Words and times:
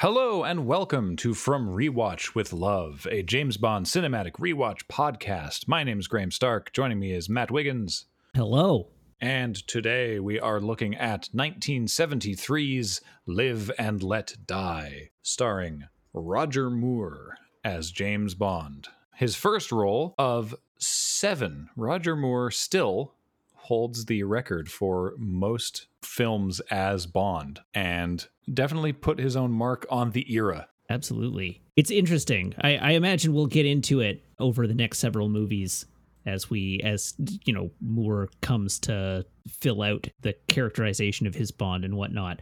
Hello 0.00 0.44
and 0.44 0.66
welcome 0.66 1.14
to 1.16 1.34
From 1.34 1.68
Rewatch 1.68 2.34
with 2.34 2.54
Love, 2.54 3.06
a 3.10 3.22
James 3.22 3.58
Bond 3.58 3.84
cinematic 3.84 4.32
rewatch 4.38 4.86
podcast. 4.90 5.68
My 5.68 5.84
name 5.84 5.98
is 5.98 6.08
Graham 6.08 6.30
Stark. 6.30 6.72
Joining 6.72 6.98
me 6.98 7.12
is 7.12 7.28
Matt 7.28 7.50
Wiggins. 7.50 8.06
Hello. 8.34 8.88
And 9.20 9.54
today 9.66 10.18
we 10.18 10.40
are 10.40 10.60
looking 10.60 10.94
at 10.94 11.28
1973's 11.34 13.02
Live 13.26 13.70
and 13.78 14.02
Let 14.02 14.34
Die, 14.46 15.10
starring 15.20 15.84
Roger 16.14 16.70
Moore 16.70 17.36
as 17.62 17.90
James 17.90 18.34
Bond. 18.34 18.88
His 19.14 19.36
first 19.36 19.72
role 19.72 20.14
of 20.18 20.54
seven. 20.78 21.68
Roger 21.76 22.16
Moore 22.16 22.50
still 22.50 23.12
holds 23.54 24.06
the 24.06 24.22
record 24.22 24.70
for 24.70 25.12
most 25.18 25.88
films 26.00 26.60
as 26.70 27.04
Bond 27.04 27.60
and 27.74 28.26
definitely 28.52 28.94
put 28.94 29.18
his 29.18 29.36
own 29.36 29.52
mark 29.52 29.86
on 29.90 30.12
the 30.12 30.32
era. 30.32 30.68
Absolutely. 30.88 31.60
It's 31.76 31.90
interesting. 31.90 32.54
I, 32.62 32.76
I 32.78 32.90
imagine 32.92 33.34
we'll 33.34 33.46
get 33.46 33.66
into 33.66 34.00
it 34.00 34.24
over 34.38 34.66
the 34.66 34.74
next 34.74 34.98
several 34.98 35.28
movies 35.28 35.84
as 36.30 36.48
we 36.48 36.80
as 36.84 37.14
you 37.44 37.52
know 37.52 37.70
Moore 37.80 38.28
comes 38.40 38.78
to 38.80 39.24
fill 39.48 39.82
out 39.82 40.06
the 40.20 40.34
characterization 40.48 41.26
of 41.26 41.34
his 41.34 41.50
Bond 41.50 41.84
and 41.84 41.96
whatnot. 41.96 42.40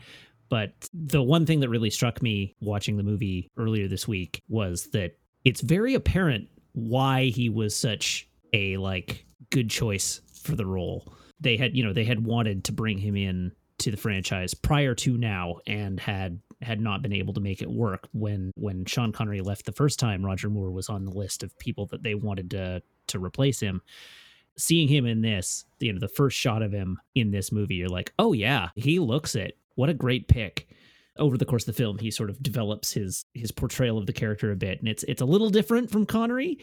But 0.49 0.89
the 0.95 1.23
one 1.23 1.45
thing 1.45 1.61
that 1.61 1.69
really 1.69 1.91
struck 1.91 2.23
me 2.23 2.55
watching 2.61 2.97
the 2.97 3.03
movie 3.03 3.51
earlier 3.57 3.89
this 3.89 4.09
week 4.09 4.43
was 4.49 4.89
that 4.93 5.19
it's 5.45 5.61
very 5.61 5.95
apparent 5.95 6.49
why 6.73 7.27
he 7.27 7.49
was 7.49 7.77
such 7.77 8.29
a 8.53 8.77
like 8.79 9.25
good 9.51 9.69
choice 9.69 10.21
for 10.43 10.55
the 10.55 10.67
role. 10.67 11.13
They 11.41 11.57
had, 11.57 11.77
you 11.77 11.85
know, 11.85 11.93
they 11.93 12.05
had 12.05 12.25
wanted 12.25 12.65
to 12.65 12.73
bring 12.73 12.99
him 12.99 13.17
in 13.17 13.53
to 13.79 13.91
the 13.91 13.97
franchise 13.97 14.55
prior 14.55 14.95
to 14.95 15.17
now 15.17 15.59
and 15.67 16.01
had 16.01 16.41
had 16.61 16.81
not 16.81 17.03
been 17.03 17.13
able 17.13 17.33
to 17.35 17.41
make 17.41 17.63
it 17.63 17.71
work 17.71 18.09
when 18.13 18.53
when 18.57 18.85
Sean 18.85 19.13
Connery 19.13 19.41
left 19.41 19.65
the 19.65 19.73
first 19.73 19.99
time 19.99 20.25
Roger 20.25 20.51
Moore 20.51 20.71
was 20.71 20.89
on 20.89 21.05
the 21.05 21.13
list 21.13 21.43
of 21.43 21.57
people 21.59 21.87
that 21.87 22.03
they 22.03 22.15
wanted 22.15 22.51
to 22.51 22.83
to 23.09 23.19
replace 23.19 23.61
him. 23.61 23.83
Seeing 24.57 24.89
him 24.89 25.07
in 25.07 25.23
this 25.23 25.65
you 25.79 25.93
know 25.93 26.01
the 26.01 26.09
first 26.09 26.37
shot 26.37 26.63
of 26.63 26.73
him 26.73 26.99
in 27.15 27.31
this 27.31 27.53
movie 27.53 27.77
you're 27.77 27.89
like 27.89 28.13
oh 28.19 28.33
yeah 28.33 28.71
he 28.75 28.99
looks 28.99 29.35
it. 29.35 29.57
What 29.77 29.89
a 29.89 29.95
great 29.95 30.27
pick. 30.29 30.69
Over 31.17 31.37
the 31.37 31.45
course 31.45 31.63
of 31.63 31.75
the 31.75 31.83
film 31.83 31.99
he 31.99 32.11
sort 32.11 32.31
of 32.31 32.43
develops 32.43 32.93
his 32.93 33.25
his 33.35 33.53
portrayal 33.53 33.99
of 33.99 34.07
the 34.07 34.13
character 34.13 34.51
a 34.51 34.57
bit 34.57 34.81
and 34.81 34.89
it's 34.89 35.05
it's 35.05 35.23
a 35.23 35.27
little 35.27 35.51
different 35.51 35.91
from 35.91 36.07
Connery 36.07 36.59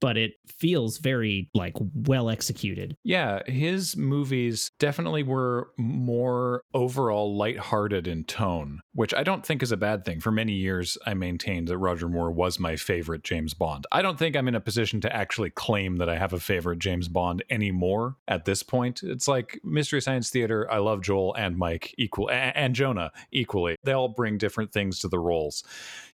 but 0.00 0.16
it 0.16 0.34
feels 0.46 0.98
very 0.98 1.50
like 1.54 1.74
well 1.94 2.30
executed. 2.30 2.96
Yeah, 3.04 3.42
his 3.46 3.96
movies 3.96 4.70
definitely 4.78 5.22
were 5.22 5.70
more 5.76 6.62
overall 6.74 7.36
lighthearted 7.36 8.06
in 8.06 8.24
tone, 8.24 8.80
which 8.94 9.14
I 9.14 9.22
don't 9.22 9.44
think 9.44 9.62
is 9.62 9.72
a 9.72 9.76
bad 9.76 10.04
thing. 10.04 10.20
For 10.20 10.30
many 10.30 10.52
years, 10.52 10.98
I 11.06 11.14
maintained 11.14 11.68
that 11.68 11.78
Roger 11.78 12.08
Moore 12.08 12.30
was 12.30 12.58
my 12.58 12.76
favorite 12.76 13.24
James 13.24 13.54
Bond. 13.54 13.86
I 13.92 14.02
don't 14.02 14.18
think 14.18 14.36
I'm 14.36 14.48
in 14.48 14.54
a 14.54 14.60
position 14.60 15.00
to 15.02 15.14
actually 15.14 15.50
claim 15.50 15.96
that 15.96 16.08
I 16.08 16.16
have 16.16 16.32
a 16.32 16.40
favorite 16.40 16.78
James 16.78 17.08
Bond 17.08 17.42
anymore 17.50 18.16
at 18.26 18.44
this 18.44 18.62
point. 18.62 19.02
It's 19.02 19.28
like 19.28 19.60
Mystery 19.64 20.00
Science 20.00 20.30
Theater, 20.30 20.70
I 20.70 20.78
love 20.78 21.02
Joel 21.02 21.34
and 21.34 21.56
Mike 21.56 21.94
equal 21.98 22.30
and 22.30 22.74
Jonah 22.74 23.12
equally. 23.32 23.76
They 23.84 23.92
all 23.92 24.08
bring 24.08 24.38
different 24.38 24.72
things 24.72 24.98
to 25.00 25.08
the 25.08 25.18
roles. 25.18 25.64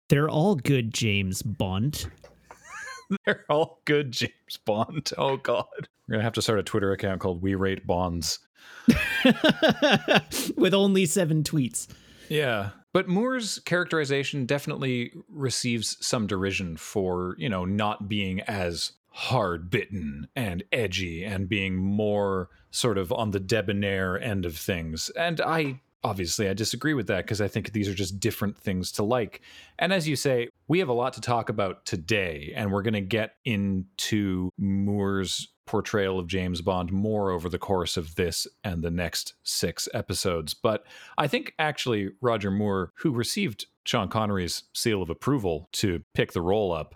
They're 0.09 0.29
all 0.29 0.55
good 0.55 0.93
James 0.93 1.41
Bond. 1.43 2.07
They're 3.25 3.45
all 3.49 3.81
good 3.85 4.11
James 4.11 4.57
Bond. 4.65 5.11
Oh 5.17 5.37
God. 5.37 5.65
We're 6.07 6.13
gonna 6.13 6.23
have 6.23 6.33
to 6.33 6.41
start 6.41 6.59
a 6.59 6.63
Twitter 6.63 6.91
account 6.91 7.21
called 7.21 7.41
We 7.41 7.55
Rate 7.55 7.85
Bonds. 7.85 8.39
With 10.57 10.73
only 10.73 11.05
seven 11.05 11.43
tweets. 11.43 11.87
Yeah. 12.29 12.71
But 12.91 13.07
Moore's 13.07 13.59
characterization 13.59 14.45
definitely 14.45 15.13
receives 15.27 15.97
some 16.05 16.25
derision 16.25 16.77
for, 16.77 17.35
you 17.37 17.49
know, 17.49 17.65
not 17.65 18.09
being 18.09 18.41
as 18.41 18.93
hard 19.09 19.69
bitten 19.69 20.27
and 20.35 20.63
edgy 20.71 21.23
and 21.23 21.49
being 21.49 21.75
more 21.75 22.49
sort 22.71 22.97
of 22.97 23.11
on 23.11 23.31
the 23.31 23.39
debonair 23.39 24.19
end 24.19 24.45
of 24.45 24.55
things. 24.57 25.09
And 25.11 25.41
I 25.41 25.81
obviously 26.03 26.49
I 26.49 26.53
disagree 26.53 26.93
with 26.93 27.07
that 27.07 27.25
because 27.25 27.41
I 27.41 27.47
think 27.47 27.71
these 27.71 27.87
are 27.87 27.93
just 27.93 28.19
different 28.19 28.57
things 28.57 28.91
to 28.93 29.03
like. 29.03 29.41
And 29.77 29.91
as 29.93 30.07
you 30.07 30.15
say, 30.15 30.49
we 30.67 30.79
have 30.79 30.89
a 30.89 30.93
lot 30.93 31.13
to 31.13 31.21
talk 31.21 31.49
about 31.49 31.85
today, 31.85 32.53
and 32.55 32.71
we're 32.71 32.81
going 32.81 32.93
to 32.93 33.01
get 33.01 33.35
into 33.45 34.51
Moore's 34.57 35.49
portrayal 35.65 36.17
of 36.17 36.25
James 36.25 36.61
Bond 36.61 36.91
more 36.91 37.29
over 37.29 37.47
the 37.47 37.59
course 37.59 37.95
of 37.95 38.15
this 38.15 38.47
and 38.63 38.81
the 38.81 38.89
next 38.89 39.35
six 39.43 39.87
episodes. 39.93 40.55
But 40.55 40.83
I 41.17 41.27
think 41.27 41.53
actually 41.59 42.09
Roger 42.21 42.49
Moore, 42.49 42.91
who 42.97 43.11
received 43.11 43.67
Sean 43.85 44.07
Connery's 44.07 44.63
seal 44.73 45.03
of 45.03 45.11
approval 45.11 45.69
to 45.73 46.03
pick 46.15 46.31
the 46.31 46.41
role 46.41 46.71
up, 46.71 46.95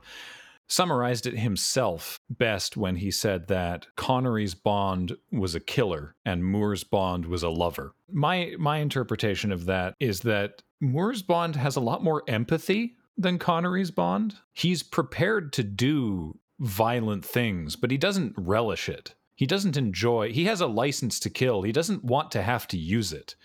summarized 0.68 1.26
it 1.26 1.38
himself 1.38 2.20
best 2.30 2.78
when 2.78 2.96
he 2.96 3.12
said 3.12 3.48
that 3.48 3.88
Connery's 3.96 4.56
Bond 4.56 5.16
was 5.32 5.56
a 5.56 5.60
killer 5.60 6.16
and 6.26 6.46
Moore's 6.46 6.84
Bond 6.84 7.26
was 7.26 7.44
a 7.44 7.50
lover. 7.50 7.94
My 8.12 8.54
my 8.58 8.78
interpretation 8.78 9.52
of 9.52 9.66
that 9.66 9.96
is 10.00 10.22
that 10.22 10.64
Moore's 10.80 11.22
Bond 11.22 11.56
has 11.56 11.76
a 11.76 11.82
lot 11.82 12.04
more 12.04 12.24
empathy 12.28 12.98
than 13.18 13.40
Connery's 13.40 13.92
Bond. 13.92 14.36
He's 14.54 14.84
prepared 14.84 15.54
to 15.54 15.64
do 15.64 16.40
violent 16.60 17.26
things, 17.26 17.76
but 17.76 17.92
he 17.92 17.98
doesn't 17.98 18.34
relish 18.38 18.90
it. 18.90 19.14
He 19.36 19.46
doesn't 19.46 19.78
enjoy, 19.78 20.32
he 20.32 20.46
has 20.46 20.62
a 20.62 20.68
license 20.68 21.20
to 21.22 21.30
kill. 21.30 21.64
He 21.64 21.72
doesn't 21.72 22.04
want 22.04 22.32
to 22.32 22.42
have 22.42 22.68
to 22.70 22.78
use 22.78 23.12
it. 23.12 23.36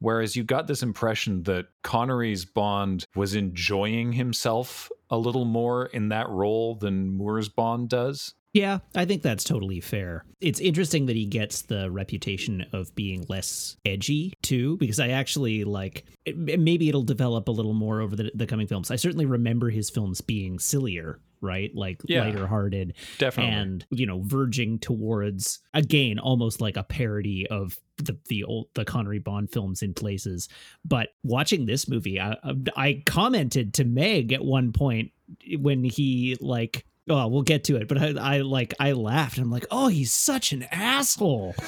Whereas 0.00 0.36
you 0.36 0.44
got 0.44 0.66
this 0.66 0.82
impression 0.82 1.42
that 1.44 1.66
Connery's 1.82 2.44
Bond 2.44 3.04
was 3.14 3.34
enjoying 3.34 4.12
himself 4.12 4.90
a 5.10 5.18
little 5.18 5.44
more 5.44 5.86
in 5.86 6.08
that 6.10 6.28
role 6.28 6.74
than 6.76 7.10
Moore's 7.10 7.48
Bond 7.48 7.88
does. 7.88 8.34
Yeah, 8.54 8.78
I 8.94 9.04
think 9.04 9.22
that's 9.22 9.44
totally 9.44 9.80
fair. 9.80 10.24
It's 10.40 10.58
interesting 10.58 11.06
that 11.06 11.16
he 11.16 11.26
gets 11.26 11.62
the 11.62 11.90
reputation 11.90 12.64
of 12.72 12.94
being 12.94 13.26
less 13.28 13.76
edgy 13.84 14.32
too, 14.42 14.76
because 14.78 14.98
I 14.98 15.08
actually 15.08 15.64
like 15.64 16.06
maybe 16.34 16.88
it'll 16.88 17.02
develop 17.02 17.48
a 17.48 17.52
little 17.52 17.74
more 17.74 18.00
over 18.00 18.16
the, 18.16 18.32
the 18.34 18.46
coming 18.46 18.66
films. 18.66 18.90
I 18.90 18.96
certainly 18.96 19.26
remember 19.26 19.70
his 19.70 19.90
films 19.90 20.20
being 20.20 20.58
sillier 20.58 21.20
right? 21.40 21.70
Like 21.74 22.00
yeah, 22.06 22.24
lighter 22.24 22.46
hearted. 22.46 22.94
Definitely. 23.18 23.52
And, 23.52 23.86
you 23.90 24.06
know, 24.06 24.22
verging 24.22 24.78
towards 24.78 25.60
again, 25.74 26.18
almost 26.18 26.60
like 26.60 26.76
a 26.76 26.82
parody 26.82 27.46
of 27.46 27.78
the 27.96 28.16
the 28.28 28.44
old 28.44 28.68
the 28.74 28.84
Connery 28.84 29.18
Bond 29.18 29.50
films 29.50 29.82
in 29.82 29.94
places. 29.94 30.48
But 30.84 31.10
watching 31.22 31.66
this 31.66 31.88
movie, 31.88 32.20
I 32.20 32.36
I 32.76 33.02
commented 33.06 33.74
to 33.74 33.84
Meg 33.84 34.32
at 34.32 34.44
one 34.44 34.72
point 34.72 35.12
when 35.58 35.84
he 35.84 36.36
like 36.40 36.84
oh 37.08 37.28
we'll 37.28 37.42
get 37.42 37.64
to 37.64 37.76
it. 37.76 37.88
But 37.88 37.98
I, 37.98 38.36
I 38.36 38.38
like 38.40 38.74
i 38.78 38.92
laughed. 38.92 39.38
I'm 39.38 39.50
like 39.50 39.66
oh 39.70 39.88
he's 39.88 40.12
such 40.12 40.52
an 40.52 40.64
asshole. 40.70 41.54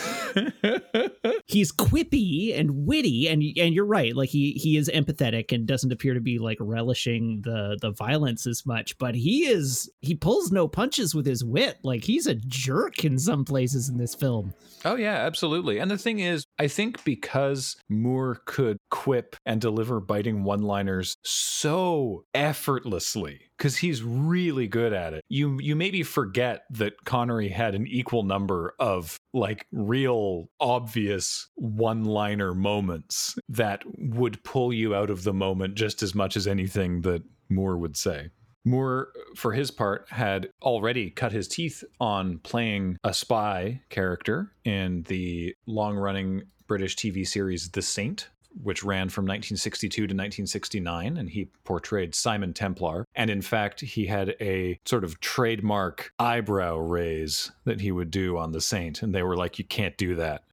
He's 1.47 1.73
quippy 1.73 2.57
and 2.59 2.87
witty 2.87 3.29
and 3.29 3.43
and 3.57 3.75
you're 3.75 3.85
right. 3.85 4.15
Like 4.15 4.29
he 4.29 4.53
he 4.53 4.77
is 4.77 4.89
empathetic 4.89 5.53
and 5.53 5.67
doesn't 5.67 5.93
appear 5.93 6.15
to 6.15 6.21
be 6.21 6.39
like 6.39 6.59
relishing 6.61 7.41
the 7.43 7.77
the 7.81 7.91
violence 7.91 8.47
as 8.47 8.65
much 8.65 8.97
but 8.99 9.15
he 9.15 9.47
is 9.47 9.91
he 10.01 10.15
pulls 10.15 10.53
no 10.53 10.69
punches 10.69 11.15
with 11.15 11.27
his 11.27 11.45
wit 11.45 11.79
like 11.83 12.05
he's 12.05 12.27
a 12.27 12.35
jerk 12.35 13.05
in 13.05 13.19
some 13.19 13.45
places 13.45 13.89
in 13.89 13.97
this 13.97 14.15
film. 14.15 14.55
Oh 14.85 14.97
yeah 14.97 15.17
absolutely. 15.17 15.79
And 15.79 15.91
the 15.91 15.99
thing 15.99 16.21
is 16.21 16.45
i 16.59 16.69
think 16.69 17.03
because 17.05 17.77
moore 17.89 18.41
could 18.45 18.79
quip 18.91 19.37
and 19.45 19.61
deliver 19.61 20.01
biting 20.01 20.45
one 20.45 20.63
liners 20.63 21.17
so 21.25 22.25
effortlessly 22.35 23.50
because 23.61 23.77
he's 23.77 24.03
really 24.03 24.67
good 24.67 24.95
at 24.95 25.13
it. 25.13 25.23
You 25.29 25.59
you 25.61 25.77
maybe 25.77 26.03
forget 26.03 26.63
that 26.71 27.05
Connery 27.05 27.51
had 27.51 27.75
an 27.75 27.87
equal 27.87 28.23
number 28.23 28.75
of 28.79 29.21
like 29.35 29.67
real 29.71 30.49
obvious 30.59 31.47
one-liner 31.57 32.55
moments 32.55 33.37
that 33.51 33.83
would 33.99 34.43
pull 34.45 34.73
you 34.73 34.95
out 34.95 35.11
of 35.11 35.25
the 35.25 35.35
moment 35.35 35.75
just 35.75 36.03
as 36.03 36.15
much 36.15 36.39
as 36.39 36.47
anything 36.47 37.03
that 37.03 37.23
Moore 37.51 37.77
would 37.77 37.99
say. 37.99 38.31
Moore, 38.65 39.09
for 39.37 39.53
his 39.53 39.71
part, 39.71 40.07
had 40.09 40.49
already 40.63 41.11
cut 41.11 41.33
his 41.33 41.47
teeth 41.47 41.85
on 42.01 42.39
playing 42.39 42.97
a 43.05 43.13
spy 43.13 43.83
character 43.91 44.53
in 44.65 45.03
the 45.03 45.55
long 45.67 45.97
running 45.97 46.43
British 46.67 46.97
TV 46.97 47.27
series 47.27 47.71
The 47.71 47.83
Saint, 47.83 48.31
which 48.63 48.85
ran 48.85 49.09
from 49.09 49.25
1962 49.25 49.91
to 49.91 50.03
1969, 50.05 51.17
and 51.17 51.31
he 51.31 51.49
portrayed 51.65 52.15
Simon 52.15 52.53
Templar. 52.53 53.07
And 53.15 53.31
in 53.31 53.43
fact, 53.43 53.81
he 53.81 54.07
had 54.07 54.37
a 54.41 54.79
sort 54.85 55.05
of 55.05 55.21
trademark 55.21 56.13
eyebrow 56.19 56.77
raise 56.79 57.51
that 57.65 57.81
he 57.81 57.93
would 57.93 58.11
do 58.11 58.37
on 58.37 58.53
the 58.53 58.61
Saint, 58.61 59.03
and 59.03 59.15
they 59.15 59.23
were 59.23 59.37
like, 59.37 59.59
"You 59.59 59.65
can't 59.65 59.97
do 59.97 60.15
that." 60.17 60.45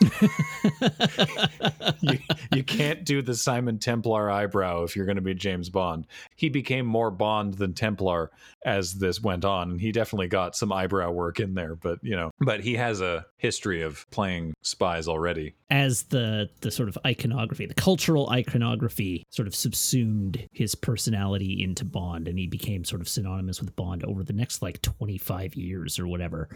you, 2.00 2.18
you 2.52 2.64
can't 2.64 3.04
do 3.04 3.22
the 3.22 3.34
Simon 3.34 3.78
Templar 3.78 4.30
eyebrow 4.30 4.82
if 4.82 4.96
you're 4.96 5.06
going 5.06 5.16
to 5.16 5.22
be 5.22 5.34
James 5.34 5.68
Bond. 5.68 6.06
He 6.34 6.48
became 6.48 6.86
more 6.86 7.10
Bond 7.10 7.54
than 7.54 7.74
Templar 7.74 8.30
as 8.64 8.94
this 8.94 9.20
went 9.20 9.44
on, 9.44 9.72
and 9.72 9.80
he 9.80 9.92
definitely 9.92 10.28
got 10.28 10.56
some 10.56 10.72
eyebrow 10.72 11.10
work 11.10 11.40
in 11.40 11.54
there. 11.54 11.76
But 11.76 11.98
you 12.02 12.16
know, 12.16 12.30
but 12.40 12.60
he 12.60 12.74
has 12.74 13.00
a 13.00 13.26
history 13.36 13.82
of 13.82 14.08
playing 14.10 14.54
spies 14.62 15.08
already. 15.08 15.54
As 15.70 16.04
the 16.04 16.48
the 16.60 16.70
sort 16.70 16.88
of 16.88 16.98
iconography, 17.06 17.66
the 17.66 17.74
cultural 17.74 18.30
iconography, 18.30 19.24
sort 19.30 19.48
of 19.48 19.54
subsumed 19.54 20.46
his 20.52 20.74
personality 20.74 21.62
into 21.62 21.84
Bond, 21.84 22.28
and 22.28 22.38
he 22.38 22.46
became 22.46 22.84
sort 22.84 23.00
of 23.00 23.08
synonymous 23.08 23.60
with 23.60 23.74
Bond 23.76 24.04
over 24.04 24.22
the 24.22 24.32
next 24.32 24.62
like 24.62 24.82
25 24.82 25.54
years 25.54 25.98
or 25.98 26.06
whatever 26.06 26.48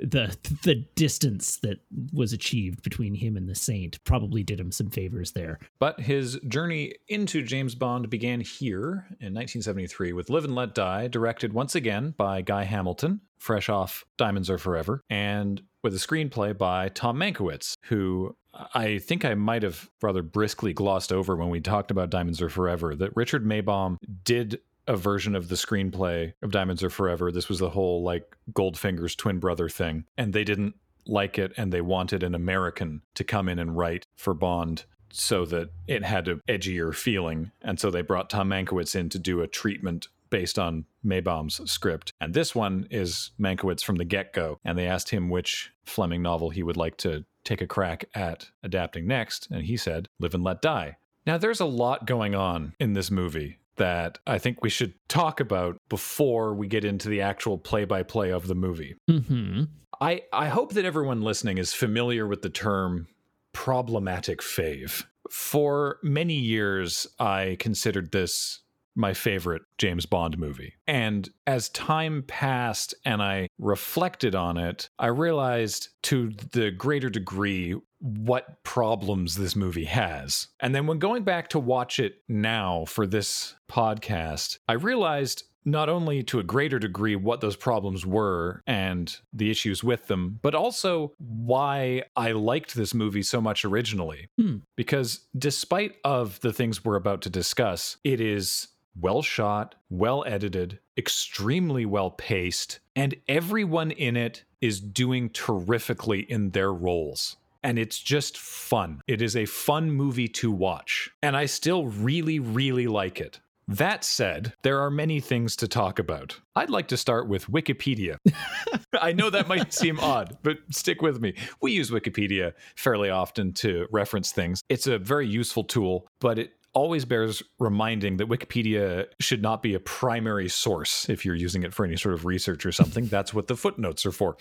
the 0.00 0.36
the 0.64 0.86
distance 0.94 1.58
that 1.58 1.80
was 2.12 2.32
achieved 2.32 2.82
between 2.82 3.14
him 3.14 3.36
and 3.36 3.48
the 3.48 3.54
saint 3.54 4.02
probably 4.04 4.42
did 4.42 4.58
him 4.58 4.72
some 4.72 4.90
favors 4.90 5.32
there. 5.32 5.58
But 5.78 6.00
his 6.00 6.38
journey 6.48 6.94
into 7.08 7.42
James 7.42 7.74
Bond 7.74 8.08
began 8.10 8.40
here 8.40 9.06
in 9.20 9.34
1973 9.34 10.12
with 10.12 10.30
Live 10.30 10.44
and 10.44 10.54
Let 10.54 10.74
Die, 10.74 11.08
directed 11.08 11.52
once 11.52 11.74
again 11.74 12.14
by 12.16 12.42
Guy 12.42 12.64
Hamilton, 12.64 13.20
fresh 13.38 13.68
off 13.68 14.04
Diamonds 14.16 14.50
Are 14.50 14.58
Forever, 14.58 15.02
and 15.10 15.62
with 15.82 15.94
a 15.94 15.98
screenplay 15.98 16.56
by 16.56 16.88
Tom 16.90 17.18
Mankiewicz, 17.18 17.74
who 17.86 18.36
I 18.74 18.98
think 18.98 19.24
I 19.24 19.34
might 19.34 19.62
have 19.62 19.88
rather 20.02 20.22
briskly 20.22 20.72
glossed 20.72 21.12
over 21.12 21.36
when 21.36 21.50
we 21.50 21.60
talked 21.60 21.90
about 21.90 22.10
Diamonds 22.10 22.42
Are 22.42 22.48
Forever 22.48 22.94
that 22.96 23.14
Richard 23.14 23.44
Maibaum 23.44 23.96
did 24.24 24.60
a 24.90 24.96
version 24.96 25.36
of 25.36 25.48
the 25.48 25.54
screenplay 25.54 26.32
of 26.42 26.50
Diamonds 26.50 26.82
Are 26.82 26.90
Forever. 26.90 27.30
This 27.30 27.48
was 27.48 27.60
the 27.60 27.70
whole 27.70 28.02
like 28.02 28.36
Goldfinger's 28.52 29.14
twin 29.14 29.38
brother 29.38 29.68
thing. 29.68 30.04
And 30.18 30.32
they 30.32 30.42
didn't 30.42 30.74
like 31.06 31.38
it 31.38 31.52
and 31.56 31.72
they 31.72 31.80
wanted 31.80 32.24
an 32.24 32.34
American 32.34 33.02
to 33.14 33.22
come 33.22 33.48
in 33.48 33.60
and 33.60 33.76
write 33.76 34.08
for 34.16 34.34
Bond 34.34 34.84
so 35.12 35.44
that 35.44 35.70
it 35.86 36.04
had 36.04 36.26
an 36.26 36.40
edgier 36.48 36.92
feeling. 36.92 37.52
And 37.62 37.78
so 37.78 37.90
they 37.90 38.02
brought 38.02 38.30
Tom 38.30 38.50
Mankiewicz 38.50 38.96
in 38.96 39.08
to 39.10 39.18
do 39.20 39.40
a 39.40 39.46
treatment 39.46 40.08
based 40.28 40.58
on 40.58 40.86
Maibaum's 41.04 41.70
script. 41.70 42.12
And 42.20 42.34
this 42.34 42.52
one 42.52 42.88
is 42.90 43.30
Mankiewicz 43.40 43.84
from 43.84 43.96
the 43.96 44.04
get 44.04 44.32
go. 44.32 44.58
And 44.64 44.76
they 44.76 44.88
asked 44.88 45.10
him 45.10 45.30
which 45.30 45.70
Fleming 45.84 46.22
novel 46.22 46.50
he 46.50 46.64
would 46.64 46.76
like 46.76 46.96
to 46.98 47.24
take 47.44 47.60
a 47.60 47.66
crack 47.66 48.06
at 48.12 48.48
adapting 48.64 49.06
next. 49.06 49.48
And 49.52 49.62
he 49.62 49.76
said, 49.76 50.08
Live 50.18 50.34
and 50.34 50.42
Let 50.42 50.60
Die. 50.60 50.96
Now, 51.26 51.38
there's 51.38 51.60
a 51.60 51.66
lot 51.66 52.06
going 52.06 52.34
on 52.34 52.74
in 52.80 52.94
this 52.94 53.10
movie 53.10 53.58
that 53.80 54.18
I 54.26 54.36
think 54.36 54.62
we 54.62 54.68
should 54.68 54.92
talk 55.08 55.40
about 55.40 55.78
before 55.88 56.54
we 56.54 56.68
get 56.68 56.84
into 56.84 57.08
the 57.08 57.22
actual 57.22 57.56
play 57.56 57.86
by 57.86 58.02
play 58.02 58.30
of 58.30 58.46
the 58.46 58.54
movie. 58.54 58.94
Mm-hmm. 59.10 59.64
I, 60.02 60.22
I 60.34 60.48
hope 60.48 60.74
that 60.74 60.84
everyone 60.84 61.22
listening 61.22 61.56
is 61.56 61.72
familiar 61.72 62.26
with 62.26 62.42
the 62.42 62.50
term 62.50 63.08
problematic 63.54 64.42
fave. 64.42 65.04
For 65.30 65.98
many 66.02 66.34
years, 66.34 67.06
I 67.18 67.56
considered 67.58 68.12
this 68.12 68.60
my 68.94 69.14
favorite 69.14 69.62
James 69.78 70.04
Bond 70.04 70.36
movie. 70.36 70.74
And 70.86 71.30
as 71.46 71.70
time 71.70 72.22
passed 72.26 72.94
and 73.06 73.22
I 73.22 73.48
reflected 73.58 74.34
on 74.34 74.58
it, 74.58 74.90
I 74.98 75.06
realized 75.06 75.88
to 76.02 76.32
the 76.52 76.70
greater 76.70 77.08
degree 77.08 77.76
what 78.00 78.62
problems 78.64 79.36
this 79.36 79.54
movie 79.54 79.84
has. 79.84 80.48
And 80.60 80.74
then 80.74 80.86
when 80.86 80.98
going 80.98 81.22
back 81.22 81.48
to 81.50 81.58
watch 81.58 81.98
it 81.98 82.22
now 82.28 82.84
for 82.86 83.06
this 83.06 83.54
podcast, 83.70 84.58
I 84.68 84.74
realized 84.74 85.44
not 85.64 85.88
only 85.88 86.22
to 86.22 86.38
a 86.38 86.44
greater 86.44 86.78
degree 86.78 87.16
what 87.16 87.40
those 87.40 87.56
problems 87.56 88.06
were 88.06 88.62
and 88.66 89.14
the 89.32 89.50
issues 89.50 89.84
with 89.84 90.06
them, 90.06 90.38
but 90.42 90.54
also 90.54 91.12
why 91.18 92.02
I 92.16 92.32
liked 92.32 92.74
this 92.74 92.94
movie 92.94 93.22
so 93.22 93.40
much 93.40 93.64
originally. 93.64 94.28
Hmm. 94.38 94.58
Because 94.76 95.26
despite 95.36 95.96
of 96.04 96.40
the 96.40 96.52
things 96.52 96.84
we're 96.84 96.96
about 96.96 97.22
to 97.22 97.30
discuss, 97.30 97.98
it 98.04 98.20
is 98.20 98.68
well 98.98 99.22
shot, 99.22 99.74
well 99.88 100.24
edited, 100.26 100.78
extremely 100.96 101.86
well 101.86 102.10
paced, 102.10 102.80
and 102.96 103.14
everyone 103.28 103.90
in 103.90 104.16
it 104.16 104.44
is 104.60 104.80
doing 104.80 105.30
terrifically 105.30 106.20
in 106.20 106.50
their 106.50 106.72
roles. 106.72 107.36
And 107.62 107.78
it's 107.78 107.98
just 107.98 108.38
fun. 108.38 109.00
It 109.06 109.20
is 109.20 109.36
a 109.36 109.44
fun 109.44 109.90
movie 109.90 110.28
to 110.28 110.50
watch. 110.50 111.10
And 111.22 111.36
I 111.36 111.46
still 111.46 111.86
really, 111.86 112.38
really 112.38 112.86
like 112.86 113.20
it. 113.20 113.40
That 113.70 114.02
said, 114.02 114.54
there 114.62 114.80
are 114.80 114.90
many 114.90 115.20
things 115.20 115.54
to 115.56 115.68
talk 115.68 116.00
about. 116.00 116.40
I'd 116.56 116.70
like 116.70 116.88
to 116.88 116.96
start 116.96 117.28
with 117.28 117.46
Wikipedia. 117.46 118.16
I 119.00 119.12
know 119.12 119.30
that 119.30 119.46
might 119.46 119.72
seem 119.72 120.00
odd, 120.00 120.38
but 120.42 120.58
stick 120.72 121.02
with 121.02 121.20
me. 121.20 121.34
We 121.62 121.70
use 121.70 121.92
Wikipedia 121.92 122.54
fairly 122.74 123.10
often 123.10 123.52
to 123.54 123.86
reference 123.92 124.32
things. 124.32 124.60
It's 124.68 124.88
a 124.88 124.98
very 124.98 125.28
useful 125.28 125.62
tool, 125.62 126.08
but 126.20 126.36
it 126.36 126.50
always 126.72 127.04
bears 127.04 127.44
reminding 127.60 128.16
that 128.16 128.28
Wikipedia 128.28 129.06
should 129.20 129.40
not 129.40 129.62
be 129.62 129.74
a 129.74 129.80
primary 129.80 130.48
source 130.48 131.08
if 131.08 131.24
you're 131.24 131.36
using 131.36 131.62
it 131.62 131.72
for 131.72 131.84
any 131.84 131.96
sort 131.96 132.14
of 132.14 132.24
research 132.24 132.66
or 132.66 132.72
something. 132.72 133.06
That's 133.06 133.32
what 133.32 133.46
the 133.46 133.56
footnotes 133.56 134.04
are 134.04 134.12
for. 134.12 134.36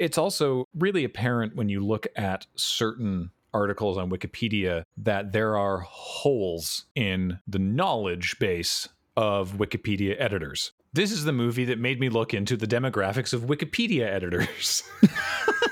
It's 0.00 0.18
also 0.18 0.64
really 0.74 1.04
apparent 1.04 1.54
when 1.54 1.68
you 1.68 1.84
look 1.84 2.08
at 2.16 2.46
certain 2.56 3.30
articles 3.52 3.98
on 3.98 4.10
Wikipedia 4.10 4.84
that 4.96 5.32
there 5.32 5.58
are 5.58 5.80
holes 5.80 6.86
in 6.94 7.38
the 7.46 7.58
knowledge 7.58 8.38
base 8.38 8.88
of 9.14 9.58
Wikipedia 9.58 10.16
editors. 10.18 10.72
This 10.94 11.12
is 11.12 11.24
the 11.24 11.32
movie 11.32 11.66
that 11.66 11.78
made 11.78 12.00
me 12.00 12.08
look 12.08 12.32
into 12.32 12.56
the 12.56 12.66
demographics 12.66 13.34
of 13.34 13.42
Wikipedia 13.42 14.06
editors. 14.06 14.82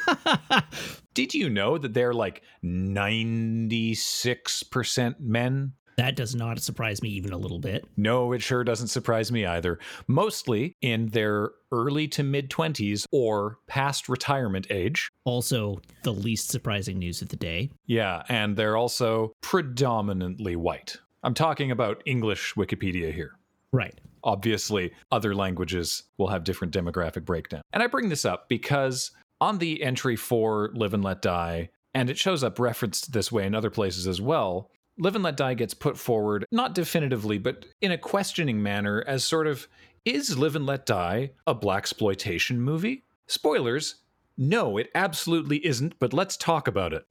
Did 1.14 1.32
you 1.32 1.48
know 1.48 1.78
that 1.78 1.94
they're 1.94 2.12
like 2.12 2.42
96% 2.62 5.20
men? 5.20 5.72
That 5.99 6.15
does 6.15 6.33
not 6.33 6.61
surprise 6.61 7.03
me 7.03 7.09
even 7.11 7.33
a 7.33 7.37
little 7.37 7.59
bit. 7.59 7.85
No, 7.97 8.33
it 8.33 8.41
sure 8.41 8.62
doesn't 8.62 8.87
surprise 8.87 9.33
me 9.33 9.45
either. 9.45 9.81
Mostly 10.06 10.77
in 10.81 11.09
their 11.09 11.50
early 11.73 12.06
to 12.09 12.23
mid 12.23 12.50
20s 12.50 13.05
or 13.11 13.59
past 13.67 14.09
retirement 14.09 14.69
age. 14.71 15.11
Also, 15.25 15.81
the 16.05 16.12
least 16.12 16.50
surprising 16.50 17.00
news 17.00 17.21
of 17.21 17.31
the 17.31 17.37
day. 17.37 17.71
Yeah, 17.87 18.23
and 18.29 18.56
they're 18.56 18.77
also 18.77 19.33
predominantly 19.41 20.55
white. 20.55 20.97
I'm 21.25 21.35
talking 21.35 21.73
about 21.73 22.00
English 22.06 22.55
Wikipedia 22.55 23.12
here. 23.12 23.33
Right. 23.73 24.00
Obviously, 24.23 24.93
other 25.11 25.35
languages 25.35 26.05
will 26.17 26.29
have 26.29 26.45
different 26.45 26.73
demographic 26.73 27.25
breakdown. 27.25 27.62
And 27.73 27.83
I 27.83 27.89
bring 27.89 28.09
this 28.09 28.25
up 28.25 28.49
because 28.49 29.11
on 29.41 29.59
the 29.59 29.83
entry 29.83 30.15
for 30.15 30.71
Live 30.75 30.95
and 30.95 31.03
Let 31.03 31.23
Die, 31.23 31.71
and 31.93 32.09
it 32.09 32.19
shows 32.19 32.45
up 32.45 32.61
referenced 32.61 33.12
this 33.12 33.33
way 33.33 33.47
in 33.47 33.56
other 33.56 33.71
places 33.71 34.06
as 34.06 34.21
well, 34.21 34.71
Live 35.00 35.14
and 35.14 35.23
Let 35.23 35.37
Die 35.37 35.55
gets 35.55 35.75
put 35.75 35.97
forward, 35.97 36.45
not 36.50 36.75
definitively, 36.75 37.38
but 37.38 37.67
in 37.81 37.93
a 37.93 37.99
questioning 37.99 38.61
manner, 38.61 39.05
as 39.07 39.23
sort 39.23 39.47
of 39.47 39.69
is 40.05 40.37
Live 40.37 40.57
and 40.57 40.67
Let 40.67 40.87
Die 40.87 41.31
a 41.47 41.55
blaxploitation 41.55 42.57
movie? 42.57 43.05
Spoilers, 43.28 43.97
no, 44.37 44.76
it 44.76 44.90
absolutely 44.97 45.64
isn't, 45.64 45.99
but 46.00 46.12
let's 46.12 46.37
talk 46.37 46.67
about 46.67 46.93
it. 46.93 47.05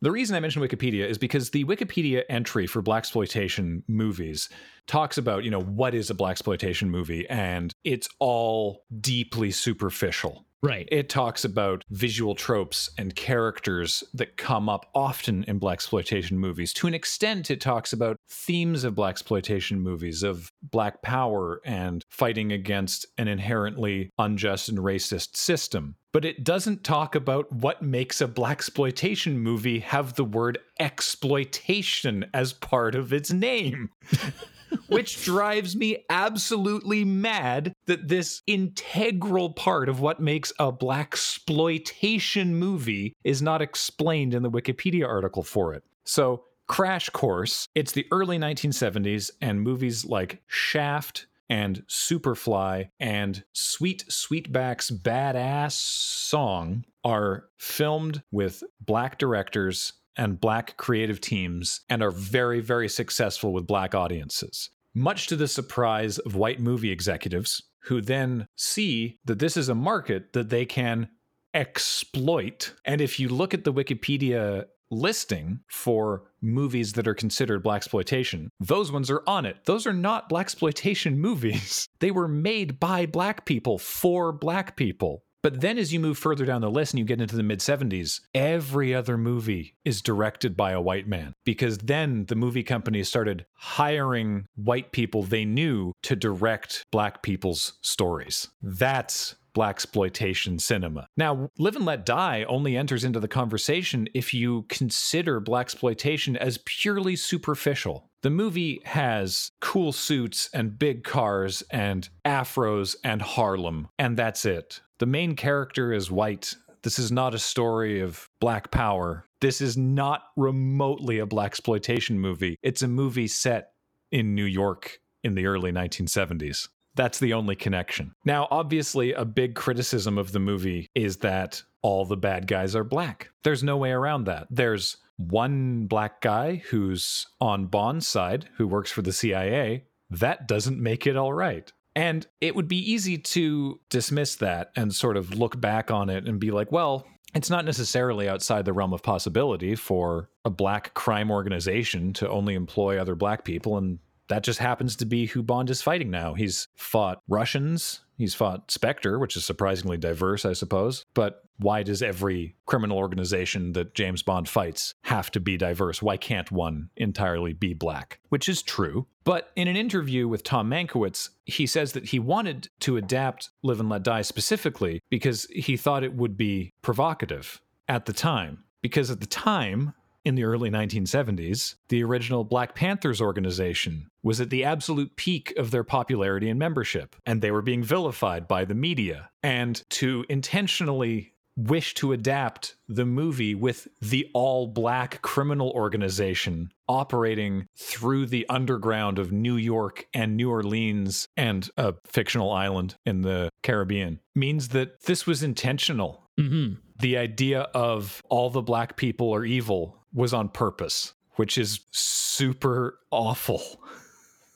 the 0.00 0.10
reason 0.10 0.34
I 0.34 0.40
mention 0.40 0.62
Wikipedia 0.62 1.06
is 1.06 1.18
because 1.18 1.50
the 1.50 1.64
Wikipedia 1.64 2.22
entry 2.30 2.66
for 2.66 2.82
blaxploitation 2.82 3.82
movies 3.86 4.48
talks 4.86 5.18
about, 5.18 5.44
you 5.44 5.50
know, 5.50 5.60
what 5.60 5.94
is 5.94 6.08
a 6.08 6.14
blaxploitation 6.14 6.88
movie 6.88 7.28
and 7.28 7.72
it's 7.84 8.08
all 8.18 8.84
deeply 9.00 9.50
superficial. 9.50 10.46
Right. 10.62 10.88
It 10.92 11.08
talks 11.08 11.44
about 11.44 11.82
visual 11.90 12.36
tropes 12.36 12.88
and 12.96 13.16
characters 13.16 14.04
that 14.14 14.36
come 14.36 14.68
up 14.68 14.86
often 14.94 15.42
in 15.44 15.58
blaxploitation 15.58 16.32
movies. 16.32 16.72
To 16.74 16.86
an 16.86 16.94
extent, 16.94 17.50
it 17.50 17.60
talks 17.60 17.92
about 17.92 18.16
themes 18.30 18.84
of 18.84 18.94
blaxploitation 18.94 19.78
movies 19.78 20.22
of 20.22 20.52
black 20.62 21.02
power 21.02 21.60
and 21.64 22.04
fighting 22.10 22.52
against 22.52 23.06
an 23.18 23.26
inherently 23.26 24.10
unjust 24.18 24.68
and 24.68 24.78
racist 24.78 25.36
system. 25.36 25.96
But 26.12 26.24
it 26.24 26.44
doesn't 26.44 26.84
talk 26.84 27.16
about 27.16 27.50
what 27.50 27.82
makes 27.82 28.20
a 28.20 28.28
blaxploitation 28.28 29.36
movie 29.36 29.80
have 29.80 30.14
the 30.14 30.24
word 30.24 30.58
exploitation 30.78 32.26
as 32.32 32.52
part 32.52 32.94
of 32.94 33.12
its 33.12 33.32
name. 33.32 33.90
which 34.92 35.24
drives 35.24 35.76
me 35.76 36.04
absolutely 36.10 37.04
mad 37.04 37.74
that 37.86 38.08
this 38.08 38.42
integral 38.46 39.50
part 39.50 39.88
of 39.88 40.00
what 40.00 40.20
makes 40.20 40.52
a 40.58 40.72
blaxploitation 40.72 42.48
movie 42.50 43.14
is 43.24 43.42
not 43.42 43.62
explained 43.62 44.34
in 44.34 44.42
the 44.42 44.50
Wikipedia 44.50 45.06
article 45.06 45.42
for 45.42 45.74
it. 45.74 45.82
So, 46.04 46.44
crash 46.66 47.08
course, 47.10 47.68
it's 47.74 47.92
the 47.92 48.06
early 48.10 48.38
1970s 48.38 49.30
and 49.40 49.60
movies 49.60 50.04
like 50.04 50.42
Shaft 50.46 51.26
and 51.48 51.84
Superfly 51.86 52.88
and 52.98 53.44
Sweet 53.52 54.06
Sweetback's 54.08 54.90
Badass 54.90 55.72
Song 55.72 56.84
are 57.04 57.48
filmed 57.58 58.22
with 58.30 58.62
black 58.80 59.18
directors 59.18 59.92
and 60.16 60.40
black 60.40 60.76
creative 60.76 61.20
teams 61.20 61.80
and 61.88 62.02
are 62.02 62.10
very, 62.10 62.60
very 62.60 62.88
successful 62.88 63.52
with 63.52 63.66
black 63.66 63.94
audiences. 63.94 64.70
Much 64.94 65.26
to 65.26 65.36
the 65.36 65.48
surprise 65.48 66.18
of 66.18 66.34
white 66.34 66.60
movie 66.60 66.90
executives, 66.90 67.62
who 67.84 68.00
then 68.00 68.46
see 68.56 69.18
that 69.24 69.38
this 69.38 69.56
is 69.56 69.68
a 69.68 69.74
market 69.74 70.32
that 70.32 70.50
they 70.50 70.64
can 70.64 71.08
exploit. 71.54 72.74
And 72.84 73.00
if 73.00 73.18
you 73.18 73.28
look 73.28 73.54
at 73.54 73.64
the 73.64 73.72
Wikipedia 73.72 74.66
listing 74.90 75.60
for 75.68 76.24
movies 76.40 76.92
that 76.92 77.08
are 77.08 77.14
considered 77.14 77.64
blaxploitation, 77.64 78.48
those 78.60 78.92
ones 78.92 79.10
are 79.10 79.22
on 79.26 79.46
it. 79.46 79.56
Those 79.64 79.86
are 79.86 79.92
not 79.92 80.30
blaxploitation 80.30 81.16
movies. 81.16 81.88
They 82.00 82.10
were 82.10 82.28
made 82.28 82.78
by 82.78 83.06
black 83.06 83.44
people 83.46 83.78
for 83.78 84.32
black 84.32 84.76
people. 84.76 85.24
But 85.42 85.60
then 85.60 85.76
as 85.76 85.92
you 85.92 85.98
move 85.98 86.18
further 86.18 86.44
down 86.44 86.60
the 86.60 86.70
list 86.70 86.92
and 86.92 86.98
you 87.00 87.04
get 87.04 87.20
into 87.20 87.36
the 87.36 87.42
mid 87.42 87.58
70s, 87.58 88.20
every 88.34 88.94
other 88.94 89.18
movie 89.18 89.74
is 89.84 90.00
directed 90.00 90.56
by 90.56 90.70
a 90.70 90.80
white 90.80 91.08
man 91.08 91.34
because 91.44 91.78
then 91.78 92.26
the 92.26 92.36
movie 92.36 92.62
companies 92.62 93.08
started 93.08 93.44
hiring 93.54 94.46
white 94.54 94.92
people 94.92 95.24
they 95.24 95.44
knew 95.44 95.92
to 96.04 96.14
direct 96.14 96.84
black 96.92 97.22
people's 97.22 97.72
stories. 97.82 98.48
That's 98.62 99.34
blaxploitation 99.54 100.60
cinema. 100.60 101.06
Now, 101.16 101.50
Live 101.58 101.76
and 101.76 101.84
Let 101.84 102.06
Die 102.06 102.44
only 102.44 102.76
enters 102.76 103.04
into 103.04 103.20
the 103.20 103.28
conversation 103.28 104.08
if 104.14 104.32
you 104.32 104.64
consider 104.68 105.40
blaxploitation 105.40 106.36
as 106.36 106.58
purely 106.64 107.16
superficial. 107.16 108.08
The 108.22 108.30
movie 108.30 108.80
has 108.84 109.50
cool 109.60 109.92
suits 109.92 110.48
and 110.54 110.78
big 110.78 111.04
cars 111.04 111.62
and 111.70 112.08
afros 112.24 112.96
and 113.02 113.20
Harlem, 113.20 113.88
and 113.98 114.16
that's 114.16 114.44
it. 114.46 114.80
The 115.02 115.06
main 115.06 115.34
character 115.34 115.92
is 115.92 116.12
white. 116.12 116.54
This 116.84 117.00
is 117.00 117.10
not 117.10 117.34
a 117.34 117.38
story 117.40 117.98
of 117.98 118.28
black 118.40 118.70
power. 118.70 119.26
This 119.40 119.60
is 119.60 119.76
not 119.76 120.22
remotely 120.36 121.18
a 121.18 121.26
blaxploitation 121.26 122.18
movie. 122.18 122.56
It's 122.62 122.82
a 122.82 122.86
movie 122.86 123.26
set 123.26 123.72
in 124.12 124.36
New 124.36 124.44
York 124.44 125.00
in 125.24 125.34
the 125.34 125.46
early 125.46 125.72
1970s. 125.72 126.68
That's 126.94 127.18
the 127.18 127.32
only 127.32 127.56
connection. 127.56 128.14
Now, 128.24 128.46
obviously, 128.52 129.12
a 129.12 129.24
big 129.24 129.56
criticism 129.56 130.18
of 130.18 130.30
the 130.30 130.38
movie 130.38 130.86
is 130.94 131.16
that 131.16 131.64
all 131.82 132.04
the 132.04 132.16
bad 132.16 132.46
guys 132.46 132.76
are 132.76 132.84
black. 132.84 133.30
There's 133.42 133.64
no 133.64 133.76
way 133.76 133.90
around 133.90 134.26
that. 134.26 134.46
There's 134.50 134.98
one 135.16 135.88
black 135.88 136.20
guy 136.20 136.62
who's 136.70 137.26
on 137.40 137.66
Bond's 137.66 138.06
side, 138.06 138.48
who 138.56 138.68
works 138.68 138.92
for 138.92 139.02
the 139.02 139.12
CIA. 139.12 139.82
That 140.10 140.46
doesn't 140.46 140.80
make 140.80 141.08
it 141.08 141.16
all 141.16 141.32
right. 141.32 141.72
And 141.94 142.26
it 142.40 142.56
would 142.56 142.68
be 142.68 142.92
easy 142.92 143.18
to 143.18 143.80
dismiss 143.90 144.36
that 144.36 144.72
and 144.76 144.94
sort 144.94 145.16
of 145.16 145.34
look 145.34 145.60
back 145.60 145.90
on 145.90 146.08
it 146.08 146.26
and 146.26 146.40
be 146.40 146.50
like, 146.50 146.72
well, 146.72 147.06
it's 147.34 147.50
not 147.50 147.64
necessarily 147.64 148.28
outside 148.28 148.64
the 148.64 148.72
realm 148.72 148.92
of 148.92 149.02
possibility 149.02 149.74
for 149.74 150.30
a 150.44 150.50
black 150.50 150.94
crime 150.94 151.30
organization 151.30 152.12
to 152.14 152.28
only 152.28 152.54
employ 152.54 152.98
other 152.98 153.14
black 153.14 153.44
people 153.44 153.78
and 153.78 153.98
that 154.32 154.44
just 154.44 154.58
happens 154.58 154.96
to 154.96 155.04
be 155.04 155.26
who 155.26 155.42
Bond 155.42 155.70
is 155.70 155.82
fighting 155.82 156.10
now. 156.10 156.34
He's 156.34 156.68
fought 156.74 157.20
Russians, 157.28 158.00
he's 158.16 158.34
fought 158.34 158.70
Spectre, 158.70 159.18
which 159.18 159.36
is 159.36 159.44
surprisingly 159.44 159.96
diverse, 159.96 160.44
I 160.44 160.54
suppose. 160.54 161.04
But 161.14 161.42
why 161.58 161.82
does 161.82 162.02
every 162.02 162.56
criminal 162.66 162.98
organization 162.98 163.72
that 163.72 163.94
James 163.94 164.22
Bond 164.22 164.48
fights 164.48 164.94
have 165.02 165.30
to 165.32 165.40
be 165.40 165.56
diverse? 165.56 166.02
Why 166.02 166.16
can't 166.16 166.50
one 166.50 166.90
entirely 166.96 167.52
be 167.52 167.74
black? 167.74 168.20
Which 168.30 168.48
is 168.48 168.62
true. 168.62 169.06
But 169.24 169.50
in 169.54 169.68
an 169.68 169.76
interview 169.76 170.26
with 170.26 170.42
Tom 170.42 170.68
Mankiewicz, 170.70 171.28
he 171.44 171.66
says 171.66 171.92
that 171.92 172.06
he 172.06 172.18
wanted 172.18 172.68
to 172.80 172.96
adapt 172.96 173.50
Live 173.62 173.80
and 173.80 173.88
Let 173.88 174.02
Die 174.02 174.22
specifically 174.22 175.00
because 175.10 175.44
he 175.52 175.76
thought 175.76 176.04
it 176.04 176.14
would 176.14 176.36
be 176.36 176.72
provocative 176.82 177.60
at 177.88 178.06
the 178.06 178.12
time. 178.12 178.64
Because 178.80 179.10
at 179.10 179.20
the 179.20 179.26
time, 179.26 179.94
in 180.24 180.34
the 180.34 180.44
early 180.44 180.70
1970s, 180.70 181.76
the 181.88 182.02
original 182.04 182.44
Black 182.44 182.74
Panthers 182.74 183.20
organization 183.20 184.08
was 184.22 184.40
at 184.40 184.50
the 184.50 184.64
absolute 184.64 185.16
peak 185.16 185.52
of 185.56 185.70
their 185.70 185.84
popularity 185.84 186.48
and 186.48 186.58
membership, 186.58 187.16
and 187.26 187.42
they 187.42 187.50
were 187.50 187.62
being 187.62 187.82
vilified 187.82 188.46
by 188.46 188.64
the 188.64 188.74
media. 188.74 189.30
And 189.42 189.82
to 189.90 190.24
intentionally 190.28 191.32
wish 191.56 191.94
to 191.94 192.12
adapt 192.12 192.76
the 192.88 193.04
movie 193.04 193.54
with 193.54 193.88
the 194.00 194.28
all 194.32 194.66
black 194.66 195.20
criminal 195.22 195.70
organization 195.70 196.72
operating 196.88 197.66
through 197.76 198.26
the 198.26 198.46
underground 198.48 199.18
of 199.18 199.32
New 199.32 199.56
York 199.56 200.06
and 200.14 200.36
New 200.36 200.50
Orleans 200.50 201.28
and 201.36 201.68
a 201.76 201.94
fictional 202.06 202.50
island 202.52 202.96
in 203.04 203.22
the 203.22 203.50
Caribbean 203.62 204.20
means 204.34 204.68
that 204.68 205.02
this 205.02 205.26
was 205.26 205.42
intentional. 205.42 206.30
Mm-hmm. 206.38 206.74
The 207.00 207.18
idea 207.18 207.62
of 207.74 208.22
all 208.28 208.50
the 208.50 208.62
black 208.62 208.96
people 208.96 209.34
are 209.34 209.44
evil 209.44 210.01
was 210.12 210.32
on 210.34 210.48
purpose, 210.48 211.14
which 211.36 211.58
is 211.58 211.80
super 211.90 212.98
awful. 213.10 213.62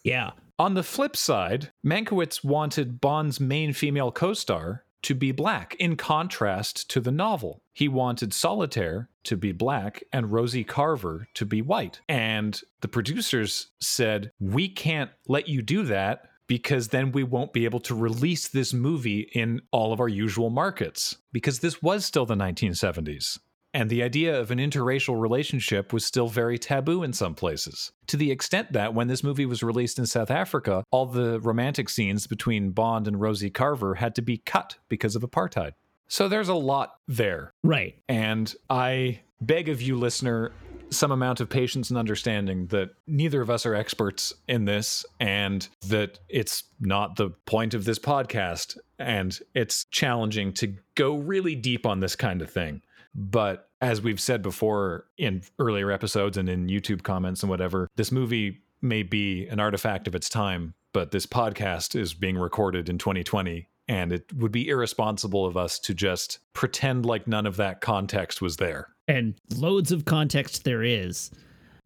Yeah. 0.04 0.30
On 0.58 0.74
the 0.74 0.82
flip 0.82 1.16
side, 1.16 1.72
Mankiewicz 1.84 2.44
wanted 2.44 3.00
Bond's 3.00 3.40
main 3.40 3.72
female 3.72 4.12
co 4.12 4.32
star 4.32 4.84
to 5.02 5.14
be 5.14 5.30
black, 5.30 5.76
in 5.78 5.96
contrast 5.96 6.90
to 6.90 7.00
the 7.00 7.12
novel. 7.12 7.60
He 7.72 7.86
wanted 7.86 8.32
Solitaire 8.32 9.08
to 9.24 9.36
be 9.36 9.52
black 9.52 10.02
and 10.12 10.32
Rosie 10.32 10.64
Carver 10.64 11.28
to 11.34 11.44
be 11.44 11.62
white. 11.62 12.00
And 12.08 12.60
the 12.80 12.88
producers 12.88 13.68
said, 13.80 14.32
We 14.40 14.68
can't 14.68 15.10
let 15.28 15.48
you 15.48 15.62
do 15.62 15.82
that 15.84 16.30
because 16.46 16.88
then 16.88 17.12
we 17.12 17.22
won't 17.22 17.52
be 17.52 17.64
able 17.64 17.80
to 17.80 17.94
release 17.94 18.48
this 18.48 18.72
movie 18.72 19.30
in 19.32 19.60
all 19.70 19.92
of 19.92 20.00
our 20.00 20.08
usual 20.08 20.50
markets 20.50 21.16
because 21.32 21.58
this 21.58 21.82
was 21.82 22.04
still 22.06 22.26
the 22.26 22.34
1970s. 22.34 23.38
And 23.76 23.90
the 23.90 24.02
idea 24.02 24.40
of 24.40 24.50
an 24.50 24.56
interracial 24.56 25.20
relationship 25.20 25.92
was 25.92 26.02
still 26.02 26.28
very 26.28 26.58
taboo 26.58 27.02
in 27.02 27.12
some 27.12 27.34
places. 27.34 27.92
To 28.06 28.16
the 28.16 28.30
extent 28.30 28.72
that 28.72 28.94
when 28.94 29.06
this 29.06 29.22
movie 29.22 29.44
was 29.44 29.62
released 29.62 29.98
in 29.98 30.06
South 30.06 30.30
Africa, 30.30 30.82
all 30.90 31.04
the 31.04 31.40
romantic 31.40 31.90
scenes 31.90 32.26
between 32.26 32.70
Bond 32.70 33.06
and 33.06 33.20
Rosie 33.20 33.50
Carver 33.50 33.96
had 33.96 34.14
to 34.14 34.22
be 34.22 34.38
cut 34.38 34.78
because 34.88 35.14
of 35.14 35.20
apartheid. 35.20 35.72
So 36.08 36.26
there's 36.26 36.48
a 36.48 36.54
lot 36.54 36.94
there. 37.06 37.52
Right. 37.62 37.96
And 38.08 38.54
I 38.70 39.20
beg 39.42 39.68
of 39.68 39.82
you, 39.82 39.98
listener, 39.98 40.52
some 40.88 41.12
amount 41.12 41.40
of 41.40 41.50
patience 41.50 41.90
and 41.90 41.98
understanding 41.98 42.68
that 42.68 42.92
neither 43.06 43.42
of 43.42 43.50
us 43.50 43.66
are 43.66 43.74
experts 43.74 44.32
in 44.48 44.64
this 44.64 45.04
and 45.20 45.68
that 45.88 46.18
it's 46.30 46.64
not 46.80 47.16
the 47.16 47.28
point 47.44 47.74
of 47.74 47.84
this 47.84 47.98
podcast. 47.98 48.78
And 48.98 49.38
it's 49.54 49.84
challenging 49.90 50.54
to 50.54 50.76
go 50.94 51.16
really 51.16 51.54
deep 51.54 51.84
on 51.84 52.00
this 52.00 52.16
kind 52.16 52.40
of 52.40 52.50
thing. 52.50 52.80
But 53.14 53.65
as 53.80 54.00
we've 54.00 54.20
said 54.20 54.42
before 54.42 55.06
in 55.18 55.42
earlier 55.58 55.90
episodes 55.90 56.36
and 56.36 56.48
in 56.48 56.68
YouTube 56.68 57.02
comments 57.02 57.42
and 57.42 57.50
whatever, 57.50 57.88
this 57.96 58.10
movie 58.12 58.62
may 58.82 59.02
be 59.02 59.46
an 59.48 59.60
artifact 59.60 60.06
of 60.06 60.14
its 60.14 60.28
time, 60.28 60.74
but 60.92 61.10
this 61.10 61.26
podcast 61.26 61.98
is 61.98 62.14
being 62.14 62.38
recorded 62.38 62.88
in 62.88 62.98
2020. 62.98 63.68
And 63.88 64.12
it 64.12 64.32
would 64.34 64.50
be 64.50 64.68
irresponsible 64.68 65.46
of 65.46 65.56
us 65.56 65.78
to 65.80 65.94
just 65.94 66.40
pretend 66.54 67.06
like 67.06 67.28
none 67.28 67.46
of 67.46 67.56
that 67.56 67.80
context 67.80 68.42
was 68.42 68.56
there. 68.56 68.88
And 69.06 69.34
loads 69.56 69.92
of 69.92 70.04
context 70.06 70.64
there 70.64 70.82
is. 70.82 71.30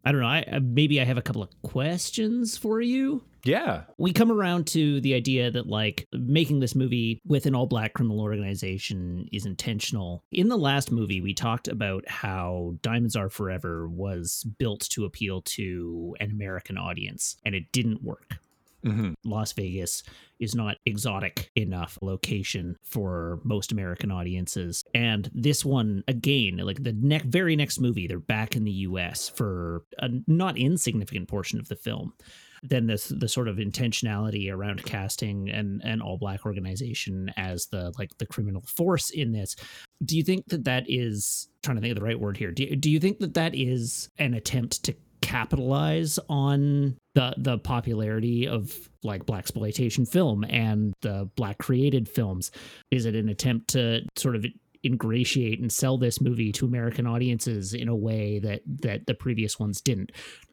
I 0.04 0.12
don't 0.12 0.20
know. 0.20 0.26
I 0.26 0.42
uh, 0.42 0.60
maybe 0.62 1.00
I 1.00 1.04
have 1.04 1.18
a 1.18 1.22
couple 1.22 1.42
of 1.42 1.50
questions 1.62 2.56
for 2.56 2.80
you. 2.80 3.22
Yeah. 3.44 3.84
We 3.98 4.12
come 4.12 4.30
around 4.30 4.66
to 4.68 5.00
the 5.00 5.14
idea 5.14 5.50
that 5.50 5.66
like 5.66 6.06
making 6.12 6.60
this 6.60 6.74
movie 6.74 7.20
with 7.26 7.46
an 7.46 7.54
all 7.54 7.66
black 7.66 7.94
criminal 7.94 8.20
organization 8.20 9.28
is 9.32 9.46
intentional. 9.46 10.22
In 10.30 10.48
the 10.48 10.58
last 10.58 10.92
movie, 10.92 11.20
we 11.20 11.34
talked 11.34 11.68
about 11.68 12.06
how 12.08 12.74
Diamonds 12.82 13.16
Are 13.16 13.30
Forever 13.30 13.88
was 13.88 14.44
built 14.58 14.80
to 14.90 15.04
appeal 15.04 15.42
to 15.42 16.16
an 16.20 16.30
American 16.30 16.76
audience 16.76 17.36
and 17.44 17.54
it 17.54 17.72
didn't 17.72 18.02
work. 18.02 18.36
Mm-hmm. 18.84 19.12
Las 19.24 19.52
Vegas 19.52 20.02
is 20.38 20.54
not 20.54 20.76
exotic 20.86 21.50
enough 21.54 21.98
location 22.02 22.76
for 22.82 23.40
most 23.44 23.72
American 23.72 24.10
audiences. 24.10 24.82
And 24.94 25.30
this 25.34 25.64
one, 25.64 26.02
again, 26.08 26.56
like 26.58 26.82
the 26.82 26.94
ne- 26.94 27.22
very 27.24 27.56
next 27.56 27.78
movie, 27.78 28.06
they're 28.06 28.18
back 28.18 28.56
in 28.56 28.64
the 28.64 28.70
US 28.70 29.28
for 29.28 29.84
a 29.98 30.08
not 30.26 30.56
insignificant 30.56 31.28
portion 31.28 31.58
of 31.58 31.68
the 31.68 31.76
film. 31.76 32.14
Then 32.62 32.86
this 32.86 33.08
the 33.08 33.28
sort 33.28 33.48
of 33.48 33.56
intentionality 33.56 34.52
around 34.52 34.84
casting 34.84 35.48
and 35.48 35.80
an 35.82 36.02
all 36.02 36.18
black 36.18 36.44
organization 36.44 37.32
as 37.38 37.66
the 37.66 37.92
like 37.98 38.10
the 38.18 38.26
criminal 38.26 38.60
force 38.62 39.10
in 39.10 39.32
this. 39.32 39.56
Do 40.04 40.16
you 40.16 40.22
think 40.22 40.46
that 40.48 40.64
that 40.64 40.84
is 40.86 41.48
trying 41.62 41.76
to 41.76 41.80
think 41.80 41.92
of 41.92 41.98
the 41.98 42.04
right 42.04 42.20
word 42.20 42.36
here? 42.36 42.50
Do 42.50 42.76
do 42.76 42.90
you 42.90 43.00
think 43.00 43.18
that 43.20 43.34
that 43.34 43.54
is 43.54 44.10
an 44.18 44.34
attempt 44.34 44.82
to 44.84 44.94
capitalize 45.20 46.18
on 46.28 46.96
the 47.14 47.34
the 47.38 47.58
popularity 47.58 48.46
of 48.46 48.88
like 49.02 49.26
blaxploitation 49.26 50.08
film 50.08 50.44
and 50.44 50.92
the 51.02 51.28
black 51.36 51.58
created 51.58 52.08
films? 52.08 52.50
Is 52.90 53.06
it 53.06 53.14
an 53.14 53.28
attempt 53.28 53.68
to 53.70 54.02
sort 54.16 54.36
of 54.36 54.44
ingratiate 54.84 55.60
and 55.60 55.70
sell 55.70 55.98
this 55.98 56.22
movie 56.22 56.52
to 56.52 56.64
american 56.64 57.06
audiences 57.06 57.74
in 57.74 57.86
a 57.88 57.94
way 57.94 58.38
that 58.38 58.62
that 58.66 59.06
the 59.06 59.14
previous 59.14 59.58
ones 59.58 59.80
didn't? 59.80 60.12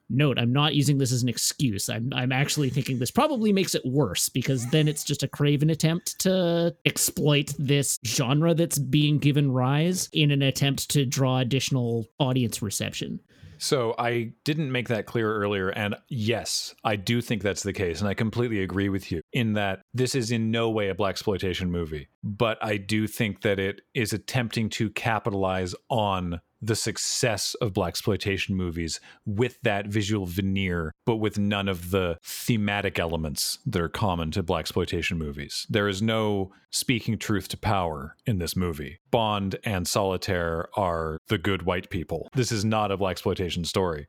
Note 0.10 0.40
i'm 0.40 0.54
not 0.54 0.74
using 0.74 0.98
this 0.98 1.12
as 1.12 1.24
an 1.24 1.30
excuse. 1.30 1.90
I'm 1.90 2.10
i'm 2.14 2.32
actually 2.32 2.70
thinking 2.70 2.98
this 2.98 3.12
probably 3.12 3.52
makes 3.52 3.76
it 3.76 3.86
worse 3.86 4.30
because 4.30 4.66
then 4.68 4.88
it's 4.88 5.04
just 5.04 5.24
a 5.24 5.28
craven 5.28 5.70
attempt 5.70 6.20
to 6.20 6.76
exploit 6.86 7.54
this 7.60 8.00
genre 8.06 8.54
that's 8.54 8.80
being 8.80 9.18
given 9.18 9.52
rise 9.52 10.10
in 10.14 10.32
an 10.32 10.42
attempt 10.42 10.90
to 10.92 11.06
draw 11.06 11.40
additional 11.40 12.08
audience 12.20 12.62
reception 12.62 13.20
so 13.58 13.96
I 13.98 14.34
didn't 14.44 14.72
make 14.72 14.88
that 14.90 15.06
clear 15.06 15.34
earlier. 15.34 15.70
And 15.70 15.96
yes, 16.10 16.76
I 16.84 16.96
do 16.96 17.22
think 17.22 17.42
that's 17.42 17.64
the 17.64 17.74
case. 17.74 18.00
And 18.00 18.10
I 18.10 18.14
completely 18.14 18.62
agree 18.62 18.90
with 18.90 19.12
you 19.12 19.22
in 19.34 19.54
that 19.54 19.82
this 19.94 20.16
is 20.16 20.32
in 20.32 20.52
no 20.52 20.70
way 20.70 20.90
a 20.90 20.96
blaxploitation 20.96 21.70
movie. 21.70 22.08
But 22.24 22.58
I 22.62 22.78
do 22.78 23.08
think 23.08 23.42
that 23.42 23.60
it 23.60 23.82
is 23.94 24.14
attempting 24.14 24.70
to 24.72 24.90
capitalize 24.90 25.76
on 25.90 26.42
the 26.62 26.76
success 26.76 27.56
of 27.56 27.74
blaxploitation 27.74 28.52
movies 28.52 29.00
with 29.26 29.60
that 29.62 29.88
visual 29.88 30.26
veneer, 30.26 30.94
but 31.06 31.18
with 31.18 31.38
none 31.38 31.68
of 31.68 31.92
the 31.92 32.18
thematic 32.24 33.00
elements 33.00 33.60
that 33.66 33.82
are 33.82 33.90
common 33.90 34.32
to 34.32 34.44
blaxploitation 34.44 35.18
movies. 35.18 35.66
There 35.70 35.88
is 35.88 36.02
no 36.02 36.52
speaking 36.72 37.18
truth 37.18 37.48
to 37.50 37.58
power 37.58 38.16
in 38.26 38.40
this 38.40 38.56
movie. 38.56 39.00
Bond 39.12 39.58
and 39.64 39.88
Solitaire 39.88 40.68
are 40.76 41.18
the 41.28 41.38
good 41.38 41.64
white 41.64 41.90
people. 41.90 42.30
This 42.34 42.52
is 42.52 42.66
not 42.66 42.92
a 42.92 42.98
blaxploitation 42.98 43.66
story. 43.66 44.08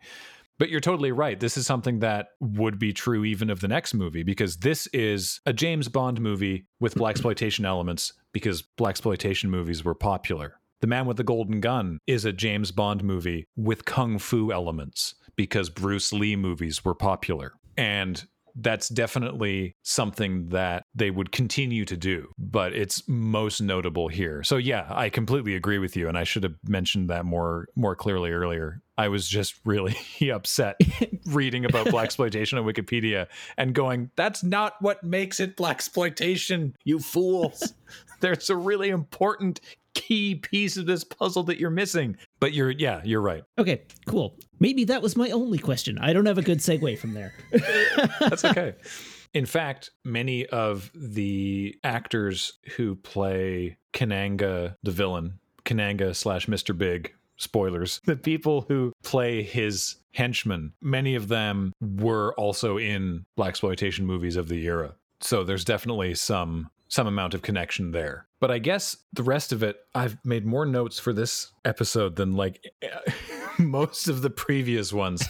But 0.59 0.71
you're 0.71 0.81
totally 0.81 1.13
right. 1.13 1.39
This 1.39 1.57
is 1.57 1.67
something 1.67 2.01
that 2.01 2.31
would 2.41 2.81
be 2.81 2.93
true 2.93 3.25
even 3.25 3.49
of 3.49 3.61
the 3.61 3.69
next 3.69 3.95
movie 3.95 4.25
because 4.25 4.57
this 4.57 4.89
is 4.89 5.41
a 5.47 5.53
James 5.53 5.89
Bond 5.89 6.21
movie 6.21 6.67
with 6.81 6.97
blaxploitation 6.97 7.65
elements 7.65 8.13
because 8.33 8.65
blaxploitation 8.77 9.51
movies 9.51 9.85
were 9.85 9.95
popular. 9.95 10.58
The 10.81 10.87
Man 10.87 11.07
with 11.07 11.17
the 11.17 11.25
Golden 11.25 11.61
Gun 11.61 11.99
is 12.07 12.25
a 12.25 12.33
James 12.33 12.71
Bond 12.71 13.03
movie 13.03 13.47
with 13.57 13.85
kung 13.85 14.19
fu 14.19 14.53
elements 14.53 15.15
because 15.35 15.71
Bruce 15.71 16.13
Lee 16.13 16.37
movies 16.37 16.85
were 16.85 16.95
popular. 16.95 17.55
And 17.77 18.25
that's 18.61 18.89
definitely 18.89 19.77
something 19.83 20.49
that 20.49 20.83
they 20.95 21.11
would 21.11 21.31
continue 21.31 21.85
to 21.85 21.97
do, 21.97 22.29
but 22.39 22.73
it's 22.73 23.03
most 23.09 23.61
notable 23.61 24.09
here. 24.09 24.43
So 24.43 24.57
yeah, 24.57 24.87
I 24.91 25.11
completely 25.11 25.55
agree 25.55 25.79
with 25.79 25.97
you 25.97 26.09
and 26.09 26.19
I 26.19 26.25
should 26.25 26.43
have 26.43 26.57
mentioned 26.67 27.09
that 27.11 27.25
more 27.25 27.69
more 27.77 27.95
clearly 27.95 28.31
earlier. 28.31 28.83
I 28.97 29.09
was 29.09 29.29
just 29.29 29.55
really 29.65 29.97
upset 30.33 30.77
reading 31.27 31.65
about 31.65 31.87
blaxploitation 31.87 32.59
on 32.59 32.65
Wikipedia 32.65 33.29
and 33.57 33.75
going, 33.75 34.11
that's 34.17 34.43
not 34.43 34.75
what 34.81 35.05
makes 35.05 35.39
it 35.39 35.57
blaxploitation, 35.57 36.75
you 36.85 36.99
fools. 36.99 37.75
There's 38.21 38.51
a 38.51 38.57
really 38.57 38.89
important 38.89 39.61
key 39.99 40.37
piece 40.37 40.77
of 40.77 40.87
this 40.87 41.05
puzzle 41.05 41.43
that 41.45 41.59
you're 41.59 41.71
missing. 41.71 42.17
But 42.41 42.53
you're, 42.53 42.71
yeah, 42.71 43.03
you're 43.05 43.21
right. 43.21 43.43
Okay, 43.59 43.83
cool. 44.07 44.39
Maybe 44.61 44.85
that 44.85 45.03
was 45.03 45.17
my 45.17 45.31
only 45.31 45.59
question. 45.59 45.99
I 45.99 46.13
don't 46.13 46.27
have 46.27 46.39
a 46.39 46.43
good 46.43 46.59
segue 46.59 46.99
from 46.99 47.15
there. 47.15 47.35
That's 48.21 48.45
okay. 48.45 48.75
In 49.35 49.45
fact, 49.45 49.91
many 50.05 50.47
of 50.47 50.91
the 50.95 51.75
actors 51.85 52.55
who 52.77 52.95
play 52.95 53.77
Kananga, 53.93 54.77
the 54.83 54.91
villain, 54.91 55.39
Kananga 55.67 56.17
slash 56.17 56.47
Mr. 56.47 56.77
Big, 56.77 57.13
spoilers, 57.37 58.01
the 58.07 58.17
people 58.17 58.63
who 58.69 58.93
play 59.03 59.43
his 59.43 59.97
henchmen, 60.13 60.73
many 60.81 61.15
of 61.15 61.29
them 61.29 61.73
were 61.81 62.33
also 62.35 62.79
in 62.79 63.27
blaxploitation 63.39 64.01
movies 64.01 64.37
of 64.37 64.49
the 64.49 64.65
era. 64.65 64.95
So 65.21 65.45
there's 65.45 65.65
definitely 65.65 66.15
some 66.15 66.71
some 66.89 67.07
amount 67.07 67.35
of 67.35 67.43
connection 67.43 67.91
there. 67.93 68.27
But 68.41 68.51
I 68.51 68.59
guess 68.59 68.97
the 69.13 69.23
rest 69.23 69.53
of 69.53 69.63
it, 69.63 69.77
I've 69.95 70.17
made 70.25 70.47
more 70.47 70.65
notes 70.67 70.99
for 70.99 71.13
this 71.13 71.53
episode 71.65 72.17
than 72.17 72.33
like 72.35 72.65
most 73.59 74.09
of 74.09 74.23
the 74.23 74.31
previous 74.31 74.93
ones. 74.93 75.29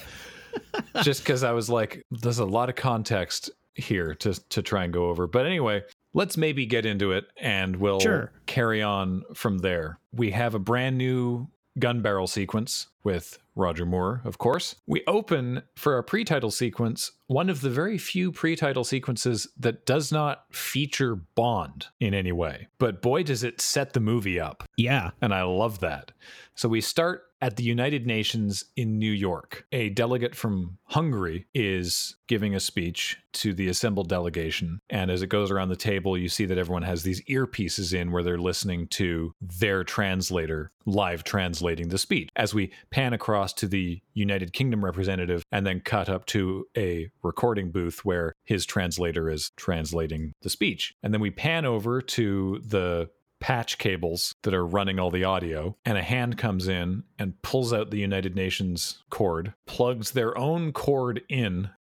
just 1.02 1.22
because 1.22 1.42
I 1.44 1.52
was 1.52 1.68
like, 1.68 2.02
there's 2.10 2.38
a 2.38 2.44
lot 2.44 2.68
of 2.68 2.74
context 2.76 3.50
here 3.74 4.14
to 4.16 4.34
to 4.50 4.62
try 4.62 4.84
and 4.84 4.92
go 4.92 5.08
over. 5.08 5.26
But 5.26 5.46
anyway, 5.46 5.82
let's 6.14 6.36
maybe 6.36 6.66
get 6.66 6.84
into 6.86 7.12
it 7.12 7.26
and 7.36 7.76
we'll 7.76 8.00
Sure. 8.00 8.32
carry 8.46 8.82
on 8.82 9.22
from 9.34 9.58
there. 9.58 9.98
We 10.12 10.30
have 10.32 10.54
a 10.54 10.58
brand 10.58 10.98
new 10.98 11.48
gun 11.78 12.02
barrel 12.02 12.26
sequence 12.26 12.88
with 13.04 13.38
Roger 13.54 13.85
Moore, 13.85 14.23
of 14.25 14.38
course. 14.38 14.76
We 14.87 15.02
open 15.06 15.62
for 15.76 15.94
our 15.94 16.02
pre 16.02 16.25
title 16.25 16.50
sequence, 16.50 17.12
one 17.26 17.50
of 17.50 17.61
the 17.61 17.70
very 17.70 17.99
few 17.99 18.30
pre 18.32 18.54
title 18.56 18.85
sequences 18.85 19.49
that 19.58 19.85
does 19.87 20.12
not 20.12 20.44
feature 20.52 21.16
Bond 21.16 21.87
in 22.00 22.14
any 22.14 22.32
way. 22.32 22.68
But 22.78 23.02
boy, 23.02 23.23
does 23.25 23.42
it 23.42 23.61
set 23.61 23.92
the 23.92 24.00
movie 24.00 24.38
up. 24.38 24.64
yeah. 24.76 25.11
And 25.20 25.35
I 25.35 25.42
love 25.42 25.80
that. 25.80 26.12
So 26.54 26.68
we 26.68 26.80
start 26.80 27.23
at 27.40 27.57
the 27.57 27.62
United 27.62 28.07
Nations 28.07 28.64
in 28.76 28.99
New 28.99 29.12
York. 29.12 29.66
A 29.73 29.90
delegate 29.90 30.35
from 30.35 30.78
Hungary 30.85 31.47
is 31.54 32.17
giving 32.26 32.54
a 32.54 32.60
speech 32.60 33.17
to 33.32 33.54
the 33.54 33.69
assembled 33.69 34.08
delegation. 34.08 34.80
And 34.91 35.10
as 35.10 35.23
it 35.23 35.28
goes 35.28 35.50
around 35.50 35.69
the 35.69 35.76
table, 35.76 36.17
you 36.17 36.28
see 36.28 36.47
that 36.47 36.58
everyone 36.58 36.82
has 36.82 37.02
these 37.02 37.25
earpieces 37.26 37.95
in 37.95 38.10
where 38.10 38.23
they're 38.23 38.39
listening 38.39 38.89
to 38.89 39.32
their 39.41 39.84
translator 39.84 40.73
live 40.86 41.23
translating 41.25 41.89
the 41.89 41.99
speech. 41.99 42.28
As 42.34 42.54
we 42.54 42.73
pan 42.91 43.12
across 43.12 43.52
to 43.54 43.69
the 43.69 44.00
United 44.15 44.52
Kingdom 44.52 44.84
representative 44.84 45.43
and 45.52 45.67
then 45.67 45.80
cut 45.80 46.08
up 46.08 46.26
to 46.26 46.67
a 46.76 47.10
recording 47.23 47.71
booth 47.71 48.04
where 48.04 48.34
his 48.45 48.67
translator 48.67 49.30
is 49.30 49.50
translating 49.56 50.32
the 50.43 50.50
speech. 50.50 50.95
And 51.02 51.12
then 51.12 51.21
we 51.21 51.30
pan 51.30 51.65
over 51.65 52.00
to 52.00 52.60
the 52.65 53.10
patch 53.40 53.78
cables 53.78 54.34
that 54.42 54.54
are 54.54 54.66
running 54.66 54.98
all 54.98 55.10
the 55.10 55.24
audio, 55.24 55.76
and 55.84 55.98
a 55.98 56.02
hand 56.02 56.38
comes 56.38 56.68
in 56.68 57.04
and 57.18 57.40
pulls 57.42 57.72
out 57.72 57.90
the 57.90 57.98
United 57.98 58.34
Nations 58.34 59.02
cord, 59.10 59.54
plugs 59.66 60.12
their 60.12 60.36
own 60.36 60.72
cord 60.72 61.22
in. 61.28 61.70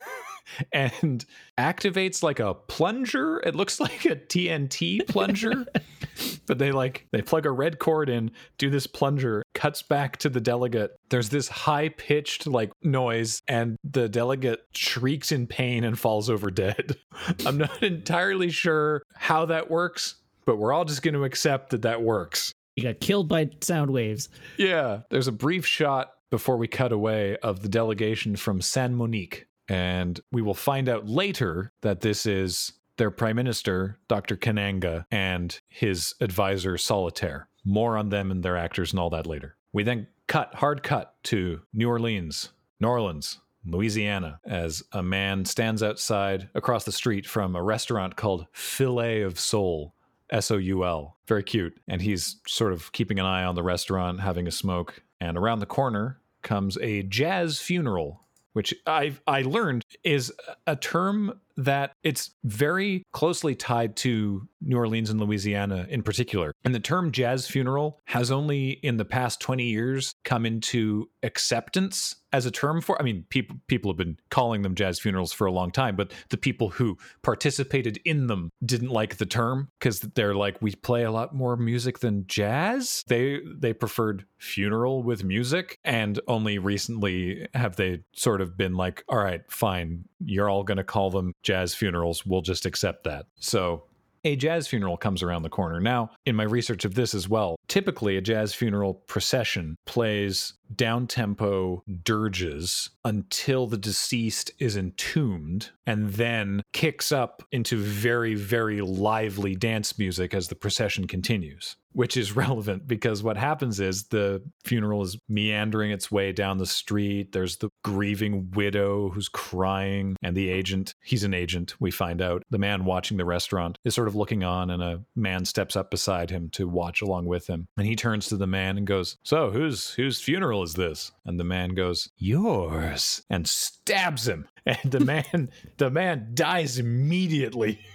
And 0.72 1.26
activates 1.58 2.22
like 2.22 2.40
a 2.40 2.54
plunger. 2.54 3.40
It 3.40 3.56
looks 3.56 3.80
like 3.86 4.06
a 4.06 4.16
TNT 4.16 5.08
plunger, 5.08 5.66
but 6.46 6.60
they 6.60 6.72
like 6.72 7.08
they 7.12 7.24
plug 7.24 7.48
a 7.48 7.52
red 7.52 7.80
cord 7.80 8.10
in, 8.10 8.30
do 8.60 8.70
this 8.70 8.86
plunger, 8.86 9.42
cuts 9.56 9.82
back 9.82 10.18
to 10.18 10.30
the 10.30 10.40
delegate. 10.40 10.92
There's 11.10 11.30
this 11.30 11.48
high 11.48 11.90
pitched 11.90 12.46
like 12.46 12.72
noise, 12.84 13.42
and 13.48 13.76
the 13.84 14.08
delegate 14.08 14.62
shrieks 14.76 15.32
in 15.32 15.48
pain 15.48 15.84
and 15.84 15.98
falls 15.98 16.30
over 16.30 16.52
dead. 16.52 16.96
I'm 17.44 17.58
not 17.58 17.82
entirely 17.82 18.52
sure 18.52 19.02
how 19.16 19.46
that 19.48 19.72
works, 19.72 20.18
but 20.46 20.58
we're 20.58 20.74
all 20.74 20.86
just 20.86 21.02
going 21.02 21.14
to 21.14 21.24
accept 21.24 21.72
that 21.72 21.82
that 21.84 22.02
works. 22.02 22.54
You 22.76 22.84
got 22.84 23.00
killed 23.00 23.28
by 23.28 23.50
sound 23.62 23.92
waves. 23.92 24.30
Yeah. 24.58 25.02
There's 25.10 25.28
a 25.28 25.32
brief 25.32 25.66
shot 25.66 26.12
before 26.30 26.58
we 26.58 26.68
cut 26.68 26.92
away 26.92 27.38
of 27.38 27.62
the 27.62 27.70
delegation 27.70 28.36
from 28.36 28.62
San 28.62 28.96
Monique. 28.96 29.48
And 29.68 30.20
we 30.32 30.42
will 30.42 30.54
find 30.54 30.90
out 30.90 31.08
later 31.08 31.72
that 31.82 32.02
this 32.02 32.26
is 32.26 32.74
their 32.98 33.12
prime 33.12 33.36
minister, 33.36 34.00
Dr. 34.08 34.36
Kananga, 34.36 35.06
and 35.10 35.60
his 35.68 36.14
advisor, 36.22 36.78
Solitaire. 36.78 37.48
More 37.64 37.98
on 37.98 38.10
them 38.10 38.30
and 38.30 38.44
their 38.44 38.58
actors 38.58 38.92
and 38.92 39.00
all 39.00 39.10
that 39.10 39.26
later. 39.26 39.58
We 39.74 39.84
then 39.84 40.08
cut, 40.28 40.56
hard 40.56 40.84
cut 40.84 41.16
to 41.26 41.62
New 41.74 41.90
Orleans, 41.90 42.50
New 42.80 42.88
Orleans, 42.88 43.40
Louisiana, 43.66 44.40
as 44.46 44.84
a 44.92 45.02
man 45.02 45.46
stands 45.46 45.82
outside 45.82 46.50
across 46.54 46.84
the 46.84 46.92
street 46.92 47.26
from 47.26 47.56
a 47.56 47.64
restaurant 47.64 48.16
called 48.16 48.46
Filet 48.54 49.22
of 49.22 49.40
Soul. 49.40 49.95
S 50.36 50.52
O 50.52 50.58
U 50.58 50.84
L. 50.86 51.18
Very 51.28 51.44
cute. 51.44 51.78
And 51.88 52.02
he's 52.02 52.36
sort 52.46 52.74
of 52.74 52.92
keeping 52.92 53.20
an 53.20 53.26
eye 53.26 53.46
on 53.46 53.56
the 53.56 53.64
restaurant, 53.64 54.20
having 54.20 54.48
a 54.48 54.52
smoke. 54.52 55.02
And 55.22 55.38
around 55.38 55.60
the 55.60 55.66
corner 55.66 56.20
comes 56.42 56.78
a 56.80 57.04
jazz 57.04 57.60
funeral, 57.60 58.22
which 58.54 58.74
I 58.86 59.16
I 59.26 59.44
learned 59.44 59.84
is 60.04 60.34
a 60.68 60.76
term 60.76 61.40
that 61.58 61.94
it's 62.04 62.32
very 62.44 63.04
closely 63.14 63.56
tied 63.56 63.96
to 63.98 64.48
New 64.66 64.78
Orleans 64.78 65.10
and 65.10 65.20
Louisiana 65.20 65.86
in 65.90 66.04
particular. 66.04 66.52
And 66.64 66.74
the 66.74 66.80
term 66.80 67.12
jazz 67.12 67.48
funeral 67.48 68.02
has 68.06 68.32
only 68.32 68.72
in 68.72 68.98
the 68.98 69.06
past 69.06 69.40
20 69.40 69.64
years 69.64 70.14
come 70.24 70.46
into 70.46 71.10
acceptance 71.24 72.16
as 72.36 72.46
a 72.46 72.52
term 72.52 72.82
for 72.82 73.02
I 73.02 73.06
mean 73.06 73.26
people 73.30 73.56
people 73.68 73.90
have 73.90 73.98
been 73.98 74.18
calling 74.30 74.62
them 74.62 74.76
jazz 74.76 75.00
funerals 75.00 75.32
for 75.32 75.48
a 75.48 75.52
long 75.52 75.72
time, 75.72 75.96
but 75.96 76.12
the 76.30 76.38
people 76.38 76.68
who 76.70 76.98
participated 77.24 77.98
in 78.04 78.28
them 78.28 78.50
didn't 78.64 78.90
like 78.90 79.16
the 79.16 79.26
term 79.26 79.70
because 79.80 80.02
they're 80.02 80.36
like 80.36 80.62
we 80.62 80.76
play 80.76 81.04
a 81.04 81.12
lot 81.12 81.34
more 81.34 81.56
music 81.56 82.00
than 82.00 82.26
jazz. 82.28 83.04
They 83.08 83.40
they 83.58 83.72
preferred 83.72 84.26
funeral 84.38 85.02
with 85.02 85.24
music 85.24 85.78
and 85.86 86.20
only 86.28 86.58
recently 86.58 87.48
have 87.54 87.78
they 87.78 88.04
sort 88.14 88.42
of 88.42 88.58
been 88.58 88.76
like 88.76 89.06
all 89.08 89.20
right, 89.20 89.42
fine, 89.50 90.04
you're 90.20 90.50
all 90.50 90.66
going 90.66 90.78
to 90.78 90.84
call 90.84 91.10
them 91.12 91.32
jazz 91.42 91.74
funerals. 91.74 92.26
We'll 92.26 92.42
just 92.42 92.66
accept 92.66 93.06
that. 93.06 93.28
So 93.40 93.86
a 94.26 94.36
jazz 94.36 94.68
funeral 94.68 94.98
comes 94.98 95.24
around 95.24 95.44
the 95.44 95.50
corner. 95.50 95.80
Now, 95.80 96.10
in 96.26 96.36
my 96.36 96.44
research 96.44 96.84
of 96.84 96.96
this 96.96 97.14
as 97.14 97.30
well, 97.30 97.56
typically 97.68 98.18
a 98.18 98.22
jazz 98.22 98.54
funeral 98.54 98.96
procession 98.96 99.78
plays 99.86 100.54
down 100.76 101.06
tempo 101.06 101.84
dirges 102.04 102.90
until 103.06 103.68
the 103.68 103.78
deceased 103.78 104.52
is 104.60 104.76
entombed 104.76 105.70
and 105.86 106.14
then 106.14 106.64
kicks 106.74 107.12
up 107.12 107.44
into 107.52 107.78
very, 107.78 108.34
very 108.34 108.82
lively 108.82 109.56
dance 109.56 110.00
music 110.00 110.34
as 110.34 110.48
the 110.48 110.56
procession 110.56 111.06
continues. 111.06 111.76
Which 111.96 112.18
is 112.18 112.36
relevant 112.36 112.88
because 112.88 113.24
what 113.24 113.38
happens 113.38 113.80
is 113.80 114.04
the 114.10 114.44
funeral 114.64 115.02
is 115.02 115.18
meandering 115.28 115.92
its 115.92 116.12
way 116.12 116.32
down 116.32 116.58
the 116.58 116.66
street. 116.66 117.32
There's 117.32 117.58
the 117.58 117.70
grieving 117.84 118.52
widow 118.52 119.10
who's 119.10 119.30
crying, 119.30 120.16
and 120.22 120.36
the 120.36 120.50
agent, 120.50 120.94
he's 121.04 121.24
an 121.24 121.34
agent, 121.34 121.76
we 121.80 121.92
find 121.92 122.22
out. 122.22 122.44
The 122.50 122.60
man 122.60 122.86
watching 122.86 123.18
the 123.18 123.26
restaurant 123.26 123.80
is 123.84 123.96
sort 123.96 124.08
of 124.08 124.16
looking 124.16 124.44
on, 124.44 124.70
and 124.70 124.84
a 124.84 125.02
man 125.16 125.46
steps 125.46 125.76
up 125.76 125.90
beside 125.90 126.30
him 126.30 126.50
to 126.52 126.68
watch 126.68 127.02
along 127.02 127.26
with 127.26 127.48
him. 127.48 127.68
And 127.78 127.88
he 127.88 127.96
turns 127.96 128.28
to 128.28 128.38
the 128.38 128.48
man 128.48 128.78
and 128.78 128.86
goes, 128.86 129.18
So, 129.24 129.50
whose 129.50 129.92
whose 129.92 130.22
funeral 130.22 130.64
is 130.64 130.74
this? 130.74 131.12
And 131.26 131.40
the 131.40 131.44
man 131.44 131.70
goes, 131.70 132.10
Yours, 132.18 133.24
and 133.30 133.48
stabs 133.48 134.28
him. 134.28 134.48
And 134.68 134.92
the 134.92 135.00
man 135.00 135.52
the 135.78 135.92
man 135.92 136.32
dies 136.34 136.80
immediately. 136.80 137.80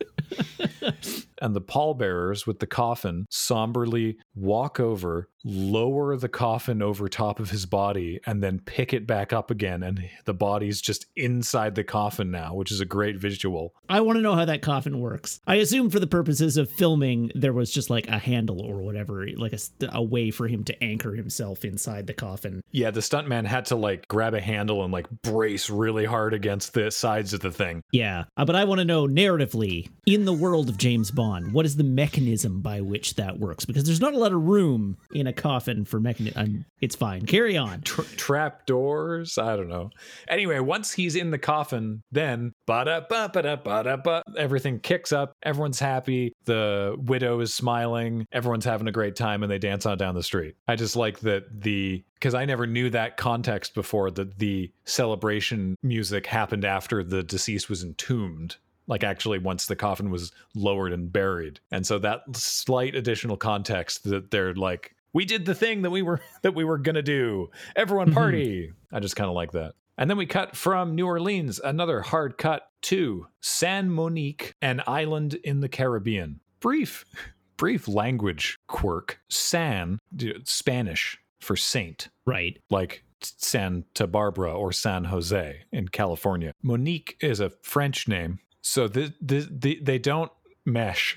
and 1.40 1.54
the 1.54 1.60
pallbearers 1.60 2.46
with 2.46 2.58
the 2.58 2.66
coffin 2.66 3.26
somberly 3.30 4.18
walk 4.34 4.80
over, 4.80 5.28
lower 5.44 6.16
the 6.16 6.28
coffin 6.28 6.82
over 6.82 7.08
top 7.08 7.40
of 7.40 7.50
his 7.50 7.66
body, 7.66 8.20
and 8.26 8.42
then 8.42 8.60
pick 8.60 8.92
it 8.92 9.06
back 9.06 9.32
up 9.32 9.50
again. 9.50 9.82
And 9.82 10.08
the 10.24 10.34
body's 10.34 10.80
just 10.80 11.06
inside 11.16 11.74
the 11.74 11.84
coffin 11.84 12.30
now, 12.30 12.54
which 12.54 12.72
is 12.72 12.80
a 12.80 12.84
great 12.84 13.18
visual. 13.18 13.74
I 13.88 14.00
want 14.00 14.16
to 14.16 14.22
know 14.22 14.34
how 14.34 14.44
that 14.44 14.62
coffin 14.62 15.00
works. 15.00 15.40
I 15.46 15.56
assume 15.56 15.90
for 15.90 16.00
the 16.00 16.06
purposes 16.06 16.56
of 16.56 16.70
filming, 16.70 17.30
there 17.34 17.52
was 17.52 17.70
just 17.70 17.90
like 17.90 18.08
a 18.08 18.18
handle 18.18 18.60
or 18.60 18.82
whatever, 18.82 19.26
like 19.36 19.52
a, 19.52 19.58
a 19.92 20.02
way 20.02 20.30
for 20.30 20.48
him 20.48 20.64
to 20.64 20.84
anchor 20.84 21.14
himself 21.14 21.64
inside 21.64 22.06
the 22.06 22.14
coffin. 22.14 22.62
Yeah, 22.70 22.90
the 22.90 23.00
stuntman 23.00 23.46
had 23.46 23.66
to 23.66 23.76
like 23.76 24.08
grab 24.08 24.34
a 24.34 24.40
handle 24.40 24.84
and 24.84 24.92
like 24.92 25.08
brace 25.22 25.70
really 25.70 26.04
hard 26.04 26.34
against 26.34 26.74
the 26.74 26.90
sides 26.90 27.32
of 27.32 27.40
the 27.40 27.52
thing. 27.52 27.82
Yeah, 27.92 28.24
uh, 28.36 28.44
but 28.44 28.56
I 28.56 28.64
want 28.64 28.80
to 28.80 28.84
know 28.84 29.06
narratively 29.06 29.87
in 30.06 30.24
the 30.24 30.32
world 30.32 30.68
of 30.68 30.78
James 30.78 31.10
Bond, 31.10 31.52
what 31.52 31.66
is 31.66 31.76
the 31.76 31.84
mechanism 31.84 32.60
by 32.60 32.80
which 32.80 33.16
that 33.16 33.38
works? 33.38 33.66
Because 33.66 33.84
there's 33.84 34.00
not 34.00 34.14
a 34.14 34.18
lot 34.18 34.32
of 34.32 34.42
room 34.42 34.96
in 35.12 35.26
a 35.26 35.32
coffin 35.32 35.84
for 35.84 36.00
mechanism. 36.00 36.40
Um, 36.40 36.64
it's 36.80 36.96
fine. 36.96 37.26
Carry 37.26 37.56
on. 37.56 37.82
Tra- 37.82 38.04
trap 38.04 38.64
doors. 38.64 39.36
I 39.36 39.54
don't 39.56 39.68
know. 39.68 39.90
Anyway, 40.26 40.60
once 40.60 40.92
he's 40.92 41.14
in 41.14 41.30
the 41.30 41.38
coffin, 41.38 42.02
then 42.10 42.52
ba 42.66 42.84
da 42.86 43.00
ba 43.00 43.30
ba 43.32 43.42
da 43.42 43.56
ba 43.56 43.98
da. 44.02 44.22
Everything 44.36 44.80
kicks 44.80 45.12
up. 45.12 45.32
Everyone's 45.42 45.78
happy. 45.78 46.32
The 46.46 46.96
widow 46.98 47.40
is 47.40 47.52
smiling. 47.52 48.26
Everyone's 48.32 48.64
having 48.64 48.88
a 48.88 48.92
great 48.92 49.16
time, 49.16 49.42
and 49.42 49.52
they 49.52 49.58
dance 49.58 49.84
on 49.84 49.98
down 49.98 50.14
the 50.14 50.22
street. 50.22 50.54
I 50.66 50.76
just 50.76 50.96
like 50.96 51.20
that 51.20 51.60
the 51.60 52.02
because 52.14 52.34
I 52.34 52.46
never 52.46 52.66
knew 52.66 52.90
that 52.90 53.16
context 53.16 53.74
before 53.74 54.10
that 54.12 54.38
the 54.38 54.72
celebration 54.84 55.76
music 55.82 56.26
happened 56.26 56.64
after 56.64 57.04
the 57.04 57.22
deceased 57.22 57.68
was 57.68 57.84
entombed 57.84 58.56
like 58.88 59.04
actually 59.04 59.38
once 59.38 59.66
the 59.66 59.76
coffin 59.76 60.10
was 60.10 60.32
lowered 60.54 60.92
and 60.92 61.12
buried. 61.12 61.60
And 61.70 61.86
so 61.86 61.98
that 62.00 62.22
slight 62.34 62.96
additional 62.96 63.36
context 63.36 64.04
that 64.04 64.32
they're 64.32 64.54
like 64.54 64.94
we 65.12 65.24
did 65.24 65.46
the 65.46 65.54
thing 65.54 65.82
that 65.82 65.90
we 65.90 66.02
were 66.02 66.20
that 66.42 66.54
we 66.54 66.64
were 66.64 66.78
gonna 66.78 67.02
do. 67.02 67.50
Everyone 67.76 68.12
party. 68.12 68.68
Mm-hmm. 68.68 68.96
i 68.96 69.00
just 69.00 69.14
kind 69.14 69.28
of 69.28 69.34
like 69.36 69.52
that. 69.52 69.74
And 69.96 70.08
then 70.08 70.16
we 70.16 70.26
cut 70.26 70.56
from 70.56 70.94
new 70.94 71.06
orleans 71.06 71.60
another 71.60 72.00
hard 72.00 72.38
cut 72.38 72.70
to 72.80 73.26
san 73.40 73.90
monique 73.90 74.54
an 74.62 74.82
island 74.86 75.34
in 75.44 75.60
the 75.60 75.68
caribbean. 75.68 76.40
Brief 76.60 77.04
brief 77.56 77.86
language 77.86 78.58
quirk. 78.66 79.20
San 79.28 79.98
spanish 80.44 81.18
for 81.40 81.56
saint. 81.56 82.08
Right. 82.24 82.58
Like 82.70 83.04
Santa 83.20 84.06
Barbara 84.06 84.52
or 84.52 84.72
San 84.72 85.04
Jose 85.04 85.62
in 85.72 85.88
California. 85.88 86.52
Monique 86.62 87.16
is 87.20 87.40
a 87.40 87.50
French 87.62 88.06
name 88.06 88.38
so 88.68 88.86
the, 88.86 89.14
the, 89.22 89.48
the 89.50 89.80
they 89.82 89.98
don't 89.98 90.30
mesh. 90.66 91.16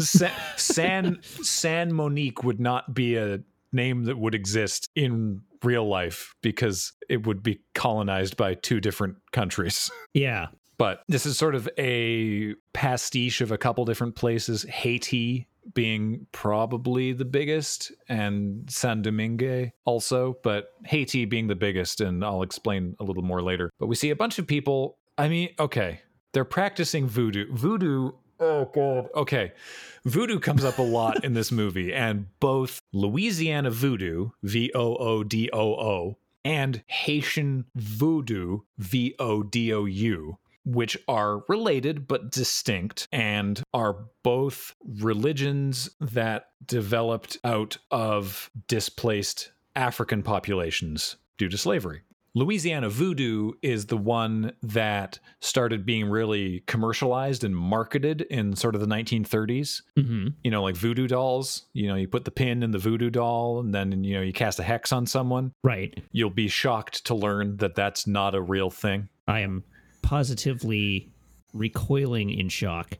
San, 0.00 0.32
San 0.56 1.18
San 1.22 1.92
Monique 1.92 2.42
would 2.42 2.58
not 2.58 2.94
be 2.94 3.16
a 3.16 3.40
name 3.72 4.04
that 4.04 4.18
would 4.18 4.34
exist 4.34 4.88
in 4.96 5.42
real 5.62 5.86
life 5.86 6.34
because 6.42 6.92
it 7.10 7.26
would 7.26 7.42
be 7.42 7.60
colonized 7.74 8.38
by 8.38 8.54
two 8.54 8.80
different 8.80 9.16
countries. 9.32 9.90
Yeah. 10.14 10.46
But 10.78 11.02
this 11.08 11.26
is 11.26 11.36
sort 11.36 11.54
of 11.54 11.68
a 11.78 12.54
pastiche 12.72 13.42
of 13.42 13.52
a 13.52 13.58
couple 13.58 13.84
different 13.84 14.16
places. 14.16 14.62
Haiti 14.62 15.48
being 15.74 16.26
probably 16.32 17.12
the 17.12 17.26
biggest 17.26 17.92
and 18.08 18.68
San 18.70 19.02
Domingue 19.02 19.72
also, 19.84 20.38
but 20.42 20.72
Haiti 20.86 21.26
being 21.26 21.48
the 21.48 21.54
biggest 21.54 22.00
and 22.00 22.24
I'll 22.24 22.42
explain 22.42 22.96
a 22.98 23.04
little 23.04 23.22
more 23.22 23.42
later. 23.42 23.70
But 23.78 23.88
we 23.88 23.94
see 23.94 24.08
a 24.08 24.16
bunch 24.16 24.38
of 24.38 24.46
people, 24.46 24.96
I 25.18 25.28
mean, 25.28 25.50
okay, 25.60 26.00
they're 26.32 26.44
practicing 26.44 27.06
voodoo. 27.06 27.46
Voodoo. 27.52 28.12
Oh 28.40 28.64
god. 28.74 29.08
Okay. 29.14 29.52
Voodoo 30.04 30.40
comes 30.40 30.64
up 30.64 30.78
a 30.78 30.82
lot 30.82 31.24
in 31.24 31.34
this 31.34 31.52
movie, 31.52 31.94
and 31.94 32.26
both 32.40 32.80
Louisiana 32.92 33.70
voodoo, 33.70 34.30
V 34.42 34.72
O 34.74 34.96
O 34.96 35.22
D 35.22 35.48
O 35.52 35.74
O, 35.74 36.16
and 36.44 36.82
Haitian 36.88 37.66
voodoo, 37.76 38.60
V 38.78 39.14
O 39.18 39.42
D 39.44 39.72
O 39.72 39.84
U, 39.84 40.38
which 40.64 40.98
are 41.06 41.44
related 41.48 42.08
but 42.08 42.32
distinct 42.32 43.06
and 43.12 43.62
are 43.72 43.96
both 44.22 44.74
religions 44.98 45.90
that 46.00 46.48
developed 46.66 47.38
out 47.44 47.78
of 47.90 48.50
displaced 48.66 49.52
African 49.76 50.22
populations 50.22 51.16
due 51.38 51.48
to 51.48 51.58
slavery. 51.58 52.02
Louisiana 52.34 52.88
voodoo 52.88 53.52
is 53.60 53.86
the 53.86 53.96
one 53.96 54.52
that 54.62 55.18
started 55.40 55.84
being 55.84 56.08
really 56.08 56.60
commercialized 56.66 57.44
and 57.44 57.54
marketed 57.54 58.22
in 58.22 58.56
sort 58.56 58.74
of 58.74 58.80
the 58.80 58.86
1930s. 58.86 59.82
Mm-hmm. 59.98 60.28
You 60.42 60.50
know, 60.50 60.62
like 60.62 60.76
voodoo 60.76 61.06
dolls. 61.06 61.66
You 61.74 61.88
know, 61.88 61.94
you 61.94 62.08
put 62.08 62.24
the 62.24 62.30
pin 62.30 62.62
in 62.62 62.70
the 62.70 62.78
voodoo 62.78 63.10
doll 63.10 63.60
and 63.60 63.74
then, 63.74 64.02
you 64.02 64.14
know, 64.14 64.22
you 64.22 64.32
cast 64.32 64.58
a 64.58 64.62
hex 64.62 64.92
on 64.92 65.06
someone. 65.06 65.52
Right. 65.62 66.02
You'll 66.12 66.30
be 66.30 66.48
shocked 66.48 67.04
to 67.06 67.14
learn 67.14 67.58
that 67.58 67.74
that's 67.74 68.06
not 68.06 68.34
a 68.34 68.40
real 68.40 68.70
thing. 68.70 69.08
I 69.28 69.40
am 69.40 69.64
positively 70.00 71.12
recoiling 71.52 72.30
in 72.30 72.48
shock. 72.48 72.96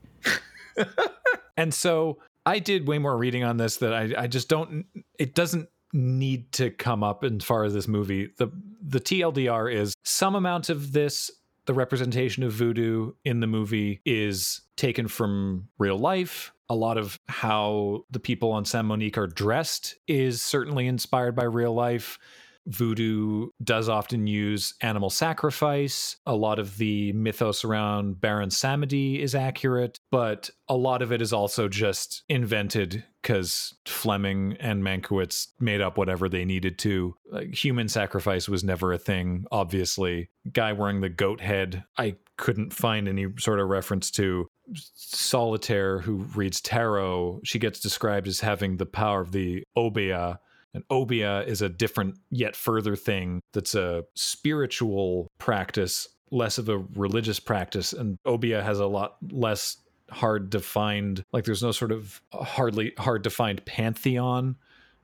and 1.57 1.73
so 1.73 2.19
I 2.45 2.59
did 2.59 2.87
way 2.87 2.99
more 2.99 3.17
reading 3.17 3.43
on 3.43 3.57
this 3.57 3.77
that 3.77 3.93
I, 3.93 4.13
I 4.17 4.27
just 4.27 4.47
don't, 4.47 4.85
it 5.17 5.33
doesn't 5.33 5.69
need 5.93 6.51
to 6.53 6.71
come 6.71 7.03
up 7.03 7.23
as 7.23 7.43
far 7.43 7.63
as 7.63 7.73
this 7.73 7.87
movie. 7.87 8.29
The 8.37 8.49
the 8.81 8.99
TLDR 8.99 9.73
is 9.73 9.93
some 10.03 10.35
amount 10.35 10.69
of 10.69 10.91
this 10.91 11.31
the 11.65 11.73
representation 11.73 12.43
of 12.43 12.51
voodoo 12.51 13.13
in 13.23 13.39
the 13.39 13.47
movie 13.47 14.01
is 14.05 14.61
taken 14.75 15.07
from 15.07 15.69
real 15.77 15.97
life. 15.97 16.51
A 16.69 16.75
lot 16.75 16.97
of 16.97 17.19
how 17.27 18.05
the 18.11 18.19
people 18.19 18.51
on 18.51 18.65
San 18.65 18.85
Monique 18.85 19.17
are 19.17 19.27
dressed 19.27 19.95
is 20.07 20.41
certainly 20.41 20.87
inspired 20.87 21.35
by 21.35 21.43
real 21.43 21.73
life. 21.73 22.19
Voodoo 22.67 23.49
does 23.63 23.89
often 23.89 24.27
use 24.27 24.73
animal 24.81 25.09
sacrifice. 25.09 26.17
A 26.25 26.35
lot 26.35 26.59
of 26.59 26.77
the 26.77 27.11
mythos 27.13 27.63
around 27.63 28.21
Baron 28.21 28.49
Samedi 28.49 29.19
is 29.19 29.35
accurate, 29.35 29.99
but 30.11 30.49
a 30.67 30.75
lot 30.75 31.01
of 31.01 31.11
it 31.11 31.21
is 31.21 31.33
also 31.33 31.67
just 31.67 32.23
invented 32.29 33.03
because 33.21 33.75
Fleming 33.85 34.57
and 34.59 34.83
Mankiewicz 34.83 35.47
made 35.59 35.81
up 35.81 35.97
whatever 35.97 36.27
they 36.27 36.45
needed 36.45 36.77
to. 36.79 37.15
Like, 37.31 37.53
human 37.53 37.87
sacrifice 37.87 38.49
was 38.49 38.63
never 38.63 38.91
a 38.91 38.97
thing, 38.97 39.45
obviously. 39.51 40.29
Guy 40.51 40.73
wearing 40.73 41.01
the 41.01 41.09
goat 41.09 41.39
head, 41.39 41.85
I 41.97 42.17
couldn't 42.37 42.73
find 42.73 43.07
any 43.07 43.27
sort 43.39 43.59
of 43.59 43.69
reference 43.69 44.11
to. 44.11 44.47
Solitaire, 44.73 45.99
who 45.99 46.25
reads 46.35 46.61
tarot, 46.61 47.41
she 47.43 47.59
gets 47.59 47.79
described 47.79 48.27
as 48.27 48.41
having 48.41 48.77
the 48.77 48.85
power 48.85 49.21
of 49.21 49.31
the 49.31 49.63
Obeah, 49.75 50.39
and 50.73 50.83
Obeah 50.89 51.43
is 51.43 51.61
a 51.61 51.69
different, 51.69 52.17
yet 52.29 52.55
further 52.55 52.95
thing 52.95 53.41
that's 53.53 53.75
a 53.75 54.03
spiritual 54.15 55.27
practice, 55.37 56.07
less 56.31 56.57
of 56.57 56.69
a 56.69 56.77
religious 56.95 57.39
practice. 57.39 57.93
And 57.93 58.17
Obeah 58.25 58.63
has 58.63 58.79
a 58.79 58.87
lot 58.87 59.17
less 59.31 59.77
hard 60.09 60.49
defined, 60.49 61.23
like 61.31 61.45
there's 61.45 61.63
no 61.63 61.71
sort 61.71 61.91
of 61.91 62.21
hardly 62.31 62.93
hard 62.97 63.23
defined 63.23 63.65
pantheon 63.65 64.55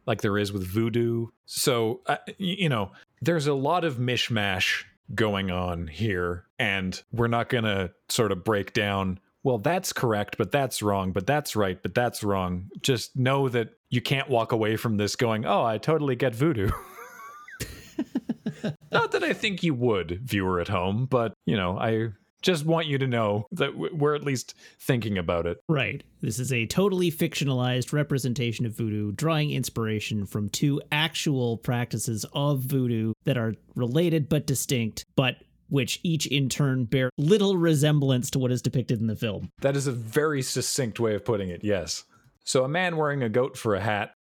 like 0.09 0.21
there 0.21 0.39
is 0.39 0.51
with 0.51 0.65
voodoo. 0.65 1.27
So, 1.45 2.01
uh, 2.07 2.17
you 2.39 2.67
know, 2.67 2.91
there's 3.21 3.45
a 3.45 3.53
lot 3.53 3.83
of 3.83 3.97
mishmash 3.97 4.83
going 5.13 5.51
on 5.51 5.85
here, 5.85 6.45
and 6.57 6.99
we're 7.11 7.27
not 7.27 7.47
going 7.47 7.63
to 7.63 7.91
sort 8.09 8.31
of 8.31 8.43
break 8.43 8.73
down 8.73 9.19
well, 9.43 9.57
that's 9.57 9.93
correct, 9.93 10.37
but 10.37 10.51
that's 10.51 10.81
wrong, 10.81 11.11
but 11.11 11.25
that's 11.25 11.55
right, 11.55 11.81
but 11.81 11.93
that's 11.93 12.23
wrong. 12.23 12.69
Just 12.81 13.15
know 13.15 13.49
that 13.49 13.69
you 13.89 14.01
can't 14.01 14.29
walk 14.29 14.51
away 14.51 14.75
from 14.75 14.97
this 14.97 15.15
going, 15.15 15.45
oh, 15.45 15.63
I 15.63 15.77
totally 15.77 16.15
get 16.15 16.35
voodoo. 16.35 16.69
Not 18.91 19.11
that 19.11 19.23
I 19.23 19.33
think 19.33 19.63
you 19.63 19.73
would, 19.73 20.19
viewer 20.23 20.59
at 20.59 20.67
home, 20.67 21.05
but, 21.05 21.33
you 21.45 21.55
know, 21.55 21.77
I 21.77 22.09
just 22.41 22.65
want 22.65 22.87
you 22.87 22.97
to 22.97 23.07
know 23.07 23.45
that 23.51 23.75
we're 23.75 24.15
at 24.15 24.23
least 24.23 24.55
thinking 24.79 25.17
about 25.17 25.45
it. 25.45 25.57
Right. 25.67 26.03
This 26.21 26.39
is 26.39 26.53
a 26.53 26.65
totally 26.65 27.11
fictionalized 27.11 27.93
representation 27.93 28.65
of 28.65 28.75
voodoo, 28.75 29.11
drawing 29.11 29.51
inspiration 29.51 30.25
from 30.25 30.49
two 30.49 30.81
actual 30.91 31.57
practices 31.57 32.25
of 32.33 32.61
voodoo 32.61 33.13
that 33.25 33.37
are 33.37 33.55
related 33.75 34.29
but 34.29 34.47
distinct, 34.47 35.05
but 35.15 35.35
which 35.69 35.99
each 36.03 36.27
in 36.27 36.49
turn 36.49 36.85
bear 36.85 37.09
little 37.17 37.57
resemblance 37.57 38.29
to 38.31 38.39
what 38.39 38.51
is 38.51 38.61
depicted 38.61 38.99
in 38.99 39.07
the 39.07 39.15
film. 39.15 39.51
That 39.61 39.75
is 39.75 39.87
a 39.87 39.91
very 39.91 40.41
succinct 40.41 40.99
way 40.99 41.15
of 41.15 41.23
putting 41.23 41.49
it, 41.49 41.63
yes. 41.63 42.03
So 42.43 42.63
a 42.63 42.69
man 42.69 42.97
wearing 42.97 43.23
a 43.23 43.29
goat 43.29 43.57
for 43.57 43.75
a 43.75 43.81
hat. 43.81 44.13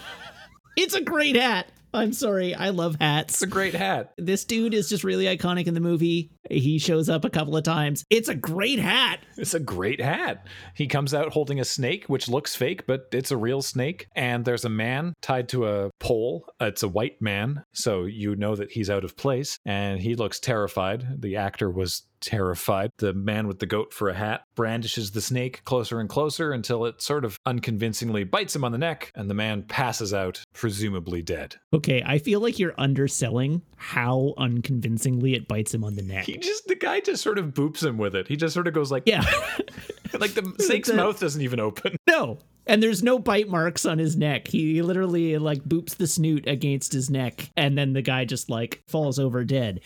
it's 0.76 0.94
a 0.94 1.00
great 1.00 1.36
hat. 1.36 1.68
I'm 1.94 2.12
sorry, 2.12 2.54
I 2.54 2.70
love 2.70 2.96
hats. 3.00 3.34
It's 3.34 3.42
a 3.42 3.46
great 3.46 3.74
hat. 3.74 4.12
This 4.18 4.44
dude 4.44 4.74
is 4.74 4.88
just 4.88 5.02
really 5.02 5.24
iconic 5.24 5.66
in 5.66 5.72
the 5.72 5.80
movie. 5.80 6.30
He 6.50 6.78
shows 6.78 7.08
up 7.08 7.24
a 7.24 7.30
couple 7.30 7.56
of 7.56 7.64
times. 7.64 8.04
It's 8.10 8.28
a 8.28 8.34
great 8.34 8.78
hat. 8.78 9.20
It's 9.36 9.54
a 9.54 9.60
great 9.60 10.00
hat. 10.00 10.46
He 10.74 10.86
comes 10.86 11.14
out 11.14 11.32
holding 11.32 11.60
a 11.60 11.64
snake, 11.64 12.04
which 12.06 12.28
looks 12.28 12.56
fake, 12.56 12.86
but 12.86 13.08
it's 13.12 13.30
a 13.30 13.36
real 13.36 13.62
snake. 13.62 14.08
And 14.14 14.44
there's 14.44 14.64
a 14.64 14.70
man 14.70 15.14
tied 15.22 15.48
to 15.50 15.66
a 15.66 15.90
pole. 16.00 16.48
It's 16.60 16.82
a 16.82 16.88
white 16.88 17.20
man, 17.20 17.64
so 17.72 18.04
you 18.04 18.36
know 18.36 18.56
that 18.56 18.72
he's 18.72 18.90
out 18.90 19.04
of 19.04 19.16
place. 19.16 19.58
And 19.64 20.00
he 20.00 20.14
looks 20.14 20.40
terrified. 20.40 21.20
The 21.22 21.36
actor 21.36 21.70
was 21.70 22.02
terrified. 22.20 22.90
The 22.98 23.14
man 23.14 23.46
with 23.46 23.58
the 23.58 23.66
goat 23.66 23.92
for 23.92 24.08
a 24.08 24.14
hat 24.14 24.42
brandishes 24.54 25.10
the 25.10 25.20
snake 25.20 25.62
closer 25.64 26.00
and 26.00 26.08
closer 26.08 26.52
until 26.52 26.84
it 26.86 27.00
sort 27.00 27.24
of 27.24 27.38
unconvincingly 27.46 28.24
bites 28.24 28.54
him 28.54 28.64
on 28.64 28.72
the 28.72 28.78
neck, 28.78 29.12
and 29.14 29.30
the 29.30 29.34
man 29.34 29.62
passes 29.62 30.12
out, 30.12 30.42
presumably 30.52 31.22
dead. 31.22 31.56
Okay, 31.72 32.02
I 32.04 32.18
feel 32.18 32.40
like 32.40 32.58
you're 32.58 32.74
underselling 32.78 33.62
how 33.76 34.34
unconvincingly 34.38 35.34
it 35.34 35.48
bites 35.48 35.74
him 35.74 35.84
on 35.84 35.94
the 35.94 36.02
neck. 36.02 36.26
He 36.42 36.48
just, 36.48 36.66
the 36.66 36.74
guy 36.76 37.00
just 37.00 37.22
sort 37.22 37.38
of 37.38 37.46
boops 37.54 37.82
him 37.84 37.98
with 37.98 38.14
it. 38.14 38.28
He 38.28 38.36
just 38.36 38.54
sort 38.54 38.66
of 38.68 38.74
goes 38.74 38.90
like, 38.90 39.02
yeah. 39.06 39.20
like 40.18 40.34
the 40.34 40.54
snake's 40.60 40.88
The- 40.88 40.94
mouth 40.94 41.18
doesn't 41.20 41.42
even 41.42 41.60
open. 41.60 41.96
no. 42.08 42.38
And 42.68 42.82
there's 42.82 43.02
no 43.02 43.18
bite 43.20 43.48
marks 43.48 43.86
on 43.86 43.98
his 43.98 44.16
neck. 44.16 44.48
He 44.48 44.82
literally 44.82 45.38
like 45.38 45.62
boops 45.62 45.96
the 45.96 46.06
snoot 46.08 46.48
against 46.48 46.92
his 46.92 47.08
neck, 47.08 47.50
and 47.56 47.78
then 47.78 47.92
the 47.92 48.02
guy 48.02 48.24
just 48.24 48.50
like 48.50 48.82
falls 48.88 49.20
over 49.20 49.44
dead. 49.44 49.80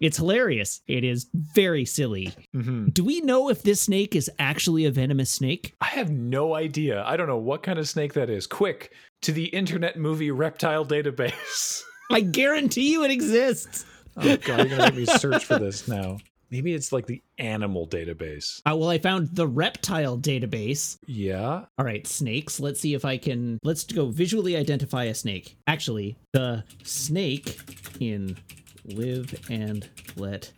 It's 0.00 0.16
hilarious. 0.16 0.80
It 0.88 1.04
is 1.04 1.28
very 1.32 1.84
silly. 1.84 2.32
hmm 2.52 2.86
Do 2.88 3.04
we 3.04 3.20
know 3.20 3.48
if 3.50 3.62
this 3.62 3.82
snake 3.82 4.16
is 4.16 4.28
actually 4.40 4.84
a 4.84 4.90
venomous 4.90 5.30
snake? 5.30 5.74
I 5.80 5.86
have 5.86 6.10
no 6.10 6.54
idea. 6.54 7.04
I 7.06 7.16
don't 7.16 7.28
know 7.28 7.38
what 7.38 7.62
kind 7.62 7.78
of 7.78 7.88
snake 7.88 8.14
that 8.14 8.28
is. 8.28 8.48
Quick, 8.48 8.92
to 9.22 9.30
the 9.30 9.44
Internet 9.44 9.96
Movie 9.96 10.32
Reptile 10.32 10.84
Database. 10.84 11.82
I 12.10 12.20
guarantee 12.20 12.90
you 12.90 13.04
it 13.04 13.12
exists. 13.12 13.86
Oh, 14.16 14.36
God, 14.36 14.68
you're 14.68 14.78
to 14.78 14.78
make 14.78 14.94
me 14.94 15.06
search 15.06 15.44
for 15.44 15.58
this 15.58 15.88
now. 15.88 16.18
Maybe 16.50 16.72
it's 16.72 16.92
like 16.92 17.06
the 17.06 17.22
animal 17.38 17.88
database. 17.88 18.60
Uh, 18.64 18.76
well, 18.76 18.88
I 18.88 18.98
found 18.98 19.34
the 19.34 19.46
reptile 19.46 20.16
database. 20.16 20.98
Yeah. 21.06 21.64
All 21.78 21.84
right, 21.84 22.06
snakes. 22.06 22.60
Let's 22.60 22.80
see 22.80 22.94
if 22.94 23.04
I 23.04 23.16
can. 23.16 23.58
Let's 23.64 23.84
go 23.84 24.06
visually 24.06 24.56
identify 24.56 25.04
a 25.04 25.14
snake. 25.14 25.56
Actually, 25.66 26.16
the 26.32 26.62
snake 26.84 27.58
in 27.98 28.36
Live 28.84 29.34
and 29.50 29.88
Let 30.16 30.52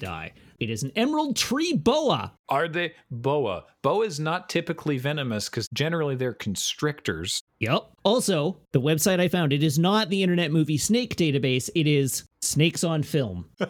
Die. 0.00 0.32
It 0.58 0.70
is 0.70 0.82
an 0.82 0.92
emerald 0.96 1.36
tree 1.36 1.72
boa. 1.72 2.32
Are 2.48 2.68
they 2.68 2.94
boa? 3.10 3.64
Boa 3.82 4.06
is 4.06 4.20
not 4.20 4.48
typically 4.48 4.98
venomous 4.98 5.48
because 5.48 5.68
generally 5.74 6.16
they're 6.16 6.34
constrictors. 6.34 7.40
Yep. 7.60 7.90
Also, 8.04 8.58
the 8.72 8.80
website 8.80 9.20
I 9.20 9.28
found, 9.28 9.52
it 9.52 9.62
is 9.62 9.78
not 9.78 10.10
the 10.10 10.22
Internet 10.22 10.52
Movie 10.52 10.78
Snake 10.78 11.16
database. 11.16 11.70
It 11.74 11.86
is 11.86 12.24
Snakes 12.42 12.84
on 12.84 13.02
Film. 13.02 13.46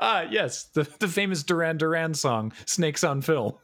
Ah, 0.00 0.26
yes, 0.30 0.66
the, 0.74 0.86
the 1.00 1.08
famous 1.08 1.42
Duran 1.42 1.76
Duran 1.76 2.14
song, 2.14 2.52
Snakes 2.66 3.02
on 3.02 3.20
Film. 3.20 3.54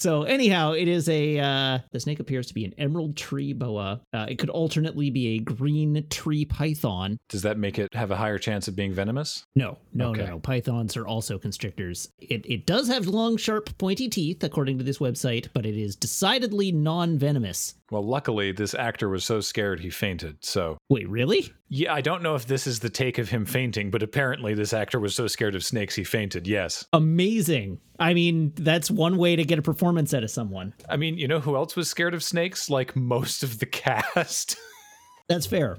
So 0.00 0.22
anyhow, 0.22 0.72
it 0.72 0.88
is 0.88 1.08
a 1.10 1.38
uh, 1.38 1.78
the 1.92 2.00
snake 2.00 2.20
appears 2.20 2.46
to 2.46 2.54
be 2.54 2.64
an 2.64 2.72
emerald 2.78 3.16
tree 3.18 3.52
boa. 3.52 4.00
Uh, 4.14 4.26
it 4.28 4.38
could 4.38 4.48
alternately 4.48 5.10
be 5.10 5.36
a 5.36 5.38
green 5.40 6.06
tree 6.08 6.46
python. 6.46 7.18
Does 7.28 7.42
that 7.42 7.58
make 7.58 7.78
it 7.78 7.92
have 7.92 8.10
a 8.10 8.16
higher 8.16 8.38
chance 8.38 8.66
of 8.66 8.74
being 8.74 8.94
venomous? 8.94 9.44
No, 9.54 9.76
no, 9.92 10.08
Okay. 10.08 10.22
no, 10.22 10.26
no. 10.28 10.38
Pythons 10.40 10.96
are 10.96 11.06
also 11.06 11.38
constrictors. 11.38 12.08
It 12.18 12.46
it 12.46 12.64
does 12.66 12.88
have 12.88 13.06
long, 13.08 13.36
sharp, 13.36 13.76
pointy 13.76 14.08
teeth, 14.08 14.42
according 14.42 14.78
to 14.78 14.84
this 14.84 14.98
website, 14.98 15.48
but 15.52 15.66
it 15.66 15.76
is 15.76 15.96
decidedly 15.96 16.72
non-venomous. 16.72 17.74
Well, 17.90 18.06
luckily, 18.06 18.52
this 18.52 18.72
actor 18.74 19.08
was 19.08 19.24
so 19.24 19.40
scared 19.40 19.80
he 19.80 19.90
fainted. 19.90 20.36
So, 20.44 20.78
Wait, 20.88 21.08
really? 21.08 21.52
yeah, 21.68 21.92
I 21.92 22.00
don't 22.00 22.22
know 22.22 22.36
if 22.36 22.46
this 22.46 22.68
is 22.68 22.78
the 22.78 22.88
take 22.88 23.18
of 23.18 23.28
him 23.30 23.44
fainting, 23.44 23.90
but 23.90 24.02
apparently, 24.02 24.54
this 24.54 24.72
actor 24.72 25.00
was 25.00 25.14
so 25.14 25.26
scared 25.26 25.56
of 25.56 25.64
snakes 25.64 25.96
he 25.96 26.04
fainted. 26.04 26.46
Yes. 26.46 26.86
Amazing. 26.92 27.80
I 28.00 28.14
mean, 28.14 28.52
that's 28.56 28.90
one 28.90 29.18
way 29.18 29.36
to 29.36 29.44
get 29.44 29.58
a 29.58 29.62
performance 29.62 30.14
out 30.14 30.24
of 30.24 30.30
someone. 30.30 30.72
I 30.88 30.96
mean, 30.96 31.18
you 31.18 31.28
know 31.28 31.38
who 31.38 31.54
else 31.54 31.76
was 31.76 31.88
scared 31.88 32.14
of 32.14 32.22
snakes? 32.22 32.70
Like 32.70 32.96
most 32.96 33.42
of 33.42 33.58
the 33.58 33.66
cast. 33.66 34.56
That's 35.28 35.46
fair. 35.46 35.78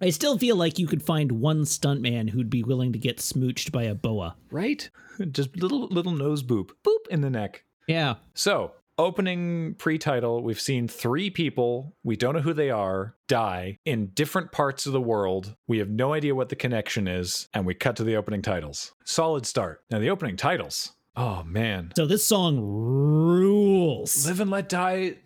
I 0.00 0.10
still 0.10 0.38
feel 0.38 0.56
like 0.56 0.78
you 0.78 0.86
could 0.86 1.02
find 1.02 1.32
one 1.32 1.62
stuntman 1.64 2.30
who'd 2.30 2.48
be 2.48 2.62
willing 2.62 2.92
to 2.92 2.98
get 2.98 3.18
smooched 3.18 3.70
by 3.70 3.82
a 3.82 3.94
boa. 3.94 4.36
right? 4.50 4.88
Just 5.30 5.56
little 5.56 5.86
little 5.88 6.12
nose 6.12 6.42
boop, 6.42 6.70
boop 6.84 7.06
in 7.10 7.20
the 7.20 7.28
neck. 7.28 7.64
Yeah. 7.86 8.14
So, 8.34 8.72
opening 8.98 9.74
pre-title, 9.74 10.42
we've 10.42 10.60
seen 10.60 10.88
three 10.88 11.28
people, 11.28 11.94
we 12.02 12.16
don't 12.16 12.34
know 12.34 12.40
who 12.40 12.54
they 12.54 12.70
are, 12.70 13.14
die 13.28 13.78
in 13.84 14.06
different 14.14 14.52
parts 14.52 14.86
of 14.86 14.92
the 14.92 15.00
world. 15.00 15.54
We 15.68 15.78
have 15.78 15.90
no 15.90 16.14
idea 16.14 16.34
what 16.34 16.48
the 16.48 16.56
connection 16.56 17.06
is, 17.06 17.48
and 17.52 17.66
we 17.66 17.74
cut 17.74 17.96
to 17.96 18.04
the 18.04 18.16
opening 18.16 18.42
titles. 18.42 18.92
Solid 19.04 19.44
start. 19.44 19.82
Now 19.90 19.98
the 19.98 20.10
opening 20.10 20.36
titles. 20.36 20.92
Oh 21.16 21.42
man. 21.44 21.92
So 21.96 22.06
this 22.06 22.24
song 22.24 22.58
rules. 22.60 24.26
Live 24.26 24.40
and 24.40 24.50
Let 24.50 24.68
Die 24.68 25.16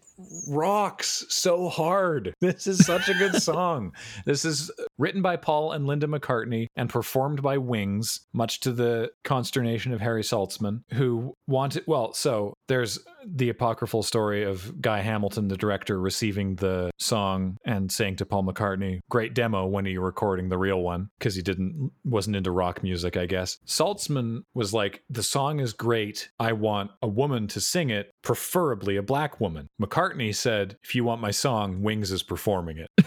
rocks 0.49 1.25
so 1.29 1.69
hard. 1.69 2.35
This 2.41 2.67
is 2.67 2.85
such 2.85 3.09
a 3.09 3.15
good 3.15 3.37
song. 3.43 3.93
This 4.25 4.45
is 4.45 4.71
written 4.99 5.23
by 5.23 5.37
Paul 5.37 5.73
and 5.73 5.87
Linda 5.87 6.07
McCartney 6.07 6.67
and 6.77 6.89
performed 6.89 7.43
by 7.43 7.59
Wings, 7.59 8.21
much 8.33 8.61
to 8.61 8.73
the 8.73 9.11
consternation 9.25 9.93
of 9.93 10.01
Harry 10.01 10.23
Saltzman, 10.23 10.83
who 10.95 11.35
wanted. 11.47 11.85
Well, 11.87 12.13
so 12.15 12.55
there's 12.69 12.99
the 13.25 13.49
apocryphal 13.49 14.03
story 14.03 14.45
of 14.45 14.81
Guy 14.81 15.01
Hamilton, 15.01 15.49
the 15.49 15.57
director, 15.57 16.01
receiving 16.01 16.57
the 16.57 16.91
song 16.99 17.57
and 17.65 17.91
saying 17.91 18.17
to 18.17 18.27
Paul 18.27 18.45
McCartney, 18.45 19.01
"Great 19.09 19.35
demo." 19.35 19.67
When 19.67 19.87
are 19.87 19.91
you 19.91 20.01
recording 20.01 20.49
the 20.49 20.59
real 20.59 20.81
one, 20.81 21.09
because 21.19 21.35
he 21.35 21.43
didn't 21.43 21.93
wasn't 22.05 22.37
into 22.37 22.51
rock 22.51 22.83
music, 22.83 23.17
I 23.17 23.27
guess. 23.27 23.59
Saltzman 23.67 24.43
was 24.55 24.73
like, 24.73 25.03
"The 25.11 25.23
song 25.23 25.61
is 25.61 25.73
great. 25.73 26.31
I 26.39 26.53
want 26.53 26.91
a 27.03 27.09
woman 27.09 27.47
to 27.49 27.61
sing 27.61 27.91
it, 27.91 28.11
preferably 28.23 28.97
a 28.97 29.03
black 29.03 29.41
woman." 29.41 29.69
McCartney 29.81 30.35
said, 30.35 30.77
"If 30.83 30.95
you 30.95 31.05
want 31.05 31.21
my 31.21 31.31
song, 31.31 31.83
Wings 31.83 32.11
is 32.11 32.23
performing 32.23 32.79
it." 32.79 33.07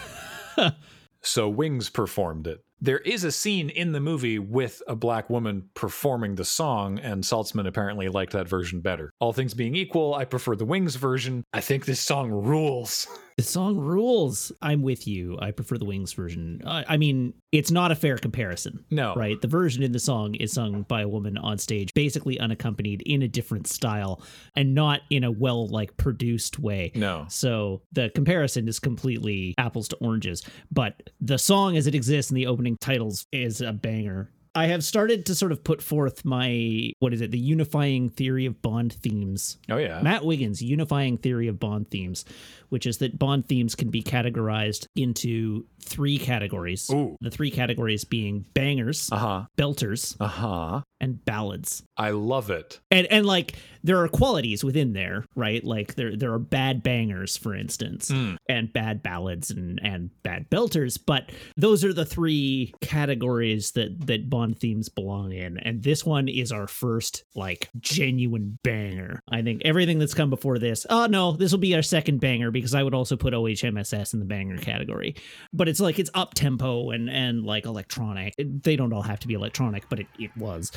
So 1.22 1.50
Wings 1.50 1.90
performed 1.90 2.48
it. 2.48 2.64
There 2.82 3.00
is 3.00 3.24
a 3.24 3.32
scene 3.32 3.70
in 3.70 3.92
the 3.92 4.00
movie 4.00 4.40
with 4.40 4.82
a 4.88 4.96
black 4.96 5.30
woman 5.30 5.70
performing 5.74 6.36
the 6.36 6.46
song, 6.46 7.00
and 7.00 7.24
Saltzman 7.24 7.68
apparently 7.68 8.08
liked 8.08 8.34
that 8.34 8.48
version 8.48 8.80
better. 8.80 9.12
All 9.20 9.34
things 9.34 9.54
being 9.54 9.76
equal, 9.76 10.16
I 10.16 10.26
prefer 10.26 10.56
the 10.56 10.66
Wings 10.66 10.96
version. 10.96 11.44
I 11.54 11.62
think 11.62 11.86
this 11.86 12.00
song 12.00 12.32
rules. 12.32 13.08
The 13.40 13.46
song 13.46 13.78
rules. 13.78 14.52
I'm 14.62 14.82
with 14.82 15.08
you. 15.08 15.40
I 15.42 15.52
prefer 15.52 15.78
the 15.78 15.86
Wings 15.86 16.12
version. 16.12 16.62
I, 16.66 16.84
I 16.86 16.98
mean, 16.98 17.34
it's 17.54 17.72
not 17.72 17.90
a 17.90 17.96
fair 17.96 18.18
comparison. 18.18 18.84
No. 18.92 19.16
Right. 19.16 19.40
The 19.42 19.48
version 19.48 19.82
in 19.82 19.94
the 19.94 20.00
song 20.00 20.36
is 20.36 20.52
sung 20.52 20.82
by 20.90 21.04
a 21.04 21.08
woman 21.08 21.38
on 21.38 21.58
stage, 21.58 21.94
basically 21.94 22.38
unaccompanied 22.38 23.02
in 23.04 23.22
a 23.22 23.30
different 23.30 23.68
style 23.68 24.22
and 24.58 24.76
not 24.76 25.04
in 25.10 25.24
a 25.24 25.32
well 25.32 25.70
like 25.70 25.96
produced 25.96 26.60
way. 26.60 26.92
No. 26.96 27.28
So 27.30 27.82
the 27.94 28.10
comparison 28.14 28.68
is 28.68 28.78
completely 28.78 29.56
apples 29.58 29.88
to 29.88 29.96
oranges. 30.02 30.44
But 30.70 31.10
the 31.22 31.38
song 31.38 31.78
as 31.78 31.88
it 31.88 31.96
exists 31.96 32.30
in 32.32 32.36
the 32.36 32.48
opening 32.48 32.69
titles 32.78 33.26
is 33.32 33.62
a 33.62 33.74
banger. 33.74 34.30
I 34.56 34.66
have 34.66 34.84
started 34.84 35.28
to 35.28 35.36
sort 35.36 35.52
of 35.52 35.64
put 35.64 35.80
forth 35.82 36.26
my 36.26 36.92
what 37.00 37.14
is 37.14 37.22
it, 37.22 37.30
the 37.30 37.38
unifying 37.38 38.10
theory 38.10 38.48
of 38.48 38.62
Bond 38.64 38.92
themes 38.94 39.58
Oh, 39.70 39.78
yeah. 39.78 40.02
Matt 40.02 40.26
Wiggins' 40.26 40.62
unifying 40.62 41.18
theory 41.20 41.48
of 41.48 41.60
Bond 41.60 41.90
themes, 41.92 42.26
which 42.70 42.88
is 42.88 42.98
that 42.98 43.20
Bond 43.20 43.46
themes 43.48 43.76
can 43.76 43.90
be 43.90 44.02
categorized 44.02 44.88
into 44.96 45.66
three 45.82 46.18
categories. 46.18 46.90
Ooh. 46.92 47.16
The 47.22 47.30
three 47.30 47.52
categories 47.52 48.04
being 48.06 48.44
bangers, 48.56 49.10
Uh 49.12 49.18
huh. 49.18 49.46
belters, 49.58 50.18
Uh 50.20 50.28
huh. 50.28 50.82
And 51.02 51.24
ballads. 51.26 51.84
I 51.98 52.12
love 52.12 52.50
it. 52.50 52.80
And 52.92 53.08
and 53.08 53.26
like 53.26 53.56
there 53.84 53.98
are 54.04 54.08
qualities 54.10 54.64
within 54.64 54.94
there, 54.94 55.26
right? 55.36 55.64
Like 55.64 55.96
there 55.96 56.16
there 56.16 56.34
are 56.34 56.40
bad 56.40 56.84
bangers, 56.84 57.38
for 57.38 57.56
instance, 57.56 58.10
Mm. 58.12 58.38
and 58.50 58.72
bad 58.74 59.02
ballads 59.04 59.52
and 59.52 59.80
and 59.84 60.10
bad 60.24 60.50
belters, 60.50 61.00
but 61.04 61.32
those 61.58 61.84
are 61.86 61.94
the 61.94 62.06
three 62.06 62.74
categories 62.82 63.72
that 63.72 64.06
that 64.08 64.30
Bond 64.30 64.60
themes 64.60 64.90
belong 64.90 65.32
in. 65.32 65.58
And 65.60 65.82
this 65.84 66.06
one 66.06 66.28
is 66.28 66.52
our 66.52 66.68
first 66.68 67.24
like 67.36 67.70
genuine 67.80 68.58
banger. 68.64 69.22
I 69.32 69.42
think 69.42 69.62
everything 69.66 70.00
that's 70.00 70.14
come 70.14 70.30
before 70.30 70.60
this, 70.60 70.86
oh 70.90 71.06
no, 71.06 71.32
this 71.32 71.52
will 71.52 71.60
be 71.60 71.76
our 71.76 71.82
second 71.82 72.20
banger 72.20 72.52
because 72.52 72.74
I 72.76 72.84
would 72.84 72.94
also 72.94 73.16
put 73.16 73.34
OHMSS 73.34 74.14
in 74.14 74.20
the 74.20 74.26
banger 74.26 74.58
category. 74.58 75.16
But 75.54 75.70
it's 75.70 75.80
like 75.80 76.00
it's 76.00 76.10
up 76.14 76.34
tempo 76.34 76.90
and 76.92 77.10
and 77.10 77.44
like 77.46 77.66
electronic. 77.66 78.34
They 78.38 78.76
don't 78.76 78.94
all 78.94 79.02
have 79.02 79.20
to 79.22 79.28
be 79.28 79.34
electronic, 79.34 79.88
but 79.90 80.00
it, 80.02 80.08
it 80.20 80.32
was 80.38 80.72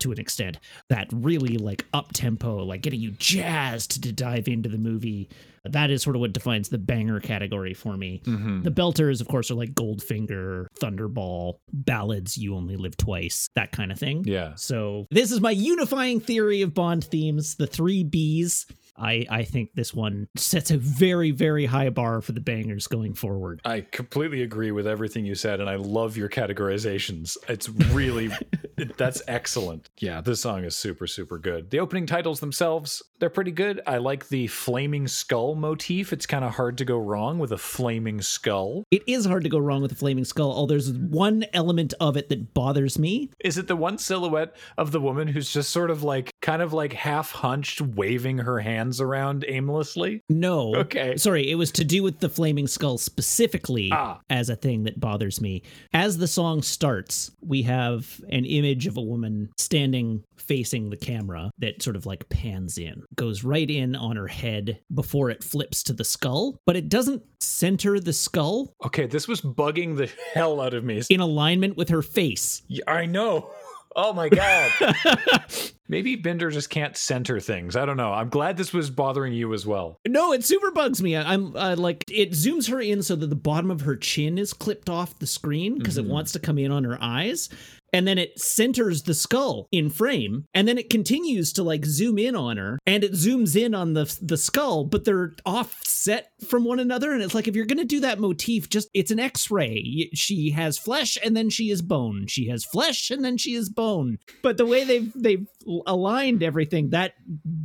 to 0.00 0.12
an 0.12 0.18
extent 0.20 0.58
that 0.88 1.08
really 1.12 1.56
like 1.58 1.84
up 1.94 2.12
tempo 2.12 2.64
like 2.64 2.82
getting 2.82 3.00
you 3.00 3.10
jazzed 3.12 4.02
to 4.02 4.12
dive 4.12 4.48
into 4.48 4.68
the 4.68 4.78
movie 4.78 5.28
that 5.64 5.90
is 5.90 6.00
sort 6.02 6.14
of 6.14 6.20
what 6.20 6.32
defines 6.32 6.68
the 6.68 6.78
banger 6.78 7.18
category 7.18 7.74
for 7.74 7.96
me 7.96 8.20
Mm-hmm. 8.24 8.62
the 8.62 8.70
belters 8.70 9.20
of 9.20 9.28
course 9.28 9.50
are 9.50 9.54
like 9.54 9.72
goldfinger 9.74 10.66
thunderball 10.80 11.54
ballads 11.72 12.36
you 12.38 12.54
only 12.54 12.76
live 12.76 12.96
twice 12.96 13.48
that 13.54 13.72
kind 13.72 13.90
of 13.92 13.98
thing 13.98 14.22
Yeah. 14.26 14.54
so 14.56 15.06
this 15.10 15.32
is 15.32 15.40
my 15.40 15.50
unifying 15.50 16.20
theory 16.20 16.62
of 16.62 16.74
bond 16.74 17.04
themes 17.04 17.56
the 17.56 17.66
three 17.66 18.04
b's 18.04 18.66
I 18.98 19.26
I 19.30 19.44
think 19.44 19.74
this 19.74 19.94
one 19.94 20.28
sets 20.36 20.70
a 20.70 20.76
very 20.76 21.30
very 21.30 21.66
high 21.66 21.90
bar 21.90 22.20
for 22.20 22.32
the 22.32 22.40
bangers 22.40 22.86
going 22.86 23.14
forward. 23.14 23.60
I 23.64 23.80
completely 23.80 24.42
agree 24.42 24.70
with 24.70 24.86
everything 24.86 25.24
you 25.24 25.34
said, 25.34 25.60
and 25.60 25.68
I 25.68 25.76
love 25.76 26.16
your 26.16 26.28
categorizations. 26.28 27.36
It's 27.48 27.68
really 27.92 28.30
that's 28.96 29.22
excellent. 29.28 29.90
Yeah, 29.98 30.20
this 30.20 30.40
song 30.40 30.64
is 30.64 30.76
super 30.76 31.06
super 31.06 31.38
good. 31.38 31.70
The 31.70 31.80
opening 31.80 32.06
titles 32.06 32.40
themselves 32.40 33.02
they're 33.18 33.30
pretty 33.30 33.50
good. 33.50 33.80
I 33.86 33.98
like 33.98 34.28
the 34.28 34.46
flaming 34.48 35.08
skull 35.08 35.54
motif. 35.54 36.12
It's 36.12 36.26
kind 36.26 36.44
of 36.44 36.52
hard 36.52 36.78
to 36.78 36.84
go 36.84 36.98
wrong 36.98 37.38
with 37.38 37.52
a 37.52 37.58
flaming 37.58 38.20
skull. 38.20 38.84
It 38.90 39.02
is 39.06 39.24
hard 39.24 39.42
to 39.44 39.48
go 39.48 39.58
wrong 39.58 39.82
with 39.82 39.92
a 39.92 39.96
flaming 39.96 40.24
skull. 40.24 40.52
Oh, 40.56 40.66
there's 40.66 40.92
one 40.92 41.44
element 41.52 41.94
of 42.00 42.16
it 42.16 42.28
that 42.28 42.54
bothers 42.54 42.98
me. 42.98 43.30
Is 43.44 43.58
it 43.58 43.68
the 43.68 43.76
one 43.76 43.98
silhouette 43.98 44.56
of 44.78 44.92
the 44.92 45.00
woman 45.00 45.28
who's 45.28 45.52
just 45.52 45.70
sort 45.70 45.90
of 45.90 46.02
like 46.02 46.30
kind 46.42 46.62
of 46.62 46.72
like 46.72 46.92
half 46.92 47.32
hunched, 47.32 47.80
waving 47.80 48.38
her 48.38 48.60
hands 48.60 49.00
around 49.00 49.44
aimlessly? 49.48 50.20
No. 50.28 50.74
Okay. 50.76 51.16
Sorry, 51.16 51.50
it 51.50 51.54
was 51.56 51.72
to 51.72 51.84
do 51.84 52.02
with 52.02 52.20
the 52.20 52.28
flaming 52.28 52.66
skull 52.66 52.98
specifically 52.98 53.90
Ah. 53.92 54.20
as 54.30 54.48
a 54.48 54.56
thing 54.56 54.84
that 54.84 55.00
bothers 55.00 55.40
me. 55.40 55.62
As 55.92 56.18
the 56.18 56.28
song 56.28 56.62
starts, 56.62 57.30
we 57.40 57.62
have 57.62 58.20
an 58.30 58.44
image 58.44 58.86
of 58.86 58.96
a 58.96 59.02
woman 59.02 59.50
standing 59.58 60.22
facing 60.36 60.90
the 60.90 60.96
camera 60.96 61.50
that 61.58 61.82
sort 61.82 61.96
of 61.96 62.06
like 62.06 62.28
pans 62.28 62.78
in, 62.78 63.02
goes 63.14 63.44
right 63.44 63.70
in 63.70 63.94
on 63.96 64.16
her 64.16 64.26
head 64.26 64.80
before 64.94 65.30
it 65.30 65.44
flips 65.44 65.82
to 65.84 65.92
the 65.92 66.04
skull, 66.04 66.58
but 66.66 66.76
it 66.76 66.88
doesn't 66.88 67.22
center 67.40 68.00
the 68.00 68.12
skull 68.12 68.74
Okay, 68.84 69.06
this 69.06 69.28
was 69.28 69.40
bugging 69.40 69.96
the 69.96 70.10
hell 70.34 70.60
out 70.60 70.74
of 70.74 70.84
me. 70.84 71.02
in 71.10 71.20
alignment 71.20 71.76
with 71.76 71.88
her 71.90 72.02
face. 72.02 72.62
Yeah, 72.68 72.84
I 72.86 73.06
know. 73.06 73.50
Oh 73.98 74.12
my 74.12 74.28
god. 74.28 74.70
Maybe 75.88 76.16
Binder 76.16 76.50
just 76.50 76.68
can't 76.68 76.94
center 76.98 77.40
things. 77.40 77.76
I 77.76 77.86
don't 77.86 77.96
know. 77.96 78.12
I'm 78.12 78.28
glad 78.28 78.58
this 78.58 78.72
was 78.74 78.90
bothering 78.90 79.32
you 79.32 79.54
as 79.54 79.64
well. 79.66 80.00
No, 80.06 80.34
it 80.34 80.44
super 80.44 80.70
bugs 80.70 81.02
me. 81.02 81.16
I- 81.16 81.32
I'm 81.32 81.56
uh, 81.56 81.76
like, 81.76 82.04
it 82.10 82.32
zooms 82.32 82.68
her 82.70 82.78
in 82.80 83.02
so 83.02 83.16
that 83.16 83.28
the 83.28 83.34
bottom 83.36 83.70
of 83.70 83.80
her 83.80 83.96
chin 83.96 84.36
is 84.36 84.52
clipped 84.52 84.90
off 84.90 85.18
the 85.18 85.26
screen 85.26 85.78
because 85.78 85.96
it 85.96 86.04
wants 86.04 86.32
to 86.32 86.38
come 86.38 86.58
in 86.58 86.70
on 86.70 86.84
her 86.84 86.98
eyes. 87.00 87.48
And 87.96 88.06
then 88.06 88.18
it 88.18 88.38
centers 88.38 89.04
the 89.04 89.14
skull 89.14 89.68
in 89.72 89.88
frame, 89.88 90.44
and 90.52 90.68
then 90.68 90.76
it 90.76 90.90
continues 90.90 91.50
to 91.54 91.62
like 91.62 91.86
zoom 91.86 92.18
in 92.18 92.36
on 92.36 92.58
her, 92.58 92.78
and 92.86 93.02
it 93.02 93.12
zooms 93.12 93.56
in 93.56 93.74
on 93.74 93.94
the 93.94 94.04
the 94.20 94.36
skull, 94.36 94.84
but 94.84 95.06
they're 95.06 95.34
offset 95.46 96.30
from 96.46 96.64
one 96.64 96.78
another. 96.78 97.12
And 97.12 97.22
it's 97.22 97.34
like 97.34 97.48
if 97.48 97.56
you're 97.56 97.64
gonna 97.64 97.86
do 97.86 98.00
that 98.00 98.20
motif, 98.20 98.68
just 98.68 98.90
it's 98.92 99.10
an 99.10 99.18
X-ray. 99.18 100.10
She 100.12 100.50
has 100.50 100.76
flesh, 100.76 101.16
and 101.24 101.34
then 101.34 101.48
she 101.48 101.70
is 101.70 101.80
bone. 101.80 102.26
She 102.26 102.48
has 102.48 102.66
flesh, 102.66 103.10
and 103.10 103.24
then 103.24 103.38
she 103.38 103.54
is 103.54 103.70
bone. 103.70 104.18
But 104.42 104.58
the 104.58 104.66
way 104.66 104.84
they've 104.84 105.10
they've 105.14 105.46
aligned 105.86 106.42
everything, 106.42 106.90
that 106.90 107.14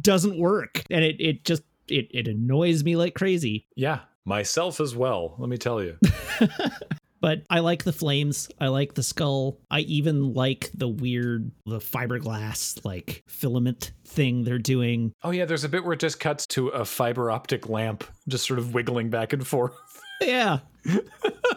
doesn't 0.01 0.39
work, 0.39 0.81
and 0.89 1.03
it 1.03 1.17
it 1.19 1.43
just 1.43 1.63
it, 1.89 2.07
it 2.11 2.29
annoys 2.29 2.85
me 2.85 2.95
like 2.95 3.15
crazy. 3.15 3.67
Yeah, 3.75 3.99
myself 4.23 4.79
as 4.79 4.95
well, 4.95 5.35
let 5.39 5.49
me 5.49 5.57
tell 5.57 5.83
you. 5.83 5.97
But 7.21 7.43
I 7.49 7.59
like 7.59 7.83
the 7.83 7.93
flames. 7.93 8.49
I 8.59 8.67
like 8.67 8.95
the 8.95 9.03
skull. 9.03 9.59
I 9.69 9.81
even 9.81 10.33
like 10.33 10.71
the 10.73 10.87
weird, 10.87 11.51
the 11.65 11.77
fiberglass 11.79 12.83
like 12.83 13.23
filament 13.27 13.91
thing 14.05 14.43
they're 14.43 14.57
doing. 14.59 15.13
Oh 15.23 15.29
yeah, 15.31 15.45
there's 15.45 15.63
a 15.63 15.69
bit 15.69 15.83
where 15.83 15.93
it 15.93 15.99
just 15.99 16.19
cuts 16.19 16.47
to 16.47 16.69
a 16.69 16.83
fiber 16.83 17.29
optic 17.31 17.69
lamp 17.69 18.03
just 18.27 18.45
sort 18.47 18.57
of 18.59 18.73
wiggling 18.73 19.09
back 19.09 19.33
and 19.33 19.45
forth. 19.47 19.73
Yeah. 20.23 20.59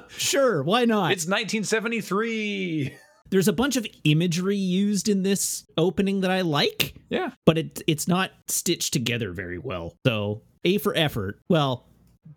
sure, 0.08 0.62
why 0.62 0.86
not? 0.86 1.12
It's 1.12 1.26
1973. 1.26 2.94
There's 3.30 3.46
a 3.48 3.52
bunch 3.52 3.76
of 3.76 3.86
imagery 4.04 4.56
used 4.56 5.08
in 5.08 5.22
this 5.22 5.64
opening 5.76 6.22
that 6.22 6.30
I 6.30 6.40
like, 6.42 6.94
Yeah. 7.10 7.32
but 7.44 7.58
it 7.58 7.82
it's 7.86 8.08
not 8.08 8.30
stitched 8.48 8.92
together 8.94 9.32
very 9.32 9.58
well. 9.58 9.94
So, 10.06 10.40
A 10.64 10.78
for 10.78 10.94
effort. 10.96 11.40
Well, 11.48 11.86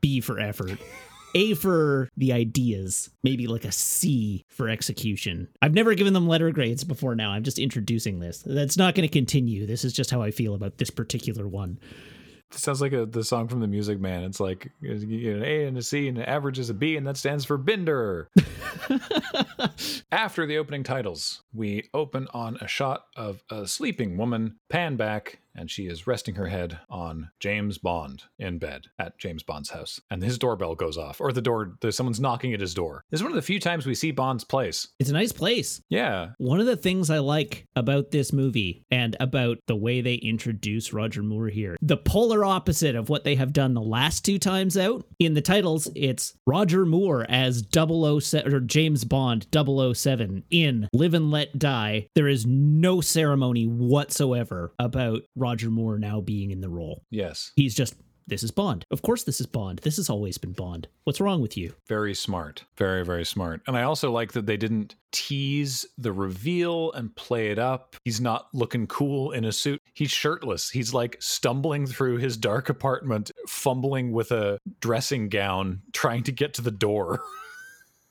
B 0.02 0.20
for 0.20 0.38
effort. 0.40 0.80
A 1.38 1.54
for 1.54 2.10
the 2.18 2.34
ideas, 2.34 3.12
maybe 3.24 3.46
like 3.46 3.64
a 3.64 3.72
C 3.72 4.44
for 4.50 4.68
execution. 4.68 5.48
I've 5.62 5.76
never 5.76 5.94
given 5.94 6.14
them 6.14 6.28
letter 6.28 6.50
grades 6.52 6.84
before 6.84 7.14
now. 7.14 7.30
I'm 7.30 7.44
just 7.44 7.60
introducing 7.60 8.20
this. 8.20 8.42
That's 8.44 8.76
not 8.76 8.96
going 8.96 9.08
to 9.08 9.14
continue. 9.14 9.68
This 9.68 9.86
is 9.86 9.94
just 9.94 10.10
how 10.10 10.24
I 10.24 10.32
feel 10.32 10.56
about 10.56 10.80
this 10.80 10.90
particular 10.90 11.48
one. 11.48 11.78
It 12.52 12.58
sounds 12.58 12.82
like 12.82 12.94
a, 12.94 13.06
the 13.06 13.24
song 13.24 13.50
from 13.50 13.60
the 13.60 13.68
Music 13.68 14.00
Man. 14.00 14.24
It's 14.24 14.40
like 14.40 14.72
you 14.82 14.96
get 15.06 15.36
an 15.36 15.44
A 15.44 15.66
and 15.66 15.78
a 15.78 15.84
C, 15.84 16.08
and 16.08 16.18
the 16.18 16.28
average 16.28 16.58
is 16.58 16.72
a 16.72 16.74
B, 16.74 16.98
and 16.98 17.06
that 17.06 17.18
stands 17.18 17.46
for 17.46 17.58
Binder. 17.58 18.30
After 20.12 20.48
the 20.48 20.58
opening 20.58 20.84
titles, 20.84 21.44
we 21.54 21.90
open 21.94 22.28
on 22.34 22.58
a 22.62 22.68
shot 22.68 23.04
of 23.16 23.44
a 23.52 23.68
sleeping 23.68 24.18
woman, 24.18 24.56
pan 24.70 24.96
back, 24.96 25.40
and 25.58 25.70
she 25.70 25.88
is 25.88 26.08
resting 26.08 26.36
her 26.36 26.48
head 26.48 26.80
on 26.90 27.32
James 27.40 27.78
Bond 27.78 28.24
in 28.38 28.60
bed 28.60 28.86
at 29.00 29.18
James 29.18 29.44
Bond's 29.44 29.72
house. 29.72 30.00
And 30.12 30.24
his 30.24 30.38
doorbell 30.38 30.76
goes 30.76 30.98
off, 30.98 31.20
or 31.20 31.32
the 31.32 31.42
door, 31.42 31.74
there's 31.82 31.98
someone's 31.98 32.20
knocking 32.20 32.54
at 32.54 32.62
his 32.62 32.74
door. 32.74 33.04
This 33.10 33.20
is 33.20 33.24
one 33.24 33.32
of 33.32 33.36
the 33.36 33.42
few 33.42 33.60
times 33.60 33.86
we 33.86 33.96
see 33.96 34.12
Bond's 34.12 34.44
place. 34.44 34.90
It's 35.00 35.10
a 35.10 35.14
nice 35.14 35.32
place. 35.32 35.82
Yeah. 35.90 36.30
One 36.38 36.60
of 36.60 36.68
the 36.68 36.78
things 36.78 37.10
I 37.10 37.20
like 37.20 37.66
about 37.76 38.12
this 38.12 38.32
movie 38.32 38.86
and 38.92 39.16
about 39.20 39.58
the 39.68 39.76
way 39.76 40.02
they 40.02 40.16
introduce 40.16 40.94
Roger 40.94 41.24
Moore 41.24 41.50
here, 41.50 41.76
the 41.82 41.98
polar 41.98 42.46
opposite 42.46 42.96
of 42.96 43.10
what 43.10 43.24
they 43.24 43.36
have 43.36 43.54
done 43.54 43.74
the 43.74 43.82
last 43.82 44.24
two 44.24 44.38
times 44.38 44.78
out. 44.78 45.06
In 45.20 45.34
the 45.34 45.42
titles, 45.42 45.90
it's 45.96 46.34
Roger 46.46 46.86
Moore 46.86 47.26
as 47.30 47.64
007 47.74 48.54
or 48.54 48.60
James 48.60 49.04
Bond 49.04 49.48
007 49.54 50.44
in 50.52 50.88
Live 50.94 51.14
and 51.14 51.32
Let 51.32 51.58
Die. 51.58 52.08
There 52.14 52.28
is 52.28 52.46
no 52.46 53.02
ceremony 53.02 53.66
whatsoever 53.66 54.74
about 54.80 55.22
Roger 55.36 55.47
Moore 55.70 56.00
now 56.00 56.22
being 56.22 56.52
in 56.52 56.62
the 56.62 56.70
role. 56.70 57.04
Yes. 57.10 57.52
He's 57.56 57.76
just 57.76 57.96
this 58.30 58.44
is 58.44 58.52
Bond. 58.52 58.86
Of 58.92 59.02
course 59.02 59.24
this 59.24 59.40
is 59.40 59.46
Bond. 59.46 59.80
This 59.80 59.96
has 59.96 60.10
always 60.10 60.38
been 60.38 60.52
Bond. 60.52 60.90
What's 61.06 61.22
wrong 61.22 61.42
with 61.42 61.56
you? 61.56 61.74
Very 61.88 62.14
smart. 62.14 62.66
Very, 62.76 63.06
very 63.06 63.24
smart. 63.26 63.62
And 63.68 63.78
I 63.78 63.84
also 63.84 64.12
like 64.12 64.34
that 64.34 64.46
they 64.46 64.58
didn't 64.58 64.96
tease 65.14 65.86
the 65.98 66.12
reveal 66.12 66.92
and 66.92 67.16
play 67.16 67.52
it 67.52 67.58
up. 67.58 67.96
He's 68.04 68.20
not 68.20 68.50
looking 68.54 68.86
cool 68.88 69.32
in 69.32 69.46
a 69.46 69.54
suit. 69.54 69.82
He's 69.94 70.12
shirtless. 70.12 70.70
He's 70.70 70.94
like 70.94 71.16
stumbling 71.22 71.88
through 71.88 72.18
his 72.18 72.36
dark 72.36 72.68
apartment, 72.68 73.32
fumbling 73.48 74.12
with 74.12 74.32
a 74.32 74.60
dressing 74.82 75.30
gown, 75.30 75.82
trying 75.94 76.24
to 76.24 76.34
get 76.34 76.54
to 76.56 76.62
the 76.62 76.72
door. 76.72 77.22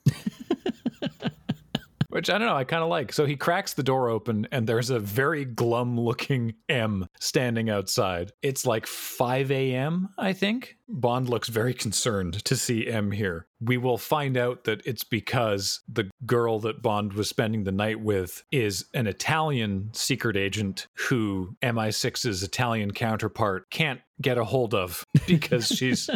Which 2.16 2.30
I 2.30 2.38
don't 2.38 2.46
know, 2.46 2.56
I 2.56 2.64
kind 2.64 2.82
of 2.82 2.88
like. 2.88 3.12
So 3.12 3.26
he 3.26 3.36
cracks 3.36 3.74
the 3.74 3.82
door 3.82 4.08
open, 4.08 4.48
and 4.50 4.66
there's 4.66 4.88
a 4.88 4.98
very 4.98 5.44
glum 5.44 6.00
looking 6.00 6.54
M 6.66 7.10
standing 7.20 7.68
outside. 7.68 8.32
It's 8.40 8.64
like 8.64 8.86
5 8.86 9.52
a.m., 9.52 10.08
I 10.16 10.32
think. 10.32 10.78
Bond 10.88 11.28
looks 11.28 11.48
very 11.48 11.74
concerned 11.74 12.42
to 12.46 12.56
see 12.56 12.86
M 12.86 13.10
here. 13.10 13.46
We 13.60 13.76
will 13.76 13.98
find 13.98 14.38
out 14.38 14.64
that 14.64 14.80
it's 14.86 15.04
because 15.04 15.80
the 15.88 16.08
girl 16.24 16.58
that 16.60 16.80
Bond 16.80 17.12
was 17.12 17.28
spending 17.28 17.64
the 17.64 17.72
night 17.72 18.00
with 18.00 18.44
is 18.50 18.86
an 18.94 19.06
Italian 19.06 19.90
secret 19.92 20.38
agent 20.38 20.86
who 20.94 21.54
MI6's 21.62 22.42
Italian 22.42 22.92
counterpart 22.92 23.68
can't 23.70 24.00
get 24.22 24.38
a 24.38 24.44
hold 24.44 24.74
of 24.74 25.04
because 25.26 25.68
she's 25.68 26.08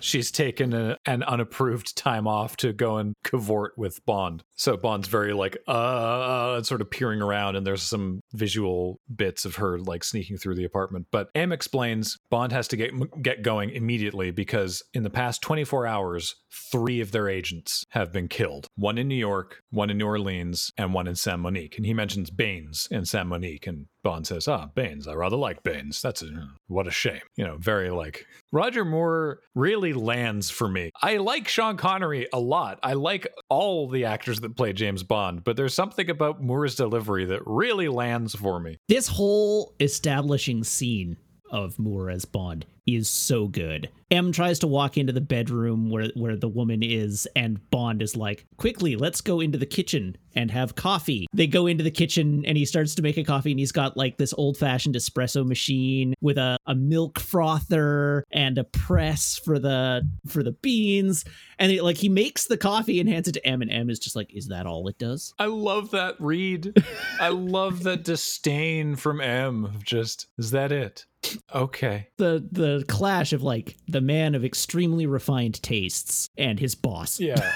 she's 0.00 0.30
taken 0.30 0.72
a, 0.72 0.96
an 1.06 1.22
unapproved 1.22 1.96
time 1.96 2.26
off 2.26 2.56
to 2.58 2.72
go 2.72 2.96
and 2.96 3.14
cavort 3.24 3.76
with 3.76 4.04
Bond. 4.06 4.42
So 4.56 4.76
Bond's 4.76 5.08
very 5.08 5.32
like 5.32 5.56
uh 5.66 6.62
sort 6.62 6.80
of 6.80 6.90
peering 6.90 7.22
around 7.22 7.56
and 7.56 7.66
there's 7.66 7.82
some 7.82 8.20
visual 8.32 9.00
bits 9.14 9.44
of 9.44 9.56
her 9.56 9.78
like 9.78 10.04
sneaking 10.04 10.38
through 10.38 10.54
the 10.54 10.64
apartment. 10.64 11.06
But 11.10 11.30
M 11.34 11.52
explains 11.52 12.16
Bond 12.30 12.52
has 12.52 12.68
to 12.68 12.76
get 12.76 12.92
get 13.22 13.42
going 13.42 13.70
immediately 13.70 14.30
because 14.30 14.82
in 14.94 15.02
the 15.02 15.10
past 15.10 15.42
24 15.42 15.86
hours, 15.86 16.36
three 16.72 17.00
of 17.00 17.12
their 17.12 17.28
agents 17.28 17.84
have 17.90 18.12
been 18.12 18.28
killed. 18.28 18.68
One 18.76 18.98
in 18.98 19.08
New 19.08 19.14
York, 19.16 19.62
one 19.70 19.90
in 19.90 19.98
New 19.98 20.06
Orleans, 20.06 20.70
and 20.76 20.94
one 20.94 21.06
in 21.06 21.14
San 21.14 21.40
Monique. 21.40 21.76
And 21.76 21.86
he 21.86 21.94
mentions 21.94 22.30
Baines 22.30 22.88
in 22.90 23.04
San 23.04 23.28
Monique 23.28 23.66
and 23.66 23.86
Bond 24.06 24.24
says, 24.24 24.46
"Ah, 24.46 24.68
Baines. 24.72 25.08
I 25.08 25.14
rather 25.14 25.36
like 25.36 25.64
Baines. 25.64 26.00
That's 26.00 26.22
a, 26.22 26.28
what 26.68 26.86
a 26.86 26.92
shame." 26.92 27.22
You 27.34 27.44
know, 27.44 27.56
very 27.56 27.90
like 27.90 28.24
Roger 28.52 28.84
Moore 28.84 29.40
really 29.54 29.92
lands 29.92 30.50
for 30.50 30.68
me. 30.68 30.90
I 31.02 31.16
like 31.18 31.48
Sean 31.48 31.76
Connery 31.76 32.28
a 32.32 32.40
lot. 32.40 32.78
I 32.82 32.94
like 32.94 33.26
all 33.48 33.88
the 33.88 34.04
actors 34.04 34.40
that 34.40 34.56
play 34.56 34.72
James 34.72 35.02
Bond, 35.02 35.44
but 35.44 35.56
there's 35.56 35.74
something 35.74 36.10
about 36.10 36.42
Moore's 36.42 36.74
delivery 36.74 37.24
that 37.26 37.42
really 37.46 37.88
lands 37.88 38.34
for 38.34 38.60
me. 38.60 38.78
This 38.88 39.08
whole 39.08 39.74
establishing 39.80 40.64
scene 40.64 41.16
of 41.50 41.78
Moore 41.78 42.10
as 42.10 42.24
Bond 42.24 42.66
is 42.86 43.08
so 43.08 43.48
good. 43.48 43.88
M 44.10 44.30
tries 44.30 44.60
to 44.60 44.68
walk 44.68 44.96
into 44.96 45.12
the 45.12 45.20
bedroom 45.20 45.90
where 45.90 46.08
where 46.14 46.36
the 46.36 46.48
woman 46.48 46.82
is 46.82 47.26
and 47.34 47.58
Bond 47.70 48.02
is 48.02 48.16
like, 48.16 48.46
"Quickly, 48.56 48.94
let's 48.94 49.20
go 49.20 49.40
into 49.40 49.58
the 49.58 49.66
kitchen 49.66 50.16
and 50.36 50.50
have 50.52 50.76
coffee." 50.76 51.26
They 51.32 51.48
go 51.48 51.66
into 51.66 51.82
the 51.82 51.90
kitchen 51.90 52.44
and 52.46 52.56
he 52.56 52.64
starts 52.64 52.94
to 52.94 53.02
make 53.02 53.16
a 53.16 53.24
coffee 53.24 53.50
and 53.50 53.58
he's 53.58 53.72
got 53.72 53.96
like 53.96 54.16
this 54.16 54.32
old-fashioned 54.36 54.94
espresso 54.94 55.44
machine 55.44 56.14
with 56.20 56.38
a, 56.38 56.56
a 56.66 56.74
milk 56.76 57.18
frother 57.18 58.24
and 58.30 58.58
a 58.58 58.64
press 58.64 59.40
for 59.44 59.58
the 59.58 60.08
for 60.28 60.44
the 60.44 60.52
beans 60.52 61.24
and 61.58 61.72
he, 61.72 61.80
like 61.80 61.96
he 61.96 62.08
makes 62.08 62.46
the 62.46 62.56
coffee 62.56 63.00
and 63.00 63.08
hands 63.08 63.28
it 63.28 63.32
to 63.32 63.46
M 63.46 63.62
and 63.62 63.72
M 63.72 63.90
is 63.90 63.98
just 63.98 64.16
like, 64.16 64.32
"Is 64.34 64.48
that 64.48 64.66
all 64.66 64.86
it 64.88 64.98
does?" 64.98 65.32
I 65.38 65.46
love 65.46 65.90
that 65.92 66.14
read. 66.20 66.74
I 67.20 67.30
love 67.30 67.82
that 67.84 68.04
disdain 68.04 68.96
from 68.96 69.20
M. 69.20 69.78
Just 69.82 70.28
is 70.38 70.50
that 70.52 70.72
it? 70.72 71.06
Okay. 71.54 72.08
The 72.18 72.46
the 72.52 72.75
clash 72.84 73.32
of 73.32 73.42
like 73.42 73.76
the 73.88 74.00
man 74.00 74.34
of 74.34 74.44
extremely 74.44 75.06
refined 75.06 75.62
tastes 75.62 76.30
and 76.36 76.58
his 76.58 76.74
boss. 76.74 77.20
Yeah. 77.20 77.52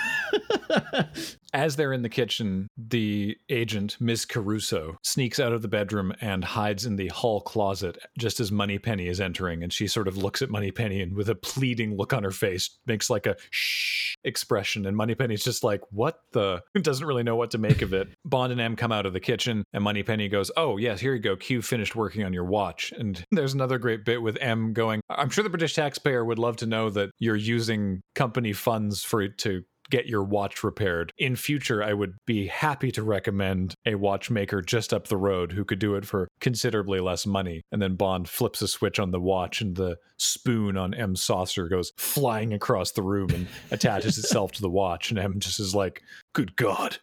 As 1.53 1.77
they're 1.77 1.93
in 1.93 2.03
the 2.03 2.09
kitchen, 2.09 2.69
the 2.77 3.37
agent, 3.49 3.97
Miss 4.01 4.25
Caruso, 4.25 4.97
sneaks 5.03 5.41
out 5.41 5.53
of 5.53 5.63
the 5.63 5.69
bedroom 5.69 6.13
and 6.21 6.45
hides 6.45 6.87
in 6.87 6.97
the 6.97 7.09
hall 7.09 7.41
closet 7.41 7.99
just 8.19 8.41
as 8.41 8.53
Moneypenny 8.53 9.09
is 9.09 9.21
entering. 9.21 9.63
And 9.63 9.73
she 9.73 9.87
sort 9.87 10.09
of 10.09 10.17
looks 10.17 10.43
at 10.43 10.51
Moneypenny 10.51 11.01
and 11.01 11.15
with 11.15 11.29
a 11.29 11.35
pleading 11.35 11.97
look 11.97 12.13
on 12.13 12.23
her 12.23 12.31
face 12.31 12.79
makes 12.87 13.11
like 13.11 13.27
a 13.27 13.37
shh 13.51 14.17
expression. 14.25 14.87
And 14.87 14.97
Moneypenny's 14.97 15.45
just 15.45 15.65
like, 15.65 15.81
what 15.91 16.21
the? 16.33 16.63
Doesn't 16.81 17.07
really 17.07 17.23
know 17.23 17.37
what 17.37 17.51
to 17.53 17.59
make 17.59 17.83
of 17.83 17.93
it. 17.93 18.09
Bond 18.25 18.53
and 18.53 18.61
M 18.61 18.77
come 18.77 18.93
out 18.93 19.07
of 19.07 19.13
the 19.13 19.21
kitchen 19.21 19.65
and 19.73 19.85
Moneypenny 19.85 20.29
goes, 20.29 20.51
oh, 20.57 20.77
yes, 20.77 21.01
here 21.01 21.15
you 21.15 21.21
go. 21.21 21.37
Q 21.37 21.63
finished 21.63 21.97
working 21.97 22.25
on 22.25 22.33
your 22.33 22.45
watch. 22.45 22.93
And 22.97 23.25
there's 23.33 23.55
another 23.55 23.79
great 23.79 24.05
bit 24.05 24.23
with 24.23 24.39
M 24.41 24.73
going, 24.73 25.01
I'm 25.09 25.31
sure 25.31 25.45
the 25.45 25.51
British 25.51 25.75
taxpayer 25.75 26.25
would 26.25 26.39
love 26.39 26.57
to 26.59 26.67
know 26.67 26.91
that 26.91 27.11
you're 27.19 27.37
using 27.37 28.03
company 28.15 28.53
funds 28.53 29.03
for 29.05 29.29
to 29.29 29.63
get 29.91 30.07
your 30.07 30.23
watch 30.23 30.65
repaired. 30.65 31.13
In 31.19 31.37
future, 31.37 31.83
I 31.83 31.93
would 31.93 32.15
be 32.27 32.47
happy 32.47 32.91
to 32.93 33.03
recommend 33.03 33.75
a 33.85 33.97
watchmaker 33.97 34.63
just 34.63 34.95
up 34.95 35.09
the 35.09 35.17
road 35.17 35.53
who 35.53 35.65
could 35.65 35.79
do 35.79 35.97
it 35.97 36.07
for 36.07 36.29
considerably 36.41 37.01
less 37.01 37.27
money. 37.27 37.63
And 37.73 37.83
then 37.83 37.97
Bond 37.97 38.29
flips 38.29 38.63
a 38.63 38.69
switch 38.69 38.99
on 38.99 39.11
the 39.11 39.21
watch 39.21 39.61
and 39.61 39.77
the 39.77 39.97
spoon 40.17 40.77
on 40.77 40.95
M's 40.95 41.23
saucer 41.23 41.69
goes 41.69 41.93
flying 41.97 42.53
across 42.53 42.93
the 42.93 43.03
room 43.03 43.31
and 43.31 43.47
attaches 43.71 44.19
itself 44.19 44.53
to 44.53 44.61
the 44.63 44.71
watch. 44.71 45.11
And 45.11 45.19
M 45.19 45.39
just 45.39 45.61
is 45.61 45.75
like, 45.75 46.03
good 46.33 46.57
God. 46.57 46.99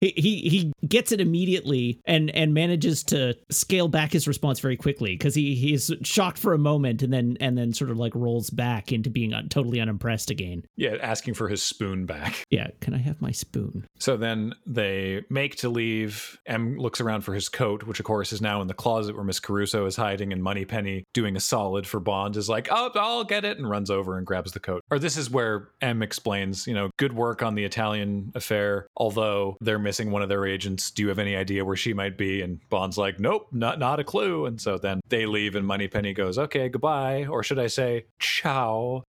He, 0.00 0.12
he 0.16 0.48
he 0.48 0.72
gets 0.86 1.12
it 1.12 1.20
immediately 1.20 2.00
and 2.04 2.30
and 2.30 2.54
manages 2.54 3.02
to 3.04 3.34
scale 3.50 3.88
back 3.88 4.12
his 4.12 4.28
response 4.28 4.60
very 4.60 4.76
quickly 4.76 5.12
because 5.12 5.34
he 5.34 5.54
he's 5.54 5.90
shocked 6.02 6.38
for 6.38 6.52
a 6.52 6.58
moment 6.58 7.02
and 7.02 7.12
then 7.12 7.36
and 7.40 7.56
then 7.56 7.72
sort 7.72 7.90
of 7.90 7.98
like 7.98 8.14
rolls 8.14 8.50
back 8.50 8.92
into 8.92 9.10
being 9.10 9.32
un, 9.32 9.48
totally 9.48 9.80
unimpressed 9.80 10.30
again. 10.30 10.64
Yeah, 10.76 10.96
asking 11.00 11.34
for 11.34 11.48
his 11.48 11.62
spoon 11.62 12.06
back. 12.06 12.34
Yeah, 12.48 12.68
can 12.80 12.94
I 12.94 12.98
have 12.98 13.20
my 13.20 13.32
spoon? 13.32 13.86
So 13.98 14.16
then 14.16 14.54
they 14.66 15.24
make 15.28 15.56
to 15.56 15.68
leave. 15.68 16.38
M 16.46 16.78
looks 16.78 17.00
around 17.00 17.22
for 17.22 17.34
his 17.34 17.48
coat, 17.48 17.82
which 17.82 17.98
of 17.98 18.06
course 18.06 18.32
is 18.32 18.40
now 18.40 18.62
in 18.62 18.68
the 18.68 18.74
closet 18.74 19.14
where 19.14 19.24
Miss 19.24 19.40
Caruso 19.40 19.84
is 19.84 19.96
hiding, 19.96 20.32
and 20.32 20.42
Moneypenny, 20.42 21.04
doing 21.12 21.36
a 21.36 21.40
solid 21.40 21.86
for 21.86 22.00
Bond, 22.00 22.36
is 22.36 22.48
like, 22.48 22.68
"Oh, 22.70 22.90
I'll 22.94 23.24
get 23.24 23.44
it," 23.44 23.58
and 23.58 23.68
runs 23.68 23.90
over 23.90 24.16
and 24.16 24.26
grabs 24.26 24.52
the 24.52 24.60
coat. 24.60 24.82
Or 24.90 24.98
this 24.98 25.16
is 25.16 25.28
where 25.28 25.68
M 25.82 26.02
explains, 26.02 26.66
you 26.66 26.74
know, 26.74 26.90
good 26.98 27.12
work 27.12 27.42
on 27.42 27.56
the 27.56 27.64
Italian 27.64 28.32
affair. 28.34 28.65
Although 28.96 29.56
they're 29.60 29.78
missing 29.78 30.10
one 30.10 30.22
of 30.22 30.28
their 30.28 30.46
agents, 30.46 30.90
do 30.90 31.02
you 31.02 31.08
have 31.08 31.18
any 31.18 31.36
idea 31.36 31.64
where 31.64 31.76
she 31.76 31.92
might 31.92 32.16
be? 32.16 32.42
And 32.42 32.60
Bond's 32.68 32.98
like, 32.98 33.18
"Nope, 33.20 33.48
not 33.52 33.78
not 33.78 34.00
a 34.00 34.04
clue." 34.04 34.46
And 34.46 34.60
so 34.60 34.78
then 34.78 35.00
they 35.08 35.26
leave, 35.26 35.54
and 35.54 35.66
Moneypenny 35.66 36.12
goes, 36.12 36.38
"Okay, 36.38 36.68
goodbye," 36.68 37.26
or 37.26 37.42
should 37.42 37.58
I 37.58 37.68
say, 37.68 38.06
"Ciao." 38.18 39.04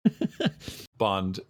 Bond 0.98 1.40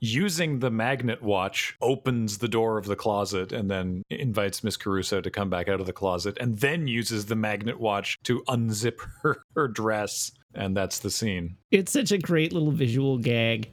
using 0.00 0.58
the 0.58 0.70
magnet 0.70 1.22
watch 1.22 1.76
opens 1.80 2.38
the 2.38 2.48
door 2.48 2.78
of 2.78 2.86
the 2.86 2.96
closet 2.96 3.52
and 3.52 3.70
then 3.70 4.02
invites 4.10 4.64
miss 4.64 4.76
caruso 4.76 5.20
to 5.20 5.30
come 5.30 5.48
back 5.48 5.68
out 5.68 5.80
of 5.80 5.86
the 5.86 5.92
closet 5.92 6.36
and 6.40 6.58
then 6.58 6.86
uses 6.86 7.26
the 7.26 7.36
magnet 7.36 7.78
watch 7.78 8.18
to 8.24 8.42
unzip 8.48 8.98
her, 9.22 9.42
her 9.54 9.68
dress 9.68 10.32
and 10.54 10.76
that's 10.76 10.98
the 10.98 11.10
scene 11.10 11.56
It's 11.70 11.92
such 11.92 12.10
a 12.10 12.18
great 12.18 12.52
little 12.52 12.72
visual 12.72 13.18
gag. 13.18 13.68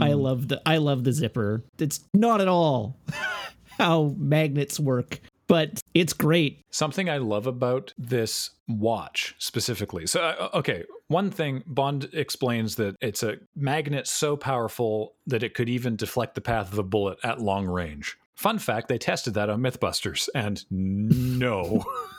I 0.00 0.12
love 0.12 0.48
the 0.48 0.60
I 0.66 0.78
love 0.78 1.04
the 1.04 1.12
zipper. 1.12 1.64
It's 1.78 2.00
not 2.14 2.40
at 2.40 2.48
all 2.48 2.98
how 3.78 4.14
magnets 4.18 4.78
work, 4.80 5.20
but 5.46 5.82
it's 5.94 6.12
great. 6.12 6.62
Something 6.70 7.08
I 7.08 7.18
love 7.18 7.46
about 7.46 7.92
this 7.98 8.50
watch 8.68 9.34
specifically. 9.38 10.06
So, 10.06 10.20
uh, 10.20 10.50
okay, 10.54 10.84
one 11.08 11.30
thing 11.30 11.62
Bond 11.66 12.08
explains 12.12 12.76
that 12.76 12.96
it's 13.00 13.22
a 13.22 13.36
magnet 13.56 14.06
so 14.06 14.36
powerful 14.36 15.14
that 15.26 15.42
it 15.42 15.54
could 15.54 15.68
even 15.68 15.96
deflect 15.96 16.34
the 16.34 16.40
path 16.40 16.72
of 16.72 16.78
a 16.78 16.82
bullet 16.82 17.18
at 17.24 17.40
long 17.40 17.66
range. 17.66 18.16
Fun 18.34 18.58
fact, 18.58 18.88
they 18.88 18.98
tested 18.98 19.34
that 19.34 19.50
on 19.50 19.60
Mythbusters, 19.60 20.28
and 20.34 20.64
no. 20.70 21.84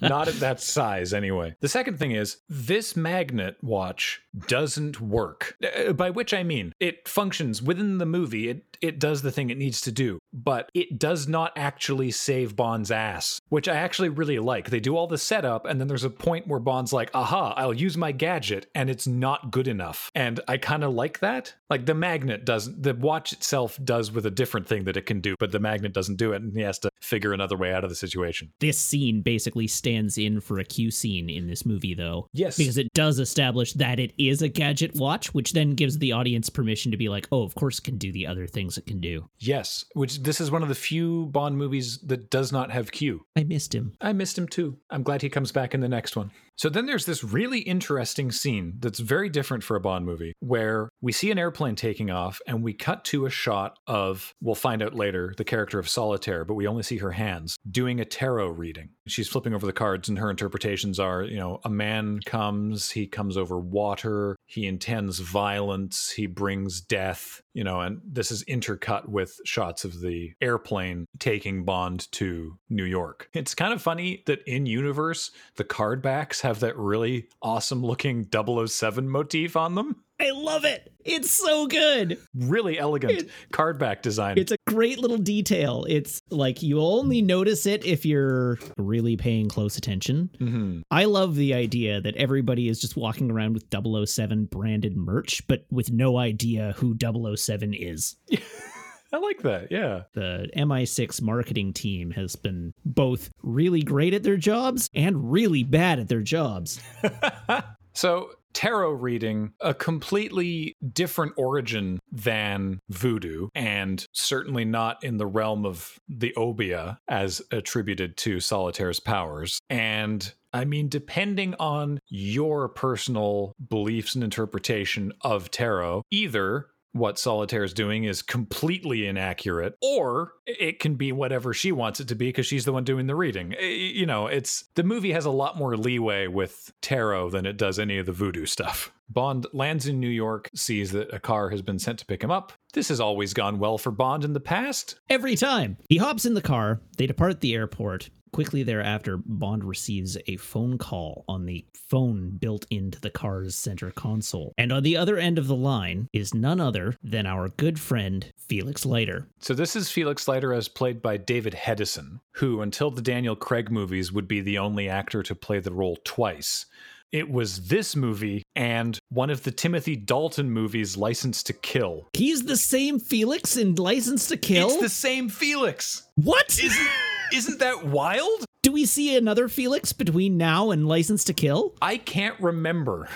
Not 0.00 0.28
at 0.28 0.40
that 0.40 0.60
size, 0.60 1.12
anyway. 1.12 1.54
The 1.60 1.68
second 1.68 1.98
thing 1.98 2.12
is 2.12 2.38
this 2.48 2.96
magnet 2.96 3.56
watch 3.62 4.22
doesn't 4.46 5.00
work. 5.00 5.56
Uh, 5.62 5.92
By 5.92 6.10
which 6.10 6.32
I 6.34 6.42
mean 6.42 6.72
it 6.80 7.08
functions 7.08 7.62
within 7.62 7.98
the 7.98 8.06
movie. 8.06 8.48
It 8.48 8.64
it 8.80 9.00
does 9.00 9.22
the 9.22 9.32
thing 9.32 9.50
it 9.50 9.58
needs 9.58 9.80
to 9.82 9.92
do, 9.92 10.20
but 10.32 10.70
it 10.72 10.98
does 10.98 11.26
not 11.26 11.52
actually 11.56 12.12
save 12.12 12.54
Bond's 12.54 12.92
ass, 12.92 13.40
which 13.48 13.68
I 13.68 13.74
actually 13.74 14.08
really 14.08 14.38
like. 14.38 14.70
They 14.70 14.78
do 14.78 14.96
all 14.96 15.08
the 15.08 15.18
setup, 15.18 15.66
and 15.66 15.80
then 15.80 15.88
there's 15.88 16.04
a 16.04 16.10
point 16.10 16.46
where 16.46 16.60
Bond's 16.60 16.92
like, 16.92 17.10
"Aha! 17.14 17.54
I'll 17.56 17.74
use 17.74 17.96
my 17.96 18.12
gadget," 18.12 18.70
and 18.74 18.88
it's 18.88 19.06
not 19.06 19.50
good 19.50 19.66
enough. 19.66 20.10
And 20.14 20.40
I 20.46 20.58
kind 20.58 20.84
of 20.84 20.92
like 20.92 21.18
that. 21.20 21.54
Like 21.70 21.86
the 21.86 21.94
magnet 21.94 22.44
doesn't. 22.44 22.82
The 22.82 22.94
watch 22.94 23.32
itself 23.32 23.78
does 23.82 24.12
with 24.12 24.26
a 24.26 24.30
different 24.30 24.68
thing 24.68 24.84
that 24.84 24.96
it 24.96 25.06
can 25.06 25.20
do, 25.20 25.34
but 25.40 25.50
the 25.50 25.58
magnet 25.58 25.92
doesn't 25.92 26.16
do 26.16 26.32
it, 26.32 26.42
and 26.42 26.56
he 26.56 26.62
has 26.62 26.78
to 26.80 26.90
figure 27.00 27.32
another 27.32 27.56
way 27.56 27.72
out 27.72 27.84
of 27.84 27.90
the 27.90 27.96
situation. 27.96 28.52
This 28.60 28.78
scene 28.98 29.22
basically 29.22 29.66
stands 29.66 30.18
in 30.18 30.40
for 30.40 30.58
a 30.58 30.64
Q 30.64 30.90
scene 30.90 31.30
in 31.30 31.46
this 31.46 31.64
movie, 31.64 31.94
though. 31.94 32.28
Yes. 32.32 32.56
Because 32.56 32.78
it 32.78 32.92
does 32.94 33.18
establish 33.18 33.72
that 33.74 34.00
it 34.00 34.12
is 34.18 34.42
a 34.42 34.48
gadget 34.48 34.94
watch, 34.96 35.32
which 35.32 35.52
then 35.52 35.74
gives 35.74 35.98
the 35.98 36.12
audience 36.12 36.50
permission 36.50 36.90
to 36.90 36.96
be 36.96 37.08
like, 37.08 37.28
oh, 37.30 37.42
of 37.42 37.54
course 37.54 37.78
it 37.78 37.84
can 37.84 37.96
do 37.96 38.12
the 38.12 38.26
other 38.26 38.46
things 38.46 38.76
it 38.76 38.86
can 38.86 39.00
do. 39.00 39.28
Yes, 39.38 39.84
which 39.94 40.22
this 40.22 40.40
is 40.40 40.50
one 40.50 40.62
of 40.62 40.68
the 40.68 40.74
few 40.74 41.26
Bond 41.26 41.56
movies 41.56 41.98
that 42.06 42.30
does 42.30 42.50
not 42.50 42.70
have 42.70 42.90
Q. 42.90 43.24
I 43.36 43.44
missed 43.44 43.74
him. 43.74 43.94
I 44.00 44.12
missed 44.12 44.36
him 44.36 44.48
too. 44.48 44.78
I'm 44.90 45.02
glad 45.02 45.22
he 45.22 45.28
comes 45.28 45.52
back 45.52 45.74
in 45.74 45.80
the 45.80 45.88
next 45.88 46.16
one. 46.16 46.30
So 46.58 46.68
then 46.68 46.86
there's 46.86 47.06
this 47.06 47.22
really 47.22 47.60
interesting 47.60 48.32
scene 48.32 48.78
that's 48.80 48.98
very 48.98 49.28
different 49.28 49.62
for 49.62 49.76
a 49.76 49.80
Bond 49.80 50.04
movie 50.04 50.34
where 50.40 50.88
we 51.00 51.12
see 51.12 51.30
an 51.30 51.38
airplane 51.38 51.76
taking 51.76 52.10
off 52.10 52.40
and 52.48 52.64
we 52.64 52.72
cut 52.72 53.04
to 53.06 53.26
a 53.26 53.30
shot 53.30 53.78
of, 53.86 54.34
we'll 54.40 54.56
find 54.56 54.82
out 54.82 54.92
later, 54.92 55.32
the 55.36 55.44
character 55.44 55.78
of 55.78 55.88
Solitaire, 55.88 56.44
but 56.44 56.54
we 56.54 56.66
only 56.66 56.82
see 56.82 56.96
her 56.96 57.12
hands 57.12 57.56
doing 57.70 58.00
a 58.00 58.04
tarot 58.04 58.48
reading. 58.48 58.88
She's 59.06 59.28
flipping 59.28 59.54
over 59.54 59.66
the 59.66 59.72
cards 59.72 60.08
and 60.08 60.18
her 60.18 60.30
interpretations 60.30 60.98
are, 60.98 61.22
you 61.22 61.36
know, 61.36 61.60
a 61.64 61.70
man 61.70 62.18
comes, 62.26 62.90
he 62.90 63.06
comes 63.06 63.36
over 63.36 63.60
water, 63.60 64.36
he 64.46 64.66
intends 64.66 65.20
violence, 65.20 66.10
he 66.10 66.26
brings 66.26 66.80
death, 66.80 67.40
you 67.54 67.62
know, 67.62 67.80
and 67.82 68.00
this 68.04 68.32
is 68.32 68.42
intercut 68.44 69.08
with 69.08 69.38
shots 69.44 69.84
of 69.84 70.00
the 70.00 70.32
airplane 70.40 71.06
taking 71.20 71.64
Bond 71.64 72.10
to 72.12 72.58
New 72.68 72.84
York. 72.84 73.30
It's 73.32 73.54
kind 73.54 73.72
of 73.72 73.80
funny 73.80 74.24
that 74.26 74.42
in 74.42 74.66
universe, 74.66 75.30
the 75.54 75.64
card 75.64 76.02
backs 76.02 76.40
have 76.48 76.60
that 76.60 76.76
really 76.76 77.28
awesome 77.42 77.84
looking 77.84 78.26
007 78.32 79.08
motif 79.08 79.56
on 79.56 79.74
them. 79.74 79.96
I 80.20 80.30
love 80.32 80.64
it. 80.64 80.92
It's 81.04 81.30
so 81.30 81.66
good. 81.68 82.18
Really 82.34 82.76
elegant 82.78 83.12
It- 83.12 83.30
card 83.52 83.78
back 83.78 84.02
design. 84.02 84.36
It's 84.36 84.50
a 84.50 84.56
great 84.66 84.98
little 84.98 85.16
detail. 85.18 85.86
It's 85.88 86.20
like 86.30 86.60
you 86.62 86.80
only 86.80 87.22
notice 87.22 87.66
it 87.66 87.86
if 87.86 88.04
you're 88.04 88.58
really 88.76 89.16
paying 89.16 89.48
close 89.48 89.78
attention. 89.78 90.30
Mhm. 90.40 90.82
I 90.90 91.04
love 91.04 91.36
the 91.36 91.54
idea 91.54 92.00
that 92.00 92.16
everybody 92.16 92.68
is 92.68 92.80
just 92.80 92.96
walking 92.96 93.30
around 93.30 93.52
with 93.54 93.70
007 93.70 94.46
branded 94.46 94.96
merch, 94.96 95.46
but 95.46 95.66
with 95.70 95.92
no 95.92 96.16
idea 96.18 96.74
who 96.78 96.94
007 96.94 97.72
is. 97.74 98.16
I 99.12 99.18
like 99.18 99.42
that. 99.42 99.70
Yeah. 99.70 100.02
The 100.12 100.48
MI6 100.56 101.22
marketing 101.22 101.72
team 101.72 102.10
has 102.12 102.36
been 102.36 102.74
both 102.84 103.30
really 103.42 103.82
great 103.82 104.14
at 104.14 104.22
their 104.22 104.36
jobs 104.36 104.90
and 104.94 105.30
really 105.32 105.62
bad 105.62 105.98
at 105.98 106.08
their 106.08 106.22
jobs. 106.22 106.80
So, 107.98 108.30
tarot 108.52 108.92
reading, 108.92 109.54
a 109.60 109.74
completely 109.74 110.76
different 110.92 111.32
origin 111.36 111.98
than 112.12 112.78
voodoo, 112.88 113.48
and 113.56 114.06
certainly 114.12 114.64
not 114.64 115.02
in 115.02 115.16
the 115.16 115.26
realm 115.26 115.66
of 115.66 115.98
the 116.08 116.32
obeah 116.36 117.00
as 117.08 117.42
attributed 117.50 118.16
to 118.18 118.38
Solitaire's 118.38 119.00
powers. 119.00 119.58
And 119.68 120.32
I 120.52 120.64
mean, 120.64 120.88
depending 120.88 121.56
on 121.58 121.98
your 122.08 122.68
personal 122.68 123.56
beliefs 123.68 124.14
and 124.14 124.22
interpretation 124.22 125.12
of 125.22 125.50
tarot, 125.50 126.04
either 126.12 126.68
what 126.92 127.18
Solitaire 127.18 127.64
is 127.64 127.74
doing 127.74 128.04
is 128.04 128.22
completely 128.22 129.06
inaccurate, 129.06 129.74
or 129.82 130.32
it 130.46 130.80
can 130.80 130.94
be 130.94 131.12
whatever 131.12 131.52
she 131.52 131.70
wants 131.72 132.00
it 132.00 132.08
to 132.08 132.14
be 132.14 132.28
because 132.28 132.46
she's 132.46 132.64
the 132.64 132.72
one 132.72 132.84
doing 132.84 133.06
the 133.06 133.14
reading. 133.14 133.54
Eh, 133.58 133.66
You 133.68 134.06
know, 134.06 134.26
it's 134.26 134.64
the 134.74 134.82
movie 134.82 135.12
has 135.12 135.24
a 135.24 135.30
lot 135.30 135.56
more 135.56 135.76
leeway 135.76 136.26
with 136.26 136.72
tarot 136.80 137.30
than 137.30 137.46
it 137.46 137.56
does 137.56 137.78
any 137.78 137.98
of 137.98 138.06
the 138.06 138.12
voodoo 138.12 138.46
stuff. 138.46 138.92
Bond 139.10 139.46
lands 139.54 139.86
in 139.86 140.00
New 140.00 140.08
York, 140.08 140.50
sees 140.54 140.92
that 140.92 141.12
a 141.14 141.18
car 141.18 141.48
has 141.48 141.62
been 141.62 141.78
sent 141.78 141.98
to 142.00 142.06
pick 142.06 142.22
him 142.22 142.30
up. 142.30 142.52
This 142.74 142.88
has 142.88 143.00
always 143.00 143.32
gone 143.32 143.58
well 143.58 143.78
for 143.78 143.90
Bond 143.90 144.22
in 144.24 144.34
the 144.34 144.40
past. 144.40 144.98
Every 145.08 145.34
time. 145.34 145.78
He 145.88 145.96
hops 145.96 146.26
in 146.26 146.34
the 146.34 146.42
car, 146.42 146.82
they 146.98 147.06
depart 147.06 147.40
the 147.40 147.54
airport. 147.54 148.10
Quickly 148.32 148.62
thereafter, 148.62 149.16
Bond 149.16 149.64
receives 149.64 150.16
a 150.26 150.36
phone 150.36 150.78
call 150.78 151.24
on 151.28 151.46
the 151.46 151.64
phone 151.74 152.30
built 152.30 152.66
into 152.70 153.00
the 153.00 153.10
car's 153.10 153.54
center 153.54 153.90
console. 153.90 154.52
And 154.58 154.72
on 154.72 154.82
the 154.82 154.96
other 154.96 155.16
end 155.16 155.38
of 155.38 155.46
the 155.46 155.56
line 155.56 156.08
is 156.12 156.34
none 156.34 156.60
other 156.60 156.94
than 157.02 157.26
our 157.26 157.48
good 157.48 157.78
friend, 157.80 158.30
Felix 158.36 158.84
Leiter. 158.84 159.26
So 159.40 159.54
this 159.54 159.76
is 159.76 159.90
Felix 159.90 160.26
Leiter 160.28 160.52
as 160.52 160.68
played 160.68 161.00
by 161.02 161.16
David 161.16 161.54
Hedison, 161.54 162.20
who 162.32 162.60
until 162.60 162.90
the 162.90 163.02
Daniel 163.02 163.36
Craig 163.36 163.70
movies 163.70 164.12
would 164.12 164.28
be 164.28 164.40
the 164.40 164.58
only 164.58 164.88
actor 164.88 165.22
to 165.22 165.34
play 165.34 165.60
the 165.60 165.72
role 165.72 165.98
twice. 166.04 166.66
It 167.10 167.30
was 167.30 167.68
this 167.68 167.96
movie 167.96 168.42
and 168.54 168.98
one 169.08 169.30
of 169.30 169.42
the 169.42 169.50
Timothy 169.50 169.96
Dalton 169.96 170.50
movies, 170.50 170.96
License 170.96 171.42
to 171.44 171.54
Kill. 171.54 172.06
He's 172.12 172.42
the 172.44 172.56
same 172.56 172.98
Felix 173.00 173.56
in 173.56 173.76
License 173.76 174.28
to 174.28 174.36
Kill? 174.36 174.68
It's 174.68 174.82
the 174.82 174.88
same 174.90 175.30
Felix. 175.30 176.06
what? 176.16 176.58
Isn't 176.62 176.86
isn't 177.32 177.58
that 177.58 177.86
wild? 177.86 178.44
Do 178.62 178.72
we 178.72 178.86
see 178.86 179.16
another 179.16 179.48
Felix 179.48 179.92
between 179.92 180.36
now 180.36 180.70
and 180.70 180.86
License 180.88 181.24
to 181.24 181.32
Kill? 181.32 181.74
I 181.80 181.96
can't 181.96 182.38
remember. 182.40 183.08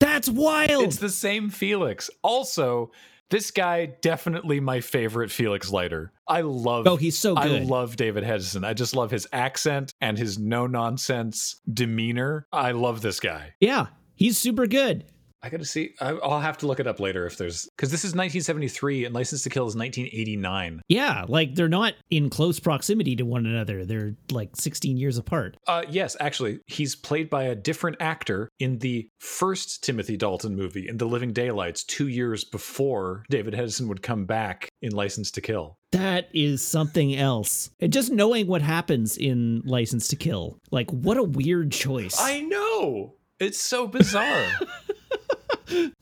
That's 0.00 0.28
wild. 0.28 0.84
It's 0.84 0.96
the 0.96 1.08
same 1.08 1.50
Felix. 1.50 2.10
Also, 2.22 2.90
this 3.30 3.50
guy 3.50 3.86
definitely 4.00 4.60
my 4.60 4.80
favorite 4.80 5.30
Felix 5.30 5.70
Leiter. 5.70 6.12
I 6.26 6.40
love 6.40 6.86
oh, 6.86 6.96
he's 6.96 7.18
so 7.18 7.34
good. 7.34 7.62
I 7.62 7.64
love 7.64 7.96
David 7.96 8.24
Hedison. 8.24 8.64
I 8.64 8.74
just 8.74 8.96
love 8.96 9.10
his 9.10 9.26
accent 9.32 9.92
and 10.00 10.18
his 10.18 10.38
no 10.38 10.66
nonsense 10.66 11.60
demeanor. 11.72 12.46
I 12.52 12.72
love 12.72 13.02
this 13.02 13.20
guy. 13.20 13.54
yeah, 13.60 13.86
he's 14.14 14.38
super 14.38 14.66
good. 14.66 15.04
I 15.44 15.50
gotta 15.50 15.66
see. 15.66 15.94
I, 16.00 16.08
I'll 16.08 16.40
have 16.40 16.56
to 16.58 16.66
look 16.66 16.80
it 16.80 16.86
up 16.86 17.00
later 17.00 17.26
if 17.26 17.36
there's 17.36 17.68
because 17.76 17.90
this 17.90 18.00
is 18.00 18.12
1973 18.12 19.04
and 19.04 19.14
License 19.14 19.42
to 19.42 19.50
Kill 19.50 19.66
is 19.66 19.76
1989. 19.76 20.80
Yeah, 20.88 21.26
like 21.28 21.54
they're 21.54 21.68
not 21.68 21.92
in 22.10 22.30
close 22.30 22.58
proximity 22.58 23.14
to 23.16 23.26
one 23.26 23.44
another. 23.44 23.84
They're 23.84 24.14
like 24.32 24.56
16 24.56 24.96
years 24.96 25.18
apart. 25.18 25.58
Uh, 25.66 25.82
yes, 25.86 26.16
actually, 26.18 26.60
he's 26.66 26.96
played 26.96 27.28
by 27.28 27.42
a 27.42 27.54
different 27.54 27.98
actor 28.00 28.48
in 28.58 28.78
the 28.78 29.06
first 29.18 29.84
Timothy 29.84 30.16
Dalton 30.16 30.56
movie, 30.56 30.88
in 30.88 30.96
The 30.96 31.04
Living 31.04 31.34
Daylights, 31.34 31.84
two 31.84 32.08
years 32.08 32.44
before 32.44 33.24
David 33.28 33.52
Hedison 33.52 33.86
would 33.88 34.02
come 34.02 34.24
back 34.24 34.70
in 34.80 34.92
License 34.92 35.30
to 35.32 35.42
Kill. 35.42 35.76
That 35.92 36.30
is 36.32 36.62
something 36.62 37.14
else. 37.14 37.68
And 37.80 37.92
just 37.92 38.10
knowing 38.10 38.46
what 38.46 38.62
happens 38.62 39.18
in 39.18 39.60
License 39.66 40.08
to 40.08 40.16
Kill, 40.16 40.58
like 40.70 40.90
what 40.90 41.18
a 41.18 41.22
weird 41.22 41.70
choice. 41.70 42.16
I 42.18 42.40
know. 42.40 43.16
It's 43.38 43.60
so 43.60 43.86
bizarre. 43.86 44.46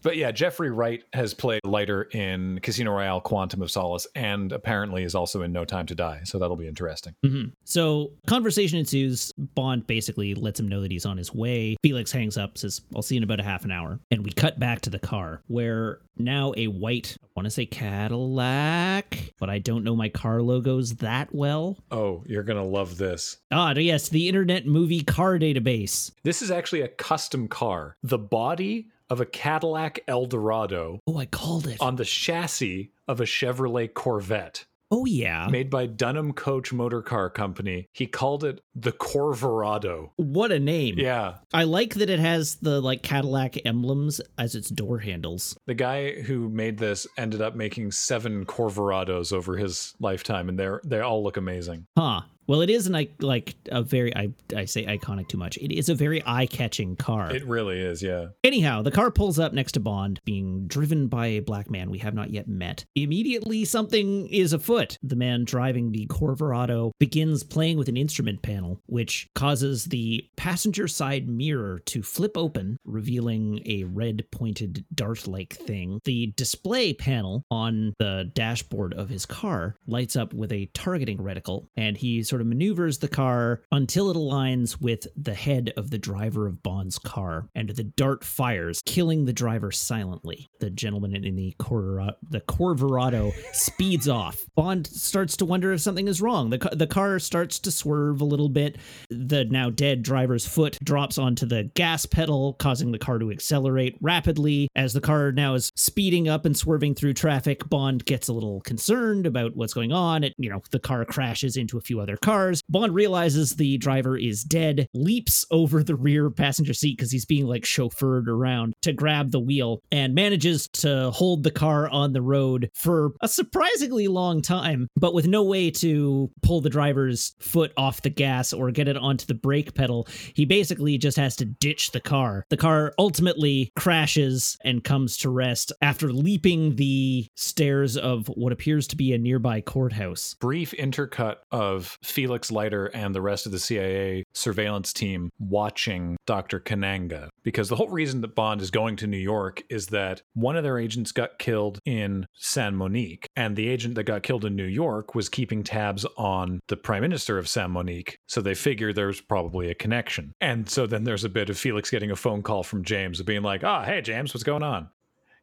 but 0.02 0.16
yeah, 0.16 0.30
Jeffrey 0.30 0.70
Wright 0.70 1.02
has 1.12 1.34
played 1.34 1.60
Leiter 1.64 2.02
in 2.12 2.58
Casino 2.62 2.92
Royale 2.92 3.20
Quantum 3.20 3.62
of 3.62 3.70
Solace 3.70 4.06
and 4.14 4.52
apparently 4.52 5.02
is 5.04 5.14
also 5.14 5.42
in 5.42 5.52
No 5.52 5.64
Time 5.64 5.86
to 5.86 5.94
Die. 5.94 6.20
So 6.24 6.38
that'll 6.38 6.56
be 6.56 6.66
interesting. 6.68 7.14
Mhm. 7.24 7.52
So 7.64 8.12
conversation 8.26 8.78
ensues. 8.78 9.32
Bond 9.36 9.86
basically 9.86 10.34
lets 10.34 10.58
him 10.60 10.68
know 10.68 10.80
that 10.80 10.90
he's 10.90 11.06
on 11.06 11.16
his 11.16 11.34
way. 11.34 11.76
Felix 11.82 12.12
hangs 12.12 12.36
up, 12.36 12.58
says, 12.58 12.80
I'll 12.94 13.02
see 13.02 13.14
you 13.14 13.20
in 13.20 13.24
about 13.24 13.40
a 13.40 13.44
half 13.44 13.64
an 13.64 13.70
hour. 13.70 14.00
And 14.10 14.24
we 14.24 14.30
cut 14.32 14.58
back 14.58 14.80
to 14.82 14.90
the 14.90 14.98
car 14.98 15.42
where 15.46 16.00
now 16.18 16.52
a 16.56 16.66
white, 16.66 17.16
I 17.22 17.26
want 17.36 17.46
to 17.46 17.50
say 17.50 17.64
Cadillac, 17.66 19.32
but 19.38 19.50
I 19.50 19.58
don't 19.58 19.84
know 19.84 19.96
my 19.96 20.08
car 20.08 20.42
logos 20.42 20.96
that 20.96 21.34
well. 21.34 21.78
Oh, 21.90 22.22
you're 22.26 22.42
going 22.42 22.58
to 22.58 22.64
love 22.64 22.98
this. 22.98 23.38
Ah, 23.50 23.72
yes, 23.74 24.08
the 24.08 24.28
Internet 24.28 24.66
Movie 24.66 25.02
Car 25.02 25.38
Database. 25.38 26.12
This 26.22 26.42
is 26.42 26.50
actually 26.50 26.82
a 26.82 26.88
custom 26.88 27.48
car. 27.48 27.96
The 28.02 28.18
body 28.18 28.88
of 29.12 29.20
a 29.20 29.26
Cadillac 29.26 30.00
Eldorado 30.08 30.98
Oh, 31.06 31.18
I 31.18 31.26
called 31.26 31.66
it. 31.66 31.78
on 31.82 31.96
the 31.96 32.04
chassis 32.06 32.90
of 33.06 33.20
a 33.20 33.24
Chevrolet 33.24 33.92
Corvette. 33.92 34.64
oh, 34.90 35.04
yeah. 35.04 35.48
made 35.50 35.68
by 35.70 35.84
Dunham 35.86 36.32
Coach 36.32 36.72
Motor 36.72 37.02
Car 37.02 37.28
Company. 37.30 37.86
He 37.92 38.06
called 38.06 38.42
it 38.44 38.60
the 38.74 38.92
Corverado. 38.92 40.10
What 40.16 40.50
a 40.52 40.58
name. 40.58 40.98
Yeah. 40.98 41.34
I 41.52 41.64
like 41.64 41.94
that 41.94 42.10
it 42.10 42.18
has 42.20 42.56
the 42.56 42.80
like 42.80 43.02
Cadillac 43.02 43.64
emblems 43.66 44.20
as 44.38 44.54
its 44.54 44.68
door 44.70 44.98
handles. 44.98 45.56
The 45.66 45.74
guy 45.74 46.20
who 46.22 46.48
made 46.48 46.78
this 46.78 47.06
ended 47.16 47.40
up 47.42 47.54
making 47.54 47.92
seven 47.92 48.44
Corverados 48.46 49.32
over 49.32 49.56
his 49.56 49.94
lifetime, 50.00 50.48
and 50.48 50.58
they're 50.58 50.80
they 50.84 51.00
all 51.00 51.22
look 51.22 51.36
amazing. 51.36 51.86
Huh. 51.96 52.22
Well, 52.46 52.60
it 52.60 52.70
is 52.70 52.86
an 52.86 53.06
like 53.20 53.54
a 53.70 53.82
very 53.82 54.14
I 54.14 54.32
I 54.54 54.64
say 54.64 54.84
iconic 54.84 55.28
too 55.28 55.38
much. 55.38 55.56
It 55.58 55.72
is 55.72 55.88
a 55.88 55.94
very 55.94 56.22
eye-catching 56.24 56.96
car. 56.96 57.34
It 57.34 57.46
really 57.46 57.80
is, 57.80 58.02
yeah. 58.02 58.28
Anyhow, 58.44 58.82
the 58.82 58.90
car 58.90 59.10
pulls 59.10 59.38
up 59.38 59.52
next 59.52 59.72
to 59.72 59.80
Bond, 59.80 60.20
being 60.24 60.66
driven 60.66 61.06
by 61.08 61.26
a 61.26 61.40
black 61.40 61.70
man 61.70 61.90
we 61.90 61.98
have 61.98 62.14
not 62.14 62.30
yet 62.30 62.48
met. 62.48 62.84
Immediately, 62.94 63.64
something 63.64 64.26
is 64.28 64.52
afoot. 64.52 64.98
The 65.02 65.16
man 65.16 65.44
driving 65.44 65.92
the 65.92 66.06
Corverado 66.06 66.92
begins 66.98 67.42
playing 67.42 67.78
with 67.78 67.88
an 67.88 67.96
instrument 67.96 68.42
panel, 68.42 68.80
which 68.86 69.28
causes 69.34 69.84
the 69.86 70.26
passenger 70.36 70.88
side 70.88 71.28
mirror 71.28 71.78
to 71.86 72.02
flip 72.02 72.36
open, 72.36 72.76
revealing 72.84 73.62
a 73.66 73.84
red 73.84 74.24
pointed 74.30 74.84
dart 74.94 75.26
like 75.26 75.54
thing. 75.54 76.00
The 76.04 76.32
display 76.36 76.94
panel 76.94 77.44
on 77.50 77.94
the 77.98 78.30
dashboard 78.34 78.94
of 78.94 79.08
his 79.08 79.26
car 79.26 79.76
lights 79.86 80.16
up 80.16 80.32
with 80.32 80.52
a 80.52 80.66
targeting 80.74 81.18
reticle, 81.18 81.66
and 81.76 81.96
he 81.96 82.22
sort 82.22 82.40
of 82.42 82.46
maneuvers 82.48 82.98
the 82.98 83.08
car 83.08 83.62
until 83.72 84.10
it 84.10 84.16
aligns 84.16 84.80
with 84.80 85.06
the 85.16 85.34
head 85.34 85.72
of 85.76 85.90
the 85.90 85.98
driver 85.98 86.46
of 86.46 86.62
Bond's 86.62 86.98
car, 86.98 87.48
and 87.54 87.70
the 87.70 87.84
dart 87.84 88.24
fires, 88.24 88.82
killing 88.84 89.24
the 89.24 89.32
driver 89.32 89.72
silently. 89.72 90.50
The 90.60 90.70
gentleman 90.70 91.14
in 91.14 91.36
the 91.36 91.54
Corvera- 91.58 92.16
the 92.28 92.40
Corverado 92.40 93.32
speeds 93.52 94.08
off. 94.08 94.38
Bond 94.54 94.86
starts 94.86 95.36
to 95.38 95.44
wonder 95.44 95.72
if 95.72 95.80
something 95.80 96.08
is 96.08 96.20
wrong. 96.20 96.50
The, 96.50 96.58
ca- 96.58 96.74
the 96.74 96.86
car 96.86 97.18
starts 97.18 97.58
to 97.60 97.70
swerve 97.70 98.20
a 98.20 98.24
little 98.24 98.48
bit. 98.48 98.76
The 99.08 99.44
now 99.44 99.70
dead 99.70 100.02
driver's 100.02 100.46
foot 100.46 100.78
drops 100.82 101.18
onto 101.18 101.46
the 101.46 101.64
gas 101.74 102.04
pedal, 102.06 102.54
causing 102.54 102.92
the 102.92 102.98
car 102.98 103.18
to 103.18 103.30
accelerate 103.30 103.96
rapidly. 104.00 104.68
As 104.74 104.92
the 104.92 105.00
car 105.00 105.32
now 105.32 105.54
is 105.54 105.72
speeding 105.76 106.28
up 106.28 106.44
and 106.44 106.56
swerving 106.56 106.94
through 106.94 107.14
traffic, 107.14 107.68
Bond 107.68 108.04
gets 108.04 108.28
a 108.28 108.32
little 108.32 108.60
concerned 108.62 109.26
about 109.26 109.56
what's 109.56 109.74
going 109.74 109.92
on. 109.92 110.24
It, 110.24 110.34
you 110.36 110.50
know, 110.50 110.60
the 110.70 110.80
car 110.80 111.04
crashes 111.04 111.56
into 111.56 111.78
a 111.78 111.80
few 111.80 112.00
other 112.00 112.16
cars. 112.22 112.62
Bond 112.68 112.94
realizes 112.94 113.56
the 113.56 113.78
driver 113.78 114.16
is 114.16 114.42
dead, 114.42 114.86
leaps 114.94 115.44
over 115.50 115.82
the 115.82 115.94
rear 115.94 116.30
passenger 116.30 116.74
seat 116.74 116.96
because 116.96 117.12
he's 117.12 117.26
being 117.26 117.46
like 117.46 117.64
chauffeured 117.64 118.28
around 118.28 118.74
to 118.82 118.92
grab 118.92 119.30
the 119.30 119.40
wheel 119.40 119.80
and 119.90 120.14
manages 120.14 120.68
to 120.68 121.10
hold 121.10 121.42
the 121.42 121.50
car 121.50 121.88
on 121.88 122.12
the 122.12 122.22
road 122.22 122.70
for 122.74 123.12
a 123.20 123.28
surprisingly 123.28 124.08
long 124.08 124.40
time, 124.40 124.88
but 124.96 125.14
with 125.14 125.26
no 125.26 125.42
way 125.42 125.70
to 125.70 126.30
pull 126.42 126.60
the 126.60 126.70
driver's 126.70 127.34
foot 127.40 127.72
off 127.76 128.02
the 128.02 128.10
gas 128.10 128.52
or 128.52 128.70
get 128.70 128.88
it 128.88 128.96
onto 128.96 129.26
the 129.26 129.34
brake 129.34 129.74
pedal. 129.74 130.06
He 130.34 130.44
basically 130.44 130.98
just 130.98 131.16
has 131.16 131.36
to 131.36 131.44
ditch 131.44 131.92
the 131.92 132.00
car. 132.00 132.46
The 132.50 132.56
car 132.56 132.94
ultimately 132.98 133.72
crashes 133.76 134.56
and 134.64 134.84
comes 134.84 135.16
to 135.18 135.30
rest 135.30 135.72
after 135.82 136.12
leaping 136.12 136.76
the 136.76 137.26
stairs 137.34 137.96
of 137.96 138.26
what 138.28 138.52
appears 138.52 138.86
to 138.88 138.96
be 138.96 139.12
a 139.12 139.18
nearby 139.18 139.60
courthouse. 139.60 140.34
Brief 140.40 140.72
intercut 140.72 141.36
of 141.50 141.98
Felix 142.12 142.52
Leiter 142.52 142.86
and 142.86 143.14
the 143.14 143.22
rest 143.22 143.46
of 143.46 143.52
the 143.52 143.58
CIA 143.58 144.24
surveillance 144.34 144.92
team 144.92 145.30
watching 145.38 146.16
Dr. 146.26 146.60
Kananga. 146.60 147.28
Because 147.42 147.68
the 147.68 147.76
whole 147.76 147.88
reason 147.88 148.20
that 148.20 148.34
Bond 148.34 148.60
is 148.60 148.70
going 148.70 148.96
to 148.96 149.06
New 149.06 149.16
York 149.16 149.62
is 149.70 149.86
that 149.88 150.22
one 150.34 150.56
of 150.56 150.62
their 150.62 150.78
agents 150.78 151.10
got 151.10 151.38
killed 151.38 151.78
in 151.86 152.26
San 152.34 152.76
Monique, 152.76 153.26
and 153.34 153.56
the 153.56 153.68
agent 153.68 153.94
that 153.94 154.04
got 154.04 154.22
killed 154.22 154.44
in 154.44 154.54
New 154.54 154.64
York 154.64 155.14
was 155.14 155.28
keeping 155.28 155.64
tabs 155.64 156.04
on 156.16 156.60
the 156.68 156.76
prime 156.76 157.00
minister 157.00 157.38
of 157.38 157.48
San 157.48 157.70
Monique. 157.70 158.18
So 158.28 158.40
they 158.40 158.54
figure 158.54 158.92
there's 158.92 159.20
probably 159.20 159.70
a 159.70 159.74
connection. 159.74 160.32
And 160.40 160.68
so 160.68 160.86
then 160.86 161.04
there's 161.04 161.24
a 161.24 161.30
bit 161.30 161.48
of 161.48 161.58
Felix 161.58 161.90
getting 161.90 162.10
a 162.10 162.16
phone 162.16 162.42
call 162.42 162.62
from 162.62 162.84
James 162.84 163.22
being 163.22 163.42
like, 163.42 163.64
ah, 163.64 163.84
hey, 163.84 164.02
James, 164.02 164.34
what's 164.34 164.44
going 164.44 164.62
on? 164.62 164.88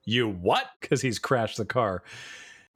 You 0.05 0.29
what? 0.29 0.65
Because 0.81 1.01
he's 1.01 1.19
crashed 1.19 1.57
the 1.57 1.65
car. 1.65 2.03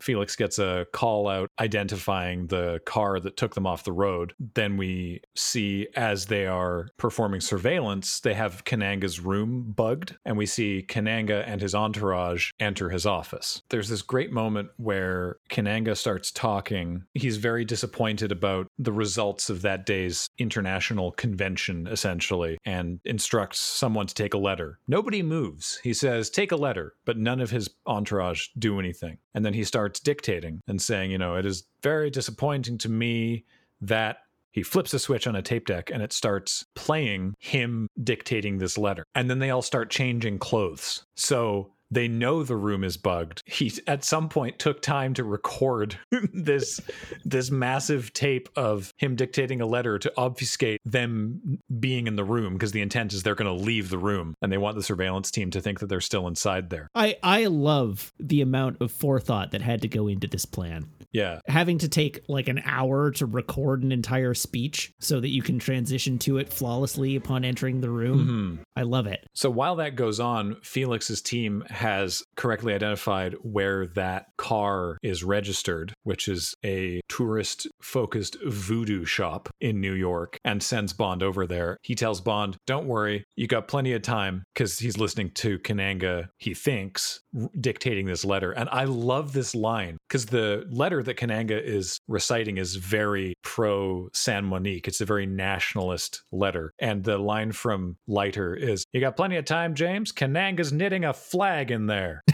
Felix 0.04 0.36
gets 0.36 0.60
a 0.60 0.86
call 0.92 1.30
out 1.30 1.50
identifying 1.60 2.48
the 2.48 2.82
car 2.86 3.22
that 3.22 3.38
took 3.38 3.56
them 3.56 3.66
off 3.66 3.86
the 3.86 3.94
road. 3.94 4.34
Then 4.54 4.76
we 4.76 5.22
see 5.34 5.88
as 5.96 6.26
they 6.26 6.46
are 6.46 6.90
performing 6.98 7.40
surveillance, 7.40 8.20
they 8.20 8.34
have 8.34 8.66
Kananga's 8.66 9.22
room 9.22 9.72
bugged, 9.76 10.18
and 10.26 10.38
we 10.38 10.46
see 10.46 10.86
Kananga 10.86 11.44
and 11.48 11.62
his 11.62 11.74
entourage 11.74 12.52
enter 12.60 12.90
his 12.90 13.06
office. 13.06 13.62
There's 13.70 13.88
this 13.88 14.02
great 14.02 14.32
moment 14.32 14.72
where 14.76 15.38
Kananga 15.54 15.96
starts 15.96 16.32
talking. 16.32 17.04
He's 17.14 17.38
very 17.38 17.64
disappointed 17.64 18.32
about 18.32 18.68
the 18.80 18.92
results 18.92 19.50
of 19.50 19.62
that 19.62 19.86
day's 19.86 20.28
international 20.40 21.12
convention, 21.12 21.88
essentially, 21.88 22.58
and 22.66 23.00
instructs 23.06 23.60
someone 23.60 24.08
to 24.08 24.16
take 24.16 24.34
a 24.34 24.40
letter. 24.40 24.80
Nobody 24.88 25.22
moves. 25.22 25.80
He 25.84 25.94
says, 25.94 26.30
Take 26.30 26.52
a 26.52 26.58
letter, 26.58 26.96
but 27.06 27.18
none 27.18 27.40
of 27.40 27.52
his 27.52 27.70
entourage 27.86 28.48
do 28.58 28.80
anything. 28.80 29.20
And 29.36 29.46
then 29.46 29.54
he 29.54 29.64
starts 29.64 30.00
dictating 30.00 30.60
and 30.68 30.82
saying, 30.82 31.12
You 31.12 31.20
know, 31.20 31.36
it 31.36 31.46
is 31.46 31.66
very 31.84 32.10
disappointing 32.10 32.80
to 32.80 32.90
me 32.90 33.46
that 33.80 34.18
he 34.54 34.64
flips 34.64 34.94
a 34.94 35.00
switch 35.00 35.26
on 35.28 35.36
a 35.36 35.42
tape 35.42 35.66
deck 35.66 35.90
and 35.92 36.02
it 36.02 36.14
starts 36.14 36.64
playing 36.76 37.34
him 37.40 37.88
dictating 38.04 38.58
this 38.60 38.78
letter. 38.78 39.04
And 39.16 39.30
then 39.30 39.40
they 39.40 39.50
all 39.50 39.64
start 39.64 39.90
changing 39.90 40.38
clothes. 40.38 41.06
So 41.16 41.73
they 41.94 42.08
know 42.08 42.44
the 42.44 42.56
room 42.56 42.84
is 42.84 42.98
bugged. 42.98 43.44
He 43.46 43.72
at 43.88 44.04
some 44.04 44.30
point 44.30 44.60
took 44.60 44.82
time 44.82 45.14
to 45.16 45.24
record 45.24 45.98
this 46.34 46.80
this 47.24 47.52
massive 47.52 48.14
tape 48.14 48.50
of 48.56 48.94
him 48.98 49.16
dictating 49.16 49.62
a 49.62 49.66
letter 49.66 50.00
to 50.00 50.12
obfuscate 50.18 50.80
them 50.86 51.60
being 51.80 52.08
in 52.08 52.16
the 52.16 52.24
room 52.24 52.54
because 52.54 52.72
the 52.72 52.82
intent 52.82 53.14
is 53.14 53.24
they're 53.24 53.36
going 53.36 53.56
to 53.58 53.64
leave 53.64 53.90
the 53.90 53.98
room 53.98 54.36
and 54.42 54.52
they 54.52 54.58
want 54.58 54.76
the 54.76 54.84
surveillance 54.84 55.32
team 55.32 55.52
to 55.52 55.62
think 55.62 55.80
that 55.80 55.88
they're 55.88 56.02
still 56.02 56.28
inside 56.28 56.70
there. 56.70 56.88
I 56.96 57.18
I 57.24 57.46
love 57.46 58.14
the 58.20 58.42
amount 58.42 58.82
of 58.82 58.92
forethought 58.92 59.52
that 59.52 59.62
had 59.62 59.82
to 59.82 59.88
go 59.88 60.08
into 60.08 60.28
this 60.28 60.46
plan. 60.46 60.88
Yeah. 61.12 61.40
Having 61.48 61.80
to 61.80 61.90
take 61.90 62.22
like 62.28 62.48
an 62.48 62.62
hour 62.66 63.12
to 63.12 63.26
record 63.26 63.84
an 63.84 63.92
entire 63.92 64.34
speech 64.34 64.94
so 65.00 65.20
that 65.20 65.30
you 65.30 65.44
can 65.44 65.60
transition 65.60 66.18
to 66.20 66.38
it 66.38 66.52
flawlessly 66.52 67.16
upon 67.16 67.46
entering 67.46 67.82
the 67.82 67.90
room. 67.90 68.60
Mhm. 68.60 68.66
I 68.76 68.82
love 68.84 69.06
it. 69.06 69.26
So 69.34 69.50
while 69.52 69.76
that 69.76 69.96
goes 69.96 70.20
on, 70.20 70.56
Felix's 70.64 71.22
team 71.22 71.64
has 71.84 72.24
correctly 72.38 72.74
identified 72.74 73.36
where 73.42 73.88
that 73.88 74.28
car 74.38 74.98
is 75.04 75.22
registered, 75.22 75.94
which 76.04 76.30
is 76.30 76.56
a 76.64 77.02
tourist 77.10 77.68
focused 77.82 78.38
voodoo 78.46 79.04
shop 79.04 79.50
in 79.60 79.82
New 79.82 79.92
York, 79.92 80.38
and 80.46 80.64
sends 80.64 80.94
Bond 80.94 81.22
over 81.22 81.46
there. 81.46 81.78
He 81.82 81.94
tells 81.94 82.22
Bond, 82.22 82.56
Don't 82.66 82.88
worry, 82.88 83.26
you 83.36 83.48
got 83.48 83.68
plenty 83.68 83.92
of 83.92 84.02
time 84.02 84.44
because 84.56 84.80
he's 84.80 84.98
listening 84.98 85.32
to 85.32 85.60
Kananga, 85.60 86.30
he 86.38 86.54
thinks, 86.54 87.20
r- 87.38 87.50
dictating 87.60 88.06
this 88.06 88.24
letter. 88.24 88.54
And 88.54 88.70
I 88.72 88.86
love 88.86 89.34
this 89.34 89.54
line 89.54 89.98
because 90.08 90.28
the 90.28 90.66
letter 90.72 91.04
that 91.04 91.18
Kananga 91.18 91.62
is 91.62 92.00
reciting 92.08 92.58
is 92.60 92.78
very 92.78 93.34
pro 93.44 94.08
San 94.14 94.46
Monique. 94.46 94.88
It's 94.88 95.02
a 95.02 95.06
very 95.06 95.26
nationalist 95.26 96.24
letter. 96.32 96.72
And 96.80 97.04
the 97.04 97.18
line 97.18 97.52
from 97.52 97.98
Leiter 98.08 98.56
is, 98.56 98.86
You 98.94 99.02
got 99.02 99.18
plenty 99.18 99.36
of 99.36 99.44
time, 99.44 99.76
James? 99.76 100.14
Kananga's 100.14 100.72
knitting 100.72 101.04
a 101.04 101.14
flag 101.14 101.63
in 101.72 101.88
there. 101.88 102.24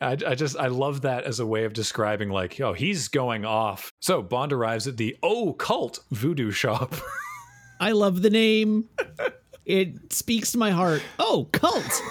I, 0.00 0.16
I 0.26 0.34
just 0.34 0.56
I 0.56 0.68
love 0.68 1.02
that 1.02 1.24
as 1.24 1.40
a 1.40 1.46
way 1.46 1.64
of 1.64 1.72
describing 1.72 2.30
like, 2.30 2.60
oh, 2.60 2.72
he's 2.72 3.08
going 3.08 3.44
off. 3.44 3.92
So 4.00 4.22
Bond 4.22 4.52
arrives 4.52 4.86
at 4.86 4.96
the 4.96 5.16
oh 5.22 5.52
cult 5.54 6.00
voodoo 6.10 6.50
shop. 6.50 6.94
I 7.80 7.92
love 7.92 8.22
the 8.22 8.30
name. 8.30 8.88
it 9.64 10.12
speaks 10.12 10.52
to 10.52 10.58
my 10.58 10.70
heart. 10.70 11.02
Oh, 11.18 11.48
cult. 11.52 12.02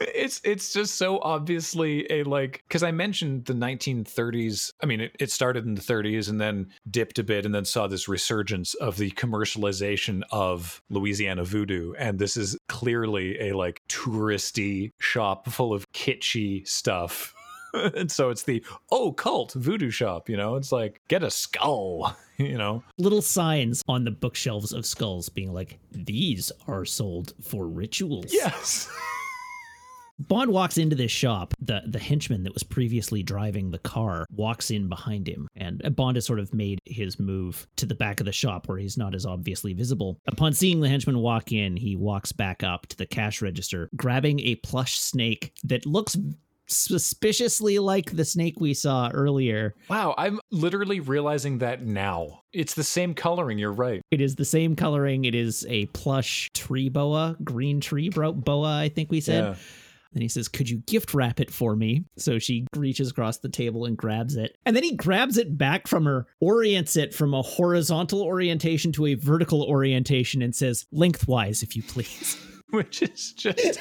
It's 0.00 0.40
it's 0.44 0.72
just 0.72 0.94
so 0.94 1.18
obviously 1.20 2.10
a 2.10 2.22
like 2.24 2.64
because 2.66 2.82
I 2.82 2.90
mentioned 2.90 3.44
the 3.44 3.52
1930s. 3.52 4.72
I 4.82 4.86
mean, 4.86 5.00
it, 5.00 5.16
it 5.18 5.30
started 5.30 5.66
in 5.66 5.74
the 5.74 5.82
30s 5.82 6.28
and 6.28 6.40
then 6.40 6.70
dipped 6.90 7.18
a 7.18 7.22
bit 7.22 7.44
and 7.44 7.54
then 7.54 7.64
saw 7.64 7.86
this 7.86 8.08
resurgence 8.08 8.74
of 8.74 8.96
the 8.96 9.10
commercialization 9.12 10.22
of 10.30 10.82
Louisiana 10.88 11.44
voodoo. 11.44 11.92
And 11.98 12.18
this 12.18 12.36
is 12.36 12.56
clearly 12.68 13.50
a 13.50 13.56
like 13.56 13.82
touristy 13.88 14.92
shop 14.98 15.48
full 15.48 15.72
of 15.72 15.90
kitschy 15.92 16.66
stuff. 16.66 17.34
and 17.74 18.10
so 18.10 18.30
it's 18.30 18.42
the 18.44 18.64
oh 18.90 19.12
cult 19.12 19.52
voodoo 19.52 19.90
shop, 19.90 20.28
you 20.28 20.36
know. 20.36 20.56
It's 20.56 20.72
like 20.72 21.00
get 21.08 21.22
a 21.22 21.30
skull, 21.30 22.16
you 22.38 22.56
know. 22.56 22.82
Little 22.98 23.22
signs 23.22 23.82
on 23.86 24.04
the 24.04 24.10
bookshelves 24.10 24.72
of 24.72 24.86
skulls 24.86 25.28
being 25.28 25.52
like, 25.52 25.78
these 25.92 26.50
are 26.66 26.84
sold 26.84 27.34
for 27.42 27.66
rituals. 27.66 28.32
Yes. 28.32 28.88
Bond 30.28 30.52
walks 30.52 30.78
into 30.78 30.96
this 30.96 31.10
shop. 31.10 31.54
The 31.60 31.82
the 31.86 31.98
henchman 31.98 32.42
that 32.44 32.54
was 32.54 32.62
previously 32.62 33.22
driving 33.22 33.70
the 33.70 33.78
car 33.78 34.26
walks 34.30 34.70
in 34.70 34.88
behind 34.88 35.26
him, 35.26 35.48
and 35.56 35.82
Bond 35.96 36.16
has 36.16 36.26
sort 36.26 36.38
of 36.38 36.52
made 36.54 36.78
his 36.84 37.18
move 37.18 37.66
to 37.76 37.86
the 37.86 37.94
back 37.94 38.20
of 38.20 38.26
the 38.26 38.32
shop 38.32 38.68
where 38.68 38.78
he's 38.78 38.98
not 38.98 39.14
as 39.14 39.24
obviously 39.24 39.72
visible. 39.72 40.18
Upon 40.26 40.52
seeing 40.52 40.80
the 40.80 40.88
henchman 40.88 41.18
walk 41.18 41.52
in, 41.52 41.76
he 41.76 41.96
walks 41.96 42.32
back 42.32 42.62
up 42.62 42.86
to 42.88 42.96
the 42.96 43.06
cash 43.06 43.40
register, 43.40 43.88
grabbing 43.96 44.40
a 44.40 44.56
plush 44.56 44.98
snake 44.98 45.52
that 45.64 45.86
looks 45.86 46.16
suspiciously 46.66 47.78
like 47.78 48.12
the 48.12 48.24
snake 48.24 48.60
we 48.60 48.74
saw 48.74 49.10
earlier. 49.12 49.74
Wow, 49.88 50.14
I'm 50.16 50.40
literally 50.50 51.00
realizing 51.00 51.58
that 51.58 51.82
now. 51.82 52.42
It's 52.52 52.74
the 52.74 52.84
same 52.84 53.14
coloring, 53.14 53.58
you're 53.58 53.72
right. 53.72 54.02
It 54.10 54.20
is 54.20 54.36
the 54.36 54.44
same 54.44 54.76
coloring. 54.76 55.24
It 55.24 55.34
is 55.34 55.66
a 55.68 55.86
plush 55.86 56.50
tree 56.54 56.88
boa, 56.88 57.36
green 57.42 57.80
tree 57.80 58.08
boa, 58.08 58.78
I 58.78 58.88
think 58.88 59.10
we 59.10 59.20
said. 59.20 59.44
Yeah. 59.44 59.54
Then 60.12 60.22
he 60.22 60.28
says, 60.28 60.48
Could 60.48 60.68
you 60.68 60.78
gift 60.86 61.14
wrap 61.14 61.40
it 61.40 61.50
for 61.50 61.76
me? 61.76 62.04
So 62.16 62.38
she 62.38 62.66
reaches 62.76 63.10
across 63.10 63.38
the 63.38 63.48
table 63.48 63.84
and 63.84 63.96
grabs 63.96 64.36
it. 64.36 64.56
And 64.66 64.74
then 64.74 64.82
he 64.82 64.96
grabs 64.96 65.38
it 65.38 65.56
back 65.56 65.86
from 65.86 66.04
her, 66.04 66.26
orients 66.40 66.96
it 66.96 67.14
from 67.14 67.34
a 67.34 67.42
horizontal 67.42 68.22
orientation 68.22 68.92
to 68.92 69.06
a 69.06 69.14
vertical 69.14 69.62
orientation, 69.62 70.42
and 70.42 70.54
says, 70.54 70.86
Lengthwise, 70.92 71.62
if 71.62 71.76
you 71.76 71.82
please. 71.82 72.36
Which 72.70 73.02
is 73.02 73.32
just 73.32 73.80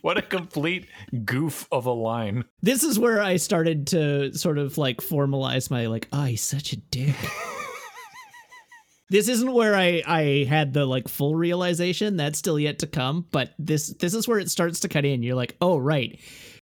what 0.00 0.18
a 0.18 0.22
complete 0.22 0.88
goof 1.24 1.68
of 1.70 1.86
a 1.86 1.92
line. 1.92 2.44
This 2.62 2.82
is 2.82 2.98
where 2.98 3.20
I 3.20 3.36
started 3.36 3.88
to 3.88 4.32
sort 4.36 4.58
of 4.58 4.76
like 4.76 4.98
formalize 4.98 5.70
my, 5.70 5.86
like, 5.86 6.08
oh, 6.12 6.24
he's 6.24 6.42
such 6.42 6.72
a 6.72 6.76
dick. 6.76 7.14
This 9.08 9.28
isn't 9.28 9.52
where 9.52 9.74
I 9.74 10.02
I 10.06 10.46
had 10.48 10.72
the 10.72 10.84
like 10.86 11.08
full 11.08 11.34
realization. 11.34 12.16
That's 12.16 12.38
still 12.38 12.58
yet 12.58 12.80
to 12.80 12.86
come. 12.86 13.26
But 13.30 13.54
this 13.58 13.88
this 13.94 14.14
is 14.14 14.26
where 14.26 14.38
it 14.38 14.50
starts 14.50 14.80
to 14.80 14.88
cut 14.88 15.04
in. 15.04 15.22
You're 15.22 15.36
like, 15.36 15.56
oh 15.60 15.78
right, 15.78 16.18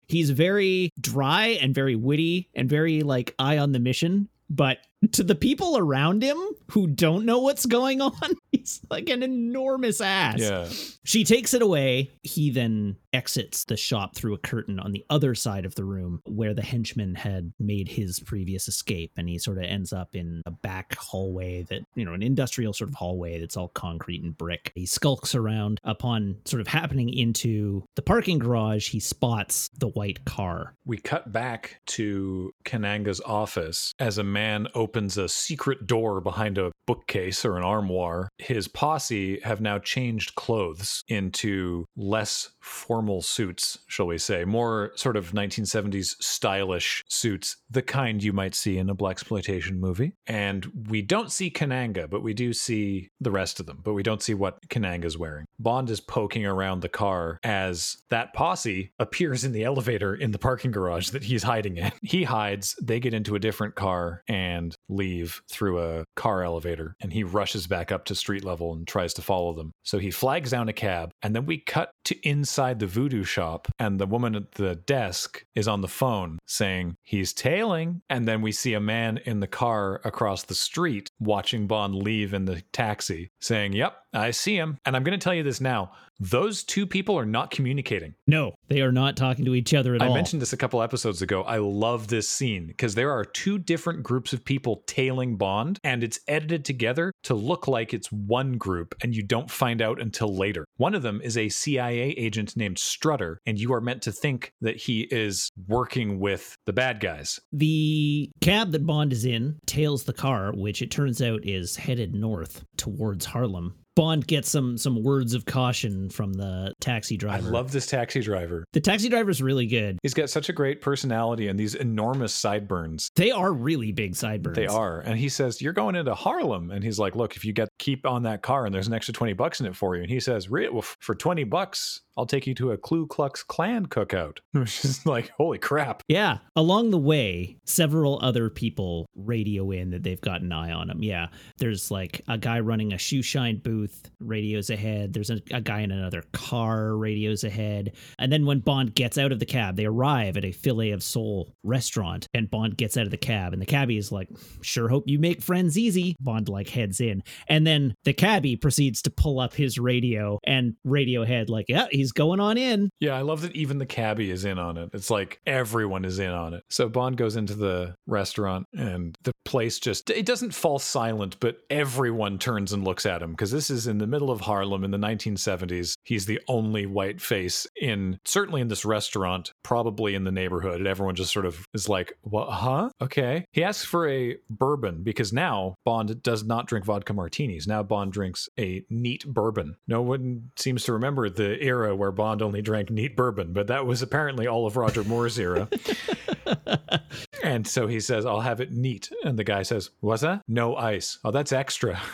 he's 0.07 0.31
very 0.31 0.91
dry 1.01 1.59
and 1.61 1.75
very 1.75 1.97
witty 1.97 2.51
and 2.55 2.69
very 2.69 3.03
like 3.03 3.35
eye 3.39 3.59
on 3.59 3.73
the 3.73 3.79
mission. 3.79 4.29
But 4.51 4.79
to 5.13 5.23
the 5.23 5.35
people 5.35 5.77
around 5.77 6.23
him 6.23 6.39
who 6.71 6.87
don't 6.87 7.25
know 7.25 7.41
what's 7.41 7.67
going 7.67 8.01
on, 8.03 8.13
he's 8.53 8.81
like 8.91 9.09
an 9.09 9.23
enormous 9.23 10.01
ass. 10.01 10.39
Yeah. 10.39 10.69
She 11.05 11.25
takes 11.25 11.55
it 11.55 11.63
away. 11.63 12.11
He 12.23 12.51
then 12.51 12.97
exits 13.15 13.65
the 13.65 13.77
shop 13.77 14.17
through 14.17 14.35
a 14.35 14.39
curtain 14.39 14.81
on 14.81 14.93
the 14.93 15.05
other 15.09 15.35
side 15.35 15.65
of 15.65 15.75
the 15.77 15.85
room 15.85 16.21
where 16.27 16.53
the 16.53 16.63
henchman 16.63 17.15
had 17.15 17.53
made 17.61 17.89
his 17.89 18.19
previous 18.21 18.69
escape. 18.69 19.13
And 19.17 19.29
he 19.29 19.39
sort 19.39 19.59
of 19.59 19.65
ends 19.65 19.93
up 19.93 20.15
in 20.15 20.43
a 20.47 20.51
back 20.51 20.97
hallway 20.97 21.63
that, 21.71 21.83
you 21.95 22.05
know, 22.05 22.13
an 22.13 22.23
industrial 22.23 22.73
sort 22.73 22.91
of 22.91 22.97
hallway 22.97 23.39
that's 23.39 23.57
all 23.57 23.69
concrete 23.69 24.23
and 24.23 24.37
brick. 24.37 24.73
He 24.75 24.85
skulks 24.85 25.35
around. 25.35 25.81
Upon 25.85 26.37
sort 26.45 26.61
of 26.61 26.67
happening 26.67 27.09
into 27.09 27.85
the 27.95 28.03
parking 28.03 28.39
garage, 28.39 28.89
he 28.89 28.99
spots 29.01 29.71
the 29.79 29.89
white 29.89 30.25
car. 30.25 30.75
We 30.85 30.99
cut 30.99 31.33
back 31.33 31.81
to 31.87 32.53
Kananga's 32.65 33.21
office 33.21 33.93
as 34.01 34.19
a 34.19 34.25
man 34.25 34.67
opens 34.75 35.17
a 35.17 35.29
secret 35.29 35.87
door 35.87 36.21
behind 36.21 36.59
a 36.59 36.73
bookcase 36.87 37.45
or 37.45 37.57
an 37.57 37.63
armoire. 37.63 38.29
His 38.39 38.67
posse 38.67 39.41
have 39.41 39.61
now 39.61 39.79
changed 39.79 40.35
clothes 40.35 41.05
into 41.09 41.87
less 41.97 42.51
formal 42.61 43.04
suits, 43.23 43.79
shall 43.87 44.07
we 44.07 44.19
say, 44.19 44.45
more 44.45 44.93
sort 44.95 45.17
of 45.17 45.33
1970s 45.33 46.17
stylish 46.21 47.05
suits, 47.09 47.57
the 47.71 47.83
kind 47.83 48.23
you 48.23 48.33
might 48.33 48.55
see 48.55 48.79
in 48.79 48.91
a 48.91 48.95
blaxploitation 48.95 49.79
movie. 49.79 50.13
And 50.27 50.67
we 50.89 51.03
don't 51.03 51.33
see 51.33 51.51
Kananga, 51.51 52.09
but 52.09 52.23
we 52.23 52.35
do 52.35 52.53
see 52.53 53.11
the 53.21 53.31
rest 53.31 53.61
of 53.61 53.67
them, 53.67 53.81
but 53.83 53.95
we 53.95 54.03
don't 54.03 54.23
see 54.23 54.35
what 54.35 54.67
Kananga's 54.69 55.19
wearing. 55.19 55.47
Bond 55.59 55.91
is 55.91 56.01
poking 56.01 56.47
around 56.47 56.81
the 56.81 56.89
car 56.89 57.39
as 57.43 57.99
that 58.11 58.33
posse 58.35 58.93
appears 58.99 59.45
in 59.45 59.53
the 59.53 59.65
elevator 59.65 60.15
in 60.15 60.31
the 60.31 60.39
parking 60.39 60.71
garage 60.71 61.11
that 61.11 61.25
he's 61.25 61.43
hiding 61.43 61.77
in. 61.77 61.93
He 62.03 62.25
hides, 62.25 62.77
they 62.83 63.01
get 63.01 63.15
into 63.15 63.35
a 63.35 63.41
different 63.41 63.75
car 63.75 64.23
and 64.29 64.75
leave 64.89 65.43
through 65.51 65.81
a 65.81 66.05
car 66.17 66.43
elevator, 66.43 66.97
and 67.01 67.13
he 67.13 67.25
rushes 67.25 67.67
back 67.67 67.93
up 67.93 68.05
to 68.07 68.15
street 68.15 68.45
level 68.45 68.73
and 68.73 68.87
tries 68.87 69.15
to 69.15 69.23
follow 69.23 69.53
them. 69.53 69.73
So 69.83 69.99
he 69.99 70.11
flags 70.11 70.51
down 70.51 70.69
a 70.69 70.73
cab, 70.73 71.11
and 71.23 71.35
then 71.35 71.47
we 71.47 71.59
cut 71.59 71.91
to 72.05 72.29
inside 72.29 72.79
the 72.79 72.87
voodoo 72.95 73.25
shop, 73.25 73.67
and 73.79 73.99
the 73.99 74.07
woman 74.07 74.37
at 74.37 74.53
the 74.53 74.77
desk 74.77 75.45
is 75.57 75.67
on 75.67 75.81
the 75.81 75.89
phone 75.89 76.39
saying 76.47 76.97
he's 77.03 77.33
tailing. 77.33 78.03
And 78.09 78.29
then 78.29 78.41
we 78.41 78.53
see 78.53 78.75
a 78.75 78.81
man 78.81 79.19
in 79.25 79.41
the 79.41 79.49
car 79.49 80.01
across 80.05 80.45
the 80.45 80.55
street 80.55 81.11
watching 81.19 81.67
Bond 81.67 81.97
leave 81.97 82.33
in 82.33 82.45
the 82.45 82.63
taxi 82.73 83.33
saying, 83.41 83.73
Yep, 83.73 83.97
I 84.13 84.31
see 84.31 84.57
him. 84.57 84.79
And 84.87 84.95
I'm 84.95 85.03
going 85.03 85.19
to 85.19 85.23
tell 85.23 85.35
you 85.35 85.43
this 85.43 85.61
now 85.61 85.91
those 86.21 86.63
two 86.63 86.87
people 86.87 87.19
are 87.19 87.27
not 87.27 87.51
communicating. 87.51 88.15
No, 88.27 88.55
they 88.69 88.81
are 88.81 88.93
not 88.93 89.17
talking 89.17 89.45
to 89.45 89.55
each 89.55 89.75
other 89.75 89.95
at 89.95 90.03
I 90.03 90.07
all. 90.07 90.13
I 90.13 90.15
mentioned 90.15 90.41
this 90.41 90.53
a 90.53 90.57
couple 90.57 90.83
episodes 90.83 91.23
ago. 91.23 91.43
I 91.43 91.59
love 91.59 92.09
this 92.09 92.29
scene 92.29 92.67
because 92.69 92.95
there 92.95 93.11
are 93.11 93.25
two 93.25 93.59
different 93.59 94.03
groups 94.03 94.33
of 94.33 94.45
people 94.45 94.85
tailing 94.87 95.37
Bond, 95.37 95.81
and 95.83 96.05
it's 96.05 96.21
edited 96.29 96.65
together 96.65 97.13
to 97.25 97.35
look 97.35 97.67
like 97.67 97.93
it's 97.93 98.13
one 98.13 98.59
group, 98.59 98.95
and 99.03 99.15
you 99.15 99.23
don't 99.23 99.51
find 99.51 99.83
out 99.83 100.01
until 100.01 100.35
later. 100.35 100.65
One 100.77 100.95
of 100.95 101.03
them 101.03 101.21
is 101.23 101.37
a 101.37 101.49
CIA 101.49 102.11
agent 102.11 102.57
named 102.57 102.79
Strutter, 102.85 103.41
and 103.47 103.59
you 103.59 103.73
are 103.73 103.81
meant 103.81 104.03
to 104.03 104.13
think 104.13 104.53
that 104.61 104.77
he 104.77 105.03
is 105.11 105.51
working 105.67 106.21
with 106.21 106.57
the 106.67 106.73
bad 106.73 107.01
guys. 107.01 107.41
the 107.53 108.31
cab 108.41 108.73
that 108.73 108.87
Bond 108.87 109.13
is 109.13 109.25
in 109.25 109.59
tails 109.67 110.05
the 110.05 110.13
car, 110.13 110.53
which 110.55 110.83
it 110.83 110.91
turns 110.91 111.23
out 111.23 111.45
is 111.45 111.77
headed 111.77 112.15
north 112.15 112.65
towards 112.77 113.25
Harlem. 113.27 113.75
Bond 113.97 114.27
gets 114.27 114.49
some 114.51 114.77
some 114.77 115.03
words 115.03 115.35
of 115.35 115.45
caution 115.45 116.11
from 116.11 116.33
the 116.33 116.75
taxi 116.81 117.17
driver. 117.17 117.49
I 117.49 117.51
love 117.51 117.73
this 117.73 117.87
taxi 117.87 118.21
driver. 118.21 118.65
the 118.73 118.81
taxi 118.81 119.09
driver's 119.09 119.41
really 119.43 119.67
good. 119.67 119.99
He's 120.03 120.15
got 120.15 120.31
such 120.31 120.49
a 120.49 120.53
great 120.53 120.81
personality 120.81 121.49
and 121.49 121.59
these 121.59 121.75
enormous 121.75 122.35
sideburns. 122.35 123.11
They 123.17 123.31
are 123.31 123.53
really 123.53 123.93
big 123.93 124.17
sideburns. 124.17 124.57
They 124.57 124.67
are. 124.67 125.01
And 125.01 125.19
he 125.19 125.29
says, 125.29 125.63
You're 125.63 125.73
going 125.73 125.95
into 125.95 126.15
Harlem. 126.15 126.71
And 126.71 126.83
he's 126.83 126.99
like, 126.99 127.15
Look, 127.15 127.37
if 127.37 127.45
you 127.45 127.53
get 127.53 127.69
keep 127.79 128.07
on 128.07 128.23
that 128.25 128.43
car 128.43 128.67
and 128.67 128.75
there's 128.75 128.89
an 128.89 128.95
extra 128.95 129.15
20 129.15 129.33
bucks 129.35 129.61
in 129.61 129.67
it 129.67 129.77
for 129.77 129.95
you. 129.97 130.03
And 130.03 130.11
he 130.11 130.21
says, 130.21 130.49
well, 130.51 130.83
For 131.01 131.15
20 131.15 131.45
bucks, 131.45 132.01
I'll 132.17 132.27
take 132.27 132.47
you 132.47 132.55
to 132.57 132.71
a 132.73 132.79
Ku 132.79 133.07
Klux 133.09 133.43
Klan 133.43 133.87
cookout. 133.87 134.39
Which 134.53 134.85
is 134.85 135.05
like, 135.07 135.31
Holy 135.37 135.59
crap. 135.59 136.03
Yeah. 136.09 136.39
Along 136.57 136.91
the 136.91 136.99
way, 136.99 137.59
several 137.65 138.19
other 138.23 138.51
people 138.51 139.07
radio 139.17 139.71
in 139.71 139.91
that 139.91 140.03
they've 140.03 140.21
got 140.21 140.41
an 140.43 140.53
eye 140.53 140.73
on 140.73 140.91
him. 140.91 141.03
Yeah. 141.03 141.29
There's 141.59 141.91
like 141.91 142.23
a 142.29 142.39
guy 142.39 142.61
running 142.61 142.93
a 142.93 142.99
shoe 142.99 143.23
shine 143.23 143.59
booth, 143.85 144.11
radios 144.21 144.71
ahead. 144.71 145.13
There's 145.13 145.31
a, 145.31 145.41
a 145.51 145.61
guy 145.61 145.81
in 145.81 145.91
another 145.91 146.23
car, 146.33 146.97
radios 146.97 147.45
ahead. 147.45 147.93
And 148.19 148.33
then 148.33 148.47
when 148.47 148.61
Bond 148.61 148.95
gets 148.95 149.19
out 149.19 149.33
of 149.33 149.39
the 149.39 149.47
cab, 149.47 149.77
they 149.77 149.85
arrive 149.85 150.37
at 150.37 150.45
a 150.45 150.53
filet 150.53 150.91
of 150.91 151.03
soul 151.03 151.55
restaurant 151.63 152.29
and 152.33 152.51
Bond 152.51 152.77
gets 152.77 152.97
out 152.97 153.05
of 153.05 153.11
the 153.11 153.17
cab. 153.17 153.53
And 153.53 153.61
the 153.61 153.67
cabbie 153.67 153.99
is 153.99 154.11
like, 154.11 154.29
sure 154.63 154.89
hope 154.89 155.05
you 155.07 155.19
make 155.19 155.43
friends 155.43 155.77
easy. 155.77 156.17
Bond 156.21 156.49
like 156.49 156.69
heads 156.69 157.01
in. 157.01 157.23
And 157.49 157.67
then 157.67 157.95
the 158.05 158.15
cabbie 158.15 158.57
proceeds 158.57 159.03
to 159.03 159.11
pull 159.11 159.39
up 159.39 159.55
his 159.55 159.79
radio 159.79 160.39
and 160.45 160.75
Radiohead, 160.87 161.49
like, 161.49 161.67
yeah, 161.69 161.87
he's 161.91 162.13
going 162.13 162.41
on 162.41 162.57
in. 162.57 162.91
Yeah, 163.01 163.17
I 163.17 163.23
love 163.23 163.43
that 163.43 163.55
even 163.55 163.79
the 163.79 163.87
cabbie 163.87 164.31
is 164.31 164.45
in 164.45 164.59
on 164.59 164.79
it. 164.79 164.91
It's 164.93 165.11
like 165.11 165.41
everyone 165.47 166.05
is 166.05 166.19
in 166.19 166.31
on 166.31 166.55
it. 166.55 166.63
So 166.71 166.89
Bond 166.89 167.17
goes 167.17 167.37
into 167.37 167.55
the 167.55 167.95
restaurant 168.07 168.67
and 168.73 169.17
the 169.25 169.33
place 169.45 169.79
just 169.79 170.11
it 170.11 170.27
doesn't 170.27 170.55
fall 170.55 170.79
silent, 170.79 171.37
but 171.41 171.59
everyone 171.69 172.39
turns 172.39 172.73
and 172.73 172.85
looks 172.85 173.07
at 173.07 173.23
him 173.23 173.33
because 173.33 173.51
this 173.51 173.71
is 173.71 173.74
in 173.87 173.99
the 173.99 174.07
middle 174.07 174.31
of 174.31 174.43
Harlem 174.43 174.85
in 174.85 174.91
the 174.91 174.99
1970s. 174.99 175.97
He's 176.05 176.27
the 176.27 176.41
only 176.49 176.87
white 176.87 177.21
face 177.21 177.67
in 177.81 178.19
certainly 178.25 178.61
in 178.61 178.69
this 178.69 178.85
restaurant, 178.85 179.53
probably 179.63 180.15
in 180.15 180.25
the 180.25 180.33
neighborhood. 180.33 180.77
And 180.77 180.87
everyone 180.87 181.15
just 181.15 181.33
sort 181.33 181.47
of 181.47 181.67
is 181.75 181.89
like, 181.89 182.17
"What? 182.23 182.49
Huh? 182.51 182.91
Okay." 183.01 183.47
He 183.53 183.65
asks 183.65 183.85
for 183.85 184.09
a 184.09 184.37
bourbon 184.49 185.03
because 185.03 185.33
now 185.33 185.75
Bond 185.85 186.23
does 186.23 186.45
not 186.45 186.67
drink 186.67 186.85
vodka 186.85 187.13
martinis. 187.13 187.67
Now 187.67 187.83
Bond 187.83 188.13
drinks 188.13 188.49
a 188.59 188.85
neat 188.91 189.27
bourbon. 189.27 189.77
No 189.87 190.03
one 190.03 190.51
seems 190.57 190.85
to 190.85 190.93
remember 190.93 191.29
the 191.29 191.63
era 191.63 191.95
where 191.95 192.13
Bond 192.13 192.43
only 192.43 192.63
drank 192.63 192.91
neat 192.91 193.17
bourbon, 193.17 193.53
but 193.53 193.67
that 193.67 193.87
was 193.87 194.03
apparently 194.03 194.47
all 194.47 194.67
of 194.67 194.77
Roger 194.77 195.05
Moore's 195.05 195.39
era. 195.39 195.69
and 197.43 197.67
so 197.67 197.87
he 197.87 198.01
says, 198.01 198.27
I'll 198.27 198.41
have 198.41 198.61
it 198.61 198.73
neat. 198.73 199.11
And 199.25 199.39
the 199.39 199.45
guy 199.45 199.63
says, 199.63 199.91
What's 200.01 200.23
that? 200.23 200.43
No 200.49 200.77
ice. 200.77 201.19
Oh, 201.25 201.31
that's 201.31 201.53
extra. 201.53 202.01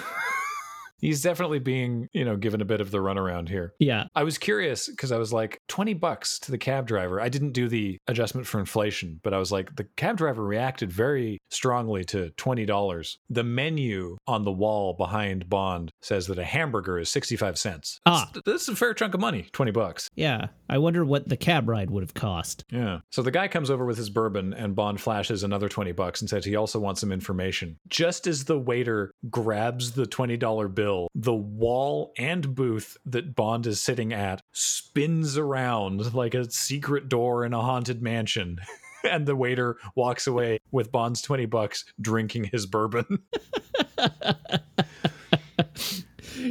He's 1.00 1.22
definitely 1.22 1.58
being, 1.58 2.08
you 2.12 2.24
know, 2.24 2.36
given 2.36 2.60
a 2.60 2.64
bit 2.64 2.80
of 2.80 2.90
the 2.90 2.98
runaround 2.98 3.48
here. 3.48 3.74
Yeah. 3.78 4.04
I 4.14 4.24
was 4.24 4.38
curious 4.38 4.88
because 4.88 5.12
I 5.12 5.18
was 5.18 5.32
like, 5.32 5.60
20 5.68 5.94
bucks 5.94 6.38
to 6.40 6.50
the 6.50 6.58
cab 6.58 6.86
driver. 6.86 7.20
I 7.20 7.28
didn't 7.28 7.52
do 7.52 7.68
the 7.68 7.98
adjustment 8.06 8.46
for 8.46 8.60
inflation, 8.60 9.20
but 9.22 9.34
I 9.34 9.38
was 9.38 9.50
like, 9.52 9.76
the 9.76 9.84
cab 9.96 10.16
driver 10.16 10.44
reacted 10.44 10.92
very 10.92 11.38
strongly 11.50 12.04
to 12.06 12.30
$20. 12.36 13.16
The 13.30 13.44
menu 13.44 14.16
on 14.26 14.44
the 14.44 14.52
wall 14.52 14.94
behind 14.94 15.48
Bond 15.48 15.90
says 16.02 16.26
that 16.26 16.38
a 16.38 16.44
hamburger 16.44 16.98
is 16.98 17.10
65 17.10 17.58
cents. 17.58 17.98
Ah. 18.06 18.30
That's, 18.44 18.68
a 18.68 18.76
fair 18.76 18.92
chunk 18.94 19.14
of 19.14 19.20
money, 19.20 19.46
20 19.52 19.72
bucks. 19.72 20.08
Yeah. 20.14 20.48
I 20.68 20.78
wonder 20.78 21.04
what 21.04 21.28
the 21.28 21.36
cab 21.36 21.68
ride 21.68 21.90
would 21.90 22.02
have 22.02 22.14
cost. 22.14 22.62
Yeah. 22.70 23.00
So 23.10 23.22
the 23.22 23.30
guy 23.30 23.48
comes 23.48 23.70
over 23.70 23.84
with 23.86 23.96
his 23.96 24.10
bourbon 24.10 24.52
and 24.52 24.76
Bond 24.76 25.00
flashes 25.00 25.42
another 25.42 25.68
20 25.68 25.92
bucks 25.92 26.20
and 26.20 26.28
says 26.28 26.44
he 26.44 26.56
also 26.56 26.78
wants 26.78 27.00
some 27.00 27.10
information. 27.10 27.78
Just 27.88 28.26
as 28.26 28.44
the 28.44 28.58
waiter 28.58 29.12
grabs 29.30 29.92
the 29.92 30.04
$20 30.04 30.74
bill, 30.74 30.89
the 31.14 31.34
wall 31.34 32.12
and 32.18 32.54
booth 32.54 32.96
that 33.06 33.34
Bond 33.34 33.66
is 33.66 33.82
sitting 33.82 34.12
at 34.12 34.42
spins 34.52 35.36
around 35.38 36.14
like 36.14 36.34
a 36.34 36.50
secret 36.50 37.08
door 37.08 37.44
in 37.44 37.52
a 37.52 37.60
haunted 37.60 38.02
mansion. 38.02 38.58
And 39.02 39.24
the 39.24 39.34
waiter 39.34 39.78
walks 39.94 40.26
away 40.26 40.58
with 40.72 40.92
Bond's 40.92 41.22
20 41.22 41.46
bucks 41.46 41.86
drinking 42.02 42.50
his 42.52 42.66
bourbon. 42.66 43.20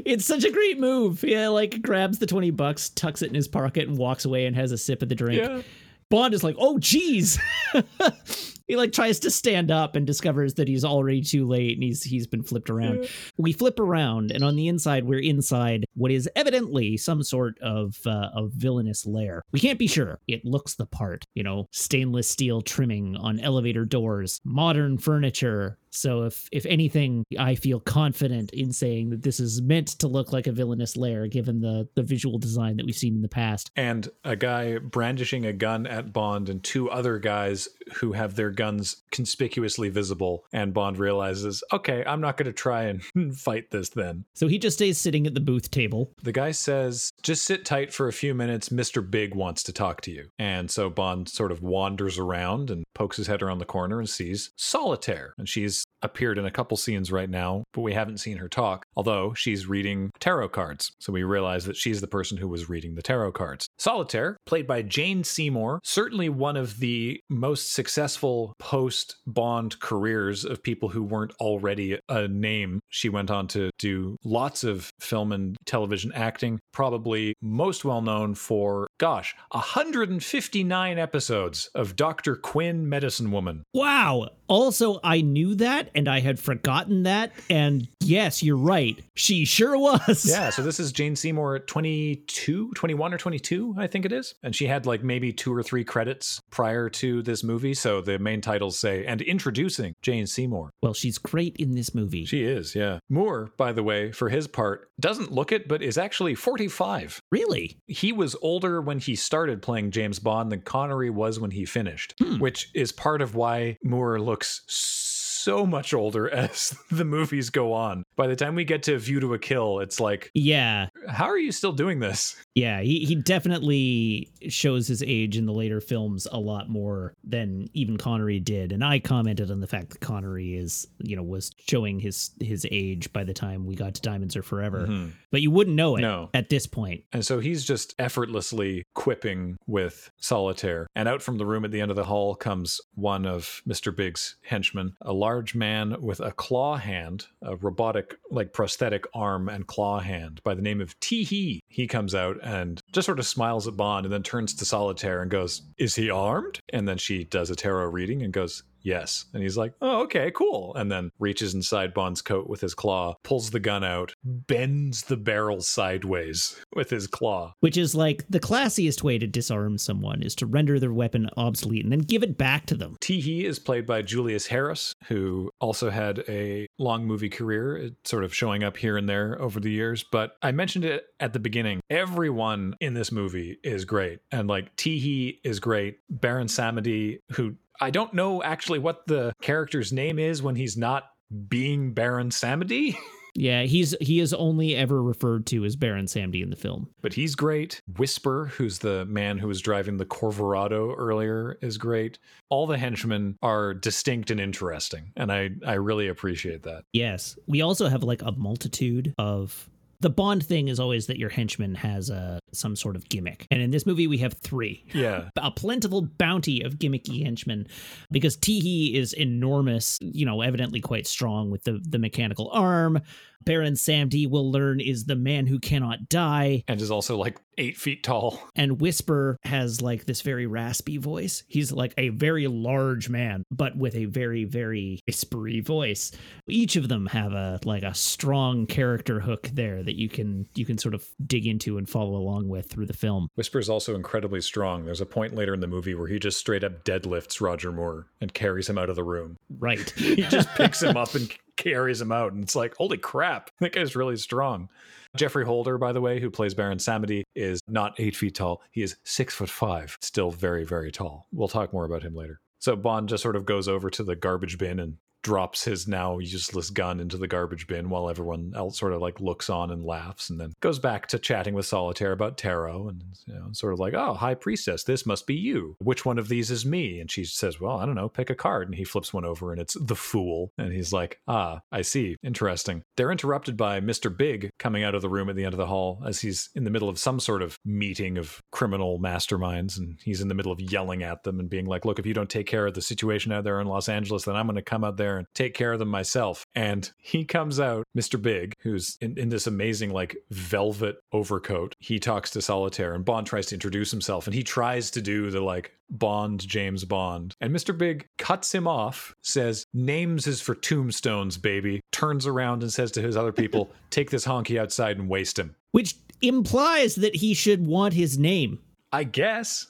It's 0.05 0.25
such 0.25 0.43
a 0.43 0.51
great 0.51 0.79
move. 0.79 1.23
Yeah, 1.23 1.49
like 1.49 1.81
grabs 1.81 2.19
the 2.19 2.25
20 2.25 2.51
bucks, 2.51 2.89
tucks 2.89 3.21
it 3.21 3.29
in 3.29 3.35
his 3.35 3.47
pocket, 3.47 3.87
and 3.87 3.97
walks 3.97 4.25
away 4.25 4.45
and 4.45 4.55
has 4.55 4.71
a 4.71 4.77
sip 4.77 5.01
of 5.01 5.09
the 5.09 5.15
drink. 5.15 5.41
Yeah. 5.41 5.61
Bond 6.09 6.33
is 6.33 6.43
like, 6.43 6.55
oh, 6.57 6.79
geez. 6.79 7.39
he 8.69 8.77
like 8.77 8.93
tries 8.93 9.19
to 9.19 9.31
stand 9.31 9.71
up 9.71 9.95
and 9.95 10.07
discovers 10.07 10.53
that 10.53 10.67
he's 10.67 10.85
already 10.85 11.21
too 11.21 11.45
late 11.47 11.73
and 11.73 11.83
he's 11.83 12.03
he's 12.03 12.27
been 12.27 12.43
flipped 12.43 12.69
around. 12.69 13.09
We 13.37 13.51
flip 13.51 13.79
around, 13.79 14.31
and 14.31 14.43
on 14.43 14.55
the 14.55 14.67
inside, 14.67 15.05
we're 15.05 15.19
inside 15.19 15.85
what 15.95 16.11
is 16.11 16.29
evidently 16.35 16.95
some 16.95 17.23
sort 17.23 17.57
of 17.59 17.97
uh, 18.05 18.29
of 18.33 18.51
villainous 18.53 19.05
lair. 19.05 19.41
We 19.51 19.59
can't 19.59 19.79
be 19.79 19.87
sure. 19.87 20.19
It 20.27 20.45
looks 20.45 20.75
the 20.75 20.85
part, 20.85 21.25
you 21.33 21.43
know, 21.43 21.67
stainless 21.71 22.29
steel 22.29 22.61
trimming 22.61 23.17
on 23.17 23.39
elevator 23.39 23.85
doors, 23.85 24.39
modern 24.45 24.97
furniture. 24.99 25.77
So 25.91 26.23
if 26.23 26.47
if 26.51 26.65
anything, 26.65 27.23
I 27.37 27.55
feel 27.55 27.79
confident 27.79 28.51
in 28.53 28.71
saying 28.71 29.09
that 29.09 29.23
this 29.23 29.39
is 29.39 29.61
meant 29.61 29.87
to 29.99 30.07
look 30.07 30.31
like 30.33 30.47
a 30.47 30.51
villainous 30.51 30.95
lair, 30.97 31.27
given 31.27 31.61
the 31.61 31.87
the 31.95 32.03
visual 32.03 32.37
design 32.37 32.77
that 32.77 32.85
we've 32.85 32.95
seen 32.95 33.15
in 33.15 33.21
the 33.21 33.29
past. 33.29 33.71
and 33.75 34.09
a 34.23 34.35
guy 34.35 34.77
brandishing 34.77 35.45
a 35.45 35.53
gun 35.53 35.87
at 35.87 36.13
Bond, 36.13 36.49
and 36.49 36.63
two 36.63 36.89
other 36.89 37.17
guys 37.19 37.67
who 37.95 38.13
have 38.13 38.35
their 38.35 38.51
guns 38.51 38.97
conspicuously 39.11 39.89
visible. 39.89 40.43
And 40.53 40.73
Bond 40.73 40.97
realizes, 40.97 41.63
okay, 41.73 42.03
I'm 42.05 42.21
not 42.21 42.37
going 42.37 42.45
to 42.45 42.53
try 42.53 42.83
and 42.83 43.03
fight 43.37 43.71
this 43.71 43.89
then. 43.89 44.25
So 44.35 44.47
he 44.47 44.57
just 44.59 44.77
stays 44.77 44.97
sitting 44.97 45.25
at 45.27 45.33
the 45.33 45.39
booth 45.39 45.71
table. 45.71 46.11
The 46.23 46.31
guy 46.31 46.51
says, 46.51 47.11
just 47.23 47.43
sit 47.43 47.65
tight 47.65 47.93
for 47.93 48.07
a 48.07 48.13
few 48.13 48.33
minutes. 48.33 48.69
Mr. 48.69 49.07
Big 49.09 49.33
wants 49.35 49.63
to 49.63 49.73
talk 49.73 50.01
to 50.01 50.11
you. 50.11 50.29
And 50.37 50.69
so 50.69 50.89
Bond 50.89 51.29
sort 51.29 51.51
of 51.51 51.61
wanders 51.61 52.17
around 52.19 52.69
and 52.69 52.83
pokes 52.93 53.17
his 53.17 53.27
head 53.27 53.41
around 53.41 53.59
the 53.59 53.65
corner 53.65 53.99
and 53.99 54.09
sees 54.09 54.51
Solitaire. 54.55 55.33
And 55.37 55.47
she's 55.49 55.78
appeared 56.01 56.37
in 56.37 56.45
a 56.45 56.51
couple 56.51 56.77
scenes 56.77 57.11
right 57.11 57.29
now, 57.29 57.63
but 57.73 57.81
we 57.81 57.93
haven't 57.93 58.19
seen 58.19 58.37
her 58.37 58.47
talk, 58.47 58.85
although 58.95 59.33
she's 59.33 59.67
reading 59.67 60.11
tarot 60.19 60.49
cards. 60.49 60.91
So 60.99 61.11
we 61.11 61.23
realize 61.23 61.65
that 61.65 61.75
she's 61.75 62.01
the 62.01 62.07
person 62.07 62.37
who 62.37 62.47
was 62.47 62.69
reading 62.69 62.95
the 62.95 63.01
tarot 63.01 63.33
cards. 63.33 63.67
Solitaire, 63.77 64.37
played 64.45 64.67
by 64.67 64.81
Jane 64.81 65.23
Seymour, 65.23 65.81
certainly 65.83 66.29
one 66.29 66.57
of 66.57 66.79
the 66.79 67.19
most 67.29 67.73
successful 67.73 68.53
post 68.59 69.17
Bond 69.27 69.79
careers 69.79 70.45
of 70.45 70.63
people 70.63 70.89
who 70.89 71.03
weren't 71.03 71.33
already 71.39 71.99
a 72.07 72.27
name. 72.27 72.79
She 72.89 73.09
went 73.09 73.31
on 73.31 73.47
to 73.49 73.69
do 73.77 74.17
lots 74.23 74.63
of 74.63 74.89
film 74.99 75.31
and 75.31 75.57
television 75.65 76.11
acting, 76.13 76.59
probably 76.71 77.35
most 77.41 77.85
well 77.85 78.01
known 78.01 78.35
for, 78.35 78.87
gosh, 78.99 79.35
159 79.51 80.99
episodes 80.99 81.69
of 81.73 81.95
Dr. 81.95 82.35
Quinn 82.35 82.87
Medicine 82.87 83.31
Woman. 83.31 83.63
Wow. 83.73 84.29
Also, 84.47 84.99
I 85.03 85.21
knew 85.21 85.55
that 85.55 85.89
and 85.95 86.07
I 86.07 86.19
had 86.19 86.39
forgotten 86.39 87.03
that. 87.03 87.31
And 87.49 87.87
yes, 88.01 88.43
you're 88.43 88.57
right. 88.57 88.99
She 89.15 89.45
sure 89.45 89.77
was. 89.77 90.25
Yeah, 90.27 90.49
so 90.49 90.61
this 90.63 90.79
is 90.79 90.91
Jane 90.91 91.15
Seymour 91.15 91.55
at 91.55 91.67
22, 91.67 92.71
21 92.75 93.13
or 93.13 93.17
22, 93.17 93.75
I 93.77 93.87
think 93.87 94.05
it 94.05 94.11
is. 94.11 94.35
And 94.43 94.55
she 94.55 94.67
had 94.67 94.85
like 94.85 95.03
maybe 95.03 95.31
two 95.31 95.53
or 95.55 95.63
three 95.63 95.83
credits 95.83 96.41
prior 96.49 96.89
to 96.89 97.21
this 97.21 97.43
movie. 97.43 97.73
So 97.73 98.01
the 98.01 98.19
main 98.19 98.41
titles 98.41 98.77
say, 98.77 99.05
and 99.05 99.21
introducing 99.21 99.93
Jane 100.01 100.27
Seymour. 100.27 100.71
Well, 100.81 100.93
she's 100.93 101.17
great 101.17 101.55
in 101.57 101.75
this 101.75 101.95
movie. 101.95 102.25
She 102.25 102.43
is, 102.43 102.75
yeah. 102.75 102.99
Moore, 103.09 103.51
by 103.55 103.71
the 103.71 103.83
way, 103.83 104.11
for 104.11 104.29
his 104.29 104.47
part, 104.47 104.89
doesn't 104.99 105.31
look 105.31 105.51
it, 105.51 105.67
but 105.67 105.81
is 105.81 105.97
actually 105.97 106.35
45. 106.35 107.21
really? 107.31 107.77
He 107.87 108.11
was 108.11 108.35
older 108.41 108.81
when 108.89 108.97
he 108.97 109.15
started 109.15 109.61
playing 109.61 109.91
James 109.91 110.17
Bond 110.17 110.51
than 110.51 110.61
Connery 110.61 111.11
was 111.11 111.39
when 111.39 111.51
he 111.51 111.63
finished, 111.63 112.15
hmm. 112.17 112.39
which 112.39 112.71
is 112.73 112.91
part 112.91 113.21
of 113.21 113.35
why 113.35 113.77
Moore 113.83 114.19
looks 114.19 114.63
so 114.65 115.08
much 115.47 115.93
older 115.93 116.29
as 116.33 116.75
the 116.91 117.05
movies 117.05 117.49
go 117.49 117.73
on. 117.73 118.03
By 118.15 118.27
the 118.27 118.35
time 118.35 118.55
we 118.55 118.63
get 118.65 118.83
to 118.83 118.97
View 118.97 119.19
to 119.21 119.33
a 119.33 119.39
Kill, 119.39 119.79
it's 119.79 119.99
like, 119.99 120.31
Yeah, 120.33 120.87
how 121.07 121.25
are 121.25 121.37
you 121.37 121.51
still 121.51 121.71
doing 121.71 121.99
this? 121.99 122.35
yeah, 122.55 122.81
he 122.81 123.05
he 123.05 123.15
definitely 123.15 124.31
shows 124.49 124.87
his 124.87 125.01
age 125.03 125.37
in 125.37 125.45
the 125.45 125.53
later 125.53 125.81
films 125.81 126.27
a 126.31 126.39
lot 126.39 126.69
more 126.69 127.13
than 127.23 127.67
even 127.73 127.97
Connery 127.97 128.39
did. 128.39 128.71
And 128.71 128.83
I 128.83 128.99
commented 128.99 129.51
on 129.51 129.59
the 129.59 129.67
fact 129.67 129.89
that 129.91 129.99
Connery 129.99 130.55
is, 130.55 130.87
you 130.99 131.15
know, 131.15 131.23
was 131.23 131.51
showing 131.67 131.99
his 131.99 132.31
his 132.41 132.65
age 132.71 133.11
by 133.13 133.23
the 133.23 133.33
time 133.33 133.65
we 133.65 133.75
got 133.75 133.93
to 133.95 134.01
Diamonds 134.01 134.35
Are 134.35 134.43
Forever. 134.43 134.87
Mhm. 134.87 135.11
But 135.31 135.41
you 135.41 135.51
wouldn't 135.51 135.75
know 135.75 135.95
it 135.95 136.01
No. 136.01 136.29
at 136.33 136.49
this 136.49 136.65
point. 136.67 137.03
And 137.13 137.25
so 137.25 137.39
he's 137.39 137.63
just 137.63 137.93
effortlessly 137.99 138.83
quipping 138.95 139.57
with 139.67 140.09
Solitaire. 140.19 140.87
And 140.95 141.07
out 141.07 141.21
from 141.21 141.37
the 141.37 141.45
room 141.45 141.63
at 141.65 141.71
the 141.71 141.81
end 141.81 141.91
of 141.91 141.97
the 141.97 142.05
hall 142.05 142.35
comes 142.35 142.81
one 142.95 143.25
of 143.25 143.61
Mr. 143.67 143.95
Big's 143.95 144.37
henchmen, 144.43 144.93
a 145.01 145.13
large 145.13 145.28
man 145.55 146.01
with 146.01 146.19
a 146.19 146.31
claw 146.31 146.77
hand, 146.77 147.27
a 147.41 147.55
robotic, 147.55 148.15
like 148.29 148.53
prosthetic 148.53 149.05
arm 149.13 149.49
and 149.49 149.67
claw 149.67 149.99
hand 149.99 150.41
by 150.43 150.53
the 150.53 150.61
name 150.61 150.81
of 150.81 150.99
Teehee. 150.99 151.59
He 151.67 151.87
comes 151.87 152.15
out 152.15 152.37
and 152.43 152.81
just 152.91 153.05
sort 153.05 153.19
of 153.19 153.25
smiles 153.25 153.67
at 153.67 153.77
Bond 153.77 154.05
and 154.05 154.13
then 154.13 154.23
turns 154.23 154.53
to 154.55 154.65
Solitaire 154.65 155.21
and 155.21 155.31
goes, 155.31 155.61
Is 155.77 155.95
he 155.95 156.09
armed? 156.09 156.59
And 156.73 156.87
then 156.87 156.97
she 156.97 157.23
does 157.23 157.49
a 157.49 157.55
tarot 157.55 157.87
reading 157.87 158.23
and 158.23 158.33
goes, 158.33 158.63
Yes. 158.81 159.25
And 159.33 159.43
he's 159.43 159.57
like, 159.57 159.73
Oh, 159.81 160.01
okay, 160.03 160.31
cool. 160.31 160.75
And 160.75 160.91
then 160.91 161.11
reaches 161.19 161.53
inside 161.53 161.93
Bond's 161.93 162.21
coat 162.21 162.47
with 162.47 162.61
his 162.61 162.73
claw, 162.73 163.15
pulls 163.23 163.51
the 163.51 163.59
gun 163.59 163.83
out, 163.83 164.13
bends 164.23 165.03
the 165.03 165.17
barrel 165.17 165.61
sideways 165.61 166.55
with 166.75 166.89
his 166.89 167.07
claw. 167.07 167.53
Which 167.59 167.77
is 167.77 167.95
like 167.95 168.25
the 168.29 168.39
classiest 168.39 169.03
way 169.03 169.17
to 169.17 169.27
disarm 169.27 169.77
someone 169.77 170.21
is 170.23 170.35
to 170.35 170.45
render 170.45 170.79
their 170.79 170.93
weapon 170.93 171.29
obsolete 171.37 171.83
and 171.83 171.91
then 171.91 171.99
give 171.99 172.23
it 172.23 172.37
back 172.37 172.65
to 172.67 172.75
them. 172.75 172.97
Teehee 173.01 173.43
is 173.43 173.59
played 173.59 173.85
by 173.85 174.01
Julius 174.01 174.47
Harris, 174.47 174.93
who 175.07 175.51
also 175.59 175.89
had 175.89 176.23
a 176.27 176.67
long 176.77 177.05
movie 177.05 177.29
career, 177.29 177.85
uh, 177.85 177.89
sort 178.03 178.23
of 178.23 178.33
showing 178.33 178.63
up 178.63 178.77
here 178.77 178.97
and 178.97 179.07
there 179.07 179.39
over 179.41 179.59
the 179.59 179.71
years. 179.71 180.03
But 180.03 180.31
I 180.41 180.51
mentioned 180.51 180.85
it 180.85 181.05
at 181.19 181.33
the 181.33 181.39
beginning. 181.39 181.81
Everyone 181.89 182.75
in 182.79 182.93
this 182.93 183.11
movie 183.11 183.57
is 183.63 183.85
great. 183.85 184.19
And 184.31 184.47
like 184.47 184.75
Teehee 184.75 185.39
is 185.43 185.59
great. 185.59 185.99
Baron 186.09 186.47
Samedi, 186.47 187.19
who 187.31 187.55
I 187.81 187.89
don't 187.89 188.13
know 188.13 188.43
actually 188.43 188.79
what 188.79 189.05
the 189.07 189.33
character's 189.41 189.91
name 189.93 190.19
is 190.19 190.41
when 190.41 190.55
he's 190.55 190.77
not 190.77 191.05
being 191.47 191.93
Baron 191.93 192.29
Samedi. 192.29 192.95
Yeah, 193.35 193.61
he's 193.61 193.95
he 194.01 194.19
is 194.19 194.33
only 194.33 194.75
ever 194.75 195.01
referred 195.01 195.45
to 195.47 195.63
as 195.63 195.75
Baron 195.75 196.07
Samedi 196.07 196.41
in 196.41 196.49
the 196.49 196.55
film. 196.55 196.89
but 197.01 197.13
he's 197.13 197.35
great. 197.35 197.79
Whisper, 197.97 198.47
who's 198.57 198.79
the 198.79 199.05
man 199.05 199.37
who 199.37 199.47
was 199.47 199.61
driving 199.61 199.97
the 199.97 200.05
Corverado 200.05 200.95
earlier, 200.97 201.57
is 201.61 201.77
great. 201.77 202.17
All 202.49 202.65
the 202.65 202.77
henchmen 202.77 203.37
are 203.43 203.75
distinct 203.75 204.31
and 204.31 204.41
interesting, 204.41 205.13
and 205.15 205.31
I 205.31 205.51
I 205.65 205.73
really 205.75 206.07
appreciate 206.07 206.63
that. 206.63 206.83
Yes. 206.91 207.37
We 207.47 207.61
also 207.61 207.87
have 207.87 208.03
like 208.03 208.23
a 208.23 208.31
multitude 208.31 209.13
of 209.19 209.69
the 210.01 210.09
Bond 210.09 210.45
thing 210.45 210.69
is 210.69 210.79
always 210.79 211.07
that 211.07 211.17
your 211.17 211.29
henchman 211.29 211.75
has 211.75 212.09
a 212.09 212.39
some 212.51 212.75
sort 212.75 212.95
of 212.95 213.07
gimmick. 213.09 213.45
And 213.51 213.61
in 213.61 213.71
this 213.71 213.85
movie 213.85 214.07
we 214.07 214.17
have 214.19 214.33
3. 214.33 214.83
Yeah, 214.93 215.29
a 215.37 215.51
plentiful 215.51 216.01
bounty 216.01 216.61
of 216.61 216.75
gimmicky 216.75 217.23
henchmen 217.23 217.67
because 218.11 218.37
Teehee 218.37 218.93
is 218.93 219.13
enormous, 219.13 219.97
you 220.01 220.25
know, 220.25 220.41
evidently 220.41 220.81
quite 220.81 221.07
strong 221.07 221.51
with 221.51 221.63
the, 221.63 221.79
the 221.87 221.99
mechanical 221.99 222.49
arm. 222.51 223.01
Baron 223.45 223.73
Samedi 223.73 224.29
will 224.29 224.51
learn 224.51 224.79
is 224.79 225.05
the 225.05 225.15
man 225.15 225.47
who 225.47 225.59
cannot 225.59 226.09
die. 226.09 226.63
and 226.67 226.81
is 226.81 226.91
also 226.91 227.17
like 227.17 227.39
eight 227.57 227.77
feet 227.77 228.03
tall. 228.03 228.41
And 228.55 228.79
Whisper 228.79 229.37
has 229.43 229.81
like 229.81 230.05
this 230.05 230.21
very 230.21 230.47
raspy 230.47 230.97
voice. 230.97 231.43
He's 231.47 231.71
like 231.71 231.93
a 231.97 232.09
very 232.09 232.47
large 232.47 233.09
man, 233.09 233.43
but 233.51 233.77
with 233.77 233.95
a 233.95 234.05
very, 234.05 234.45
very 234.45 234.99
whispery 235.07 235.59
voice. 235.59 236.11
Each 236.47 236.75
of 236.75 236.87
them 236.87 237.05
have 237.07 237.33
a 237.33 237.59
like 237.65 237.83
a 237.83 237.93
strong 237.93 238.65
character 238.65 239.19
hook 239.19 239.49
there 239.53 239.83
that 239.83 239.95
you 239.95 240.09
can 240.09 240.47
you 240.55 240.65
can 240.65 240.77
sort 240.77 240.93
of 240.95 241.05
dig 241.25 241.47
into 241.47 241.77
and 241.77 241.89
follow 241.89 242.15
along 242.15 242.47
with 242.47 242.69
through 242.69 242.85
the 242.85 242.93
film. 242.93 243.27
Whisper 243.35 243.59
is 243.59 243.69
also 243.69 243.95
incredibly 243.95 244.41
strong. 244.41 244.85
There's 244.85 245.01
a 245.01 245.05
point 245.05 245.35
later 245.35 245.53
in 245.53 245.59
the 245.59 245.67
movie 245.67 245.95
where 245.95 246.07
he 246.07 246.19
just 246.19 246.37
straight 246.37 246.63
up 246.63 246.83
deadlifts 246.85 247.41
Roger 247.41 247.71
Moore 247.71 248.07
and 248.21 248.33
carries 248.33 248.69
him 248.69 248.77
out 248.77 248.89
of 248.89 248.95
the 248.95 249.03
room. 249.03 249.37
Right. 249.49 249.93
He 250.09 250.23
just 250.23 250.49
picks 250.55 250.81
him 250.81 250.97
up 250.97 251.13
and 251.13 251.31
carries 251.59 252.01
him 252.01 252.11
out, 252.11 252.33
and 252.33 252.43
it's 252.43 252.55
like, 252.55 252.75
holy 252.77 252.97
crap, 252.97 253.51
that 253.59 253.73
guy's 253.73 253.95
really 253.95 254.17
strong. 254.17 254.69
Geoffrey 255.15 255.45
Holder, 255.45 255.77
by 255.77 255.91
the 255.91 256.01
way, 256.01 256.19
who 256.19 256.29
plays 256.29 256.53
Baron 256.53 256.77
Samedi, 256.77 257.23
is 257.35 257.59
not 257.67 257.99
eight 257.99 258.15
feet 258.15 258.35
tall. 258.35 258.61
He 258.71 258.81
is 258.81 258.95
six 259.03 259.33
foot 259.33 259.49
five, 259.49 259.97
still 260.01 260.31
very, 260.31 260.63
very 260.63 260.91
tall. 260.91 261.27
We'll 261.31 261.47
talk 261.47 261.73
more 261.73 261.85
about 261.85 262.03
him 262.03 262.15
later. 262.15 262.39
So 262.59 262.75
Bond 262.75 263.09
just 263.09 263.23
sort 263.23 263.35
of 263.35 263.45
goes 263.45 263.67
over 263.67 263.89
to 263.89 264.03
the 264.03 264.15
garbage 264.15 264.57
bin 264.57 264.79
and 264.79 264.97
drops 265.21 265.65
his 265.65 265.87
now 265.87 266.17
useless 266.19 266.69
gun 266.69 266.99
into 266.99 267.17
the 267.17 267.27
garbage 267.27 267.67
bin 267.67 267.89
while 267.89 268.09
everyone 268.09 268.53
else 268.55 268.79
sort 268.79 268.93
of 268.93 269.01
like 269.01 269.19
looks 269.19 269.49
on 269.49 269.71
and 269.71 269.83
laughs 269.83 270.29
and 270.29 270.39
then 270.39 270.53
goes 270.61 270.79
back 270.79 271.07
to 271.07 271.19
chatting 271.19 271.53
with 271.53 271.65
Solitaire 271.65 272.11
about 272.11 272.37
tarot 272.37 272.89
and 272.89 273.03
you 273.25 273.33
know 273.33 273.49
sort 273.51 273.73
of 273.73 273.79
like 273.79 273.93
oh 273.93 274.13
high 274.13 274.35
priestess 274.35 274.83
this 274.83 275.05
must 275.05 275.27
be 275.27 275.35
you. 275.35 275.75
Which 275.79 276.05
one 276.05 276.17
of 276.17 276.29
these 276.29 276.51
is 276.51 276.65
me? 276.65 276.99
And 276.99 277.11
she 277.11 277.25
says 277.25 277.59
well 277.59 277.77
I 277.77 277.85
don't 277.85 277.95
know 277.95 278.09
pick 278.09 278.29
a 278.29 278.35
card. 278.35 278.67
And 278.67 278.75
he 278.75 278.83
flips 278.83 279.13
one 279.13 279.25
over 279.25 279.51
and 279.51 279.61
it's 279.61 279.75
the 279.79 279.95
fool. 279.95 280.51
And 280.57 280.71
he's 280.71 280.93
like 280.93 281.19
ah 281.27 281.61
I 281.71 281.81
see. 281.81 282.15
Interesting. 282.23 282.83
They're 282.95 283.11
interrupted 283.11 283.57
by 283.57 283.81
Mr. 283.81 284.15
Big 284.15 284.49
coming 284.59 284.83
out 284.83 284.95
of 284.95 285.01
the 285.01 285.09
room 285.09 285.29
at 285.29 285.35
the 285.35 285.45
end 285.45 285.53
of 285.53 285.59
the 285.59 285.67
hall 285.67 286.01
as 286.05 286.21
he's 286.21 286.49
in 286.55 286.63
the 286.63 286.71
middle 286.71 286.89
of 286.89 286.99
some 286.99 287.19
sort 287.19 287.41
of 287.41 287.57
meeting 287.65 288.17
of 288.17 288.41
criminal 288.51 288.99
masterminds 288.99 289.77
and 289.77 289.99
he's 290.03 290.21
in 290.21 290.27
the 290.27 290.33
middle 290.33 290.51
of 290.51 290.59
yelling 290.59 291.03
at 291.03 291.23
them 291.23 291.39
and 291.39 291.49
being 291.49 291.65
like 291.65 291.85
look 291.85 291.99
if 291.99 292.05
you 292.05 292.13
don't 292.13 292.29
take 292.29 292.47
care 292.47 292.67
of 292.67 292.73
the 292.73 292.81
situation 292.81 293.31
out 293.31 293.43
there 293.43 293.59
in 293.59 293.67
Los 293.67 293.89
Angeles 293.89 294.23
then 294.23 294.35
I'm 294.35 294.45
going 294.45 294.55
to 294.55 294.61
come 294.61 294.83
out 294.83 294.97
there 294.97 295.08
and 295.17 295.27
take 295.33 295.53
care 295.53 295.73
of 295.73 295.79
them 295.79 295.89
myself. 295.89 296.45
And 296.55 296.91
he 296.97 297.25
comes 297.25 297.59
out, 297.59 297.85
Mr. 297.97 298.21
Big, 298.21 298.53
who's 298.61 298.97
in, 299.01 299.17
in 299.17 299.29
this 299.29 299.47
amazing, 299.47 299.91
like, 299.91 300.17
velvet 300.29 300.97
overcoat. 301.11 301.75
He 301.79 301.99
talks 301.99 302.31
to 302.31 302.41
Solitaire, 302.41 302.93
and 302.93 303.05
Bond 303.05 303.27
tries 303.27 303.47
to 303.47 303.55
introduce 303.55 303.91
himself, 303.91 304.27
and 304.27 304.33
he 304.33 304.43
tries 304.43 304.91
to 304.91 305.01
do 305.01 305.31
the, 305.31 305.41
like, 305.41 305.73
Bond, 305.89 306.47
James 306.47 306.85
Bond. 306.85 307.35
And 307.41 307.53
Mr. 307.53 307.75
Big 307.77 308.07
cuts 308.17 308.53
him 308.53 308.67
off, 308.67 309.15
says, 309.21 309.65
Names 309.73 310.27
is 310.27 310.41
for 310.41 310.55
tombstones, 310.55 311.37
baby. 311.37 311.81
Turns 311.91 312.27
around 312.27 312.61
and 312.61 312.71
says 312.71 312.91
to 312.91 313.01
his 313.01 313.17
other 313.17 313.31
people, 313.31 313.71
Take 313.89 314.11
this 314.11 314.25
honky 314.25 314.59
outside 314.59 314.97
and 314.97 315.09
waste 315.09 315.39
him. 315.39 315.55
Which 315.71 315.95
implies 316.21 316.95
that 316.95 317.15
he 317.15 317.33
should 317.33 317.65
want 317.65 317.93
his 317.93 318.17
name. 318.17 318.59
I 318.91 319.03
guess. 319.03 319.67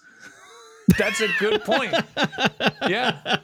That's 0.98 1.22
a 1.22 1.28
good 1.40 1.64
point. 1.64 1.94
yeah. 2.88 3.38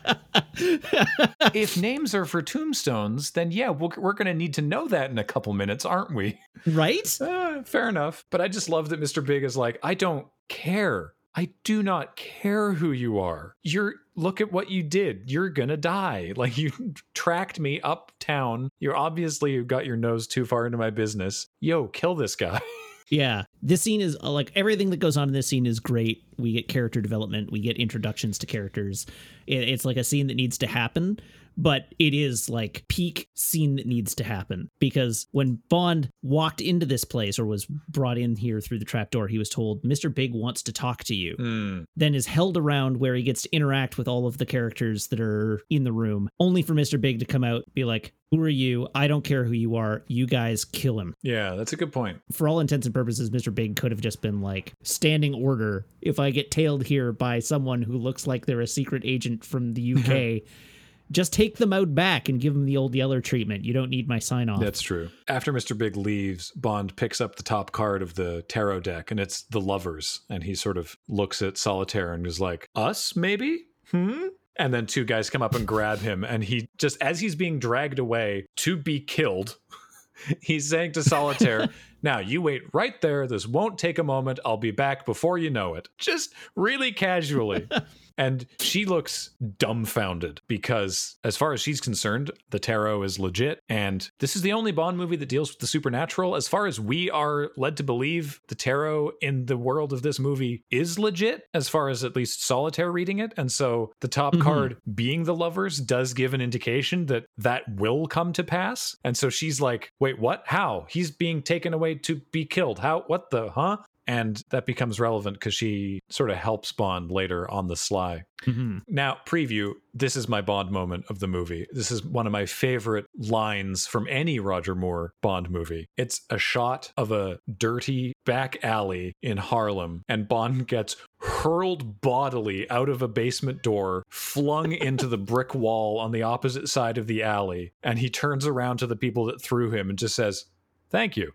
if 1.54 1.78
names 1.78 2.16
are 2.16 2.26
for 2.26 2.42
tombstones, 2.42 3.32
then 3.32 3.52
yeah, 3.52 3.70
we're, 3.70 3.90
we're 3.98 4.14
going 4.14 4.28
to 4.28 4.34
need 4.34 4.54
to 4.56 4.62
know 4.62 4.88
that 4.88 5.12
in 5.12 5.18
a 5.18 5.24
couple 5.24 5.54
minutes, 5.54 5.86
aren't 5.86 6.14
we? 6.14 6.40
Right? 6.66 7.22
Uh, 7.22 7.64
fair 7.64 7.90
enough. 7.90 8.26
But 8.30 8.42
I 8.42 8.48
just 8.48 8.70
love 8.70 8.90
that 8.90 9.02
Mr. 9.02 9.26
Big 9.26 9.44
is 9.44 9.58
like, 9.58 9.80
I 9.84 9.94
don't 9.94 10.28
care. 10.48 11.14
I 11.38 11.50
do 11.66 11.84
not 11.84 12.16
care 12.16 12.72
who 12.72 12.94
you 12.94 13.20
are. 13.20 13.56
You're 13.62 13.96
look 14.16 14.40
at 14.40 14.54
what 14.54 14.72
you 14.72 14.84
did. 14.84 15.30
You're 15.30 15.50
gonna 15.50 15.78
die. 15.78 16.34
Like 16.38 16.58
you 16.58 16.72
tracked 17.14 17.60
me 17.60 17.82
uptown. 17.82 18.70
You're 18.80 18.96
obviously 18.96 19.54
you 19.54 19.64
got 19.64 19.86
your 19.86 19.98
nose 19.98 20.28
too 20.28 20.46
far 20.46 20.66
into 20.66 20.78
my 20.78 20.90
business. 20.90 21.48
Yo, 21.60 21.88
kill 21.88 22.16
this 22.16 22.36
guy. 22.36 22.62
Yeah. 23.10 23.44
This 23.62 23.82
scene 23.82 24.02
is 24.02 24.18
uh, 24.24 24.32
like 24.32 24.52
everything 24.56 24.90
that 24.90 24.98
goes 24.98 25.18
on 25.18 25.28
in 25.28 25.34
this 25.34 25.48
scene 25.48 25.66
is 25.66 25.80
great. 25.80 26.24
We 26.38 26.54
get 26.54 26.68
character 26.68 27.02
development, 27.02 27.52
we 27.52 27.60
get 27.60 27.78
introductions 27.78 28.38
to 28.40 28.46
characters. 28.46 29.06
It, 29.48 29.70
it's 29.70 29.86
like 29.86 29.98
a 29.98 30.04
scene 30.04 30.28
that 30.28 30.36
needs 30.36 30.58
to 30.60 30.68
happen, 30.68 31.20
but 31.58 31.94
it 32.00 32.14
is 32.14 32.50
like 32.50 32.86
peak 32.88 33.30
scene 33.36 33.76
that 33.78 33.86
needs 33.86 34.16
to 34.16 34.24
happen 34.24 34.70
because 34.80 35.28
when 35.32 35.60
Bond 35.70 36.10
walked 36.22 36.62
into 36.62 36.86
this 36.86 37.04
place 37.04 37.40
or 37.40 37.46
was 37.46 37.66
brought 37.66 38.18
in 38.18 38.36
here 38.36 38.62
through 38.62 38.80
the 38.80 38.86
trapdoor, 38.86 39.28
he 39.28 39.38
was 39.38 39.50
told, 39.50 39.84
Mr. 39.84 40.14
Big 40.14 40.34
wants 40.34 40.62
to 40.64 40.74
talk 40.74 41.04
to 41.06 41.16
you. 41.16 41.36
Hmm. 41.38 41.84
then 41.96 42.16
is 42.16 42.26
held 42.26 42.58
around 42.58 42.98
where 42.98 43.16
he 43.16 43.24
gets 43.24 43.44
to 43.44 43.56
interact 43.56 43.98
with 43.98 44.08
all 44.08 44.28
of 44.28 44.38
the 44.38 44.46
characters 44.46 45.08
that 45.08 45.20
are 45.20 45.62
in 45.70 45.84
the 45.84 45.92
room, 45.92 46.30
only 46.40 46.62
for 46.62 46.74
Mr. 46.74 47.00
Big 47.00 47.20
to 47.20 47.26
come 47.26 47.44
out, 47.44 47.64
be 47.74 47.84
like, 47.84 48.14
Who 48.32 48.42
are 48.42 48.50
you? 48.50 48.88
I 48.94 49.08
don't 49.08 49.24
care 49.24 49.44
who 49.44 49.54
you 49.54 49.76
are. 49.76 50.04
You 50.08 50.26
guys 50.28 50.66
kill 50.66 51.00
him. 51.00 51.14
Yeah, 51.22 51.56
that's 51.56 51.74
a 51.74 51.78
good 51.78 51.92
point. 51.92 52.20
For 52.32 52.48
all 52.48 52.60
intents 52.60 52.86
and 52.86 52.94
purposes, 52.94 53.30
Mr. 53.30 53.54
Big 53.54 53.76
could 53.76 53.92
have 53.92 54.02
just 54.02 54.22
been 54.22 54.42
like, 54.42 54.74
standing 54.84 55.34
order. 55.34 55.86
If 56.02 56.20
I 56.20 56.32
get 56.32 56.52
tailed 56.52 56.86
here 56.86 57.12
by 57.12 57.40
someone 57.40 57.82
who 57.82 57.98
looks 57.98 58.28
like 58.28 58.46
they're 58.46 58.62
a 58.62 58.68
secret 58.68 59.04
agent 59.06 59.44
from 59.44 59.74
the 59.74 59.94
UK, 59.96 60.48
just 61.12 61.34
take 61.34 61.58
them 61.58 61.74
out 61.74 61.94
back 61.94 62.30
and 62.30 62.40
give 62.42 62.54
them 62.54 62.66
the 62.66 62.78
old 62.78 62.96
Yeller 62.96 63.22
treatment. 63.22 63.64
You 63.64 63.74
don't 63.74 63.90
need 63.90 64.08
my 64.08 64.20
sign 64.20 64.50
off. 64.50 64.60
That's 64.60 64.82
true. 64.82 65.10
After 65.28 65.54
Mr. 65.54 65.78
Big 65.78 65.96
leaves, 65.96 66.52
Bond 66.52 66.96
picks 66.96 67.22
up 67.22 67.36
the 67.36 67.44
top 67.44 67.72
card 67.72 68.02
of 68.02 68.16
the 68.16 68.44
tarot 68.48 68.82
deck 68.82 69.12
and 69.12 69.20
it's 69.20 69.44
the 69.44 69.62
lovers. 69.62 70.22
And 70.30 70.44
he 70.44 70.56
sort 70.56 70.78
of 70.78 70.96
looks 71.08 71.42
at 71.42 71.58
Solitaire 71.58 72.14
and 72.14 72.26
is 72.26 72.40
like, 72.40 72.70
Us, 72.76 73.16
maybe? 73.16 73.66
Hmm? 73.92 74.28
And 74.58 74.74
then 74.74 74.86
two 74.86 75.04
guys 75.04 75.30
come 75.30 75.42
up 75.42 75.54
and 75.54 75.68
grab 75.68 76.00
him. 76.00 76.24
And 76.24 76.44
he 76.44 76.70
just, 76.78 77.02
as 77.02 77.20
he's 77.20 77.36
being 77.36 77.60
dragged 77.60 78.00
away 78.00 78.46
to 78.58 78.78
be 78.78 79.02
killed, 79.02 79.58
he's 80.42 80.70
saying 80.70 80.94
to 80.94 81.04
Solitaire, 81.04 81.70
Now 82.06 82.20
you 82.20 82.40
wait 82.40 82.62
right 82.72 83.02
there. 83.02 83.26
This 83.26 83.48
won't 83.48 83.80
take 83.80 83.98
a 83.98 84.04
moment. 84.04 84.40
I'll 84.46 84.58
be 84.58 84.70
back 84.70 85.08
before 85.08 85.40
you 85.40 85.50
know 85.50 85.74
it. 85.74 85.90
Just 85.98 86.36
really 86.56 86.92
casually. 86.92 87.68
And 88.18 88.46
she 88.60 88.86
looks 88.86 89.32
dumbfounded 89.58 90.42
because, 90.48 91.18
as 91.24 91.36
far 91.38 91.54
as 91.54 91.62
she's 91.62 91.82
concerned, 91.82 92.32
the 92.52 92.60
tarot 92.60 93.04
is 93.04 93.20
legit. 93.20 93.60
And 93.70 94.10
this 94.20 94.36
is 94.36 94.42
the 94.42 94.54
only 94.54 94.72
Bond 94.72 94.98
movie 94.98 95.16
that 95.18 95.30
deals 95.30 95.50
with 95.52 95.60
the 95.60 95.68
supernatural. 95.68 96.36
As 96.36 96.48
far 96.48 96.66
as 96.68 96.80
we 96.80 97.10
are 97.10 97.52
led 97.58 97.78
to 97.78 97.84
believe, 97.84 98.40
the 98.48 98.56
tarot 98.56 99.12
in 99.22 99.46
the 99.46 99.58
world 99.58 99.92
of 99.94 100.02
this 100.02 100.20
movie 100.20 100.64
is 100.72 100.98
legit, 100.98 101.44
as 101.54 101.68
far 101.68 101.90
as 101.90 102.04
at 102.04 102.16
least 102.16 102.46
solitaire 102.46 102.92
reading 102.92 103.20
it. 103.20 103.34
And 103.38 103.52
so 103.52 103.92
the 104.02 104.08
top 104.08 104.34
Mhm. 104.36 104.42
card 104.42 104.78
being 104.94 105.24
the 105.24 105.36
lovers 105.36 105.78
does 105.80 106.14
give 106.14 106.34
an 106.34 106.42
indication 106.42 107.08
that 107.08 107.26
that 107.38 107.64
will 107.76 108.08
come 108.08 108.32
to 108.34 108.44
pass. 108.44 108.96
And 109.04 109.18
so 109.18 109.30
she's 109.30 109.60
like, 109.60 109.92
wait, 110.00 110.20
what? 110.20 110.44
How? 110.46 110.86
He's 110.90 111.12
being 111.12 111.42
taken 111.42 111.74
away 111.74 111.96
to 111.96 112.22
be 112.32 112.46
killed. 112.46 112.80
How? 112.80 113.04
What 113.08 113.30
the? 113.32 113.50
Huh? 113.50 113.78
And 114.08 114.42
that 114.50 114.66
becomes 114.66 115.00
relevant 115.00 115.38
because 115.40 115.54
she 115.56 116.02
sort 116.10 116.30
of 116.30 116.38
helps 116.38 116.72
Bond 116.72 117.12
later 117.12 117.50
on 117.50 117.68
the 117.68 117.76
sly. 117.76 118.24
Mhm. 118.44 118.82
Now, 118.88 119.18
preview 119.26 119.74
this 119.94 120.16
is 120.16 120.28
my 120.28 120.42
Bond 120.42 120.70
moment 120.70 121.06
of 121.10 121.20
the 121.20 121.28
movie. 121.28 121.66
This 121.72 121.90
is 121.90 122.04
one 122.04 122.26
of 122.28 122.32
my 122.32 122.46
favorite 122.46 123.06
lines 123.18 123.88
from 123.88 124.08
any 124.10 124.40
Roger 124.40 124.76
Moore 124.76 125.14
Bond 125.22 125.50
movie. 125.50 125.88
It's 125.98 126.22
a 126.30 126.38
shot 126.38 126.92
of 126.98 127.12
a 127.12 127.40
dirty 127.58 128.14
back 128.26 128.64
alley 128.64 129.14
in 129.22 129.38
Harlem, 129.38 130.04
and 130.08 130.28
Bond 130.28 130.68
gets 130.68 130.96
hurled 131.22 132.02
bodily 132.02 132.70
out 132.70 132.90
of 132.90 133.02
a 133.02 133.08
basement 133.08 133.64
door, 133.64 134.04
flung 134.10 134.74
into 134.74 135.08
the 135.08 135.18
brick 135.18 135.56
wall 135.56 135.98
on 135.98 136.12
the 136.12 136.22
opposite 136.24 136.70
side 136.70 136.98
of 136.98 137.08
the 137.08 137.24
alley, 137.24 137.72
and 137.82 137.98
he 138.00 138.10
turns 138.10 138.46
around 138.46 138.78
to 138.78 138.88
the 138.88 138.96
people 138.96 139.26
that 139.26 139.42
threw 139.42 139.72
him 139.72 139.90
and 139.90 139.98
just 139.98 140.16
says, 140.16 140.46
Thank 140.92 141.18
you. 141.18 141.32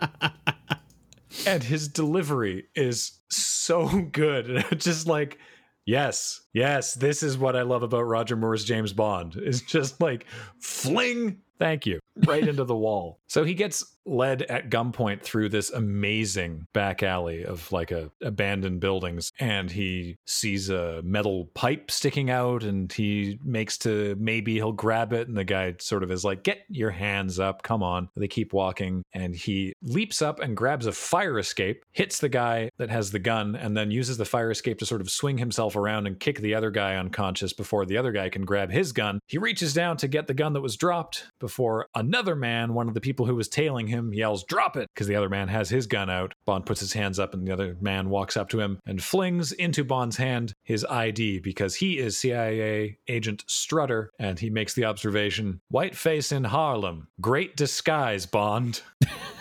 and 1.46 1.62
his 1.62 1.88
delivery 1.88 2.66
is 2.74 3.20
so 3.28 4.02
good. 4.12 4.64
Just 4.76 5.06
like, 5.06 5.38
yes, 5.86 6.42
yes, 6.52 6.94
this 6.94 7.22
is 7.22 7.38
what 7.38 7.56
I 7.56 7.62
love 7.62 7.82
about 7.82 8.02
Roger 8.02 8.36
Moore's 8.36 8.64
James 8.64 8.92
Bond. 8.92 9.36
It's 9.36 9.60
just 9.60 10.00
like 10.00 10.26
fling, 10.60 11.38
thank 11.58 11.86
you, 11.86 12.00
right 12.26 12.46
into 12.46 12.64
the 12.64 12.76
wall. 12.76 13.20
So 13.26 13.44
he 13.44 13.54
gets 13.54 13.84
led 14.04 14.42
at 14.42 14.70
gunpoint 14.70 15.22
through 15.22 15.48
this 15.48 15.70
amazing 15.70 16.66
back 16.72 17.02
alley 17.02 17.44
of 17.44 17.70
like 17.72 17.90
a 17.90 18.10
abandoned 18.22 18.80
buildings 18.80 19.32
and 19.38 19.70
he 19.70 20.16
sees 20.26 20.70
a 20.70 21.00
metal 21.02 21.46
pipe 21.54 21.90
sticking 21.90 22.30
out 22.30 22.62
and 22.62 22.92
he 22.92 23.38
makes 23.44 23.78
to 23.78 24.16
maybe 24.18 24.54
he'll 24.54 24.72
grab 24.72 25.12
it 25.12 25.28
and 25.28 25.36
the 25.36 25.44
guy 25.44 25.74
sort 25.78 26.02
of 26.02 26.10
is 26.10 26.24
like 26.24 26.42
get 26.42 26.64
your 26.68 26.90
hands 26.90 27.38
up 27.38 27.62
come 27.62 27.82
on. 27.82 28.08
They 28.16 28.28
keep 28.28 28.52
walking 28.52 29.04
and 29.12 29.34
he 29.34 29.72
leaps 29.82 30.22
up 30.22 30.40
and 30.40 30.56
grabs 30.56 30.86
a 30.86 30.92
fire 30.92 31.38
escape 31.38 31.84
hits 31.92 32.18
the 32.18 32.28
guy 32.28 32.70
that 32.78 32.90
has 32.90 33.10
the 33.10 33.18
gun 33.18 33.56
and 33.56 33.76
then 33.76 33.90
uses 33.90 34.16
the 34.16 34.24
fire 34.24 34.50
escape 34.50 34.78
to 34.78 34.86
sort 34.86 35.00
of 35.00 35.10
swing 35.10 35.38
himself 35.38 35.76
around 35.76 36.06
and 36.06 36.20
kick 36.20 36.38
the 36.40 36.54
other 36.54 36.70
guy 36.70 36.96
unconscious 36.96 37.52
before 37.52 37.86
the 37.86 37.96
other 37.96 38.12
guy 38.12 38.28
can 38.28 38.44
grab 38.44 38.70
his 38.70 38.92
gun. 38.92 39.20
He 39.26 39.38
reaches 39.38 39.74
down 39.74 39.96
to 39.98 40.08
get 40.08 40.26
the 40.26 40.34
gun 40.34 40.52
that 40.54 40.60
was 40.60 40.76
dropped 40.76 41.26
before 41.38 41.88
another 41.94 42.34
man 42.34 42.74
one 42.74 42.88
of 42.88 42.94
the 42.94 43.00
people 43.00 43.26
who 43.26 43.36
was 43.36 43.48
tailing 43.48 43.86
him 43.92 44.12
yells 44.12 44.44
drop 44.44 44.76
it! 44.76 44.88
Because 44.94 45.06
the 45.06 45.14
other 45.14 45.28
man 45.28 45.48
has 45.48 45.70
his 45.70 45.86
gun 45.86 46.10
out. 46.10 46.34
Bond 46.44 46.66
puts 46.66 46.80
his 46.80 46.92
hands 46.92 47.18
up 47.18 47.34
and 47.34 47.46
the 47.46 47.52
other 47.52 47.76
man 47.80 48.08
walks 48.08 48.36
up 48.36 48.48
to 48.50 48.60
him 48.60 48.80
and 48.86 49.02
flings 49.02 49.52
into 49.52 49.84
bond's 49.84 50.16
hand 50.16 50.54
his 50.64 50.84
id 50.90 51.40
because 51.40 51.76
he 51.76 51.98
is 51.98 52.18
cia 52.18 52.98
agent 53.08 53.44
strutter 53.46 54.10
and 54.18 54.38
he 54.38 54.50
makes 54.50 54.74
the 54.74 54.84
observation 54.84 55.60
white 55.68 55.94
face 55.94 56.32
in 56.32 56.44
harlem. 56.44 57.08
Great 57.20 57.56
disguise 57.56 58.26
bond 58.26 58.82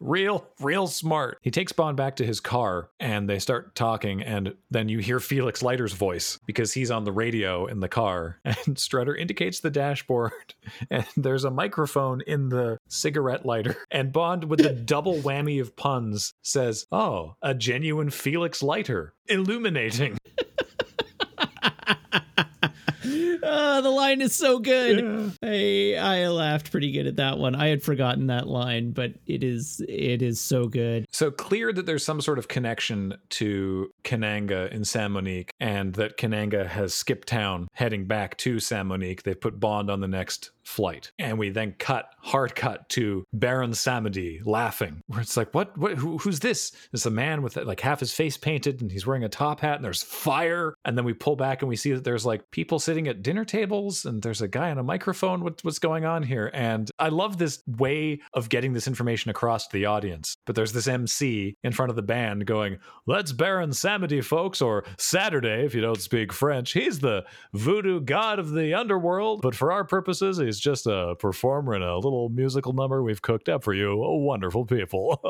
Real, 0.00 0.46
real 0.60 0.86
smart. 0.86 1.38
He 1.42 1.50
takes 1.50 1.72
Bond 1.72 1.96
back 1.96 2.16
to 2.16 2.26
his 2.26 2.40
car 2.40 2.88
and 2.98 3.28
they 3.28 3.38
start 3.38 3.74
talking. 3.74 4.22
And 4.22 4.54
then 4.70 4.88
you 4.88 4.98
hear 4.98 5.20
Felix 5.20 5.62
Leiter's 5.62 5.92
voice 5.92 6.38
because 6.46 6.72
he's 6.72 6.90
on 6.90 7.04
the 7.04 7.12
radio 7.12 7.66
in 7.66 7.80
the 7.80 7.88
car. 7.88 8.40
And 8.66 8.78
Strutter 8.78 9.14
indicates 9.14 9.60
the 9.60 9.70
dashboard. 9.70 10.32
And 10.90 11.04
there's 11.16 11.44
a 11.44 11.50
microphone 11.50 12.22
in 12.26 12.48
the 12.48 12.78
cigarette 12.88 13.44
lighter. 13.44 13.76
And 13.90 14.12
Bond, 14.12 14.44
with 14.44 14.60
the 14.60 14.72
double 14.72 15.16
whammy 15.16 15.60
of 15.60 15.76
puns, 15.76 16.32
says, 16.42 16.86
Oh, 16.90 17.34
a 17.42 17.54
genuine 17.54 18.10
Felix 18.10 18.62
Leiter. 18.62 19.14
Illuminating. 19.28 20.18
Ah, 23.42 23.80
the 23.80 23.90
line 23.90 24.20
is 24.20 24.34
so 24.34 24.58
good. 24.58 25.32
I 25.42 25.96
I 25.98 26.28
laughed 26.28 26.70
pretty 26.70 26.92
good 26.92 27.06
at 27.06 27.16
that 27.16 27.38
one. 27.38 27.54
I 27.54 27.68
had 27.68 27.82
forgotten 27.82 28.26
that 28.28 28.46
line, 28.46 28.92
but 28.92 29.12
it 29.26 29.42
is 29.44 29.82
it 29.88 30.22
is 30.22 30.40
so 30.40 30.66
good. 30.66 31.06
So 31.10 31.30
clear 31.30 31.72
that 31.72 31.86
there's 31.86 32.04
some 32.04 32.20
sort 32.20 32.38
of 32.38 32.48
connection 32.48 33.16
to 33.30 33.90
Kananga 34.04 34.70
in 34.70 34.84
San 34.84 35.12
Monique, 35.12 35.50
and 35.60 35.94
that 35.94 36.16
Kananga 36.16 36.66
has 36.66 36.94
skipped 36.94 37.28
town 37.28 37.68
heading 37.74 38.06
back 38.06 38.36
to 38.38 38.60
San 38.60 38.86
Monique. 38.88 39.22
They 39.22 39.34
put 39.34 39.60
Bond 39.60 39.90
on 39.90 40.00
the 40.00 40.08
next 40.08 40.50
flight, 40.64 41.12
and 41.18 41.38
we 41.38 41.50
then 41.50 41.74
cut 41.78 42.06
hard 42.22 42.54
cut 42.54 42.88
to 42.90 43.24
Baron 43.32 43.72
Samedi 43.72 44.40
laughing, 44.44 45.02
where 45.06 45.20
it's 45.20 45.36
like, 45.36 45.54
what? 45.54 45.76
What? 45.78 45.98
Who, 45.98 46.18
who's 46.18 46.40
this? 46.40 46.72
It's 46.92 47.06
a 47.06 47.10
man 47.10 47.42
with 47.42 47.56
like 47.56 47.80
half 47.80 48.00
his 48.00 48.12
face 48.12 48.36
painted, 48.36 48.80
and 48.80 48.90
he's 48.90 49.06
wearing 49.06 49.24
a 49.24 49.28
top 49.28 49.60
hat, 49.60 49.76
and 49.76 49.84
there's 49.84 50.02
fire, 50.02 50.74
and 50.84 50.96
then 50.96 51.04
we 51.04 51.12
pull 51.12 51.36
back 51.36 51.62
and 51.62 51.68
we 51.68 51.76
see 51.76 51.92
that 51.92 52.04
there's 52.04 52.26
like 52.26 52.50
people 52.50 52.78
sitting 52.78 53.08
at 53.08 53.22
dinner 53.22 53.44
tables, 53.44 54.04
and 54.04 54.22
there's 54.22 54.42
a 54.42 54.48
guy 54.48 54.70
on 54.70 54.78
a 54.78 54.82
microphone. 54.82 55.42
What, 55.42 55.62
what's 55.62 55.78
going 55.78 56.04
on 56.04 56.22
here? 56.22 56.50
And 56.52 56.90
I 56.98 57.08
love 57.08 57.38
this 57.38 57.62
way 57.66 58.20
of 58.34 58.48
getting 58.48 58.72
this 58.72 58.86
information 58.86 59.30
across 59.30 59.66
to 59.66 59.72
the 59.72 59.86
audience. 59.86 60.36
But 60.46 60.56
there's 60.56 60.72
this 60.72 60.88
MC 60.88 61.56
in 61.62 61.72
front 61.72 61.90
of 61.90 61.96
the 61.96 62.02
band 62.02 62.46
going, 62.46 62.78
"Let's 63.06 63.32
Baron 63.32 63.70
Samedi, 63.70 64.22
folks," 64.22 64.60
or 64.60 64.84
Saturday 64.98 65.64
if 65.64 65.74
you 65.74 65.80
don't 65.80 66.00
speak 66.00 66.32
French. 66.32 66.72
He's 66.72 67.00
the 67.00 67.24
voodoo 67.52 68.00
god 68.00 68.38
of 68.38 68.50
the 68.50 68.74
underworld, 68.74 69.40
but 69.42 69.54
for 69.54 69.72
our 69.72 69.84
purposes, 69.84 70.38
he's 70.50 70.58
just 70.58 70.86
a 70.88 71.14
performer 71.20 71.76
in 71.76 71.82
a 71.82 71.94
little 71.94 72.28
musical 72.28 72.72
number 72.72 73.04
we've 73.04 73.22
cooked 73.22 73.48
up 73.48 73.62
for 73.62 73.72
you. 73.72 74.02
Oh, 74.02 74.16
wonderful 74.16 74.66
people! 74.66 75.20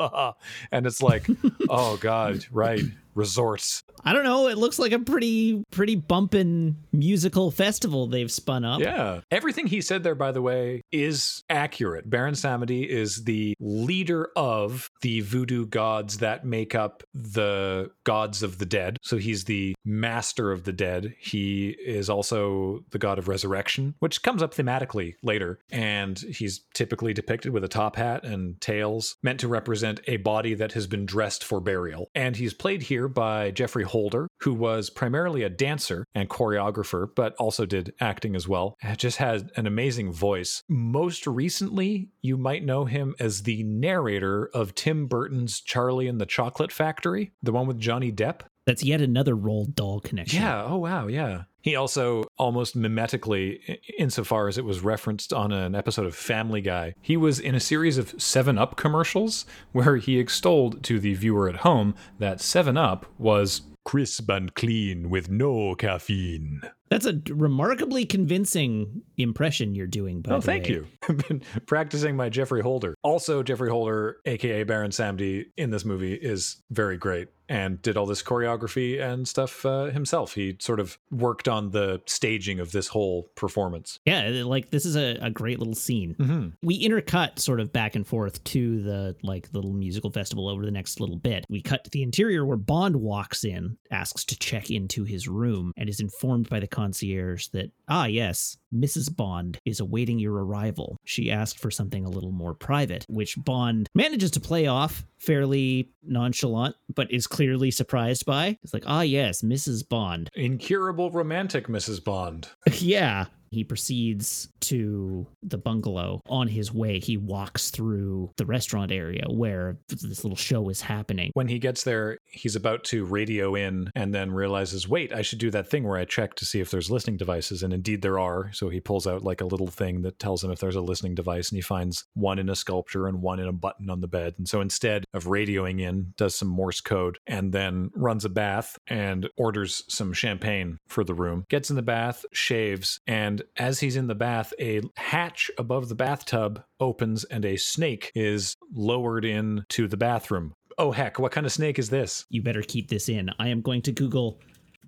and 0.72 0.86
it's 0.86 1.02
like, 1.02 1.26
oh 1.68 1.98
god, 1.98 2.46
right? 2.50 2.82
Resorts. 3.14 3.82
I 4.04 4.12
don't 4.12 4.24
know. 4.24 4.48
It 4.48 4.58
looks 4.58 4.78
like 4.78 4.92
a 4.92 4.98
pretty 4.98 5.62
pretty 5.70 5.96
bumpin' 5.96 6.76
musical 6.92 7.50
festival 7.50 8.06
they've 8.06 8.30
spun 8.30 8.64
up. 8.64 8.80
Yeah. 8.80 9.20
Everything 9.30 9.66
he 9.66 9.80
said 9.80 10.02
there, 10.02 10.14
by 10.14 10.32
the 10.32 10.42
way, 10.42 10.82
is 10.90 11.42
accurate. 11.50 12.08
Baron 12.08 12.34
Samedi 12.34 12.86
is 12.86 13.24
the 13.24 13.54
leader 13.60 14.30
of 14.36 14.90
the 15.02 15.20
voodoo 15.20 15.66
gods 15.66 16.18
that 16.18 16.44
make 16.44 16.74
up 16.74 17.02
the 17.14 17.90
gods 18.04 18.42
of 18.42 18.58
the 18.58 18.66
dead. 18.66 18.96
So 19.02 19.18
he's 19.18 19.44
the 19.44 19.74
master 19.84 20.52
of 20.52 20.64
the 20.64 20.72
dead. 20.72 21.14
He 21.18 21.70
is 21.84 22.08
also 22.08 22.84
the 22.90 22.98
god 22.98 23.18
of 23.18 23.28
resurrection, 23.28 23.94
which 23.98 24.22
comes 24.22 24.42
up 24.42 24.54
thematically 24.54 25.14
later. 25.22 25.58
And 25.70 26.18
he's 26.18 26.64
typically 26.74 27.12
depicted 27.12 27.52
with 27.52 27.64
a 27.64 27.68
top 27.68 27.96
hat 27.96 28.24
and 28.24 28.60
tails, 28.60 29.16
meant 29.22 29.40
to 29.40 29.48
represent 29.48 30.00
a 30.06 30.16
body 30.18 30.54
that 30.54 30.72
has 30.72 30.86
been 30.86 31.06
dressed 31.06 31.44
for 31.44 31.60
burial. 31.60 32.08
And 32.14 32.36
he's 32.36 32.54
played 32.54 32.82
here 32.82 32.99
by 33.08 33.50
Geoffrey 33.50 33.84
Holder, 33.84 34.28
who 34.40 34.54
was 34.54 34.90
primarily 34.90 35.42
a 35.42 35.50
dancer 35.50 36.04
and 36.14 36.28
choreographer, 36.28 37.08
but 37.14 37.34
also 37.36 37.66
did 37.66 37.94
acting 38.00 38.34
as 38.36 38.48
well. 38.48 38.76
Just 38.96 39.18
had 39.18 39.50
an 39.56 39.66
amazing 39.66 40.12
voice. 40.12 40.62
Most 40.68 41.26
recently, 41.26 42.10
you 42.22 42.36
might 42.36 42.64
know 42.64 42.84
him 42.84 43.14
as 43.18 43.42
the 43.42 43.62
narrator 43.62 44.50
of 44.52 44.74
Tim 44.74 45.06
Burton's 45.06 45.60
Charlie 45.60 46.08
and 46.08 46.20
the 46.20 46.26
Chocolate 46.26 46.72
Factory, 46.72 47.32
the 47.42 47.52
one 47.52 47.66
with 47.66 47.78
Johnny 47.78 48.12
Depp. 48.12 48.40
That's 48.66 48.84
yet 48.84 49.00
another 49.00 49.34
Roald 49.34 49.74
Dahl 49.74 50.00
connection. 50.00 50.42
Yeah. 50.42 50.64
Oh, 50.64 50.76
wow. 50.76 51.06
Yeah. 51.06 51.44
He 51.62 51.76
also, 51.76 52.24
almost 52.38 52.76
mimetically, 52.76 53.78
insofar 53.98 54.48
as 54.48 54.56
it 54.56 54.64
was 54.64 54.80
referenced 54.80 55.32
on 55.32 55.52
an 55.52 55.74
episode 55.74 56.06
of 56.06 56.14
Family 56.14 56.60
Guy, 56.60 56.94
he 57.02 57.16
was 57.16 57.38
in 57.38 57.54
a 57.54 57.60
series 57.60 57.98
of 57.98 58.14
7 58.16 58.56
Up 58.56 58.76
commercials 58.76 59.44
where 59.72 59.96
he 59.96 60.18
extolled 60.18 60.82
to 60.84 60.98
the 60.98 61.14
viewer 61.14 61.48
at 61.48 61.56
home 61.56 61.94
that 62.18 62.40
7 62.40 62.76
Up 62.76 63.06
was 63.18 63.62
crisp 63.84 64.30
and 64.30 64.54
clean 64.54 65.10
with 65.10 65.28
no 65.30 65.74
caffeine. 65.74 66.62
That's 66.90 67.06
a 67.06 67.20
remarkably 67.30 68.04
convincing 68.04 69.02
impression 69.16 69.74
you're 69.74 69.86
doing. 69.86 70.22
By 70.22 70.34
Oh, 70.34 70.40
thank 70.40 70.64
way. 70.64 70.70
you. 70.70 70.86
I've 71.08 71.28
been 71.28 71.42
practicing 71.66 72.16
my 72.16 72.28
Geoffrey 72.28 72.62
Holder. 72.62 72.94
Also, 73.02 73.42
Geoffrey 73.42 73.70
Holder, 73.70 74.18
aka 74.26 74.64
Baron 74.64 74.90
Samedi, 74.90 75.46
in 75.56 75.70
this 75.70 75.84
movie 75.84 76.14
is 76.14 76.62
very 76.70 76.96
great 76.96 77.28
and 77.48 77.82
did 77.82 77.96
all 77.96 78.06
this 78.06 78.22
choreography 78.22 79.00
and 79.02 79.26
stuff 79.26 79.66
uh, 79.66 79.86
himself. 79.86 80.34
He 80.34 80.56
sort 80.60 80.78
of 80.78 80.96
worked 81.10 81.48
on 81.48 81.70
the 81.70 82.00
staging 82.06 82.60
of 82.60 82.70
this 82.70 82.86
whole 82.86 83.32
performance. 83.34 83.98
Yeah, 84.04 84.42
like 84.44 84.70
this 84.70 84.86
is 84.86 84.94
a, 84.96 85.18
a 85.20 85.30
great 85.30 85.58
little 85.58 85.74
scene. 85.74 86.14
Mm-hmm. 86.14 86.48
We 86.62 86.80
intercut 86.86 87.40
sort 87.40 87.58
of 87.58 87.72
back 87.72 87.96
and 87.96 88.06
forth 88.06 88.42
to 88.44 88.82
the 88.82 89.16
like 89.24 89.48
little 89.52 89.72
musical 89.72 90.10
festival 90.12 90.48
over 90.48 90.64
the 90.64 90.70
next 90.70 91.00
little 91.00 91.16
bit. 91.16 91.44
We 91.50 91.60
cut 91.60 91.82
to 91.84 91.90
the 91.90 92.04
interior 92.04 92.46
where 92.46 92.56
Bond 92.56 92.94
walks 92.94 93.42
in, 93.42 93.76
asks 93.90 94.24
to 94.26 94.38
check 94.38 94.70
into 94.70 95.02
his 95.02 95.26
room, 95.26 95.72
and 95.76 95.88
is 95.88 95.98
informed 95.98 96.48
by 96.48 96.60
the 96.60 96.68
concierge 96.80 97.48
that, 97.48 97.70
ah, 97.88 98.06
yes, 98.06 98.56
Mrs. 98.74 99.14
Bond 99.14 99.58
is 99.66 99.80
awaiting 99.80 100.18
your 100.18 100.32
arrival. 100.32 100.96
She 101.04 101.30
asked 101.30 101.58
for 101.58 101.70
something 101.70 102.06
a 102.06 102.10
little 102.10 102.32
more 102.32 102.54
private, 102.54 103.04
which 103.08 103.36
Bond 103.44 103.86
manages 103.94 104.30
to 104.32 104.40
play 104.40 104.66
off 104.66 105.04
fairly 105.18 105.90
nonchalant, 106.02 106.74
but 106.94 107.10
is 107.12 107.26
clearly 107.26 107.70
surprised 107.70 108.24
by. 108.24 108.56
It's 108.62 108.72
like, 108.72 108.84
ah, 108.86 109.02
yes, 109.02 109.42
Mrs. 109.42 109.86
Bond. 109.86 110.30
Incurable 110.34 111.10
romantic 111.10 111.66
Mrs. 111.66 112.02
Bond. 112.02 112.48
yeah. 112.78 113.26
He 113.50 113.64
proceeds 113.64 114.48
to 114.62 115.26
the 115.42 115.58
bungalow. 115.58 116.20
On 116.28 116.46
his 116.46 116.72
way, 116.72 117.00
he 117.00 117.16
walks 117.16 117.70
through 117.70 118.30
the 118.36 118.46
restaurant 118.46 118.92
area 118.92 119.24
where 119.28 119.78
this 119.88 120.24
little 120.24 120.36
show 120.36 120.68
is 120.68 120.80
happening. 120.80 121.30
When 121.34 121.48
he 121.48 121.58
gets 121.58 121.82
there, 121.82 122.18
he's 122.26 122.56
about 122.56 122.84
to 122.84 123.04
radio 123.04 123.54
in 123.54 123.90
and 123.94 124.14
then 124.14 124.30
realizes, 124.30 124.88
wait, 124.88 125.12
I 125.12 125.22
should 125.22 125.38
do 125.38 125.50
that 125.50 125.68
thing 125.68 125.84
where 125.84 125.98
I 125.98 126.04
check 126.04 126.34
to 126.36 126.44
see 126.44 126.60
if 126.60 126.70
there's 126.70 126.90
listening 126.90 127.16
devices. 127.16 127.62
And 127.62 127.72
indeed 127.72 128.02
there 128.02 128.18
are. 128.18 128.52
So 128.52 128.68
he 128.68 128.80
pulls 128.80 129.06
out 129.06 129.24
like 129.24 129.40
a 129.40 129.46
little 129.46 129.66
thing 129.66 130.02
that 130.02 130.18
tells 130.18 130.44
him 130.44 130.50
if 130.50 130.60
there's 130.60 130.76
a 130.76 130.80
listening 130.80 131.14
device 131.14 131.50
and 131.50 131.56
he 131.56 131.62
finds 131.62 132.04
one 132.14 132.38
in 132.38 132.48
a 132.48 132.56
sculpture 132.56 133.08
and 133.08 133.20
one 133.20 133.40
in 133.40 133.48
a 133.48 133.52
button 133.52 133.90
on 133.90 134.00
the 134.00 134.08
bed. 134.08 134.34
And 134.38 134.48
so 134.48 134.60
instead 134.60 135.04
of 135.12 135.24
radioing 135.24 135.80
in, 135.80 136.14
does 136.16 136.34
some 136.34 136.48
Morse 136.48 136.80
code 136.80 137.18
and 137.26 137.52
then 137.52 137.90
runs 137.94 138.24
a 138.24 138.28
bath 138.28 138.78
and 138.86 139.28
orders 139.36 139.84
some 139.88 140.12
champagne 140.12 140.78
for 140.86 141.04
the 141.04 141.14
room, 141.14 141.44
gets 141.48 141.70
in 141.70 141.76
the 141.76 141.82
bath, 141.82 142.24
shaves, 142.32 143.00
and 143.06 143.39
as 143.56 143.80
he's 143.80 143.96
in 143.96 144.06
the 144.06 144.14
bath, 144.14 144.52
a 144.60 144.80
hatch 144.96 145.50
above 145.58 145.88
the 145.88 145.94
bathtub 145.94 146.62
opens 146.78 147.24
and 147.24 147.44
a 147.44 147.56
snake 147.56 148.10
is 148.14 148.56
lowered 148.74 149.24
into 149.24 149.88
the 149.88 149.96
bathroom. 149.96 150.52
Oh, 150.78 150.92
heck, 150.92 151.18
what 151.18 151.32
kind 151.32 151.46
of 151.46 151.52
snake 151.52 151.78
is 151.78 151.90
this? 151.90 152.24
You 152.30 152.42
better 152.42 152.62
keep 152.62 152.88
this 152.88 153.08
in. 153.08 153.30
I 153.38 153.48
am 153.48 153.60
going 153.60 153.82
to 153.82 153.92
Google 153.92 154.40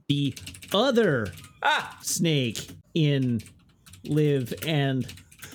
the 0.09 0.35
other 0.73 1.27
Ah! 1.63 1.97
snake 2.03 2.71
in 2.95 3.41
Live 4.05 4.53
and 4.67 5.07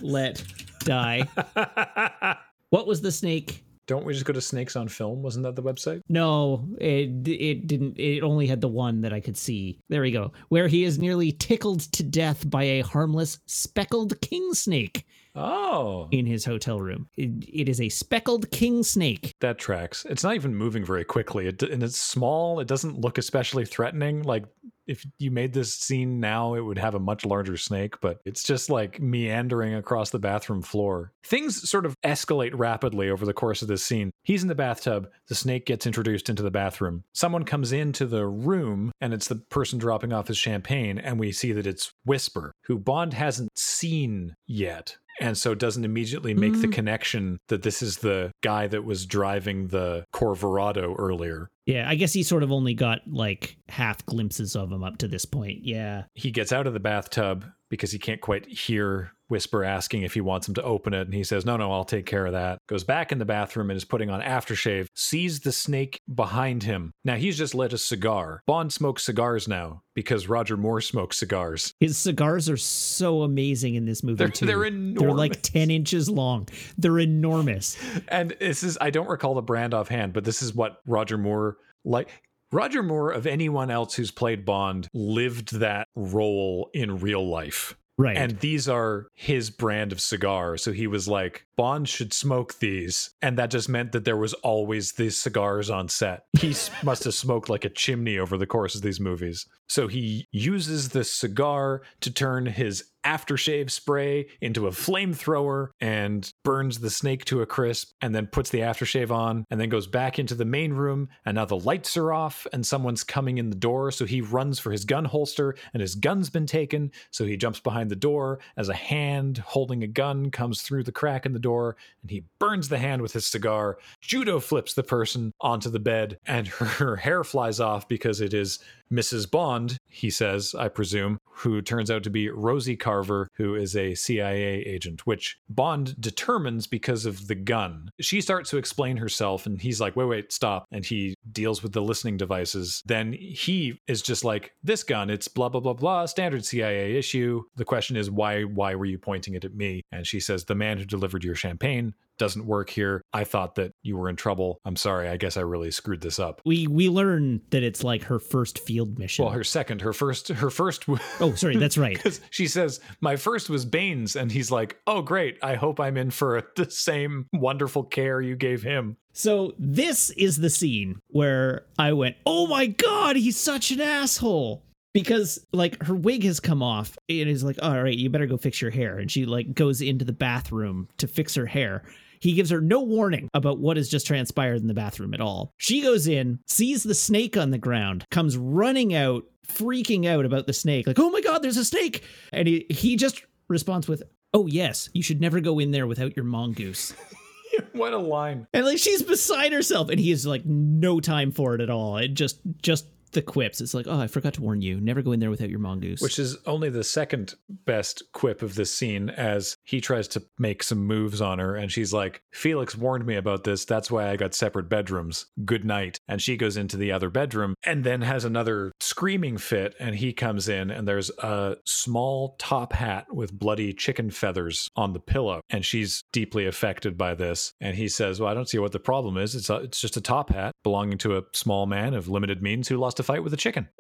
Let 0.01 0.43
Die. 0.79 1.27
what 2.69 2.87
was 2.87 3.01
the 3.01 3.11
snake? 3.11 3.63
Don't 3.87 4.05
we 4.05 4.13
just 4.13 4.25
go 4.25 4.33
to 4.33 4.41
Snakes 4.41 4.75
on 4.75 4.87
Film? 4.89 5.21
Wasn't 5.23 5.43
that 5.43 5.55
the 5.55 5.63
website? 5.63 6.01
No, 6.09 6.67
it 6.79 7.27
it 7.27 7.67
didn't. 7.67 7.97
It 7.97 8.21
only 8.21 8.45
had 8.47 8.61
the 8.61 8.67
one 8.67 9.01
that 9.01 9.13
I 9.13 9.19
could 9.21 9.37
see. 9.37 9.79
There 9.89 10.01
we 10.01 10.11
go. 10.11 10.33
Where 10.49 10.67
he 10.67 10.83
is 10.83 10.99
nearly 10.99 11.31
tickled 11.31 11.79
to 11.93 12.03
death 12.03 12.47
by 12.49 12.63
a 12.63 12.81
harmless 12.81 13.39
speckled 13.45 14.19
king 14.21 14.53
snake 14.53 15.05
Oh, 15.35 16.07
in 16.11 16.25
his 16.25 16.43
hotel 16.43 16.79
room. 16.81 17.07
It, 17.15 17.29
it 17.47 17.69
is 17.69 17.79
a 17.79 17.89
speckled 17.89 18.49
king 18.51 18.83
snake. 18.83 19.35
that 19.39 19.59
tracks. 19.59 20.03
It's 20.09 20.23
not 20.23 20.33
even 20.35 20.55
moving 20.55 20.83
very 20.83 21.03
quickly. 21.05 21.47
It, 21.47 21.61
and 21.63 21.83
it's 21.83 21.99
small. 21.99 22.59
It 22.59 22.67
doesn't 22.67 22.99
look 22.99 23.17
especially 23.19 23.63
threatening. 23.65 24.23
Like 24.23 24.45
if 24.87 25.05
you 25.19 25.31
made 25.31 25.53
this 25.53 25.73
scene 25.73 26.19
now, 26.19 26.53
it 26.55 26.61
would 26.61 26.77
have 26.77 26.95
a 26.95 26.99
much 26.99 27.25
larger 27.25 27.57
snake, 27.57 27.95
but 28.01 28.19
it's 28.25 28.43
just 28.43 28.69
like 28.69 28.99
meandering 29.01 29.73
across 29.75 30.09
the 30.09 30.19
bathroom 30.19 30.61
floor. 30.61 31.11
Things 31.25 31.69
sort 31.69 31.85
of 31.85 31.95
escalate 32.05 32.51
rapidly 32.53 33.09
over 33.09 33.25
the 33.25 33.33
course 33.33 33.61
of 33.61 33.67
this 33.67 33.83
scene. 33.83 34.11
He's 34.23 34.41
in 34.41 34.47
the 34.47 34.55
bathtub. 34.55 35.09
The 35.27 35.35
snake 35.35 35.65
gets 35.65 35.85
introduced 35.85 36.29
into 36.29 36.43
the 36.43 36.51
bathroom. 36.51 37.03
Someone 37.13 37.43
comes 37.43 37.71
into 37.71 38.05
the 38.05 38.25
room, 38.27 38.91
and 39.01 39.13
it's 39.13 39.27
the 39.27 39.35
person 39.49 39.79
dropping 39.79 40.13
off 40.13 40.27
his 40.27 40.37
champagne, 40.37 40.97
and 40.97 41.19
we 41.19 41.31
see 41.31 41.51
that 41.51 41.67
it's 41.67 41.91
Whisper, 42.05 42.51
who 42.65 42.77
Bond 42.79 43.13
hasn't 43.13 43.49
seen 43.57 44.35
yet 44.47 44.97
and 45.19 45.35
so 45.35 45.55
doesn't 45.55 45.83
immediately 45.83 46.35
make 46.35 46.53
the 46.61 46.67
Mm. 46.67 46.73
connection 46.73 47.39
that 47.47 47.63
this 47.63 47.81
is 47.81 47.97
the 47.97 48.31
guy 48.43 48.67
that 48.67 48.83
was 48.85 49.07
driving 49.07 49.69
the 49.69 50.05
Corverado 50.13 50.95
earlier. 50.99 51.49
Yeah, 51.67 51.87
I 51.87 51.95
guess 51.95 52.13
he 52.13 52.23
sort 52.23 52.43
of 52.43 52.51
only 52.51 52.73
got 52.73 53.01
like 53.05 53.57
half 53.67 54.03
glimpses 54.05 54.55
of 54.55 54.71
him 54.71 54.85
up 54.85 54.99
to 54.99 55.07
this 55.07 55.25
point. 55.25 55.59
Yeah. 55.63 56.03
He 56.13 56.31
gets 56.31 56.53
out 56.53 56.65
of 56.65 56.73
the 56.73 56.79
bathtub 56.79 57.45
because 57.69 57.91
he 57.91 57.99
can't 57.99 58.21
quite 58.21 58.47
hear 58.47 59.11
Whisper 59.27 59.63
asking 59.63 60.03
if 60.03 60.13
he 60.13 60.21
wants 60.21 60.47
him 60.47 60.53
to 60.55 60.63
open 60.63 60.93
it. 60.93 61.01
And 61.01 61.13
he 61.13 61.23
says, 61.23 61.45
No, 61.45 61.57
no, 61.57 61.71
I'll 61.71 61.83
take 61.85 62.05
care 62.05 62.25
of 62.25 62.33
that. 62.33 62.59
Goes 62.67 62.83
back 62.83 63.11
in 63.11 63.17
the 63.19 63.25
bathroom 63.25 63.69
and 63.69 63.77
is 63.77 63.85
putting 63.85 64.09
on 64.09 64.21
aftershave, 64.21 64.87
sees 64.95 65.39
the 65.41 65.51
snake 65.51 65.99
behind 66.13 66.63
him. 66.63 66.91
Now 67.05 67.15
he's 67.15 67.37
just 67.37 67.55
lit 67.55 67.73
a 67.73 67.77
cigar. 67.77 68.41
Bond 68.47 68.71
smokes 68.71 69.03
cigars 69.03 69.47
now 69.47 69.81
because 69.95 70.27
Roger 70.27 70.57
Moore 70.57 70.81
smokes 70.81 71.17
cigars. 71.17 71.73
His 71.79 71.97
cigars 71.97 72.49
are 72.49 72.57
so 72.57 73.23
amazing 73.23 73.75
in 73.75 73.85
this 73.85 74.03
movie 74.03 74.17
They're- 74.17 74.29
too. 74.29 74.45
they're 74.45 74.69
They're 74.69 75.11
like 75.13 75.41
10 75.41 75.71
inches 75.71 76.09
long. 76.09 76.47
They're 76.77 76.99
enormous. 76.99 77.77
And 78.07 78.35
this 78.39 78.63
is, 78.63 78.77
I 78.79 78.89
don't 78.89 79.09
recall 79.09 79.33
the 79.35 79.41
brand 79.41 79.73
offhand, 79.73 80.13
but 80.13 80.23
this 80.23 80.41
is 80.41 80.53
what 80.53 80.77
Roger 80.85 81.17
Moore 81.17 81.57
like. 81.83 82.09
Roger 82.51 82.81
Moore, 82.81 83.11
of 83.11 83.27
anyone 83.27 83.69
else 83.69 83.95
who's 83.95 84.09
played 84.11 84.45
Bond, 84.45 84.87
lived 84.93 85.59
that 85.59 85.87
role 85.95 86.69
in 86.73 86.99
real 86.99 87.27
life. 87.27 87.75
Right. 87.97 88.15
And 88.15 88.39
these 88.39 88.69
are 88.69 89.07
his 89.15 89.49
brand 89.49 89.91
of 89.91 89.99
cigar. 89.99 90.57
So 90.57 90.71
he 90.71 90.85
was 90.85 91.07
like, 91.07 91.47
Bond 91.55 91.89
should 91.89 92.13
smoke 92.13 92.59
these. 92.59 93.09
And 93.23 93.37
that 93.39 93.49
just 93.49 93.67
meant 93.67 93.91
that 93.91 94.05
there 94.05 94.17
was 94.17 94.33
always 94.35 94.93
these 94.93 95.17
cigars 95.17 95.71
on 95.71 95.89
set. 95.89 96.25
He 96.39 96.53
must 96.83 97.05
have 97.05 97.15
smoked 97.15 97.49
like 97.49 97.65
a 97.65 97.69
chimney 97.69 98.19
over 98.19 98.37
the 98.37 98.45
course 98.45 98.75
of 98.75 98.83
these 98.83 98.99
movies. 98.99 99.47
So 99.67 99.87
he 99.87 100.27
uses 100.31 100.89
the 100.89 101.03
cigar 101.03 101.81
to 102.01 102.11
turn 102.11 102.45
his 102.45 102.85
aftershave 103.07 103.71
spray 103.71 104.27
into 104.41 104.67
a 104.67 104.71
flamethrower 104.71 105.69
and 105.79 106.29
burns 106.43 106.79
the 106.79 106.89
snake 106.89 107.23
to 107.25 107.41
a 107.41 107.45
crisp 107.45 107.93
and 108.01 108.13
then 108.13 108.27
puts 108.27 108.49
the 108.49 108.59
aftershave 108.59 109.11
on 109.11 109.45
and 109.49 109.61
then 109.61 109.69
goes 109.69 109.87
back 109.87 110.19
into 110.19 110.35
the 110.35 110.43
main 110.43 110.73
room. 110.73 111.07
And 111.25 111.35
now 111.35 111.45
the 111.45 111.57
lights 111.57 111.95
are 111.95 112.11
off 112.11 112.45
and 112.51 112.65
someone's 112.65 113.05
coming 113.05 113.37
in 113.37 113.49
the 113.49 113.55
door. 113.55 113.91
So 113.91 114.05
he 114.05 114.19
runs 114.19 114.59
for 114.59 114.71
his 114.71 114.83
gun 114.83 115.05
holster 115.05 115.55
and 115.73 115.79
his 115.79 115.95
gun's 115.95 116.29
been 116.29 116.45
taken. 116.45 116.91
So 117.11 117.23
he 117.25 117.37
jumps 117.37 117.61
behind 117.61 117.89
the 117.89 117.95
door 117.95 118.39
as 118.57 118.67
a 118.67 118.73
hand 118.73 119.37
holding 119.37 119.83
a 119.83 119.87
gun 119.87 120.29
comes 120.29 120.61
through 120.61 120.83
the 120.83 120.91
crack 120.91 121.25
in 121.25 121.31
the 121.31 121.39
door 121.39 121.77
and 122.01 122.11
he 122.11 122.25
burns 122.39 122.67
the 122.67 122.77
hand 122.77 123.01
with 123.01 123.13
his 123.13 123.25
cigar. 123.25 123.77
Judo 124.01 124.41
flips 124.41 124.73
the 124.73 124.83
person 124.83 125.31
onto 125.39 125.69
the 125.69 125.79
bed 125.79 126.17
and 126.25 126.47
her 126.77 126.97
hair 126.97 127.23
flies 127.23 127.61
off 127.61 127.87
because 127.87 128.19
it 128.19 128.33
is 128.33 128.59
Mrs. 128.91 129.29
Bond, 129.29 129.77
he 129.87 130.09
says, 130.09 130.55
I 130.57 130.67
presume, 130.67 131.19
who 131.29 131.61
turns 131.61 131.91
out 131.91 132.03
to 132.03 132.09
be 132.09 132.29
Rosie 132.29 132.75
Carver, 132.75 133.29
who 133.33 133.55
is 133.55 133.75
a 133.75 133.95
CIA 133.95 134.61
agent, 134.61 135.05
which 135.05 135.37
Bond 135.49 135.99
determines 135.99 136.67
because 136.67 137.05
of 137.05 137.27
the 137.27 137.35
gun. 137.35 137.89
She 137.99 138.21
starts 138.21 138.49
to 138.51 138.57
explain 138.57 138.97
herself, 138.97 139.45
and 139.45 139.61
he's 139.61 139.79
like, 139.79 139.95
wait, 139.95 140.05
wait, 140.05 140.31
stop. 140.31 140.65
And 140.71 140.85
he 140.85 141.15
deals 141.31 141.61
with 141.61 141.73
the 141.73 141.81
listening 141.81 142.17
devices. 142.17 142.81
Then 142.85 143.13
he 143.13 143.79
is 143.87 144.01
just 144.01 144.23
like, 144.23 144.53
this 144.63 144.83
gun, 144.83 145.09
it's 145.09 145.27
blah, 145.27 145.49
blah, 145.49 145.61
blah, 145.61 145.73
blah, 145.73 146.05
standard 146.05 146.45
CIA 146.45 146.95
issue. 146.95 147.43
The 147.55 147.65
question 147.65 147.95
is, 147.95 148.09
why, 148.09 148.43
why 148.43 148.75
were 148.75 148.85
you 148.85 148.97
pointing 148.97 149.35
it 149.35 149.45
at 149.45 149.53
me? 149.53 149.83
And 149.91 150.07
she 150.07 150.19
says, 150.19 150.45
the 150.45 150.55
man 150.55 150.77
who 150.77 150.85
delivered 150.85 151.23
your 151.23 151.35
champagne 151.35 151.93
doesn't 152.17 152.45
work 152.45 152.69
here. 152.69 153.01
I 153.13 153.23
thought 153.23 153.55
that 153.55 153.71
you 153.83 153.97
were 153.97 154.09
in 154.09 154.15
trouble. 154.15 154.59
I'm 154.65 154.75
sorry. 154.75 155.07
I 155.07 155.17
guess 155.17 155.37
I 155.37 155.41
really 155.41 155.71
screwed 155.71 156.01
this 156.01 156.19
up. 156.19 156.41
we 156.45 156.67
we 156.67 156.89
learn 156.89 157.41
that 157.49 157.63
it's 157.63 157.83
like 157.83 158.03
her 158.03 158.19
first 158.19 158.59
field 158.59 158.99
mission. 158.99 159.25
Well, 159.25 159.33
her 159.33 159.43
second, 159.43 159.81
her 159.81 159.93
first, 159.93 160.29
her 160.29 160.49
first. 160.49 160.85
oh, 161.19 161.33
sorry, 161.35 161.57
that's 161.57 161.77
right. 161.77 161.95
Because 161.95 162.21
she 162.29 162.47
says, 162.47 162.79
My 163.01 163.15
first 163.15 163.49
was 163.49 163.65
Baines. 163.65 164.15
And 164.15 164.31
he's 164.31 164.51
like, 164.51 164.77
Oh, 164.87 165.01
great. 165.01 165.37
I 165.43 165.55
hope 165.55 165.79
I'm 165.79 165.97
in 165.97 166.11
for 166.11 166.43
the 166.55 166.69
same 166.69 167.27
wonderful 167.33 167.83
care 167.83 168.21
you 168.21 168.35
gave 168.35 168.63
him. 168.63 168.97
So 169.13 169.53
this 169.57 170.11
is 170.11 170.37
the 170.37 170.49
scene 170.49 170.99
where 171.07 171.65
I 171.79 171.93
went, 171.93 172.17
"Oh 172.25 172.45
my 172.45 172.67
god, 172.67 173.15
he's 173.15 173.37
such 173.37 173.71
an 173.71 173.81
asshole." 173.81 174.63
Because 174.93 175.43
like 175.51 175.81
her 175.83 175.95
wig 175.95 176.23
has 176.23 176.39
come 176.39 176.61
off 176.61 176.97
and 177.09 177.27
is 177.27 177.43
like, 177.43 177.57
"All 177.61 177.81
right, 177.81 177.97
you 177.97 178.11
better 178.11 178.27
go 178.27 178.37
fix 178.37 178.61
your 178.61 178.69
hair." 178.69 178.99
And 178.99 179.09
she 179.09 179.25
like 179.25 179.55
goes 179.55 179.81
into 179.81 180.05
the 180.05 180.13
bathroom 180.13 180.87
to 180.97 181.07
fix 181.07 181.33
her 181.33 181.47
hair. 181.47 181.83
He 182.19 182.33
gives 182.33 182.49
her 182.49 182.61
no 182.61 182.81
warning 182.81 183.29
about 183.33 183.59
what 183.59 183.77
has 183.77 183.89
just 183.89 184.07
transpired 184.07 184.61
in 184.61 184.67
the 184.67 184.73
bathroom 184.73 185.13
at 185.13 185.21
all. 185.21 185.53
She 185.57 185.81
goes 185.81 186.07
in, 186.07 186.39
sees 186.47 186.83
the 186.83 186.95
snake 186.95 187.37
on 187.37 187.51
the 187.51 187.57
ground, 187.57 188.05
comes 188.11 188.37
running 188.37 188.93
out, 188.93 189.23
freaking 189.47 190.05
out 190.05 190.25
about 190.25 190.47
the 190.47 190.53
snake, 190.53 190.87
like, 190.87 190.99
"Oh 190.99 191.09
my 191.09 191.21
god, 191.21 191.41
there's 191.41 191.57
a 191.57 191.65
snake." 191.65 192.03
And 192.33 192.47
he 192.47 192.65
he 192.69 192.95
just 192.95 193.23
responds 193.47 193.87
with, 193.87 194.03
"Oh 194.33 194.47
yes, 194.47 194.89
you 194.93 195.03
should 195.03 195.21
never 195.21 195.39
go 195.39 195.59
in 195.59 195.71
there 195.71 195.87
without 195.87 196.15
your 196.15 196.25
mongoose." 196.25 196.93
what 197.73 197.93
a 197.93 197.97
line. 197.97 198.47
And 198.53 198.65
like 198.65 198.77
she's 198.77 199.01
beside 199.01 199.53
herself, 199.53 199.89
and 199.89 199.99
he 199.99 200.11
is 200.11 200.25
like 200.25 200.45
no 200.45 200.99
time 200.99 201.31
for 201.31 201.55
it 201.55 201.61
at 201.61 201.69
all. 201.69 201.97
It 201.97 202.09
just 202.09 202.39
just 202.61 202.87
the 203.11 203.21
quips. 203.21 203.61
It's 203.61 203.73
like, 203.73 203.87
oh, 203.87 203.99
I 203.99 204.07
forgot 204.07 204.33
to 204.35 204.41
warn 204.41 204.61
you. 204.61 204.79
Never 204.79 205.01
go 205.01 205.11
in 205.11 205.19
there 205.19 205.29
without 205.29 205.49
your 205.49 205.59
mongoose. 205.59 206.01
Which 206.01 206.19
is 206.19 206.37
only 206.45 206.69
the 206.69 206.83
second 206.83 207.35
best 207.49 208.03
quip 208.11 208.41
of 208.41 208.55
this 208.55 208.71
scene 208.71 209.09
as 209.09 209.56
he 209.67 209.81
tries 209.81 210.07
to 210.07 210.23
make 210.39 210.63
some 210.63 210.85
moves 210.85 211.19
on 211.19 211.39
her. 211.39 211.57
And 211.57 211.69
she's 211.69 211.91
like, 211.91 212.21
Felix 212.31 212.73
warned 212.73 213.05
me 213.05 213.17
about 213.17 213.43
this. 213.43 213.65
That's 213.65 213.91
why 213.91 214.09
I 214.09 214.15
got 214.15 214.33
separate 214.33 214.69
bedrooms. 214.69 215.25
Good 215.43 215.65
night. 215.65 215.99
And 216.07 216.21
she 216.21 216.37
goes 216.37 216.55
into 216.55 216.77
the 216.77 216.93
other 216.93 217.09
bedroom 217.09 217.53
and 217.65 217.83
then 217.83 218.01
has 218.01 218.23
another 218.23 218.71
screaming 218.79 219.37
fit. 219.37 219.75
And 219.77 219.93
he 219.93 220.13
comes 220.13 220.47
in 220.47 220.71
and 220.71 220.87
there's 220.87 221.09
a 221.19 221.57
small 221.65 222.37
top 222.39 222.71
hat 222.71 223.13
with 223.13 223.37
bloody 223.37 223.73
chicken 223.73 224.09
feathers 224.09 224.69
on 224.77 224.93
the 224.93 225.01
pillow. 225.01 225.41
And 225.49 225.65
she's 225.65 226.01
deeply 226.13 226.45
affected 226.45 226.97
by 226.97 227.13
this. 227.13 227.53
And 227.59 227.75
he 227.75 227.89
says, 227.89 228.21
Well, 228.21 228.31
I 228.31 228.33
don't 228.33 228.47
see 228.47 228.59
what 228.59 228.71
the 228.71 228.79
problem 228.79 229.17
is. 229.17 229.35
It's, 229.35 229.49
a, 229.49 229.57
it's 229.57 229.81
just 229.81 229.97
a 229.97 230.01
top 230.01 230.29
hat 230.29 230.53
belonging 230.63 230.97
to 230.99 231.17
a 231.17 231.23
small 231.33 231.65
man 231.65 231.93
of 231.93 232.07
limited 232.07 232.41
means 232.41 232.69
who 232.69 232.77
lost 232.77 233.01
a 233.01 233.03
fight 233.03 233.21
with 233.21 233.33
a 233.33 233.37
chicken. 233.37 233.67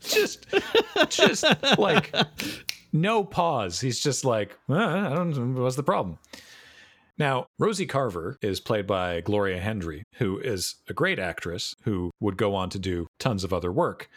just 0.00 0.46
just 1.08 1.44
like 1.78 2.14
no 2.92 3.24
pause. 3.24 3.80
He's 3.80 4.00
just 4.00 4.24
like, 4.24 4.58
I 4.68 5.10
don't 5.14 5.54
know 5.54 5.62
what's 5.62 5.76
the 5.76 5.82
problem. 5.82 6.18
Now, 7.18 7.46
Rosie 7.58 7.86
Carver 7.86 8.36
is 8.42 8.60
played 8.60 8.86
by 8.86 9.20
Gloria 9.22 9.58
Hendry, 9.58 10.02
who 10.18 10.38
is 10.38 10.76
a 10.88 10.92
great 10.92 11.18
actress 11.18 11.74
who 11.82 12.10
would 12.20 12.36
go 12.36 12.54
on 12.54 12.68
to 12.70 12.78
do 12.78 13.06
tons 13.18 13.42
of 13.42 13.52
other 13.52 13.72
work. 13.72 14.10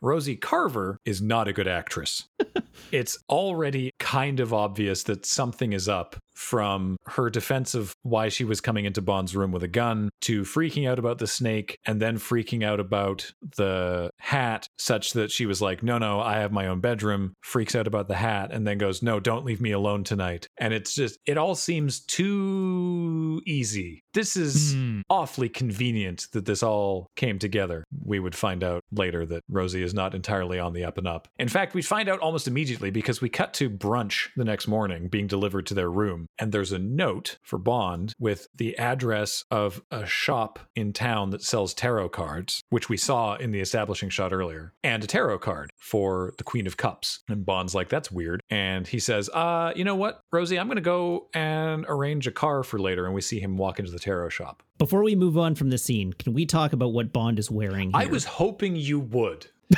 Rosie 0.00 0.36
Carver 0.36 0.98
is 1.04 1.20
not 1.20 1.48
a 1.48 1.52
good 1.52 1.68
actress. 1.68 2.24
it's 2.92 3.18
already 3.28 3.90
kind 3.98 4.40
of 4.40 4.54
obvious 4.54 5.02
that 5.04 5.26
something 5.26 5.72
is 5.72 5.88
up 5.88 6.16
from 6.36 6.96
her 7.06 7.30
defense 7.30 7.74
of 7.74 7.92
why 8.02 8.28
she 8.28 8.44
was 8.44 8.60
coming 8.60 8.84
into 8.84 9.02
Bond's 9.02 9.34
room 9.34 9.50
with 9.52 9.62
a 9.62 9.68
gun 9.68 10.10
to 10.22 10.42
freaking 10.42 10.88
out 10.88 10.98
about 10.98 11.18
the 11.18 11.26
snake 11.26 11.78
and 11.86 12.00
then 12.00 12.16
freaking 12.18 12.62
out 12.64 12.78
about 12.80 13.30
the 13.56 14.10
hat, 14.20 14.68
such 14.78 15.12
that 15.14 15.30
she 15.30 15.46
was 15.46 15.60
like, 15.62 15.82
No, 15.82 15.98
no, 15.98 16.20
I 16.20 16.38
have 16.38 16.52
my 16.52 16.66
own 16.66 16.80
bedroom, 16.80 17.34
freaks 17.42 17.74
out 17.74 17.86
about 17.86 18.08
the 18.08 18.14
hat, 18.14 18.52
and 18.52 18.66
then 18.66 18.78
goes, 18.78 19.02
No, 19.02 19.18
don't 19.20 19.44
leave 19.44 19.60
me 19.60 19.72
alone 19.72 20.04
tonight. 20.04 20.46
And 20.58 20.72
it's 20.74 20.94
just, 20.94 21.18
it 21.26 21.38
all 21.38 21.54
seems 21.54 22.00
too 22.00 23.40
easy. 23.46 24.02
This 24.14 24.36
is 24.36 24.74
Hmm. 24.74 25.00
awfully 25.10 25.48
convenient 25.48 26.26
that 26.32 26.44
this 26.46 26.62
all 26.62 27.08
came 27.16 27.38
together. 27.38 27.84
We 28.04 28.18
would 28.18 28.34
find 28.34 28.62
out 28.64 28.82
later 28.92 29.24
that 29.26 29.42
Rosie 29.48 29.82
is 29.82 29.94
not 29.94 30.14
entirely 30.14 30.58
on 30.58 30.72
the 30.72 30.84
up 30.84 30.98
and 30.98 31.06
up. 31.06 31.28
In 31.38 31.48
fact, 31.48 31.74
we 31.74 31.82
find 31.82 32.08
out 32.08 32.20
almost 32.20 32.48
immediately 32.48 32.90
because 32.90 33.20
we 33.20 33.28
cut 33.28 33.54
to 33.54 33.68
brunch 33.70 34.28
the 34.36 34.44
next 34.44 34.66
morning 34.68 35.08
being 35.08 35.26
delivered 35.26 35.66
to 35.66 35.74
their 35.74 35.90
room, 35.90 36.25
and 36.38 36.52
there's 36.52 36.72
a 36.72 36.78
note 36.78 37.38
for 37.42 37.58
Bond 37.58 38.14
with 38.18 38.48
the 38.54 38.76
address 38.78 39.44
of 39.50 39.82
a 39.90 40.06
shop 40.06 40.58
in 40.74 40.92
town 40.92 41.30
that 41.30 41.42
sells 41.42 41.74
tarot 41.74 42.10
cards, 42.10 42.62
which 42.70 42.88
we 42.88 42.96
saw 42.96 43.34
in 43.36 43.50
the 43.50 43.60
establishing 43.60 44.10
shot 44.10 44.32
earlier, 44.32 44.72
and 44.82 45.02
a 45.04 45.06
tarot 45.06 45.38
card 45.38 45.70
for 45.78 46.32
the 46.38 46.44
Queen 46.44 46.66
of 46.66 46.76
Cups. 46.76 47.20
And 47.28 47.44
Bond's 47.44 47.74
like, 47.74 47.88
that's 47.88 48.10
weird. 48.10 48.40
And 48.50 48.86
he 48.86 48.98
says, 48.98 49.28
uh, 49.30 49.72
you 49.76 49.84
know 49.84 49.96
what, 49.96 50.20
Rosie, 50.32 50.58
I'm 50.58 50.66
going 50.66 50.76
to 50.76 50.82
go 50.82 51.28
and 51.34 51.84
arrange 51.88 52.26
a 52.26 52.32
car 52.32 52.62
for 52.62 52.78
later. 52.78 53.06
And 53.06 53.14
we 53.14 53.20
see 53.20 53.40
him 53.40 53.56
walk 53.56 53.78
into 53.78 53.90
the 53.90 53.98
tarot 53.98 54.30
shop. 54.30 54.62
Before 54.78 55.02
we 55.02 55.14
move 55.14 55.38
on 55.38 55.54
from 55.54 55.70
the 55.70 55.78
scene, 55.78 56.12
can 56.12 56.34
we 56.34 56.46
talk 56.46 56.72
about 56.72 56.92
what 56.92 57.12
Bond 57.12 57.38
is 57.38 57.50
wearing? 57.50 57.90
I 57.94 58.06
was 58.06 58.24
hoping 58.24 58.76
you 58.76 59.00
would. 59.00 59.46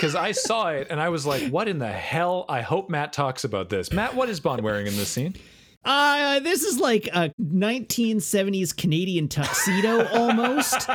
Because 0.00 0.14
I 0.14 0.32
saw 0.32 0.68
it 0.70 0.86
and 0.88 0.98
I 0.98 1.10
was 1.10 1.26
like, 1.26 1.50
what 1.50 1.68
in 1.68 1.78
the 1.78 1.92
hell? 1.92 2.46
I 2.48 2.62
hope 2.62 2.88
Matt 2.88 3.12
talks 3.12 3.44
about 3.44 3.68
this. 3.68 3.92
Matt, 3.92 4.14
what 4.14 4.30
is 4.30 4.40
Bond 4.40 4.62
wearing 4.62 4.86
in 4.86 4.96
this 4.96 5.10
scene? 5.10 5.34
Uh, 5.84 6.40
this 6.40 6.62
is 6.62 6.78
like 6.78 7.06
a 7.08 7.32
1970s 7.40 8.76
Canadian 8.76 9.28
tuxedo 9.28 10.06
almost. 10.12 10.88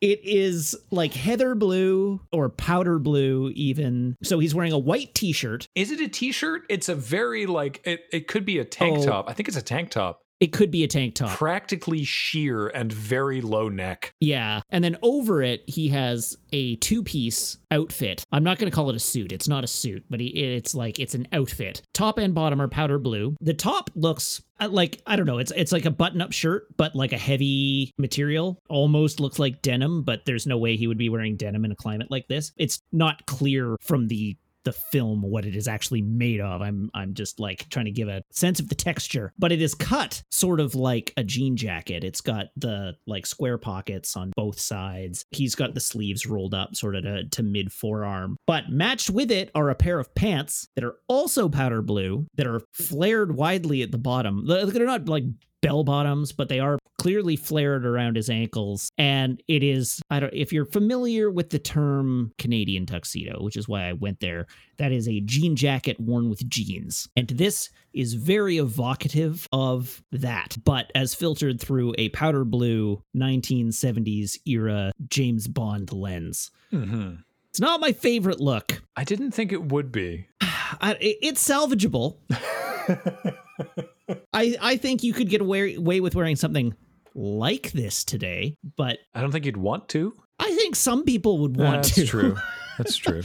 It 0.00 0.20
is 0.24 0.76
like 0.90 1.14
heather 1.14 1.54
blue 1.54 2.20
or 2.32 2.48
powder 2.50 2.98
blue, 2.98 3.50
even. 3.54 4.16
So 4.22 4.38
he's 4.38 4.54
wearing 4.54 4.72
a 4.72 4.78
white 4.78 5.14
t 5.14 5.32
shirt. 5.32 5.66
Is 5.74 5.90
it 5.90 6.00
a 6.00 6.08
t 6.08 6.32
shirt? 6.32 6.62
It's 6.68 6.88
a 6.88 6.94
very, 6.94 7.46
like, 7.46 7.80
it, 7.84 8.00
it 8.12 8.28
could 8.28 8.44
be 8.44 8.58
a 8.58 8.64
tank 8.64 8.98
Oh. 8.98 9.04
top. 9.06 9.30
I 9.30 9.32
think 9.32 9.48
it's 9.48 9.56
a 9.56 9.62
tank 9.62 9.90
top. 9.90 10.20
It 10.40 10.52
could 10.52 10.70
be 10.70 10.84
a 10.84 10.88
tank 10.88 11.14
top. 11.14 11.36
Practically 11.36 12.04
sheer 12.04 12.68
and 12.68 12.92
very 12.92 13.40
low 13.40 13.68
neck. 13.68 14.14
Yeah. 14.20 14.60
And 14.70 14.82
then 14.82 14.96
over 15.02 15.42
it, 15.42 15.62
he 15.66 15.88
has 15.88 16.36
a 16.52 16.76
two 16.76 17.02
piece 17.02 17.58
outfit. 17.70 18.24
I'm 18.32 18.44
not 18.44 18.58
going 18.58 18.70
to 18.70 18.74
call 18.74 18.90
it 18.90 18.96
a 18.96 19.00
suit. 19.00 19.32
It's 19.32 19.48
not 19.48 19.64
a 19.64 19.68
suit, 19.68 20.04
but 20.10 20.20
he, 20.20 20.26
it's 20.26 20.74
like 20.74 20.98
it's 20.98 21.14
an 21.14 21.28
outfit. 21.32 21.82
Top 21.92 22.18
and 22.18 22.34
bottom 22.34 22.60
are 22.60 22.68
powder 22.68 22.98
blue. 22.98 23.36
The 23.40 23.54
top 23.54 23.90
looks 23.94 24.42
uh, 24.60 24.68
like 24.68 25.02
I 25.06 25.16
don't 25.16 25.26
know. 25.26 25.38
It's 25.38 25.52
it's 25.56 25.72
like 25.72 25.84
a 25.84 25.90
button 25.90 26.20
up 26.20 26.32
shirt, 26.32 26.66
but 26.76 26.94
like 26.94 27.12
a 27.12 27.18
heavy 27.18 27.92
material. 27.98 28.58
Almost 28.68 29.20
looks 29.20 29.38
like 29.38 29.62
denim, 29.62 30.02
but 30.02 30.24
there's 30.24 30.46
no 30.46 30.58
way 30.58 30.76
he 30.76 30.86
would 30.86 30.98
be 30.98 31.08
wearing 31.08 31.36
denim 31.36 31.64
in 31.64 31.72
a 31.72 31.76
climate 31.76 32.10
like 32.10 32.28
this. 32.28 32.52
It's 32.56 32.80
not 32.92 33.26
clear 33.26 33.76
from 33.80 34.08
the 34.08 34.36
the 34.64 34.72
film 34.72 35.22
what 35.22 35.46
it 35.46 35.56
is 35.56 35.68
actually 35.68 36.02
made 36.02 36.40
of. 36.40 36.62
I'm 36.62 36.90
I'm 36.94 37.14
just 37.14 37.40
like 37.40 37.68
trying 37.68 37.86
to 37.86 37.90
give 37.90 38.08
a 38.08 38.22
sense 38.30 38.60
of 38.60 38.68
the 38.68 38.74
texture, 38.74 39.32
but 39.38 39.52
it 39.52 39.62
is 39.62 39.74
cut 39.74 40.22
sort 40.30 40.60
of 40.60 40.74
like 40.74 41.12
a 41.16 41.24
jean 41.24 41.56
jacket. 41.56 42.04
It's 42.04 42.20
got 42.20 42.46
the 42.56 42.94
like 43.06 43.26
square 43.26 43.58
pockets 43.58 44.16
on 44.16 44.32
both 44.36 44.58
sides. 44.58 45.24
He's 45.30 45.54
got 45.54 45.74
the 45.74 45.80
sleeves 45.80 46.26
rolled 46.26 46.54
up 46.54 46.74
sort 46.74 46.96
of 46.96 47.04
to, 47.04 47.28
to 47.28 47.42
mid 47.42 47.72
forearm. 47.72 48.36
But 48.46 48.70
matched 48.70 49.10
with 49.10 49.30
it 49.30 49.50
are 49.54 49.70
a 49.70 49.74
pair 49.74 49.98
of 49.98 50.14
pants 50.14 50.68
that 50.74 50.84
are 50.84 50.96
also 51.08 51.48
powder 51.48 51.82
blue 51.82 52.26
that 52.36 52.46
are 52.46 52.62
flared 52.72 53.36
widely 53.36 53.82
at 53.82 53.90
the 53.90 53.98
bottom. 53.98 54.46
They're 54.46 54.86
not 54.86 55.08
like 55.08 55.24
bell 55.64 55.84
bottoms, 55.84 56.32
but 56.32 56.48
they 56.48 56.60
are 56.60 56.78
clearly 56.98 57.36
flared 57.36 57.84
around 57.84 58.16
his 58.16 58.30
ankles. 58.30 58.90
And 58.96 59.42
it 59.48 59.62
is, 59.62 60.00
I 60.10 60.20
don't, 60.20 60.32
if 60.32 60.52
you're 60.52 60.64
familiar 60.64 61.30
with 61.30 61.50
the 61.50 61.58
term 61.58 62.32
Canadian 62.38 62.86
tuxedo, 62.86 63.42
which 63.42 63.56
is 63.56 63.68
why 63.68 63.88
I 63.88 63.92
went 63.92 64.20
there, 64.20 64.46
that 64.78 64.92
is 64.92 65.08
a 65.08 65.20
jean 65.20 65.56
jacket 65.56 65.98
worn 66.00 66.30
with 66.30 66.48
jeans. 66.48 67.08
And 67.16 67.28
this 67.28 67.70
is 67.92 68.14
very 68.14 68.58
evocative 68.58 69.48
of 69.52 70.02
that, 70.12 70.56
but 70.64 70.90
as 70.94 71.14
filtered 71.14 71.60
through 71.60 71.94
a 71.98 72.08
powder 72.10 72.44
blue 72.44 73.02
1970s 73.16 74.38
era 74.46 74.92
James 75.08 75.46
Bond 75.48 75.92
lens. 75.92 76.50
hmm 76.70 77.14
It's 77.50 77.60
not 77.60 77.80
my 77.80 77.92
favorite 77.92 78.40
look. 78.40 78.82
I 78.96 79.04
didn't 79.04 79.32
think 79.32 79.52
it 79.52 79.64
would 79.64 79.92
be. 79.92 80.28
I, 80.40 80.96
it's 81.00 81.46
salvageable. 81.46 82.16
I 84.32 84.56
I 84.60 84.76
think 84.76 85.02
you 85.02 85.12
could 85.12 85.28
get 85.28 85.40
away, 85.40 85.74
away 85.74 86.00
with 86.00 86.14
wearing 86.14 86.36
something 86.36 86.74
like 87.14 87.72
this 87.72 88.04
today, 88.04 88.56
but 88.76 88.98
I 89.14 89.20
don't 89.20 89.30
think 89.30 89.44
you'd 89.46 89.56
want 89.56 89.88
to. 89.90 90.14
I 90.38 90.54
think 90.56 90.76
some 90.76 91.04
people 91.04 91.38
would 91.38 91.56
want 91.56 91.84
That's 91.84 91.94
to. 91.94 92.06
true. 92.06 92.36
That's 92.78 92.96
true. 92.96 93.22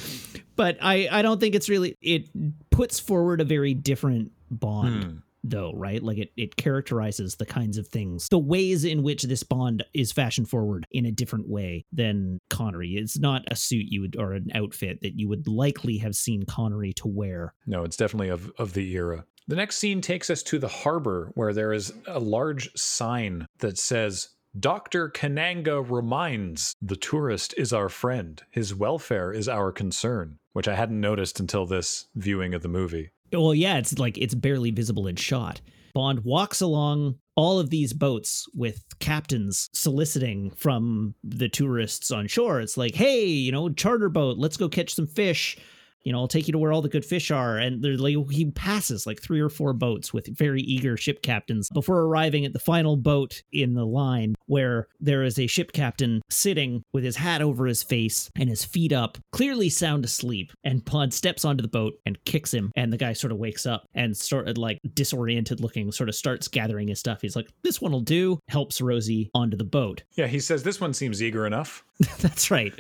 But 0.56 0.77
I 0.81 1.07
I 1.11 1.22
don't 1.22 1.39
think 1.39 1.56
it's 1.56 1.69
really 1.69 1.95
it 2.01 2.30
puts 2.69 2.99
forward 2.99 3.41
a 3.41 3.45
very 3.45 3.73
different 3.73 4.31
bond. 4.51 5.03
Hmm. 5.03 5.18
Though, 5.41 5.72
right? 5.73 6.03
Like 6.03 6.18
it, 6.18 6.34
it 6.35 6.57
characterizes 6.57 7.35
the 7.35 7.45
kinds 7.45 7.77
of 7.77 7.88
things, 7.88 8.27
the 8.30 8.38
ways 8.38 8.84
in 8.84 9.03
which 9.03 9.23
this 9.23 9.41
Bond 9.41 9.85
is 9.93 10.11
fashion 10.11 10.45
forward 10.45 10.85
in 10.91 11.06
a 11.06 11.14
different 11.14 11.47
way 11.47 11.85
than 11.93 12.39
Connery. 12.49 12.97
It's 12.97 13.18
not 13.18 13.43
a 13.49 13.56
suit 13.56 13.85
you 13.88 14.01
would, 14.01 14.18
or 14.19 14.34
an 14.34 14.49
outfit 14.53 14.99
that 15.01 15.18
you 15.18 15.30
would 15.30 15.47
likely 15.47 15.97
have 15.99 16.14
seen 16.14 16.43
Connery 16.43 16.91
to 16.97 17.07
wear. 17.07 17.53
No, 17.65 17.85
it's 17.85 17.95
definitely 17.95 18.27
of, 18.27 18.51
of 18.60 18.73
the 18.73 18.91
era. 18.91 19.23
The 19.49 19.55
next 19.55 19.77
scene 19.77 19.99
takes 19.99 20.30
us 20.30 20.43
to 20.43 20.59
the 20.59 20.67
harbor 20.67 21.31
where 21.34 21.53
there 21.53 21.73
is 21.73 21.91
a 22.05 22.19
large 22.19 22.69
sign 22.76 23.47
that 23.57 23.80
says, 23.80 24.30
Dr. 24.59 25.09
Kananga 25.09 25.81
reminds 25.89 26.76
the 26.84 26.95
tourist 26.95 27.55
is 27.57 27.73
our 27.73 27.89
friend. 27.89 28.43
His 28.51 28.76
welfare 28.76 29.34
is 29.34 29.49
our 29.49 29.71
concern, 29.71 30.38
which 30.53 30.67
I 30.67 30.76
hadn't 30.76 31.01
noticed 31.01 31.39
until 31.39 31.65
this 31.65 32.05
viewing 32.13 32.53
of 32.53 32.61
the 32.61 32.67
movie. 32.67 33.09
Well, 33.34 33.55
yeah, 33.55 33.77
it's 33.80 33.97
like 33.97 34.19
it's 34.19 34.35
barely 34.35 34.69
visible 34.69 35.07
in 35.07 35.15
shot. 35.15 35.61
Bond 35.95 36.23
walks 36.23 36.61
along 36.61 37.15
all 37.35 37.57
of 37.57 37.71
these 37.71 37.91
boats 37.91 38.45
with 38.53 38.84
captains 38.99 39.67
soliciting 39.73 40.51
from 40.51 41.15
the 41.23 41.49
tourists 41.49 42.11
on 42.11 42.27
shore. 42.27 42.61
It's 42.61 42.77
like, 42.77 42.93
hey, 42.93 43.26
you 43.26 43.51
know, 43.51 43.69
charter 43.69 44.09
boat, 44.09 44.38
let's 44.38 44.57
go 44.57 44.69
catch 44.69 44.93
some 44.93 45.07
fish. 45.07 45.57
You 46.03 46.11
know, 46.11 46.19
I'll 46.19 46.27
take 46.27 46.47
you 46.47 46.51
to 46.53 46.57
where 46.57 46.71
all 46.71 46.81
the 46.81 46.89
good 46.89 47.05
fish 47.05 47.31
are. 47.31 47.57
And 47.57 47.81
they're 47.81 47.97
like, 47.97 48.15
he 48.31 48.51
passes 48.51 49.05
like 49.05 49.21
three 49.21 49.39
or 49.39 49.49
four 49.49 49.73
boats 49.73 50.13
with 50.13 50.35
very 50.38 50.61
eager 50.61 50.97
ship 50.97 51.21
captains 51.21 51.69
before 51.73 51.99
arriving 52.01 52.45
at 52.45 52.53
the 52.53 52.59
final 52.59 52.97
boat 52.97 53.41
in 53.51 53.73
the 53.73 53.85
line, 53.85 54.35
where 54.45 54.88
there 54.99 55.23
is 55.23 55.39
a 55.39 55.47
ship 55.47 55.71
captain 55.71 56.21
sitting 56.30 56.84
with 56.93 57.03
his 57.03 57.15
hat 57.15 57.41
over 57.41 57.65
his 57.65 57.84
face 57.84 58.30
and 58.38 58.49
his 58.49 58.63
feet 58.63 58.93
up, 58.93 59.17
clearly 59.31 59.69
sound 59.69 60.05
asleep. 60.05 60.51
And 60.63 60.84
Bond 60.85 61.13
steps 61.13 61.45
onto 61.45 61.61
the 61.61 61.67
boat 61.67 61.93
and 62.05 62.23
kicks 62.26 62.53
him. 62.53 62.71
And 62.76 62.91
the 62.91 62.97
guy 62.97 63.13
sort 63.13 63.31
of 63.31 63.38
wakes 63.38 63.65
up 63.65 63.85
and 63.93 64.15
sort 64.15 64.47
of 64.47 64.57
like 64.57 64.80
disoriented 64.93 65.59
looking, 65.59 65.91
sort 65.91 66.09
of 66.09 66.15
starts 66.15 66.47
gathering 66.47 66.88
his 66.88 66.99
stuff. 66.99 67.21
He's 67.21 67.35
like, 67.35 67.49
this 67.63 67.81
one 67.81 67.91
will 67.91 68.01
do, 68.01 68.39
helps 68.47 68.81
Rosie 68.81 69.30
onto 69.34 69.57
the 69.57 69.63
boat. 69.63 70.03
Yeah, 70.15 70.27
he 70.27 70.39
says 70.39 70.63
this 70.63 70.81
one 70.81 70.93
seems 70.93 71.21
eager 71.21 71.45
enough. 71.45 71.84
That's 72.19 72.51
right. 72.51 72.73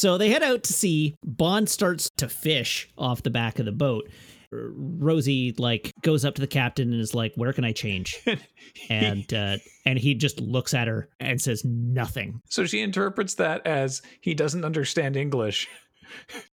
So 0.00 0.16
they 0.16 0.30
head 0.30 0.42
out 0.42 0.62
to 0.62 0.72
sea. 0.72 1.14
Bond 1.22 1.68
starts 1.68 2.08
to 2.16 2.26
fish 2.26 2.88
off 2.96 3.22
the 3.22 3.28
back 3.28 3.58
of 3.58 3.66
the 3.66 3.72
boat. 3.72 4.08
Rosie 4.50 5.54
like 5.58 5.92
goes 6.00 6.24
up 6.24 6.36
to 6.36 6.40
the 6.40 6.46
captain 6.46 6.90
and 6.90 7.02
is 7.02 7.14
like, 7.14 7.34
"Where 7.36 7.52
can 7.52 7.64
I 7.66 7.72
change?" 7.72 8.18
and 8.90 9.32
uh, 9.34 9.58
and 9.84 9.98
he 9.98 10.14
just 10.14 10.40
looks 10.40 10.72
at 10.72 10.88
her 10.88 11.10
and 11.20 11.38
says 11.38 11.66
nothing. 11.66 12.40
So 12.48 12.64
she 12.64 12.80
interprets 12.80 13.34
that 13.34 13.66
as 13.66 14.00
he 14.22 14.32
doesn't 14.32 14.64
understand 14.64 15.16
English. 15.16 15.68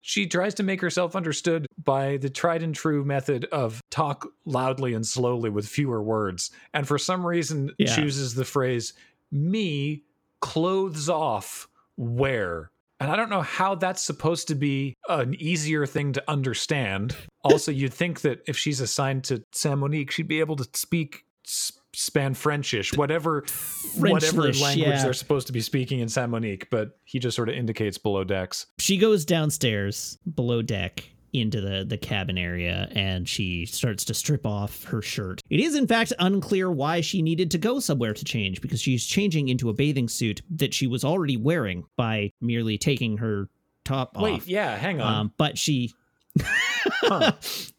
She 0.02 0.26
tries 0.26 0.52
to 0.56 0.62
make 0.62 0.82
herself 0.82 1.16
understood 1.16 1.66
by 1.82 2.18
the 2.18 2.28
tried 2.28 2.62
and 2.62 2.74
true 2.74 3.06
method 3.06 3.46
of 3.46 3.80
talk 3.90 4.26
loudly 4.44 4.92
and 4.92 5.06
slowly 5.06 5.48
with 5.48 5.66
fewer 5.66 6.02
words. 6.02 6.50
And 6.74 6.86
for 6.86 6.98
some 6.98 7.26
reason, 7.26 7.70
Yeah. 7.78 7.96
chooses 7.96 8.34
the 8.34 8.44
phrase, 8.44 8.92
me 9.32 10.02
clothes 10.40 11.08
off 11.08 11.68
where? 11.96 12.70
And 13.00 13.10
I 13.10 13.16
don't 13.16 13.30
know 13.30 13.42
how 13.42 13.74
that's 13.74 14.02
supposed 14.02 14.48
to 14.48 14.54
be 14.54 14.94
an 15.08 15.34
easier 15.34 15.86
thing 15.86 16.12
to 16.14 16.24
understand. 16.28 17.14
Also, 17.44 17.70
you'd 17.70 17.92
think 17.92 18.22
that 18.22 18.40
if 18.46 18.56
she's 18.56 18.80
assigned 18.80 19.24
to 19.24 19.42
San 19.52 19.78
Monique, 19.78 20.10
she'd 20.10 20.28
be 20.28 20.40
able 20.40 20.56
to 20.56 20.68
speak 20.72 21.24
s- 21.46 21.72
span 21.94 22.34
Frenchish, 22.34 22.96
whatever 22.96 23.44
whatever 23.98 24.52
language 24.52 24.76
yeah. 24.76 25.02
they're 25.02 25.12
supposed 25.12 25.46
to 25.46 25.52
be 25.52 25.60
speaking 25.60 26.00
in 26.00 26.08
San 26.08 26.30
Monique, 26.30 26.68
but 26.70 26.98
he 27.04 27.18
just 27.18 27.36
sort 27.36 27.48
of 27.48 27.54
indicates 27.54 27.98
below 27.98 28.24
decks. 28.24 28.66
she 28.78 28.96
goes 28.96 29.24
downstairs 29.24 30.18
below 30.34 30.62
deck 30.62 31.04
into 31.36 31.60
the 31.60 31.84
the 31.84 31.98
cabin 31.98 32.38
area 32.38 32.88
and 32.92 33.28
she 33.28 33.66
starts 33.66 34.04
to 34.04 34.14
strip 34.14 34.46
off 34.46 34.84
her 34.84 35.02
shirt. 35.02 35.40
It 35.50 35.60
is 35.60 35.74
in 35.74 35.86
fact 35.86 36.12
unclear 36.18 36.70
why 36.70 37.00
she 37.00 37.22
needed 37.22 37.50
to 37.52 37.58
go 37.58 37.80
somewhere 37.80 38.14
to 38.14 38.24
change 38.24 38.60
because 38.60 38.80
she's 38.80 39.04
changing 39.04 39.48
into 39.48 39.68
a 39.68 39.74
bathing 39.74 40.08
suit 40.08 40.42
that 40.50 40.74
she 40.74 40.86
was 40.86 41.04
already 41.04 41.36
wearing 41.36 41.84
by 41.96 42.32
merely 42.40 42.78
taking 42.78 43.18
her 43.18 43.48
top 43.84 44.16
Wait, 44.16 44.34
off. 44.34 44.40
Wait, 44.40 44.48
yeah, 44.48 44.76
hang 44.76 45.00
on. 45.00 45.14
Um, 45.14 45.32
but 45.36 45.58
she 45.58 45.92
Huh. 46.38 47.32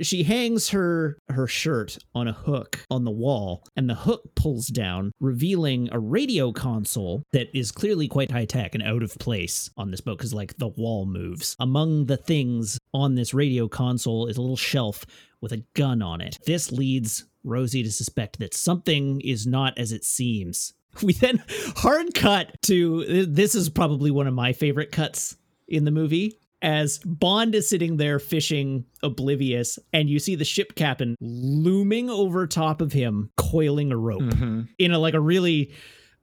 she 0.00 0.22
hangs 0.24 0.70
her 0.70 1.18
her 1.28 1.46
shirt 1.46 1.98
on 2.14 2.28
a 2.28 2.32
hook 2.32 2.84
on 2.90 3.04
the 3.04 3.10
wall 3.10 3.64
and 3.76 3.88
the 3.88 3.94
hook 3.94 4.34
pulls 4.34 4.66
down 4.68 5.12
revealing 5.20 5.88
a 5.92 5.98
radio 5.98 6.52
console 6.52 7.22
that 7.32 7.48
is 7.56 7.72
clearly 7.72 8.08
quite 8.08 8.30
high 8.30 8.44
tech 8.44 8.74
and 8.74 8.82
out 8.82 9.02
of 9.02 9.16
place 9.18 9.70
on 9.76 9.90
this 9.90 10.00
boat 10.00 10.18
because 10.18 10.34
like 10.34 10.56
the 10.58 10.68
wall 10.68 11.06
moves. 11.06 11.56
Among 11.60 12.06
the 12.06 12.16
things 12.16 12.78
on 12.92 13.14
this 13.14 13.34
radio 13.34 13.68
console 13.68 14.26
is 14.26 14.36
a 14.36 14.40
little 14.40 14.56
shelf 14.56 15.06
with 15.40 15.52
a 15.52 15.64
gun 15.74 16.02
on 16.02 16.20
it. 16.20 16.38
This 16.46 16.72
leads 16.72 17.24
rosie 17.44 17.82
to 17.82 17.92
suspect 17.92 18.38
that 18.38 18.54
something 18.54 19.20
is 19.20 19.46
not 19.46 19.78
as 19.78 19.92
it 19.92 20.04
seems. 20.04 20.72
We 21.02 21.12
then 21.12 21.42
hard 21.48 22.14
cut 22.14 22.54
to 22.62 23.26
this 23.26 23.56
is 23.56 23.68
probably 23.68 24.12
one 24.12 24.28
of 24.28 24.34
my 24.34 24.52
favorite 24.52 24.92
cuts 24.92 25.36
in 25.66 25.84
the 25.84 25.90
movie 25.90 26.38
as 26.64 26.98
Bond 27.04 27.54
is 27.54 27.68
sitting 27.68 27.98
there 27.98 28.18
fishing 28.18 28.84
oblivious, 29.02 29.78
and 29.92 30.08
you 30.10 30.18
see 30.18 30.34
the 30.34 30.44
ship 30.44 30.74
captain 30.74 31.14
looming 31.20 32.10
over 32.10 32.46
top 32.46 32.80
of 32.80 32.92
him, 32.92 33.30
coiling 33.36 33.92
a 33.92 33.96
rope 33.96 34.22
Mhm. 34.22 34.66
in 34.78 34.90
a 34.90 34.98
like 34.98 35.14
a 35.14 35.20
really 35.20 35.70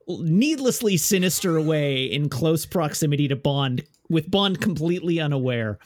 needlessly 0.07 0.97
sinister 0.97 1.61
way 1.61 2.03
in 2.05 2.27
close 2.27 2.65
proximity 2.65 3.27
to 3.27 3.35
Bond, 3.35 3.83
with 4.09 4.29
Bond 4.29 4.59
completely 4.59 5.19
unaware. 5.19 5.77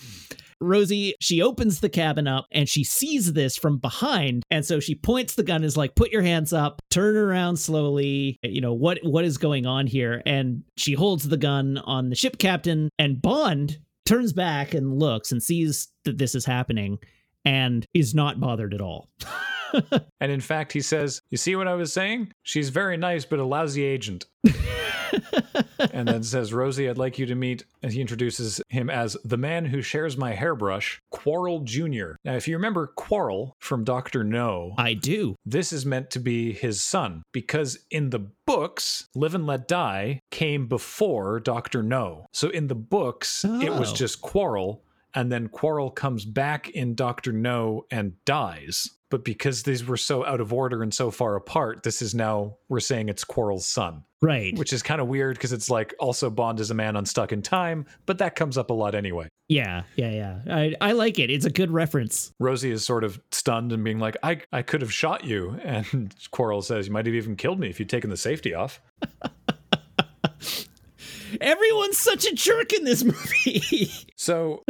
Rosie, 0.61 1.13
she 1.19 1.41
opens 1.41 1.81
the 1.81 1.89
cabin 1.89 2.27
up 2.27 2.45
and 2.51 2.67
she 2.67 2.83
sees 2.83 3.33
this 3.33 3.57
from 3.57 3.77
behind. 3.77 4.43
And 4.49 4.65
so 4.65 4.79
she 4.79 4.95
points 4.95 5.35
the 5.35 5.43
gun, 5.43 5.65
is 5.65 5.75
like, 5.75 5.95
put 5.95 6.11
your 6.11 6.21
hands 6.21 6.53
up, 6.53 6.81
turn 6.89 7.17
around 7.17 7.57
slowly. 7.57 8.37
You 8.41 8.61
know, 8.61 8.73
what 8.73 8.99
what 9.03 9.25
is 9.25 9.37
going 9.37 9.65
on 9.65 9.85
here? 9.85 10.23
And 10.25 10.63
she 10.77 10.93
holds 10.93 11.27
the 11.27 11.37
gun 11.37 11.77
on 11.79 12.09
the 12.09 12.15
ship 12.15 12.37
captain, 12.37 12.89
and 12.97 13.21
Bond 13.21 13.79
turns 14.05 14.33
back 14.33 14.73
and 14.73 14.99
looks 14.99 15.31
and 15.31 15.41
sees 15.41 15.89
that 16.03 16.17
this 16.17 16.35
is 16.35 16.45
happening 16.45 16.97
and 17.43 17.85
is 17.93 18.13
not 18.13 18.39
bothered 18.39 18.73
at 18.73 18.81
all. 18.81 19.09
And 20.21 20.31
in 20.31 20.41
fact, 20.41 20.71
he 20.71 20.81
says, 20.81 21.21
You 21.29 21.37
see 21.37 21.55
what 21.55 21.67
I 21.67 21.75
was 21.75 21.91
saying? 21.93 22.31
She's 22.43 22.69
very 22.69 22.97
nice, 22.97 23.25
but 23.25 23.39
a 23.39 23.43
lousy 23.45 23.83
agent. 23.83 24.25
and 25.91 26.07
then 26.07 26.23
says, 26.23 26.53
Rosie, 26.53 26.89
I'd 26.89 26.97
like 26.97 27.19
you 27.19 27.25
to 27.27 27.35
meet. 27.35 27.65
And 27.83 27.91
he 27.91 28.01
introduces 28.01 28.61
him 28.69 28.89
as 28.89 29.15
the 29.23 29.37
man 29.37 29.65
who 29.65 29.81
shares 29.81 30.17
my 30.17 30.33
hairbrush, 30.33 30.99
Quarrel 31.11 31.61
Jr. 31.61 32.13
Now, 32.23 32.35
if 32.35 32.47
you 32.47 32.55
remember 32.55 32.87
Quarrel 32.87 33.55
from 33.59 33.83
Dr. 33.83 34.23
No, 34.23 34.73
I 34.77 34.93
do. 34.93 35.35
this 35.45 35.71
is 35.71 35.85
meant 35.85 36.09
to 36.11 36.19
be 36.19 36.53
his 36.53 36.83
son 36.83 37.23
because 37.31 37.79
in 37.91 38.09
the 38.09 38.27
books, 38.47 39.07
Live 39.15 39.35
and 39.35 39.45
Let 39.45 39.67
Die 39.67 40.19
came 40.31 40.67
before 40.67 41.39
Dr. 41.39 41.83
No. 41.83 42.25
So 42.33 42.49
in 42.49 42.67
the 42.67 42.75
books, 42.75 43.43
it 43.45 43.71
was 43.71 43.91
Oh. 43.91 43.95
just 43.95 44.21
Quarrel, 44.21 44.81
and 45.15 45.31
then 45.31 45.47
Quarrel 45.47 45.89
comes 45.89 46.25
back 46.25 46.69
in 46.69 46.93
Dr. 46.95 47.31
No 47.31 47.85
and 47.89 48.13
dies. 48.25 48.89
But 49.11 49.23
because 49.23 49.63
these 49.63 49.85
were 49.85 49.97
so 49.97 50.25
out 50.25 50.41
of 50.41 50.51
order 50.51 50.81
and 50.83 50.93
so 50.93 51.09
far 51.11 51.35
apart, 51.35 51.83
this 51.83 52.01
is 52.01 52.13
now 52.15 52.57
we're 52.69 52.79
saying 52.79 53.07
it's 53.07 53.23
Quarrel's 53.23 53.65
son, 53.67 54.03
Right. 54.21 54.57
which 54.57 54.73
is 54.73 54.81
kind 54.81 54.99
of 54.99 55.07
weird 55.07 55.37
because 55.37 55.53
it's 55.53 55.69
like 55.69 55.93
also 55.99 56.29
Bond 56.31 56.59
is 56.59 56.71
a 56.71 56.73
man 56.73 56.95
unstuck 56.95 57.31
in 57.31 57.41
time, 57.43 57.85
but 58.07 58.17
that 58.17 58.35
comes 58.35 58.57
up 58.57 58.71
a 58.71 58.73
lot 58.73 58.95
anyway. 58.95 59.29
Yeah, 59.47 59.83
yeah, 59.95 60.09
yeah. 60.09 60.39
I, 60.53 60.73
I 60.81 60.91
like 60.93 61.19
it. 61.19 61.29
It's 61.29 61.45
a 61.45 61.51
good 61.51 61.69
reference. 61.69 62.31
Rosie 62.39 62.71
is 62.71 62.83
sort 62.83 63.03
of 63.03 63.21
stunned 63.31 63.71
and 63.71 63.83
being 63.83 63.99
like, 63.99 64.17
I, 64.23 64.41
I 64.51 64.63
could 64.63 64.81
have 64.81 64.91
shot 64.91 65.23
you. 65.23 65.59
And 65.63 66.13
Quarrel 66.31 66.63
says, 66.63 66.87
You 66.87 66.93
might 66.93 67.05
have 67.05 67.15
even 67.15 67.35
killed 67.35 67.59
me 67.59 67.69
if 67.69 67.79
you'd 67.79 67.89
taken 67.89 68.09
the 68.09 68.17
safety 68.17 68.53
off. 68.55 68.81
Everyone's 71.41 71.97
such 71.97 72.25
a 72.25 72.33
jerk 72.33 72.73
in 72.73 72.83
this 72.85 73.03
movie. 73.03 73.89
So 74.17 74.63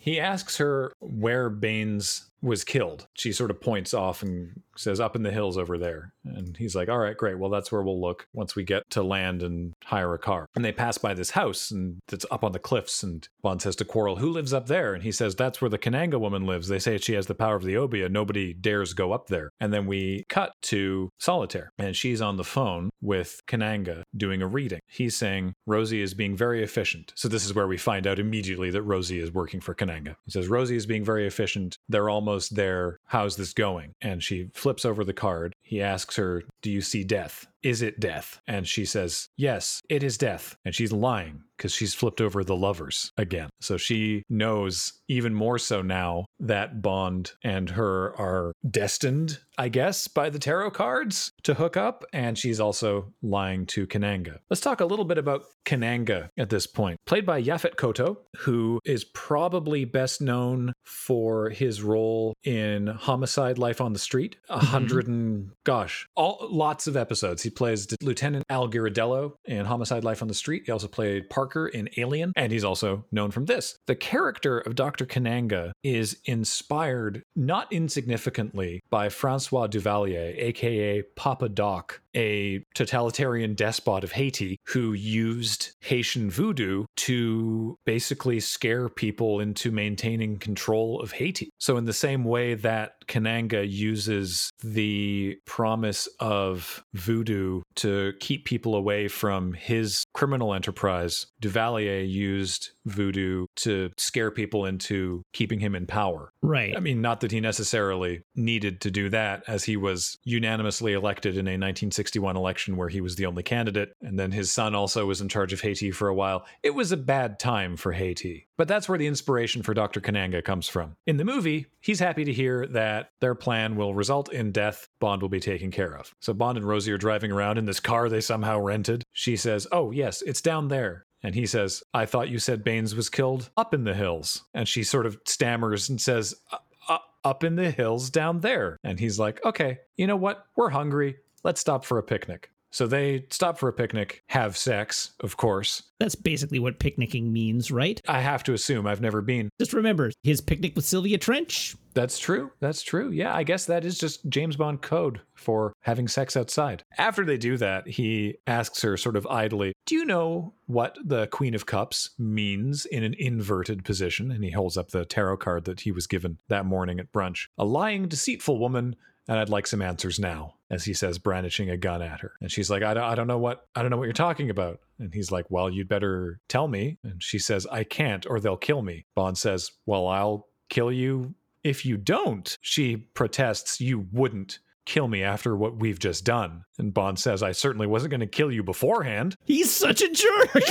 he 0.00 0.20
asks 0.20 0.58
her 0.58 0.92
where 1.00 1.48
Baines 1.50 2.30
was 2.40 2.62
killed. 2.62 3.08
She 3.14 3.32
sort 3.32 3.50
of 3.50 3.60
points 3.60 3.94
off 3.94 4.22
and 4.22 4.60
says, 4.76 5.00
Up 5.00 5.16
in 5.16 5.22
the 5.22 5.30
hills 5.30 5.58
over 5.58 5.78
there. 5.78 6.12
And 6.24 6.56
he's 6.56 6.74
like, 6.74 6.88
All 6.88 6.98
right, 6.98 7.16
great. 7.16 7.38
Well, 7.38 7.50
that's 7.50 7.70
where 7.72 7.82
we'll 7.82 8.00
look 8.00 8.26
once 8.32 8.54
we 8.54 8.64
get 8.64 8.88
to 8.90 9.02
land 9.02 9.42
and 9.42 9.74
hire 9.84 10.14
a 10.14 10.18
car. 10.18 10.46
And 10.54 10.64
they 10.64 10.72
pass 10.72 10.98
by 10.98 11.14
this 11.14 11.30
house 11.30 11.70
and 11.70 11.98
it's 12.10 12.26
up 12.30 12.44
on 12.44 12.52
the 12.52 12.58
cliffs. 12.58 13.02
And 13.02 13.26
Bond 13.42 13.62
says 13.62 13.76
to 13.76 13.84
Quarrel, 13.84 14.16
Who 14.16 14.30
lives 14.30 14.52
up 14.52 14.66
there? 14.66 14.94
And 14.94 15.02
he 15.02 15.12
says, 15.12 15.34
That's 15.34 15.60
where 15.60 15.70
the 15.70 15.78
Kananga 15.78 16.18
woman 16.18 16.46
lives. 16.46 16.68
They 16.68 16.78
say 16.78 16.98
she 16.98 17.14
has 17.14 17.26
the 17.26 17.34
power 17.34 17.56
of 17.56 17.64
the 17.64 17.76
obeah. 17.76 18.08
Nobody 18.08 18.52
dares 18.54 18.94
go 18.94 19.12
up 19.12 19.28
there. 19.28 19.50
And 19.60 19.72
then 19.72 19.86
we 19.86 20.24
cut 20.28 20.52
to 20.62 21.10
Solitaire. 21.18 21.72
And 21.78 21.96
she's 21.96 22.20
on 22.20 22.36
the 22.36 22.44
phone 22.44 22.90
with 23.00 23.40
Kananga 23.46 24.02
doing 24.16 24.42
a 24.42 24.46
reading. 24.46 24.80
He's 24.88 25.16
saying, 25.16 25.54
Rosie 25.66 26.02
is 26.02 26.14
being 26.14 26.36
very 26.36 26.62
efficient. 26.62 27.12
So 27.16 27.28
this 27.28 27.44
is 27.44 27.54
where 27.54 27.66
we 27.66 27.76
find 27.76 28.06
out 28.06 28.18
immediately 28.18 28.70
that 28.70 28.82
Rosie 28.82 29.20
is 29.20 29.32
working 29.32 29.60
for 29.60 29.74
Kananga. 29.74 30.14
He 30.24 30.30
says, 30.30 30.48
Rosie 30.48 30.76
is 30.76 30.86
being 30.86 31.04
very 31.04 31.26
efficient. 31.26 31.76
They're 31.88 32.10
almost 32.10 32.54
there. 32.54 32.98
How's 33.06 33.36
this 33.36 33.52
going? 33.52 33.94
And 34.00 34.22
she 34.22 34.48
flips 34.62 34.84
over 34.84 35.02
the 35.04 35.12
card. 35.12 35.54
He 35.60 35.82
asks 35.82 36.14
her, 36.16 36.44
Do 36.62 36.70
you 36.70 36.80
see 36.80 37.02
death? 37.02 37.48
Is 37.64 37.82
it 37.82 37.98
death? 37.98 38.40
And 38.46 38.66
she 38.66 38.84
says, 38.84 39.28
Yes, 39.36 39.82
it 39.88 40.04
is 40.04 40.16
death. 40.16 40.56
And 40.64 40.72
she's 40.72 40.92
lying 40.92 41.42
because 41.56 41.72
she's 41.72 41.94
flipped 41.94 42.20
over 42.20 42.42
the 42.44 42.56
lovers 42.56 43.12
again. 43.16 43.50
So 43.60 43.76
she 43.76 44.22
knows 44.28 44.92
even 45.08 45.34
more 45.34 45.58
so 45.58 45.82
now 45.82 46.24
that 46.40 46.82
Bond 46.82 47.32
and 47.44 47.70
her 47.70 48.18
are 48.18 48.52
destined, 48.68 49.38
I 49.58 49.68
guess, 49.68 50.08
by 50.08 50.30
the 50.30 50.38
tarot 50.38 50.72
cards 50.72 51.30
to 51.44 51.54
hook 51.54 51.76
up. 51.76 52.04
And 52.12 52.38
she's 52.38 52.60
also 52.60 53.12
lying 53.22 53.66
to 53.66 53.86
Kananga. 53.86 54.38
Let's 54.50 54.60
talk 54.60 54.80
a 54.80 54.86
little 54.86 55.04
bit 55.04 55.18
about 55.18 55.44
Kananga 55.64 56.28
at 56.36 56.50
this 56.50 56.66
point. 56.66 56.98
Played 57.06 57.26
by 57.26 57.42
Yaphet 57.42 57.76
Kotto, 57.76 58.16
who 58.38 58.80
is 58.84 59.04
probably 59.04 59.84
best 59.84 60.20
known 60.20 60.72
for 60.84 61.50
his 61.50 61.82
role 61.82 62.34
in 62.44 62.86
Homicide 62.86 63.58
Life 63.58 63.80
on 63.80 63.92
the 63.92 63.98
Street. 63.98 64.36
A 64.48 64.56
mm-hmm. 64.56 64.66
hundred 64.66 65.06
and 65.06 65.50
gosh, 65.64 66.06
all 66.16 66.48
lots 66.50 66.86
of 66.86 66.96
episodes. 66.96 67.42
He 67.42 67.50
plays 67.50 67.86
Lieutenant 68.02 68.44
Al 68.48 68.68
Giardello 68.68 69.34
in 69.44 69.66
Homicide 69.66 70.04
Life 70.04 70.22
on 70.22 70.28
the 70.28 70.34
Street. 70.34 70.62
He 70.66 70.72
also 70.72 70.88
played 70.88 71.30
Parker 71.42 71.66
in 71.66 71.88
Alien, 71.96 72.32
and 72.36 72.52
he's 72.52 72.62
also 72.62 73.04
known 73.10 73.32
from 73.32 73.46
this. 73.46 73.76
The 73.86 73.96
character 73.96 74.60
of 74.60 74.76
Dr. 74.76 75.04
Kananga 75.06 75.72
is 75.82 76.18
inspired 76.24 77.24
not 77.34 77.72
insignificantly 77.72 78.80
by 78.90 79.08
Francois 79.08 79.66
Duvalier, 79.66 80.34
aka 80.38 81.02
Papa 81.16 81.48
Doc, 81.48 82.00
a 82.14 82.64
totalitarian 82.74 83.54
despot 83.54 84.04
of 84.04 84.12
Haiti 84.12 84.58
who 84.66 84.92
used 84.92 85.72
Haitian 85.80 86.30
voodoo 86.30 86.84
to 86.96 87.78
basically 87.84 88.40
scare 88.40 88.88
people 88.88 89.40
into 89.40 89.70
maintaining 89.70 90.38
control 90.38 91.00
of 91.00 91.12
Haiti. 91.12 91.50
So, 91.58 91.76
in 91.76 91.84
the 91.84 91.92
same 91.92 92.24
way 92.24 92.54
that 92.54 93.06
Kananga 93.06 93.68
uses 93.68 94.50
the 94.62 95.38
promise 95.46 96.08
of 96.20 96.84
voodoo 96.94 97.62
to 97.76 98.12
keep 98.20 98.44
people 98.44 98.74
away 98.74 99.08
from 99.08 99.52
his 99.52 100.04
criminal 100.14 100.54
enterprise, 100.54 101.26
Duvalier 101.40 102.08
used 102.08 102.72
voodoo 102.84 103.46
to 103.56 103.90
scare 103.96 104.30
people 104.30 104.66
into 104.66 105.22
keeping 105.32 105.60
him 105.60 105.74
in 105.74 105.86
power. 105.86 106.32
right. 106.42 106.76
I 106.76 106.80
mean, 106.80 107.00
not 107.00 107.20
that 107.20 107.32
he 107.32 107.40
necessarily 107.40 108.22
needed 108.34 108.80
to 108.82 108.90
do 108.90 109.08
that, 109.10 109.42
as 109.46 109.64
he 109.64 109.76
was 109.76 110.16
unanimously 110.24 110.92
elected 110.92 111.34
in 111.34 111.46
a 111.46 111.52
1961 111.52 112.36
election 112.36 112.76
where 112.76 112.88
he 112.88 113.00
was 113.00 113.16
the 113.16 113.26
only 113.26 113.42
candidate, 113.42 113.92
and 114.00 114.18
then 114.18 114.32
his 114.32 114.52
son 114.52 114.74
also 114.74 115.06
was 115.06 115.20
in 115.20 115.28
charge 115.28 115.52
of 115.52 115.60
Haiti 115.60 115.90
for 115.90 116.08
a 116.08 116.14
while. 116.14 116.44
It 116.62 116.74
was 116.74 116.92
a 116.92 116.96
bad 116.96 117.38
time 117.38 117.76
for 117.76 117.92
Haiti. 117.92 118.48
But 118.56 118.68
that's 118.68 118.88
where 118.88 118.98
the 118.98 119.06
inspiration 119.06 119.62
for 119.62 119.74
Dr. 119.74 120.00
Kananga 120.00 120.44
comes 120.44 120.68
from. 120.68 120.94
In 121.06 121.16
the 121.16 121.24
movie, 121.24 121.66
he's 121.80 121.98
happy 121.98 122.24
to 122.24 122.32
hear 122.32 122.66
that 122.68 123.10
their 123.20 123.34
plan 123.34 123.76
will 123.76 123.94
result 123.94 124.32
in 124.32 124.52
death 124.52 124.88
Bond 125.00 125.20
will 125.20 125.28
be 125.28 125.40
taken 125.40 125.70
care 125.70 125.96
of. 125.96 126.14
So 126.20 126.32
Bond 126.32 126.56
and 126.56 126.66
Rosie 126.66 126.92
are 126.92 126.98
driving 126.98 127.32
around 127.32 127.58
in 127.58 127.64
this 127.64 127.80
car 127.80 128.08
they 128.08 128.20
somehow 128.20 128.60
rented. 128.60 129.02
She 129.12 129.36
says, 129.36 129.66
Oh, 129.72 129.90
yes, 129.90 130.22
it's 130.22 130.40
down 130.40 130.68
there. 130.68 131.06
And 131.22 131.34
he 131.34 131.46
says, 131.46 131.82
I 131.94 132.04
thought 132.06 132.28
you 132.28 132.38
said 132.38 132.64
Baines 132.64 132.94
was 132.94 133.08
killed 133.08 133.50
up 133.56 133.72
in 133.74 133.84
the 133.84 133.94
hills. 133.94 134.42
And 134.54 134.66
she 134.66 134.82
sort 134.82 135.06
of 135.06 135.18
stammers 135.24 135.88
and 135.88 136.00
says, 136.00 136.34
"Uh, 136.50 136.56
uh, 136.88 136.98
Up 137.24 137.44
in 137.44 137.54
the 137.54 137.70
hills 137.70 138.10
down 138.10 138.40
there. 138.40 138.76
And 138.82 138.98
he's 138.98 139.18
like, 139.18 139.44
Okay, 139.44 139.78
you 139.96 140.06
know 140.08 140.16
what? 140.16 140.46
We're 140.56 140.70
hungry. 140.70 141.18
Let's 141.44 141.60
stop 141.60 141.84
for 141.84 141.98
a 141.98 142.02
picnic. 142.02 142.50
So 142.72 142.86
they 142.86 143.26
stop 143.30 143.58
for 143.58 143.68
a 143.68 143.72
picnic, 143.72 144.24
have 144.28 144.56
sex, 144.56 145.12
of 145.20 145.36
course. 145.36 145.82
That's 146.00 146.14
basically 146.14 146.58
what 146.58 146.78
picnicking 146.78 147.32
means, 147.32 147.70
right? 147.70 148.00
I 148.08 148.20
have 148.20 148.42
to 148.44 148.54
assume 148.54 148.86
I've 148.86 149.02
never 149.02 149.20
been. 149.20 149.50
Just 149.60 149.74
remember 149.74 150.10
his 150.22 150.40
picnic 150.40 150.74
with 150.74 150.86
Sylvia 150.86 151.18
Trench. 151.18 151.76
That's 151.94 152.18
true. 152.18 152.50
That's 152.60 152.82
true. 152.82 153.10
Yeah, 153.10 153.34
I 153.34 153.42
guess 153.42 153.66
that 153.66 153.84
is 153.84 153.98
just 153.98 154.26
James 154.30 154.56
Bond 154.56 154.80
code 154.80 155.20
for 155.34 155.74
having 155.80 156.08
sex 156.08 156.36
outside. 156.36 156.82
After 156.96 157.24
they 157.24 157.36
do 157.36 157.58
that, 157.58 157.86
he 157.86 158.38
asks 158.46 158.80
her 158.82 158.96
sort 158.96 159.16
of 159.16 159.26
idly, 159.26 159.74
Do 159.84 159.94
you 159.94 160.06
know 160.06 160.54
what 160.66 160.96
the 161.04 161.26
Queen 161.26 161.54
of 161.54 161.66
Cups 161.66 162.10
means 162.18 162.86
in 162.86 163.04
an 163.04 163.14
inverted 163.18 163.84
position? 163.84 164.30
And 164.30 164.42
he 164.42 164.50
holds 164.50 164.78
up 164.78 164.90
the 164.90 165.04
tarot 165.04 165.36
card 165.36 165.66
that 165.66 165.80
he 165.80 165.92
was 165.92 166.06
given 166.06 166.38
that 166.48 166.64
morning 166.64 166.98
at 166.98 167.12
brunch. 167.12 167.48
A 167.58 167.64
lying, 167.66 168.08
deceitful 168.08 168.58
woman 168.58 168.96
and 169.28 169.38
I'd 169.38 169.48
like 169.48 169.66
some 169.66 169.82
answers 169.82 170.18
now, 170.18 170.54
as 170.70 170.84
he 170.84 170.94
says, 170.94 171.18
brandishing 171.18 171.70
a 171.70 171.76
gun 171.76 172.02
at 172.02 172.20
her. 172.20 172.32
And 172.40 172.50
she's 172.50 172.70
like, 172.70 172.82
I 172.82 172.94
don't, 172.94 173.04
I 173.04 173.14
don't 173.14 173.26
know 173.26 173.38
what, 173.38 173.66
I 173.74 173.82
don't 173.82 173.90
know 173.90 173.96
what 173.96 174.04
you're 174.04 174.12
talking 174.12 174.50
about. 174.50 174.80
And 174.98 175.12
he's 175.14 175.30
like, 175.30 175.46
Well, 175.50 175.70
you'd 175.70 175.88
better 175.88 176.40
tell 176.48 176.68
me. 176.68 176.98
And 177.04 177.22
she 177.22 177.38
says, 177.38 177.66
I 177.70 177.84
can't, 177.84 178.26
or 178.28 178.40
they'll 178.40 178.56
kill 178.56 178.82
me. 178.82 179.06
Bond 179.14 179.38
says, 179.38 179.70
Well, 179.86 180.06
I'll 180.08 180.48
kill 180.68 180.90
you 180.92 181.34
if 181.62 181.84
you 181.84 181.96
don't. 181.96 182.56
She 182.60 182.96
protests, 182.96 183.80
You 183.80 184.06
wouldn't 184.12 184.58
kill 184.84 185.06
me 185.08 185.22
after 185.22 185.56
what 185.56 185.76
we've 185.76 185.98
just 185.98 186.24
done. 186.24 186.64
And 186.78 186.92
Bond 186.92 187.18
says, 187.18 187.42
I 187.42 187.52
certainly 187.52 187.86
wasn't 187.86 188.10
going 188.10 188.20
to 188.20 188.26
kill 188.26 188.50
you 188.50 188.62
beforehand. 188.62 189.36
He's 189.44 189.70
such 189.70 190.02
a 190.02 190.10
jerk. 190.10 190.50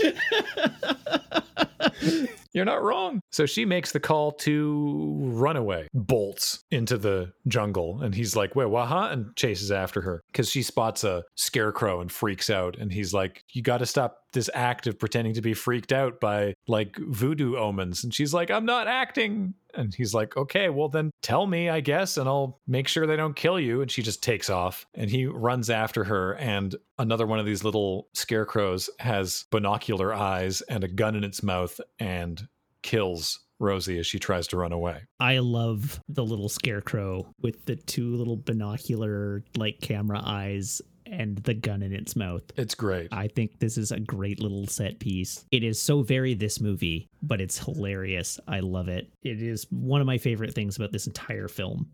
You're 2.52 2.64
not 2.64 2.82
wrong. 2.82 3.20
So 3.30 3.46
she 3.46 3.64
makes 3.64 3.92
the 3.92 4.00
call 4.00 4.32
to 4.32 5.16
run 5.20 5.56
away, 5.56 5.88
bolts 5.94 6.64
into 6.70 6.98
the 6.98 7.32
jungle. 7.46 8.02
And 8.02 8.14
he's 8.14 8.34
like, 8.34 8.56
wait? 8.56 8.68
Huh? 8.70 9.08
And 9.12 9.34
chases 9.36 9.70
after 9.70 10.00
her 10.00 10.22
because 10.32 10.50
she 10.50 10.62
spots 10.62 11.04
a 11.04 11.24
scarecrow 11.36 12.00
and 12.00 12.10
freaks 12.10 12.50
out. 12.50 12.76
And 12.76 12.92
he's 12.92 13.14
like, 13.14 13.44
you 13.52 13.62
got 13.62 13.78
to 13.78 13.86
stop 13.86 14.24
this 14.32 14.50
act 14.52 14.86
of 14.86 14.98
pretending 14.98 15.34
to 15.34 15.40
be 15.40 15.54
freaked 15.54 15.92
out 15.92 16.20
by 16.20 16.54
like 16.66 16.96
voodoo 16.98 17.56
omens. 17.56 18.02
And 18.02 18.12
she's 18.12 18.34
like, 18.34 18.50
I'm 18.50 18.66
not 18.66 18.88
acting. 18.88 19.54
And 19.74 19.94
he's 19.94 20.14
like, 20.14 20.36
okay, 20.36 20.68
well, 20.68 20.88
then 20.88 21.10
tell 21.22 21.46
me, 21.46 21.68
I 21.68 21.80
guess, 21.80 22.16
and 22.16 22.28
I'll 22.28 22.60
make 22.66 22.88
sure 22.88 23.06
they 23.06 23.16
don't 23.16 23.36
kill 23.36 23.58
you. 23.58 23.82
And 23.82 23.90
she 23.90 24.02
just 24.02 24.22
takes 24.22 24.50
off 24.50 24.86
and 24.94 25.10
he 25.10 25.26
runs 25.26 25.70
after 25.70 26.04
her. 26.04 26.34
And 26.34 26.74
another 26.98 27.26
one 27.26 27.38
of 27.38 27.46
these 27.46 27.64
little 27.64 28.08
scarecrows 28.14 28.90
has 28.98 29.44
binocular 29.50 30.14
eyes 30.14 30.60
and 30.62 30.84
a 30.84 30.88
gun 30.88 31.14
in 31.16 31.24
its 31.24 31.42
mouth 31.42 31.80
and 31.98 32.46
kills 32.82 33.40
Rosie 33.58 33.98
as 33.98 34.06
she 34.06 34.18
tries 34.18 34.46
to 34.48 34.56
run 34.56 34.72
away. 34.72 35.02
I 35.20 35.38
love 35.38 36.00
the 36.08 36.24
little 36.24 36.48
scarecrow 36.48 37.26
with 37.40 37.66
the 37.66 37.76
two 37.76 38.16
little 38.16 38.36
binocular 38.36 39.44
like 39.56 39.80
camera 39.80 40.20
eyes 40.24 40.80
and 41.10 41.38
the 41.38 41.54
gun 41.54 41.82
in 41.82 41.92
its 41.92 42.16
mouth. 42.16 42.42
It's 42.56 42.74
great. 42.74 43.08
I 43.12 43.28
think 43.28 43.58
this 43.58 43.76
is 43.76 43.92
a 43.92 44.00
great 44.00 44.40
little 44.40 44.66
set 44.66 44.98
piece. 45.00 45.44
It 45.50 45.64
is 45.64 45.80
so 45.80 46.02
very 46.02 46.34
this 46.34 46.60
movie, 46.60 47.08
but 47.22 47.40
it's 47.40 47.58
hilarious. 47.58 48.38
I 48.46 48.60
love 48.60 48.88
it. 48.88 49.10
It 49.22 49.42
is 49.42 49.66
one 49.70 50.00
of 50.00 50.06
my 50.06 50.18
favorite 50.18 50.54
things 50.54 50.76
about 50.76 50.92
this 50.92 51.06
entire 51.06 51.48
film. 51.48 51.90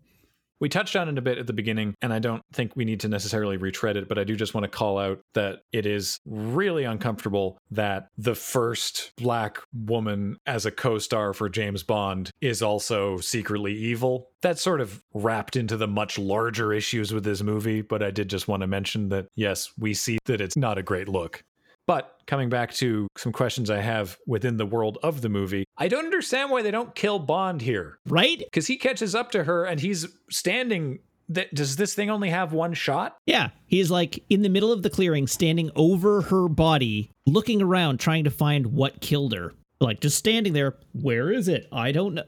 We 0.59 0.69
touched 0.69 0.95
on 0.95 1.07
it 1.09 1.17
a 1.17 1.21
bit 1.21 1.37
at 1.37 1.47
the 1.47 1.53
beginning, 1.53 1.95
and 2.01 2.11
I 2.11 2.19
don't 2.19 2.41
think 2.53 2.75
we 2.75 2.85
need 2.85 3.01
to 3.01 3.07
necessarily 3.07 3.57
retread 3.57 3.97
it, 3.97 4.07
but 4.07 4.17
I 4.17 4.23
do 4.23 4.35
just 4.35 4.53
want 4.53 4.63
to 4.63 4.69
call 4.69 4.97
out 4.97 5.19
that 5.33 5.59
it 5.71 5.85
is 5.85 6.19
really 6.25 6.83
uncomfortable 6.83 7.59
that 7.71 8.07
the 8.17 8.35
first 8.35 9.11
black 9.17 9.59
woman 9.73 10.37
as 10.45 10.65
a 10.65 10.71
co 10.71 10.97
star 10.97 11.33
for 11.33 11.49
James 11.49 11.83
Bond 11.83 12.31
is 12.41 12.61
also 12.61 13.17
secretly 13.17 13.73
evil. 13.73 14.29
That's 14.41 14.61
sort 14.61 14.81
of 14.81 15.03
wrapped 15.13 15.55
into 15.55 15.77
the 15.77 15.87
much 15.87 16.17
larger 16.17 16.73
issues 16.73 17.13
with 17.13 17.23
this 17.23 17.43
movie, 17.43 17.81
but 17.81 18.01
I 18.01 18.11
did 18.11 18.29
just 18.29 18.47
want 18.47 18.61
to 18.61 18.67
mention 18.67 19.09
that, 19.09 19.27
yes, 19.35 19.71
we 19.77 19.93
see 19.93 20.17
that 20.25 20.41
it's 20.41 20.57
not 20.57 20.77
a 20.77 20.83
great 20.83 21.07
look. 21.07 21.43
But 21.87 22.13
coming 22.27 22.49
back 22.49 22.73
to 22.75 23.07
some 23.17 23.31
questions 23.31 23.69
I 23.69 23.79
have 23.79 24.17
within 24.27 24.57
the 24.57 24.65
world 24.65 24.97
of 25.01 25.21
the 25.21 25.29
movie, 25.29 25.63
I 25.77 25.87
don't 25.87 26.05
understand 26.05 26.51
why 26.51 26.61
they 26.61 26.71
don't 26.71 26.93
kill 26.93 27.17
Bond 27.17 27.61
here. 27.61 27.97
Right? 28.05 28.39
Because 28.39 28.67
he 28.67 28.77
catches 28.77 29.15
up 29.15 29.31
to 29.31 29.45
her 29.45 29.63
and 29.65 29.79
he's 29.79 30.05
standing. 30.29 30.99
Th- 31.33 31.49
does 31.53 31.77
this 31.77 31.93
thing 31.95 32.09
only 32.09 32.29
have 32.29 32.53
one 32.53 32.73
shot? 32.73 33.17
Yeah. 33.25 33.49
He's 33.65 33.89
like 33.89 34.23
in 34.29 34.41
the 34.43 34.49
middle 34.49 34.71
of 34.71 34.83
the 34.83 34.89
clearing, 34.89 35.27
standing 35.27 35.71
over 35.75 36.21
her 36.21 36.47
body, 36.47 37.11
looking 37.25 37.61
around, 37.61 37.99
trying 37.99 38.25
to 38.25 38.31
find 38.31 38.67
what 38.67 39.01
killed 39.01 39.33
her. 39.33 39.53
Like 39.79 40.01
just 40.01 40.17
standing 40.17 40.53
there. 40.53 40.75
Where 40.93 41.31
is 41.31 41.47
it? 41.47 41.67
I 41.71 41.91
don't 41.91 42.15
know. 42.15 42.23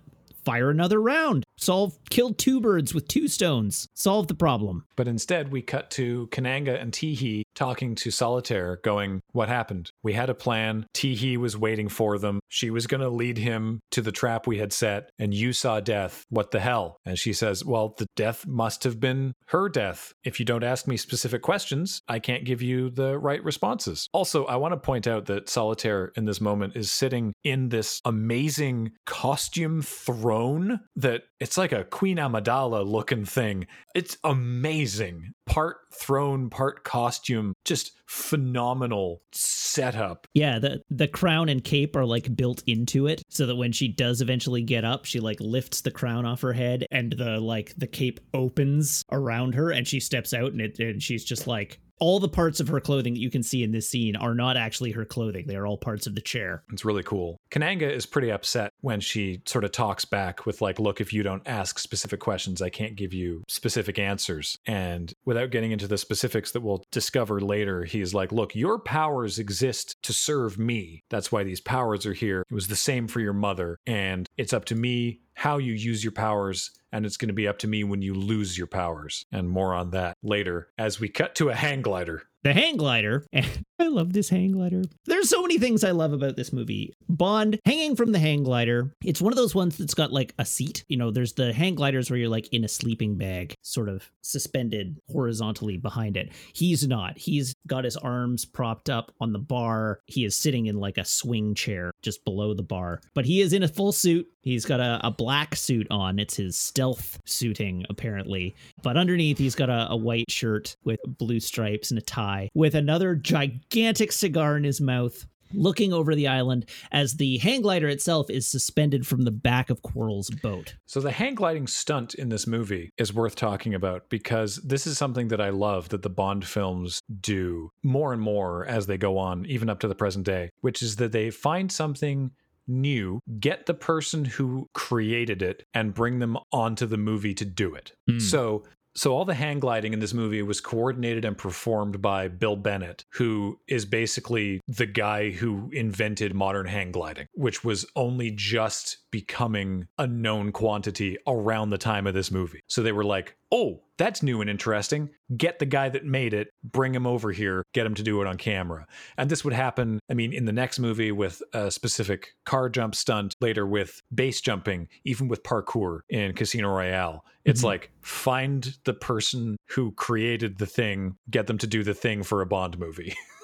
Fire 0.45 0.69
another 0.69 1.01
round. 1.01 1.43
Solve, 1.57 1.97
kill 2.09 2.33
two 2.33 2.61
birds 2.61 2.93
with 2.93 3.07
two 3.07 3.27
stones. 3.27 3.87
Solve 3.93 4.27
the 4.27 4.33
problem. 4.33 4.85
But 4.95 5.07
instead, 5.07 5.51
we 5.51 5.61
cut 5.61 5.91
to 5.91 6.27
Kananga 6.31 6.81
and 6.81 6.91
Teehee 6.93 7.43
talking 7.59 7.93
to 7.93 8.09
Solitaire, 8.09 8.79
going, 8.83 9.21
What 9.33 9.49
happened? 9.49 9.91
We 10.01 10.13
had 10.13 10.29
a 10.29 10.33
plan. 10.33 10.85
Teehee 10.95 11.35
was 11.35 11.57
waiting 11.57 11.89
for 11.89 12.17
them. 12.17 12.39
She 12.47 12.69
was 12.69 12.87
going 12.87 13.01
to 13.01 13.09
lead 13.09 13.37
him 13.37 13.81
to 13.91 14.01
the 14.01 14.13
trap 14.13 14.47
we 14.47 14.59
had 14.59 14.71
set, 14.71 15.11
and 15.19 15.33
you 15.33 15.51
saw 15.51 15.81
death. 15.81 16.25
What 16.29 16.51
the 16.51 16.61
hell? 16.61 16.97
And 17.05 17.19
she 17.19 17.33
says, 17.33 17.65
Well, 17.65 17.95
the 17.97 18.07
death 18.15 18.47
must 18.47 18.85
have 18.85 18.99
been 18.99 19.33
her 19.47 19.67
death. 19.67 20.13
If 20.23 20.39
you 20.39 20.45
don't 20.45 20.63
ask 20.63 20.87
me 20.87 20.95
specific 20.95 21.41
questions, 21.41 22.01
I 22.07 22.19
can't 22.19 22.45
give 22.45 22.61
you 22.61 22.89
the 22.89 23.19
right 23.19 23.43
responses. 23.43 24.07
Also, 24.13 24.45
I 24.45 24.55
want 24.55 24.71
to 24.71 24.77
point 24.77 25.05
out 25.05 25.25
that 25.25 25.49
Solitaire 25.49 26.13
in 26.15 26.25
this 26.25 26.39
moment 26.39 26.77
is 26.77 26.91
sitting 26.91 27.33
in 27.43 27.69
this 27.69 27.99
amazing 28.05 28.91
costume 29.05 29.81
throne 29.81 30.79
that 30.95 31.23
it's 31.41 31.57
like 31.57 31.73
a 31.73 31.83
Queen 31.83 32.17
Amidala 32.17 32.85
looking 32.85 33.25
thing. 33.25 33.67
It's 33.93 34.17
amazing. 34.23 35.33
Part 35.45 35.77
throne, 35.91 36.49
part 36.49 36.83
costume, 36.83 37.53
just 37.65 37.93
phenomenal 38.05 39.21
setup. 39.31 40.27
Yeah, 40.33 40.59
the 40.59 40.81
the 40.89 41.07
crown 41.07 41.49
and 41.49 41.63
cape 41.63 41.95
are 41.95 42.05
like 42.05 42.35
built 42.35 42.63
into 42.67 43.07
it 43.07 43.21
so 43.29 43.45
that 43.45 43.55
when 43.55 43.71
she 43.71 43.87
does 43.87 44.21
eventually 44.21 44.61
get 44.61 44.83
up, 44.83 45.05
she 45.05 45.19
like 45.19 45.39
lifts 45.39 45.81
the 45.81 45.91
crown 45.91 46.25
off 46.25 46.41
her 46.41 46.53
head 46.53 46.85
and 46.91 47.13
the 47.13 47.39
like 47.39 47.73
the 47.77 47.87
cape 47.87 48.19
opens 48.33 49.03
around 49.11 49.55
her 49.55 49.71
and 49.71 49.87
she 49.87 49.99
steps 49.99 50.33
out 50.33 50.51
and 50.51 50.61
it 50.61 50.79
and 50.79 51.01
she's 51.01 51.23
just 51.23 51.47
like 51.47 51.79
all 51.99 52.19
the 52.19 52.29
parts 52.29 52.59
of 52.59 52.67
her 52.67 52.79
clothing 52.79 53.13
that 53.13 53.19
you 53.19 53.29
can 53.29 53.43
see 53.43 53.63
in 53.63 53.71
this 53.71 53.89
scene 53.89 54.15
are 54.15 54.33
not 54.33 54.57
actually 54.57 54.91
her 54.91 55.05
clothing. 55.05 55.45
They 55.47 55.55
are 55.55 55.67
all 55.67 55.77
parts 55.77 56.07
of 56.07 56.15
the 56.15 56.21
chair. 56.21 56.63
It's 56.71 56.85
really 56.85 57.03
cool. 57.03 57.37
Kananga 57.51 57.89
is 57.89 58.05
pretty 58.05 58.31
upset 58.31 58.71
when 58.81 58.99
she 58.99 59.41
sort 59.45 59.63
of 59.63 59.71
talks 59.71 60.05
back 60.05 60.45
with, 60.45 60.61
like, 60.61 60.79
look, 60.79 61.01
if 61.01 61.13
you 61.13 61.23
don't 61.23 61.47
ask 61.47 61.79
specific 61.79 62.19
questions, 62.19 62.61
I 62.61 62.69
can't 62.69 62.95
give 62.95 63.13
you 63.13 63.43
specific 63.47 63.99
answers. 63.99 64.57
And 64.65 65.13
without 65.25 65.51
getting 65.51 65.71
into 65.71 65.87
the 65.87 65.97
specifics 65.97 66.51
that 66.51 66.61
we'll 66.61 66.83
discover 66.91 67.39
later, 67.39 67.83
he's 67.83 68.13
like, 68.13 68.31
look, 68.31 68.55
your 68.55 68.79
powers 68.79 69.39
exist 69.39 69.95
to 70.03 70.13
serve 70.13 70.57
me. 70.57 71.03
That's 71.09 71.31
why 71.31 71.43
these 71.43 71.61
powers 71.61 72.05
are 72.05 72.13
here. 72.13 72.41
It 72.49 72.53
was 72.53 72.67
the 72.67 72.75
same 72.75 73.07
for 73.07 73.19
your 73.19 73.33
mother. 73.33 73.77
And 73.85 74.27
it's 74.37 74.53
up 74.53 74.65
to 74.65 74.75
me 74.75 75.21
how 75.39 75.57
you 75.57 75.71
use 75.71 76.03
your 76.03 76.11
powers, 76.11 76.71
and 76.91 77.05
it's 77.05 77.15
going 77.15 77.29
to 77.29 77.33
be 77.33 77.47
up 77.47 77.59
to 77.59 77.67
me 77.67 77.85
when 77.85 78.01
you 78.01 78.13
lose 78.13 78.57
your 78.57 78.67
powers. 78.67 79.23
And 79.31 79.49
more 79.49 79.73
on 79.73 79.91
that 79.91 80.17
later 80.21 80.67
as 80.77 80.99
we 80.99 81.07
cut 81.07 81.33
to 81.35 81.47
a 81.47 81.55
hang 81.55 81.81
glider. 81.81 82.23
The 82.43 82.53
hang 82.53 82.77
glider, 82.77 83.25
I 83.79 83.87
love 83.87 84.13
this 84.13 84.29
hang 84.29 84.51
glider. 84.51 84.83
There's 85.05 85.29
so 85.29 85.41
many 85.41 85.57
things 85.57 85.83
I 85.83 85.91
love 85.91 86.13
about 86.13 86.37
this 86.37 86.53
movie. 86.53 86.93
Bond 87.09 87.59
hanging 87.65 87.97
from 87.97 88.13
the 88.13 88.19
hang 88.19 88.43
glider. 88.43 88.93
It's 89.03 89.21
one 89.21 89.33
of 89.33 89.37
those 89.37 89.53
ones 89.53 89.77
that's 89.77 89.93
got 89.93 90.13
like 90.13 90.33
a 90.39 90.45
seat. 90.45 90.85
You 90.87 90.95
know, 90.95 91.11
there's 91.11 91.33
the 91.33 91.51
hang 91.51 91.75
gliders 91.75 92.09
where 92.09 92.17
you're 92.17 92.29
like 92.29 92.47
in 92.53 92.63
a 92.63 92.69
sleeping 92.69 93.17
bag, 93.17 93.55
sort 93.61 93.89
of 93.89 94.09
suspended 94.21 94.97
horizontally 95.11 95.75
behind 95.75 96.15
it. 96.15 96.31
He's 96.53 96.87
not. 96.87 97.17
He's 97.17 97.53
got 97.67 97.83
his 97.83 97.97
arms 97.97 98.45
propped 98.45 98.89
up 98.89 99.11
on 99.19 99.33
the 99.33 99.39
bar. 99.39 99.99
He 100.05 100.23
is 100.23 100.35
sitting 100.35 100.67
in 100.67 100.77
like 100.77 100.97
a 100.97 101.05
swing 101.05 101.55
chair 101.55 101.91
just 102.01 102.23
below 102.23 102.53
the 102.53 102.63
bar, 102.63 103.01
but 103.13 103.25
he 103.25 103.41
is 103.41 103.51
in 103.51 103.63
a 103.63 103.67
full 103.67 103.91
suit. 103.91 104.27
He's 104.41 104.65
got 104.65 104.79
a, 104.79 104.99
a 105.03 105.11
black 105.11 105.55
suit 105.55 105.87
on. 105.91 106.19
It's 106.19 106.35
his 106.35 106.57
stealth 106.57 107.19
suiting, 107.25 107.85
apparently. 107.89 108.55
But 108.81 108.97
underneath, 108.97 109.37
he's 109.37 109.55
got 109.55 109.69
a, 109.69 109.87
a 109.89 109.97
white 109.97 110.31
shirt 110.31 110.75
with 110.83 110.99
blue 111.05 111.39
stripes 111.39 111.91
and 111.91 111.97
a 111.97 112.01
tie 112.01 112.49
with 112.53 112.75
another 112.75 113.15
gigantic 113.15 114.11
cigar 114.11 114.57
in 114.57 114.63
his 114.63 114.79
mouth 114.79 115.25
looking 115.53 115.93
over 115.93 116.15
the 116.15 116.27
island 116.27 116.69
as 116.91 117.15
the 117.15 117.37
hang 117.39 117.61
glider 117.61 117.87
itself 117.87 118.29
is 118.29 118.47
suspended 118.47 119.05
from 119.05 119.23
the 119.23 119.31
back 119.31 119.69
of 119.69 119.81
Quarrel's 119.81 120.29
boat. 120.29 120.75
So 120.85 120.99
the 120.99 121.11
hang 121.11 121.35
gliding 121.35 121.67
stunt 121.67 122.13
in 122.15 122.29
this 122.29 122.47
movie 122.47 122.91
is 122.97 123.13
worth 123.13 123.35
talking 123.35 123.73
about 123.73 124.09
because 124.09 124.57
this 124.57 124.85
is 124.87 124.97
something 124.97 125.27
that 125.29 125.41
I 125.41 125.49
love 125.49 125.89
that 125.89 126.01
the 126.01 126.09
Bond 126.09 126.45
films 126.45 127.01
do 127.21 127.71
more 127.83 128.13
and 128.13 128.21
more 128.21 128.65
as 128.65 128.85
they 128.85 128.97
go 128.97 129.17
on, 129.17 129.45
even 129.45 129.69
up 129.69 129.79
to 129.79 129.87
the 129.87 129.95
present 129.95 130.25
day, 130.25 130.49
which 130.61 130.81
is 130.81 130.97
that 130.97 131.11
they 131.11 131.29
find 131.29 131.71
something 131.71 132.31
new, 132.69 133.19
get 133.39 133.65
the 133.65 133.73
person 133.73 134.25
who 134.25 134.67
created 134.73 135.41
it 135.41 135.65
and 135.73 135.93
bring 135.93 136.19
them 136.19 136.37
onto 136.51 136.85
the 136.85 136.97
movie 136.97 137.33
to 137.33 137.45
do 137.45 137.75
it. 137.75 137.91
Mm. 138.09 138.21
So 138.21 138.63
so 138.95 139.13
all 139.13 139.23
the 139.23 139.33
hang 139.33 139.59
gliding 139.59 139.93
in 139.93 139.99
this 139.99 140.13
movie 140.13 140.41
was 140.41 140.59
coordinated 140.59 141.23
and 141.23 141.37
performed 141.37 142.01
by 142.01 142.27
Bill 142.27 142.55
Bennett, 142.55 143.05
who 143.13 143.59
is 143.67 143.85
basically 143.85 144.59
the 144.67 144.87
guy 144.87 145.29
who 145.29 145.69
invented 145.71 146.33
modern 146.33 146.65
hang 146.65 146.91
gliding, 146.91 147.27
which 147.33 147.63
was 147.63 147.85
only 147.95 148.31
just 148.31 148.97
becoming 149.11 149.87
a 149.97 150.07
known 150.07 150.51
quantity 150.51 151.17
around 151.27 151.69
the 151.69 151.77
time 151.77 152.07
of 152.07 152.13
this 152.13 152.31
movie. 152.31 152.61
So 152.67 152.81
they 152.81 152.91
were 152.91 153.05
like, 153.05 153.35
oh, 153.51 153.81
that's 153.97 154.21
new 154.23 154.41
and 154.41 154.49
interesting. 154.49 155.09
Get 155.35 155.59
the 155.59 155.65
guy 155.65 155.89
that 155.89 156.05
made 156.05 156.33
it, 156.33 156.49
bring 156.63 156.93
him 156.93 157.05
over 157.07 157.31
here, 157.31 157.63
get 157.73 157.85
him 157.85 157.95
to 157.95 158.03
do 158.03 158.21
it 158.21 158.27
on 158.27 158.37
camera. 158.37 158.85
And 159.17 159.29
this 159.29 159.43
would 159.43 159.53
happen, 159.53 159.99
I 160.09 160.13
mean, 160.13 160.31
in 160.33 160.45
the 160.45 160.53
next 160.53 160.79
movie 160.79 161.11
with 161.11 161.41
a 161.53 161.69
specific 161.71 162.35
car 162.45 162.69
jump 162.69 162.95
stunt, 162.95 163.35
later 163.41 163.65
with 163.65 164.01
base 164.13 164.39
jumping, 164.39 164.87
even 165.03 165.27
with 165.27 165.43
parkour 165.43 166.01
in 166.09 166.33
Casino 166.33 166.69
Royale. 166.69 167.25
It's 167.43 167.61
Mhm. 167.61 167.65
like 167.65 167.91
find 168.01 168.77
the 168.85 168.93
person 168.93 169.57
who 169.69 169.91
created 169.93 170.59
the 170.59 170.65
thing, 170.67 171.17
get 171.29 171.47
them 171.47 171.57
to 171.57 171.67
do 171.67 171.83
the 171.83 171.93
thing 171.93 172.23
for 172.23 172.41
a 172.41 172.45
Bond 172.45 172.77
movie. 172.79 173.15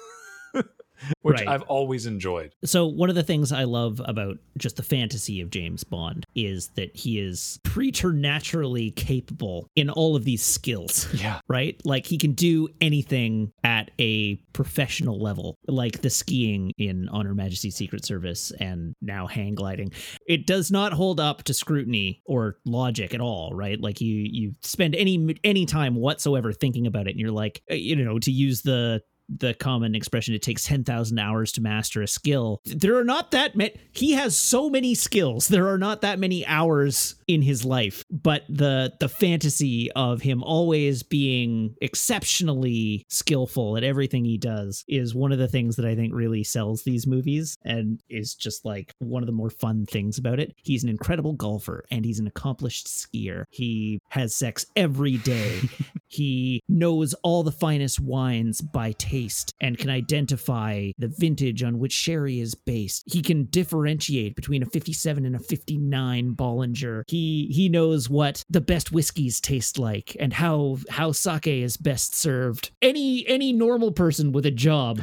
Which 1.22 1.36
Right. 1.36 1.48
I've 1.48 1.62
always 1.62 2.06
enjoyed. 2.06 2.54
So 2.64 2.86
one 2.86 3.08
of 3.10 3.16
the 3.16 3.22
things 3.22 3.52
I 3.52 3.64
love 3.64 4.00
about 4.04 4.38
just 4.56 4.76
the 4.76 4.82
fantasy 4.82 5.40
of 5.40 5.50
James 5.50 5.84
Bond 5.84 6.24
is 6.34 6.68
that 6.76 6.96
he 6.96 7.18
is 7.18 7.58
preternaturally 7.64 8.90
capable 8.92 9.68
in 9.76 9.90
all 9.90 10.16
of 10.16 10.24
these 10.24 10.42
skills. 10.42 11.06
Yeah. 11.16 11.40
Right? 11.48 11.80
Like 11.84 12.04
he 12.06 12.18
can 12.18 12.32
do 12.32 12.68
anything 12.80 13.50
at 13.64 13.90
a 13.98 14.36
professional 14.52 15.18
level, 15.18 15.56
like 15.66 16.02
the 16.02 16.10
skiing 16.10 16.72
in 16.76 17.08
On 17.08 17.24
Her 17.24 17.34
Majesty's 17.34 17.74
Secret 17.74 18.04
Service 18.04 18.52
and 18.60 18.94
now 19.00 19.26
hang 19.26 19.54
gliding. 19.54 19.92
It 20.28 20.46
does 20.46 20.70
not 20.70 20.92
hold 20.92 21.18
up 21.20 21.42
to 21.44 21.54
scrutiny 21.54 22.20
or 22.26 22.58
logic 22.66 23.14
at 23.14 23.20
all, 23.20 23.52
right? 23.54 23.80
Like 23.80 24.00
you 24.00 24.26
you 24.30 24.54
spend 24.62 24.94
any 24.94 25.38
any 25.42 25.64
time 25.64 25.94
whatsoever 25.94 26.52
thinking 26.52 26.86
about 26.86 27.06
it 27.06 27.12
and 27.12 27.20
you're 27.20 27.30
like, 27.30 27.62
uh, 27.70 27.74
you 27.74 27.96
know, 27.96 28.18
to 28.18 28.30
use 28.30 28.62
the 28.62 29.00
the 29.28 29.54
common 29.54 29.94
expression 29.94 30.34
it 30.34 30.42
takes 30.42 30.64
10,000 30.64 31.18
hours 31.18 31.52
to 31.52 31.60
master 31.60 32.02
a 32.02 32.08
skill. 32.08 32.60
There 32.64 32.96
are 32.96 33.04
not 33.04 33.30
that 33.32 33.56
many 33.56 33.74
he 33.92 34.12
has 34.12 34.36
so 34.36 34.70
many 34.70 34.94
skills. 34.94 35.48
There 35.48 35.68
are 35.68 35.78
not 35.78 36.02
that 36.02 36.18
many 36.18 36.46
hours 36.46 37.16
in 37.26 37.42
his 37.42 37.64
life, 37.64 38.04
but 38.10 38.44
the 38.48 38.92
the 39.00 39.08
fantasy 39.08 39.90
of 39.92 40.22
him 40.22 40.42
always 40.42 41.02
being 41.02 41.74
exceptionally 41.80 43.04
skillful 43.08 43.76
at 43.76 43.84
everything 43.84 44.24
he 44.24 44.38
does 44.38 44.84
is 44.88 45.14
one 45.14 45.32
of 45.32 45.38
the 45.38 45.48
things 45.48 45.76
that 45.76 45.86
I 45.86 45.94
think 45.94 46.14
really 46.14 46.44
sells 46.44 46.82
these 46.82 47.06
movies 47.06 47.56
and 47.64 48.00
is 48.08 48.34
just 48.34 48.64
like 48.64 48.94
one 48.98 49.22
of 49.22 49.26
the 49.26 49.32
more 49.32 49.50
fun 49.50 49.86
things 49.86 50.18
about 50.18 50.40
it. 50.40 50.54
He's 50.62 50.84
an 50.84 50.90
incredible 50.90 51.32
golfer 51.32 51.84
and 51.90 52.04
he's 52.04 52.20
an 52.20 52.26
accomplished 52.26 52.86
skier. 52.86 53.44
He 53.50 54.00
has 54.10 54.34
sex 54.34 54.66
every 54.76 55.16
day. 55.18 55.60
he 56.06 56.62
knows 56.68 57.14
all 57.22 57.42
the 57.42 57.52
finest 57.52 58.00
wines 58.00 58.60
by 58.60 58.92
taste 58.92 59.15
and 59.60 59.78
can 59.78 59.90
identify 59.90 60.90
the 60.98 61.08
vintage 61.08 61.62
on 61.62 61.78
which 61.78 61.92
sherry 61.92 62.40
is 62.40 62.54
based. 62.54 63.02
He 63.06 63.22
can 63.22 63.44
differentiate 63.46 64.34
between 64.36 64.62
a 64.62 64.66
57 64.66 65.24
and 65.24 65.36
a 65.36 65.38
59 65.38 66.34
Bollinger. 66.34 67.02
He 67.08 67.48
he 67.50 67.68
knows 67.68 68.08
what 68.10 68.44
the 68.50 68.60
best 68.60 68.92
whiskeys 68.92 69.40
taste 69.40 69.78
like 69.78 70.16
and 70.20 70.32
how 70.32 70.78
how 70.90 71.12
sake 71.12 71.46
is 71.46 71.76
best 71.76 72.14
served. 72.14 72.70
Any 72.82 73.26
any 73.28 73.52
normal 73.52 73.92
person 73.92 74.32
with 74.32 74.46
a 74.46 74.50
job 74.50 75.00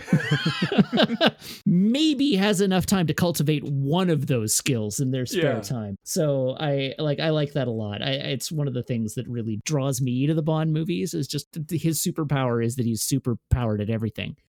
maybe 1.65 2.35
has 2.35 2.61
enough 2.61 2.85
time 2.85 3.07
to 3.07 3.13
cultivate 3.13 3.63
one 3.63 4.09
of 4.09 4.27
those 4.27 4.53
skills 4.53 4.99
in 4.99 5.11
their 5.11 5.25
spare 5.25 5.55
Yeah. 5.55 5.61
time. 5.61 5.95
So 6.03 6.55
I 6.59 6.93
like 6.97 7.19
I 7.19 7.29
like 7.29 7.53
that 7.53 7.67
a 7.67 7.71
lot. 7.71 8.01
I 8.01 8.11
it's 8.11 8.51
one 8.51 8.67
of 8.67 8.73
the 8.73 8.83
things 8.83 9.15
that 9.15 9.27
really 9.27 9.59
draws 9.65 10.01
me 10.01 10.27
to 10.27 10.33
the 10.33 10.41
Bond 10.41 10.73
movies 10.73 11.13
is 11.13 11.27
just 11.27 11.47
his 11.71 11.99
superpower 12.03 12.63
is 12.63 12.75
that 12.75 12.85
he's 12.85 13.01
super 13.01 13.37
powered 13.49 13.81
at 13.81 13.89
everything. 13.89 14.02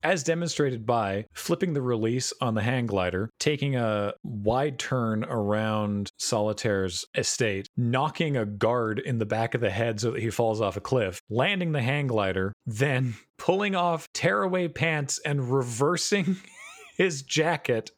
As 0.03 0.24
demonstrated 0.24 0.85
by 0.87 1.27
flipping 1.33 1.73
the 1.73 1.83
release 1.83 2.33
on 2.41 2.55
the 2.55 2.62
hang 2.62 2.87
glider, 2.87 3.31
taking 3.39 3.77
a 3.77 4.15
wide 4.23 4.79
turn 4.79 5.24
around 5.24 6.11
Solitaire's 6.19 7.05
estate, 7.16 7.69
knocking 7.77 8.37
a 8.37 8.47
guard 8.47 8.99
in 8.99 9.19
the 9.19 9.27
back 9.27 9.55
of 9.55 9.61
the 9.61 9.70
head 9.70 10.01
so 10.01 10.12
that 10.12 10.23
he 10.23 10.31
falls 10.31 10.61
off 10.61 10.77
a 10.77 10.81
cliff, 10.81 11.20
landing 11.31 11.73
the 11.73 11.83
hang 11.83 12.07
glider, 12.07 12.53
then 12.66 13.15
pulling 13.39 13.74
off 13.74 14.09
tearaway 14.12 14.69
pants 14.69 15.20
and 15.24 15.53
reversing 15.53 16.37
his 16.97 17.23
jacket 17.23 17.91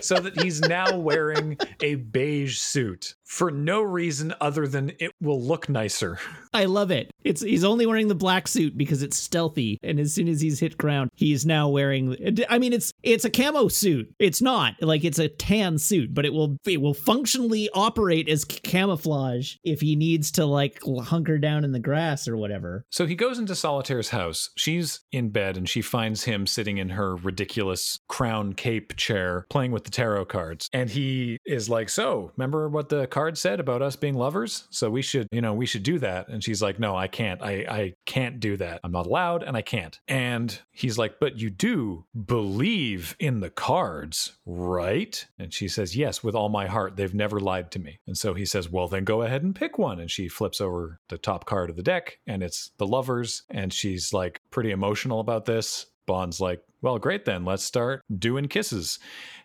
so 0.00 0.16
that 0.16 0.40
he's 0.40 0.60
now 0.60 0.96
wearing 0.96 1.58
a 1.82 1.96
beige 1.96 2.58
suit 2.58 3.14
for 3.30 3.52
no 3.52 3.80
reason 3.80 4.34
other 4.40 4.66
than 4.66 4.90
it 4.98 5.12
will 5.20 5.40
look 5.40 5.68
nicer. 5.68 6.18
I 6.52 6.64
love 6.64 6.90
it. 6.90 7.12
It's 7.22 7.42
he's 7.42 7.62
only 7.62 7.86
wearing 7.86 8.08
the 8.08 8.14
black 8.16 8.48
suit 8.48 8.76
because 8.76 9.04
it's 9.04 9.16
stealthy, 9.16 9.78
and 9.84 10.00
as 10.00 10.12
soon 10.12 10.26
as 10.26 10.40
he's 10.40 10.58
hit 10.58 10.76
ground, 10.76 11.10
he's 11.14 11.46
now 11.46 11.68
wearing. 11.68 12.16
I 12.48 12.58
mean, 12.58 12.72
it's 12.72 12.92
it's 13.04 13.24
a 13.24 13.30
camo 13.30 13.68
suit. 13.68 14.12
It's 14.18 14.42
not 14.42 14.74
like 14.80 15.04
it's 15.04 15.20
a 15.20 15.28
tan 15.28 15.78
suit, 15.78 16.12
but 16.12 16.24
it 16.24 16.32
will 16.32 16.56
it 16.66 16.80
will 16.80 16.94
functionally 16.94 17.68
operate 17.72 18.28
as 18.28 18.44
camouflage 18.44 19.54
if 19.62 19.80
he 19.80 19.94
needs 19.94 20.32
to 20.32 20.44
like 20.44 20.80
hunker 21.02 21.38
down 21.38 21.62
in 21.62 21.70
the 21.70 21.78
grass 21.78 22.26
or 22.26 22.36
whatever. 22.36 22.84
So 22.90 23.06
he 23.06 23.14
goes 23.14 23.38
into 23.38 23.54
Solitaire's 23.54 24.10
house. 24.10 24.50
She's 24.56 25.00
in 25.12 25.30
bed 25.30 25.56
and 25.56 25.68
she 25.68 25.82
finds 25.82 26.24
him 26.24 26.48
sitting 26.48 26.78
in 26.78 26.88
her 26.90 27.14
ridiculous 27.14 28.00
crown 28.08 28.54
cape 28.54 28.96
chair 28.96 29.46
playing 29.50 29.59
with 29.68 29.84
the 29.84 29.90
tarot 29.90 30.26
cards. 30.26 30.68
And 30.72 30.88
he 30.88 31.38
is 31.44 31.68
like, 31.68 31.88
So, 31.88 32.32
remember 32.36 32.68
what 32.68 32.88
the 32.88 33.06
card 33.06 33.36
said 33.36 33.60
about 33.60 33.82
us 33.82 33.96
being 33.96 34.14
lovers? 34.14 34.66
So 34.70 34.90
we 34.90 35.02
should, 35.02 35.28
you 35.30 35.40
know, 35.40 35.54
we 35.54 35.66
should 35.66 35.82
do 35.82 35.98
that. 35.98 36.28
And 36.28 36.42
she's 36.42 36.62
like, 36.62 36.78
No, 36.78 36.96
I 36.96 37.08
can't. 37.08 37.42
I, 37.42 37.64
I 37.68 37.94
can't 38.06 38.40
do 38.40 38.56
that. 38.56 38.80
I'm 38.82 38.92
not 38.92 39.06
allowed 39.06 39.42
and 39.42 39.56
I 39.56 39.62
can't. 39.62 39.98
And 40.08 40.58
he's 40.72 40.98
like, 40.98 41.20
But 41.20 41.38
you 41.38 41.50
do 41.50 42.06
believe 42.26 43.16
in 43.18 43.40
the 43.40 43.50
cards, 43.50 44.38
right? 44.46 45.24
And 45.38 45.52
she 45.52 45.68
says, 45.68 45.96
Yes, 45.96 46.22
with 46.22 46.34
all 46.34 46.48
my 46.48 46.66
heart. 46.66 46.96
They've 46.96 47.14
never 47.14 47.40
lied 47.40 47.70
to 47.72 47.78
me. 47.78 48.00
And 48.06 48.16
so 48.16 48.34
he 48.34 48.44
says, 48.44 48.70
Well, 48.70 48.88
then 48.88 49.04
go 49.04 49.22
ahead 49.22 49.42
and 49.42 49.54
pick 49.54 49.78
one. 49.78 50.00
And 50.00 50.10
she 50.10 50.28
flips 50.28 50.60
over 50.60 51.00
the 51.08 51.18
top 51.18 51.44
card 51.44 51.70
of 51.70 51.76
the 51.76 51.82
deck 51.82 52.18
and 52.26 52.42
it's 52.42 52.70
the 52.78 52.86
lovers. 52.86 53.42
And 53.50 53.72
she's 53.72 54.12
like 54.12 54.40
pretty 54.50 54.70
emotional 54.70 55.20
about 55.20 55.44
this. 55.44 55.86
Bond's 56.06 56.40
like, 56.40 56.62
Well, 56.82 56.98
great 56.98 57.24
then. 57.24 57.44
Let's 57.44 57.64
start 57.64 58.02
doing 58.16 58.46
kisses. 58.46 58.98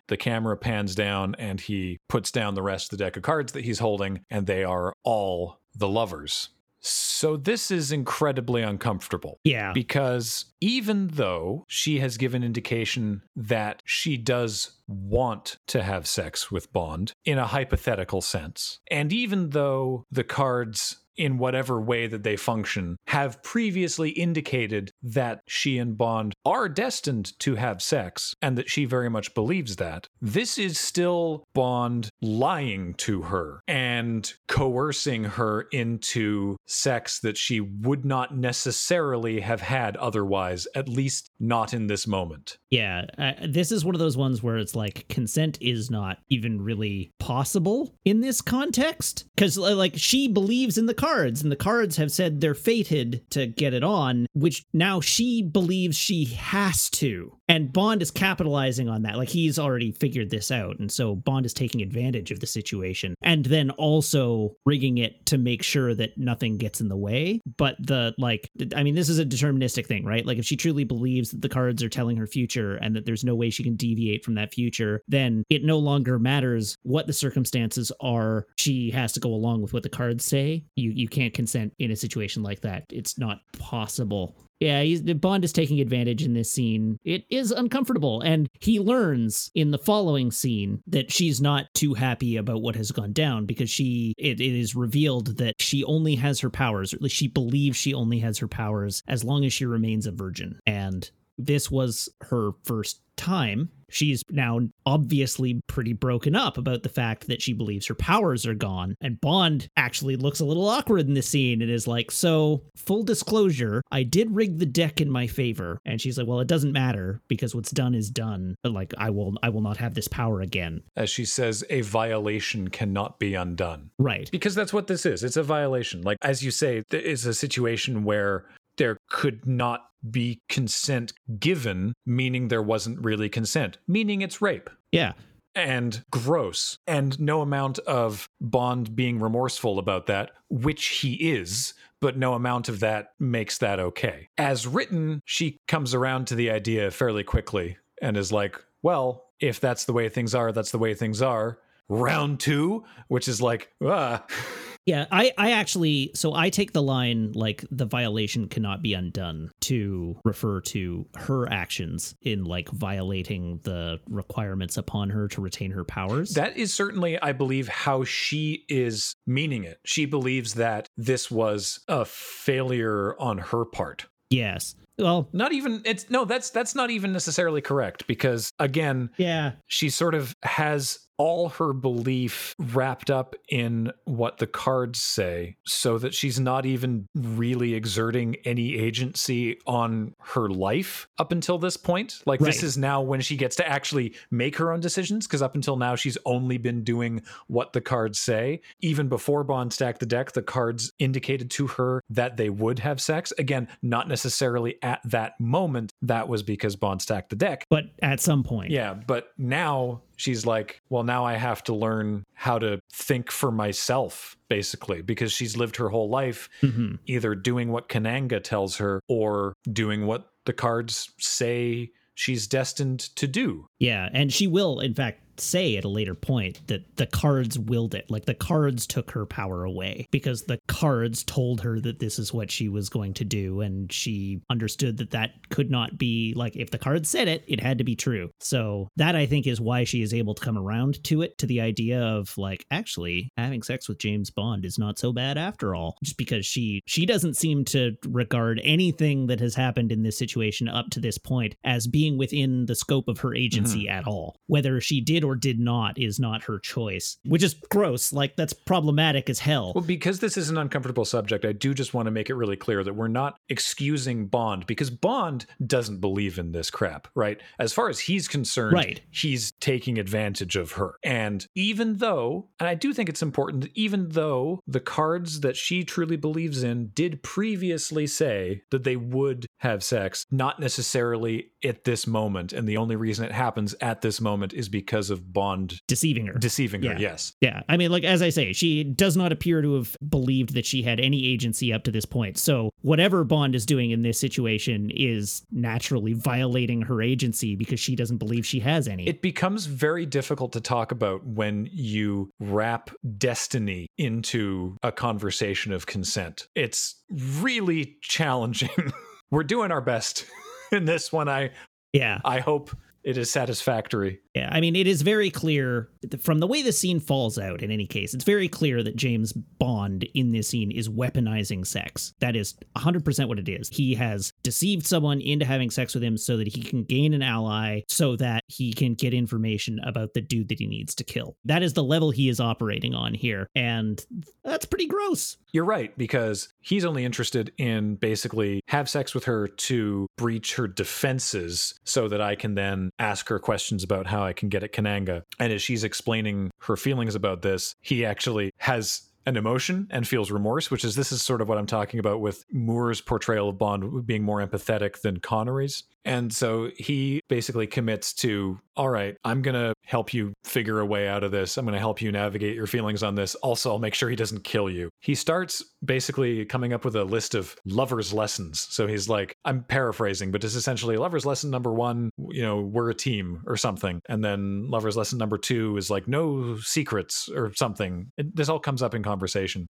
The 0.08 0.16
camera 0.16 0.56
pans 0.56 0.94
down 0.94 1.34
and 1.38 1.60
he 1.60 1.98
puts 2.08 2.30
down 2.30 2.54
the 2.54 2.62
rest 2.62 2.92
of 2.92 2.98
the 2.98 3.04
deck 3.04 3.16
of 3.16 3.22
cards 3.22 3.52
that 3.52 3.64
he's 3.64 3.80
holding, 3.80 4.20
and 4.30 4.46
they 4.46 4.64
are 4.64 4.92
all 5.04 5.58
the 5.74 5.88
lovers. 5.88 6.50
So 6.88 7.36
this 7.36 7.72
is 7.72 7.90
incredibly 7.90 8.62
uncomfortable 8.62 9.40
Yeah, 9.42 9.72
because 9.72 10.44
even 10.60 11.08
though 11.08 11.64
she 11.66 11.98
has 11.98 12.16
given 12.16 12.44
indication 12.44 13.22
that 13.34 13.82
she 13.84 14.16
does 14.16 14.72
want 14.86 15.56
to 15.68 15.82
have 15.82 16.06
sex 16.06 16.50
with 16.52 16.72
Bond 16.72 17.12
in 17.24 17.38
a 17.38 17.46
hypothetical 17.46 18.20
sense, 18.20 18.78
and 18.88 19.12
even 19.12 19.50
though 19.50 20.04
the 20.12 20.22
cards 20.22 20.98
in 21.16 21.38
whatever 21.38 21.80
way 21.80 22.06
that 22.06 22.22
they 22.22 22.36
function 22.36 22.96
have 23.08 23.42
previously 23.42 24.10
indicated 24.10 24.90
that 25.02 25.40
she 25.46 25.78
and 25.78 25.96
Bond 25.96 26.34
are 26.44 26.68
destined 26.68 27.38
to 27.40 27.54
have 27.54 27.82
sex 27.82 28.34
and 28.42 28.56
that 28.58 28.70
she 28.70 28.84
very 28.84 29.08
much 29.08 29.34
believes 29.34 29.76
that, 29.76 30.08
this 30.20 30.58
is 30.58 30.78
still 30.78 31.44
Bond 31.54 32.10
lying 32.20 32.94
to 32.94 33.22
her 33.22 33.60
and 33.66 34.32
coercing 34.48 35.24
her 35.24 35.62
into 35.72 36.56
sex 36.66 37.20
that 37.20 37.36
she 37.36 37.60
would 37.60 38.04
not 38.04 38.36
necessarily 38.36 39.40
have 39.40 39.60
had 39.60 39.96
otherwise, 39.96 40.66
at 40.74 40.88
least 40.88 41.30
not 41.38 41.74
in 41.74 41.86
this 41.86 42.06
moment. 42.06 42.58
Yeah, 42.70 43.06
uh, 43.18 43.32
this 43.46 43.72
is 43.72 43.84
one 43.84 43.94
of 43.94 43.98
those 43.98 44.16
ones 44.16 44.42
where 44.42 44.58
it's 44.58 44.74
like 44.74 45.06
consent 45.08 45.58
is 45.60 45.90
not 45.90 46.18
even 46.28 46.60
really 46.60 47.12
possible 47.18 47.94
in 48.04 48.20
this 48.20 48.40
context 48.40 49.24
because 49.34 49.56
like 49.56 49.94
she 49.96 50.28
believes 50.28 50.78
in 50.78 50.86
the 50.86 50.94
cards 51.06 51.42
and 51.42 51.52
the 51.52 51.56
cards 51.56 51.96
have 51.96 52.10
said 52.10 52.40
they're 52.40 52.54
fated 52.54 53.22
to 53.30 53.46
get 53.46 53.72
it 53.72 53.84
on 53.84 54.26
which 54.32 54.64
now 54.74 55.00
she 55.00 55.42
believes 55.42 55.96
she 55.96 56.24
has 56.24 56.90
to. 56.90 57.32
And 57.48 57.72
Bond 57.72 58.02
is 58.02 58.10
capitalizing 58.10 58.88
on 58.88 59.02
that. 59.02 59.16
Like 59.16 59.28
he's 59.28 59.58
already 59.58 59.92
figured 59.92 60.30
this 60.30 60.50
out 60.50 60.78
and 60.78 60.90
so 60.90 61.14
Bond 61.14 61.46
is 61.46 61.54
taking 61.54 61.80
advantage 61.80 62.30
of 62.30 62.40
the 62.40 62.46
situation 62.46 63.14
and 63.22 63.44
then 63.46 63.70
also 63.70 64.56
rigging 64.66 64.98
it 64.98 65.24
to 65.26 65.38
make 65.38 65.62
sure 65.62 65.94
that 65.94 66.18
nothing 66.18 66.58
gets 66.58 66.80
in 66.80 66.88
the 66.88 66.96
way. 66.96 67.40
But 67.56 67.76
the 67.78 68.14
like 68.18 68.50
I 68.74 68.82
mean 68.82 68.96
this 68.96 69.08
is 69.08 69.20
a 69.20 69.24
deterministic 69.24 69.86
thing 69.86 70.04
right? 70.04 70.26
Like 70.26 70.38
if 70.38 70.44
she 70.44 70.56
truly 70.56 70.84
believes 70.84 71.30
that 71.30 71.42
the 71.42 71.48
cards 71.48 71.82
are 71.82 71.88
telling 71.88 72.16
her 72.16 72.26
future 72.26 72.76
and 72.76 72.96
that 72.96 73.06
there's 73.06 73.24
no 73.24 73.34
way 73.34 73.50
she 73.50 73.62
can 73.62 73.76
deviate 73.76 74.24
from 74.24 74.34
that 74.34 74.52
future 74.52 75.02
then 75.06 75.44
it 75.50 75.64
no 75.64 75.78
longer 75.78 76.18
matters 76.18 76.76
what 76.82 77.06
the 77.06 77.12
circumstances 77.12 77.92
are. 78.00 78.46
She 78.56 78.90
has 78.90 79.12
to 79.12 79.20
go 79.20 79.30
along 79.30 79.62
with 79.62 79.72
what 79.72 79.84
the 79.84 79.88
cards 79.88 80.24
say. 80.24 80.64
You 80.74 80.95
you 80.96 81.08
can't 81.08 81.34
consent 81.34 81.72
in 81.78 81.90
a 81.90 81.96
situation 81.96 82.42
like 82.42 82.60
that 82.60 82.84
it's 82.90 83.18
not 83.18 83.38
possible 83.58 84.36
yeah, 84.58 84.82
Bond 85.14 85.44
is 85.44 85.52
taking 85.52 85.80
advantage 85.80 86.22
in 86.22 86.32
this 86.32 86.50
scene. 86.50 86.98
It 87.04 87.24
is 87.30 87.50
uncomfortable, 87.50 88.22
and 88.22 88.48
he 88.60 88.80
learns 88.80 89.50
in 89.54 89.70
the 89.70 89.78
following 89.78 90.30
scene 90.30 90.82
that 90.86 91.12
she's 91.12 91.40
not 91.42 91.66
too 91.74 91.92
happy 91.92 92.36
about 92.36 92.62
what 92.62 92.74
has 92.76 92.90
gone 92.90 93.12
down 93.12 93.44
because 93.44 93.68
she 93.68 94.14
it, 94.16 94.40
it 94.40 94.58
is 94.58 94.74
revealed 94.74 95.36
that 95.38 95.56
she 95.58 95.84
only 95.84 96.14
has 96.14 96.40
her 96.40 96.50
powers, 96.50 96.92
or 96.92 96.96
at 96.96 97.02
least 97.02 97.16
she 97.16 97.28
believes 97.28 97.76
she 97.76 97.92
only 97.92 98.18
has 98.20 98.38
her 98.38 98.48
powers 98.48 99.02
as 99.06 99.24
long 99.24 99.44
as 99.44 99.52
she 99.52 99.66
remains 99.66 100.06
a 100.06 100.12
virgin. 100.12 100.58
And 100.66 101.10
this 101.36 101.70
was 101.70 102.08
her 102.22 102.52
first 102.64 103.02
time. 103.16 103.70
She's 103.88 104.22
now 104.30 104.60
obviously 104.84 105.60
pretty 105.66 105.92
broken 105.92 106.34
up 106.34 106.58
about 106.58 106.82
the 106.82 106.88
fact 106.88 107.28
that 107.28 107.42
she 107.42 107.52
believes 107.52 107.86
her 107.86 107.94
powers 107.94 108.46
are 108.46 108.54
gone. 108.54 108.96
And 109.00 109.20
Bond 109.20 109.68
actually 109.76 110.16
looks 110.16 110.40
a 110.40 110.44
little 110.44 110.68
awkward 110.68 111.06
in 111.06 111.14
this 111.14 111.28
scene 111.28 111.62
and 111.62 111.70
is 111.70 111.86
like, 111.86 112.10
So, 112.10 112.62
full 112.76 113.02
disclosure, 113.02 113.82
I 113.90 114.02
did 114.02 114.34
rig 114.34 114.58
the 114.58 114.66
deck 114.66 115.00
in 115.00 115.10
my 115.10 115.26
favor. 115.26 115.78
And 115.84 116.00
she's 116.00 116.18
like, 116.18 116.26
Well, 116.26 116.40
it 116.40 116.48
doesn't 116.48 116.72
matter 116.72 117.20
because 117.28 117.54
what's 117.54 117.70
done 117.70 117.94
is 117.94 118.10
done. 118.10 118.56
But 118.62 118.72
like, 118.72 118.92
I 118.98 119.10
will 119.10 119.34
I 119.42 119.48
will 119.48 119.60
not 119.60 119.76
have 119.78 119.94
this 119.94 120.08
power 120.08 120.40
again. 120.40 120.82
As 120.96 121.10
she 121.10 121.24
says, 121.24 121.64
a 121.70 121.82
violation 121.82 122.68
cannot 122.68 123.18
be 123.18 123.34
undone. 123.34 123.90
Right. 123.98 124.30
Because 124.30 124.54
that's 124.54 124.72
what 124.72 124.86
this 124.86 125.06
is. 125.06 125.24
It's 125.24 125.36
a 125.36 125.42
violation. 125.42 126.02
Like, 126.02 126.18
as 126.22 126.42
you 126.42 126.50
say, 126.50 126.82
it's 126.90 127.24
a 127.24 127.34
situation 127.34 128.04
where 128.04 128.44
there 128.76 128.98
could 129.08 129.46
not 129.46 129.86
be 130.10 130.40
consent 130.48 131.12
given, 131.38 131.94
meaning 132.04 132.48
there 132.48 132.62
wasn't 132.62 133.04
really 133.04 133.28
consent, 133.28 133.78
meaning 133.88 134.22
it's 134.22 134.40
rape. 134.40 134.70
Yeah. 134.92 135.12
And 135.54 136.04
gross. 136.10 136.78
And 136.86 137.18
no 137.18 137.40
amount 137.40 137.78
of 137.80 138.28
Bond 138.40 138.94
being 138.94 139.18
remorseful 139.18 139.78
about 139.78 140.06
that, 140.06 140.32
which 140.50 140.86
he 140.86 141.14
is, 141.14 141.74
but 142.00 142.18
no 142.18 142.34
amount 142.34 142.68
of 142.68 142.80
that 142.80 143.12
makes 143.18 143.58
that 143.58 143.80
okay. 143.80 144.28
As 144.36 144.66
written, 144.66 145.22
she 145.24 145.58
comes 145.66 145.94
around 145.94 146.26
to 146.26 146.34
the 146.34 146.50
idea 146.50 146.90
fairly 146.90 147.24
quickly 147.24 147.78
and 148.02 148.16
is 148.16 148.30
like, 148.30 148.62
well, 148.82 149.24
if 149.40 149.60
that's 149.60 149.84
the 149.84 149.92
way 149.92 150.08
things 150.08 150.34
are, 150.34 150.52
that's 150.52 150.70
the 150.70 150.78
way 150.78 150.94
things 150.94 151.22
are. 151.22 151.58
Round 151.88 152.38
two, 152.38 152.84
which 153.08 153.28
is 153.28 153.40
like, 153.40 153.72
ah. 153.84 154.24
Yeah, 154.86 155.06
I, 155.10 155.32
I 155.36 155.50
actually, 155.50 156.12
so 156.14 156.32
I 156.32 156.48
take 156.48 156.72
the 156.72 156.82
line 156.82 157.32
like 157.32 157.64
the 157.72 157.86
violation 157.86 158.48
cannot 158.48 158.82
be 158.82 158.94
undone 158.94 159.50
to 159.62 160.16
refer 160.24 160.60
to 160.60 161.06
her 161.16 161.52
actions 161.52 162.14
in 162.22 162.44
like 162.44 162.68
violating 162.70 163.58
the 163.64 163.98
requirements 164.08 164.76
upon 164.76 165.10
her 165.10 165.26
to 165.28 165.40
retain 165.40 165.72
her 165.72 165.82
powers. 165.82 166.34
That 166.34 166.56
is 166.56 166.72
certainly, 166.72 167.20
I 167.20 167.32
believe, 167.32 167.66
how 167.66 168.04
she 168.04 168.64
is 168.68 169.16
meaning 169.26 169.64
it. 169.64 169.78
She 169.84 170.06
believes 170.06 170.54
that 170.54 170.88
this 170.96 171.32
was 171.32 171.80
a 171.88 172.04
failure 172.04 173.16
on 173.18 173.38
her 173.38 173.64
part. 173.64 174.06
yes. 174.30 174.76
Well, 174.98 175.28
Not 175.34 175.52
even 175.52 175.82
it's 175.84 176.08
no, 176.08 176.24
that's 176.24 176.48
that's 176.48 176.74
not 176.74 176.88
even 176.90 177.12
necessarily 177.12 177.60
correct 177.60 178.06
because 178.06 178.50
again, 178.58 179.10
yeah. 179.18 179.52
she 179.66 179.90
sort 179.90 180.14
of 180.14 180.34
has 180.42 181.05
all 181.18 181.48
her 181.50 181.72
belief 181.72 182.54
wrapped 182.58 183.10
up 183.10 183.34
in 183.48 183.90
what 184.04 184.38
the 184.38 184.46
cards 184.46 185.00
say 185.00 185.56
so 185.64 185.98
that 185.98 186.14
she's 186.14 186.38
not 186.38 186.66
even 186.66 187.08
really 187.14 187.74
exerting 187.74 188.36
any 188.44 188.76
agency 188.76 189.58
on 189.66 190.14
her 190.20 190.48
life 190.48 191.08
up 191.18 191.32
until 191.32 191.58
this 191.58 191.76
point. 191.76 192.22
Like 192.26 192.40
this 192.40 192.62
is 192.62 192.76
now 192.76 193.00
when 193.00 193.20
she 193.20 193.36
gets 193.36 193.56
to 193.56 193.68
actually 193.68 194.14
make 194.30 194.56
her 194.56 194.72
own 194.72 194.80
decisions 194.80 195.26
because 195.26 195.42
up 195.42 195.54
until 195.54 195.76
now 195.76 195.96
she's 195.96 196.18
only 196.24 196.58
been 196.58 196.84
doing 196.84 197.22
what 197.46 197.72
the 197.72 197.80
cards 197.80 198.18
say. 198.18 198.60
Even 198.80 199.08
before 199.08 199.44
bond 199.44 199.72
stacked 199.72 200.00
the 200.00 200.06
deck 200.06 200.32
the 200.32 200.42
cards 200.42 200.92
indicated 200.98 201.50
to 201.50 201.66
her 201.66 202.02
that 202.10 202.36
they 202.36 202.50
would 202.50 202.78
have 202.80 203.00
sex. 203.00 203.32
Again 203.38 203.68
not 203.82 204.08
necessarily 204.08 204.76
at 204.82 205.00
that 205.04 205.38
moment 205.40 205.92
that 206.02 206.28
was 206.28 206.42
because 206.42 206.76
bond 206.76 207.00
stacked 207.02 207.30
the 207.30 207.36
deck 207.36 207.64
But 207.70 207.84
at 208.02 208.20
some 208.20 208.42
point. 208.44 208.70
yeah, 208.70 208.94
but 208.94 209.28
now 209.38 210.02
she's 210.16 210.44
like, 210.46 210.80
well, 210.90 211.02
now 211.02 211.24
I 211.24 211.34
have 211.34 211.62
to 211.64 211.74
learn 211.74 212.24
how 212.34 212.58
to 212.58 212.78
think 212.92 213.30
for 213.30 213.50
myself, 213.50 214.36
basically, 214.48 215.02
because 215.02 215.32
she's 215.32 215.56
lived 215.56 215.76
her 215.76 215.88
whole 215.88 216.08
life 216.08 216.48
Mhm. 216.62 216.98
either 217.06 217.34
doing 217.34 217.70
what 217.72 217.88
Kananga 217.88 218.42
tells 218.42 218.76
her 218.76 219.00
or 219.08 219.54
doing 219.72 220.06
what 220.06 220.30
the 220.44 220.52
cards 220.52 221.10
say 221.18 221.90
she's 222.14 222.46
destined 222.46 223.00
to 223.16 223.26
do. 223.26 223.66
Yeah, 223.78 224.08
and 224.12 224.32
she 224.32 224.46
will, 224.46 224.80
in 224.80 224.94
fact, 224.94 225.20
say 225.40 225.76
at 225.76 225.84
a 225.84 225.88
later 225.88 226.14
point 226.14 226.66
that 226.68 226.96
the 226.96 227.06
cards 227.06 227.58
willed 227.58 227.94
it. 227.94 228.10
Like 228.10 228.24
the 228.24 228.34
cards 228.34 228.86
took 228.86 229.10
her 229.12 229.26
power 229.26 229.64
away 229.64 230.06
because 230.10 230.42
the 230.42 230.58
cards 230.66 231.24
told 231.24 231.60
her 231.62 231.80
that 231.80 231.98
this 231.98 232.18
is 232.18 232.32
what 232.32 232.50
she 232.50 232.68
was 232.68 232.88
going 232.88 233.14
to 233.14 233.24
do. 233.24 233.60
And 233.60 233.92
she 233.92 234.40
understood 234.50 234.98
that 234.98 235.10
that 235.10 235.32
could 235.50 235.70
not 235.70 235.98
be 235.98 236.34
like 236.36 236.56
if 236.56 236.70
the 236.70 236.78
cards 236.78 237.08
said 237.08 237.28
it, 237.28 237.44
it 237.46 237.60
had 237.60 237.78
to 237.78 237.84
be 237.84 237.96
true. 237.96 238.30
So 238.40 238.88
that 238.96 239.14
I 239.16 239.26
think 239.26 239.46
is 239.46 239.60
why 239.60 239.84
she 239.84 240.02
is 240.02 240.14
able 240.14 240.34
to 240.34 240.44
come 240.44 240.58
around 240.58 241.02
to 241.04 241.22
it, 241.22 241.38
to 241.38 241.46
the 241.46 241.60
idea 241.60 242.00
of 242.00 242.36
like, 242.38 242.64
actually, 242.70 243.30
having 243.36 243.62
sex 243.62 243.88
with 243.88 243.98
James 243.98 244.30
Bond 244.30 244.64
is 244.64 244.78
not 244.78 244.98
so 244.98 245.12
bad 245.12 245.38
after 245.38 245.74
all. 245.74 245.96
Just 246.02 246.16
because 246.16 246.46
she 246.46 246.82
she 246.86 247.06
doesn't 247.06 247.36
seem 247.36 247.64
to 247.66 247.96
regard 248.08 248.60
anything 248.64 249.26
that 249.26 249.40
has 249.40 249.54
happened 249.54 249.92
in 249.92 250.02
this 250.02 250.18
situation 250.18 250.68
up 250.68 250.90
to 250.90 251.00
this 251.00 251.18
point 251.18 251.54
as 251.64 251.86
being 251.86 252.18
within 252.18 252.66
the 252.66 252.74
scope 252.74 253.08
of 253.08 253.18
her 253.18 253.30
mm-hmm. 253.30 253.44
agency 253.44 253.88
at 253.88 254.06
all. 254.06 254.36
Whether 254.46 254.80
she 254.80 255.00
did 255.00 255.24
or 255.26 255.34
did 255.36 255.58
not 255.58 255.98
is 255.98 256.18
not 256.18 256.44
her 256.44 256.58
choice, 256.58 257.18
which 257.24 257.42
is 257.42 257.54
gross. 257.70 258.12
Like 258.12 258.36
that's 258.36 258.52
problematic 258.52 259.28
as 259.28 259.38
hell. 259.40 259.72
Well, 259.74 259.84
because 259.84 260.20
this 260.20 260.36
is 260.36 260.48
an 260.50 260.58
uncomfortable 260.58 261.04
subject, 261.04 261.44
I 261.44 261.52
do 261.52 261.74
just 261.74 261.94
want 261.94 262.06
to 262.06 262.10
make 262.10 262.30
it 262.30 262.34
really 262.34 262.56
clear 262.56 262.82
that 262.84 262.94
we're 262.94 263.08
not 263.08 263.36
excusing 263.48 264.26
Bond 264.26 264.66
because 264.66 264.90
Bond 264.90 265.46
doesn't 265.66 266.00
believe 266.00 266.38
in 266.38 266.52
this 266.52 266.70
crap, 266.70 267.08
right? 267.14 267.40
As 267.58 267.72
far 267.72 267.88
as 267.88 268.00
he's 268.00 268.28
concerned, 268.28 268.72
Right. 268.74 269.00
he's 269.10 269.52
taking 269.60 269.98
advantage 269.98 270.56
of 270.56 270.72
her. 270.72 270.94
And 271.02 271.46
even 271.54 271.96
though, 271.98 272.48
and 272.60 272.68
I 272.68 272.74
do 272.74 272.92
think 272.92 273.08
it's 273.08 273.22
important 273.22 273.62
that 273.62 273.76
even 273.76 274.10
though 274.10 274.60
the 274.66 274.80
cards 274.80 275.40
that 275.40 275.56
she 275.56 275.84
truly 275.84 276.16
believes 276.16 276.62
in 276.62 276.90
did 276.94 277.22
previously 277.22 278.06
say 278.06 278.62
that 278.70 278.84
they 278.84 278.96
would 278.96 279.46
have 279.60 279.82
sex, 279.82 280.24
not 280.30 280.60
necessarily 280.60 281.50
at 281.64 281.84
this 281.84 282.06
moment. 282.06 282.52
And 282.52 282.68
the 282.68 282.76
only 282.76 282.96
reason 282.96 283.24
it 283.24 283.32
happens 283.32 283.74
at 283.80 284.02
this 284.02 284.20
moment 284.20 284.52
is 284.52 284.68
because 284.68 285.10
of 285.10 285.15
Bond 285.32 285.80
Deceiving 285.88 286.26
her. 286.26 286.34
deceiving 286.34 286.82
her, 286.82 286.92
Yeah. 286.92 286.98
yes. 286.98 287.32
Yeah, 287.40 287.62
I 287.68 287.76
mean, 287.76 287.90
like 287.90 288.04
as 288.04 288.22
I 288.22 288.28
say, 288.30 288.52
she 288.52 288.84
does 288.84 289.16
not 289.16 289.32
appear 289.32 289.62
to 289.62 289.74
have 289.74 289.96
believed 290.08 290.54
that 290.54 290.66
she 290.66 290.82
had 290.82 291.00
any 291.00 291.26
agency 291.26 291.72
up 291.72 291.84
to 291.84 291.90
this 291.90 292.04
point. 292.04 292.38
So 292.38 292.70
whatever 292.82 293.24
Bond 293.24 293.54
is 293.54 293.66
doing 293.66 293.90
in 293.90 294.02
this 294.02 294.18
situation 294.20 294.90
is 294.94 295.42
naturally 295.50 296.12
violating 296.12 296.82
her 296.82 297.00
agency 297.02 297.56
because 297.56 297.80
she 297.80 297.96
doesn't 297.96 298.18
believe 298.18 298.44
she 298.46 298.60
has 298.60 298.88
any. 298.88 299.06
It 299.06 299.22
becomes 299.22 299.66
very 299.66 300.06
difficult 300.06 300.52
to 300.52 300.60
talk 300.60 300.92
about 300.92 301.24
when 301.26 301.68
you 301.72 302.30
wrap 302.40 302.90
destiny 303.18 303.86
into 303.98 304.76
a 304.82 304.92
conversation 304.92 305.72
of 305.72 305.86
consent. 305.86 306.46
It's 306.54 306.96
really 307.40 307.96
challenging. 308.02 308.70
We're 309.30 309.42
doing 309.44 309.70
our 309.72 309.80
best 309.80 310.24
in 310.72 310.84
this 310.84 311.12
one. 311.12 311.28
I 311.28 311.50
yeah, 311.92 312.20
I 312.24 312.40
hope 312.40 312.70
it 313.06 313.16
is 313.16 313.30
satisfactory. 313.30 314.18
yeah. 314.34 314.48
I 314.50 314.60
mean, 314.60 314.74
it 314.74 314.88
is 314.88 315.02
very 315.02 315.30
clear 315.30 315.88
from 316.20 316.40
the 316.40 316.46
way 316.48 316.60
the 316.62 316.72
scene 316.72 316.98
falls 316.98 317.38
out. 317.38 317.62
In 317.62 317.70
any 317.70 317.86
case, 317.86 318.12
it's 318.12 318.24
very 318.24 318.48
clear 318.48 318.82
that 318.82 318.96
James 318.96 319.32
Bond 319.32 320.02
in 320.14 320.32
this 320.32 320.48
scene 320.48 320.72
is 320.72 320.88
weaponizing 320.88 321.64
sex. 321.64 322.14
That 322.18 322.34
is 322.34 322.54
100% 322.76 323.28
what 323.28 323.38
it 323.38 323.48
is. 323.48 323.68
He 323.68 323.94
has 323.94 324.32
deceived 324.46 324.86
someone 324.86 325.20
into 325.20 325.44
having 325.44 325.72
sex 325.72 325.92
with 325.92 326.04
him 326.04 326.16
so 326.16 326.36
that 326.36 326.46
he 326.46 326.62
can 326.62 326.84
gain 326.84 327.12
an 327.12 327.20
ally, 327.20 327.80
so 327.88 328.14
that 328.14 328.44
he 328.46 328.72
can 328.72 328.94
get 328.94 329.12
information 329.12 329.80
about 329.84 330.14
the 330.14 330.20
dude 330.20 330.48
that 330.50 330.60
he 330.60 330.68
needs 330.68 330.94
to 330.94 331.02
kill. 331.02 331.36
That 331.44 331.64
is 331.64 331.72
the 331.72 331.82
level 331.82 332.12
he 332.12 332.28
is 332.28 332.38
operating 332.38 332.94
on 332.94 333.12
here, 333.12 333.48
and 333.56 334.00
that's 334.44 334.64
pretty 334.64 334.86
gross. 334.86 335.36
You're 335.50 335.64
right 335.64 335.96
because 335.98 336.48
he's 336.60 336.84
only 336.84 337.04
interested 337.04 337.50
in 337.58 337.96
basically 337.96 338.60
have 338.68 338.88
sex 338.88 339.16
with 339.16 339.24
her 339.24 339.48
to 339.48 340.06
breach 340.16 340.54
her 340.54 340.68
defenses 340.68 341.74
so 341.82 342.06
that 342.06 342.20
I 342.20 342.36
can 342.36 342.54
then 342.54 342.90
ask 343.00 343.28
her 343.28 343.40
questions 343.40 343.82
about 343.82 344.06
how 344.06 344.22
I 344.22 344.32
can 344.32 344.48
get 344.48 344.62
at 344.62 344.72
Kananga. 344.72 345.22
And 345.40 345.52
as 345.52 345.60
she's 345.60 345.82
explaining 345.82 346.52
her 346.60 346.76
feelings 346.76 347.16
about 347.16 347.42
this, 347.42 347.74
he 347.80 348.04
actually 348.04 348.52
has 348.58 349.02
an 349.26 349.36
emotion 349.36 349.88
and 349.90 350.06
feels 350.06 350.30
remorse, 350.30 350.70
which 350.70 350.84
is 350.84 350.94
this 350.94 351.12
is 351.12 351.22
sort 351.22 351.40
of 351.40 351.48
what 351.48 351.58
I'm 351.58 351.66
talking 351.66 352.00
about 352.00 352.20
with 352.20 352.44
Moore's 352.52 353.00
portrayal 353.00 353.48
of 353.48 353.58
Bond 353.58 354.06
being 354.06 354.22
more 354.22 354.46
empathetic 354.46 355.00
than 355.02 355.18
Connery's. 355.18 355.84
And 356.04 356.32
so 356.32 356.70
he 356.76 357.20
basically 357.28 357.66
commits 357.66 358.12
to, 358.14 358.60
all 358.76 358.88
right, 358.88 359.16
I'm 359.24 359.42
going 359.42 359.56
to 359.56 359.74
help 359.84 360.14
you 360.14 360.34
figure 360.44 360.78
a 360.78 360.86
way 360.86 361.08
out 361.08 361.24
of 361.24 361.32
this. 361.32 361.56
I'm 361.56 361.64
going 361.64 361.74
to 361.74 361.80
help 361.80 362.00
you 362.00 362.12
navigate 362.12 362.54
your 362.54 362.68
feelings 362.68 363.02
on 363.02 363.16
this. 363.16 363.34
Also, 363.36 363.72
I'll 363.72 363.80
make 363.80 363.94
sure 363.94 364.08
he 364.08 364.14
doesn't 364.14 364.44
kill 364.44 364.70
you. 364.70 364.88
He 365.00 365.16
starts 365.16 365.64
basically 365.84 366.44
coming 366.44 366.72
up 366.72 366.84
with 366.84 366.94
a 366.94 367.02
list 367.02 367.34
of 367.34 367.56
lover's 367.64 368.12
lessons. 368.12 368.68
So 368.70 368.86
he's 368.86 369.08
like, 369.08 369.34
I'm 369.44 369.64
paraphrasing, 369.64 370.30
but 370.30 370.44
it's 370.44 370.54
essentially 370.54 370.96
lover's 370.96 371.26
lesson 371.26 371.50
number 371.50 371.72
one, 371.72 372.10
you 372.30 372.42
know, 372.42 372.60
we're 372.60 372.90
a 372.90 372.94
team 372.94 373.42
or 373.44 373.56
something. 373.56 374.00
And 374.08 374.24
then 374.24 374.70
lover's 374.70 374.96
lesson 374.96 375.18
number 375.18 375.38
two 375.38 375.76
is 375.76 375.90
like, 375.90 376.06
no 376.06 376.56
secrets 376.58 377.28
or 377.34 377.52
something. 377.54 378.12
It, 378.16 378.36
this 378.36 378.48
all 378.48 378.60
comes 378.60 378.80
up 378.80 378.94
in 378.94 379.02
conversation. 379.02 379.15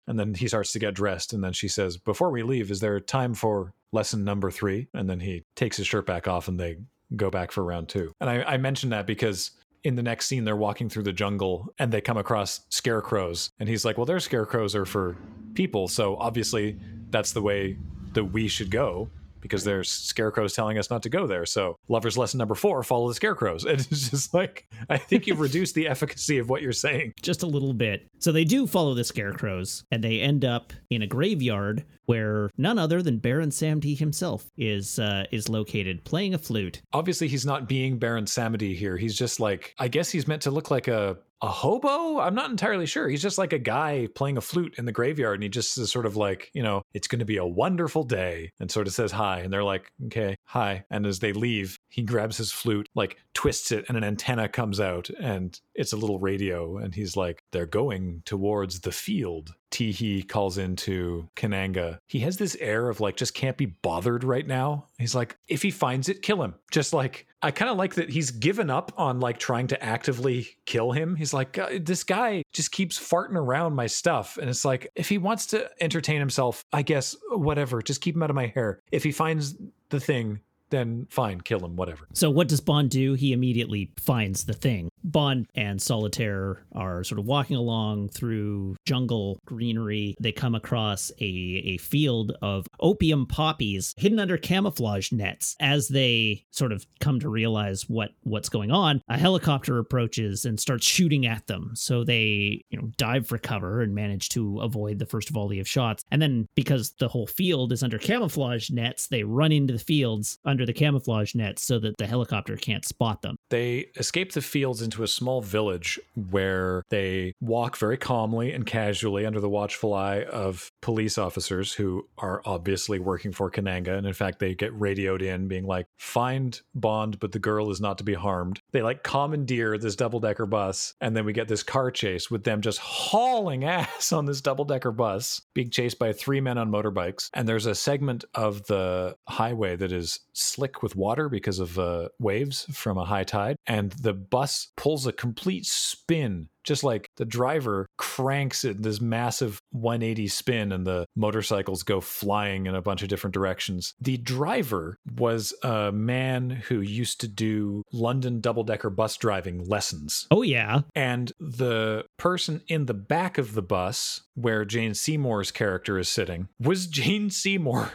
And 0.07 0.19
then 0.19 0.33
he 0.33 0.47
starts 0.47 0.71
to 0.73 0.79
get 0.79 0.93
dressed. 0.93 1.33
And 1.33 1.43
then 1.43 1.53
she 1.53 1.67
says, 1.67 1.97
Before 1.97 2.31
we 2.31 2.43
leave, 2.43 2.71
is 2.71 2.79
there 2.79 2.99
time 2.99 3.33
for 3.33 3.73
lesson 3.91 4.23
number 4.23 4.51
three? 4.51 4.87
And 4.93 5.09
then 5.09 5.19
he 5.19 5.43
takes 5.55 5.77
his 5.77 5.87
shirt 5.87 6.05
back 6.05 6.27
off 6.27 6.47
and 6.47 6.59
they 6.59 6.77
go 7.15 7.29
back 7.29 7.51
for 7.51 7.63
round 7.63 7.89
two. 7.89 8.11
And 8.19 8.29
I, 8.29 8.43
I 8.43 8.57
mention 8.57 8.89
that 8.89 9.07
because 9.07 9.51
in 9.83 9.95
the 9.95 10.03
next 10.03 10.25
scene, 10.25 10.43
they're 10.43 10.55
walking 10.55 10.89
through 10.89 11.03
the 11.03 11.13
jungle 11.13 11.73
and 11.77 11.91
they 11.91 12.01
come 12.01 12.17
across 12.17 12.61
scarecrows. 12.69 13.51
And 13.59 13.69
he's 13.69 13.85
like, 13.85 13.97
Well, 13.97 14.05
their 14.05 14.19
scarecrows 14.19 14.75
are 14.75 14.85
for 14.85 15.17
people. 15.53 15.87
So 15.87 16.17
obviously, 16.17 16.77
that's 17.09 17.31
the 17.31 17.41
way 17.41 17.77
that 18.13 18.25
we 18.25 18.47
should 18.47 18.71
go 18.71 19.09
because 19.45 19.63
there's 19.63 19.89
scarecrows 19.89 20.53
telling 20.53 20.77
us 20.77 20.89
not 20.89 21.03
to 21.03 21.09
go 21.09 21.27
there. 21.27 21.45
So, 21.45 21.77
lover's 21.87 22.17
lesson 22.17 22.37
number 22.37 22.55
four 22.55 22.83
follow 22.83 23.07
the 23.07 23.13
scarecrows. 23.13 23.65
And 23.75 23.81
it's 23.81 24.09
just 24.09 24.33
like, 24.33 24.67
I 24.89 24.97
think 24.97 25.27
you've 25.27 25.41
reduced 25.41 25.75
the 25.75 25.87
efficacy 25.87 26.37
of 26.37 26.49
what 26.49 26.61
you're 26.61 26.71
saying. 26.71 27.13
Just 27.21 27.43
a 27.43 27.47
little 27.47 27.73
bit. 27.73 28.07
So 28.19 28.31
they 28.31 28.45
do 28.45 28.67
follow 28.67 28.93
the 28.93 29.03
scarecrows, 29.03 29.83
and 29.91 30.03
they 30.03 30.21
end 30.21 30.45
up 30.45 30.71
in 30.89 31.01
a 31.01 31.07
graveyard 31.07 31.83
where 32.05 32.49
none 32.57 32.79
other 32.79 33.01
than 33.01 33.17
Baron 33.17 33.49
Samedi 33.49 33.97
himself 33.97 34.49
is 34.57 34.97
uh, 34.97 35.25
is 35.31 35.49
located, 35.49 36.05
playing 36.05 36.33
a 36.33 36.37
flute. 36.37 36.81
Obviously, 36.93 37.27
he's 37.27 37.45
not 37.45 37.67
being 37.67 37.99
Baron 37.99 38.25
Samedi 38.25 38.75
here. 38.75 38.97
He's 38.97 39.17
just 39.17 39.39
like, 39.39 39.73
I 39.77 39.87
guess 39.87 40.09
he's 40.09 40.27
meant 40.27 40.41
to 40.43 40.51
look 40.51 40.71
like 40.71 40.87
a 40.87 41.17
a 41.45 41.49
hobo? 41.49 42.19
I'm 42.19 42.33
not 42.33 42.49
entirely 42.49 42.87
sure. 42.87 43.07
He's 43.07 43.21
just 43.21 43.37
like 43.37 43.53
a 43.53 43.59
guy 43.59 44.07
playing 44.15 44.37
a 44.37 44.41
flute 44.41 44.75
in 44.77 44.85
the 44.85 44.91
graveyard, 44.91 45.35
and 45.35 45.43
he 45.43 45.49
just 45.49 45.77
is 45.77 45.91
sort 45.91 46.05
of 46.05 46.15
like, 46.15 46.49
you 46.53 46.63
know, 46.63 46.81
it's 46.93 47.07
going 47.07 47.19
to 47.19 47.25
be 47.25 47.37
a 47.37 47.45
wonderful 47.45 48.03
day, 48.03 48.51
and 48.59 48.71
sort 48.71 48.87
of 48.87 48.93
says 48.93 49.11
hi. 49.11 49.39
And 49.39 49.53
they're 49.53 49.63
like, 49.63 49.91
okay, 50.07 50.35
hi. 50.45 50.85
And 50.89 51.05
as 51.05 51.19
they 51.19 51.33
leave, 51.33 51.74
he 51.89 52.01
grabs 52.01 52.37
his 52.37 52.51
flute, 52.51 52.89
like 52.95 53.17
twists 53.33 53.71
it, 53.71 53.85
and 53.87 53.97
an 53.97 54.03
antenna 54.03 54.49
comes 54.49 54.79
out, 54.79 55.09
and 55.19 55.59
it's 55.73 55.93
a 55.93 55.97
little 55.97 56.19
radio. 56.19 56.77
And 56.77 56.93
he's 56.93 57.15
like, 57.15 57.43
they're 57.51 57.65
going 57.65 58.21
towards 58.25 58.81
the 58.81 58.91
field. 58.91 59.53
Teehee 59.71 60.27
calls 60.27 60.57
into 60.57 61.29
Kananga. 61.35 61.99
He 62.07 62.19
has 62.19 62.37
this 62.37 62.55
air 62.61 62.89
of 62.89 63.01
like 63.01 63.17
just 63.17 63.33
can't 63.33 63.57
be 63.57 63.65
bothered 63.65 64.23
right 64.23 64.47
now. 64.47 64.87
He's 64.97 65.15
like, 65.15 65.37
if 65.47 65.61
he 65.61 65.71
finds 65.71 66.07
it, 66.07 66.21
kill 66.21 66.41
him. 66.41 66.55
Just 66.71 66.93
like 66.93 67.27
I 67.41 67.51
kind 67.51 67.69
of 67.69 67.77
like 67.77 67.95
that 67.95 68.09
he's 68.09 68.31
given 68.31 68.69
up 68.69 68.91
on 68.97 69.19
like 69.19 69.37
trying 69.37 69.67
to 69.67 69.83
actively 69.83 70.47
kill 70.65 70.91
him. 70.91 71.15
He's 71.15 71.33
like, 71.33 71.57
uh, 71.57 71.69
this 71.79 72.03
guy 72.03 72.43
just 72.53 72.71
keeps 72.71 72.97
farting 72.97 73.35
around 73.35 73.75
my 73.75 73.85
stuff. 73.87 74.37
And 74.37 74.49
it's 74.49 74.65
like, 74.65 74.89
if 74.95 75.09
he 75.09 75.17
wants 75.17 75.45
to 75.47 75.69
entertain 75.79 76.19
himself, 76.19 76.65
I 76.73 76.81
guess 76.81 77.15
whatever, 77.29 77.81
just 77.81 78.01
keep 78.01 78.15
him 78.15 78.23
out 78.23 78.29
of 78.29 78.35
my 78.35 78.47
hair. 78.47 78.79
If 78.91 79.03
he 79.03 79.11
finds 79.11 79.55
the 79.89 79.99
thing, 79.99 80.39
then 80.75 81.07
fine, 81.09 81.41
kill 81.41 81.59
him, 81.59 81.75
whatever. 81.75 82.07
So 82.13 82.29
what 82.29 82.47
does 82.47 82.61
Bond 82.61 82.89
do? 82.89 83.13
He 83.13 83.33
immediately 83.33 83.91
finds 83.97 84.45
the 84.45 84.53
thing. 84.53 84.89
Bond 85.03 85.47
and 85.55 85.81
Solitaire 85.81 86.63
are 86.73 87.03
sort 87.03 87.19
of 87.19 87.25
walking 87.25 87.55
along 87.55 88.09
through 88.09 88.75
jungle 88.85 89.39
greenery. 89.45 90.15
They 90.19 90.31
come 90.31 90.55
across 90.55 91.11
a, 91.21 91.25
a 91.25 91.77
field 91.77 92.33
of 92.41 92.65
opium 92.79 93.27
poppies 93.27 93.93
hidden 93.97 94.19
under 94.19 94.37
camouflage 94.37 95.11
nets. 95.11 95.55
As 95.59 95.87
they 95.87 96.45
sort 96.51 96.71
of 96.71 96.85
come 96.99 97.19
to 97.19 97.29
realize 97.29 97.87
what 97.87 98.11
what's 98.23 98.49
going 98.49 98.71
on, 98.71 99.01
a 99.07 99.17
helicopter 99.17 99.77
approaches 99.77 100.45
and 100.45 100.59
starts 100.59 100.85
shooting 100.85 101.25
at 101.25 101.45
them. 101.47 101.71
So 101.75 102.03
they, 102.03 102.63
you 102.69 102.79
know, 102.79 102.89
dive 102.97 103.27
for 103.27 103.37
cover 103.37 103.81
and 103.81 103.93
manage 103.93 104.29
to 104.29 104.59
avoid 104.59 104.99
the 104.99 105.05
first 105.05 105.29
volley 105.29 105.59
of 105.59 105.67
shots. 105.67 106.03
And 106.11 106.21
then 106.21 106.47
because 106.55 106.93
the 106.99 107.07
whole 107.07 107.27
field 107.27 107.71
is 107.71 107.83
under 107.83 107.99
camouflage 107.99 108.69
nets, 108.71 109.07
they 109.07 109.23
run 109.23 109.51
into 109.51 109.73
the 109.73 109.79
fields 109.79 110.39
under 110.45 110.64
the 110.65 110.73
camouflage 110.73 111.35
nets 111.35 111.65
so 111.65 111.79
that 111.79 111.97
the 111.97 112.07
helicopter 112.07 112.55
can't 112.57 112.85
spot 112.85 113.21
them. 113.21 113.35
They 113.49 113.87
escape 113.97 114.33
the 114.33 114.41
fields 114.41 114.81
into 114.81 115.03
a 115.03 115.07
small 115.07 115.41
village 115.41 115.99
where 116.29 116.83
they 116.89 117.33
walk 117.41 117.77
very 117.77 117.97
calmly 117.97 118.51
and 118.53 118.65
casually 118.65 119.25
under 119.25 119.39
the 119.39 119.49
watchful 119.49 119.93
eye 119.93 120.23
of 120.23 120.69
police 120.85 121.17
officers 121.17 121.73
who 121.73 122.07
are 122.19 122.43
obviously 122.45 122.99
working 122.99 123.31
for 123.31 123.49
Kananga. 123.49 123.97
And 123.97 124.05
in 124.05 124.13
fact, 124.13 124.37
they 124.37 124.53
get 124.53 124.79
radioed 124.79 125.23
in 125.23 125.47
being 125.47 125.65
like, 125.65 125.87
find 125.97 126.61
Bond, 126.75 127.19
but 127.19 127.31
the 127.31 127.39
girl 127.39 127.71
is 127.71 127.81
not 127.81 127.97
to 127.97 128.03
be 128.03 128.13
harmed. 128.13 128.61
They 128.71 128.83
like 128.83 129.01
commandeer 129.01 129.79
this 129.79 129.95
double 129.95 130.19
decker 130.19 130.45
bus. 130.45 130.93
And 131.01 131.17
then 131.17 131.25
we 131.25 131.33
get 131.33 131.47
this 131.47 131.63
car 131.63 131.89
chase 131.89 132.29
with 132.29 132.43
them 132.43 132.61
just 132.61 132.77
hauling 132.77 133.63
ass 133.65 134.13
on 134.13 134.27
this 134.27 134.41
double 134.41 134.63
decker 134.63 134.91
bus, 134.91 135.41
being 135.55 135.71
chased 135.71 135.97
by 135.97 136.13
three 136.13 136.39
men 136.39 136.59
on 136.59 136.69
motorbikes. 136.69 137.31
And 137.33 137.49
there's 137.49 137.65
a 137.65 137.73
segment 137.73 138.23
of 138.35 138.67
the 138.67 139.15
highway 139.27 139.75
that 139.77 139.91
is 139.91 140.19
slick 140.33 140.83
with 140.83 140.95
water 140.95 141.29
because 141.29 141.57
of 141.57 141.79
uh, 141.79 142.09
waves 142.19 142.67
from 142.71 142.99
a 142.99 143.05
high 143.05 143.23
tide. 143.23 143.55
And 143.65 143.91
the 143.93 144.13
bus 144.13 144.67
pulls 144.77 145.07
a 145.07 145.11
complete 145.11 145.65
spin 145.65 146.49
just 146.65 146.83
like 146.83 147.09
the 147.17 147.25
driver 147.25 147.87
cranks 147.97 148.63
it 148.63 148.81
this 148.81 149.01
massive 149.01 149.61
180 149.71 150.27
spin 150.27 150.71
and 150.71 150.85
the 150.85 151.05
motorcycles 151.15 151.83
go 151.83 152.01
flying 152.01 152.65
in 152.65 152.75
a 152.75 152.81
bunch 152.81 153.01
of 153.01 153.09
different 153.09 153.33
directions. 153.33 153.93
The 153.99 154.17
driver 154.17 154.97
was 155.17 155.53
a 155.63 155.91
man 155.91 156.49
who 156.49 156.81
used 156.81 157.21
to 157.21 157.27
do 157.27 157.83
London 157.91 158.41
double 158.41 158.63
decker 158.63 158.89
bus 158.89 159.17
driving 159.17 159.65
lessons. 159.65 160.27
Oh, 160.31 160.41
yeah. 160.41 160.81
And 160.95 161.31
the 161.39 162.05
person 162.17 162.61
in 162.67 162.85
the 162.85 162.93
back 162.93 163.37
of 163.37 163.53
the 163.53 163.61
bus, 163.61 164.21
where 164.35 164.65
Jane 164.65 164.93
Seymour's 164.93 165.51
character 165.51 165.97
is 165.97 166.09
sitting, 166.09 166.49
was 166.59 166.87
Jane 166.95 167.29
Seymour. 167.29 167.91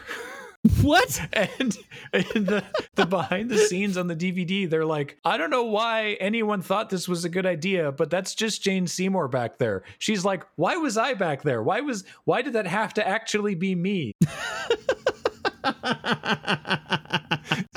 What? 0.81 1.19
And, 1.33 1.77
and 2.13 2.47
the, 2.47 2.63
the 2.95 3.05
behind 3.05 3.49
the 3.49 3.57
scenes 3.57 3.97
on 3.97 4.07
the 4.07 4.15
DVD, 4.15 4.69
they're 4.69 4.85
like, 4.85 5.17
I 5.25 5.37
don't 5.37 5.49
know 5.49 5.63
why 5.63 6.17
anyone 6.19 6.61
thought 6.61 6.89
this 6.89 7.07
was 7.07 7.25
a 7.25 7.29
good 7.29 7.45
idea, 7.45 7.91
but 7.91 8.09
that's 8.09 8.35
just 8.35 8.63
Jane 8.63 8.85
Seymour 8.87 9.27
back 9.27 9.57
there. 9.57 9.83
She's 9.97 10.23
like, 10.23 10.45
why 10.55 10.77
was 10.77 10.97
I 10.97 11.13
back 11.13 11.41
there? 11.41 11.63
Why 11.63 11.81
was 11.81 12.03
why 12.25 12.41
did 12.41 12.53
that 12.53 12.67
have 12.67 12.93
to 12.95 13.07
actually 13.07 13.55
be 13.55 13.75
me? 13.75 14.13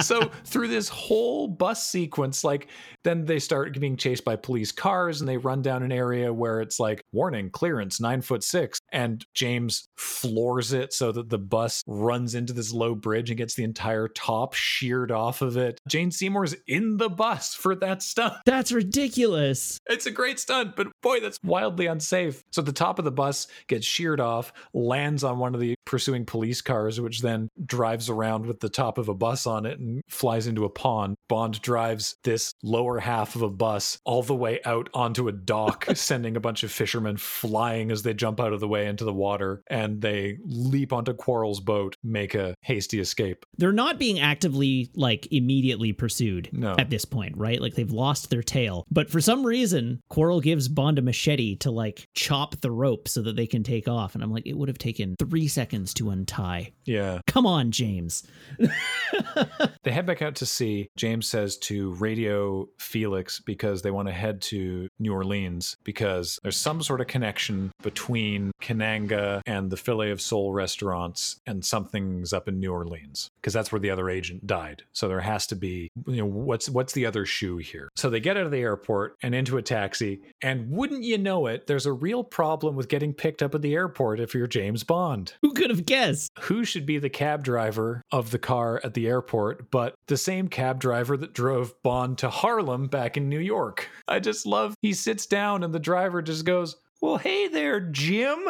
so 0.01 0.31
through 0.45 0.69
this 0.69 0.89
whole 0.89 1.49
bus 1.49 1.87
sequence, 1.89 2.45
like 2.45 2.69
then 3.03 3.25
they 3.25 3.39
start 3.39 3.79
being 3.79 3.97
chased 3.97 4.25
by 4.25 4.37
police 4.37 4.73
cars 4.73 5.21
and 5.21 5.29
they 5.29 5.37
run 5.37 5.63
down 5.63 5.83
an 5.83 5.93
area 5.93 6.33
where 6.33 6.61
it's 6.61 6.81
like 6.81 7.04
warning, 7.15 7.51
clearance, 7.51 8.01
nine 8.01 8.21
foot 8.21 8.43
six. 8.43 8.79
And 8.93 9.25
James 9.33 9.89
floors 9.97 10.73
it 10.73 10.93
so 10.93 11.13
that 11.13 11.31
the 11.31 11.39
bus 11.39 11.83
runs 11.87 12.35
into 12.35 12.53
this 12.53 12.73
low 12.73 12.95
bridge 12.95 13.31
and 13.31 13.39
gets 13.39 13.55
the 13.55 13.65
entire 13.65 14.09
top 14.09 14.55
sheared 14.55 15.11
off 15.11 15.41
of 15.41 15.57
it. 15.57 15.81
Jane 15.89 16.11
Seymour's 16.11 16.55
in 16.67 16.97
the 16.97 17.09
bus 17.09 17.55
for 17.55 17.75
that 17.77 18.03
stunt. 18.03 18.35
That's 18.45 18.73
ridiculous. 18.73 19.79
It's 19.87 20.07
a 20.07 20.11
great 20.11 20.39
stunt, 20.39 20.77
but 20.77 20.89
boy, 21.03 21.21
that's 21.21 21.39
wildly 21.45 21.87
unsafe. 21.87 22.43
So 22.53 22.63
the 22.63 22.73
top 22.73 22.99
of 22.99 23.05
the 23.05 23.13
bus 23.13 23.47
gets 23.69 23.87
sheared 23.87 24.21
off, 24.21 24.53
lands 24.73 25.23
on 25.25 25.39
one 25.39 25.55
of 25.55 25.61
the 25.61 25.75
pursuing 25.85 26.25
police 26.25 26.61
cars, 26.61 27.01
which 27.01 27.21
then 27.21 27.49
drives 27.65 28.09
around 28.09 28.47
with 28.47 28.61
the 28.61 28.69
top 28.69 28.99
of 28.99 29.09
a 29.09 29.15
bus 29.15 29.47
on 29.47 29.67
it 29.67 29.79
and 29.79 30.03
flies 30.09 30.47
into 30.47 30.65
a 30.65 30.71
pond. 30.71 31.17
Bond 31.29 31.61
drives 31.61 32.17
this 32.25 32.53
lower 32.63 32.99
half 32.99 33.37
of 33.37 33.43
a 33.43 33.51
bus 33.51 33.99
all 34.05 34.23
the 34.23 34.35
way 34.35 34.61
out 34.65 34.89
onto 34.95 35.29
a 35.29 35.33
dock, 35.33 35.87
sending 35.95 36.37
a 36.37 36.41
bunch 36.41 36.63
of 36.63 36.73
fishermen 36.73 37.04
flying 37.17 37.91
as 37.91 38.03
they 38.03 38.15
jump 38.15 38.41
out 38.41 38.53
of 38.53 38.61
the 38.61 38.69
way 38.69 38.87
into 38.87 39.05
the 39.05 39.13
water 39.13 39.63
and 39.69 40.01
they 40.01 40.39
leap 40.45 40.93
onto 40.93 41.15
Quarrel's 41.15 41.61
boat, 41.61 41.97
make 42.03 42.35
a 42.35 42.55
hasty 42.61 43.01
escape. 43.01 43.45
They're 43.57 43.73
not 43.73 43.99
being 43.99 44.21
actively 44.21 44.91
like 44.95 45.27
immediately 45.33 45.93
pursued 45.93 46.49
no. 46.53 46.75
at 46.79 46.91
this 46.91 47.05
point, 47.05 47.37
right? 47.37 47.61
Like 47.61 47.75
they've 47.75 47.91
lost 47.91 48.31
their 48.31 48.43
tail. 48.43 48.87
But 48.91 49.11
for 49.11 49.21
some 49.21 49.45
reason, 49.45 50.01
Quarrel 50.09 50.41
gives 50.41 50.69
Bond 50.69 50.99
a 50.99 51.03
machete 51.03 51.57
to 51.57 51.71
like 51.71 52.09
chop 52.15 52.61
the 52.61 52.71
rope 52.71 53.09
so 53.09 53.23
that 53.23 53.37
they 53.37 53.47
can 53.47 53.63
take 53.63 53.89
off. 53.89 54.15
And 54.15 54.23
I'm 54.23 54.33
like, 54.33 54.47
it 54.47 54.57
would 54.57 54.69
have 54.69 54.79
taken 54.79 55.17
three 55.19 55.49
seconds 55.49 55.95
to 55.95 56.11
untie. 56.11 56.73
Yeah. 56.85 57.21
Come 57.27 57.47
on, 57.47 57.71
James. 57.71 58.25
they 59.83 59.91
head 59.91 60.07
back 60.07 60.23
out 60.23 60.37
to 60.37 60.47
sea. 60.47 60.89
James 60.97 61.29
says 61.29 61.57
to 61.59 61.93
radio 61.95 62.67
Felix 62.79 63.41
because 63.41 63.83
they 63.83 63.91
want 63.91 64.09
to 64.09 64.15
head 64.15 64.41
to 64.43 64.89
New 64.99 65.13
Orleans 65.13 65.77
because 65.85 66.39
there's 66.43 66.57
some 66.57 66.83
sort 66.83 66.94
of 67.01 67.07
connection 67.07 67.73
between 67.83 68.51
Kananga 68.61 69.41
and 69.47 69.71
the 69.71 69.77
Filet 69.77 70.11
of 70.11 70.21
Soul 70.21 70.53
restaurants 70.53 71.41
and 71.47 71.65
something's 71.65 72.33
up 72.33 72.49
in 72.49 72.61
New 72.61 72.73
Orleans 72.73 73.31
because 73.41 73.53
that's 73.53 73.73
where 73.73 73.81
the 73.81 73.91
other 73.91 74.09
agent 74.09 74.47
died. 74.47 74.83
So 74.93 75.09
there 75.09 75.21
has 75.21 75.47
to 75.49 75.57
be, 75.57 75.91
you 76.07 76.17
know, 76.17 76.27
what's 76.27 76.69
what's 76.69 76.93
the 76.93 77.07
other 77.07 77.27
shoe 77.27 77.59
here? 77.59 77.89
So 77.97 78.11
they 78.11 78.21
get 78.21 78.37
out 78.37 78.47
of 78.47 78.51
the 78.51 78.59
airport 78.59 79.17
and 79.23 79.35
into 79.35 79.57
a 79.57 79.63
taxi 79.63 80.21
and 80.43 80.71
wouldn't 80.71 81.03
you 81.05 81.19
know 81.19 81.47
it, 81.47 81.67
there's 81.67 81.87
a 81.87 81.93
real 81.93 82.25
problem 82.25 82.77
with 82.77 82.89
getting 82.89 83.13
picked 83.13 83.43
up 83.43 83.55
at 83.55 83.63
the 83.63 83.75
airport 83.75 84.21
if 84.21 84.35
you're 84.35 84.47
James 84.47 84.85
Bond. 84.85 85.35
Who 85.43 85.53
could 85.53 85.71
have 85.71 85.87
guessed? 85.87 86.31
Who 86.41 86.65
should 86.65 86.87
be 86.87 86.99
the 86.99 87.11
cab 87.11 87.45
driver 87.45 88.03
of 88.11 88.31
the 88.31 88.39
car 88.39 88.81
at 88.85 88.95
the 88.95 89.07
airport 89.07 89.71
but 89.71 89.95
the 90.07 90.17
same 90.17 90.49
cab 90.49 90.81
driver 90.81 91.17
that 91.17 91.33
drove 91.33 91.75
Bond 91.83 92.19
to 92.19 92.31
Harlem 92.31 92.87
back 92.87 93.17
in 93.17 93.29
New 93.29 93.41
York? 93.41 93.89
I 94.09 94.21
just 94.21 94.47
love 94.47 94.75
he 94.83 94.93
sits 94.93 95.27
down 95.27 95.63
and 95.63 95.75
the 95.75 95.79
driver 95.79 96.23
just 96.23 96.45
goes, 96.45 96.77
well, 97.05 97.19
hey 97.19 97.49
there, 97.49 97.81
Jim 97.81 98.49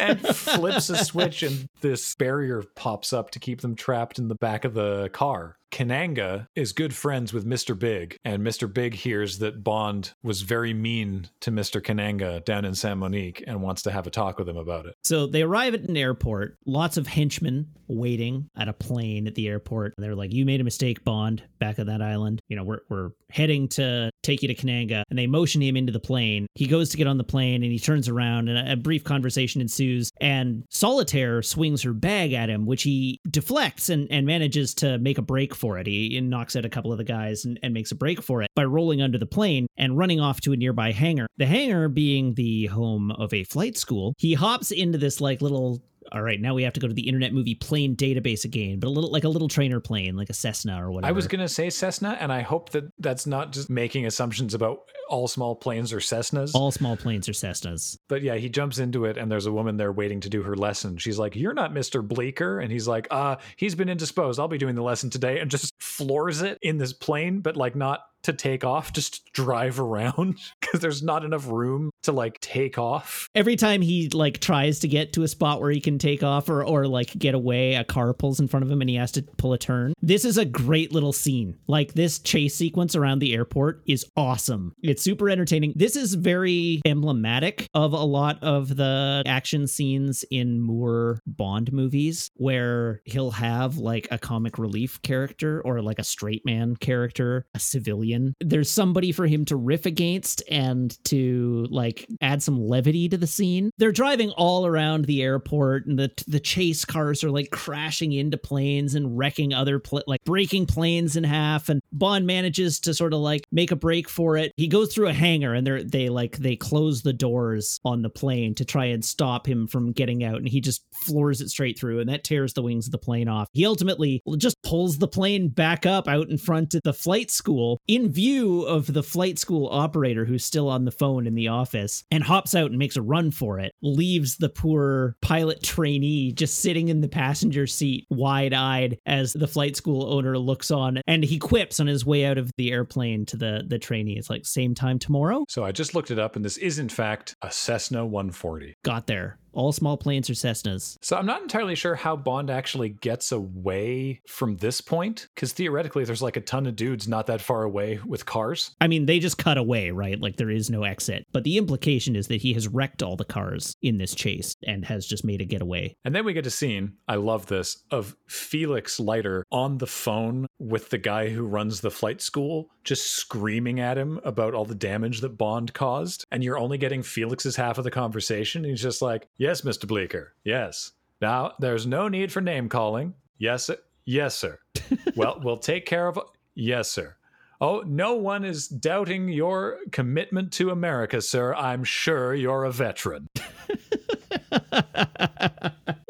and 0.00 0.20
flips 0.20 0.90
a 0.90 0.96
switch 0.96 1.42
and 1.42 1.68
this 1.80 2.14
barrier 2.14 2.62
pops 2.74 3.12
up 3.12 3.30
to 3.30 3.38
keep 3.38 3.60
them 3.60 3.74
trapped 3.74 4.18
in 4.18 4.28
the 4.28 4.34
back 4.34 4.64
of 4.64 4.74
the 4.74 5.08
car. 5.12 5.56
Kananga 5.72 6.46
is 6.54 6.72
good 6.72 6.94
friends 6.94 7.32
with 7.32 7.44
Mr. 7.44 7.78
Big, 7.78 8.16
and 8.24 8.42
Mr. 8.42 8.72
Big 8.72 8.94
hears 8.94 9.38
that 9.40 9.62
Bond 9.62 10.12
was 10.22 10.42
very 10.42 10.72
mean 10.72 11.28
to 11.40 11.50
Mr. 11.50 11.82
Kananga 11.82 12.44
down 12.44 12.64
in 12.64 12.74
San 12.74 12.98
Monique 12.98 13.44
and 13.46 13.60
wants 13.62 13.82
to 13.82 13.90
have 13.90 14.06
a 14.06 14.10
talk 14.10 14.38
with 14.38 14.48
him 14.48 14.56
about 14.56 14.86
it. 14.86 14.94
So 15.04 15.26
they 15.26 15.42
arrive 15.42 15.74
at 15.74 15.82
an 15.82 15.96
airport, 15.96 16.56
lots 16.64 16.96
of 16.96 17.06
henchmen 17.06 17.66
waiting 17.88 18.48
at 18.56 18.68
a 18.68 18.72
plane 18.72 19.26
at 19.26 19.34
the 19.34 19.48
airport. 19.48 19.94
They're 19.98 20.14
like, 20.14 20.32
You 20.32 20.44
made 20.44 20.60
a 20.60 20.64
mistake, 20.64 21.04
Bond, 21.04 21.42
back 21.58 21.78
at 21.78 21.86
that 21.86 22.02
island. 22.02 22.40
You 22.48 22.56
know, 22.56 22.64
we're, 22.64 22.80
we're 22.88 23.10
heading 23.30 23.68
to 23.68 24.10
take 24.22 24.42
you 24.42 24.48
to 24.48 24.54
Kananga. 24.54 25.02
And 25.10 25.18
they 25.18 25.26
motion 25.26 25.60
him 25.60 25.76
into 25.76 25.92
the 25.92 26.00
plane. 26.00 26.46
He 26.54 26.66
goes 26.66 26.90
to 26.90 26.96
get 26.96 27.06
on 27.06 27.18
the 27.18 27.24
plane 27.24 27.62
and 27.62 27.72
he 27.72 27.78
turns 27.78 28.08
around, 28.08 28.48
and 28.48 28.68
a 28.68 28.76
brief 28.76 29.04
conversation 29.04 29.45
confrontation 29.46 29.60
ensues, 29.60 30.12
and 30.20 30.64
Solitaire 30.70 31.42
swings 31.42 31.82
her 31.82 31.92
bag 31.92 32.32
at 32.32 32.50
him, 32.50 32.66
which 32.66 32.82
he 32.82 33.20
deflects 33.30 33.88
and, 33.88 34.10
and 34.10 34.26
manages 34.26 34.74
to 34.74 34.98
make 34.98 35.18
a 35.18 35.22
break 35.22 35.54
for 35.54 35.78
it. 35.78 35.86
He 35.86 36.20
knocks 36.20 36.56
out 36.56 36.64
a 36.64 36.68
couple 36.68 36.92
of 36.92 36.98
the 36.98 37.04
guys 37.04 37.44
and, 37.44 37.58
and 37.62 37.72
makes 37.72 37.92
a 37.92 37.94
break 37.94 38.22
for 38.22 38.42
it 38.42 38.50
by 38.54 38.64
rolling 38.64 39.02
under 39.02 39.18
the 39.18 39.26
plane 39.26 39.66
and 39.76 39.96
running 39.96 40.20
off 40.20 40.40
to 40.42 40.52
a 40.52 40.56
nearby 40.56 40.92
hangar. 40.92 41.26
The 41.36 41.46
hangar 41.46 41.88
being 41.88 42.34
the 42.34 42.66
home 42.66 43.10
of 43.12 43.32
a 43.32 43.44
flight 43.44 43.76
school, 43.76 44.14
he 44.18 44.34
hops 44.34 44.70
into 44.70 44.98
this 44.98 45.20
like 45.20 45.42
little 45.42 45.82
all 46.12 46.22
right, 46.22 46.40
now 46.40 46.54
we 46.54 46.62
have 46.62 46.72
to 46.74 46.78
go 46.78 46.86
to 46.86 46.94
the 46.94 47.08
Internet 47.08 47.32
Movie 47.32 47.56
Plane 47.56 47.96
database 47.96 48.44
again, 48.44 48.78
but 48.78 48.86
a 48.86 48.90
little 48.90 49.10
like 49.10 49.24
a 49.24 49.28
little 49.28 49.48
trainer 49.48 49.80
plane, 49.80 50.16
like 50.16 50.30
a 50.30 50.34
Cessna 50.34 50.80
or 50.80 50.92
whatever. 50.92 51.08
I 51.08 51.12
was 51.12 51.26
gonna 51.26 51.48
say 51.48 51.68
Cessna, 51.68 52.16
and 52.20 52.32
I 52.32 52.42
hope 52.42 52.70
that 52.70 52.84
that's 53.00 53.26
not 53.26 53.52
just 53.52 53.68
making 53.68 54.06
assumptions 54.06 54.54
about 54.54 54.82
all 55.08 55.28
small 55.28 55.54
planes 55.54 55.92
are 55.92 55.98
Cessnas. 55.98 56.52
All 56.54 56.70
small 56.70 56.96
planes 56.96 57.28
are 57.28 57.32
Cessnas. 57.32 57.98
But 58.08 58.22
yeah, 58.22 58.36
he 58.36 58.48
jumps 58.48 58.78
into 58.78 59.04
it, 59.04 59.16
and 59.16 59.30
there's 59.30 59.46
a 59.46 59.52
woman 59.52 59.76
there 59.76 59.92
waiting 59.92 60.20
to 60.20 60.28
do 60.28 60.42
her 60.42 60.56
lesson. 60.56 60.98
She's 60.98 61.18
like, 61.18 61.36
"You're 61.36 61.54
not 61.54 61.72
Mr. 61.72 62.06
Bleeker," 62.06 62.60
and 62.60 62.70
he's 62.70 62.88
like, 62.88 63.08
"Uh, 63.10 63.36
he's 63.56 63.74
been 63.74 63.88
indisposed. 63.88 64.38
I'll 64.38 64.48
be 64.48 64.58
doing 64.58 64.74
the 64.74 64.82
lesson 64.82 65.10
today," 65.10 65.38
and 65.40 65.50
just 65.50 65.72
floors 65.80 66.42
it 66.42 66.58
in 66.62 66.78
this 66.78 66.92
plane, 66.92 67.40
but 67.40 67.56
like 67.56 67.76
not 67.76 68.00
to 68.26 68.32
take 68.32 68.64
off, 68.64 68.92
just 68.92 69.24
drive 69.32 69.80
around 69.80 70.38
because 70.60 70.80
there's 70.80 71.02
not 71.02 71.24
enough 71.24 71.48
room 71.48 71.90
to 72.02 72.12
like 72.12 72.40
take 72.40 72.76
off. 72.76 73.28
Every 73.34 73.56
time 73.56 73.80
he 73.82 74.08
like 74.10 74.40
tries 74.40 74.80
to 74.80 74.88
get 74.88 75.12
to 75.14 75.22
a 75.22 75.28
spot 75.28 75.60
where 75.60 75.70
he 75.70 75.80
can 75.80 75.98
take 75.98 76.22
off 76.22 76.48
or 76.48 76.64
or 76.64 76.86
like 76.86 77.16
get 77.18 77.34
away, 77.34 77.74
a 77.74 77.84
car 77.84 78.12
pulls 78.12 78.40
in 78.40 78.48
front 78.48 78.64
of 78.64 78.70
him 78.70 78.80
and 78.80 78.90
he 78.90 78.96
has 78.96 79.12
to 79.12 79.22
pull 79.22 79.52
a 79.52 79.58
turn. 79.58 79.94
This 80.02 80.24
is 80.24 80.38
a 80.38 80.44
great 80.44 80.92
little 80.92 81.12
scene. 81.12 81.56
Like 81.66 81.94
this 81.94 82.18
chase 82.18 82.54
sequence 82.54 82.96
around 82.96 83.20
the 83.20 83.32
airport 83.32 83.82
is 83.86 84.04
awesome. 84.16 84.74
It's 84.82 84.95
super 84.98 85.28
entertaining. 85.28 85.72
This 85.76 85.96
is 85.96 86.14
very 86.14 86.80
emblematic 86.84 87.68
of 87.74 87.92
a 87.92 88.04
lot 88.04 88.42
of 88.42 88.76
the 88.76 89.22
action 89.26 89.66
scenes 89.66 90.24
in 90.30 90.60
Moore 90.60 91.20
Bond 91.26 91.72
movies 91.72 92.30
where 92.36 93.00
he'll 93.04 93.32
have 93.32 93.78
like 93.78 94.08
a 94.10 94.18
comic 94.18 94.58
relief 94.58 95.00
character 95.02 95.60
or 95.62 95.82
like 95.82 95.98
a 95.98 96.04
straight 96.04 96.44
man 96.44 96.76
character, 96.76 97.46
a 97.54 97.58
civilian 97.58 98.34
there's 98.40 98.70
somebody 98.70 99.12
for 99.12 99.26
him 99.26 99.44
to 99.46 99.56
riff 99.56 99.86
against 99.86 100.42
and 100.50 101.02
to 101.04 101.66
like 101.70 102.06
add 102.20 102.42
some 102.42 102.66
levity 102.66 103.08
to 103.08 103.16
the 103.16 103.26
scene. 103.26 103.70
They're 103.78 103.92
driving 103.92 104.30
all 104.30 104.66
around 104.66 105.04
the 105.04 105.22
airport 105.22 105.86
and 105.86 105.98
the 105.98 106.10
the 106.26 106.40
chase 106.40 106.84
cars 106.84 107.24
are 107.24 107.30
like 107.30 107.50
crashing 107.50 108.12
into 108.12 108.36
planes 108.36 108.94
and 108.94 109.16
wrecking 109.16 109.52
other 109.52 109.78
pl- 109.78 110.04
like 110.06 110.22
breaking 110.24 110.66
planes 110.66 111.16
in 111.16 111.24
half 111.24 111.68
and 111.68 111.80
Bond 111.92 112.26
manages 112.26 112.80
to 112.80 112.94
sort 112.94 113.14
of 113.14 113.20
like 113.20 113.42
make 113.50 113.70
a 113.70 113.76
break 113.76 114.08
for 114.08 114.36
it. 114.36 114.52
He 114.56 114.68
goes 114.68 114.85
through 114.86 115.08
a 115.08 115.12
hangar 115.12 115.54
and 115.54 115.66
they're 115.66 115.82
they 115.82 116.08
like 116.08 116.36
they 116.38 116.56
close 116.56 117.02
the 117.02 117.12
doors 117.12 117.80
on 117.84 118.02
the 118.02 118.10
plane 118.10 118.54
to 118.54 118.64
try 118.64 118.86
and 118.86 119.04
stop 119.04 119.46
him 119.46 119.66
from 119.66 119.92
getting 119.92 120.24
out 120.24 120.36
and 120.36 120.48
he 120.48 120.60
just 120.60 120.84
floors 120.92 121.40
it 121.40 121.48
straight 121.48 121.78
through 121.78 122.00
and 122.00 122.08
that 122.08 122.24
tears 122.24 122.52
the 122.54 122.62
wings 122.62 122.86
of 122.86 122.92
the 122.92 122.98
plane 122.98 123.28
off. 123.28 123.48
He 123.52 123.66
ultimately 123.66 124.22
just 124.36 124.60
pulls 124.62 124.98
the 124.98 125.08
plane 125.08 125.48
back 125.48 125.86
up 125.86 126.08
out 126.08 126.28
in 126.28 126.38
front 126.38 126.74
of 126.74 126.82
the 126.84 126.92
flight 126.92 127.30
school 127.30 127.80
in 127.86 128.10
view 128.10 128.62
of 128.62 128.92
the 128.92 129.02
flight 129.02 129.38
school 129.38 129.68
operator 129.70 130.24
who's 130.24 130.44
still 130.44 130.68
on 130.68 130.84
the 130.84 130.90
phone 130.90 131.26
in 131.26 131.34
the 131.34 131.48
office 131.48 132.04
and 132.10 132.22
hops 132.22 132.54
out 132.54 132.70
and 132.70 132.78
makes 132.78 132.96
a 132.96 133.02
run 133.02 133.30
for 133.30 133.58
it, 133.58 133.72
leaves 133.82 134.36
the 134.36 134.48
poor 134.48 135.16
pilot 135.20 135.62
trainee 135.62 136.32
just 136.32 136.60
sitting 136.60 136.88
in 136.88 137.00
the 137.00 137.08
passenger 137.08 137.66
seat, 137.66 138.06
wide 138.10 138.52
eyed, 138.52 138.98
as 139.06 139.32
the 139.32 139.48
flight 139.48 139.76
school 139.76 140.12
owner 140.12 140.38
looks 140.38 140.70
on 140.70 141.00
and 141.06 141.24
he 141.24 141.38
quips 141.38 141.80
on 141.80 141.86
his 141.86 142.04
way 142.04 142.24
out 142.24 142.38
of 142.38 142.50
the 142.56 142.72
airplane 142.72 143.26
to 143.26 143.36
the, 143.36 143.64
the 143.66 143.78
trainee. 143.78 144.16
It's 144.16 144.30
like, 144.30 144.46
same 144.46 144.74
time 144.76 144.98
tomorrow? 144.98 145.44
So 145.48 145.64
I 145.64 145.72
just 145.72 145.94
looked 145.94 146.10
it 146.10 146.18
up, 146.18 146.36
and 146.36 146.44
this 146.44 146.56
is, 146.58 146.78
in 146.78 146.88
fact, 146.88 147.34
a 147.42 147.50
Cessna 147.50 148.06
140. 148.06 148.74
Got 148.84 149.06
there. 149.06 149.38
All 149.56 149.72
small 149.72 149.96
planes 149.96 150.28
are 150.28 150.34
Cessnas. 150.34 150.98
So 151.00 151.16
I'm 151.16 151.24
not 151.24 151.40
entirely 151.40 151.74
sure 151.74 151.94
how 151.94 152.14
Bond 152.14 152.50
actually 152.50 152.90
gets 152.90 153.32
away 153.32 154.20
from 154.28 154.58
this 154.58 154.82
point, 154.82 155.28
because 155.34 155.54
theoretically 155.54 156.04
there's 156.04 156.20
like 156.20 156.36
a 156.36 156.42
ton 156.42 156.66
of 156.66 156.76
dudes 156.76 157.08
not 157.08 157.26
that 157.28 157.40
far 157.40 157.62
away 157.62 157.98
with 158.04 158.26
cars. 158.26 158.76
I 158.82 158.86
mean, 158.86 159.06
they 159.06 159.18
just 159.18 159.38
cut 159.38 159.56
away, 159.56 159.92
right? 159.92 160.20
Like 160.20 160.36
there 160.36 160.50
is 160.50 160.68
no 160.68 160.82
exit. 160.84 161.24
But 161.32 161.44
the 161.44 161.56
implication 161.56 162.16
is 162.16 162.28
that 162.28 162.42
he 162.42 162.52
has 162.52 162.68
wrecked 162.68 163.02
all 163.02 163.16
the 163.16 163.24
cars 163.24 163.74
in 163.80 163.96
this 163.96 164.14
chase 164.14 164.54
and 164.66 164.84
has 164.84 165.06
just 165.06 165.24
made 165.24 165.40
a 165.40 165.46
getaway. 165.46 165.94
And 166.04 166.14
then 166.14 166.26
we 166.26 166.34
get 166.34 166.46
a 166.46 166.50
scene, 166.50 166.98
I 167.08 167.14
love 167.14 167.46
this, 167.46 167.82
of 167.90 168.14
Felix 168.28 169.00
Leiter 169.00 169.42
on 169.50 169.78
the 169.78 169.86
phone 169.86 170.46
with 170.58 170.90
the 170.90 170.98
guy 170.98 171.30
who 171.30 171.46
runs 171.46 171.80
the 171.80 171.90
flight 171.90 172.20
school, 172.20 172.68
just 172.84 173.10
screaming 173.12 173.80
at 173.80 173.96
him 173.96 174.20
about 174.22 174.52
all 174.52 174.66
the 174.66 174.74
damage 174.74 175.22
that 175.22 175.38
Bond 175.38 175.72
caused. 175.72 176.26
And 176.30 176.44
you're 176.44 176.58
only 176.58 176.76
getting 176.76 177.02
Felix's 177.02 177.56
half 177.56 177.78
of 177.78 177.84
the 177.84 177.90
conversation. 177.90 178.62
He's 178.62 178.82
just 178.82 179.00
like, 179.00 179.28
Yes, 179.46 179.60
Mr. 179.60 179.86
Bleeker. 179.86 180.34
Yes. 180.42 180.90
Now, 181.22 181.52
there's 181.60 181.86
no 181.86 182.08
need 182.08 182.32
for 182.32 182.40
name 182.40 182.68
calling. 182.68 183.14
Yes, 183.38 183.66
sir. 183.66 183.76
Yes, 184.04 184.36
sir. 184.36 184.58
well, 185.16 185.40
we'll 185.40 185.56
take 185.56 185.86
care 185.86 186.08
of. 186.08 186.18
Yes, 186.56 186.90
sir. 186.90 187.14
Oh, 187.60 187.84
no 187.86 188.16
one 188.16 188.44
is 188.44 188.66
doubting 188.66 189.28
your 189.28 189.78
commitment 189.92 190.52
to 190.54 190.70
America, 190.70 191.22
sir. 191.22 191.54
I'm 191.54 191.84
sure 191.84 192.34
you're 192.34 192.64
a 192.64 192.72
veteran. 192.72 193.28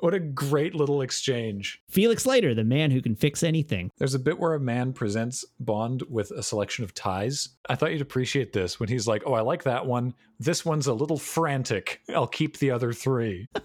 what 0.01 0.15
a 0.15 0.21
great 0.21 0.75
little 0.75 1.03
exchange. 1.03 1.81
Felix 1.89 2.27
Leiter, 2.27 2.55
the 2.55 2.65
man 2.65 2.91
who 2.91 3.01
can 3.01 3.15
fix 3.15 3.43
anything. 3.43 3.91
There's 3.99 4.15
a 4.15 4.19
bit 4.19 4.39
where 4.39 4.55
a 4.55 4.61
man 4.61 4.93
presents 4.93 5.45
Bond 5.59 6.03
with 6.09 6.31
a 6.31 6.43
selection 6.43 6.85
of 6.85 6.95
ties. 6.95 7.51
I 7.69 7.75
thought 7.75 7.93
you'd 7.93 8.01
appreciate 8.03 8.53
this 8.53 8.79
when 8.79 8.89
he's 8.89 9.09
like, 9.09 9.23
Oh, 9.27 9.33
I 9.35 9.41
like 9.41 9.63
that 9.65 9.87
one. 9.87 10.15
This 10.39 10.65
one's 10.65 10.87
a 10.87 10.93
little 10.95 11.17
frantic. 11.17 12.03
I'll 12.15 12.27
keep 12.27 12.59
the 12.59 12.71
other 12.71 12.93
three. 12.93 13.49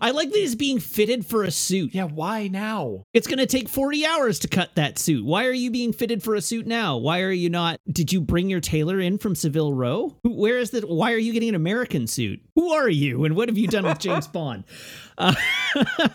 I 0.00 0.10
like 0.10 0.30
that 0.30 0.38
he's 0.38 0.54
being 0.54 0.80
fitted 0.80 1.24
for 1.24 1.44
a 1.44 1.50
suit. 1.50 1.94
Yeah, 1.94 2.04
why 2.04 2.48
now? 2.48 3.04
It's 3.14 3.26
going 3.26 3.38
to 3.38 3.46
take 3.46 3.68
40 3.68 4.04
hours 4.04 4.38
to 4.40 4.48
cut 4.48 4.74
that 4.74 4.98
suit. 4.98 5.24
Why 5.24 5.46
are 5.46 5.52
you 5.52 5.70
being 5.70 5.92
fitted 5.92 6.22
for 6.22 6.34
a 6.34 6.40
suit 6.40 6.66
now? 6.66 6.98
Why 6.98 7.22
are 7.22 7.30
you 7.32 7.48
not? 7.48 7.80
Did 7.90 8.12
you 8.12 8.20
bring 8.20 8.50
your 8.50 8.60
tailor 8.60 9.00
in 9.00 9.18
from 9.18 9.34
Savile 9.34 9.72
Row? 9.72 10.16
Where 10.24 10.58
is 10.58 10.70
that? 10.70 10.88
Why 10.88 11.12
are 11.12 11.18
you 11.18 11.32
getting 11.32 11.48
an 11.50 11.54
American 11.54 12.06
suit? 12.06 12.40
Who 12.54 12.72
are 12.72 12.88
you? 12.88 13.24
And 13.24 13.34
what 13.36 13.48
have 13.48 13.58
you 13.58 13.68
done 13.68 13.84
with 13.84 13.98
James 14.00 14.26
Bond? 14.26 14.64
Uh, 15.18 15.34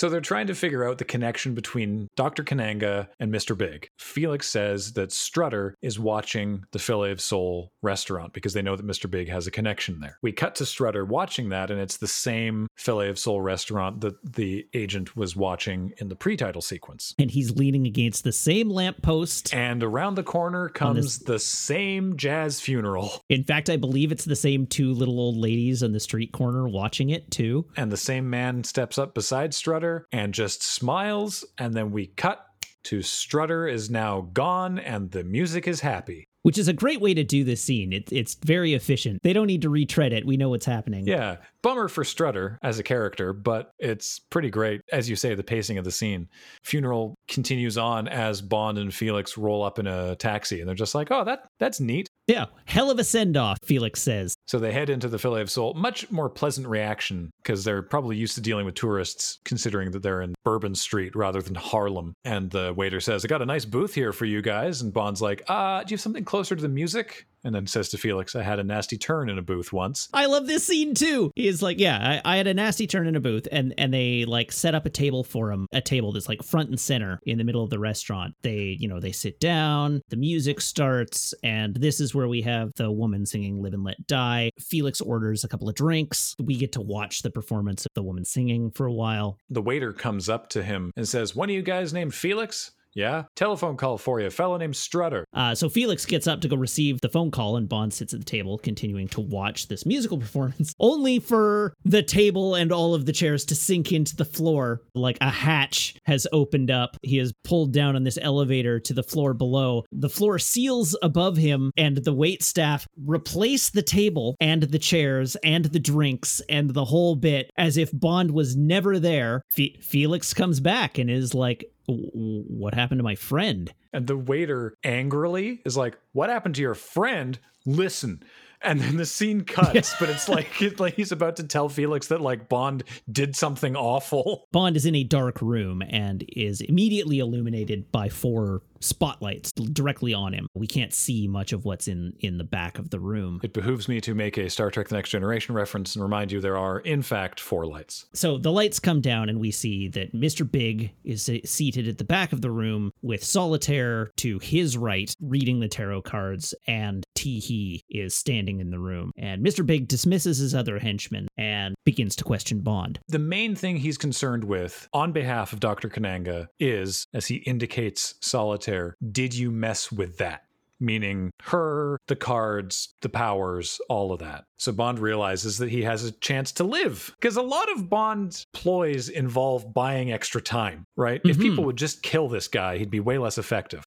So 0.00 0.08
they're 0.08 0.22
trying 0.22 0.46
to 0.46 0.54
figure 0.54 0.88
out 0.88 0.96
the 0.96 1.04
connection 1.04 1.52
between 1.52 2.08
Dr. 2.16 2.42
Kananga 2.42 3.08
and 3.18 3.30
Mr. 3.30 3.54
Big. 3.54 3.90
Felix 3.98 4.48
says 4.48 4.94
that 4.94 5.12
Strutter 5.12 5.74
is 5.82 5.98
watching 5.98 6.64
the 6.70 6.78
Filet 6.78 7.10
of 7.10 7.20
Soul 7.20 7.70
restaurant 7.82 8.32
because 8.32 8.54
they 8.54 8.62
know 8.62 8.76
that 8.76 8.86
Mr. 8.86 9.10
Big 9.10 9.28
has 9.28 9.46
a 9.46 9.50
connection 9.50 10.00
there. 10.00 10.16
We 10.22 10.32
cut 10.32 10.54
to 10.54 10.64
Strutter 10.64 11.04
watching 11.04 11.50
that, 11.50 11.70
and 11.70 11.78
it's 11.78 11.98
the 11.98 12.06
same 12.06 12.66
Filet 12.76 13.10
of 13.10 13.18
Soul 13.18 13.42
restaurant 13.42 14.00
that 14.00 14.14
the 14.24 14.66
agent 14.72 15.16
was 15.16 15.36
watching 15.36 15.92
in 15.98 16.08
the 16.08 16.16
pre-title 16.16 16.62
sequence. 16.62 17.14
And 17.18 17.30
he's 17.30 17.54
leaning 17.56 17.86
against 17.86 18.24
the 18.24 18.32
same 18.32 18.70
lamppost. 18.70 19.52
And 19.52 19.82
around 19.82 20.14
the 20.14 20.22
corner 20.22 20.70
comes 20.70 21.18
the 21.18 21.38
same 21.38 22.16
jazz 22.16 22.58
funeral. 22.58 23.22
In 23.28 23.44
fact, 23.44 23.68
I 23.68 23.76
believe 23.76 24.12
it's 24.12 24.24
the 24.24 24.34
same 24.34 24.66
two 24.66 24.94
little 24.94 25.20
old 25.20 25.36
ladies 25.36 25.82
on 25.82 25.92
the 25.92 26.00
street 26.00 26.32
corner 26.32 26.66
watching 26.66 27.10
it 27.10 27.30
too. 27.30 27.66
And 27.76 27.92
the 27.92 27.98
same 27.98 28.30
man 28.30 28.64
steps 28.64 28.96
up 28.96 29.12
beside 29.12 29.52
Strutter 29.52 29.89
and 30.12 30.34
just 30.34 30.62
smiles, 30.62 31.44
and 31.58 31.74
then 31.74 31.90
we 31.90 32.06
cut 32.06 32.44
to 32.84 33.02
Strutter 33.02 33.68
is 33.68 33.90
now 33.90 34.28
gone 34.32 34.78
and 34.78 35.10
the 35.10 35.24
music 35.24 35.68
is 35.68 35.80
happy. 35.80 36.26
Which 36.42 36.56
is 36.56 36.68
a 36.68 36.72
great 36.72 37.02
way 37.02 37.12
to 37.12 37.22
do 37.22 37.44
this 37.44 37.62
scene. 37.62 37.92
It, 37.92 38.10
it's 38.10 38.32
very 38.32 38.72
efficient. 38.72 39.18
They 39.22 39.34
don't 39.34 39.46
need 39.46 39.60
to 39.60 39.68
retread 39.68 40.14
it. 40.14 40.24
We 40.24 40.38
know 40.38 40.48
what's 40.48 40.64
happening. 40.64 41.06
Yeah. 41.06 41.36
Bummer 41.62 41.86
for 41.88 42.02
Strutter 42.02 42.58
as 42.62 42.78
a 42.78 42.82
character, 42.82 43.34
but 43.34 43.72
it's 43.78 44.18
pretty 44.18 44.48
great. 44.48 44.80
As 44.90 45.10
you 45.10 45.16
say, 45.16 45.34
the 45.34 45.42
pacing 45.42 45.76
of 45.76 45.84
the 45.84 45.90
scene. 45.90 46.30
Funeral 46.64 47.14
continues 47.28 47.76
on 47.76 48.08
as 48.08 48.40
Bond 48.40 48.78
and 48.78 48.94
Felix 48.94 49.36
roll 49.36 49.62
up 49.62 49.78
in 49.78 49.86
a 49.86 50.16
taxi, 50.16 50.60
and 50.60 50.68
they're 50.68 50.74
just 50.74 50.94
like, 50.94 51.10
oh, 51.10 51.24
that 51.24 51.40
that's 51.58 51.78
neat. 51.78 52.08
Yeah, 52.26 52.46
hell 52.64 52.90
of 52.90 52.98
a 52.98 53.04
send 53.04 53.36
off, 53.36 53.58
Felix 53.62 54.00
says. 54.00 54.34
So 54.50 54.58
they 54.58 54.72
head 54.72 54.90
into 54.90 55.06
the 55.06 55.16
Filet 55.16 55.42
of 55.42 55.48
Soul. 55.48 55.74
Much 55.74 56.10
more 56.10 56.28
pleasant 56.28 56.66
reaction 56.66 57.30
because 57.40 57.62
they're 57.62 57.82
probably 57.82 58.16
used 58.16 58.34
to 58.34 58.40
dealing 58.40 58.66
with 58.66 58.74
tourists, 58.74 59.38
considering 59.44 59.92
that 59.92 60.02
they're 60.02 60.22
in 60.22 60.34
Bourbon 60.44 60.74
Street 60.74 61.14
rather 61.14 61.40
than 61.40 61.54
Harlem. 61.54 62.14
And 62.24 62.50
the 62.50 62.74
waiter 62.76 62.98
says, 62.98 63.24
I 63.24 63.28
got 63.28 63.42
a 63.42 63.46
nice 63.46 63.64
booth 63.64 63.94
here 63.94 64.12
for 64.12 64.24
you 64.24 64.42
guys. 64.42 64.82
And 64.82 64.92
Bond's 64.92 65.22
like, 65.22 65.44
uh, 65.46 65.84
do 65.84 65.92
you 65.92 65.94
have 65.94 66.00
something 66.00 66.24
closer 66.24 66.56
to 66.56 66.62
the 66.62 66.68
music? 66.68 67.28
And 67.44 67.54
then 67.54 67.66
says 67.66 67.88
to 67.90 67.98
Felix, 67.98 68.36
I 68.36 68.42
had 68.42 68.58
a 68.58 68.64
nasty 68.64 68.98
turn 68.98 69.30
in 69.30 69.38
a 69.38 69.42
booth 69.42 69.72
once. 69.72 70.08
I 70.12 70.26
love 70.26 70.46
this 70.46 70.64
scene 70.64 70.94
too. 70.94 71.30
He 71.34 71.48
is 71.48 71.62
like, 71.62 71.78
Yeah, 71.78 72.20
I, 72.24 72.34
I, 72.34 72.36
had 72.36 72.46
a 72.46 72.54
nasty 72.54 72.86
turn 72.86 73.06
in 73.06 73.16
a 73.16 73.20
booth, 73.20 73.48
and 73.50 73.72
and 73.78 73.94
they 73.94 74.26
like 74.26 74.52
set 74.52 74.74
up 74.74 74.84
a 74.84 74.90
table 74.90 75.24
for 75.24 75.50
him, 75.50 75.66
a 75.72 75.80
table 75.80 76.12
that's 76.12 76.28
like 76.28 76.42
front 76.42 76.68
and 76.68 76.78
center 76.78 77.18
in 77.24 77.38
the 77.38 77.44
middle 77.44 77.64
of 77.64 77.70
the 77.70 77.78
restaurant. 77.78 78.34
They, 78.42 78.76
you 78.78 78.88
know, 78.88 79.00
they 79.00 79.12
sit 79.12 79.40
down, 79.40 80.02
the 80.10 80.16
music 80.16 80.60
starts, 80.60 81.32
and 81.42 81.74
this 81.74 82.00
is 82.00 82.14
where 82.14 82.28
we 82.28 82.42
have 82.42 82.72
the 82.76 82.90
woman 82.90 83.24
singing 83.24 83.62
Live 83.62 83.72
and 83.72 83.84
Let 83.84 84.06
Die. 84.06 84.39
Felix 84.58 85.00
orders 85.00 85.44
a 85.44 85.48
couple 85.48 85.68
of 85.68 85.74
drinks. 85.74 86.34
We 86.38 86.56
get 86.56 86.72
to 86.72 86.80
watch 86.80 87.22
the 87.22 87.30
performance 87.30 87.84
of 87.84 87.92
the 87.94 88.02
woman 88.02 88.24
singing 88.24 88.70
for 88.70 88.86
a 88.86 88.92
while. 88.92 89.38
The 89.50 89.62
waiter 89.62 89.92
comes 89.92 90.28
up 90.28 90.48
to 90.50 90.62
him 90.62 90.92
and 90.96 91.06
says, 91.06 91.36
One 91.36 91.50
of 91.50 91.54
you 91.54 91.62
guys 91.62 91.92
named 91.92 92.14
Felix? 92.14 92.72
Yeah? 92.94 93.24
Telephone 93.36 93.76
call 93.76 93.98
for 93.98 94.20
you. 94.20 94.26
A 94.26 94.30
fellow 94.30 94.56
named 94.56 94.76
Strutter. 94.76 95.24
Uh, 95.34 95.54
so 95.54 95.68
Felix 95.68 96.04
gets 96.06 96.26
up 96.26 96.40
to 96.40 96.48
go 96.48 96.56
receive 96.56 97.00
the 97.00 97.08
phone 97.08 97.30
call, 97.30 97.56
and 97.56 97.68
Bond 97.68 97.92
sits 97.92 98.12
at 98.12 98.20
the 98.20 98.24
table, 98.24 98.58
continuing 98.58 99.08
to 99.08 99.20
watch 99.20 99.68
this 99.68 99.86
musical 99.86 100.18
performance, 100.26 100.72
only 100.80 101.18
for 101.18 101.74
the 101.84 102.02
table 102.02 102.54
and 102.54 102.72
all 102.72 102.94
of 102.94 103.06
the 103.06 103.12
chairs 103.12 103.44
to 103.46 103.54
sink 103.54 103.92
into 103.92 104.16
the 104.16 104.24
floor. 104.24 104.82
Like 104.94 105.18
a 105.20 105.30
hatch 105.30 105.94
has 106.06 106.26
opened 106.32 106.70
up. 106.70 106.96
He 107.02 107.18
is 107.18 107.32
pulled 107.44 107.72
down 107.72 107.96
on 107.96 108.04
this 108.04 108.18
elevator 108.20 108.80
to 108.80 108.92
the 108.94 109.02
floor 109.02 109.34
below. 109.34 109.84
The 109.92 110.08
floor 110.08 110.38
seals 110.38 110.96
above 111.02 111.36
him, 111.36 111.70
and 111.76 111.96
the 111.98 112.14
wait 112.14 112.42
staff 112.42 112.86
replace 113.06 113.70
the 113.70 113.82
table 113.82 114.36
and 114.40 114.62
the 114.62 114.78
chairs 114.78 115.36
and 115.44 115.66
the 115.66 115.78
drinks 115.80 116.40
and 116.48 116.70
the 116.70 116.84
whole 116.84 117.16
bit 117.16 117.50
as 117.56 117.76
if 117.76 117.90
Bond 117.92 118.30
was 118.30 118.56
never 118.56 118.98
there. 118.98 119.42
Fe- 119.50 119.78
Felix 119.80 120.34
comes 120.34 120.60
back 120.60 120.98
and 120.98 121.10
is 121.10 121.34
like, 121.34 121.64
"W- 121.79 121.79
What 121.86 122.74
happened 122.74 122.98
to 122.98 123.04
my 123.04 123.14
friend? 123.14 123.72
And 123.92 124.06
the 124.06 124.16
waiter 124.16 124.74
angrily 124.84 125.60
is 125.64 125.76
like, 125.76 125.98
What 126.12 126.30
happened 126.30 126.54
to 126.56 126.62
your 126.62 126.74
friend? 126.74 127.38
Listen. 127.66 128.22
And 128.62 128.78
then 128.78 128.98
the 128.98 129.06
scene 129.06 129.42
cuts, 129.42 129.94
but 129.98 130.10
it's 130.10 130.28
like, 130.28 130.60
it's 130.60 130.78
like 130.78 130.94
he's 130.94 131.12
about 131.12 131.36
to 131.36 131.44
tell 131.44 131.68
Felix 131.68 132.08
that 132.08 132.20
like 132.20 132.48
Bond 132.48 132.84
did 133.10 133.34
something 133.34 133.74
awful. 133.74 134.46
Bond 134.52 134.76
is 134.76 134.84
in 134.84 134.94
a 134.94 135.04
dark 135.04 135.40
room 135.40 135.82
and 135.88 136.24
is 136.28 136.60
immediately 136.60 137.20
illuminated 137.20 137.90
by 137.90 138.10
four 138.10 138.62
spotlights 138.80 139.52
directly 139.52 140.14
on 140.14 140.32
him. 140.32 140.46
We 140.54 140.66
can't 140.66 140.92
see 140.92 141.28
much 141.28 141.52
of 141.52 141.64
what's 141.64 141.88
in 141.88 142.14
in 142.20 142.38
the 142.38 142.44
back 142.44 142.78
of 142.78 142.90
the 142.90 143.00
room. 143.00 143.40
It 143.42 143.52
behooves 143.52 143.88
me 143.88 144.00
to 144.02 144.14
make 144.14 144.36
a 144.36 144.50
Star 144.50 144.70
Trek 144.70 144.88
The 144.88 144.96
Next 144.96 145.10
Generation 145.10 145.54
reference 145.54 145.94
and 145.94 146.02
remind 146.02 146.32
you 146.32 146.40
there 146.40 146.56
are, 146.56 146.80
in 146.80 147.02
fact, 147.02 147.40
four 147.40 147.66
lights. 147.66 148.06
So 148.14 148.38
the 148.38 148.52
lights 148.52 148.78
come 148.78 149.00
down 149.00 149.28
and 149.28 149.40
we 149.40 149.50
see 149.50 149.88
that 149.88 150.14
Mr. 150.14 150.50
Big 150.50 150.92
is 151.04 151.30
seated 151.44 151.88
at 151.88 151.98
the 151.98 152.04
back 152.04 152.32
of 152.32 152.40
the 152.40 152.50
room 152.50 152.92
with 153.02 153.24
Solitaire 153.24 154.10
to 154.18 154.38
his 154.38 154.76
right 154.76 155.14
reading 155.20 155.60
the 155.60 155.68
tarot 155.68 156.02
cards 156.02 156.54
and 156.66 157.04
Teehee 157.16 157.80
is 157.90 158.14
standing 158.14 158.60
in 158.60 158.70
the 158.70 158.78
room. 158.78 159.12
And 159.18 159.44
Mr. 159.44 159.64
Big 159.64 159.88
dismisses 159.88 160.38
his 160.38 160.54
other 160.54 160.78
henchmen 160.78 161.28
and 161.36 161.74
begins 161.84 162.16
to 162.16 162.24
question 162.24 162.60
Bond. 162.60 162.98
The 163.08 163.18
main 163.18 163.54
thing 163.54 163.76
he's 163.76 163.98
concerned 163.98 164.44
with 164.44 164.88
on 164.92 165.12
behalf 165.12 165.52
of 165.52 165.60
Dr. 165.60 165.88
Kananga 165.88 166.48
is, 166.58 167.06
as 167.12 167.26
he 167.26 167.36
indicates 167.36 168.14
Solitaire, 168.22 168.69
did 169.12 169.34
you 169.34 169.50
mess 169.50 169.90
with 169.90 170.18
that? 170.18 170.44
Meaning 170.82 171.30
her, 171.42 171.98
the 172.06 172.16
cards, 172.16 172.94
the 173.02 173.10
powers, 173.10 173.80
all 173.90 174.12
of 174.12 174.20
that. 174.20 174.44
So 174.58 174.72
Bond 174.72 174.98
realizes 174.98 175.58
that 175.58 175.68
he 175.68 175.82
has 175.82 176.04
a 176.04 176.12
chance 176.12 176.52
to 176.52 176.64
live. 176.64 177.14
Because 177.20 177.36
a 177.36 177.42
lot 177.42 177.70
of 177.72 177.90
Bond's 177.90 178.46
ploys 178.54 179.10
involve 179.10 179.74
buying 179.74 180.10
extra 180.10 180.40
time, 180.40 180.86
right? 180.96 181.20
If 181.22 181.32
mm-hmm. 181.32 181.42
people 181.42 181.64
would 181.64 181.76
just 181.76 182.02
kill 182.02 182.28
this 182.28 182.48
guy, 182.48 182.78
he'd 182.78 182.90
be 182.90 183.00
way 183.00 183.18
less 183.18 183.36
effective. 183.36 183.84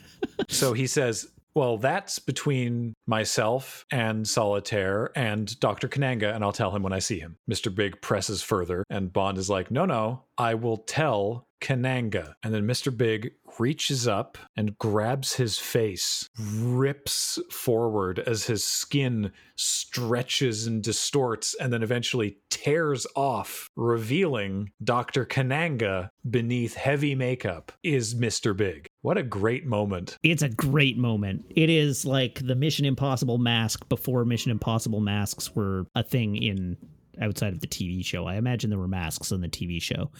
so 0.48 0.72
he 0.72 0.86
says, 0.86 1.26
well, 1.56 1.78
that's 1.78 2.18
between 2.18 2.92
myself 3.06 3.86
and 3.90 4.28
Solitaire 4.28 5.10
and 5.16 5.58
Dr. 5.58 5.88
Kananga, 5.88 6.34
and 6.34 6.44
I'll 6.44 6.52
tell 6.52 6.70
him 6.70 6.82
when 6.82 6.92
I 6.92 6.98
see 6.98 7.18
him. 7.18 7.38
Mr. 7.50 7.74
Big 7.74 8.02
presses 8.02 8.42
further, 8.42 8.84
and 8.90 9.10
Bond 9.10 9.38
is 9.38 9.48
like, 9.48 9.70
no, 9.70 9.86
no, 9.86 10.22
I 10.38 10.54
will 10.54 10.78
tell 10.78 11.46
Kananga. 11.60 12.34
And 12.42 12.54
then 12.54 12.66
Mr. 12.66 12.96
Big 12.96 13.32
reaches 13.58 14.06
up 14.06 14.36
and 14.56 14.76
grabs 14.78 15.34
his 15.34 15.58
face, 15.58 16.28
rips 16.38 17.38
forward 17.50 18.18
as 18.18 18.44
his 18.44 18.64
skin 18.64 19.32
stretches 19.54 20.66
and 20.66 20.82
distorts, 20.82 21.54
and 21.58 21.72
then 21.72 21.82
eventually 21.82 22.38
tears 22.50 23.06
off, 23.16 23.70
revealing 23.76 24.70
Dr. 24.84 25.24
Kananga 25.24 26.10
beneath 26.28 26.74
heavy 26.74 27.14
makeup 27.14 27.72
is 27.82 28.14
Mr. 28.14 28.54
Big. 28.54 28.86
What 29.00 29.16
a 29.16 29.22
great 29.22 29.66
moment. 29.66 30.18
It's 30.22 30.42
a 30.42 30.48
great 30.48 30.98
moment. 30.98 31.46
It 31.50 31.70
is 31.70 32.04
like 32.04 32.46
the 32.46 32.54
Mission 32.54 32.84
Impossible 32.84 33.38
mask 33.38 33.88
before 33.88 34.24
Mission 34.24 34.50
Impossible 34.50 35.00
masks 35.00 35.54
were 35.54 35.86
a 35.94 36.02
thing 36.02 36.36
in 36.36 36.76
outside 37.20 37.52
of 37.52 37.60
the 37.60 37.66
TV 37.66 38.04
show. 38.04 38.26
I 38.26 38.36
imagine 38.36 38.70
there 38.70 38.78
were 38.78 38.88
masks 38.88 39.32
on 39.32 39.40
the 39.40 39.48
TV 39.48 39.80
show. 39.80 40.10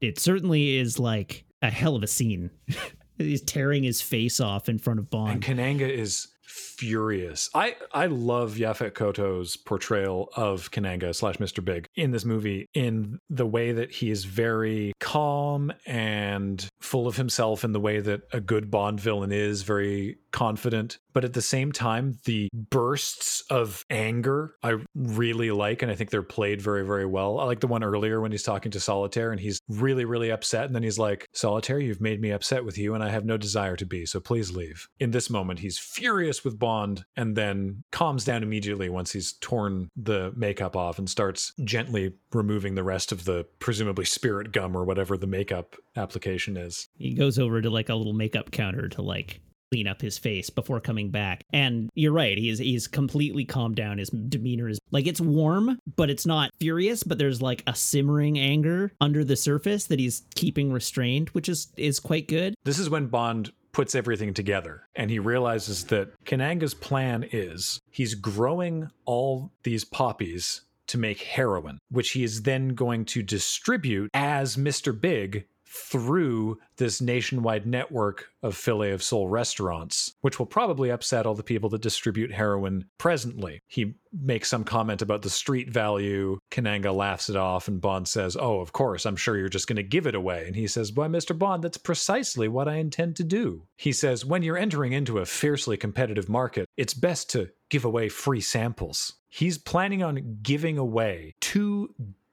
It 0.00 0.18
certainly 0.18 0.76
is 0.76 0.98
like 0.98 1.44
a 1.62 1.70
hell 1.70 1.96
of 1.96 2.02
a 2.02 2.06
scene. 2.06 2.50
He's 3.18 3.42
tearing 3.42 3.82
his 3.82 4.00
face 4.00 4.38
off 4.38 4.68
in 4.68 4.78
front 4.78 5.00
of 5.00 5.10
Bond. 5.10 5.32
And 5.32 5.42
Kananga 5.42 5.88
is 5.88 6.28
furious. 6.42 7.50
I 7.52 7.74
I 7.92 8.06
love 8.06 8.54
Yaphet 8.54 8.94
Kotto's 8.94 9.56
portrayal 9.56 10.30
of 10.36 10.70
Kananga 10.70 11.14
slash 11.14 11.36
Mr. 11.38 11.64
Big 11.64 11.86
in 11.96 12.12
this 12.12 12.24
movie 12.24 12.68
in 12.74 13.18
the 13.28 13.46
way 13.46 13.72
that 13.72 13.90
he 13.90 14.10
is 14.10 14.24
very 14.24 14.92
calm 15.00 15.72
and 15.84 16.67
full 16.80 17.06
of 17.06 17.16
himself 17.16 17.64
in 17.64 17.72
the 17.72 17.80
way 17.80 18.00
that 18.00 18.22
a 18.32 18.40
good 18.40 18.70
Bond 18.70 19.00
villain 19.00 19.32
is, 19.32 19.62
very 19.62 20.18
confident. 20.30 20.98
But 21.12 21.24
at 21.24 21.32
the 21.32 21.42
same 21.42 21.72
time, 21.72 22.18
the 22.24 22.48
bursts 22.52 23.42
of 23.50 23.84
anger 23.90 24.54
I 24.62 24.76
really 24.94 25.50
like, 25.50 25.82
and 25.82 25.90
I 25.90 25.94
think 25.94 26.10
they're 26.10 26.22
played 26.22 26.62
very, 26.62 26.84
very 26.84 27.06
well. 27.06 27.40
I 27.40 27.44
like 27.44 27.60
the 27.60 27.66
one 27.66 27.82
earlier 27.82 28.20
when 28.20 28.30
he's 28.30 28.42
talking 28.42 28.70
to 28.72 28.80
Solitaire 28.80 29.32
and 29.32 29.40
he's 29.40 29.60
really, 29.68 30.04
really 30.04 30.30
upset. 30.30 30.66
And 30.66 30.74
then 30.74 30.82
he's 30.82 30.98
like, 30.98 31.26
Solitaire, 31.32 31.80
you've 31.80 32.00
made 32.00 32.20
me 32.20 32.30
upset 32.30 32.64
with 32.64 32.78
you, 32.78 32.94
and 32.94 33.02
I 33.02 33.08
have 33.08 33.24
no 33.24 33.36
desire 33.36 33.76
to 33.76 33.86
be, 33.86 34.06
so 34.06 34.20
please 34.20 34.52
leave. 34.52 34.88
In 35.00 35.10
this 35.10 35.30
moment, 35.30 35.60
he's 35.60 35.78
furious 35.78 36.44
with 36.44 36.58
Bond 36.58 37.04
and 37.16 37.36
then 37.36 37.82
calms 37.90 38.24
down 38.24 38.42
immediately 38.42 38.88
once 38.88 39.12
he's 39.12 39.32
torn 39.32 39.88
the 39.96 40.32
makeup 40.36 40.76
off 40.76 40.98
and 40.98 41.08
starts 41.08 41.52
gently 41.64 42.12
removing 42.32 42.74
the 42.74 42.84
rest 42.84 43.10
of 43.10 43.24
the 43.24 43.46
presumably 43.58 44.04
spirit 44.04 44.52
gum 44.52 44.76
or 44.76 44.84
whatever 44.84 45.16
the 45.16 45.26
makeup 45.26 45.76
application 45.96 46.56
is. 46.56 46.67
He 46.96 47.14
goes 47.14 47.38
over 47.38 47.60
to 47.60 47.70
like 47.70 47.88
a 47.88 47.94
little 47.94 48.12
makeup 48.12 48.50
counter 48.50 48.88
to 48.88 49.02
like 49.02 49.40
clean 49.70 49.86
up 49.86 50.00
his 50.00 50.18
face 50.18 50.50
before 50.50 50.80
coming 50.80 51.10
back. 51.10 51.44
And 51.52 51.90
you're 51.94 52.12
right, 52.12 52.38
he's 52.38 52.58
he's 52.58 52.86
completely 52.86 53.44
calmed 53.44 53.76
down. 53.76 53.98
His 53.98 54.10
demeanor 54.10 54.68
is 54.68 54.78
like 54.90 55.06
it's 55.06 55.20
warm, 55.20 55.78
but 55.96 56.10
it's 56.10 56.26
not 56.26 56.50
furious, 56.58 57.02
but 57.02 57.18
there's 57.18 57.42
like 57.42 57.62
a 57.66 57.74
simmering 57.74 58.38
anger 58.38 58.92
under 59.00 59.24
the 59.24 59.36
surface 59.36 59.86
that 59.86 59.98
he's 59.98 60.22
keeping 60.34 60.72
restrained, 60.72 61.28
which 61.30 61.48
is 61.48 61.72
is 61.76 62.00
quite 62.00 62.28
good. 62.28 62.54
This 62.64 62.78
is 62.78 62.90
when 62.90 63.06
Bond 63.06 63.52
puts 63.72 63.94
everything 63.94 64.34
together 64.34 64.88
and 64.96 65.10
he 65.10 65.18
realizes 65.18 65.84
that 65.84 66.12
Kananga's 66.24 66.74
plan 66.74 67.24
is 67.30 67.80
he's 67.90 68.14
growing 68.14 68.90
all 69.04 69.52
these 69.62 69.84
poppies 69.84 70.62
to 70.88 70.98
make 70.98 71.20
heroin, 71.20 71.78
which 71.90 72.10
he 72.12 72.24
is 72.24 72.42
then 72.42 72.70
going 72.70 73.04
to 73.04 73.22
distribute 73.22 74.10
as 74.14 74.56
Mr. 74.56 74.98
Big 74.98 75.46
through 75.68 76.58
this 76.76 77.00
nationwide 77.00 77.66
network 77.66 78.28
of 78.42 78.56
Filet 78.56 78.92
of 78.92 79.02
Soul 79.02 79.28
restaurants, 79.28 80.14
which 80.22 80.38
will 80.38 80.46
probably 80.46 80.90
upset 80.90 81.26
all 81.26 81.34
the 81.34 81.42
people 81.42 81.68
that 81.70 81.82
distribute 81.82 82.32
heroin 82.32 82.86
presently. 82.96 83.60
He 83.66 83.94
makes 84.12 84.48
some 84.48 84.64
comment 84.64 85.02
about 85.02 85.22
the 85.22 85.30
street 85.30 85.70
value. 85.70 86.38
Kananga 86.50 86.94
laughs 86.94 87.28
it 87.28 87.36
off, 87.36 87.68
and 87.68 87.80
Bond 87.80 88.08
says, 88.08 88.36
Oh, 88.38 88.60
of 88.60 88.72
course, 88.72 89.04
I'm 89.04 89.16
sure 89.16 89.36
you're 89.36 89.48
just 89.48 89.66
going 89.66 89.76
to 89.76 89.82
give 89.82 90.06
it 90.06 90.14
away. 90.14 90.44
And 90.46 90.56
he 90.56 90.66
says, 90.66 90.92
Why, 90.92 91.06
Mr. 91.06 91.38
Bond, 91.38 91.62
that's 91.62 91.76
precisely 91.76 92.48
what 92.48 92.68
I 92.68 92.76
intend 92.76 93.16
to 93.16 93.24
do. 93.24 93.66
He 93.76 93.92
says, 93.92 94.24
When 94.24 94.42
you're 94.42 94.56
entering 94.56 94.92
into 94.92 95.18
a 95.18 95.26
fiercely 95.26 95.76
competitive 95.76 96.28
market, 96.28 96.66
it's 96.76 96.94
best 96.94 97.30
to 97.30 97.50
give 97.68 97.84
away 97.84 98.08
free 98.08 98.40
samples. 98.40 99.14
He's 99.28 99.58
planning 99.58 100.02
on 100.02 100.38
giving 100.42 100.78
away 100.78 101.34
$2 101.42 101.88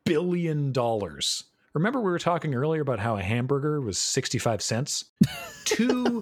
billion. 0.06 0.74
Remember, 1.76 2.00
we 2.00 2.10
were 2.10 2.20
talking 2.20 2.56
earlier 2.56 2.82
about 2.82 3.00
how 3.00 3.18
a 3.18 3.22
hamburger 3.22 3.82
was 3.82 3.98
65 3.98 4.62
cents? 4.62 5.12
Two 5.66 6.22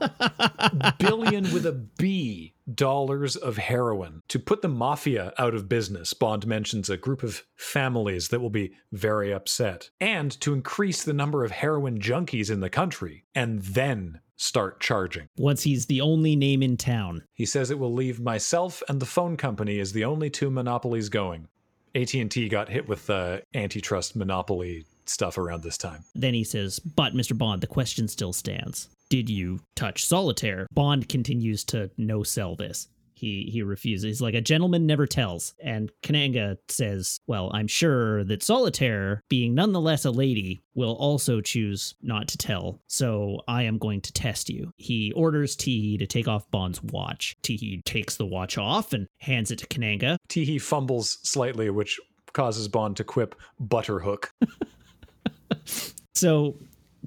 billion 0.97 1.43
with 1.53 1.67
a 1.67 1.87
B 1.95 2.55
dollars 2.73 3.35
of 3.35 3.57
heroin. 3.57 4.23
To 4.29 4.39
put 4.39 4.63
the 4.63 4.67
mafia 4.67 5.31
out 5.37 5.53
of 5.53 5.69
business, 5.69 6.11
Bond 6.13 6.47
mentions 6.47 6.89
a 6.89 6.97
group 6.97 7.21
of 7.21 7.43
families 7.55 8.29
that 8.29 8.39
will 8.39 8.49
be 8.49 8.73
very 8.91 9.31
upset. 9.31 9.91
And 10.01 10.31
to 10.41 10.53
increase 10.53 11.03
the 11.03 11.13
number 11.13 11.43
of 11.45 11.51
heroin 11.51 11.99
junkies 11.99 12.49
in 12.49 12.59
the 12.59 12.69
country, 12.71 13.25
and 13.35 13.61
then 13.61 14.21
start 14.35 14.79
charging. 14.79 15.27
Once 15.37 15.61
he's 15.61 15.85
the 15.85 16.01
only 16.01 16.35
name 16.35 16.63
in 16.63 16.77
town. 16.77 17.25
He 17.31 17.45
says 17.45 17.69
it 17.69 17.77
will 17.77 17.93
leave 17.93 18.19
myself 18.19 18.81
and 18.89 18.99
the 18.99 19.05
phone 19.05 19.37
company 19.37 19.79
as 19.79 19.93
the 19.93 20.05
only 20.05 20.31
two 20.31 20.49
monopolies 20.49 21.09
going. 21.09 21.47
AT&T 21.93 22.49
got 22.49 22.69
hit 22.69 22.89
with 22.89 23.05
the 23.05 23.43
antitrust 23.53 24.15
monopoly 24.15 24.87
stuff 25.09 25.37
around 25.37 25.63
this 25.63 25.77
time. 25.77 26.03
Then 26.15 26.33
he 26.33 26.43
says, 26.43 26.79
But 26.79 27.13
Mr. 27.13 27.37
Bond, 27.37 27.61
the 27.61 27.67
question 27.67 28.07
still 28.07 28.33
stands. 28.33 28.89
Did 29.09 29.29
you 29.29 29.59
touch 29.75 30.05
solitaire? 30.05 30.67
Bond 30.71 31.07
continues 31.07 31.63
to 31.65 31.91
no 31.97 32.23
sell 32.23 32.55
this. 32.55 32.87
He 33.23 33.49
he 33.49 33.61
refuses. 33.61 34.03
He's 34.03 34.21
like 34.21 34.33
a 34.33 34.41
gentleman 34.41 34.85
never 34.85 35.05
tells. 35.07 35.53
And 35.63 35.91
Kananga 36.01 36.57
says, 36.67 37.21
"Well, 37.25 37.51
I'm 37.53 37.67
sure 37.67 38.25
that 38.25 38.43
Solitaire, 38.43 39.21
being 39.29 39.55
nonetheless 39.55 40.03
a 40.03 40.11
lady, 40.11 40.61
will 40.75 40.95
also 40.95 41.39
choose 41.39 41.95
not 42.01 42.27
to 42.29 42.37
tell. 42.37 42.81
So 42.87 43.39
I 43.47 43.63
am 43.63 43.77
going 43.77 44.01
to 44.01 44.11
test 44.11 44.49
you." 44.49 44.71
He 44.75 45.13
orders 45.13 45.55
Teehee 45.55 45.99
to 45.99 46.05
take 46.05 46.27
off 46.27 46.51
Bond's 46.51 46.83
watch. 46.83 47.37
Teehee 47.43 47.85
takes 47.85 48.17
the 48.17 48.25
watch 48.25 48.57
off 48.57 48.91
and 48.91 49.07
hands 49.19 49.51
it 49.51 49.59
to 49.59 49.67
Kananga. 49.67 50.17
Teehee 50.27 50.61
fumbles 50.61 51.19
slightly, 51.23 51.69
which 51.69 51.99
causes 52.33 52.67
Bond 52.67 52.97
to 52.97 53.03
quip 53.05 53.35
butterhook. 53.61 54.25
So 56.15 56.55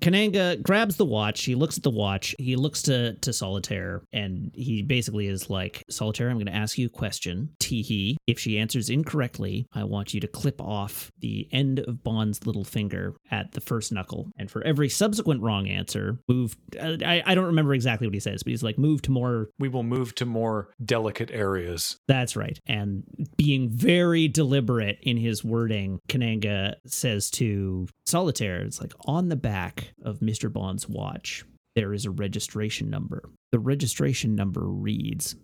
Kananga 0.01 0.63
grabs 0.63 0.97
the 0.97 1.05
watch. 1.05 1.45
He 1.45 1.55
looks 1.55 1.77
at 1.77 1.83
the 1.83 1.91
watch. 1.91 2.35
He 2.39 2.57
looks 2.57 2.83
to 2.83 3.15
to 3.15 3.33
Solitaire, 3.33 4.03
and 4.13 4.51
he 4.55 4.83
basically 4.83 5.27
is 5.27 5.49
like, 5.49 5.83
"Solitaire, 5.89 6.29
I'm 6.29 6.37
going 6.37 6.47
to 6.47 6.55
ask 6.55 6.77
you 6.77 6.87
a 6.87 6.91
question. 6.91 7.51
Teehee, 7.61 8.17
if 8.27 8.39
she 8.39 8.59
answers 8.59 8.91
incorrectly, 8.91 9.67
I 9.73 9.85
want 9.85 10.13
you 10.13 10.21
to 10.21 10.27
clip 10.27 10.61
off 10.61 11.11
the 11.21 11.49
end 11.51 11.81
of 11.81 12.03
Bond's 12.03 12.47
little 12.47 12.65
finger 12.65 13.15
at 13.31 13.53
the 13.53 13.61
first 13.61 13.93
knuckle, 13.93 14.31
and 14.37 14.51
for 14.51 14.63
every 14.65 14.89
subsequent 14.89 15.43
wrong 15.43 15.69
answer, 15.69 16.19
move. 16.29 16.57
uh, 16.79 16.97
I 17.05 17.23
I 17.25 17.35
don't 17.35 17.47
remember 17.47 17.75
exactly 17.75 18.07
what 18.07 18.15
he 18.15 18.21
says, 18.21 18.43
but 18.43 18.51
he's 18.51 18.63
like, 18.63 18.79
move 18.79 19.03
to 19.03 19.11
more. 19.11 19.49
We 19.59 19.69
will 19.69 19.83
move 19.83 20.15
to 20.17 20.27
more 20.27 20.69
delicate 20.85 21.31
areas. 21.31 21.97
That's 22.07 22.37
right. 22.37 22.59
And 22.67 23.05
being 23.37 23.71
very 23.71 24.29
deliberate 24.29 24.99
in 25.03 25.17
his 25.17 25.43
wording, 25.43 26.01
Kananga 26.09 26.75
says 26.87 27.31
to 27.31 27.89
Solitaire, 28.07 28.63
it's 28.63 28.81
like 28.81 28.93
on 29.07 29.29
the 29.29 29.37
back 29.37 29.93
of 30.05 30.21
Mr. 30.21 30.53
Bond's 30.53 30.89
watch, 30.89 31.45
there 31.75 31.93
is 31.93 32.05
a 32.05 32.11
registration 32.11 32.89
number. 32.89 33.29
The 33.53 33.59
registration 33.59 34.35
number 34.35 34.63
reads, 34.67 35.35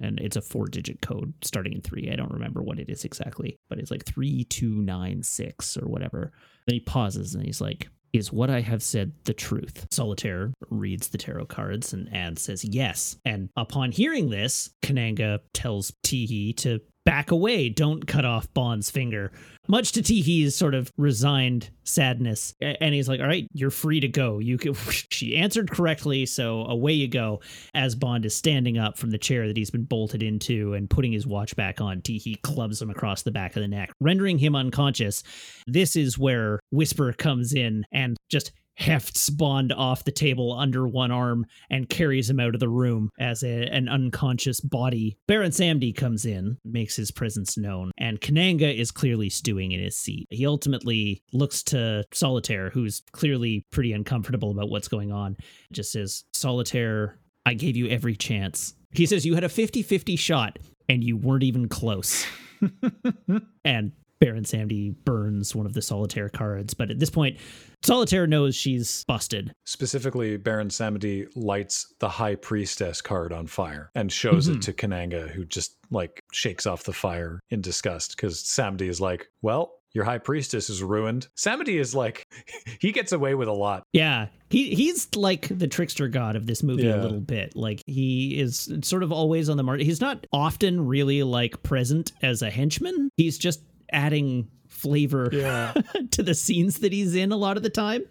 and 0.00 0.18
it's 0.20 0.36
a 0.36 0.40
four 0.40 0.66
digit 0.66 1.02
code 1.02 1.34
starting 1.42 1.74
in 1.74 1.80
three. 1.80 2.10
I 2.10 2.16
don't 2.16 2.32
remember 2.32 2.62
what 2.62 2.78
it 2.78 2.88
is 2.88 3.04
exactly, 3.04 3.56
but 3.68 3.78
it's 3.78 3.90
like 3.90 4.04
3296 4.06 5.76
or 5.76 5.88
whatever. 5.88 6.32
Then 6.66 6.74
he 6.74 6.80
pauses 6.80 7.34
and 7.34 7.44
he's 7.44 7.60
like, 7.60 7.88
is 8.12 8.32
what 8.32 8.50
I 8.50 8.60
have 8.60 8.82
said 8.82 9.12
the 9.24 9.32
truth? 9.32 9.86
Solitaire 9.90 10.52
reads 10.68 11.08
the 11.08 11.18
tarot 11.18 11.46
cards 11.46 11.94
and, 11.94 12.38
says 12.38 12.62
yes. 12.62 13.16
And 13.24 13.48
upon 13.56 13.90
hearing 13.90 14.28
this, 14.28 14.70
Kananga 14.82 15.40
tells 15.54 15.92
Teehee 16.04 16.54
to 16.58 16.80
back 17.04 17.30
away, 17.30 17.68
don't 17.68 18.06
cut 18.06 18.24
off 18.24 18.52
Bond's 18.54 18.90
finger. 18.90 19.32
Much 19.68 19.92
to 19.92 20.02
Teehee's 20.02 20.56
sort 20.56 20.74
of 20.74 20.90
resigned 20.96 21.70
sadness. 21.84 22.54
And 22.60 22.94
he's 22.94 23.08
like, 23.08 23.20
all 23.20 23.26
right, 23.26 23.46
you're 23.52 23.70
free 23.70 24.00
to 24.00 24.08
go. 24.08 24.38
You 24.38 24.58
can 24.58 24.74
she 25.10 25.36
answered 25.36 25.70
correctly, 25.70 26.26
so 26.26 26.64
away 26.66 26.92
you 26.92 27.08
go. 27.08 27.40
As 27.74 27.94
Bond 27.94 28.24
is 28.24 28.34
standing 28.34 28.78
up 28.78 28.98
from 28.98 29.10
the 29.10 29.18
chair 29.18 29.46
that 29.46 29.56
he's 29.56 29.70
been 29.70 29.84
bolted 29.84 30.22
into 30.22 30.74
and 30.74 30.90
putting 30.90 31.12
his 31.12 31.26
watch 31.26 31.54
back 31.56 31.80
on, 31.80 32.00
Teehee 32.00 32.42
clubs 32.42 32.80
him 32.80 32.90
across 32.90 33.22
the 33.22 33.30
back 33.30 33.56
of 33.56 33.62
the 33.62 33.68
neck, 33.68 33.92
rendering 34.00 34.38
him 34.38 34.56
unconscious. 34.56 35.22
This 35.66 35.96
is 35.96 36.18
where 36.18 36.60
Whisper 36.70 37.12
comes 37.12 37.52
in 37.52 37.84
and 37.92 38.16
just 38.30 38.52
hefts 38.76 39.30
Bond 39.30 39.72
off 39.72 40.04
the 40.04 40.12
table 40.12 40.52
under 40.52 40.86
one 40.88 41.10
arm 41.10 41.46
and 41.70 41.88
carries 41.88 42.28
him 42.28 42.40
out 42.40 42.54
of 42.54 42.60
the 42.60 42.68
room 42.68 43.10
as 43.18 43.42
a, 43.42 43.66
an 43.68 43.88
unconscious 43.88 44.60
body. 44.60 45.18
Baron 45.26 45.50
Samedi 45.50 45.94
comes 45.94 46.24
in, 46.24 46.56
makes 46.64 46.96
his 46.96 47.10
presence 47.10 47.56
known, 47.56 47.92
and 47.98 48.20
Kananga 48.20 48.74
is 48.74 48.90
clearly 48.90 49.28
stewing 49.28 49.72
in 49.72 49.80
his 49.80 49.98
seat. 49.98 50.26
He 50.30 50.46
ultimately 50.46 51.22
looks 51.32 51.62
to 51.64 52.04
Solitaire, 52.12 52.70
who's 52.70 53.02
clearly 53.12 53.64
pretty 53.70 53.92
uncomfortable 53.92 54.50
about 54.50 54.70
what's 54.70 54.88
going 54.88 55.12
on, 55.12 55.36
just 55.72 55.92
says, 55.92 56.24
Solitaire, 56.32 57.18
I 57.44 57.54
gave 57.54 57.76
you 57.76 57.88
every 57.88 58.16
chance. 58.16 58.74
He 58.92 59.06
says, 59.06 59.24
You 59.24 59.34
had 59.34 59.44
a 59.44 59.48
50 59.48 59.82
50 59.82 60.16
shot 60.16 60.58
and 60.88 61.02
you 61.02 61.16
weren't 61.16 61.42
even 61.42 61.68
close. 61.68 62.26
and 63.64 63.92
Baron 64.24 64.44
Samedi 64.44 64.94
burns 65.04 65.54
one 65.54 65.66
of 65.66 65.72
the 65.74 65.82
solitaire 65.82 66.28
cards. 66.28 66.74
But 66.74 66.90
at 66.90 66.98
this 67.00 67.10
point, 67.10 67.38
Solitaire 67.84 68.28
knows 68.28 68.54
she's 68.54 69.02
busted. 69.08 69.52
Specifically, 69.66 70.36
Baron 70.36 70.68
Samedi 70.68 71.26
lights 71.34 71.92
the 71.98 72.08
High 72.08 72.36
Priestess 72.36 73.00
card 73.02 73.32
on 73.32 73.48
fire 73.48 73.90
and 73.96 74.12
shows 74.12 74.48
Mhm. 74.48 74.56
it 74.56 74.62
to 74.62 74.72
Kananga, 74.72 75.28
who 75.28 75.44
just 75.44 75.76
like 75.90 76.20
shakes 76.32 76.64
off 76.66 76.84
the 76.84 76.92
fire 76.92 77.40
in 77.50 77.60
disgust 77.60 78.16
because 78.16 78.40
Samedi 78.44 78.88
is 78.88 79.00
like, 79.00 79.26
Well, 79.42 79.72
your 79.94 80.04
High 80.04 80.18
Priestess 80.18 80.70
is 80.70 80.82
ruined. 80.82 81.26
Samedi 81.36 81.78
is 81.78 81.92
like, 81.94 82.24
he 82.80 82.92
gets 82.92 83.10
away 83.12 83.34
with 83.34 83.48
a 83.48 83.52
lot. 83.52 83.82
Yeah, 83.92 84.28
he 84.48 84.74
he's 84.76 85.08
like 85.16 85.48
the 85.50 85.66
trickster 85.66 86.06
god 86.08 86.36
of 86.36 86.46
this 86.46 86.62
movie 86.62 86.88
a 86.88 86.96
little 87.02 87.20
bit. 87.20 87.56
Like 87.56 87.82
he 87.86 88.38
is 88.38 88.72
sort 88.82 89.02
of 89.02 89.10
always 89.10 89.48
on 89.48 89.56
the 89.56 89.62
mark. 89.64 89.80
He's 89.80 90.00
not 90.00 90.24
often 90.32 90.86
really 90.86 91.22
like 91.24 91.62
present 91.64 92.12
as 92.22 92.40
a 92.42 92.48
henchman. 92.50 93.10
He's 93.16 93.36
just 93.38 93.60
adding 93.92 94.48
flavor 94.68 95.28
Yeah. 95.32 95.72
to 96.12 96.22
the 96.22 96.34
scenes 96.34 96.78
that 96.78 96.92
he's 96.92 97.14
in 97.14 97.32
a 97.32 97.36
lot 97.36 97.56
of 97.56 97.62
the 97.62 97.70
time. 97.70 98.02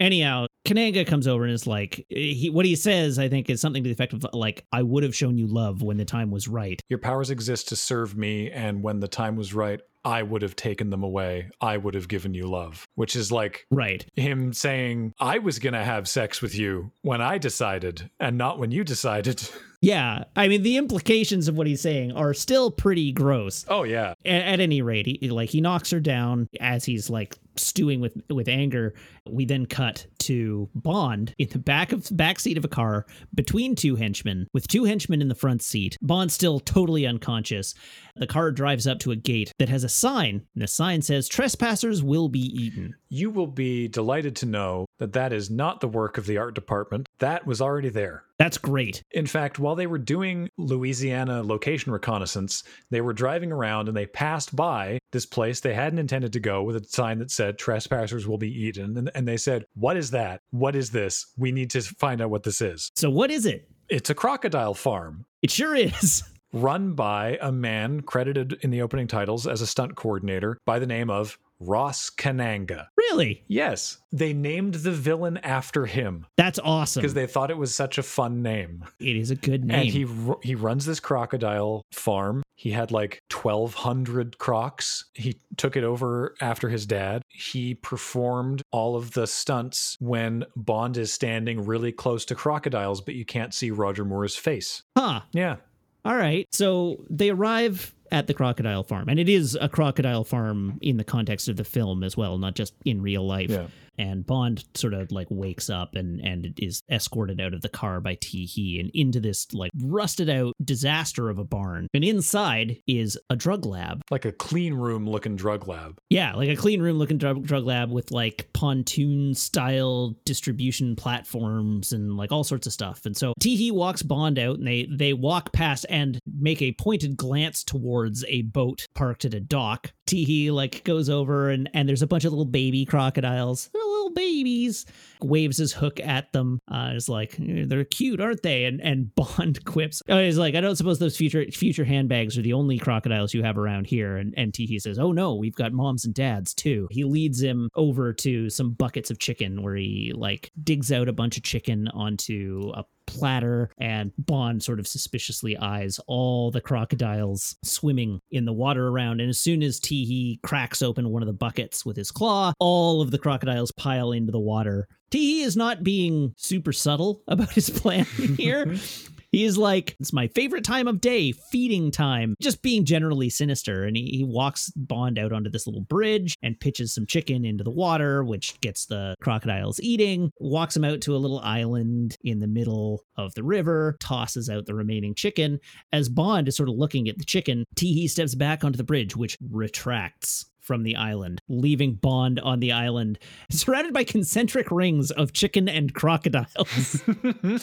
Anyhow, 0.00 0.46
Kananga 0.64 1.04
comes 1.06 1.26
over 1.26 1.44
and 1.44 1.52
is 1.52 1.66
like, 1.66 2.06
he 2.08 2.50
what 2.50 2.64
he 2.64 2.76
says, 2.76 3.18
I 3.18 3.28
think, 3.28 3.50
is 3.50 3.60
something 3.60 3.82
to 3.82 3.88
the 3.88 3.92
effect 3.92 4.12
of 4.12 4.24
like, 4.32 4.64
"I 4.70 4.82
would 4.82 5.02
have 5.02 5.14
shown 5.14 5.38
you 5.38 5.48
love 5.48 5.82
when 5.82 5.96
the 5.96 6.04
time 6.04 6.30
was 6.30 6.46
right." 6.46 6.80
Your 6.88 7.00
powers 7.00 7.30
exist 7.30 7.68
to 7.70 7.76
serve 7.76 8.16
me, 8.16 8.48
and 8.50 8.82
when 8.82 9.00
the 9.00 9.08
time 9.08 9.34
was 9.34 9.54
right, 9.54 9.80
I 10.04 10.22
would 10.22 10.42
have 10.42 10.56
taken 10.56 10.90
them 10.90 11.02
away. 11.02 11.50
I 11.60 11.76
would 11.76 11.94
have 11.94 12.08
given 12.08 12.34
you 12.34 12.46
love, 12.46 12.86
which 12.94 13.16
is 13.16 13.30
like 13.32 13.66
Right. 13.70 14.06
him 14.16 14.52
saying, 14.52 15.12
I 15.20 15.38
was 15.38 15.58
going 15.58 15.72
to 15.74 15.84
have 15.84 16.08
sex 16.08 16.40
with 16.40 16.56
you 16.56 16.92
when 17.02 17.20
I 17.20 17.38
decided, 17.38 18.10
and 18.20 18.38
not 18.38 18.58
when 18.58 18.70
you 18.70 18.84
decided. 18.84 19.48
Yeah, 19.80 20.24
I 20.34 20.48
mean, 20.48 20.64
the 20.64 20.76
implications 20.76 21.46
of 21.46 21.56
what 21.56 21.68
he's 21.68 21.80
saying 21.80 22.10
are 22.10 22.34
still 22.34 22.68
pretty 22.68 23.12
gross. 23.12 23.64
oh, 23.68 23.84
yeah. 23.84 24.14
at, 24.24 24.42
at 24.42 24.58
any 24.58 24.82
rate, 24.82 25.06
he, 25.06 25.30
like 25.30 25.50
he 25.50 25.60
knocks 25.60 25.92
her 25.92 26.00
down 26.00 26.48
as 26.58 26.84
he's 26.84 27.08
like 27.08 27.36
stewing 27.54 28.00
with 28.00 28.20
with 28.28 28.48
anger. 28.48 28.94
We 29.30 29.44
then 29.44 29.66
cut 29.66 30.06
to 30.20 30.68
Bond 30.74 31.34
in 31.38 31.48
the 31.48 31.58
back 31.58 31.92
of 31.92 32.08
back 32.12 32.38
seat 32.38 32.58
of 32.58 32.64
a 32.64 32.68
car 32.68 33.06
between 33.34 33.74
two 33.74 33.96
henchmen, 33.96 34.46
with 34.52 34.68
two 34.68 34.84
henchmen 34.84 35.22
in 35.22 35.28
the 35.28 35.34
front 35.34 35.62
seat. 35.62 35.96
Bond 36.02 36.30
still 36.30 36.60
totally 36.60 37.06
unconscious. 37.06 37.74
The 38.16 38.26
car 38.26 38.50
drives 38.50 38.86
up 38.86 38.98
to 39.00 39.12
a 39.12 39.16
gate 39.16 39.52
that 39.58 39.68
has 39.68 39.84
a 39.84 39.88
sign, 39.88 40.42
and 40.54 40.62
the 40.62 40.66
sign 40.66 41.02
says 41.02 41.28
"Trespassers 41.28 42.02
will 42.02 42.28
be 42.28 42.40
eaten." 42.40 42.94
You 43.08 43.30
will 43.30 43.46
be 43.46 43.88
delighted 43.88 44.36
to 44.36 44.46
know 44.46 44.86
that 44.98 45.14
that 45.14 45.32
is 45.32 45.50
not 45.50 45.80
the 45.80 45.88
work 45.88 46.18
of 46.18 46.26
the 46.26 46.36
art 46.36 46.54
department. 46.54 47.08
That 47.20 47.46
was 47.46 47.60
already 47.60 47.88
there. 47.88 48.24
That's 48.38 48.58
great. 48.58 49.02
In 49.10 49.26
fact, 49.26 49.58
while 49.58 49.74
they 49.74 49.88
were 49.88 49.98
doing 49.98 50.48
Louisiana 50.58 51.42
location 51.42 51.90
reconnaissance, 51.90 52.62
they 52.90 53.00
were 53.00 53.12
driving 53.12 53.50
around 53.50 53.88
and 53.88 53.96
they 53.96 54.06
passed 54.06 54.54
by 54.54 54.98
this 55.10 55.26
place 55.26 55.58
they 55.58 55.74
hadn't 55.74 55.98
intended 55.98 56.32
to 56.34 56.40
go 56.40 56.62
with 56.62 56.76
a 56.76 56.84
sign 56.84 57.18
that 57.18 57.32
said 57.32 57.58
trespassers 57.58 58.28
will 58.28 58.38
be 58.38 58.52
eaten. 58.52 58.96
And, 58.96 59.10
and 59.18 59.26
they 59.26 59.36
said, 59.36 59.66
What 59.74 59.96
is 59.96 60.12
that? 60.12 60.42
What 60.50 60.76
is 60.76 60.90
this? 60.90 61.26
We 61.36 61.50
need 61.50 61.70
to 61.70 61.82
find 61.82 62.22
out 62.22 62.30
what 62.30 62.44
this 62.44 62.62
is. 62.62 62.90
So 62.94 63.10
what 63.10 63.30
is 63.32 63.44
it? 63.44 63.68
It's 63.88 64.10
a 64.10 64.14
crocodile 64.14 64.74
farm 64.74 65.26
It 65.42 65.50
sure 65.50 65.74
is. 65.74 66.22
run 66.52 66.94
by 66.94 67.36
a 67.42 67.52
man 67.52 68.00
credited 68.00 68.58
in 68.62 68.70
the 68.70 68.80
opening 68.80 69.06
titles 69.06 69.46
as 69.46 69.60
a 69.60 69.66
stunt 69.66 69.96
coordinator 69.96 70.56
by 70.64 70.78
the 70.78 70.86
name 70.86 71.10
of 71.10 71.38
Ross 71.60 72.10
Kananga. 72.10 72.86
really? 72.96 73.42
Yes, 73.48 73.98
they 74.12 74.32
named 74.32 74.74
the 74.74 74.92
villain 74.92 75.38
after 75.38 75.86
him 75.86 76.26
That's 76.36 76.58
awesome. 76.58 77.00
because 77.00 77.14
they 77.14 77.26
thought 77.26 77.50
it 77.50 77.56
was 77.58 77.74
such 77.74 77.98
a 77.98 78.02
fun 78.02 78.42
name. 78.42 78.84
it 79.00 79.16
is 79.16 79.30
a 79.30 79.36
good 79.36 79.64
name. 79.64 79.80
And 79.80 79.88
he 79.88 80.04
ru- 80.04 80.40
he 80.42 80.54
runs 80.54 80.86
this 80.86 81.00
crocodile 81.00 81.82
farm. 81.92 82.42
He 82.54 82.70
had 82.70 82.90
like 82.90 83.20
1200 83.32 84.38
crocs. 84.38 85.04
He 85.14 85.40
took 85.56 85.76
it 85.76 85.84
over 85.84 86.34
after 86.40 86.68
his 86.68 86.86
dad. 86.86 87.22
He 87.28 87.74
performed 87.74 88.62
all 88.72 88.96
of 88.96 89.12
the 89.12 89.26
stunts 89.26 89.96
when 90.00 90.44
Bond 90.56 90.96
is 90.96 91.12
standing 91.12 91.64
really 91.64 91.92
close 91.92 92.24
to 92.26 92.34
crocodiles 92.34 93.00
but 93.00 93.14
you 93.14 93.24
can't 93.24 93.54
see 93.54 93.70
Roger 93.70 94.04
Moore's 94.04 94.36
face. 94.36 94.82
huh. 94.96 95.20
Yeah. 95.32 95.56
All 96.04 96.16
right. 96.16 96.46
So 96.52 97.04
they 97.10 97.30
arrive 97.30 97.94
at 98.10 98.26
the 98.26 98.34
crocodile 98.34 98.82
farm, 98.82 99.08
and 99.08 99.18
it 99.18 99.28
is 99.28 99.56
a 99.60 99.68
crocodile 99.68 100.24
farm 100.24 100.78
in 100.80 100.96
the 100.96 101.04
context 101.04 101.48
of 101.48 101.56
the 101.56 101.64
film 101.64 102.02
as 102.02 102.16
well, 102.16 102.38
not 102.38 102.54
just 102.54 102.74
in 102.84 103.02
real 103.02 103.26
life. 103.26 103.50
Yeah. 103.50 103.66
And 103.98 104.26
Bond 104.26 104.64
sort 104.74 104.94
of 104.94 105.10
like 105.10 105.26
wakes 105.30 105.68
up 105.70 105.94
and 105.94 106.20
and 106.20 106.54
is 106.58 106.82
escorted 106.90 107.40
out 107.40 107.54
of 107.54 107.62
the 107.62 107.68
car 107.68 108.00
by 108.00 108.16
Teehee 108.16 108.80
and 108.80 108.90
into 108.94 109.20
this 109.20 109.52
like 109.52 109.70
rusted 109.82 110.30
out 110.30 110.54
disaster 110.64 111.28
of 111.28 111.38
a 111.38 111.44
barn. 111.44 111.88
And 111.94 112.04
inside 112.04 112.78
is 112.86 113.18
a 113.30 113.36
drug 113.36 113.66
lab. 113.66 114.02
Like 114.10 114.24
a 114.24 114.32
clean 114.32 114.74
room 114.74 115.08
looking 115.08 115.36
drug 115.36 115.68
lab. 115.68 115.98
Yeah, 116.10 116.34
like 116.34 116.48
a 116.48 116.56
clean 116.56 116.80
room 116.80 116.98
looking 116.98 117.18
drug, 117.18 117.44
drug 117.44 117.64
lab 117.64 117.90
with 117.90 118.10
like 118.10 118.48
pontoon 118.52 119.34
style 119.34 120.16
distribution 120.24 120.96
platforms 120.96 121.92
and 121.92 122.16
like 122.16 122.32
all 122.32 122.44
sorts 122.44 122.66
of 122.66 122.72
stuff. 122.72 123.04
And 123.06 123.16
so 123.16 123.32
Teehee 123.40 123.72
walks 123.72 124.02
Bond 124.02 124.38
out 124.38 124.58
and 124.58 124.66
they 124.66 124.88
they 124.90 125.12
walk 125.12 125.52
past 125.52 125.86
and 125.88 126.18
make 126.38 126.62
a 126.62 126.72
pointed 126.72 127.16
glance 127.16 127.64
towards 127.64 128.24
a 128.28 128.42
boat 128.42 128.86
parked 128.94 129.24
at 129.24 129.34
a 129.34 129.40
dock. 129.40 129.92
Teehee 130.06 130.50
like 130.50 130.84
goes 130.84 131.10
over 131.10 131.50
and 131.50 131.68
and 131.74 131.88
there's 131.88 132.02
a 132.02 132.06
bunch 132.06 132.24
of 132.24 132.32
little 132.32 132.44
baby 132.44 132.84
crocodiles. 132.84 133.70
They're 133.72 133.82
little 133.88 134.10
babies. 134.10 134.86
Waves 135.22 135.56
his 135.58 135.72
hook 135.72 136.00
at 136.00 136.32
them. 136.32 136.60
Uh 136.70 136.92
is 136.94 137.08
like 137.08 137.36
they're 137.38 137.84
cute, 137.84 138.20
aren't 138.20 138.42
they? 138.42 138.64
And 138.64 138.80
and 138.80 139.14
Bond 139.18 139.64
quips. 139.64 140.02
Oh, 140.08 140.22
he's 140.22 140.38
like, 140.38 140.54
I 140.54 140.60
don't 140.60 140.76
suppose 140.76 140.98
those 140.98 141.16
future 141.16 141.44
future 141.52 141.84
handbags 141.84 142.38
are 142.38 142.42
the 142.42 142.52
only 142.52 142.78
crocodiles 142.78 143.34
you 143.34 143.42
have 143.42 143.58
around 143.58 143.86
here. 143.86 144.16
And 144.16 144.34
and 144.36 144.52
Teehee 144.52 144.80
says, 144.80 144.98
Oh 144.98 145.12
no, 145.12 145.34
we've 145.34 145.54
got 145.54 145.72
moms 145.72 146.04
and 146.04 146.14
dads 146.14 146.54
too. 146.54 146.88
He 146.90 147.04
leads 147.04 147.40
him 147.40 147.70
over 147.74 148.12
to 148.14 148.50
some 148.50 148.72
buckets 148.72 149.10
of 149.10 149.18
chicken 149.18 149.62
where 149.62 149.76
he 149.76 150.12
like 150.14 150.50
digs 150.62 150.92
out 150.92 151.08
a 151.08 151.12
bunch 151.12 151.36
of 151.36 151.42
chicken 151.42 151.88
onto 151.88 152.72
a 152.74 152.84
platter 153.08 153.70
and 153.78 154.12
Bond 154.18 154.62
sort 154.62 154.78
of 154.78 154.86
suspiciously 154.86 155.56
eyes 155.56 155.98
all 156.06 156.50
the 156.50 156.60
crocodiles 156.60 157.56
swimming 157.62 158.20
in 158.30 158.44
the 158.44 158.52
water 158.52 158.88
around 158.88 159.20
and 159.20 159.30
as 159.30 159.38
soon 159.38 159.62
as 159.62 159.80
Teehee 159.80 160.40
cracks 160.42 160.82
open 160.82 161.10
one 161.10 161.22
of 161.22 161.26
the 161.26 161.32
buckets 161.32 161.84
with 161.84 161.96
his 161.96 162.10
claw 162.10 162.52
all 162.60 163.00
of 163.00 163.10
the 163.10 163.18
crocodiles 163.18 163.72
pile 163.72 164.12
into 164.12 164.32
the 164.32 164.38
water 164.38 164.86
T 165.10 165.42
is 165.42 165.56
not 165.56 165.82
being 165.82 166.34
super 166.36 166.72
subtle 166.72 167.22
about 167.28 167.52
his 167.52 167.70
plan 167.70 168.04
here. 168.36 168.76
He's 169.32 169.58
like, 169.58 169.96
it's 170.00 170.12
my 170.12 170.28
favorite 170.28 170.64
time 170.64 170.88
of 170.88 171.00
day, 171.00 171.32
feeding 171.32 171.90
time, 171.90 172.34
just 172.40 172.62
being 172.62 172.84
generally 172.84 173.28
sinister. 173.28 173.84
And 173.84 173.96
he, 173.96 174.04
he 174.18 174.24
walks 174.24 174.70
Bond 174.74 175.18
out 175.18 175.32
onto 175.32 175.50
this 175.50 175.66
little 175.66 175.82
bridge 175.82 176.34
and 176.42 176.58
pitches 176.58 176.94
some 176.94 177.06
chicken 177.06 177.44
into 177.44 177.64
the 177.64 177.70
water, 177.70 178.24
which 178.24 178.60
gets 178.60 178.86
the 178.86 179.14
crocodiles 179.20 179.80
eating, 179.80 180.30
walks 180.40 180.76
him 180.76 180.84
out 180.84 181.00
to 181.02 181.14
a 181.14 181.18
little 181.18 181.40
island 181.40 182.16
in 182.24 182.40
the 182.40 182.46
middle 182.46 183.04
of 183.16 183.34
the 183.34 183.42
river, 183.42 183.96
tosses 184.00 184.48
out 184.48 184.66
the 184.66 184.74
remaining 184.74 185.14
chicken. 185.14 185.60
As 185.92 186.08
Bond 186.08 186.48
is 186.48 186.56
sort 186.56 186.68
of 186.68 186.76
looking 186.76 187.08
at 187.08 187.18
the 187.18 187.24
chicken, 187.24 187.64
Teehee 187.76 188.08
steps 188.08 188.34
back 188.34 188.64
onto 188.64 188.76
the 188.76 188.84
bridge, 188.84 189.14
which 189.14 189.36
retracts 189.50 190.46
from 190.68 190.82
the 190.82 190.96
island, 190.96 191.40
leaving 191.48 191.94
Bond 191.94 192.38
on 192.38 192.60
the 192.60 192.72
island, 192.72 193.18
surrounded 193.50 193.94
by 193.94 194.04
concentric 194.04 194.70
rings 194.70 195.10
of 195.10 195.32
chicken 195.32 195.66
and 195.66 195.94
crocodiles. 195.94 197.02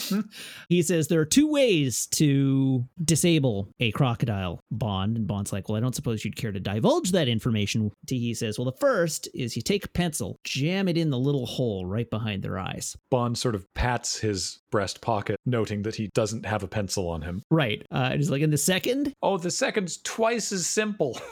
he 0.69 0.81
says 0.81 1.07
there 1.07 1.21
are 1.21 1.25
two 1.25 1.47
ways 1.47 2.07
to 2.07 2.83
disable 3.03 3.69
a 3.79 3.91
crocodile, 3.91 4.59
Bond. 4.71 5.17
And 5.17 5.27
Bond's 5.27 5.53
like, 5.53 5.69
Well, 5.69 5.77
I 5.77 5.79
don't 5.79 5.95
suppose 5.95 6.25
you'd 6.25 6.35
care 6.35 6.51
to 6.51 6.59
divulge 6.59 7.11
that 7.11 7.27
information. 7.27 7.91
He 8.07 8.33
says, 8.33 8.57
Well, 8.57 8.65
the 8.65 8.77
first 8.79 9.29
is 9.35 9.55
you 9.55 9.61
take 9.61 9.85
a 9.85 9.89
pencil, 9.89 10.39
jam 10.43 10.87
it 10.87 10.97
in 10.97 11.11
the 11.11 11.19
little 11.19 11.45
hole 11.45 11.85
right 11.85 12.09
behind 12.09 12.41
their 12.41 12.57
eyes. 12.57 12.97
Bond 13.11 13.37
sort 13.37 13.53
of 13.53 13.71
pats 13.75 14.17
his 14.17 14.59
breast 14.71 15.01
pocket, 15.01 15.39
noting 15.45 15.83
that 15.83 15.95
he 15.95 16.09
doesn't 16.15 16.45
have 16.47 16.63
a 16.63 16.67
pencil 16.67 17.07
on 17.07 17.21
him. 17.21 17.43
Right. 17.51 17.85
Uh, 17.91 18.09
and 18.11 18.15
he's 18.15 18.31
like, 18.31 18.41
And 18.41 18.51
the 18.51 18.57
second? 18.57 19.13
Oh, 19.21 19.37
the 19.37 19.51
second's 19.51 19.97
twice 19.97 20.51
as 20.51 20.65
simple. 20.65 21.19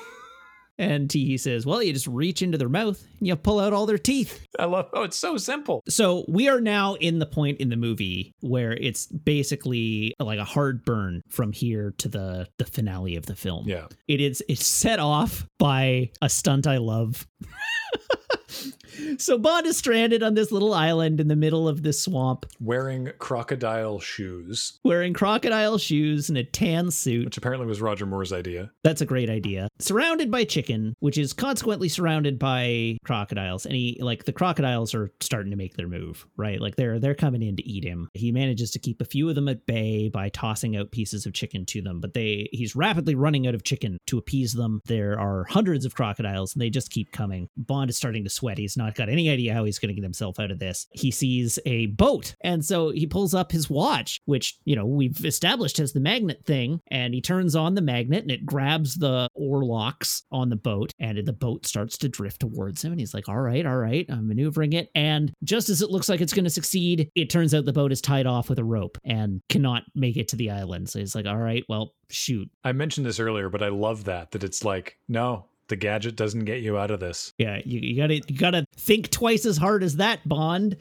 And 0.77 1.07
Teehee 1.07 1.39
says, 1.39 1.65
Well, 1.65 1.83
you 1.83 1.93
just 1.93 2.07
reach 2.07 2.41
into 2.41 2.57
their 2.57 2.69
mouth 2.69 3.03
and 3.19 3.27
you 3.27 3.35
pull 3.35 3.59
out 3.59 3.73
all 3.73 3.85
their 3.85 3.97
teeth. 3.97 4.45
I 4.57 4.65
love 4.65 4.89
oh, 4.93 5.03
it's 5.03 5.17
so 5.17 5.37
simple. 5.37 5.81
So 5.87 6.25
we 6.27 6.49
are 6.49 6.61
now 6.61 6.95
in 6.95 7.19
the 7.19 7.25
point 7.25 7.59
in 7.59 7.69
the 7.69 7.75
movie 7.75 8.33
where 8.41 8.73
it's 8.73 9.07
basically 9.07 10.13
like 10.19 10.39
a 10.39 10.43
hard 10.43 10.83
burn 10.83 11.21
from 11.29 11.51
here 11.51 11.93
to 11.99 12.09
the 12.09 12.47
the 12.57 12.65
finale 12.65 13.15
of 13.15 13.25
the 13.25 13.35
film. 13.35 13.67
Yeah. 13.67 13.87
It 14.07 14.19
is 14.21 14.43
it's 14.49 14.65
set 14.65 14.99
off 14.99 15.45
by 15.59 16.11
a 16.21 16.29
stunt 16.29 16.67
I 16.67 16.77
love. 16.77 17.27
so 19.17 19.37
Bond 19.37 19.65
is 19.65 19.77
stranded 19.77 20.23
on 20.23 20.33
this 20.33 20.51
little 20.51 20.73
island 20.73 21.19
in 21.19 21.27
the 21.27 21.35
middle 21.35 21.67
of 21.67 21.83
this 21.83 22.01
swamp, 22.01 22.45
Wearing 22.59 23.11
crocodile 23.19 23.99
shoes, 23.99 24.79
wearing 24.83 25.13
crocodile 25.13 25.77
shoes 25.77 26.29
and 26.29 26.37
a 26.37 26.43
tan 26.43 26.91
suit. 26.91 27.25
which 27.25 27.37
apparently 27.37 27.67
was 27.67 27.81
Roger 27.81 28.05
Moore's 28.05 28.33
idea. 28.33 28.71
That's 28.83 29.01
a 29.01 29.05
great 29.05 29.29
idea. 29.29 29.67
Surrounded 29.79 30.29
by 30.31 30.43
chicken, 30.43 30.95
which 30.99 31.17
is 31.17 31.33
consequently 31.33 31.89
surrounded 31.89 32.39
by 32.39 32.97
crocodiles. 33.03 33.65
And 33.65 33.75
he 33.75 33.97
like 33.99 34.25
the 34.25 34.33
crocodiles 34.33 34.93
are 34.93 35.11
starting 35.19 35.51
to 35.51 35.57
make 35.57 35.75
their 35.75 35.87
move, 35.87 36.25
right? 36.37 36.59
Like 36.59 36.75
they're 36.75 36.99
they're 36.99 37.15
coming 37.15 37.41
in 37.41 37.55
to 37.57 37.67
eat 37.67 37.83
him. 37.83 38.09
He 38.13 38.31
manages 38.31 38.71
to 38.71 38.79
keep 38.79 39.01
a 39.01 39.05
few 39.05 39.29
of 39.29 39.35
them 39.35 39.47
at 39.47 39.65
bay 39.65 40.09
by 40.09 40.29
tossing 40.29 40.75
out 40.75 40.91
pieces 40.91 41.25
of 41.25 41.33
chicken 41.33 41.65
to 41.67 41.81
them, 41.81 41.99
but 41.99 42.13
they 42.13 42.49
he's 42.51 42.75
rapidly 42.75 43.15
running 43.15 43.47
out 43.47 43.55
of 43.55 43.63
chicken 43.63 43.97
to 44.07 44.17
appease 44.17 44.53
them. 44.53 44.81
There 44.85 45.19
are 45.19 45.45
hundreds 45.49 45.85
of 45.85 45.95
crocodiles 45.95 46.53
and 46.53 46.61
they 46.61 46.69
just 46.69 46.91
keep 46.91 47.11
coming. 47.11 47.47
Bond 47.57 47.89
is 47.89 47.97
starting 47.97 48.23
to 48.23 48.29
sweat. 48.29 48.57
He's 48.57 48.77
not 48.77 48.82
got 48.91 49.09
any 49.09 49.29
idea 49.29 49.53
how 49.53 49.63
he's 49.63 49.79
going 49.79 49.89
to 49.89 49.95
get 49.95 50.03
himself 50.03 50.39
out 50.39 50.51
of 50.51 50.59
this. 50.59 50.87
He 50.91 51.11
sees 51.11 51.59
a 51.65 51.87
boat 51.87 52.35
and 52.41 52.63
so 52.63 52.89
he 52.89 53.07
pulls 53.07 53.33
up 53.33 53.51
his 53.51 53.69
watch, 53.69 54.19
which, 54.25 54.57
you 54.65 54.75
know, 54.75 54.85
we've 54.85 55.25
established 55.25 55.79
as 55.79 55.93
the 55.93 55.99
magnet 55.99 56.43
thing, 56.45 56.79
and 56.89 57.13
he 57.13 57.21
turns 57.21 57.55
on 57.55 57.75
the 57.75 57.81
magnet 57.81 58.23
and 58.23 58.31
it 58.31 58.45
grabs 58.45 58.95
the 58.95 59.27
oar 59.35 59.63
locks 59.63 60.23
on 60.31 60.49
the 60.49 60.55
boat 60.55 60.91
and 60.99 61.17
the 61.25 61.33
boat 61.33 61.65
starts 61.65 61.97
to 61.99 62.09
drift 62.09 62.41
towards 62.41 62.83
him 62.83 62.91
and 62.91 62.99
he's 62.99 63.13
like, 63.13 63.29
"All 63.29 63.39
right, 63.39 63.65
all 63.65 63.77
right, 63.77 64.05
I'm 64.09 64.27
maneuvering 64.27 64.73
it." 64.73 64.89
And 64.95 65.33
just 65.43 65.69
as 65.69 65.81
it 65.81 65.89
looks 65.89 66.09
like 66.09 66.21
it's 66.21 66.33
going 66.33 66.43
to 66.43 66.49
succeed, 66.49 67.09
it 67.15 67.29
turns 67.29 67.53
out 67.53 67.65
the 67.65 67.73
boat 67.73 67.91
is 67.91 68.01
tied 68.01 68.25
off 68.25 68.49
with 68.49 68.59
a 68.59 68.63
rope 68.63 68.97
and 69.03 69.41
cannot 69.49 69.83
make 69.95 70.17
it 70.17 70.27
to 70.29 70.35
the 70.35 70.51
island. 70.51 70.89
So 70.89 70.99
he's 70.99 71.15
like, 71.15 71.25
"All 71.25 71.37
right, 71.37 71.63
well, 71.69 71.93
shoot." 72.09 72.49
I 72.63 72.71
mentioned 72.71 73.05
this 73.05 73.19
earlier, 73.19 73.49
but 73.49 73.63
I 73.63 73.69
love 73.69 74.05
that 74.05 74.31
that 74.31 74.43
it's 74.43 74.63
like, 74.63 74.97
no, 75.07 75.45
the 75.73 75.77
gadget 75.77 76.15
doesn't 76.15 76.45
get 76.45 76.61
you 76.61 76.77
out 76.77 76.91
of 76.91 76.99
this. 76.99 77.33
Yeah, 77.39 77.59
you, 77.65 77.79
you 77.79 77.97
gotta 77.97 78.21
you 78.27 78.37
gotta 78.37 78.67
think 78.77 79.09
twice 79.09 79.43
as 79.43 79.57
hard 79.57 79.81
as 79.81 79.95
that, 79.95 80.19
Bond. 80.23 80.77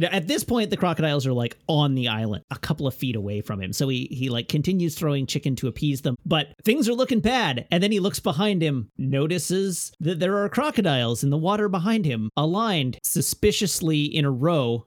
At 0.00 0.28
this 0.28 0.44
point, 0.44 0.70
the 0.70 0.76
crocodiles 0.76 1.26
are 1.26 1.32
like 1.32 1.58
on 1.66 1.96
the 1.96 2.06
island, 2.06 2.44
a 2.52 2.58
couple 2.60 2.86
of 2.86 2.94
feet 2.94 3.16
away 3.16 3.40
from 3.40 3.60
him. 3.60 3.72
So 3.72 3.88
he 3.88 4.06
he 4.08 4.30
like 4.30 4.46
continues 4.46 4.94
throwing 4.94 5.26
chicken 5.26 5.56
to 5.56 5.66
appease 5.66 6.02
them, 6.02 6.14
but 6.24 6.54
things 6.64 6.88
are 6.88 6.94
looking 6.94 7.18
bad. 7.18 7.66
And 7.72 7.82
then 7.82 7.90
he 7.90 7.98
looks 7.98 8.20
behind 8.20 8.62
him, 8.62 8.92
notices 8.96 9.90
that 9.98 10.20
there 10.20 10.38
are 10.38 10.48
crocodiles 10.48 11.24
in 11.24 11.30
the 11.30 11.36
water 11.36 11.68
behind 11.68 12.04
him, 12.04 12.30
aligned 12.36 13.00
suspiciously 13.02 14.04
in 14.04 14.24
a 14.24 14.30
row. 14.30 14.86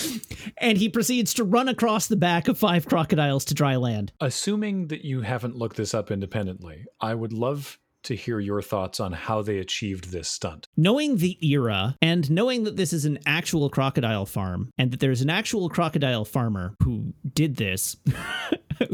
and 0.56 0.78
he 0.78 0.88
proceeds 0.88 1.34
to 1.34 1.44
run 1.44 1.68
across 1.68 2.06
the 2.06 2.16
back 2.16 2.48
of 2.48 2.56
five 2.56 2.86
crocodiles 2.86 3.44
to 3.44 3.54
dry 3.54 3.76
land. 3.76 4.12
Assuming 4.18 4.86
that 4.86 5.04
you 5.04 5.20
haven't 5.20 5.56
looked 5.56 5.76
this 5.76 5.92
up 5.92 6.10
independently, 6.10 6.86
I 7.02 7.14
would 7.14 7.34
love 7.34 7.78
to 8.04 8.14
hear 8.14 8.40
your 8.40 8.62
thoughts 8.62 9.00
on 9.00 9.12
how 9.12 9.42
they 9.42 9.58
achieved 9.58 10.10
this 10.10 10.28
stunt. 10.28 10.66
Knowing 10.76 11.16
the 11.16 11.38
era 11.46 11.96
and 12.00 12.30
knowing 12.30 12.64
that 12.64 12.76
this 12.76 12.92
is 12.92 13.04
an 13.04 13.18
actual 13.26 13.68
crocodile 13.70 14.26
farm 14.26 14.70
and 14.78 14.90
that 14.90 15.00
there's 15.00 15.22
an 15.22 15.30
actual 15.30 15.68
crocodile 15.68 16.24
farmer 16.24 16.74
who 16.82 17.14
did 17.34 17.56
this. 17.56 17.96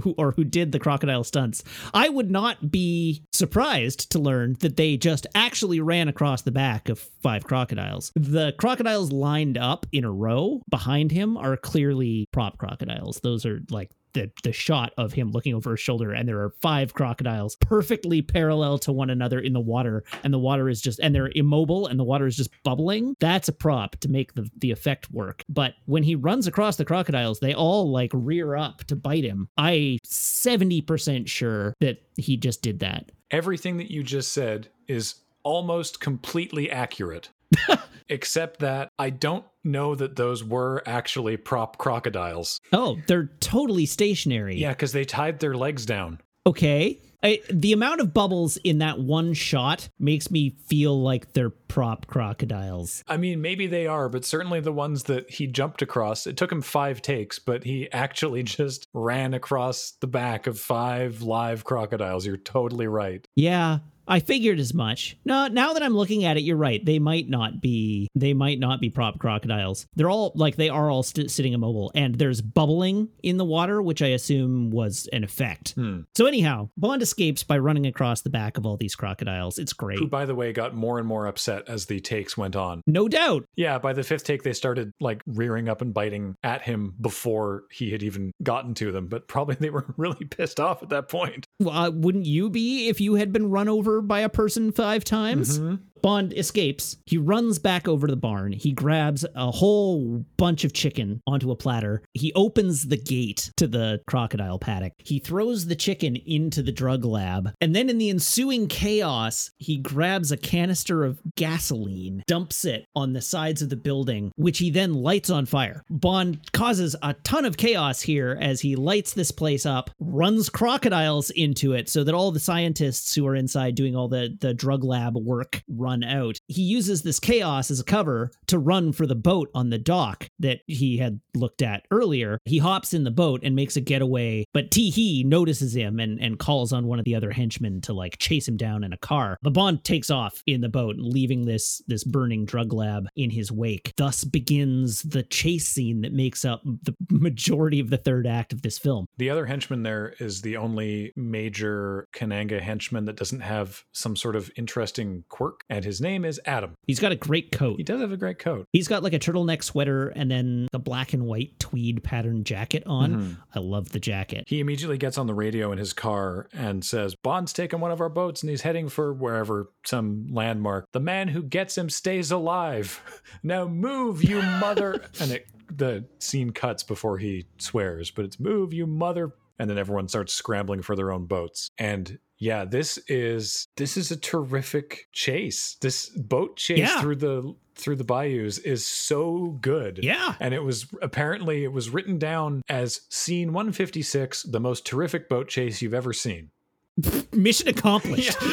who 0.02 0.14
or 0.16 0.32
who 0.32 0.44
did 0.44 0.72
the 0.72 0.78
crocodile 0.78 1.24
stunts. 1.24 1.62
I 1.92 2.08
would 2.08 2.30
not 2.30 2.70
be 2.70 3.24
surprised 3.32 4.10
to 4.12 4.18
learn 4.18 4.56
that 4.60 4.76
they 4.76 4.96
just 4.96 5.26
actually 5.34 5.80
ran 5.80 6.08
across 6.08 6.42
the 6.42 6.52
back 6.52 6.88
of 6.88 6.98
five 7.22 7.44
crocodiles. 7.44 8.12
The 8.14 8.54
crocodiles 8.58 9.12
lined 9.12 9.58
up 9.58 9.86
in 9.92 10.04
a 10.04 10.12
row 10.12 10.62
behind 10.70 11.12
him 11.12 11.36
are 11.36 11.56
clearly 11.56 12.26
prop 12.32 12.58
crocodiles. 12.58 13.20
Those 13.22 13.44
are 13.46 13.60
like 13.70 13.90
the 14.14 14.30
the 14.42 14.52
shot 14.52 14.92
of 14.96 15.12
him 15.12 15.30
looking 15.30 15.54
over 15.54 15.72
his 15.72 15.80
shoulder 15.80 16.12
and 16.12 16.28
there 16.28 16.40
are 16.40 16.50
five 16.62 16.94
crocodiles 16.94 17.56
perfectly 17.56 18.22
parallel 18.22 18.78
to 18.78 18.92
one 18.92 19.10
another 19.10 19.38
in 19.38 19.52
the 19.52 19.60
water 19.60 20.04
and 20.22 20.32
the 20.32 20.38
water 20.38 20.68
is 20.68 20.80
just 20.80 20.98
and 21.00 21.14
they're 21.14 21.30
immobile 21.34 21.86
and 21.86 21.98
the 21.98 22.04
water 22.04 22.26
is 22.26 22.36
just 22.36 22.50
bubbling. 22.62 23.14
That's 23.20 23.48
a 23.48 23.52
prop 23.52 23.96
to 23.96 24.08
make 24.08 24.34
the 24.34 24.48
the 24.56 24.70
effect 24.70 25.10
work. 25.10 25.42
But 25.48 25.74
when 25.86 26.02
he 26.02 26.14
runs 26.14 26.46
across 26.46 26.76
the 26.76 26.84
crocodiles 26.84 27.40
they 27.40 27.54
all 27.54 27.90
like 27.90 28.10
rear 28.12 28.54
up 28.54 28.84
to 28.84 28.96
bite 28.96 29.24
him. 29.24 29.48
I 29.56 29.98
70% 30.06 31.28
sure 31.28 31.74
that 31.80 32.02
he 32.16 32.36
just 32.36 32.62
did 32.62 32.80
that. 32.80 33.10
Everything 33.30 33.76
that 33.78 33.90
you 33.90 34.02
just 34.02 34.32
said 34.32 34.68
is 34.88 35.16
almost 35.42 36.00
completely 36.00 36.70
accurate. 36.70 37.30
Except 38.08 38.60
that 38.60 38.90
I 38.98 39.10
don't 39.10 39.44
know 39.64 39.94
that 39.94 40.16
those 40.16 40.44
were 40.44 40.82
actually 40.86 41.36
prop 41.36 41.78
crocodiles. 41.78 42.60
oh 42.72 42.98
they're 43.06 43.30
totally 43.40 43.86
stationary 43.86 44.56
Yeah, 44.56 44.70
because 44.70 44.92
they 44.92 45.04
tied 45.04 45.40
their 45.40 45.54
legs 45.54 45.86
down. 45.86 46.20
okay 46.46 47.00
I, 47.22 47.40
the 47.50 47.72
amount 47.72 48.02
of 48.02 48.12
bubbles 48.12 48.58
in 48.58 48.78
that 48.80 48.98
one 49.00 49.32
shot 49.32 49.88
makes 49.98 50.30
me 50.30 50.50
feel 50.66 51.00
like 51.00 51.32
they're 51.32 51.48
prop 51.48 52.06
crocodiles 52.06 53.02
I 53.08 53.16
mean, 53.16 53.40
maybe 53.40 53.66
they 53.66 53.86
are, 53.86 54.10
but 54.10 54.26
certainly 54.26 54.60
the 54.60 54.72
ones 54.72 55.04
that 55.04 55.30
he 55.30 55.46
jumped 55.46 55.80
across, 55.80 56.26
it 56.26 56.36
took 56.36 56.52
him 56.52 56.60
five 56.60 57.00
takes, 57.00 57.38
but 57.38 57.64
he 57.64 57.90
actually 57.92 58.42
just 58.58 58.86
ran 58.92 59.32
across 59.32 59.92
the 60.02 60.06
back 60.06 60.46
of 60.46 60.60
five 60.60 61.22
live 61.22 61.64
crocodiles. 61.64 62.26
You're 62.26 62.36
totally 62.36 62.86
right. 62.88 63.26
Yeah, 63.36 63.78
I 64.06 64.20
figured 64.20 64.58
as 64.60 64.74
much. 64.74 65.16
No, 65.24 65.46
now 65.48 65.72
that 65.72 65.82
I'm 65.82 65.94
looking 65.96 66.24
at 66.24 66.36
it, 66.36 66.42
you're 66.42 66.56
right. 66.56 66.84
They 66.84 66.98
might 66.98 67.28
not 67.28 67.60
be. 67.60 68.08
They 68.14 68.34
might 68.34 68.58
not 68.58 68.80
be 68.80 68.90
prop 68.90 69.18
crocodiles. 69.18 69.86
They're 69.96 70.10
all 70.10 70.32
like 70.34 70.56
they 70.56 70.68
are 70.68 70.90
all 70.90 71.02
st- 71.02 71.30
sitting 71.30 71.52
immobile, 71.52 71.90
and 71.94 72.14
there's 72.16 72.40
bubbling 72.40 73.08
in 73.22 73.36
the 73.36 73.44
water, 73.44 73.80
which 73.82 74.02
I 74.02 74.08
assume 74.08 74.70
was 74.70 75.08
an 75.12 75.24
effect. 75.24 75.72
Hmm. 75.72 76.00
So 76.16 76.26
anyhow, 76.26 76.68
Bond 76.76 77.02
escapes 77.02 77.42
by 77.44 77.58
running 77.58 77.86
across 77.86 78.22
the 78.22 78.30
back 78.30 78.58
of 78.58 78.66
all 78.66 78.76
these 78.76 78.94
crocodiles. 78.94 79.58
It's 79.58 79.72
great, 79.72 79.98
Who, 79.98 80.06
by 80.08 80.24
the 80.26 80.34
way, 80.34 80.52
got 80.52 80.74
more 80.74 80.98
and 80.98 81.06
more 81.08 81.26
upset 81.26 81.68
as 81.68 81.86
the 81.86 82.00
takes 82.00 82.36
went 82.36 82.56
on. 82.56 82.82
no 82.86 83.08
doubt. 83.08 83.44
Yeah, 83.56 83.78
by 83.78 83.92
the 83.92 84.02
fifth 84.02 84.24
take, 84.24 84.42
they 84.42 84.52
started 84.52 84.92
like 85.00 85.22
rearing 85.26 85.68
up 85.68 85.80
and 85.80 85.94
biting 85.94 86.34
at 86.42 86.62
him 86.62 86.94
before 87.00 87.64
he 87.70 87.90
had 87.90 88.02
even 88.02 88.32
gotten 88.42 88.74
to 88.74 88.92
them, 88.92 89.06
but 89.06 89.28
probably 89.28 89.54
they 89.60 89.70
were 89.70 89.86
really 89.96 90.24
pissed 90.24 90.60
off 90.60 90.82
at 90.82 90.88
that 90.90 91.08
point. 91.08 91.46
Well, 91.60 91.74
uh, 91.76 91.90
wouldn't 91.90 92.26
you 92.26 92.50
be 92.50 92.88
if 92.88 93.00
you 93.00 93.14
had 93.14 93.32
been 93.32 93.50
run 93.50 93.68
over 93.68 93.93
by 94.00 94.20
a 94.20 94.28
person 94.28 94.72
five 94.72 95.04
times? 95.04 95.58
Mm-hmm. 95.58 95.74
Bond 96.04 96.34
escapes. 96.34 96.98
He 97.06 97.16
runs 97.16 97.58
back 97.58 97.88
over 97.88 98.06
to 98.06 98.12
the 98.12 98.20
barn. 98.20 98.52
He 98.52 98.72
grabs 98.72 99.24
a 99.34 99.50
whole 99.50 100.26
bunch 100.36 100.62
of 100.62 100.74
chicken 100.74 101.22
onto 101.26 101.50
a 101.50 101.56
platter. 101.56 102.02
He 102.12 102.30
opens 102.34 102.88
the 102.88 102.98
gate 102.98 103.50
to 103.56 103.66
the 103.66 104.02
crocodile 104.06 104.58
paddock. 104.58 104.92
He 104.98 105.18
throws 105.18 105.64
the 105.64 105.74
chicken 105.74 106.14
into 106.14 106.62
the 106.62 106.72
drug 106.72 107.06
lab. 107.06 107.54
And 107.62 107.74
then 107.74 107.88
in 107.88 107.96
the 107.96 108.10
ensuing 108.10 108.66
chaos, 108.66 109.50
he 109.56 109.78
grabs 109.78 110.30
a 110.30 110.36
canister 110.36 111.04
of 111.04 111.22
gasoline, 111.36 112.22
dumps 112.26 112.66
it 112.66 112.84
on 112.94 113.14
the 113.14 113.22
sides 113.22 113.62
of 113.62 113.70
the 113.70 113.76
building, 113.76 114.30
which 114.36 114.58
he 114.58 114.70
then 114.70 114.92
lights 114.92 115.30
on 115.30 115.46
fire. 115.46 115.84
Bond 115.88 116.52
causes 116.52 116.94
a 117.02 117.14
ton 117.14 117.46
of 117.46 117.56
chaos 117.56 118.02
here 118.02 118.36
as 118.42 118.60
he 118.60 118.76
lights 118.76 119.14
this 119.14 119.30
place 119.30 119.64
up, 119.64 119.88
runs 119.98 120.50
crocodiles 120.50 121.30
into 121.30 121.72
it 121.72 121.88
so 121.88 122.04
that 122.04 122.14
all 122.14 122.30
the 122.30 122.38
scientists 122.38 123.14
who 123.14 123.26
are 123.26 123.34
inside 123.34 123.74
doing 123.74 123.96
all 123.96 124.08
the, 124.08 124.36
the 124.42 124.52
drug 124.52 124.84
lab 124.84 125.16
work 125.16 125.62
run 125.66 125.93
out. 126.02 126.38
He 126.48 126.62
uses 126.62 127.02
this 127.02 127.20
chaos 127.20 127.70
as 127.70 127.80
a 127.80 127.84
cover 127.84 128.30
to 128.48 128.58
run 128.58 128.92
for 128.92 129.06
the 129.06 129.14
boat 129.14 129.50
on 129.54 129.70
the 129.70 129.78
dock 129.78 130.28
that 130.38 130.60
he 130.66 130.98
had 130.98 131.20
looked 131.34 131.62
at 131.62 131.86
earlier. 131.90 132.38
He 132.44 132.58
hops 132.58 132.94
in 132.94 133.04
the 133.04 133.10
boat 133.10 133.40
and 133.44 133.54
makes 133.54 133.76
a 133.76 133.80
getaway, 133.80 134.46
but 134.52 134.70
Tee 134.70 134.90
Hee 134.90 135.24
notices 135.24 135.74
him 135.74 136.00
and, 136.00 136.18
and 136.20 136.38
calls 136.38 136.72
on 136.72 136.86
one 136.86 136.98
of 136.98 137.04
the 137.04 137.14
other 137.14 137.30
henchmen 137.30 137.80
to 137.82 137.92
like 137.92 138.18
chase 138.18 138.48
him 138.48 138.56
down 138.56 138.84
in 138.84 138.92
a 138.92 138.98
car. 138.98 139.38
The 139.42 139.50
Bond 139.50 139.84
takes 139.84 140.10
off 140.10 140.42
in 140.46 140.60
the 140.60 140.68
boat, 140.68 140.96
leaving 140.98 141.44
this 141.44 141.82
this 141.86 142.04
burning 142.04 142.44
drug 142.44 142.72
lab 142.72 143.06
in 143.16 143.30
his 143.30 143.52
wake. 143.52 143.92
Thus 143.96 144.24
begins 144.24 145.02
the 145.02 145.22
chase 145.22 145.68
scene 145.68 146.00
that 146.02 146.12
makes 146.12 146.44
up 146.44 146.62
the 146.64 146.94
majority 147.10 147.80
of 147.80 147.90
the 147.90 147.96
third 147.96 148.26
act 148.26 148.52
of 148.52 148.62
this 148.62 148.78
film. 148.78 149.06
The 149.18 149.30
other 149.30 149.46
henchman 149.46 149.82
there 149.82 150.14
is 150.18 150.42
the 150.42 150.56
only 150.56 151.12
major 151.16 152.08
Kananga 152.14 152.60
henchman 152.60 153.04
that 153.04 153.16
doesn't 153.16 153.40
have 153.40 153.84
some 153.92 154.16
sort 154.16 154.36
of 154.36 154.50
interesting 154.56 155.24
quirk, 155.28 155.60
and 155.68 155.83
his 155.84 156.00
name 156.00 156.24
is 156.24 156.40
Adam. 156.46 156.74
He's 156.86 157.00
got 157.00 157.12
a 157.12 157.16
great 157.16 157.52
coat. 157.52 157.76
He 157.76 157.82
does 157.84 158.00
have 158.00 158.12
a 158.12 158.16
great 158.16 158.38
coat. 158.38 158.66
He's 158.72 158.88
got 158.88 159.02
like 159.02 159.12
a 159.12 159.18
turtleneck 159.18 159.62
sweater 159.62 160.08
and 160.08 160.30
then 160.30 160.68
a 160.72 160.78
black 160.78 161.12
and 161.12 161.24
white 161.26 161.58
tweed 161.58 162.02
pattern 162.02 162.44
jacket 162.44 162.82
on. 162.86 163.14
Mm-hmm. 163.14 163.32
I 163.54 163.58
love 163.60 163.90
the 163.90 164.00
jacket. 164.00 164.44
He 164.46 164.60
immediately 164.60 164.98
gets 164.98 165.18
on 165.18 165.26
the 165.26 165.34
radio 165.34 165.72
in 165.72 165.78
his 165.78 165.92
car 165.92 166.48
and 166.52 166.84
says, 166.84 167.14
Bond's 167.14 167.52
taken 167.52 167.80
one 167.80 167.90
of 167.90 168.00
our 168.00 168.08
boats 168.08 168.42
and 168.42 168.50
he's 168.50 168.62
heading 168.62 168.88
for 168.88 169.12
wherever, 169.12 169.70
some 169.84 170.28
landmark. 170.30 170.86
The 170.92 171.00
man 171.00 171.28
who 171.28 171.42
gets 171.42 171.76
him 171.76 171.88
stays 171.90 172.30
alive. 172.30 173.00
Now 173.42 173.66
move, 173.66 174.22
you 174.22 174.40
mother. 174.60 175.02
and 175.20 175.30
it, 175.32 175.46
the 175.74 176.04
scene 176.18 176.50
cuts 176.50 176.82
before 176.82 177.18
he 177.18 177.46
swears, 177.58 178.10
but 178.10 178.24
it's 178.24 178.38
move, 178.38 178.72
you 178.72 178.86
mother. 178.86 179.34
And 179.58 179.68
then 179.68 179.78
everyone 179.78 180.08
starts 180.08 180.32
scrambling 180.34 180.82
for 180.82 180.96
their 180.96 181.12
own 181.12 181.26
boats. 181.26 181.68
And 181.78 182.18
yeah, 182.38 182.64
this 182.64 182.98
is 183.08 183.66
this 183.76 183.96
is 183.96 184.10
a 184.10 184.16
terrific 184.16 185.08
chase. 185.12 185.76
This 185.80 186.08
boat 186.10 186.56
chase 186.56 186.78
Yeah. 186.78 187.00
through 187.00 187.16
the 187.16 187.54
through 187.76 187.96
the 187.96 188.04
bayous 188.04 188.58
is 188.58 188.86
so 188.86 189.58
good. 189.60 189.98
Yeah. 190.02 190.34
And 190.40 190.54
it 190.54 190.62
was 190.62 190.86
apparently 191.02 191.64
it 191.64 191.72
was 191.72 191.90
written 191.90 192.18
down 192.18 192.62
as 192.68 193.00
scene 193.08 193.52
156, 193.52 194.44
the 194.44 194.60
most 194.60 194.86
terrific 194.86 195.28
boat 195.28 195.48
chase 195.48 195.82
you've 195.82 195.94
ever 195.94 196.12
seen. 196.12 196.50
Mission 197.32 197.68
accomplished. 197.68 198.36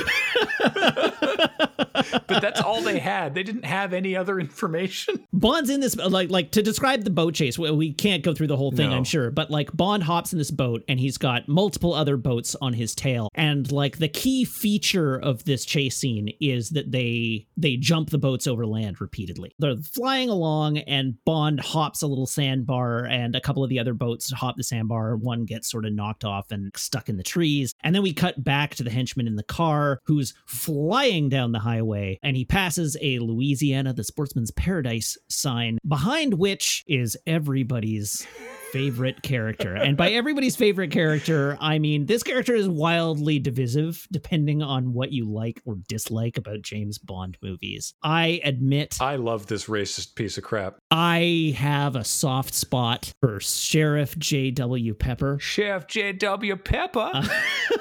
But 1.93 2.41
that's 2.41 2.61
all 2.61 2.81
they 2.81 2.99
had. 2.99 3.33
They 3.35 3.43
didn't 3.43 3.65
have 3.65 3.93
any 3.93 4.15
other 4.15 4.39
information. 4.39 5.25
Bond's 5.33 5.69
in 5.69 5.79
this 5.79 5.95
like 5.95 6.29
like 6.29 6.51
to 6.51 6.61
describe 6.61 7.03
the 7.03 7.09
boat 7.09 7.33
chase. 7.33 7.57
We, 7.57 7.71
we 7.71 7.93
can't 7.93 8.23
go 8.23 8.33
through 8.33 8.47
the 8.47 8.57
whole 8.57 8.71
thing, 8.71 8.89
No. 8.89 8.97
I'm 8.97 9.03
sure, 9.03 9.31
but 9.31 9.49
like 9.51 9.75
Bond 9.75 10.03
hops 10.03 10.31
in 10.31 10.39
this 10.39 10.51
boat 10.51 10.83
and 10.87 10.99
he's 10.99 11.17
got 11.17 11.47
multiple 11.47 11.93
other 11.93 12.17
boats 12.17 12.55
on 12.61 12.73
his 12.73 12.95
tail. 12.95 13.29
And 13.35 13.71
like 13.71 13.97
the 13.97 14.07
key 14.07 14.45
feature 14.45 15.17
of 15.17 15.43
this 15.45 15.65
chase 15.65 15.97
scene 15.97 16.29
is 16.39 16.69
that 16.71 16.91
they 16.91 17.47
they 17.57 17.77
jump 17.77 18.09
the 18.09 18.17
boats 18.17 18.47
over 18.47 18.65
land 18.65 19.01
repeatedly. 19.01 19.53
They're 19.59 19.77
flying 19.77 20.29
along 20.29 20.77
and 20.79 21.15
Bond 21.25 21.59
hops 21.59 22.01
a 22.01 22.07
little 22.07 22.27
sandbar 22.27 23.05
and 23.05 23.35
a 23.35 23.41
couple 23.41 23.63
of 23.63 23.69
the 23.69 23.79
other 23.79 23.93
boats 23.93 24.31
hop 24.31 24.57
the 24.57 24.63
sandbar. 24.63 25.15
One 25.15 25.45
gets 25.45 25.69
sort 25.69 25.85
of 25.85 25.93
knocked 25.93 26.23
off 26.23 26.51
and 26.51 26.71
stuck 26.75 27.09
in 27.09 27.17
the 27.17 27.23
trees. 27.23 27.73
And 27.81 27.93
then 27.93 28.01
we 28.03 28.13
cut 28.13 28.43
back 28.43 28.75
to 28.75 28.83
the 28.83 28.89
henchman 28.89 29.27
in 29.27 29.35
the 29.35 29.43
car 29.43 29.99
who's 30.05 30.33
flying 30.45 31.29
down 31.29 31.51
the 31.51 31.59
highway 31.71 32.19
and 32.21 32.35
he 32.35 32.45
passes 32.45 32.97
a 33.01 33.19
Louisiana, 33.19 33.93
the 33.93 34.03
sportsman's 34.03 34.51
paradise 34.51 35.17
sign, 35.29 35.77
behind 35.87 36.33
which 36.33 36.83
is 36.87 37.17
everybody's 37.25 38.27
favorite 38.71 39.21
character. 39.21 39.75
And 39.75 39.97
by 39.97 40.11
everybody's 40.11 40.55
favorite 40.55 40.91
character, 40.91 41.57
I 41.59 41.79
mean 41.79 42.05
this 42.05 42.23
character 42.23 42.55
is 42.55 42.67
wildly 42.67 43.39
divisive 43.39 44.07
depending 44.11 44.61
on 44.61 44.93
what 44.93 45.11
you 45.11 45.29
like 45.29 45.61
or 45.65 45.77
dislike 45.87 46.37
about 46.37 46.61
James 46.61 46.97
Bond 46.97 47.37
movies. 47.41 47.93
I 48.03 48.41
admit 48.43 48.97
I 49.01 49.15
love 49.15 49.47
this 49.47 49.65
racist 49.65 50.15
piece 50.15 50.37
of 50.37 50.43
crap. 50.43 50.77
I 50.89 51.53
have 51.57 51.95
a 51.95 52.03
soft 52.03 52.53
spot 52.53 53.13
for 53.21 53.39
Sheriff 53.39 54.17
J.W. 54.17 54.93
Pepper. 54.93 55.39
Chef 55.39 55.87
J.W. 55.87 56.55
Pepper. 56.57 57.11
Uh, 57.13 57.27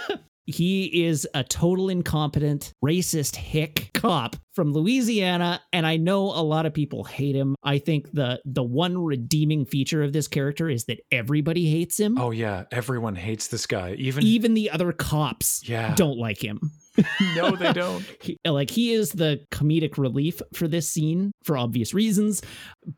He 0.50 1.04
is 1.04 1.26
a 1.34 1.42
total 1.44 1.88
incompetent, 1.88 2.72
racist 2.84 3.36
hick 3.36 3.90
cop 3.94 4.36
from 4.54 4.72
Louisiana, 4.72 5.60
and 5.72 5.86
I 5.86 5.96
know 5.96 6.24
a 6.24 6.42
lot 6.42 6.66
of 6.66 6.74
people 6.74 7.04
hate 7.04 7.34
him. 7.36 7.54
I 7.62 7.78
think 7.78 8.10
the 8.12 8.40
the 8.44 8.62
one 8.62 8.98
redeeming 9.02 9.64
feature 9.64 10.02
of 10.02 10.12
this 10.12 10.28
character 10.28 10.68
is 10.68 10.84
that 10.86 11.00
everybody 11.12 11.70
hates 11.70 11.98
him. 11.98 12.18
oh 12.18 12.30
yeah, 12.30 12.64
everyone 12.72 13.14
hates 13.14 13.48
this 13.48 13.66
guy. 13.66 13.94
Even 13.94 14.24
Even 14.24 14.54
the 14.54 14.70
other 14.70 14.92
cops 14.92 15.66
Yeah. 15.68 15.94
don't 15.94 16.18
like 16.18 16.42
him. 16.42 16.60
no, 17.36 17.56
they 17.56 17.72
don't. 17.72 18.04
He, 18.20 18.38
like 18.46 18.70
he 18.70 18.92
is 18.92 19.12
the 19.12 19.40
comedic 19.50 19.96
relief 19.96 20.42
for 20.52 20.68
this 20.68 20.88
scene 20.88 21.32
for 21.42 21.56
obvious 21.56 21.94
reasons, 21.94 22.42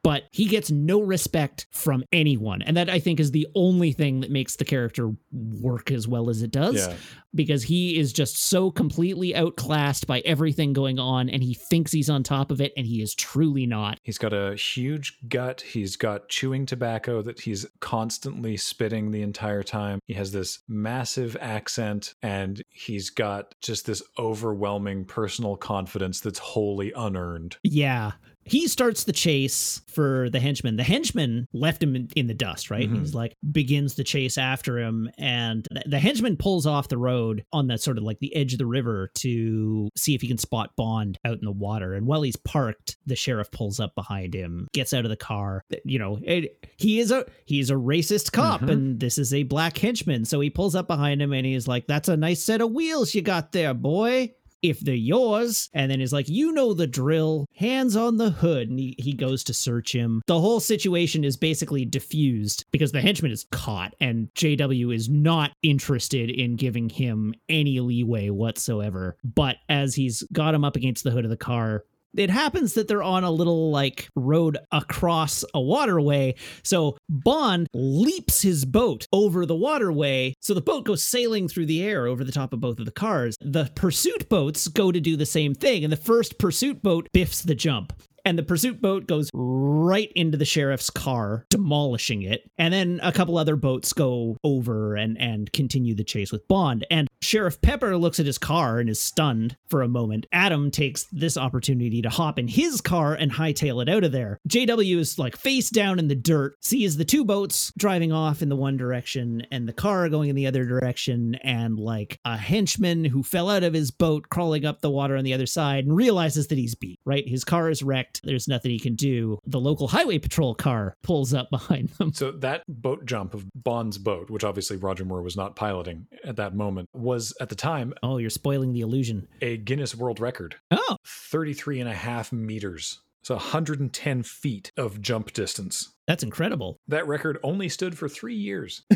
but 0.03 0.25
he 0.33 0.47
gets 0.47 0.71
no 0.71 1.01
respect 1.01 1.67
from 1.71 2.03
anyone, 2.13 2.61
and 2.63 2.77
that 2.77 2.91
I 2.91 2.99
think 2.99 3.21
is 3.21 3.31
the 3.31 3.47
only 3.55 3.93
thing 3.93 4.21
that 4.21 4.31
makes 4.31 4.57
the 4.57 4.65
character 4.65 5.13
work 5.31 5.93
as 5.93 6.09
well 6.09 6.29
as 6.29 6.43
it 6.43 6.51
does. 6.51 6.87
Yeah. 6.87 6.95
Because 7.35 7.63
he 7.63 7.99
is 7.99 8.13
just 8.13 8.37
so 8.37 8.71
completely 8.71 9.35
outclassed 9.35 10.07
by 10.07 10.21
everything 10.21 10.73
going 10.73 10.99
on, 10.99 11.31
and 11.31 11.43
he 11.43 11.55
thinks 11.55 11.93
he's 11.93 12.11
on 12.11 12.23
top 12.23 12.51
of 12.51 12.61
it, 12.61 12.73
and 12.77 12.87
he 12.87 13.01
is 13.01 13.15
truly 13.15 13.65
not. 13.65 13.99
He's 14.03 14.19
got 14.19 14.33
a 14.35 14.55
huge 14.55 15.19
gut. 15.29 15.63
He's 15.63 15.97
got 15.97 16.29
chewing 16.29 16.67
tobacco 16.67 17.23
that 17.23 17.41
he's 17.41 17.67
constantly 17.81 18.57
spitting 18.57 19.11
the 19.11 19.23
entire 19.23 19.63
time. 19.63 20.01
He 20.07 20.15
has 20.15 20.33
this 20.33 20.61
massive 20.69 21.37
accent 21.41 22.15
and 22.23 22.63
he's 22.71 23.11
got 23.11 23.55
just 23.61 23.87
this 23.87 23.92
overwhelming 24.19 25.05
personal 25.05 25.57
confidence 25.57 26.21
that's 26.21 26.39
wholly 26.39 26.93
unearned. 26.95 27.57
Yeah. 27.65 28.13
He 28.45 28.67
starts 28.69 29.05
the 29.05 29.13
chase 29.13 29.81
for 29.87 30.29
the 30.31 30.41
henchman. 30.41 30.77
The 30.77 30.83
henchman 30.83 31.47
left 31.53 31.83
him 31.83 31.95
in, 31.95 32.09
in 32.17 32.27
the 32.27 32.35
dust, 32.35 32.71
right? 32.71 32.91
Mhm. 32.91 32.99
He's 33.01 33.15
like 33.15 33.37
begins 33.53 33.95
the 33.95 34.05
chase 34.05 34.37
after 34.39 34.79
him, 34.79 35.09
and 35.19 35.67
the, 35.71 35.83
the 35.87 35.99
henchman 35.99 36.37
pulls 36.37 36.67
off 36.67 36.89
the 36.89 36.99
road 36.99 37.45
on 37.53 37.67
the 37.69 37.79
sort 37.79 37.99
of 37.99 38.05
like 38.05 38.19
the 38.19 38.35
edge 38.35 38.53
of 38.53 38.59
the 38.59 38.67
river 38.67 39.11
to 39.17 39.89
see 39.97 40.15
if 40.15 40.23
he 40.23 40.29
can 40.29 40.39
spot 40.39 40.75
Bond 40.77 41.19
out 41.25 41.39
in 41.39 41.45
the 41.45 41.53
water. 41.53 41.95
And 41.95 42.07
while 42.07 42.23
he's 42.23 42.37
parked, 42.37 42.97
the 43.07 43.17
sheriff 43.17 43.51
pulls 43.51 43.79
up 43.79 43.95
behind 43.95 44.35
him, 44.35 44.67
gets 44.73 44.93
out 44.93 45.05
of 45.05 45.11
the 45.11 45.17
car. 45.17 45.63
You 45.85 45.99
know, 45.99 46.19
it, 46.23 46.67
he 46.79 46.99
is 47.01 47.11
a 47.11 47.25
he's 47.45 47.71
a 47.71 47.75
racist 47.75 48.33
cop, 48.33 48.63
Mhm. 48.63 48.71
and 48.71 49.01
this 49.01 49.19
is 49.19 49.33
a 49.33 49.43
black 49.45 49.79
henchman. 49.79 50.25
So 50.25 50.41
he 50.41 50.51
pulls 50.51 50.75
up 50.75 50.87
behind 50.89 51.23
him, 51.23 51.33
and 51.33 51.47
he's 51.47 51.69
like, 51.69 51.87
"That's 51.87 52.09
a 52.09 52.17
nice 52.17 52.43
set 52.43 52.61
of 52.61 52.73
wheels 52.73 53.15
you 53.15 53.23
got 53.23 53.53
there, 53.53 53.75
boy." 53.75 54.33
If 54.63 54.81
they're 54.81 54.95
yours. 54.95 55.69
And 55.73 55.91
then 55.91 56.01
he's 56.01 56.13
like, 56.13 56.29
you 56.29 56.53
know 56.53 56.73
the 56.75 56.87
drill, 56.87 57.47
hands 57.55 57.97
on 57.97 58.17
the 58.17 58.31
hood. 58.31 58.71
And 58.71 58.79
he, 58.79 58.95
he 58.99 59.13
goes 59.13 59.45
to 59.45 59.55
search 59.55 59.93
him. 59.93 60.23
The 60.27 60.41
whole 60.41 60.61
situation 60.61 61.25
is 61.25 61.37
basically 61.37 61.85
diffused 61.85 62.65
because 62.71 62.93
the 62.93 63.01
henchman 63.01 63.33
is 63.33 63.47
caught, 63.51 63.95
and 64.01 64.29
JW 64.35 64.95
is 64.95 65.09
not 65.09 65.53
interested 65.63 66.31
in 66.31 66.57
giving 66.57 66.89
him 66.89 67.35
any 67.49 67.81
leeway 67.81 68.31
whatsoever. 68.31 69.17
But 69.25 69.57
as 69.69 69.95
he's 69.95 70.23
got 70.33 70.55
him 70.55 70.65
up 70.65 70.77
against 70.77 71.05
the 71.05 71.11
hood 71.11 71.25
of 71.25 71.31
the 71.31 71.37
car, 71.37 71.85
it 72.17 72.31
happens 72.31 72.75
that 72.75 72.89
they're 72.89 73.03
on 73.03 73.25
a 73.25 73.31
little 73.31 73.71
like 73.71 74.09
road 74.17 74.59
across 74.71 75.45
a 75.55 75.61
waterway. 75.61 76.35
So 76.63 76.97
Bond 77.09 77.69
leaps 77.75 78.43
his 78.43 78.65
boat 78.65 79.07
over 79.13 79.47
the 79.47 79.57
waterway. 79.57 80.35
So 80.41 80.55
the 80.55 80.61
boat 80.61 80.85
goes 80.85 81.03
sailing 81.03 81.49
through 81.49 81.67
the 81.67 81.83
air 81.83 82.07
over 82.07 82.25
the 82.25 82.33
top 82.33 82.53
of 82.53 82.61
both 82.61 82.79
of 82.79 82.87
the 82.87 82.93
cars. 82.93 83.37
The 83.41 83.71
pursuit 83.75 84.29
boats 84.29 84.69
go 84.69 84.93
to 84.93 85.01
do 85.01 85.17
the 85.17 85.27
same 85.27 85.55
thing. 85.55 85.85
And 85.85 85.93
the 85.93 85.97
first 85.97 86.39
pursuit 86.39 86.83
boat 86.83 87.09
biffs 87.13 87.43
the 87.43 87.55
jump. 87.55 87.93
And 88.25 88.39
the 88.39 88.43
pursuit 88.43 88.81
boat 88.81 89.07
goes 89.07 89.31
right 89.35 90.13
into 90.15 90.39
the 90.39 90.45
sheriff's 90.45 90.91
car, 90.91 91.45
demolishing 91.51 92.23
it. 92.23 92.49
And 92.57 92.73
then 92.73 93.01
a 93.03 93.13
couple 93.13 93.37
other 93.37 93.57
boats 93.57 93.93
go 93.93 94.37
over 94.45 94.95
and, 94.95 95.21
and 95.21 95.53
continue 95.53 95.95
the 95.95 96.05
chase 96.05 96.31
with 96.31 96.47
Bond. 96.47 96.87
And 96.91 97.09
Sheriff 97.23 97.61
Pepper 97.61 97.97
looks 97.97 98.21
at 98.21 98.27
his 98.27 98.39
car 98.39 98.79
and 98.79 98.91
is 98.91 99.01
stunned 99.01 99.57
for 99.69 99.83
a 99.83 99.89
moment. 99.89 100.27
Adam 100.33 100.71
takes 100.71 101.05
this 101.13 101.37
opportunity 101.37 102.03
to 102.03 102.11
hop 102.11 102.39
in 102.39 102.49
his 102.49 102.81
car 102.81 103.15
and 103.15 103.33
hightail 103.33 103.81
it 103.81 103.89
out 103.89 104.05
of 104.05 104.13
there. 104.13 104.41
JW 104.49 104.99
is 104.99 105.19
like 105.19 105.37
face 105.37 105.71
down 105.71 105.99
in 105.99 106.09
the 106.09 106.15
dirt, 106.15 106.57
sees 106.61 106.97
the 106.97 107.05
two 107.05 107.25
boats 107.25 107.73
driving 107.79 108.13
off 108.13 108.43
in 108.43 108.49
the 108.49 108.57
one 108.57 108.77
direction 108.77 109.47
and 109.51 109.69
the 109.69 109.73
car 109.73 110.09
going 110.09 110.31
in 110.31 110.37
the 110.37 110.47
other 110.47 110.65
direction, 110.65 111.37
and 111.37 111.79
like 111.79 112.19
a 112.25 112.37
henchman 112.37 113.05
who 113.05 113.23
fell 113.23 113.49
out 113.49 113.63
of 113.63 113.73
his 113.73 113.91
boat 113.91 114.29
crawling 114.29 114.65
up 114.65 114.81
the 114.81 114.91
water 114.91 115.17
on 115.17 115.25
the 115.25 115.35
other 115.35 115.47
side 115.47 115.85
and 115.85 115.97
realizes 115.97 116.49
that 116.49 116.59
he's 116.59 116.75
beat, 116.75 117.01
right? 117.05 117.29
His 117.29 117.45
car 117.45 117.71
is 117.71 117.83
wrecked. 117.83 118.21
There's 118.25 118.49
nothing 118.49 118.73
he 118.73 118.81
can 118.81 118.95
do. 118.95 119.39
The 119.47 119.61
local 119.61 119.89
highway 119.89 120.19
patrol 120.19 120.55
car 120.55 120.97
pulls 121.03 121.33
up 121.33 121.51
behind 121.53 121.91
them. 121.91 122.13
So 122.13 122.33
that 122.33 122.63
boat 122.69 123.05
jump 123.05 123.35
of 123.35 123.47
Bond's 123.55 123.99
boat, 123.99 124.31
which 124.31 124.45
obviously 124.45 124.77
Roger 124.77 125.05
Moore 125.05 125.23
was 125.23 125.37
not 125.37 125.57
piloting 125.57 126.07
at 126.25 126.37
that 126.37 126.55
moment, 126.55 126.89
was 126.93 127.12
at 127.41 127.49
the 127.49 127.55
time 127.55 127.95
Oh, 128.03 128.19
you're 128.19 128.31
spoiling 128.31 128.73
the 128.73 128.81
illusion. 128.81 129.29
a 129.41 129.57
Guinness 129.57 129.95
World 129.95 130.21
Record 130.21 130.57
Oh, 130.71 130.97
33 131.07 131.81
and 131.81 131.89
a 131.89 131.95
half 131.95 132.33
meters. 132.33 133.01
So 133.25 133.35
110 133.37 134.23
feet 134.25 134.73
of 134.77 135.01
jump 135.01 135.33
distance. 135.33 135.93
that's 136.09 136.25
incredible. 136.25 136.79
That 136.89 137.07
record 137.07 137.39
only 137.45 137.69
stood 137.69 137.97
for 137.97 138.09
three 138.09 138.35
years. 138.35 138.83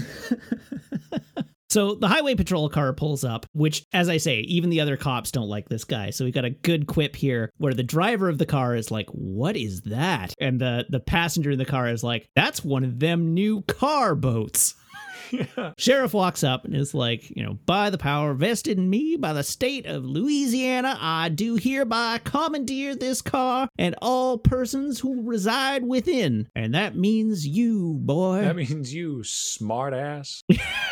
So 1.68 1.96
the 1.96 2.06
highway 2.08 2.36
patrol 2.36 2.68
car 2.70 2.92
pulls 2.92 3.24
up, 3.24 3.44
which, 3.52 3.84
as 3.92 4.08
I 4.08 4.18
say, 4.18 4.38
even 4.42 4.70
the 4.70 4.80
other 4.80 4.96
cops 4.96 5.32
don't 5.32 5.48
like 5.48 5.68
this 5.68 5.82
guy. 5.82 6.10
So 6.10 6.24
we 6.24 6.30
got 6.30 6.44
a 6.44 6.50
good 6.50 6.86
quip 6.86 7.16
here 7.16 7.50
where 7.58 7.74
the 7.74 7.82
driver 7.82 8.28
of 8.28 8.38
the 8.38 8.46
car 8.46 8.76
is 8.76 8.92
like, 8.92 9.08
What 9.10 9.56
is 9.56 9.82
that? 9.82 10.32
And 10.40 10.60
the, 10.60 10.86
the 10.88 11.00
passenger 11.00 11.50
in 11.50 11.58
the 11.58 11.64
car 11.64 11.88
is 11.88 12.04
like, 12.04 12.28
That's 12.36 12.64
one 12.64 12.84
of 12.84 13.00
them 13.00 13.34
new 13.34 13.62
car 13.62 14.14
boats. 14.14 14.74
yeah. 15.30 15.72
Sheriff 15.78 16.14
walks 16.14 16.44
up 16.44 16.64
and 16.64 16.74
is 16.74 16.94
like, 16.94 17.30
you 17.30 17.42
know, 17.42 17.58
by 17.66 17.90
the 17.90 17.98
power 17.98 18.34
vested 18.34 18.78
in 18.78 18.88
me 18.88 19.16
by 19.16 19.32
the 19.32 19.42
state 19.42 19.86
of 19.86 20.04
Louisiana, 20.04 20.96
I 21.00 21.28
do 21.28 21.56
hereby 21.56 22.18
commandeer 22.24 22.94
this 22.94 23.22
car 23.22 23.68
and 23.78 23.94
all 24.00 24.38
persons 24.38 25.00
who 25.00 25.22
reside 25.22 25.84
within. 25.84 26.48
And 26.54 26.74
that 26.74 26.96
means 26.96 27.46
you, 27.46 27.94
boy. 28.00 28.42
That 28.42 28.56
means 28.56 28.92
you 28.94 29.22
smart 29.24 29.94
ass. 29.94 30.42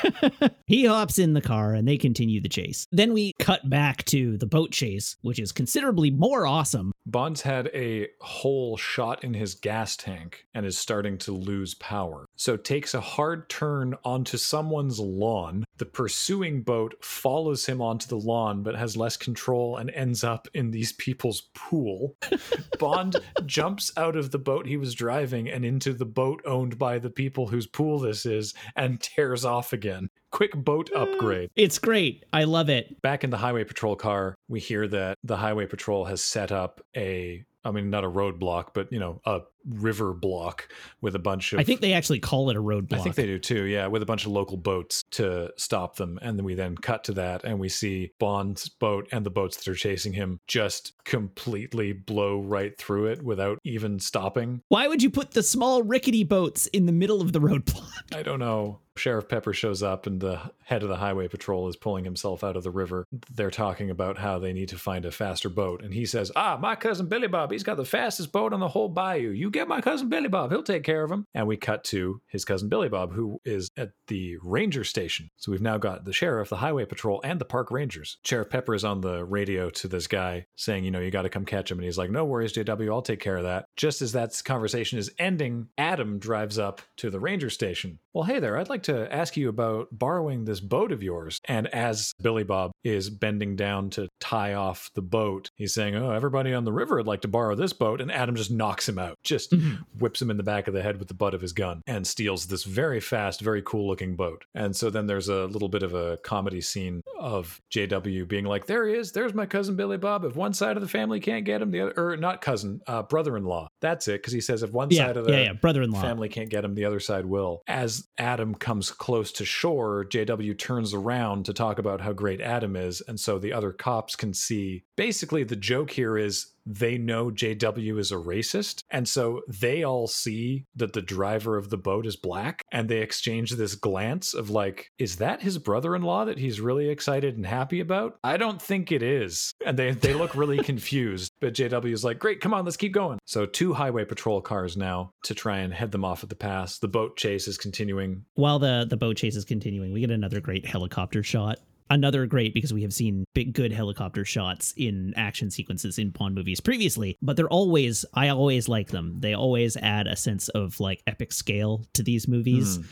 he 0.67 0.87
hops 0.87 1.19
in 1.19 1.35
the 1.35 1.41
car 1.41 1.75
and 1.75 1.87
they 1.87 1.99
continue 1.99 2.41
the 2.41 2.49
chase. 2.49 2.87
Then 2.93 3.13
we 3.13 3.33
cut 3.39 3.69
back 3.69 4.05
to 4.07 4.37
the 4.39 4.47
boat 4.47 4.71
chase, 4.71 5.17
which 5.23 5.39
is 5.39 5.53
considerably 5.53 6.11
more 6.11 6.47
awesome. 6.47 6.93
Bond's 7.07 7.43
had 7.43 7.69
a 7.75 8.09
hole 8.21 8.77
shot 8.77 9.23
in 9.25 9.35
his 9.35 9.55
gas 9.55 9.97
tank 9.97 10.47
and 10.55 10.65
is 10.65 10.79
starting 10.79 11.19
to 11.19 11.33
lose 11.33 11.75
power. 11.75 12.27
So 12.37 12.57
takes 12.57 12.95
a 12.95 13.01
hard 13.01 13.49
turn 13.49 13.95
onto 14.15 14.37
someone's 14.37 15.01
lawn. 15.01 15.65
The 15.79 15.87
pursuing 15.87 16.63
boat 16.63 16.95
follows 17.01 17.67
him 17.67 17.83
onto 17.83 18.07
the 18.07 18.19
lawn 18.19 18.63
but 18.63 18.77
has 18.77 18.97
less 18.97 19.17
control 19.17 19.77
and 19.77 19.91
ends 19.91 20.23
up 20.23 20.47
in 20.55 20.71
these 20.71 20.93
people's 20.93 21.49
pool. 21.55 22.17
Bond 22.79 23.17
jumps 23.45 23.91
out 23.97 24.17
of 24.17 24.31
the 24.31 24.39
boat 24.39 24.67
he 24.67 24.77
was 24.77 24.95
driving 24.95 25.49
and 25.49 25.65
into 25.65 25.93
the 25.93 26.07
boat 26.07 26.41
owned 26.47 26.79
by 26.79 27.01
the 27.01 27.11
people 27.11 27.49
whose 27.49 27.67
pool 27.67 27.99
this 27.99 28.25
is 28.25 28.55
and 28.77 29.01
tears 29.01 29.45
off 29.45 29.73
again. 29.73 30.09
Quick 30.31 30.55
boat 30.55 30.91
mm. 30.95 31.03
upgrade. 31.03 31.51
It's 31.57 31.81
great. 31.81 32.25
I 32.33 32.45
love 32.45 32.71
it. 32.71 33.03
Back 33.03 33.25
in 33.25 33.31
the 33.31 33.37
highway 33.37 33.65
patrol 33.65 33.97
car, 33.97 34.37
we 34.47 34.61
hear 34.61 34.87
that 34.89 35.19
the 35.25 35.37
highway 35.37 35.67
patrol 35.67 36.05
has 36.05 36.23
set 36.23 36.53
up 36.53 36.81
a 36.97 37.45
I 37.65 37.71
mean, 37.71 37.89
not 37.89 38.05
a 38.05 38.11
roadblock, 38.11 38.69
but 38.75 38.93
you 38.93 39.01
know, 39.01 39.21
a 39.25 39.41
river 39.69 40.13
block 40.13 40.69
with 41.01 41.15
a 41.15 41.19
bunch 41.19 41.53
of. 41.53 41.61
I 41.61 41.65
think 41.65 41.81
they 41.81 41.93
actually 41.93 42.21
call 42.21 42.51
it 42.51 42.57
a 42.57 42.63
roadblock. 42.63 42.99
I 42.99 43.03
think 43.03 43.15
they 43.15 43.27
do 43.27 43.39
too. 43.39 43.65
Yeah, 43.65 43.87
with 43.87 44.03
a 44.03 44.07
bunch 44.07 44.27
of 44.27 44.33
local 44.33 44.57
boats 44.57 45.03
to 45.13 45.53
stop 45.57 45.97
them, 45.97 46.19
and 46.23 46.39
then 46.39 46.45
we 46.45 46.55
then 46.55 46.77
cut 46.77 47.05
to 47.05 47.13
that, 47.15 47.45
and 47.45 47.59
we 47.59 47.69
see 47.69 48.13
Bond's 48.19 48.69
boat 48.69 49.09
and 49.13 49.25
the 49.25 49.31
boats 49.31 49.57
that 49.57 49.69
are 49.69 49.75
chasing 49.75 50.13
him 50.13 50.41
just 50.47 50.93
completely 51.05 51.93
blow 51.93 52.41
right 52.41 52.77
through 52.79 53.07
it 53.07 53.23
without 53.23 53.59
even 53.65 53.99
stopping. 53.99 54.63
Why 54.69 54.89
would 54.89 55.03
you 55.03 55.11
put 55.11 55.33
the 55.33 55.43
small 55.43 55.83
rickety 55.83 56.25
boats 56.25 56.67
in 56.69 56.87
the 56.87 56.93
middle 56.93 57.21
of 57.21 57.33
the 57.33 57.41
roadblock? 57.41 58.15
I 58.15 58.23
don't 58.23 58.41
know. 58.41 58.81
Sheriff 58.97 59.29
Pepper 59.29 59.53
shows 59.53 59.83
up 59.83 60.07
and 60.07 60.21
the 60.21 60.41
head 60.65 60.85
of 60.85 60.89
the 60.89 60.97
highway 60.97 61.27
patrol 61.27 61.69
is 61.69 61.75
pulling 61.75 62.05
himself 62.05 62.45
out 62.45 62.57
of 62.57 62.63
the 62.63 62.71
river. 62.71 63.05
They're 63.33 63.51
talking 63.51 63.91
about 63.91 64.19
how 64.19 64.39
they 64.39 64.53
need 64.53 64.69
to 64.69 64.79
find 64.79 65.05
a 65.05 65.11
faster 65.11 65.49
boat. 65.49 65.83
And 65.83 65.93
he 65.93 66.07
says, 66.07 66.31
Ah, 66.37 66.57
my 66.61 66.77
cousin 66.77 67.07
Billy 67.07 67.27
Bob, 67.27 67.51
he's 67.51 67.65
got 67.65 67.77
the 67.77 67.85
fastest 67.85 68.31
boat 68.31 68.53
on 68.53 68.61
the 68.61 68.69
whole 68.69 68.89
bayou. 68.89 69.31
You 69.31 69.51
get 69.55 69.69
my 69.69 69.81
cousin 69.81 70.09
Billy 70.09 70.29
Bob, 70.29 70.51
he'll 70.51 70.63
take 70.63 70.83
care 70.83 71.03
of 71.03 71.11
him. 71.11 71.27
And 71.33 71.47
we 71.47 71.57
cut 71.57 71.85
to 71.85 72.21
his 72.27 72.45
cousin 72.45 72.69
Billy 72.69 72.89
Bob, 72.89 73.13
who 73.13 73.41
is 73.45 73.71
at 73.77 73.91
the 74.09 74.37
ranger 74.43 74.85
station. 74.85 75.31
So 75.37 75.53
we've 75.53 75.63
now 75.63 75.79
got 75.79 76.05
the 76.05 76.13
sheriff, 76.13 76.51
the 76.51 76.57
highway 76.57 76.85
patrol, 76.85 77.21
and 77.25 77.41
the 77.41 77.45
park 77.45 77.71
rangers. 77.71 78.19
Sheriff 78.25 78.51
Pepper 78.51 78.75
is 78.75 78.85
on 78.85 79.01
the 79.01 79.25
radio 79.25 79.71
to 79.71 79.89
this 79.89 80.07
guy 80.07 80.47
saying, 80.57 80.85
You 80.85 80.91
know, 80.91 81.01
you 81.01 81.11
got 81.11 81.23
to 81.23 81.31
come 81.31 81.47
catch 81.47 81.71
him. 81.71 81.79
And 81.79 81.85
he's 81.85 81.99
like, 81.99 82.11
No 82.11 82.25
worries, 82.25 82.53
JW, 82.53 82.93
I'll 82.93 83.03
take 83.03 83.21
care 83.21 83.37
of 83.37 83.45
that. 83.45 83.67
Just 83.77 84.03
as 84.03 84.13
that 84.13 84.39
conversation 84.45 84.99
is 84.99 85.11
ending, 85.19 85.69
Adam 85.79 86.19
drives 86.19 86.59
up 86.59 86.83
to 86.97 87.11
the 87.11 87.21
ranger 87.21 87.51
station. 87.51 88.01
Well, 88.15 88.23
hey 88.23 88.39
there, 88.39 88.57
I'd 88.57 88.69
like 88.69 88.85
to 88.85 89.13
ask 89.13 89.37
you 89.37 89.49
about 89.49 89.89
borrowing 89.91 90.45
this 90.45 90.61
boat 90.61 90.93
of 90.93 91.03
yours. 91.03 91.41
And 91.47 91.67
as 91.75 92.13
Billy 92.23 92.45
Bob 92.45 92.71
is 92.85 93.11
bending 93.11 93.57
down 93.57 93.91
to 93.91 94.07
tie 94.21 94.55
off 94.55 94.89
the 94.95 95.03
boat, 95.03 95.51
he's 95.57 95.75
saying, 95.75 95.97
Oh, 95.97 96.13
everybody 96.13 96.55
on 96.55 96.63
the 96.65 96.73
river 96.73 96.95
would 96.95 97.09
like 97.09 97.23
to 97.23 97.29
borrow 97.29 97.57
this 97.57 97.73
boat. 97.73 98.01
And 98.01 98.13
Adam 98.13 98.37
just 98.37 98.53
knocks 98.53 98.89
him 98.89 99.01
out, 99.01 99.17
just 99.25 99.51
Mhm. 99.51 99.79
whips 99.99 100.23
him 100.23 100.31
in 100.31 100.37
the 100.37 100.45
back 100.45 100.69
of 100.69 100.75
the 100.75 100.83
head 100.83 101.01
with 101.01 101.09
the 101.09 101.15
butt 101.15 101.35
of 101.35 101.41
his 101.41 101.53
gun 101.53 101.83
and 101.89 102.07
steals 102.07 102.47
this 102.47 102.63
very 102.63 103.01
fast, 103.01 103.41
very 103.41 103.63
cool 103.63 103.89
looking 103.89 104.15
boat. 104.15 104.45
And 104.55 104.77
so 104.77 104.91
then 104.91 105.09
there's 105.09 105.29
a 105.29 105.47
little 105.47 105.69
bit 105.69 105.83
of 105.83 105.93
a 105.93 106.17
comedy 106.19 106.61
scene 106.61 107.01
of 107.19 107.61
JW 107.73 108.27
being 108.29 108.45
like, 108.45 108.67
There 108.67 108.87
he 108.87 108.95
is, 108.95 109.11
there's 109.11 109.35
my 109.35 109.47
cousin 109.47 109.75
Billy 109.75 109.97
Bob. 109.99 110.25
If 110.25 110.37
one 110.37 110.53
side 110.55 110.77
of 110.77 110.83
the 110.85 110.89
family 110.89 111.19
can't 111.19 111.45
get 111.45 111.61
him, 111.61 111.73
the 111.73 111.81
other, 111.81 111.95
or 111.97 112.17
not 112.17 112.41
cousin, 112.43 112.81
uh, 112.87 113.03
brother 113.03 113.37
in 113.37 113.43
law. 113.45 113.67
That's 113.81 114.07
it. 114.07 114.19
Because 114.23 114.33
he 114.33 114.41
says, 114.41 114.63
If 114.63 114.71
one 114.71 114.89
Yeah, 114.93 115.07
side 115.09 115.17
of 115.17 115.25
the 115.25 115.33
yeah, 115.33 115.43
yeah. 115.47 115.53
Brother-in-law. 115.55 116.01
family 116.01 116.29
can't 116.29 116.49
get 116.49 116.65
him, 116.65 116.77
the 116.77 116.85
other 116.85 117.01
side 117.01 117.27
will. 117.27 117.61
As 117.67 118.04
Adam 118.19 118.55
comes 118.55 118.91
close 118.91 119.33
to 119.33 119.45
shore, 119.45 120.05
JW 120.05 120.59
turns 120.59 120.95
around 120.95 121.45
to 121.47 121.53
talk 121.53 121.79
about 121.79 122.01
how 122.01 122.13
great 122.13 122.41
Adam 122.41 122.77
is. 122.77 123.03
And 123.07 123.19
so 123.19 123.39
the 123.39 123.53
other 123.53 123.73
cops 123.73 124.17
can 124.17 124.35
see. 124.35 124.85
Basically, 124.97 125.45
the 125.45 125.57
joke 125.57 125.91
here 125.91 126.17
is 126.17 126.54
they 126.67 126.99
know 126.99 127.31
JW 127.31 127.99
is 127.99 128.13
a 128.13 128.17
racist. 128.17 128.81
And 128.91 129.09
so 129.09 129.43
they 129.49 129.83
all 129.83 130.07
see 130.07 130.65
that 130.77 130.93
the 130.93 131.03
driver 131.03 131.57
of 131.57 131.71
the 131.71 131.77
boat 131.77 132.07
is 132.07 132.17
black. 132.17 132.63
And 132.73 132.89
they 132.89 132.99
exchange 132.99 133.53
this 133.53 133.75
glance 133.75 134.35
of 134.35 134.51
like, 134.51 134.91
is 134.99 135.17
that 135.17 135.43
his 135.43 135.59
brother 135.59 135.95
in 135.95 136.03
law 136.03 136.25
that 136.25 136.39
he's 136.39 136.61
really 136.61 136.89
excited 136.89 137.37
and 137.37 137.47
happy 137.47 137.81
about? 137.81 138.19
I 138.25 138.37
don't 138.37 138.61
think 138.61 138.93
it 138.93 139.03
is. 139.03 139.53
And 139.65 139.79
they, 139.79 139.93
they 139.93 140.15
look 140.15 140.35
really 140.35 140.59
confused. 140.63 141.33
But 141.41 141.55
JW 141.55 141.93
is 141.93 142.05
like, 142.05 142.19
great, 142.19 142.41
come 142.41 142.55
on, 142.55 142.65
let's 142.65 142.77
keep 142.77 142.93
going. 142.93 143.19
So 143.27 143.47
two 143.47 143.73
highway 143.73 144.05
patrol 144.05 144.41
cars 144.41 144.77
now 144.77 145.11
to 145.25 145.35
try 145.35 145.59
and 145.59 145.73
head 145.73 145.93
them 145.93 146.05
off 146.05 146.23
at 146.23 146.29
the 146.29 146.37
pass. 146.37 146.79
The 146.79 146.89
boat 146.89 147.17
chase 147.17 147.49
is 147.49 147.59
continuing. 147.59 148.25
While 148.35 148.59
the, 148.59 148.87
the 148.89 148.97
boat 148.97 149.17
chase 149.17 149.37
is 149.37 149.45
continuing, 149.45 149.93
we 149.93 150.01
get 150.01 150.11
another 150.11 150.41
great 150.41 150.67
helicopter 150.67 151.23
shot. 151.23 151.59
Another 151.91 152.25
great 152.25 152.55
because 152.55 152.73
we 152.73 152.83
have 152.83 152.95
seen 152.95 153.27
big 153.35 153.53
good 153.53 153.71
helicopter 153.71 154.25
shots 154.25 154.73
in 154.77 155.13
action 155.17 155.51
sequences 155.51 155.99
in 155.99 156.11
Bond 156.11 156.35
movies 156.35 156.59
previously, 156.59 157.19
but 157.21 157.37
they're 157.37 157.49
always 157.49 158.07
I 158.15 158.31
always 158.31 158.69
like 158.69 158.89
them. 158.89 159.17
They 159.21 159.35
always 159.35 159.77
add 159.77 160.07
a 160.07 160.17
sense 160.17 160.49
of 160.49 160.81
like 160.81 161.03
epic 161.07 161.33
scale 161.33 161.85
to 161.93 162.03
these 162.03 162.27
movies. 162.27 162.77
Hmm. 162.77 162.83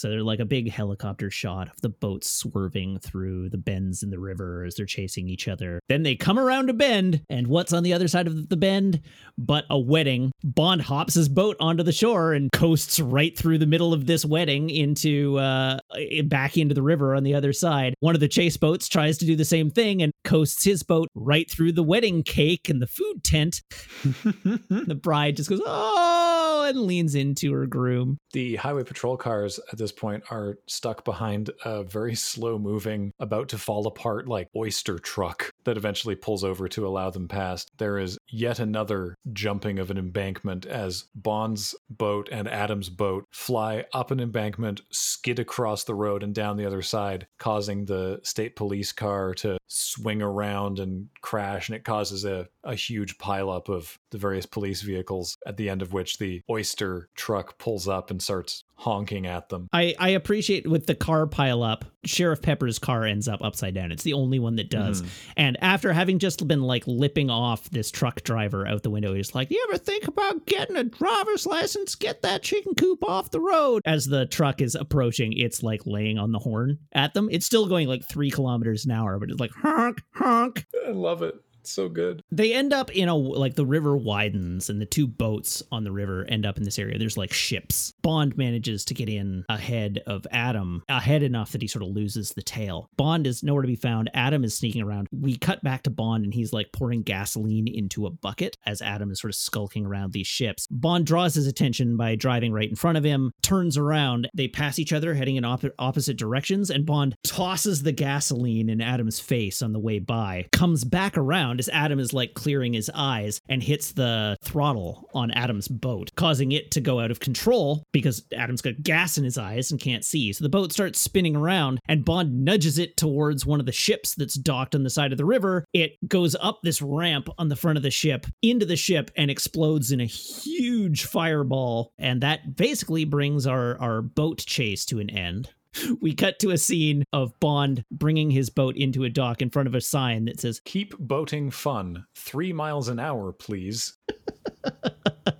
So 0.00 0.08
they're 0.08 0.22
like 0.22 0.40
a 0.40 0.46
big 0.46 0.70
helicopter 0.70 1.30
shot 1.30 1.68
of 1.68 1.78
the 1.82 1.90
boat 1.90 2.24
swerving 2.24 3.00
through 3.00 3.50
the 3.50 3.58
bends 3.58 4.02
in 4.02 4.08
the 4.08 4.18
river 4.18 4.64
as 4.64 4.74
they're 4.74 4.86
chasing 4.86 5.28
each 5.28 5.46
other. 5.46 5.78
Then 5.90 6.04
they 6.04 6.16
come 6.16 6.38
around 6.38 6.70
a 6.70 6.72
bend, 6.72 7.20
and 7.28 7.48
what's 7.48 7.74
on 7.74 7.82
the 7.82 7.92
other 7.92 8.08
side 8.08 8.26
of 8.26 8.48
the 8.48 8.56
bend 8.56 9.02
but 9.36 9.66
a 9.68 9.78
wedding? 9.78 10.32
Bond 10.42 10.80
hops 10.80 11.12
his 11.12 11.28
boat 11.28 11.54
onto 11.60 11.82
the 11.82 11.92
shore 11.92 12.32
and 12.32 12.50
coasts 12.50 12.98
right 12.98 13.36
through 13.36 13.58
the 13.58 13.66
middle 13.66 13.92
of 13.92 14.06
this 14.06 14.24
wedding 14.24 14.70
into 14.70 15.36
uh 15.36 15.78
back 16.24 16.56
into 16.56 16.74
the 16.74 16.82
river 16.82 17.14
on 17.14 17.22
the 17.22 17.34
other 17.34 17.52
side. 17.52 17.92
One 18.00 18.14
of 18.14 18.22
the 18.22 18.28
chase 18.28 18.56
boats 18.56 18.88
tries 18.88 19.18
to 19.18 19.26
do 19.26 19.36
the 19.36 19.44
same 19.44 19.68
thing 19.68 20.00
and 20.00 20.12
coasts 20.24 20.64
his 20.64 20.82
boat 20.82 21.08
right 21.14 21.50
through 21.50 21.72
the 21.72 21.82
wedding 21.82 22.22
cake 22.22 22.70
and 22.70 22.80
the 22.80 22.86
food 22.86 23.22
tent. 23.22 23.60
the 24.02 24.98
bride 24.98 25.36
just 25.36 25.50
goes, 25.50 25.60
"Oh!" 25.66 26.64
and 26.70 26.80
leans 26.80 27.14
into 27.14 27.52
her 27.52 27.66
groom. 27.66 28.18
The 28.32 28.56
highway 28.56 28.84
patrol 28.84 29.16
cars 29.16 29.60
at 29.70 29.78
this 29.78 29.89
point 29.92 30.24
are 30.30 30.58
stuck 30.66 31.04
behind 31.04 31.50
a 31.64 31.82
very 31.82 32.14
slow 32.14 32.58
moving, 32.58 33.12
about 33.18 33.48
to 33.50 33.58
fall 33.58 33.86
apart, 33.86 34.28
like 34.28 34.48
oyster 34.56 34.98
truck 34.98 35.52
that 35.64 35.76
eventually 35.76 36.14
pulls 36.14 36.44
over 36.44 36.68
to 36.68 36.86
allow 36.86 37.10
them 37.10 37.28
past. 37.28 37.70
There 37.78 37.98
is 37.98 38.18
yet 38.28 38.58
another 38.58 39.16
jumping 39.32 39.78
of 39.78 39.90
an 39.90 39.98
embankment 39.98 40.66
as 40.66 41.04
Bond's 41.14 41.74
boat 41.88 42.28
and 42.30 42.48
Adam's 42.48 42.88
boat 42.88 43.26
fly 43.30 43.84
up 43.92 44.10
an 44.10 44.20
embankment, 44.20 44.80
skid 44.90 45.38
across 45.38 45.84
the 45.84 45.94
road 45.94 46.22
and 46.22 46.34
down 46.34 46.56
the 46.56 46.66
other 46.66 46.82
side, 46.82 47.26
causing 47.38 47.84
the 47.84 48.20
state 48.22 48.56
police 48.56 48.92
car 48.92 49.34
to 49.34 49.58
swing 49.66 50.22
around 50.22 50.78
and 50.78 51.08
crash. 51.20 51.68
And 51.68 51.76
it 51.76 51.84
causes 51.84 52.24
a, 52.24 52.48
a 52.64 52.74
huge 52.74 53.18
pileup 53.18 53.68
of 53.68 53.98
the 54.10 54.18
various 54.18 54.46
police 54.46 54.82
vehicles, 54.82 55.36
at 55.46 55.56
the 55.56 55.68
end 55.68 55.82
of 55.82 55.92
which 55.92 56.18
the 56.18 56.42
oyster 56.50 57.08
truck 57.14 57.58
pulls 57.58 57.88
up 57.88 58.10
and 58.10 58.20
starts 58.20 58.59
honking 58.80 59.26
at 59.26 59.50
them. 59.50 59.68
I, 59.74 59.94
I 59.98 60.10
appreciate 60.10 60.66
with 60.66 60.86
the 60.86 60.94
car 60.94 61.26
pile 61.26 61.62
up, 61.62 61.84
Sheriff 62.06 62.40
Pepper's 62.40 62.78
car 62.78 63.04
ends 63.04 63.28
up 63.28 63.42
upside 63.42 63.74
down. 63.74 63.92
It's 63.92 64.04
the 64.04 64.14
only 64.14 64.38
one 64.38 64.56
that 64.56 64.70
does. 64.70 65.02
Mm-hmm. 65.02 65.32
And 65.36 65.62
after 65.62 65.92
having 65.92 66.18
just 66.18 66.48
been 66.48 66.62
like 66.62 66.84
lipping 66.86 67.28
off 67.28 67.68
this 67.68 67.90
truck 67.90 68.22
driver 68.22 68.66
out 68.66 68.82
the 68.82 68.88
window, 68.88 69.12
he's 69.12 69.34
like, 69.34 69.50
You 69.50 69.66
ever 69.68 69.76
think 69.76 70.08
about 70.08 70.46
getting 70.46 70.76
a 70.76 70.84
driver's 70.84 71.44
license? 71.44 71.94
Get 71.94 72.22
that 72.22 72.42
chicken 72.42 72.74
coop 72.74 73.04
off 73.04 73.30
the 73.30 73.40
road. 73.40 73.82
As 73.84 74.06
the 74.06 74.24
truck 74.24 74.62
is 74.62 74.74
approaching, 74.74 75.34
it's 75.34 75.62
like 75.62 75.82
laying 75.84 76.18
on 76.18 76.32
the 76.32 76.38
horn 76.38 76.78
at 76.92 77.12
them. 77.12 77.28
It's 77.30 77.44
still 77.44 77.66
going 77.66 77.86
like 77.86 78.08
three 78.08 78.30
kilometers 78.30 78.86
an 78.86 78.92
hour, 78.92 79.18
but 79.18 79.30
it's 79.30 79.40
like 79.40 79.52
honk, 79.52 80.00
honk. 80.14 80.64
I 80.86 80.92
love 80.92 81.22
it. 81.22 81.34
So 81.66 81.88
good. 81.88 82.22
They 82.30 82.52
end 82.54 82.72
up 82.72 82.90
in 82.90 83.08
a 83.08 83.16
like 83.16 83.54
the 83.54 83.66
river 83.66 83.96
widens 83.96 84.70
and 84.70 84.80
the 84.80 84.86
two 84.86 85.06
boats 85.06 85.62
on 85.72 85.84
the 85.84 85.92
river 85.92 86.24
end 86.28 86.46
up 86.46 86.56
in 86.56 86.62
this 86.64 86.78
area. 86.78 86.98
There's 86.98 87.16
like 87.16 87.32
ships. 87.32 87.92
Bond 88.02 88.36
manages 88.36 88.84
to 88.86 88.94
get 88.94 89.08
in 89.08 89.44
ahead 89.48 90.02
of 90.06 90.26
Adam, 90.30 90.82
ahead 90.88 91.22
enough 91.22 91.52
that 91.52 91.62
he 91.62 91.68
sort 91.68 91.82
of 91.82 91.90
loses 91.90 92.30
the 92.30 92.42
tail. 92.42 92.88
Bond 92.96 93.26
is 93.26 93.42
nowhere 93.42 93.62
to 93.62 93.68
be 93.68 93.76
found. 93.76 94.10
Adam 94.14 94.44
is 94.44 94.56
sneaking 94.56 94.82
around. 94.82 95.08
We 95.12 95.36
cut 95.36 95.62
back 95.62 95.82
to 95.84 95.90
Bond 95.90 96.24
and 96.24 96.34
he's 96.34 96.52
like 96.52 96.72
pouring 96.72 97.02
gasoline 97.02 97.68
into 97.68 98.06
a 98.06 98.10
bucket 98.10 98.56
as 98.66 98.82
Adam 98.82 99.10
is 99.10 99.20
sort 99.20 99.30
of 99.30 99.36
skulking 99.36 99.86
around 99.86 100.12
these 100.12 100.26
ships. 100.26 100.66
Bond 100.70 101.06
draws 101.06 101.34
his 101.34 101.46
attention 101.46 101.96
by 101.96 102.14
driving 102.14 102.52
right 102.52 102.68
in 102.68 102.76
front 102.76 102.98
of 102.98 103.04
him, 103.04 103.32
turns 103.42 103.76
around. 103.76 104.28
They 104.34 104.48
pass 104.48 104.78
each 104.78 104.92
other 104.92 105.14
heading 105.14 105.36
in 105.36 105.44
op- 105.44 105.64
opposite 105.78 106.16
directions 106.16 106.70
and 106.70 106.86
Bond 106.86 107.16
tosses 107.24 107.82
the 107.82 107.92
gasoline 107.92 108.68
in 108.68 108.80
Adam's 108.80 109.20
face 109.20 109.62
on 109.62 109.72
the 109.72 109.78
way 109.78 109.98
by. 109.98 110.46
Comes 110.52 110.84
back 110.84 111.16
around 111.16 111.49
as 111.58 111.68
Adam 111.70 111.98
is 111.98 112.12
like 112.12 112.34
clearing 112.34 112.72
his 112.72 112.90
eyes 112.94 113.40
and 113.48 113.62
hits 113.62 113.92
the 113.92 114.36
throttle 114.42 115.08
on 115.14 115.30
Adam's 115.32 115.68
boat, 115.68 116.10
causing 116.16 116.52
it 116.52 116.70
to 116.72 116.80
go 116.80 117.00
out 117.00 117.10
of 117.10 117.20
control 117.20 117.84
because 117.92 118.24
Adam's 118.36 118.62
got 118.62 118.82
gas 118.82 119.18
in 119.18 119.24
his 119.24 119.38
eyes 119.38 119.70
and 119.70 119.80
can't 119.80 120.04
see. 120.04 120.32
So 120.32 120.44
the 120.44 120.48
boat 120.48 120.72
starts 120.72 121.00
spinning 121.00 121.36
around 121.36 121.80
and 121.88 122.04
Bond 122.04 122.44
nudges 122.44 122.78
it 122.78 122.96
towards 122.96 123.46
one 123.46 123.60
of 123.60 123.66
the 123.66 123.72
ships 123.72 124.14
that's 124.14 124.34
docked 124.34 124.74
on 124.74 124.82
the 124.82 124.90
side 124.90 125.12
of 125.12 125.18
the 125.18 125.24
river. 125.24 125.64
It 125.72 125.92
goes 126.06 126.36
up 126.40 126.60
this 126.62 126.82
ramp 126.82 127.28
on 127.38 127.48
the 127.48 127.56
front 127.56 127.76
of 127.76 127.82
the 127.82 127.90
ship 127.90 128.26
into 128.42 128.66
the 128.66 128.76
ship 128.76 129.10
and 129.16 129.30
explodes 129.30 129.92
in 129.92 130.00
a 130.00 130.06
huge 130.06 131.04
fireball. 131.04 131.92
And 131.98 132.20
that 132.22 132.56
basically 132.56 133.04
brings 133.04 133.46
our, 133.46 133.78
our 133.80 134.02
boat 134.02 134.38
chase 134.38 134.84
to 134.86 135.00
an 135.00 135.10
end 135.10 135.50
we 136.00 136.14
cut 136.14 136.38
to 136.40 136.50
a 136.50 136.58
scene 136.58 137.04
of 137.12 137.38
Bond 137.40 137.84
bringing 137.90 138.30
his 138.30 138.50
boat 138.50 138.76
into 138.76 139.04
a 139.04 139.10
dock 139.10 139.42
in 139.42 139.50
front 139.50 139.68
of 139.68 139.74
a 139.74 139.80
sign 139.80 140.24
that 140.26 140.40
says, 140.40 140.60
Keep 140.64 140.98
boating 140.98 141.50
fun. 141.50 142.04
Three 142.14 142.52
miles 142.52 142.88
an 142.88 142.98
hour, 142.98 143.32
please. 143.32 143.96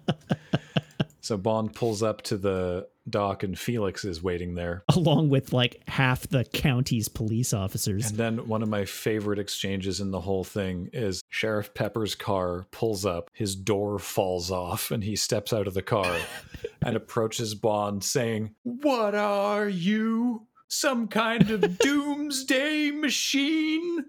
so 1.20 1.36
Bond 1.36 1.74
pulls 1.74 2.02
up 2.02 2.22
to 2.22 2.36
the 2.36 2.88
dock 3.09 3.42
and 3.42 3.59
Felix 3.59 4.05
is 4.05 4.22
waiting 4.22 4.55
there. 4.55 4.84
along 4.88 5.28
with 5.28 5.52
like 5.52 5.82
half 5.88 6.26
the 6.28 6.44
county's 6.44 7.09
police 7.09 7.52
officers. 7.52 8.10
And 8.10 8.18
then 8.18 8.48
one 8.48 8.62
of 8.62 8.68
my 8.68 8.84
favorite 8.84 9.38
exchanges 9.38 10.01
in 10.01 10.10
the 10.10 10.20
whole 10.20 10.44
thing 10.44 10.90
is 10.92 11.22
Sheriff 11.28 11.74
Pepper's 11.74 12.14
car 12.14 12.66
pulls 12.70 13.05
up, 13.05 13.30
his 13.32 13.55
door 13.55 13.98
falls 13.98 14.51
off, 14.51 14.90
and 14.90 15.02
he 15.02 15.16
steps 15.16 15.52
out 15.52 15.66
of 15.66 15.74
the 15.74 15.82
car 15.82 16.16
and 16.82 16.97
approaches 16.97 17.55
Bond 17.55 18.05
saying, 18.05 18.55
What 18.62 19.14
are 19.14 19.68
you? 19.68 20.47
Some 20.70 21.09
kind 21.09 21.51
of 21.51 21.78
doomsday 21.80 22.92
machine? 22.92 24.06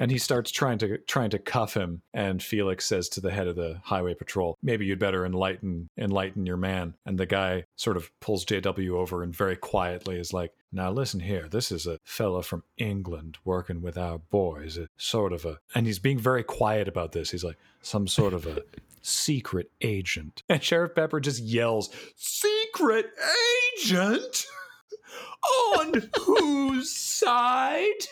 and 0.00 0.10
he 0.10 0.18
starts 0.18 0.50
trying 0.50 0.78
to 0.78 0.98
trying 0.98 1.30
to 1.30 1.38
cuff 1.38 1.74
him. 1.74 2.02
And 2.14 2.42
felix 2.42 2.86
says 2.86 3.08
to 3.10 3.20
the 3.20 3.30
head 3.30 3.46
of 3.46 3.56
the 3.56 3.80
highway 3.84 4.14
patrol 4.14 4.56
maybe 4.62 4.86
you'd 4.86 4.98
better 4.98 5.24
enlighten 5.26 5.88
enlighten 5.98 6.46
your 6.46 6.56
man. 6.56 6.94
And 7.04 7.18
the 7.18 7.26
guy 7.26 7.64
sort 7.76 7.96
of 7.96 8.10
pulls 8.20 8.44
jw 8.44 8.90
over 8.90 9.22
and 9.22 9.34
very 9.34 9.56
quietly 9.56 10.18
is 10.18 10.32
like 10.32 10.52
now 10.72 10.90
listen 10.90 11.20
here. 11.20 11.48
This 11.48 11.70
is 11.70 11.86
a 11.86 11.98
fella 12.04 12.42
from 12.42 12.64
england 12.78 13.36
working 13.44 13.82
with 13.82 13.98
our 13.98 14.18
boys. 14.18 14.78
A 14.78 14.88
sort 14.96 15.32
of 15.32 15.44
a 15.44 15.58
and 15.74 15.86
he's 15.86 15.98
being 15.98 16.18
very 16.18 16.42
quiet 16.42 16.88
about 16.88 17.12
this. 17.12 17.30
He's 17.30 17.44
like 17.44 17.58
some 17.82 18.08
sort 18.08 18.32
of 18.32 18.46
a 18.46 18.62
secret 19.02 19.70
agent. 19.80 20.42
And 20.48 20.62
sheriff 20.62 20.94
pepper 20.94 21.20
just 21.20 21.42
yells 21.42 21.90
secret 22.16 23.10
agent 23.78 24.46
on 25.76 26.10
whose 26.20 26.90
side 26.90 28.06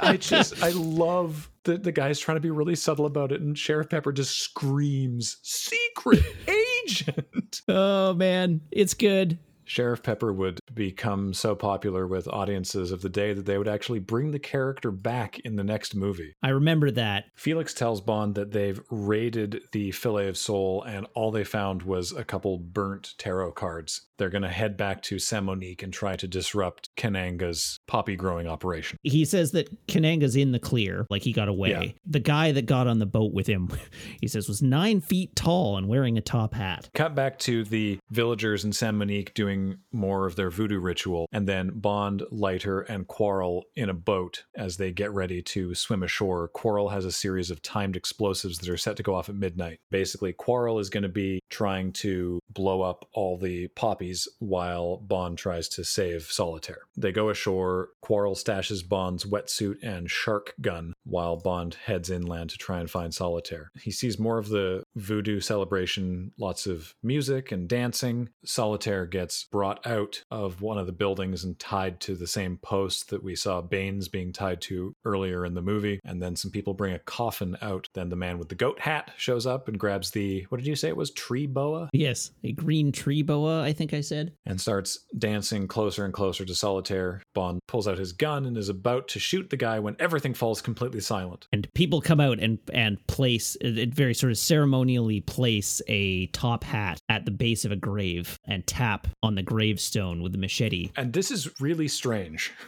I 0.00 0.16
just 0.16 0.62
I 0.62 0.70
love 0.70 1.50
that 1.64 1.82
the 1.82 1.92
guy's 1.92 2.18
trying 2.18 2.36
to 2.36 2.40
be 2.40 2.50
really 2.50 2.74
subtle 2.74 3.06
about 3.06 3.32
it, 3.32 3.40
and 3.40 3.56
Sheriff 3.56 3.88
Pepper 3.88 4.12
just 4.12 4.40
screams, 4.40 5.36
"Secret 5.42 6.24
agent!" 6.48 7.62
Oh 7.68 8.14
man, 8.14 8.62
it's 8.70 8.94
good. 8.94 9.38
Sheriff 9.72 10.02
Pepper 10.02 10.34
would 10.34 10.60
become 10.74 11.32
so 11.32 11.54
popular 11.54 12.06
with 12.06 12.28
audiences 12.28 12.92
of 12.92 13.00
the 13.00 13.08
day 13.08 13.32
that 13.32 13.46
they 13.46 13.56
would 13.56 13.66
actually 13.66 14.00
bring 14.00 14.30
the 14.30 14.38
character 14.38 14.90
back 14.90 15.38
in 15.46 15.56
the 15.56 15.64
next 15.64 15.94
movie. 15.94 16.36
I 16.42 16.50
remember 16.50 16.90
that. 16.90 17.24
Felix 17.36 17.72
tells 17.72 18.02
Bond 18.02 18.34
that 18.34 18.50
they've 18.50 18.82
raided 18.90 19.62
the 19.72 19.90
Filet 19.92 20.28
of 20.28 20.36
Soul 20.36 20.82
and 20.82 21.06
all 21.14 21.30
they 21.30 21.42
found 21.42 21.84
was 21.84 22.12
a 22.12 22.22
couple 22.22 22.58
burnt 22.58 23.14
tarot 23.16 23.52
cards. 23.52 24.02
They're 24.18 24.28
going 24.28 24.42
to 24.42 24.50
head 24.50 24.76
back 24.76 25.00
to 25.04 25.18
Saint 25.18 25.46
Monique 25.46 25.82
and 25.82 25.90
try 25.90 26.16
to 26.16 26.28
disrupt 26.28 26.90
Kananga's 26.94 27.80
poppy 27.86 28.14
growing 28.14 28.46
operation. 28.46 28.98
He 29.02 29.24
says 29.24 29.52
that 29.52 29.68
Kananga's 29.88 30.36
in 30.36 30.52
the 30.52 30.58
clear, 30.58 31.06
like 31.08 31.22
he 31.22 31.32
got 31.32 31.48
away. 31.48 31.70
Yeah. 31.70 31.92
The 32.06 32.20
guy 32.20 32.52
that 32.52 32.66
got 32.66 32.86
on 32.86 32.98
the 32.98 33.06
boat 33.06 33.32
with 33.32 33.46
him, 33.46 33.70
he 34.20 34.28
says, 34.28 34.48
was 34.48 34.60
nine 34.60 35.00
feet 35.00 35.34
tall 35.34 35.78
and 35.78 35.88
wearing 35.88 36.18
a 36.18 36.20
top 36.20 36.52
hat. 36.52 36.90
Cut 36.94 37.14
back 37.14 37.38
to 37.40 37.64
the 37.64 37.98
villagers 38.10 38.66
in 38.66 38.72
Saint 38.72 38.96
Monique 38.96 39.32
doing 39.62 39.78
more 39.92 40.26
of 40.26 40.36
their 40.36 40.50
voodoo 40.50 40.80
ritual, 40.80 41.28
and 41.32 41.48
then 41.48 41.70
Bond, 41.74 42.22
Leiter, 42.30 42.80
and 42.82 43.06
Quarrel 43.06 43.64
in 43.74 43.88
a 43.88 43.94
boat 43.94 44.44
as 44.54 44.76
they 44.76 44.92
get 44.92 45.12
ready 45.12 45.42
to 45.42 45.74
swim 45.74 46.02
ashore. 46.02 46.48
Quarrel 46.48 46.88
has 46.88 47.04
a 47.04 47.12
series 47.12 47.50
of 47.50 47.62
timed 47.62 47.96
explosives 47.96 48.58
that 48.58 48.68
are 48.68 48.76
set 48.76 48.96
to 48.96 49.02
go 49.02 49.14
off 49.14 49.28
at 49.28 49.34
midnight. 49.34 49.80
Basically, 49.90 50.32
Quarrel 50.32 50.78
is 50.78 50.90
going 50.90 51.02
to 51.02 51.08
be 51.08 51.40
trying 51.50 51.92
to 51.92 52.40
blow 52.50 52.82
up 52.82 53.08
all 53.12 53.36
the 53.38 53.68
poppies 53.68 54.28
while 54.38 54.96
Bond 54.96 55.38
tries 55.38 55.68
to 55.70 55.84
save 55.84 56.22
Solitaire. 56.24 56.82
They 56.96 57.12
go 57.12 57.28
ashore. 57.30 57.90
Quarrel 58.00 58.34
stashes 58.34 58.86
Bond's 58.86 59.24
wetsuit 59.24 59.76
and 59.82 60.10
shark 60.10 60.54
gun 60.60 60.94
while 61.04 61.36
Bond 61.36 61.74
heads 61.74 62.10
inland 62.10 62.50
to 62.50 62.58
try 62.58 62.80
and 62.80 62.90
find 62.90 63.14
Solitaire. 63.14 63.70
He 63.80 63.90
sees 63.90 64.18
more 64.18 64.38
of 64.38 64.48
the 64.48 64.84
voodoo 64.96 65.40
celebration, 65.40 66.32
lots 66.38 66.66
of 66.66 66.94
music 67.02 67.52
and 67.52 67.68
dancing. 67.68 68.30
Solitaire 68.44 69.06
gets 69.06 69.46
brought 69.52 69.86
out 69.86 70.20
of 70.30 70.60
one 70.60 70.78
of 70.78 70.86
the 70.86 70.92
buildings 70.92 71.44
and 71.44 71.56
tied 71.58 72.00
to 72.00 72.16
the 72.16 72.26
same 72.26 72.56
post 72.56 73.10
that 73.10 73.22
we 73.22 73.36
saw 73.36 73.60
Baines 73.60 74.08
being 74.08 74.32
tied 74.32 74.60
to 74.62 74.94
earlier 75.04 75.44
in 75.44 75.54
the 75.54 75.62
movie. 75.62 76.00
And 76.04 76.20
then 76.20 76.34
some 76.34 76.50
people 76.50 76.74
bring 76.74 76.94
a 76.94 76.98
coffin 76.98 77.56
out. 77.62 77.88
Then 77.94 78.08
the 78.08 78.16
man 78.16 78.38
with 78.38 78.48
the 78.48 78.54
goat 78.56 78.80
hat 78.80 79.12
shows 79.16 79.46
up 79.46 79.68
and 79.68 79.78
grabs 79.78 80.10
the, 80.10 80.46
what 80.48 80.58
did 80.58 80.66
you 80.66 80.74
say 80.74 80.88
it 80.88 80.96
was? 80.96 81.12
Tree 81.12 81.46
boa? 81.46 81.88
Yes, 81.92 82.32
a 82.42 82.52
green 82.52 82.90
tree 82.90 83.22
boa, 83.22 83.62
I 83.62 83.72
think 83.72 83.94
I 83.94 84.00
said. 84.00 84.32
and 84.46 84.60
starts 84.60 84.98
dancing 85.18 85.68
closer 85.68 86.04
and 86.04 86.14
closer 86.14 86.44
to 86.44 86.54
Solitaire. 86.54 87.22
Bond 87.34 87.60
pulls 87.68 87.86
out 87.86 87.98
his 87.98 88.12
gun 88.12 88.46
and 88.46 88.56
is 88.56 88.68
about 88.68 89.08
to 89.08 89.20
shoot 89.20 89.50
the 89.50 89.56
guy 89.56 89.78
when 89.78 89.96
everything 89.98 90.34
falls 90.34 90.62
completely 90.62 91.00
silent. 91.00 91.46
And 91.52 91.68
people 91.74 92.00
come 92.00 92.20
out 92.20 92.38
and 92.40 92.58
and 92.72 93.04
place 93.06 93.56
it 93.60 93.78
it 93.78 93.94
very 93.94 94.14
sort 94.14 94.30
of 94.30 94.38
ceremonially 94.38 95.20
place 95.20 95.82
a 95.88 96.26
top 96.28 96.64
hat 96.64 96.98
at 97.08 97.24
the 97.24 97.30
base 97.30 97.64
of 97.64 97.72
a 97.72 97.76
grave 97.76 98.38
and 98.46 98.66
tap 98.66 99.06
on 99.22 99.34
the 99.34 99.41
gravestone 99.42 100.22
with 100.22 100.34
a 100.34 100.38
machete. 100.38 100.90
And 100.96 101.12
this 101.12 101.30
is 101.30 101.60
really 101.60 101.88
strange. 101.88 102.52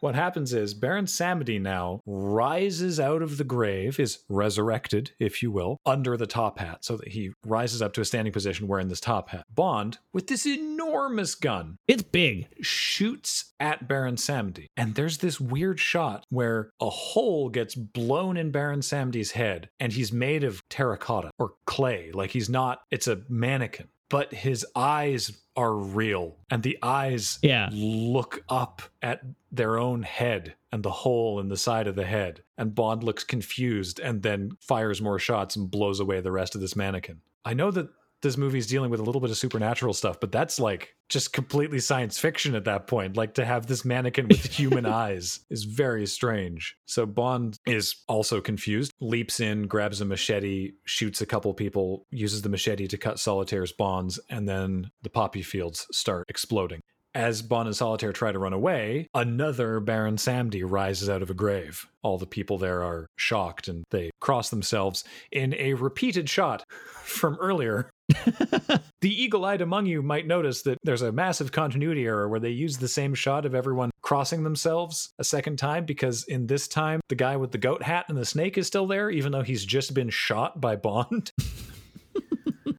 What 0.00 0.14
happens 0.14 0.52
is 0.52 0.74
Baron 0.74 1.06
Samedi 1.06 1.58
now 1.58 2.02
rises 2.04 3.00
out 3.00 3.22
of 3.22 3.38
the 3.38 3.44
grave, 3.44 3.98
is 3.98 4.18
resurrected, 4.28 5.12
if 5.18 5.42
you 5.42 5.50
will, 5.50 5.78
under 5.86 6.18
the 6.18 6.26
top 6.26 6.58
hat, 6.58 6.84
so 6.84 6.98
that 6.98 7.08
he 7.08 7.30
rises 7.46 7.80
up 7.80 7.94
to 7.94 8.02
a 8.02 8.04
standing 8.04 8.30
position 8.32 8.68
wearing 8.68 8.88
this 8.88 9.00
top 9.00 9.30
hat. 9.30 9.46
Bond, 9.54 9.96
with 10.12 10.26
this 10.26 10.44
enormous 10.46 11.34
gun, 11.34 11.78
It's 11.88 12.02
big. 12.02 12.46
shoots 12.60 13.54
at 13.58 13.88
Baron 13.88 14.16
Samedi. 14.16 14.66
And 14.76 14.94
there's 14.96 15.18
this 15.18 15.40
weird 15.40 15.80
shot 15.80 16.26
where 16.28 16.70
a 16.78 16.90
hole 16.90 17.48
gets 17.48 17.74
blown 17.74 18.36
in 18.36 18.50
Baron 18.50 18.80
Samedi's 18.80 19.30
head, 19.30 19.70
and 19.80 19.94
he's 19.94 20.12
made 20.12 20.44
of 20.44 20.62
terracotta 20.68 21.30
or 21.38 21.52
clay. 21.66 22.10
Like 22.12 22.30
he's 22.32 22.50
not, 22.50 22.80
it's 22.90 23.08
a 23.08 23.22
mannequin. 23.30 23.88
But 24.08 24.32
his 24.32 24.64
eyes 24.76 25.36
are 25.56 25.74
real, 25.74 26.36
and 26.50 26.62
the 26.62 26.78
eyes 26.82 27.38
Yeah. 27.42 27.68
look 27.72 28.44
up 28.48 28.82
at 29.02 29.22
their 29.50 29.78
own 29.78 30.02
head 30.02 30.54
and 30.70 30.82
the 30.82 30.90
hole 30.90 31.40
in 31.40 31.48
the 31.48 31.56
side 31.56 31.86
of 31.86 31.96
the 31.96 32.04
head. 32.04 32.42
And 32.58 32.74
Bond 32.74 33.02
looks 33.02 33.24
confused 33.24 33.98
and 33.98 34.22
then 34.22 34.52
fires 34.60 35.00
more 35.00 35.18
shots 35.18 35.56
and 35.56 35.70
blows 35.70 35.98
away 35.98 36.20
the 36.20 36.30
rest 36.32 36.54
of 36.54 36.60
this 36.60 36.76
mannequin. 36.76 37.20
I 37.44 37.54
know 37.54 37.70
that 37.70 37.88
this 38.22 38.36
movie's 38.36 38.66
dealing 38.66 38.90
with 38.90 39.00
a 39.00 39.02
little 39.02 39.20
bit 39.20 39.30
of 39.30 39.36
supernatural 39.36 39.94
stuff, 39.94 40.18
but 40.20 40.32
that's 40.32 40.58
like 40.58 40.94
just 41.08 41.32
completely 41.32 41.78
science 41.78 42.18
fiction 42.18 42.54
at 42.54 42.64
that 42.64 42.86
point. 42.86 43.16
Like 43.16 43.34
to 43.34 43.44
have 43.44 43.66
this 43.66 43.84
mannequin 43.84 44.28
with 44.28 44.44
human 44.58 44.86
eyes 44.86 45.40
is 45.50 45.64
very 45.64 46.06
strange. 46.06 46.76
So 46.86 47.06
Bond 47.06 47.58
is 47.66 47.96
also 48.08 48.40
confused, 48.40 48.92
leaps 49.00 49.40
in, 49.40 49.66
grabs 49.66 50.00
a 50.00 50.04
machete, 50.04 50.72
shoots 50.84 51.20
a 51.20 51.26
couple 51.26 51.52
people, 51.54 52.06
uses 52.10 52.42
the 52.42 52.48
machete 52.48 52.86
to 52.88 52.98
cut 52.98 53.18
Solitaire's 53.18 53.72
bonds, 53.72 54.18
and 54.30 54.48
then 54.48 54.90
the 55.02 55.10
poppy 55.10 55.42
fields 55.42 55.86
start 55.92 56.24
exploding. 56.28 56.80
As 57.16 57.40
Bond 57.40 57.66
and 57.66 57.74
Solitaire 57.74 58.12
try 58.12 58.30
to 58.30 58.38
run 58.38 58.52
away, 58.52 59.08
another 59.14 59.80
Baron 59.80 60.16
Samedi 60.18 60.62
rises 60.62 61.08
out 61.08 61.22
of 61.22 61.30
a 61.30 61.34
grave. 61.34 61.86
All 62.02 62.18
the 62.18 62.26
people 62.26 62.58
there 62.58 62.82
are 62.82 63.06
shocked 63.16 63.68
and 63.68 63.84
they 63.90 64.10
cross 64.20 64.50
themselves 64.50 65.02
in 65.32 65.54
a 65.54 65.72
repeated 65.72 66.28
shot 66.28 66.62
from 67.04 67.38
earlier. 67.40 67.88
the 68.08 68.78
eagle 69.04 69.46
eyed 69.46 69.62
among 69.62 69.86
you 69.86 70.02
might 70.02 70.26
notice 70.26 70.60
that 70.62 70.76
there's 70.84 71.00
a 71.00 71.10
massive 71.10 71.52
continuity 71.52 72.04
error 72.04 72.28
where 72.28 72.38
they 72.38 72.50
use 72.50 72.76
the 72.76 72.86
same 72.86 73.14
shot 73.14 73.46
of 73.46 73.54
everyone 73.54 73.90
crossing 74.02 74.44
themselves 74.44 75.14
a 75.18 75.24
second 75.24 75.56
time 75.58 75.86
because 75.86 76.24
in 76.24 76.46
this 76.46 76.68
time, 76.68 77.00
the 77.08 77.14
guy 77.14 77.38
with 77.38 77.50
the 77.50 77.56
goat 77.56 77.82
hat 77.82 78.04
and 78.10 78.18
the 78.18 78.26
snake 78.26 78.58
is 78.58 78.66
still 78.66 78.86
there, 78.86 79.08
even 79.08 79.32
though 79.32 79.40
he's 79.40 79.64
just 79.64 79.94
been 79.94 80.10
shot 80.10 80.60
by 80.60 80.76
Bond. 80.76 81.32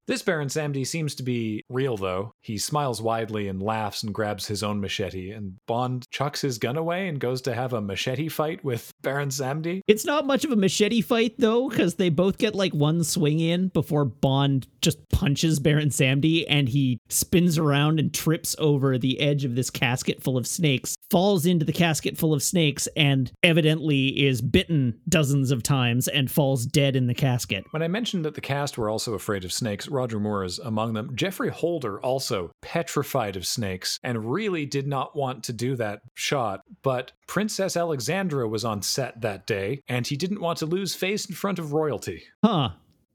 This 0.08 0.22
Baron 0.22 0.48
Samedi 0.48 0.88
seems 0.88 1.16
to 1.16 1.24
be 1.24 1.66
real, 1.70 1.98
though. 1.98 2.34
He 2.42 2.58
smiles 2.58 3.02
widely 3.02 3.50
and 3.50 3.62
laughs 3.62 4.04
and 4.04 4.14
grabs 4.14 4.48
his 4.48 4.64
own 4.64 4.80
machete, 4.80 5.32
and 5.32 5.58
Bond 5.68 6.06
chucks 6.12 6.40
his 6.40 6.58
gun 6.58 6.78
away 6.78 7.10
and 7.10 7.20
goes 7.20 7.42
to 7.42 7.54
have 7.54 7.74
a 7.74 7.82
machete 7.82 8.30
fight 8.30 8.64
with 8.64 8.94
Baron 9.02 9.30
Samedi. 9.30 9.82
It's 9.86 10.06
not 10.06 10.26
much 10.26 10.46
of 10.46 10.52
a 10.52 10.56
machete 10.56 11.02
fight, 11.02 11.36
though, 11.38 11.68
because 11.68 11.96
they 11.96 12.10
both 12.10 12.38
get 12.38 12.56
like 12.56 12.74
one 12.74 13.04
swing 13.04 13.42
in 13.42 13.68
before 13.68 14.06
Bond 14.06 14.68
just 14.82 15.10
punches 15.10 15.60
Baron 15.60 15.90
Samedi 15.90 16.46
and 16.48 16.70
he 16.70 17.00
spins 17.10 17.58
around 17.58 18.00
and 18.00 18.14
trips 18.14 18.56
over 18.60 18.98
the 18.98 19.20
edge 19.20 19.44
of 19.44 19.56
this 19.56 19.70
casket 19.70 20.24
full 20.24 20.38
of 20.38 20.48
snakes, 20.48 20.96
falls 21.10 21.46
into 21.46 21.66
the 21.66 21.74
casket 21.74 22.18
full 22.18 22.34
of 22.34 22.42
snakes, 22.42 22.88
and 22.96 23.32
evidently 23.44 24.08
is 24.26 24.42
bitten 24.42 24.98
dozens 25.10 25.52
of 25.52 25.64
times 25.64 26.08
and 26.08 26.32
falls 26.32 26.66
dead 26.66 26.96
in 26.96 27.08
the 27.08 27.14
casket. 27.14 27.66
When 27.72 27.82
I 27.82 27.90
mentioned 27.90 28.24
that 28.24 28.36
the 28.36 28.42
cast 28.42 28.78
were 28.78 28.90
also 28.90 29.14
afraid 29.14 29.44
of 29.44 29.52
snakes, 29.52 29.90
Roger 29.98 30.20
Moore 30.20 30.44
is 30.44 30.60
among 30.60 30.94
them. 30.94 31.16
Geoffrey 31.16 31.50
Holder 31.50 32.00
also 32.00 32.52
petrified 32.62 33.36
of 33.36 33.48
snakes 33.48 34.00
and 34.04 34.32
really 34.32 34.66
did 34.66 34.86
not 34.88 35.16
want 35.16 35.44
to 35.46 35.54
do 35.54 35.76
that 35.76 36.02
shot, 36.14 36.62
but 36.84 37.12
Princess 37.28 37.76
Alexandra 37.76 38.48
was 38.48 38.64
on 38.64 38.84
set 38.84 39.22
that 39.22 39.48
day 39.48 39.82
and 39.88 40.06
he 40.06 40.16
didn't 40.16 40.42
want 40.42 40.60
to 40.60 40.66
lose 40.66 40.94
face 40.94 41.26
in 41.26 41.34
front 41.34 41.58
of 41.58 41.74
royalty. 41.74 42.24
Huh. 42.46 42.70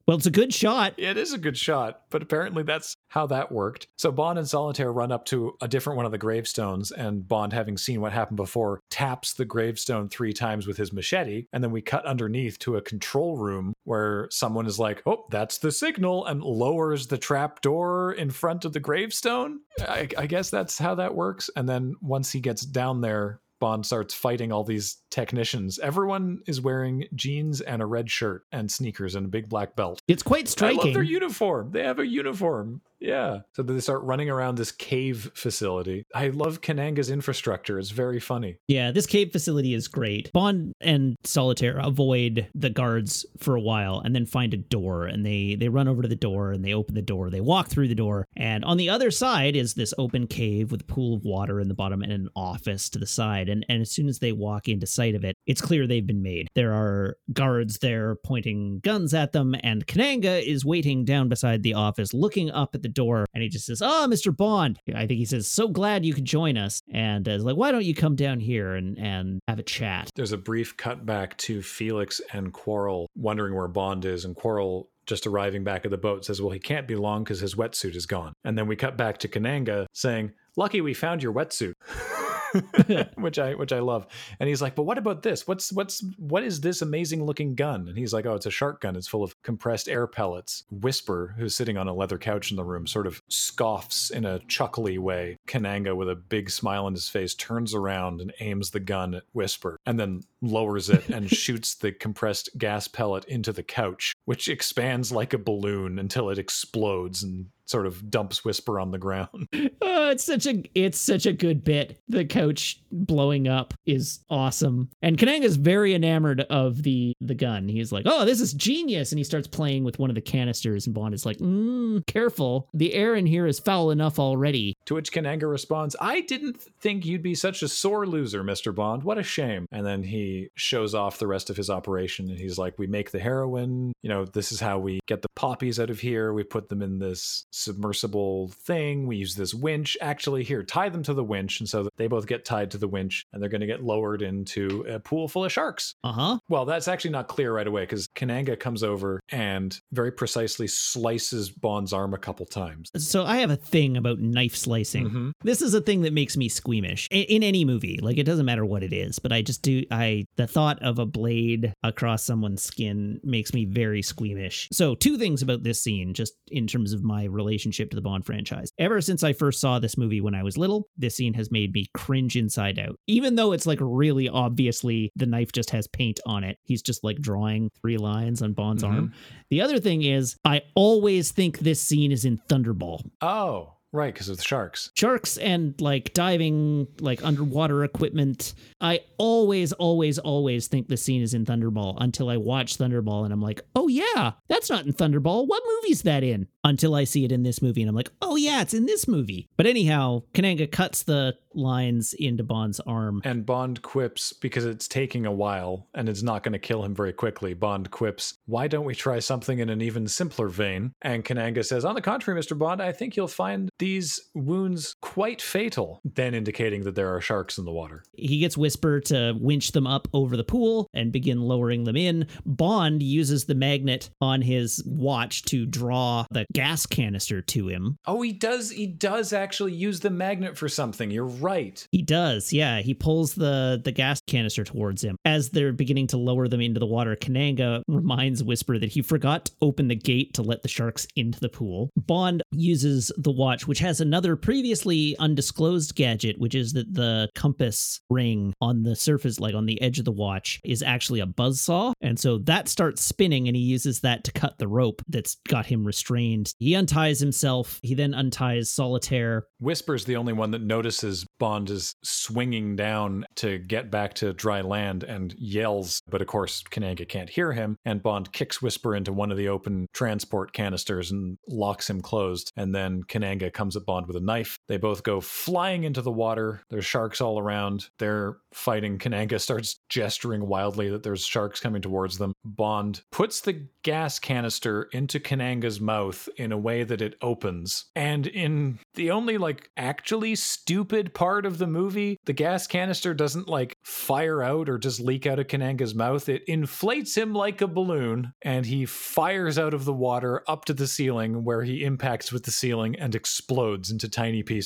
Well, 0.07 0.17
it's 0.17 0.27
a 0.27 0.31
good 0.31 0.53
shot. 0.53 0.95
It 0.97 1.17
is 1.17 1.33
a 1.33 1.39
good 1.39 1.57
shot, 1.57 2.03
but 2.11 2.23
apparently 2.23 2.63
that's 2.63 2.97
how 3.09 3.27
that 3.29 3.53
worked. 3.53 3.87
So 3.97 4.11
Bond 4.11 4.39
and 4.39 4.49
Solitaire 4.49 4.93
run 4.93 5.13
up 5.13 5.25
to 5.27 5.57
a 5.61 5.69
different 5.69 5.97
one 5.97 6.07
of 6.07 6.13
the 6.13 6.19
gravestones, 6.19 6.91
and 6.91 7.27
Bond, 7.27 7.53
having 7.53 7.77
seen 7.77 8.01
what 8.01 8.13
happened 8.13 8.37
before, 8.37 8.81
taps 8.91 9.35
the 9.35 9.45
gravestone 9.45 10.09
three 10.09 10.33
times 10.33 10.67
with 10.67 10.77
his 10.77 10.93
machete. 10.93 11.47
And 11.53 11.63
then 11.63 11.71
we 11.71 11.83
cut 11.83 12.05
underneath 12.07 12.59
to 12.61 12.77
a 12.77 12.83
control 12.83 13.37
room 13.37 13.75
where 13.85 14.29
someone 14.31 14.67
is 14.67 14.79
like, 14.79 15.03
oh, 15.07 15.27
that's 15.31 15.59
the 15.59 15.71
signal, 15.71 16.27
and 16.27 16.43
lowers 16.43 17.07
the 17.07 17.19
trap 17.19 17.61
door 17.61 18.13
in 18.13 18.31
front 18.31 18.65
of 18.65 18.73
the 18.73 18.81
gravestone. 18.81 19.61
I, 19.81 20.09
I 20.19 20.27
guess 20.27 20.51
that's 20.51 20.79
how 20.79 20.97
that 20.97 21.15
works. 21.15 21.51
And 21.55 21.69
then 21.69 21.95
once 22.01 22.33
he 22.33 22.41
gets 22.41 22.63
down 22.63 23.01
there, 23.03 23.41
Bond 23.63 23.87
starts 23.87 24.13
fighting 24.13 24.51
all 24.51 24.65
these 24.65 24.97
technicians. 25.09 25.79
Everyone 25.79 26.41
is 26.49 26.61
wearing 26.61 27.05
jeans 27.15 27.61
and 27.61 27.81
a 27.81 27.87
red 27.87 28.11
shirt 28.11 28.43
and 28.51 28.69
sneakers 28.69 29.15
and 29.15 29.27
a 29.27 29.29
big 29.29 29.49
black 29.49 29.77
belt. 29.77 30.01
It's 30.09 30.25
quite 30.25 30.49
striking. 30.49 30.81
I 30.81 30.83
love 30.83 30.95
their 30.95 31.03
uniform. 31.05 31.71
They 31.71 31.85
have 31.85 32.01
a 32.01 32.07
uniform. 32.07 32.81
Yeah. 33.03 33.41
So 33.55 33.63
they 33.63 33.81
start 33.81 34.03
running 34.03 34.31
around 34.31 34.57
this 34.57 34.71
cave 34.71 35.31
facility. 35.35 36.07
I 36.15 36.29
love 36.29 36.61
Kananga's 36.61 37.11
infrastructure. 37.11 37.79
It's 37.79 37.91
very 37.91 38.21
funny. 38.21 38.59
Yeah, 38.69 38.93
this 38.93 39.07
cave 39.07 39.33
facility 39.33 39.75
is 39.75 39.89
great. 39.89 40.33
Bond 40.33 40.73
and 40.81 41.17
Solitaire 41.25 41.79
avoid 41.79 42.49
the 42.55 42.71
guards 42.71 43.27
for 43.39 43.57
a 43.57 43.61
while 43.61 44.01
and 44.05 44.15
then 44.15 44.25
find 44.25 44.55
a 44.55 44.59
door 44.59 45.07
and 45.07 45.27
they 45.27 45.57
they 45.57 45.69
run 45.69 45.89
over 45.89 46.03
to 46.03 46.09
the 46.09 46.15
door 46.15 46.53
and 46.53 46.65
they 46.65 46.75
open 46.75 46.95
the 46.95 47.03
door. 47.03 47.29
They 47.29 47.41
walk 47.41 47.69
through 47.69 47.89
the 47.89 47.95
door 47.95 48.27
and 48.37 48.65
on 48.65 48.77
the 48.77 48.91
other 48.91 49.11
side 49.11 49.57
is 49.57 49.75
this 49.75 49.93
open 49.99 50.27
cave 50.29 50.71
with 50.71 50.83
a 50.83 50.85
pool 50.85 51.17
of 51.17 51.25
water 51.25 51.61
in 51.61 51.69
the 51.69 51.75
bottom 51.75 52.03
and 52.03 52.13
an 52.13 52.29
office 52.37 52.89
to 52.91 52.99
the 52.99 53.07
side. 53.07 53.49
And 53.49 53.67
and 53.69 53.83
as 53.83 53.91
soon 53.91 54.09
as 54.09 54.21
they 54.21 54.33
walk 54.33 54.69
into 54.69 54.87
sight 54.87 55.17
of 55.17 55.25
it, 55.25 55.37
it's 55.47 55.61
clear 55.61 55.87
they've 55.87 56.07
been 56.07 56.23
made. 56.23 56.49
There 56.55 56.73
are 56.73 57.17
guards 57.33 57.79
there 57.79 58.15
pointing 58.25 58.81
guns 58.81 59.13
at 59.13 59.33
them 59.33 59.57
and 59.61 59.87
Kananga 59.87 60.41
is 60.47 60.65
waiting 60.65 61.05
down 61.05 61.29
beside 61.29 61.63
the 61.63 61.75
office 61.75 62.15
looking 62.15 62.51
up 62.51 62.75
at 62.75 62.83
the 62.83 62.92
door 62.95 63.27
and 63.35 63.43
he 63.43 63.49
just 63.49 63.67
says, 63.67 63.83
Oh, 63.83 64.07
Mr. 64.09 64.37
Bond. 64.37 64.79
I 64.95 65.07
think 65.07 65.19
he 65.19 65.25
says, 65.25 65.49
So 65.49 65.69
glad 65.69 66.05
you 66.05 66.15
could 66.15 66.25
join 66.25 66.57
us. 66.57 66.83
And 66.93 67.29
uh, 67.29 67.33
is 67.33 67.45
like, 67.45 67.57
Why 67.57 67.73
don't 67.73 67.85
you 67.85 67.95
come 67.95 68.17
down 68.17 68.41
here 68.41 68.75
and, 68.75 68.99
and 68.99 69.41
have 69.49 69.59
a 69.59 69.63
chat? 69.63 70.11
There's 70.15 70.33
a 70.33 70.39
brief 70.39 70.77
cutback 70.77 71.37
to 71.39 71.63
Felix 71.63 72.21
and 72.33 72.53
Quarrel 72.53 73.09
wondering 73.17 73.55
where 73.55 73.69
Bond 73.69 74.05
is. 74.05 74.25
And 74.25 74.37
Quarrel 74.37 74.89
just 75.07 75.27
arriving 75.27 75.65
back 75.65 75.85
at 75.85 75.91
the 75.91 75.99
boat 75.99 76.25
says, 76.25 76.41
Well, 76.41 76.51
he 76.51 76.61
can't 76.61 76.89
be 76.89 76.97
long 76.97 77.25
because 77.25 77.41
his 77.41 77.55
wetsuit 77.55 77.97
is 77.97 78.07
gone. 78.07 78.35
And 78.45 78.57
then 78.57 78.67
we 78.67 78.77
cut 78.77 78.97
back 78.97 79.19
to 79.19 79.29
Kananga 79.29 79.87
saying, 79.93 80.33
Lucky 80.57 80.81
we 80.81 80.95
found 80.95 81.23
your 81.23 81.33
wetsuit. 81.33 81.75
which 83.17 83.39
I 83.39 83.55
which 83.55 83.73
I 83.73 83.81
love. 83.81 84.07
And 84.39 84.49
he's 84.49 84.63
like, 84.63 84.75
"But 84.75 84.85
what 84.85 84.99
about 84.99 85.23
this? 85.23 85.47
What's 85.47 85.73
what's 85.73 86.03
what 86.19 86.43
is 86.43 86.61
this 86.61 86.83
amazing 86.83 87.25
looking 87.25 87.55
gun?" 87.55 87.89
And 87.89 87.97
he's 87.97 88.13
like, 88.13 88.27
"Oh, 88.27 88.35
it's 88.35 88.47
a 88.47 88.51
shark 88.51 88.81
gun. 88.81 88.97
It's 88.97 89.09
full 89.09 89.23
of 89.23 89.41
compressed 89.43 89.89
air 89.89 90.07
pellets." 90.07 90.65
Whisper, 90.71 91.35
who's 91.39 91.55
sitting 91.55 91.77
on 91.77 91.89
a 91.89 91.95
leather 91.95 92.19
couch 92.19 92.51
in 92.51 92.57
the 92.57 92.65
room, 92.65 92.87
sort 92.87 93.07
of 93.07 93.23
scoffs 93.29 94.11
in 94.11 94.25
a 94.25 94.41
chuckly 94.41 94.99
way. 94.99 95.39
Kananga, 95.47 95.97
with 95.97 96.09
a 96.09 96.17
big 96.17 96.51
smile 96.51 96.87
on 96.87 96.95
his 96.95 97.09
face, 97.09 97.35
turns 97.35 97.75
around 97.75 98.21
and 98.21 98.33
aims 98.41 98.71
the 98.71 98.81
gun 98.81 99.15
at 99.15 99.25
Whisper, 99.33 99.79
and 99.87 99.99
then 99.99 100.23
lowers 100.41 100.91
it 100.91 101.09
and 101.09 101.31
shoots 101.31 101.75
the 101.75 101.93
compressed 101.93 102.51
gas 102.59 102.89
pellet 102.89 103.25
into 103.27 103.53
the 103.53 103.63
couch, 103.63 104.13
which 104.25 104.49
expands 104.49 105.13
like 105.13 105.33
a 105.33 105.39
balloon 105.39 105.99
until 105.99 106.31
it 106.31 106.39
explodes 106.39 107.23
and 107.23 107.47
sort 107.67 107.87
of 107.87 108.11
dumps 108.11 108.45
Whisper 108.45 108.79
on 108.79 108.91
the 108.91 108.99
ground. 108.99 109.49
Oh, 109.83 110.09
it's 110.11 110.25
such 110.25 110.47
a 110.47 110.63
it's 110.75 110.99
such 110.99 111.27
a 111.27 111.33
good 111.33 111.65
bit. 111.65 112.01
The 112.09 112.25
coach 112.25 112.81
blowing 112.91 113.49
up 113.49 113.75
is 113.87 114.21
awesome. 114.31 114.91
And 115.03 115.19
Kananga 115.19 115.43
Kananga's 115.43 115.57
very 115.57 115.95
enamored 115.95 116.43
of 116.43 116.83
the 116.83 117.15
the 117.21 117.35
gun. 117.35 117.69
He's 117.69 117.93
like, 117.93 118.05
"Oh, 118.07 118.25
this 118.25 118.41
is 118.41 118.53
genius!" 118.53 119.13
And 119.13 119.19
he 119.19 119.25
starts 119.25 119.49
playing 119.49 119.85
with 119.85 119.99
one 119.99 120.11
of 120.11 120.15
the 120.15 120.21
canisters. 120.21 120.87
And 120.87 120.95
Bond 120.95 121.15
is 121.15 121.27
like, 121.27 121.39
mm, 121.39 122.05
"Careful, 122.07 122.69
the 122.75 122.95
air 122.95 123.15
in 123.15 123.27
here 123.27 123.47
is 123.47 123.59
foul 123.59 123.91
enough 123.91 124.19
already." 124.19 124.77
To 124.87 124.95
which 124.95 125.13
Kananga 125.13 125.51
responds, 125.51 125.97
"I 126.01 126.21
didn't 126.21 126.61
think 126.81 127.05
you'd 127.05 127.23
be 127.23 127.35
such 127.35 127.63
a 127.63 127.69
sore 127.69 128.07
loser, 128.07 128.45
Mister 128.45 128.73
Bond. 128.73 129.03
What 129.03 129.19
a 129.19 129.23
shame." 129.23 129.67
And 129.73 129.87
then 129.87 130.03
he 130.03 130.49
shows 130.55 130.95
off 130.95 131.19
the 131.19 131.27
rest 131.27 131.51
of 131.51 131.57
his 131.57 131.71
operation, 131.71 132.29
and 132.31 132.39
he's 132.39 132.59
like, 132.59 132.79
"We 132.79 132.87
make 132.87 133.11
the 133.11 133.21
heroin. 133.21 133.93
You 134.03 134.09
know, 134.09 134.25
this 134.25 134.53
is 134.53 134.61
how 134.61 134.79
we 134.79 135.01
get 135.07 135.23
the 135.23 135.29
poppies 135.35 135.81
out 135.81 135.91
of 135.91 136.01
here. 136.01 136.33
We 136.33 136.45
put 136.45 136.69
them 136.69 136.83
in 136.83 136.99
this 136.99 137.47
submersible 137.53 138.49
thing. 138.49 139.07
We 139.07 139.17
use 139.17 139.35
this 139.35 139.55
winch. 139.55 139.97
Actually, 140.01 140.43
here, 140.43 140.63
tie 140.63 140.89
them 140.89 141.03
to 141.05 141.15
the 141.15 141.23
winch. 141.23 141.61
And 141.61 141.69
so 141.69 141.89
they 141.97 142.09
both 142.09 142.27
get 142.27 142.45
tied 142.45 142.71
to 142.73 142.79
the 142.79 142.89
winch 142.89 143.27
and 143.33 143.41
they're 143.41 143.51
going 143.51 143.61
to 143.61 143.67
get 143.67 143.85
lowered 143.85 144.23
into 144.23 144.85
a 144.89 144.99
pool 144.99 145.29
full 145.29 145.45
of 145.45 145.53
sharks. 145.53 145.95
Uh 146.03 146.13
huh. 146.13 146.39
Well, 146.49 146.65
that's 146.65 146.89
actually 146.89 147.13
not 147.13 147.29
clear 147.29 147.55
right 147.55 147.67
away 147.67 147.83
because 147.83 148.09
Kananga 148.09 148.59
comes 148.59 148.83
over 148.83 149.21
and 149.31 149.79
very 149.93 150.11
precisely 150.11 150.67
slices 150.67 151.51
Bond's 151.51 151.93
arm 151.93 152.15
a 152.15 152.19
couple 152.19 152.47
times. 152.47 152.91
So 152.97 153.25
I 153.25 153.37
have 153.37 153.51
a 153.51 153.57
thing 153.57 153.97
about 153.97 154.19
knife 154.19 154.57
slicing. 154.57 155.07
Mm-hmm. 155.07 155.31
This 155.43 155.63
is 155.63 155.75
a 155.75 155.81
thing 155.81 156.03
that 156.03 156.13
makes 156.13 156.37
me 156.37 156.49
squeamish 156.49 157.07
in, 157.11 157.25
in 157.25 157.43
any 157.43 157.65
movie. 157.65 157.99
Like 158.03 158.19
it 158.19 158.25
doesn't 158.25 158.47
matter 158.47 158.65
what 158.65 158.83
it 158.83 158.93
is, 158.93 159.19
but 159.19 159.33
I 159.33 159.43
just 159.43 159.63
do. 159.63 159.85
I 159.91 160.27
the 160.37 160.47
thought 160.47 160.83
of 160.83 160.99
a 160.99 161.07
blade 161.07 161.75
across 161.83 162.25
someone's 162.25 162.63
skin 162.63 163.21
makes 163.23 163.53
me 163.53 163.67
very 163.67 164.03
squeamish. 164.03 164.69
So 164.73 164.95
two 164.95 165.19
things 165.19 165.43
about 165.43 165.63
this 165.63 165.81
scene, 165.81 166.15
just 166.15 166.35
in 166.49 166.67
terms 166.67 166.93
of 166.93 167.03
my 167.03 167.25
relationship 167.25 167.42
to 167.45 167.97
the 167.97 168.01
Bond 168.01 168.25
franchise. 168.27 168.73
Ever 168.79 169.01
since 169.01 169.23
I 169.23 169.33
first 169.33 169.61
saw 169.61 169.79
this 169.79 169.99
movie 169.99 170.21
when 170.21 170.35
I 170.35 170.43
was 170.43 170.57
little, 170.57 170.89
this 170.97 171.17
scene 171.17 171.35
has 171.35 171.51
made 171.51 171.73
me 171.73 171.87
cringe 171.95 172.37
inside 172.37 172.79
out. 172.79 172.99
Even 173.07 173.35
though 173.35 173.53
it's 173.53 173.67
like 173.67 173.79
really 173.81 174.29
obviously 174.29 175.11
the 175.17 175.27
knife 175.27 175.53
just 175.53 175.71
has 175.71 175.87
paint 175.87 176.21
on 176.27 176.45
it, 176.45 176.59
he's 176.65 176.83
just 176.83 177.05
like 177.05 177.19
drawing 177.19 177.71
three 177.81 177.97
lines 177.97 178.43
on 178.43 178.53
Bond's 178.53 178.83
mm-hmm. 178.83 178.95
arm. 178.95 179.13
The 179.51 179.61
other 179.61 179.79
thing 179.79 180.03
is, 180.03 180.37
I 180.45 180.63
always 180.75 181.31
think 181.33 181.59
this 181.59 181.81
scene 181.81 182.13
is 182.13 182.25
in 182.25 182.41
Thunderball. 182.49 183.03
Oh. 183.21 183.75
Right, 183.93 184.13
because 184.13 184.31
of 184.31 184.39
the 184.39 184.43
sharks. 184.43 184.91
Sharks 184.95 185.37
and 185.37 185.79
like 185.81 186.15
diving, 186.15 186.89
like 187.01 187.23
underwater 187.25 187.85
equipment. 187.85 188.55
I 188.81 189.01
always, 189.19 189.73
always, 189.75 190.19
always 190.19 190.67
think 190.67 190.89
the 190.89 190.97
scene 190.97 191.21
is 191.21 191.35
in 191.35 191.45
Thunderball 191.45 191.97
until 192.01 192.31
I 192.31 192.39
watch 192.39 192.79
Thunderball 192.79 193.25
and 193.25 193.33
I'm 193.33 193.43
like, 193.43 193.61
oh 193.77 193.89
yeah, 193.89 194.33
that's 194.49 194.71
not 194.71 194.87
in 194.87 194.95
Thunderball. 194.95 195.47
What 195.47 195.63
movie's 195.67 196.03
that 196.03 196.25
in? 196.25 196.49
Until 196.65 196.95
I 196.95 197.05
see 197.05 197.25
it 197.25 197.33
in 197.33 197.43
this 197.43 197.61
movie 197.61 197.83
and 197.83 197.89
I'm 197.89 197.95
like, 197.95 198.11
oh 198.23 198.37
yeah, 198.37 198.63
it's 198.63 198.75
in 198.75 198.87
this 198.87 199.07
movie. 199.07 199.49
But 199.57 199.67
anyhow, 199.67 200.23
Kananga 200.33 200.71
cuts 200.71 201.03
the 201.03 201.37
lines 201.55 202.15
into 202.15 202.43
Bond's 202.43 202.81
arm. 202.81 203.21
And 203.25 203.45
Bond 203.45 203.83
quips, 203.83 204.33
because 204.33 204.65
it's 204.65 204.89
taking 204.89 205.27
a 205.27 205.33
while 205.33 205.87
and 205.95 206.09
it's 206.09 206.23
not 206.23 206.43
going 206.43 206.53
to 206.53 206.59
kill 206.59 206.83
him 206.85 206.95
very 206.95 207.13
quickly, 207.13 207.55
Bond 207.55 207.91
quips, 207.91 208.39
Why 208.47 208.69
don't 208.69 208.85
we 208.85 208.95
try 208.95 209.19
something 209.19 209.59
in 209.59 209.69
an 209.69 209.83
even 209.83 210.09
simpler 210.09 210.49
vein? 210.49 210.93
And 211.03 211.25
Kananga 211.25 211.65
says, 211.65 211.85
On 211.85 211.95
the 211.95 212.01
contrary, 212.01 212.41
Mr. 212.41 212.57
Bond, 212.57 212.81
I 212.81 212.93
think 212.93 213.17
you'll 213.17 213.29
find 213.29 213.71
these 213.83 214.31
wounds 214.33 214.95
quite 215.01 215.43
fatal, 215.43 216.01
then 216.05 216.35
indicating 216.35 216.85
that 216.85 216.95
there 216.95 217.13
are 217.13 217.21
sharks 217.21 217.59
in 217.59 217.65
the 217.65 217.73
water. 217.73 218.05
He 218.13 218.39
gets 218.39 218.57
Whisper 218.57 219.01
to 219.01 219.37
winch 219.37 219.73
them 219.73 219.89
up 219.89 220.07
over 220.13 220.37
the 220.37 220.45
pool 220.45 220.89
and 220.95 221.11
begin 221.11 221.41
lowering 221.41 221.83
them 221.83 221.97
in. 221.97 222.29
Bond 222.47 223.03
uses 223.03 223.47
the 223.47 223.57
magnet 223.57 224.09
on 224.21 224.41
his 224.41 224.85
watch 224.87 225.43
to 225.47 225.67
draw 225.67 226.27
the 226.31 226.47
gas 226.53 226.87
canister 226.87 227.43
to 227.43 227.67
him. 227.67 227.97
Oh, 228.07 228.23
he 228.23 228.33
does 228.33 228.71
he 228.71 228.87
does 228.87 229.33
actually 229.33 229.73
use 229.73 229.99
the 229.99 230.11
magnet 230.11 230.57
for 230.57 230.69
something. 230.69 231.11
You're 231.11 231.25
right. 231.25 231.85
He 231.91 232.03
does. 232.03 232.53
Yeah, 232.53 232.83
he 232.83 232.95
pulls 232.95 233.35
the 233.35 233.81
the 233.83 233.91
gas 233.91 234.21
canister 234.29 234.63
towards 234.63 235.03
him. 235.03 235.17
As 235.25 235.51
they're 235.51 235.73
beginning 235.73 236.07
to 236.09 236.19
lower 236.19 236.47
them 236.47 236.61
into 236.61 236.79
the 236.79 236.87
water, 236.87 237.17
Kananga 237.17 237.83
reminds 237.89 238.45
Whisper 238.45 238.79
that 238.79 238.93
he 238.93 239.03
forgot 239.03 239.47
to 239.47 239.53
open 239.61 239.89
the 239.89 239.97
gate 239.97 240.35
to 240.35 240.43
let 240.43 240.63
the 240.63 240.69
sharks 240.69 241.09
into 241.17 241.41
the 241.41 241.49
pool. 241.49 241.91
Bond 241.97 242.45
uses 242.53 243.11
the 243.19 243.33
watch 243.33 243.67
which 243.73 243.79
has 243.79 244.03
another 244.03 244.37
previously 244.37 245.17
undisclosed 245.19 245.95
gadget, 245.95 246.39
which 246.39 246.55
is 246.55 246.75
that 246.75 246.93
the 246.93 247.27
compass 247.35 248.03
ring 248.11 248.53
on 248.61 248.83
the 248.83 248.95
surface 248.95 249.41
like 249.41 249.55
on 249.55 249.65
the 249.65 249.81
edge 249.81 249.99
of 249.99 250.05
the 250.05 250.13
watch 250.13 250.61
is 250.63 250.83
actually 250.83 251.21
a 251.21 251.27
buzz 251.27 251.59
saw. 251.59 251.91
And 252.03 252.21
so 252.21 252.37
that 252.41 252.69
starts 252.69 253.01
spinning 253.01 253.49
and 253.49 253.57
he 253.57 253.63
uses 253.63 254.01
that 254.01 254.25
to 254.25 254.33
cut 254.33 254.59
the 254.59 254.69
rope 254.69 255.01
that's 255.09 255.39
got 255.49 255.65
him 255.65 255.87
restrained. 255.87 256.53
He 256.59 256.77
unties 256.77 257.19
himself. 257.19 257.81
He 257.83 257.95
then 257.95 258.13
unties 258.13 258.69
Solitaire. 258.69 259.47
Whisper's 259.59 260.05
the 260.05 260.17
only 260.17 260.35
one 260.35 260.51
that 260.51 260.61
notices 260.61 261.25
Bond 261.39 261.71
is 261.71 261.95
swinging 262.05 262.77
down 262.77 263.25
to 263.37 263.57
get 263.57 263.91
back 263.91 264.13
to 264.17 264.35
dry 264.35 264.61
land 264.61 265.03
and 265.03 265.35
yells. 265.39 266.03
But 266.11 266.21
of 266.21 266.27
course, 266.27 266.63
Kananga 266.71 267.09
can't 267.09 267.31
hear 267.31 267.53
him. 267.53 267.79
And 267.87 268.03
Bond 268.03 268.33
kicks 268.33 268.61
Whisper 268.61 268.95
into 268.95 269.15
one 269.15 269.31
of 269.31 269.39
the 269.39 269.49
open 269.49 269.87
transport 269.95 270.53
canisters 270.53 271.11
and 271.11 271.39
locks 271.49 271.89
him 271.89 272.03
closed. 272.03 272.53
And 272.55 272.75
then 272.75 273.03
Kananga 273.05 273.51
comes 273.51 273.62
at 273.77 273.87
Bond 273.87 274.07
with 274.07 274.17
a 274.17 274.21
knife. 274.21 274.59
They 274.73 274.79
both 274.79 275.03
go 275.03 275.21
flying 275.21 275.85
into 275.85 276.01
the 276.01 276.11
water. 276.11 276.63
There's 276.71 276.87
sharks 276.87 277.21
all 277.21 277.39
around. 277.39 277.91
They're 277.99 278.39
fighting. 278.55 278.97
Kananga 278.97 279.39
starts 279.39 279.81
gesturing 279.91 280.47
wildly 280.47 280.89
that 280.89 281.03
there's 281.03 281.27
sharks 281.27 281.61
coming 281.61 281.83
towards 281.83 282.17
them. 282.17 282.33
Bond 282.43 283.03
puts 283.11 283.43
the 283.43 283.67
gas 283.83 284.19
canister 284.19 284.85
into 284.93 285.21
Kananga's 285.21 285.79
mouth 285.79 286.27
in 286.39 286.53
a 286.53 286.57
way 286.57 286.85
that 286.85 287.03
it 287.03 287.17
opens. 287.21 287.85
And 287.95 288.27
in 288.27 288.79
the 288.95 289.11
only 289.11 289.37
like 289.37 289.71
actually 289.77 290.37
stupid 290.37 291.13
part 291.13 291.45
of 291.45 291.59
the 291.59 291.67
movie, 291.67 292.19
the 292.25 292.33
gas 292.33 292.67
canister 292.67 293.13
doesn't 293.13 293.49
like 293.49 293.77
fire 293.85 294.43
out 294.43 294.71
or 294.71 294.79
just 294.79 295.01
leak 295.01 295.27
out 295.27 295.39
of 295.39 295.49
Kananga's 295.49 295.95
mouth. 295.95 296.31
It 296.31 296.45
inflates 296.49 297.15
him 297.15 297.35
like 297.35 297.61
a 297.61 297.69
balloon 297.69 298.33
and 298.41 298.65
he 298.65 298.87
fires 298.87 299.59
out 299.59 299.75
of 299.75 299.85
the 299.85 299.93
water 299.93 300.43
up 300.49 300.65
to 300.65 300.73
the 300.73 300.87
ceiling 300.87 301.45
where 301.45 301.63
he 301.63 301.85
impacts 301.85 302.33
with 302.33 302.45
the 302.45 302.51
ceiling 302.51 302.97
and 302.97 303.15
explodes 303.15 303.91
into 303.91 304.09
tiny 304.09 304.43
pieces. 304.43 304.62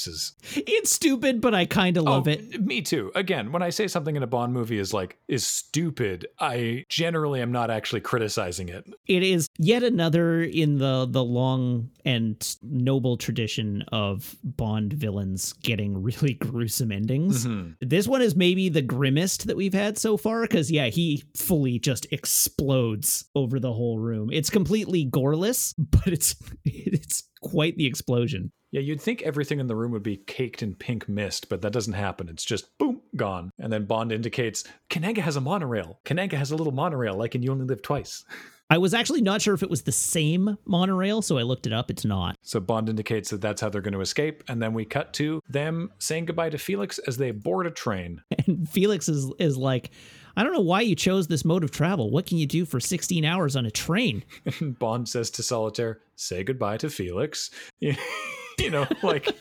It's 0.55 0.93
stupid, 0.93 1.41
but 1.41 1.55
I 1.55 1.67
kind 1.67 1.97
of 1.97 2.05
love 2.05 2.29
oh, 2.29 2.31
it. 2.31 2.61
Me 2.61 2.83
too. 2.83 3.11
Again, 3.15 3.53
when 3.53 3.63
I 3.63 3.71
say 3.71 3.89
something 3.89 4.17
in 4.17 4.23
a 4.23 4.27
Bond 4.27 4.53
movie 4.53 4.79
is 4.79 4.93
like 4.93 5.19
is 5.29 5.47
stupid, 5.47 6.27
I 6.39 6.85
generally 6.89 7.41
am 7.41 7.53
not 7.53 7.71
actually 7.71 8.01
criticizing 8.01 8.69
it. 8.69 8.87
It 9.07 9.23
is 9.23 9.49
yet 9.59 9.83
another 9.83 10.43
in 10.43 10.79
the 10.79 11.07
the 11.09 11.25
long 11.25 11.91
and 12.05 12.57
noble 12.63 13.17
tradition 13.17 13.83
of 13.93 14.37
Bond 14.45 14.93
villains 14.93 15.53
getting 15.55 16.03
really 16.03 16.35
gruesome 16.41 16.93
endings. 16.93 17.47
Mm-hmm. 17.47 17.73
This 17.81 18.07
one 18.07 18.23
is 18.23 18.37
maybe 18.37 18.69
the 18.69 18.83
grimmest 18.83 19.47
that 19.47 19.57
we've 19.57 19.75
had 19.75 19.99
so 19.99 20.17
far 20.17 20.43
because 20.43 20.71
yeah, 20.71 20.87
he 20.87 21.25
fully 21.35 21.79
just 21.79 22.07
explodes 22.13 23.25
over 23.35 23.59
the 23.59 23.73
whole 23.73 23.99
room. 23.99 24.31
It's 24.33 24.51
completely 24.51 25.05
goreless, 25.05 25.75
but 25.79 26.09
it's 26.09 26.37
it's 26.65 27.25
quite 27.51 27.77
the 27.77 27.87
explosion. 27.87 28.53
Yeah, 28.73 28.81
you'd 28.81 29.01
think 29.01 29.23
everything 29.23 29.61
in 29.61 29.69
the 29.69 29.77
room 29.77 29.93
would 29.93 30.03
be 30.03 30.17
caked 30.17 30.63
in 30.63 30.75
pink 30.75 31.09
mist, 31.09 31.49
but 31.49 31.63
that 31.63 31.73
doesn't 31.73 31.95
happen. 31.95 32.29
It's 32.29 32.45
just 32.45 32.77
boom, 32.79 33.01
gone. 33.15 33.51
And 33.59 33.73
then 33.73 33.85
Bond 33.85 34.13
indicates 34.13 34.65
Kananga 34.91 35.19
has 35.19 35.37
a 35.37 35.41
monorail. 35.41 36.01
Kananga 36.05 36.35
has 36.35 36.51
a 36.51 36.57
little 36.57 36.73
monorail, 36.73 37.15
like 37.15 37.35
in 37.35 37.43
You 37.43 37.53
Only 37.53 37.67
Live 37.67 37.83
Twice. 37.83 38.25
I 38.69 38.79
was 38.79 38.95
actually 38.95 39.21
not 39.21 39.41
sure 39.41 39.55
if 39.55 39.63
it 39.63 39.71
was 39.71 39.83
the 39.83 39.93
same 39.93 40.59
monorail, 40.65 41.23
so 41.23 41.39
I 41.39 41.43
looked 41.43 41.69
it 41.69 41.73
up. 41.73 41.89
It's 41.89 42.05
not. 42.05 42.37
So 42.43 42.59
Bond 42.59 42.89
indicates 42.89 43.31
that 43.31 43.41
that's 43.41 43.61
how 43.61 43.69
they're 43.69 43.81
going 43.81 43.95
to 43.95 44.01
escape, 44.01 44.43
and 44.49 44.61
then 44.61 44.75
we 44.75 44.85
cut 44.85 45.13
to 45.15 45.41
them 45.49 45.93
saying 46.01 46.25
goodbye 46.25 46.51
to 46.51 46.59
Felix 46.59 46.99
as 46.99 47.17
they 47.17 47.31
board 47.31 47.67
a 47.67 47.71
train. 47.71 48.23
And 48.47 48.69
Felix 48.69 49.09
is 49.09 49.33
is 49.39 49.57
like, 49.57 49.91
I 50.37 50.43
don't 50.43 50.53
know 50.53 50.61
why 50.61 50.83
you 50.83 50.95
chose 50.95 51.27
this 51.27 51.45
mode 51.45 51.65
of 51.65 51.71
travel. 51.71 52.11
What 52.11 52.27
can 52.27 52.39
you 52.39 52.47
do 52.47 52.65
for 52.65 52.79
16 52.79 53.25
hours 53.25 53.57
on 53.57 53.65
a 53.65 53.71
train? 53.71 54.23
Bond 54.61 55.09
says 55.09 55.31
to 55.31 55.43
Solitaire, 55.43 56.01
"Say 56.17 56.45
goodbye 56.45 56.77
to 56.79 56.91
Felix." 56.91 57.51
you 57.81 58.71
know, 58.71 58.87
like 59.03 59.35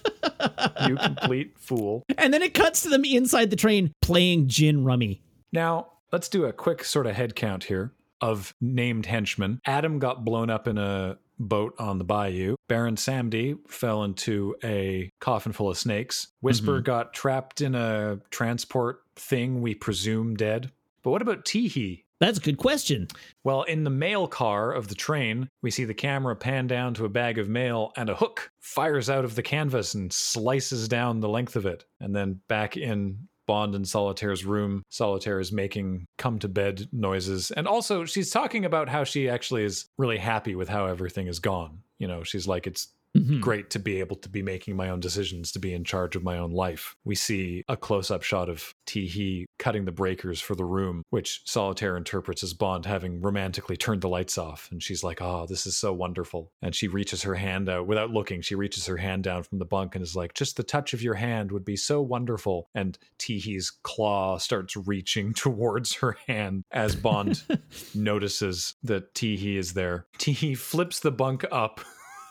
you 0.87 0.95
complete 0.95 1.57
fool. 1.57 2.03
And 2.17 2.33
then 2.33 2.41
it 2.41 2.53
cuts 2.53 2.81
to 2.83 2.89
them 2.89 3.05
inside 3.05 3.49
the 3.49 3.55
train 3.55 3.91
playing 4.01 4.47
gin 4.47 4.83
rummy. 4.83 5.21
Now, 5.51 5.87
let's 6.11 6.29
do 6.29 6.45
a 6.45 6.53
quick 6.53 6.83
sort 6.83 7.07
of 7.07 7.15
head 7.15 7.35
count 7.35 7.65
here 7.65 7.93
of 8.21 8.53
named 8.61 9.05
henchmen. 9.05 9.59
Adam 9.65 9.99
got 9.99 10.25
blown 10.25 10.49
up 10.49 10.67
in 10.67 10.77
a 10.77 11.17
boat 11.39 11.75
on 11.79 11.97
the 11.97 12.03
bayou. 12.03 12.55
Baron 12.67 12.95
Samedi 12.95 13.57
fell 13.67 14.03
into 14.03 14.55
a 14.63 15.11
coffin 15.19 15.51
full 15.51 15.69
of 15.69 15.77
snakes. 15.77 16.27
Whisper 16.41 16.75
mm-hmm. 16.75 16.83
got 16.83 17.13
trapped 17.13 17.61
in 17.61 17.75
a 17.75 18.19
transport 18.29 19.01
thing, 19.15 19.61
we 19.61 19.75
presume 19.75 20.35
dead. 20.35 20.71
But 21.05 21.11
what 21.11 21.21
about 21.21 21.45
Teehee? 21.45 22.03
That's 22.19 22.39
a 22.39 22.41
good 22.41 22.57
question. 22.57 23.07
Well, 23.43 23.61
in 23.61 23.83
the 23.83 23.91
mail 23.91 24.27
car 24.27 24.71
of 24.71 24.87
the 24.87 24.95
train, 24.95 25.47
we 25.61 25.69
see 25.69 25.85
the 25.85 25.93
camera 25.93 26.35
pan 26.35 26.65
down 26.65 26.95
to 26.95 27.05
a 27.05 27.09
bag 27.09 27.37
of 27.37 27.47
mail 27.47 27.93
and 27.95 28.09
a 28.09 28.15
hook 28.15 28.49
fires 28.59 29.07
out 29.07 29.23
of 29.23 29.35
the 29.35 29.43
canvas 29.43 29.93
and 29.93 30.11
slices 30.11 30.87
down 30.87 31.19
the 31.19 31.29
length 31.29 31.55
of 31.55 31.67
it. 31.67 31.85
And 31.99 32.15
then 32.15 32.41
back 32.47 32.75
in 32.75 33.27
Bond 33.45 33.75
and 33.75 33.87
Solitaire's 33.87 34.45
room. 34.45 34.81
Solitaire 34.89 35.39
is 35.39 35.51
making 35.51 36.07
come 36.17 36.39
to 36.39 36.47
bed 36.47 36.89
noises. 36.91 37.51
And 37.51 37.67
also, 37.67 38.05
she's 38.05 38.31
talking 38.31 38.65
about 38.65 38.89
how 38.89 39.03
she 39.03 39.29
actually 39.29 39.63
is 39.63 39.85
really 39.99 40.17
happy 40.17 40.55
with 40.55 40.67
how 40.67 40.87
everything 40.87 41.27
is 41.27 41.37
gone. 41.37 41.83
You 41.99 42.07
know, 42.07 42.23
she's 42.23 42.47
like, 42.47 42.65
it's 42.65 42.87
Mm-hmm. 43.15 43.39
Great 43.39 43.69
to 43.71 43.79
be 43.79 43.99
able 43.99 44.17
to 44.17 44.29
be 44.29 44.41
making 44.41 44.75
my 44.75 44.89
own 44.89 44.99
decisions, 44.99 45.51
to 45.53 45.59
be 45.59 45.73
in 45.73 45.83
charge 45.83 46.15
of 46.15 46.23
my 46.23 46.37
own 46.37 46.51
life. 46.51 46.95
We 47.05 47.15
see 47.15 47.63
a 47.69 47.77
close 47.77 48.11
up 48.11 48.23
shot 48.23 48.49
of 48.49 48.73
Teehee 48.85 49.45
cutting 49.57 49.85
the 49.85 49.91
breakers 49.91 50.41
for 50.41 50.55
the 50.55 50.65
room, 50.65 51.03
which 51.09 51.41
Solitaire 51.45 51.95
interprets 51.95 52.43
as 52.43 52.53
Bond 52.53 52.85
having 52.85 53.21
romantically 53.21 53.77
turned 53.77 54.01
the 54.01 54.09
lights 54.09 54.37
off. 54.37 54.67
And 54.71 54.83
she's 54.83 55.03
like, 55.03 55.21
oh, 55.21 55.45
this 55.47 55.65
is 55.65 55.77
so 55.77 55.93
wonderful. 55.93 56.51
And 56.61 56.75
she 56.75 56.87
reaches 56.87 57.23
her 57.23 57.35
hand 57.35 57.69
out 57.69 57.87
without 57.87 58.11
looking. 58.11 58.41
She 58.41 58.55
reaches 58.55 58.85
her 58.87 58.97
hand 58.97 59.23
down 59.23 59.43
from 59.43 59.59
the 59.59 59.65
bunk 59.65 59.95
and 59.95 60.03
is 60.03 60.15
like, 60.15 60.33
just 60.33 60.57
the 60.57 60.63
touch 60.63 60.93
of 60.93 61.01
your 61.01 61.13
hand 61.13 61.51
would 61.51 61.65
be 61.65 61.77
so 61.77 62.01
wonderful. 62.01 62.69
And 62.75 62.97
Teehee's 63.17 63.71
claw 63.71 64.37
starts 64.37 64.75
reaching 64.75 65.33
towards 65.45 65.95
her 65.95 66.17
hand 66.27 66.63
as 66.71 66.95
Bond 66.95 67.41
notices 67.95 68.75
that 68.83 69.13
Teehee 69.13 69.57
is 69.57 69.73
there. 69.73 70.05
Teehee 70.17 70.57
flips 70.57 70.99
the 70.99 71.11
bunk 71.11 71.45
up. 71.51 71.79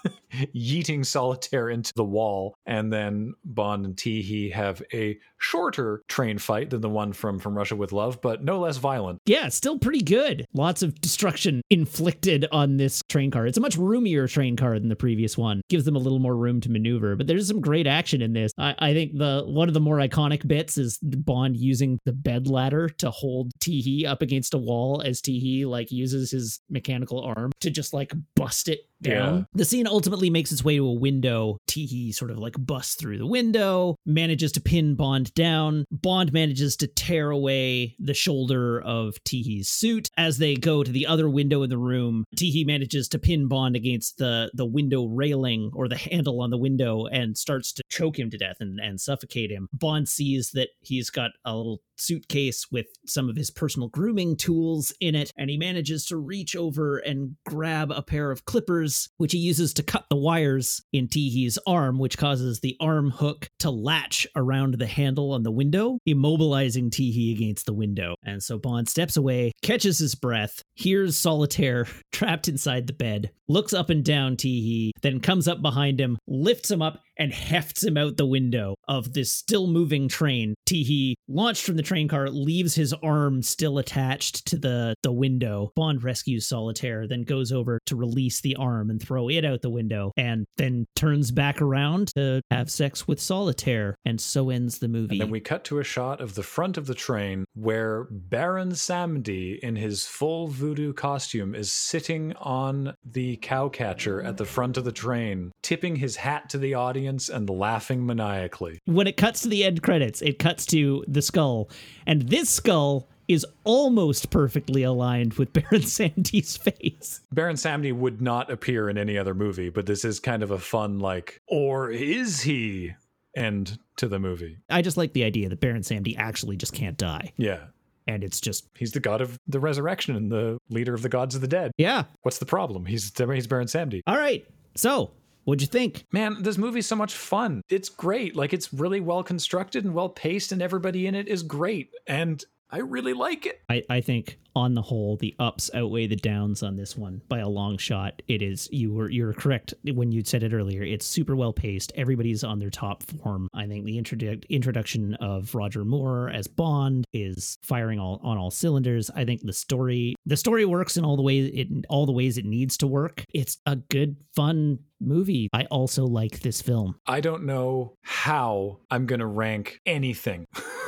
yeeting 0.54 1.04
solitaire 1.04 1.70
into 1.70 1.92
the 1.96 2.04
wall. 2.04 2.54
And 2.66 2.92
then 2.92 3.34
Bond 3.44 3.84
and 3.84 3.96
Teehee 3.96 4.52
have 4.52 4.82
a 4.92 5.18
shorter 5.38 6.02
train 6.08 6.38
fight 6.38 6.70
than 6.70 6.80
the 6.80 6.88
one 6.88 7.12
from 7.12 7.38
From 7.38 7.56
Russia 7.56 7.76
with 7.76 7.92
Love, 7.92 8.20
but 8.20 8.42
no 8.42 8.60
less 8.60 8.78
violent. 8.78 9.20
Yeah, 9.26 9.48
still 9.48 9.78
pretty 9.78 10.02
good. 10.02 10.46
Lots 10.54 10.82
of 10.82 11.00
destruction 11.00 11.62
inflicted 11.70 12.46
on 12.50 12.76
this 12.76 13.02
train 13.08 13.30
car. 13.30 13.46
It's 13.46 13.58
a 13.58 13.60
much 13.60 13.76
roomier 13.76 14.26
train 14.26 14.56
car 14.56 14.78
than 14.78 14.88
the 14.88 14.96
previous 14.96 15.36
one. 15.36 15.60
Gives 15.68 15.84
them 15.84 15.96
a 15.96 16.00
little 16.00 16.18
more 16.18 16.36
room 16.36 16.60
to 16.62 16.70
maneuver, 16.70 17.16
but 17.16 17.26
there's 17.26 17.48
some 17.48 17.60
great 17.60 17.86
action 17.86 18.22
in 18.22 18.32
this. 18.32 18.52
I, 18.58 18.74
I 18.78 18.94
think 18.94 19.18
the 19.18 19.42
one 19.46 19.68
of 19.68 19.74
the 19.74 19.80
more 19.80 19.98
iconic 19.98 20.46
bits 20.46 20.78
is 20.78 20.98
Bond 21.02 21.56
using 21.56 21.98
the 22.04 22.12
bed 22.12 22.48
ladder 22.48 22.88
to 22.88 23.10
hold 23.10 23.52
Teehee 23.60 24.06
up 24.06 24.22
against 24.22 24.54
a 24.54 24.58
wall 24.58 25.02
as 25.04 25.20
Teehee 25.20 25.66
like 25.66 25.90
uses 25.90 26.30
his 26.30 26.60
mechanical 26.70 27.20
arm 27.20 27.52
to 27.60 27.70
just 27.70 27.92
like 27.92 28.12
bust 28.34 28.68
it 28.68 28.80
down. 29.02 29.38
Yeah. 29.38 29.44
The 29.54 29.64
scene 29.64 29.86
ultimately 29.86 30.23
makes 30.30 30.52
its 30.52 30.64
way 30.64 30.76
to 30.76 30.86
a 30.86 30.92
window. 30.92 31.58
Teehee 31.68 32.14
sort 32.14 32.30
of 32.30 32.38
like 32.38 32.54
busts 32.58 32.94
through 32.94 33.18
the 33.18 33.26
window, 33.26 33.96
manages 34.06 34.52
to 34.52 34.60
pin 34.60 34.94
Bond 34.94 35.32
down. 35.34 35.84
Bond 35.90 36.32
manages 36.32 36.76
to 36.76 36.86
tear 36.86 37.30
away 37.30 37.96
the 37.98 38.14
shoulder 38.14 38.80
of 38.80 39.16
Teehee's 39.24 39.68
suit. 39.68 40.08
As 40.16 40.38
they 40.38 40.54
go 40.54 40.82
to 40.82 40.90
the 40.90 41.06
other 41.06 41.28
window 41.28 41.62
in 41.62 41.70
the 41.70 41.78
room, 41.78 42.24
Teehee 42.36 42.66
manages 42.66 43.08
to 43.08 43.18
pin 43.18 43.48
Bond 43.48 43.76
against 43.76 44.18
the, 44.18 44.50
the 44.54 44.66
window 44.66 45.06
railing 45.06 45.70
or 45.74 45.88
the 45.88 45.96
handle 45.96 46.40
on 46.40 46.50
the 46.50 46.58
window 46.58 47.06
and 47.06 47.36
starts 47.36 47.72
to 47.72 47.82
choke 47.90 48.18
him 48.18 48.30
to 48.30 48.38
death 48.38 48.56
and, 48.60 48.78
and 48.80 49.00
suffocate 49.00 49.50
him. 49.50 49.68
Bond 49.72 50.08
sees 50.08 50.50
that 50.52 50.68
he's 50.80 51.10
got 51.10 51.32
a 51.44 51.56
little 51.56 51.80
suitcase 51.96 52.66
with 52.70 52.86
some 53.06 53.28
of 53.28 53.36
his 53.36 53.50
personal 53.50 53.88
grooming 53.88 54.36
tools 54.36 54.92
in 55.00 55.14
it, 55.14 55.30
and 55.36 55.50
he 55.50 55.56
manages 55.56 56.06
to 56.06 56.16
reach 56.16 56.56
over 56.56 56.98
and 56.98 57.36
grab 57.46 57.90
a 57.90 58.02
pair 58.02 58.30
of 58.30 58.44
clippers, 58.44 59.08
which 59.16 59.32
he 59.32 59.38
uses 59.38 59.74
to 59.74 59.82
cut 59.82 60.06
the 60.10 60.16
wires 60.16 60.82
in 60.92 61.08
Teehee's 61.08 61.58
arm, 61.66 61.98
which 61.98 62.18
causes 62.18 62.60
the 62.60 62.76
arm 62.80 63.10
hook 63.10 63.48
to 63.60 63.70
latch 63.70 64.26
around 64.36 64.74
the 64.74 64.86
handle 64.86 65.32
on 65.32 65.42
the 65.42 65.50
window, 65.50 65.98
immobilizing 66.08 66.90
Teehee 66.90 67.34
against 67.34 67.66
the 67.66 67.74
window. 67.74 68.14
And 68.24 68.42
so 68.42 68.58
Bond 68.58 68.88
steps 68.88 69.16
away, 69.16 69.52
catches 69.62 69.98
his 69.98 70.14
breath, 70.14 70.62
hears 70.74 71.18
Solitaire 71.18 71.86
trapped 72.12 72.48
inside 72.48 72.86
the 72.86 72.92
bed, 72.92 73.30
looks 73.48 73.72
up 73.72 73.90
and 73.90 74.04
down 74.04 74.36
Teehee, 74.36 74.90
then 75.02 75.20
comes 75.20 75.48
up 75.48 75.62
behind 75.62 76.00
him, 76.00 76.18
lifts 76.26 76.70
him 76.70 76.82
up, 76.82 77.00
and 77.16 77.32
hefts 77.32 77.84
him 77.84 77.96
out 77.96 78.16
the 78.16 78.26
window 78.26 78.76
of 78.88 79.12
this 79.12 79.32
still 79.32 79.66
moving 79.66 80.08
train. 80.08 80.54
Teehee, 80.66 81.14
launched 81.28 81.64
from 81.64 81.76
the 81.76 81.82
train 81.82 82.08
car, 82.08 82.28
leaves 82.28 82.74
his 82.74 82.92
arm 82.92 83.42
still 83.42 83.78
attached 83.78 84.46
to 84.46 84.58
the, 84.58 84.94
the 85.02 85.12
window. 85.12 85.70
Bond 85.76 86.02
rescues 86.02 86.48
Solitaire, 86.48 87.06
then 87.06 87.22
goes 87.22 87.52
over 87.52 87.78
to 87.86 87.96
release 87.96 88.40
the 88.40 88.56
arm 88.56 88.90
and 88.90 89.00
throw 89.00 89.28
it 89.28 89.44
out 89.44 89.62
the 89.62 89.70
window, 89.70 90.12
and 90.16 90.46
then 90.56 90.86
turns 90.96 91.30
back 91.30 91.62
around 91.62 92.08
to 92.14 92.42
have 92.50 92.70
sex 92.70 93.06
with 93.06 93.20
Solitaire. 93.20 93.96
And 94.04 94.20
so 94.20 94.50
ends 94.50 94.78
the 94.78 94.88
movie. 94.88 95.14
And 95.14 95.20
then 95.20 95.30
we 95.30 95.40
cut 95.40 95.64
to 95.64 95.78
a 95.78 95.84
shot 95.84 96.20
of 96.20 96.34
the 96.34 96.42
front 96.42 96.76
of 96.76 96.86
the 96.86 96.94
train 96.94 97.44
where 97.54 98.08
Baron 98.10 98.70
Samedi, 98.70 99.58
in 99.60 99.76
his 99.76 100.06
full 100.06 100.48
voodoo 100.48 100.92
costume, 100.92 101.54
is 101.54 101.72
sitting 101.72 102.32
on 102.36 102.94
the 103.04 103.36
cowcatcher 103.38 104.24
at 104.24 104.36
the 104.36 104.44
front 104.44 104.76
of 104.76 104.84
the 104.84 104.92
train, 104.92 105.52
tipping 105.62 105.96
his 105.96 106.16
hat 106.16 106.48
to 106.50 106.58
the 106.58 106.74
audience 106.74 107.03
and 107.06 107.48
laughing 107.50 108.04
maniacally. 108.06 108.78
when 108.86 109.06
it 109.06 109.16
cuts 109.16 109.40
to 109.42 109.48
the 109.48 109.64
end 109.64 109.82
credits, 109.82 110.22
it 110.22 110.38
cuts 110.38 110.66
to 110.66 111.04
the 111.08 111.22
skull, 111.22 111.68
and 112.06 112.22
this 112.28 112.48
skull 112.50 113.08
is 113.26 113.46
almost 113.64 114.28
perfectly 114.30 114.82
aligned 114.82 115.32
with 115.34 115.50
Baron 115.52 115.80
Samedi's 115.82 116.56
face. 116.58 117.20
Baron 117.32 117.56
Samedi 117.56 117.90
would 117.92 118.20
not 118.20 118.50
appear 118.50 118.90
in 118.90 118.98
any 118.98 119.16
other 119.16 119.32
movie, 119.34 119.70
but 119.70 119.86
this 119.86 120.04
is 120.04 120.20
kind 120.20 120.42
of 120.42 120.50
a 120.50 120.58
fun, 120.58 120.98
like, 120.98 121.40
or 121.48 121.90
is 121.90 122.42
he? 122.42 122.92
End 123.36 123.78
to 123.96 124.06
the 124.08 124.18
movie. 124.18 124.58
I 124.70 124.82
just 124.82 124.96
like 124.96 125.12
the 125.14 125.24
idea 125.24 125.48
that 125.48 125.58
Baron 125.60 125.82
Samedi 125.82 126.16
actually 126.18 126.56
just 126.56 126.72
can't 126.74 126.96
die, 126.98 127.32
Yeah. 127.36 127.60
and 128.06 128.22
it's 128.22 128.40
just 128.40 128.68
He's 128.76 128.92
the 128.92 129.00
god 129.00 129.20
of 129.22 129.38
the 129.48 129.58
resurrection 129.58 130.14
and 130.14 130.30
the 130.30 130.58
leader 130.68 130.94
of 130.94 131.02
the 131.02 131.08
gods 131.08 131.34
of 131.34 131.40
the 131.40 131.48
dead. 131.48 131.72
yeah. 131.78 132.04
What's 132.22 132.38
the 132.38 132.46
problem? 132.46 132.84
He's 132.86 133.10
he's 133.16 133.46
Baron 133.48 133.66
Samedi. 133.68 134.02
All 134.06 134.16
right, 134.18 134.46
so 134.76 135.10
what'd 135.44 135.62
you 135.62 135.66
think? 135.66 136.06
Man, 136.12 136.42
this 136.42 136.58
movie's 136.58 136.86
so 136.86 136.96
much 136.96 137.14
fun. 137.14 137.62
It's 137.68 137.88
great. 137.88 138.36
Like 138.36 138.52
it's 138.52 138.72
really 138.72 139.00
well 139.00 139.22
constructed 139.22 139.84
and 139.84 139.94
well 139.94 140.08
paced, 140.08 140.52
and 140.52 140.60
everybody 140.60 141.06
in 141.06 141.14
it 141.14 141.28
is 141.28 141.42
great. 141.42 141.90
And 142.06 142.44
I 142.74 142.78
really 142.78 143.12
like 143.12 143.46
it. 143.46 143.62
I, 143.68 143.84
I 143.88 144.00
think 144.00 144.40
on 144.56 144.74
the 144.74 144.82
whole 144.82 145.16
the 145.16 145.32
ups 145.38 145.70
outweigh 145.74 146.08
the 146.08 146.16
downs 146.16 146.60
on 146.60 146.74
this 146.74 146.96
one 146.96 147.22
by 147.28 147.38
a 147.38 147.48
long 147.48 147.78
shot. 147.78 148.20
It 148.26 148.42
is 148.42 148.68
you 148.72 148.92
were 148.92 149.08
you're 149.08 149.32
correct 149.32 149.74
when 149.84 150.10
you 150.10 150.24
said 150.24 150.42
it 150.42 150.52
earlier. 150.52 150.82
It's 150.82 151.06
super 151.06 151.36
well 151.36 151.52
paced. 151.52 151.92
Everybody's 151.94 152.42
on 152.42 152.58
their 152.58 152.70
top 152.70 153.04
form. 153.04 153.46
I 153.54 153.68
think 153.68 153.84
the 153.84 153.96
introdu- 153.96 154.48
introduction 154.48 155.14
of 155.14 155.54
Roger 155.54 155.84
Moore 155.84 156.30
as 156.30 156.48
Bond 156.48 157.04
is 157.12 157.58
firing 157.62 158.00
all 158.00 158.20
on 158.24 158.38
all 158.38 158.50
cylinders. 158.50 159.08
I 159.14 159.24
think 159.24 159.42
the 159.42 159.52
story 159.52 160.16
the 160.26 160.36
story 160.36 160.64
works 160.64 160.96
in 160.96 161.04
all 161.04 161.14
the 161.14 161.22
ways 161.22 161.52
it 161.54 161.68
all 161.88 162.06
the 162.06 162.12
ways 162.12 162.38
it 162.38 162.44
needs 162.44 162.76
to 162.78 162.88
work. 162.88 163.24
It's 163.32 163.58
a 163.66 163.76
good 163.76 164.16
fun 164.34 164.80
movie. 165.00 165.48
I 165.52 165.66
also 165.66 166.06
like 166.06 166.40
this 166.40 166.60
film. 166.60 166.96
I 167.06 167.20
don't 167.20 167.44
know 167.44 167.94
how 168.02 168.80
I'm 168.90 169.06
gonna 169.06 169.28
rank 169.28 169.80
anything 169.86 170.46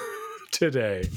today. 0.50 1.08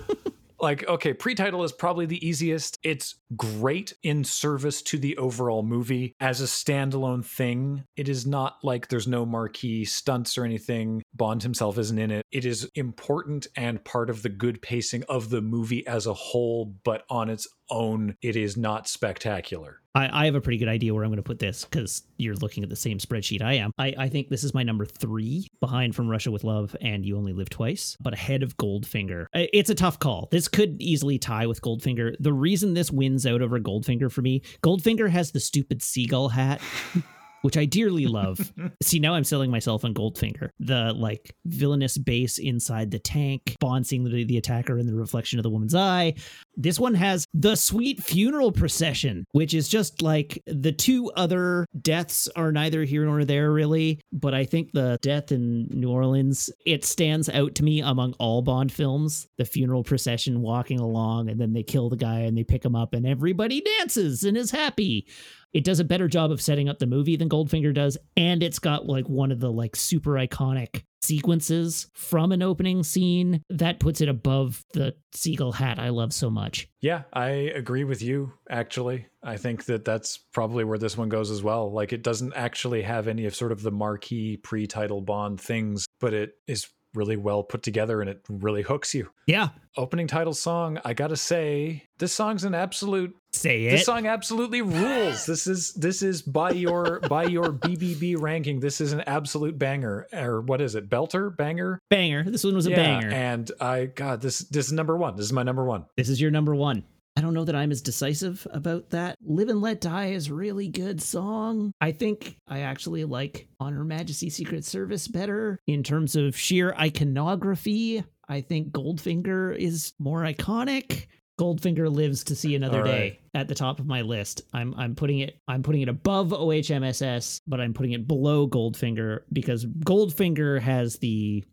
like, 0.60 0.86
okay, 0.88 1.12
pre-title 1.14 1.64
is 1.64 1.72
probably 1.72 2.06
the 2.06 2.26
easiest. 2.26 2.78
It's 2.82 3.16
great 3.36 3.94
in 4.02 4.24
service 4.24 4.82
to 4.82 4.98
the 4.98 5.16
overall 5.16 5.62
movie 5.62 6.14
as 6.20 6.40
a 6.40 6.44
standalone 6.44 7.24
thing. 7.24 7.84
It 7.96 8.08
is 8.08 8.26
not 8.26 8.56
like 8.62 8.88
there's 8.88 9.06
no 9.06 9.24
marquee 9.24 9.84
stunts 9.84 10.36
or 10.36 10.44
anything. 10.44 11.02
Bond 11.14 11.42
himself 11.42 11.78
isn't 11.78 11.98
in 11.98 12.10
it. 12.10 12.26
It 12.32 12.44
is 12.44 12.68
important 12.74 13.46
and 13.56 13.84
part 13.84 14.10
of 14.10 14.22
the 14.22 14.28
good 14.28 14.60
pacing 14.62 15.04
of 15.08 15.30
the 15.30 15.40
movie 15.40 15.86
as 15.86 16.06
a 16.06 16.14
whole, 16.14 16.74
but 16.84 17.04
on 17.08 17.30
its 17.30 17.46
own, 17.70 18.16
it 18.22 18.36
is 18.36 18.56
not 18.56 18.88
spectacular. 18.88 19.80
I, 19.94 20.22
I 20.22 20.24
have 20.26 20.34
a 20.34 20.40
pretty 20.40 20.58
good 20.58 20.68
idea 20.68 20.94
where 20.94 21.02
I'm 21.02 21.10
going 21.10 21.16
to 21.16 21.22
put 21.22 21.38
this 21.38 21.64
because 21.64 22.02
you're 22.18 22.36
looking 22.36 22.62
at 22.62 22.70
the 22.70 22.76
same 22.76 22.98
spreadsheet 22.98 23.42
I 23.42 23.54
am. 23.54 23.72
I, 23.78 23.94
I 23.98 24.08
think 24.08 24.28
this 24.28 24.44
is 24.44 24.54
my 24.54 24.62
number 24.62 24.84
three 24.84 25.48
behind 25.60 25.94
From 25.94 26.08
Russia 26.08 26.30
with 26.30 26.44
Love 26.44 26.76
and 26.80 27.04
You 27.04 27.16
Only 27.16 27.32
Live 27.32 27.50
Twice, 27.50 27.96
but 28.00 28.12
ahead 28.12 28.42
of 28.42 28.56
Goldfinger. 28.56 29.26
It's 29.34 29.70
a 29.70 29.74
tough 29.74 29.98
call. 29.98 30.28
This 30.30 30.48
could 30.48 30.80
easily 30.80 31.18
tie 31.18 31.46
with 31.46 31.62
Goldfinger. 31.62 32.14
The 32.20 32.32
reason 32.32 32.74
this 32.74 32.90
wins 32.90 33.26
out 33.26 33.42
over 33.42 33.58
Goldfinger 33.58 34.10
for 34.10 34.22
me, 34.22 34.42
Goldfinger 34.62 35.08
has 35.08 35.32
the 35.32 35.40
stupid 35.40 35.82
seagull 35.82 36.28
hat. 36.28 36.60
Which 37.42 37.56
I 37.56 37.66
dearly 37.66 38.06
love. 38.06 38.52
See, 38.82 38.98
now 38.98 39.14
I'm 39.14 39.22
selling 39.22 39.48
myself 39.48 39.84
on 39.84 39.94
Goldfinger. 39.94 40.50
The 40.58 40.92
like 40.92 41.36
villainous 41.46 41.96
base 41.96 42.38
inside 42.38 42.90
the 42.90 42.98
tank, 42.98 43.56
Bond 43.60 43.86
seeing 43.86 44.02
the, 44.02 44.24
the 44.24 44.38
attacker 44.38 44.76
in 44.76 44.86
the 44.86 44.94
reflection 44.96 45.38
of 45.38 45.44
the 45.44 45.50
woman's 45.50 45.74
eye, 45.74 46.14
this 46.58 46.78
one 46.78 46.94
has 46.94 47.24
the 47.32 47.54
sweet 47.54 48.02
funeral 48.02 48.50
procession, 48.50 49.24
which 49.30 49.54
is 49.54 49.68
just 49.68 50.02
like 50.02 50.42
the 50.46 50.72
two 50.72 51.10
other 51.12 51.64
deaths 51.80 52.28
are 52.34 52.50
neither 52.50 52.82
here 52.82 53.04
nor 53.04 53.24
there, 53.24 53.52
really. 53.52 54.00
But 54.12 54.34
I 54.34 54.44
think 54.44 54.72
the 54.72 54.98
death 55.00 55.30
in 55.30 55.68
New 55.70 55.88
Orleans, 55.88 56.50
it 56.66 56.84
stands 56.84 57.28
out 57.28 57.54
to 57.54 57.62
me 57.62 57.80
among 57.80 58.14
all 58.18 58.42
Bond 58.42 58.72
films. 58.72 59.28
The 59.38 59.44
funeral 59.44 59.84
procession 59.84 60.42
walking 60.42 60.80
along, 60.80 61.30
and 61.30 61.40
then 61.40 61.52
they 61.52 61.62
kill 61.62 61.88
the 61.88 61.96
guy 61.96 62.20
and 62.20 62.36
they 62.36 62.44
pick 62.44 62.64
him 62.64 62.74
up, 62.74 62.92
and 62.92 63.06
everybody 63.06 63.60
dances 63.60 64.24
and 64.24 64.36
is 64.36 64.50
happy. 64.50 65.06
It 65.52 65.64
does 65.64 65.80
a 65.80 65.84
better 65.84 66.08
job 66.08 66.30
of 66.32 66.42
setting 66.42 66.68
up 66.68 66.78
the 66.78 66.86
movie 66.86 67.16
than 67.16 67.28
Goldfinger 67.28 67.72
does, 67.72 67.96
and 68.16 68.42
it's 68.42 68.58
got 68.58 68.86
like 68.86 69.08
one 69.08 69.30
of 69.30 69.38
the 69.38 69.52
like 69.52 69.76
super 69.76 70.12
iconic 70.12 70.82
sequences 71.02 71.86
from 71.94 72.32
an 72.32 72.42
opening 72.42 72.82
scene 72.82 73.42
that 73.50 73.80
puts 73.80 74.00
it 74.00 74.08
above 74.08 74.64
the 74.72 74.94
seagull 75.12 75.52
hat 75.52 75.78
I 75.78 75.88
love 75.90 76.12
so 76.12 76.30
much. 76.30 76.68
Yeah, 76.80 77.02
I 77.12 77.28
agree 77.28 77.84
with 77.84 78.02
you, 78.02 78.32
actually. 78.50 79.06
I 79.22 79.36
think 79.36 79.64
that 79.64 79.84
that's 79.84 80.18
probably 80.32 80.64
where 80.64 80.78
this 80.78 80.96
one 80.96 81.08
goes 81.08 81.30
as 81.30 81.42
well. 81.42 81.72
Like, 81.72 81.92
it 81.92 82.02
doesn't 82.02 82.34
actually 82.34 82.82
have 82.82 83.08
any 83.08 83.26
of 83.26 83.34
sort 83.34 83.52
of 83.52 83.62
the 83.62 83.70
marquee 83.70 84.36
pre 84.36 84.66
title 84.66 85.00
Bond 85.00 85.40
things, 85.40 85.86
but 86.00 86.14
it 86.14 86.32
is 86.46 86.68
really 86.94 87.16
well 87.16 87.42
put 87.42 87.62
together 87.62 88.00
and 88.00 88.08
it 88.10 88.20
really 88.28 88.62
hooks 88.62 88.94
you. 88.94 89.10
Yeah, 89.26 89.48
Opening 89.76 90.08
title 90.08 90.34
song, 90.34 90.80
I 90.84 90.92
gotta 90.92 91.16
say, 91.16 91.84
this 91.98 92.12
song's 92.12 92.42
an 92.42 92.52
absolute. 92.54 93.14
say 93.32 93.66
it. 93.66 93.70
This 93.70 93.84
song 93.84 94.06
absolutely 94.06 94.60
rules. 94.60 95.24
This 95.24 95.46
is 95.46 95.72
this 95.74 96.02
is 96.02 96.20
by 96.22 96.50
your 96.50 96.98
by 97.08 97.24
your 97.24 97.52
BBB 97.52 98.20
ranking. 98.20 98.58
This 98.58 98.80
is 98.80 98.92
an 98.92 99.02
absolute 99.02 99.56
banger, 99.58 100.08
or 100.12 100.40
what 100.40 100.60
is 100.60 100.74
it? 100.74 100.88
Belter, 100.90 101.34
banger, 101.36 101.78
banger. 101.90 102.24
This 102.24 102.42
one 102.42 102.54
was 102.56 102.66
a 102.66 102.70
banger. 102.70 103.08
And 103.10 103.50
I, 103.60 103.86
God, 103.86 104.20
this 104.20 104.40
this 104.40 104.66
is 104.66 104.72
number 104.72 104.96
one. 104.96 105.14
This 105.14 105.26
is 105.26 105.32
my 105.32 105.44
number 105.44 105.64
one. 105.64 105.84
This 105.96 106.08
is 106.08 106.20
your 106.20 106.30
number 106.32 106.54
one. 106.56 106.82
I 107.18 107.20
don't 107.20 107.34
know 107.34 107.44
that 107.46 107.56
I'm 107.56 107.72
as 107.72 107.82
decisive 107.82 108.46
about 108.52 108.90
that. 108.90 109.16
Live 109.20 109.48
and 109.48 109.60
Let 109.60 109.80
Die 109.80 110.10
is 110.10 110.28
a 110.28 110.34
really 110.34 110.68
good 110.68 111.02
song. 111.02 111.72
I 111.80 111.90
think 111.90 112.36
I 112.46 112.60
actually 112.60 113.04
like 113.04 113.48
On 113.58 113.72
Her 113.72 113.82
Majesty's 113.82 114.36
Secret 114.36 114.64
Service 114.64 115.08
better 115.08 115.58
in 115.66 115.82
terms 115.82 116.14
of 116.14 116.38
sheer 116.38 116.72
iconography. 116.74 118.04
I 118.28 118.40
think 118.40 118.70
Goldfinger 118.70 119.56
is 119.58 119.94
more 119.98 120.20
iconic. 120.20 121.06
Goldfinger 121.40 121.92
lives 121.92 122.22
to 122.22 122.36
see 122.36 122.54
another 122.54 122.84
right. 122.84 122.86
day 122.88 123.20
at 123.34 123.48
the 123.48 123.54
top 123.56 123.80
of 123.80 123.86
my 123.86 124.02
list. 124.02 124.42
I'm 124.54 124.72
I'm 124.76 124.94
putting 124.94 125.18
it 125.18 125.40
I'm 125.48 125.64
putting 125.64 125.82
it 125.82 125.88
above 125.88 126.28
OHMSS, 126.28 127.40
but 127.48 127.60
I'm 127.60 127.74
putting 127.74 127.94
it 127.94 128.06
below 128.06 128.46
Goldfinger 128.46 129.22
because 129.32 129.66
Goldfinger 129.66 130.60
has 130.60 130.98
the 130.98 131.44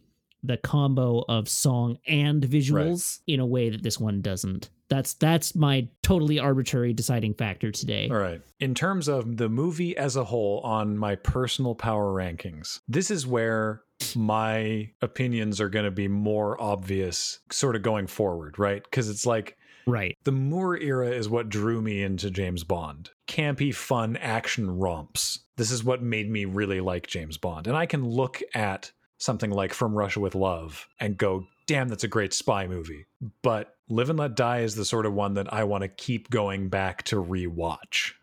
the 0.43 0.57
combo 0.57 1.25
of 1.27 1.49
song 1.49 1.97
and 2.05 2.43
visuals 2.43 3.21
in 3.25 3.39
a 3.39 3.45
way 3.47 3.71
that 3.71 3.81
this 3.81 3.99
one 3.99 4.21
doesn't. 4.21 4.69
That's 4.89 5.13
that's 5.15 5.55
my 5.55 5.87
totally 6.03 6.39
arbitrary 6.39 6.93
deciding 6.93 7.33
factor 7.33 7.71
today. 7.71 8.09
All 8.09 8.17
right. 8.17 8.41
In 8.59 8.75
terms 8.75 9.07
of 9.07 9.37
the 9.37 9.49
movie 9.49 9.97
as 9.97 10.15
a 10.15 10.23
whole 10.23 10.59
on 10.61 10.97
my 10.97 11.15
personal 11.15 11.75
power 11.75 12.13
rankings, 12.13 12.79
this 12.87 13.09
is 13.09 13.25
where 13.25 13.81
my 14.15 14.89
opinions 15.01 15.59
are 15.61 15.69
going 15.69 15.85
to 15.85 15.91
be 15.91 16.07
more 16.07 16.61
obvious 16.61 17.39
sort 17.51 17.75
of 17.75 17.81
going 17.81 18.07
forward, 18.07 18.59
right? 18.59 18.83
Because 18.83 19.09
it's 19.09 19.25
like 19.25 19.57
Right. 19.87 20.17
the 20.23 20.31
Moore 20.31 20.77
era 20.77 21.09
is 21.09 21.29
what 21.29 21.49
drew 21.49 21.81
me 21.81 22.03
into 22.03 22.29
James 22.31 22.63
Bond. 22.63 23.11
Campy, 23.27 23.73
fun 23.73 24.17
action 24.17 24.69
romps. 24.79 25.39
This 25.57 25.71
is 25.71 25.83
what 25.83 26.01
made 26.01 26.29
me 26.29 26.45
really 26.45 26.81
like 26.81 27.07
James 27.07 27.37
Bond. 27.37 27.67
And 27.67 27.77
I 27.77 27.85
can 27.85 28.03
look 28.05 28.41
at 28.53 28.91
something 29.17 29.51
like 29.51 29.73
From 29.73 29.93
Russia 29.93 30.19
with 30.19 30.35
Love 30.35 30.87
and 30.99 31.17
go, 31.17 31.45
damn, 31.67 31.87
that's 31.87 32.03
a 32.03 32.07
great 32.09 32.33
spy 32.33 32.67
movie. 32.67 33.05
But 33.43 33.74
Live 33.87 34.09
and 34.09 34.17
Let 34.17 34.35
Die 34.35 34.61
is 34.61 34.73
the 34.73 34.83
sort 34.83 35.05
of 35.05 35.13
one 35.13 35.35
that 35.35 35.53
I 35.53 35.63
want 35.63 35.83
to 35.83 35.87
keep 35.87 36.31
going 36.31 36.69
back 36.69 37.03
to 37.03 37.17
rewatch. 37.17 38.13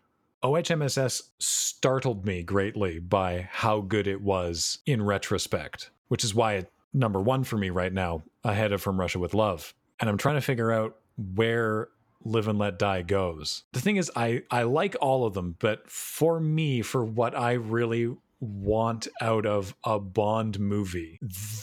OHMSS 0.43 1.21
startled 1.39 2.25
me 2.25 2.43
greatly 2.43 2.99
by 2.99 3.47
how 3.49 3.79
good 3.79 4.05
it 4.05 4.21
was 4.21 4.79
in 4.85 5.01
retrospect, 5.01 5.89
which 6.09 6.25
is 6.25 6.35
why 6.35 6.55
it 6.55 6.71
number 6.93 7.21
one 7.21 7.45
for 7.45 7.57
me 7.57 7.69
right 7.69 7.93
now 7.93 8.23
ahead 8.43 8.73
of 8.73 8.81
From 8.81 8.99
Russia 8.99 9.19
with 9.19 9.33
Love. 9.33 9.73
And 10.01 10.09
I'm 10.09 10.17
trying 10.17 10.35
to 10.35 10.41
figure 10.41 10.69
out 10.69 10.97
where 11.33 11.87
Live 12.25 12.49
and 12.49 12.59
Let 12.59 12.77
Die 12.77 13.03
goes. 13.03 13.63
The 13.71 13.79
thing 13.79 13.95
is, 13.95 14.11
I, 14.17 14.43
I 14.51 14.63
like 14.63 14.97
all 14.99 15.25
of 15.25 15.33
them, 15.33 15.55
but 15.59 15.89
for 15.89 16.41
me, 16.41 16.81
for 16.81 17.05
what 17.05 17.37
I 17.37 17.53
really 17.53 18.13
want 18.41 19.07
out 19.21 19.45
of 19.45 19.73
a 19.85 19.97
Bond 19.97 20.59
movie, 20.59 21.19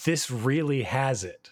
this 0.07 0.31
really 0.31 0.85
has 0.85 1.23
it. 1.23 1.51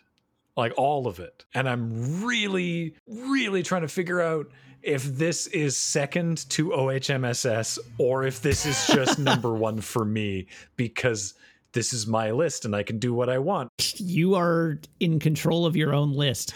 Like 0.58 0.72
all 0.76 1.06
of 1.06 1.20
it. 1.20 1.44
And 1.54 1.68
I'm 1.68 2.24
really, 2.24 2.96
really 3.06 3.62
trying 3.62 3.82
to 3.82 3.88
figure 3.88 4.20
out 4.20 4.50
if 4.82 5.04
this 5.04 5.46
is 5.46 5.76
second 5.76 6.48
to 6.50 6.70
OHMSS 6.70 7.78
or 7.96 8.24
if 8.24 8.42
this 8.42 8.66
is 8.66 8.86
just 8.88 9.18
number 9.20 9.54
one 9.54 9.80
for 9.80 10.04
me 10.04 10.48
because 10.74 11.34
this 11.72 11.92
is 11.92 12.08
my 12.08 12.32
list 12.32 12.64
and 12.64 12.74
I 12.74 12.82
can 12.82 12.98
do 12.98 13.14
what 13.14 13.28
I 13.28 13.38
want. 13.38 13.70
You 14.00 14.34
are 14.34 14.80
in 14.98 15.20
control 15.20 15.64
of 15.64 15.76
your 15.76 15.94
own 15.94 16.12
list. 16.12 16.52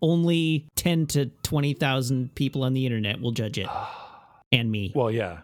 Only 0.00 0.66
10 0.76 1.06
to 1.08 1.26
20,000 1.42 2.34
people 2.34 2.64
on 2.64 2.72
the 2.72 2.86
internet 2.86 3.20
will 3.20 3.32
judge 3.32 3.58
it. 3.58 3.68
And 4.52 4.70
me. 4.70 4.92
Well, 4.94 5.10
yeah. 5.10 5.40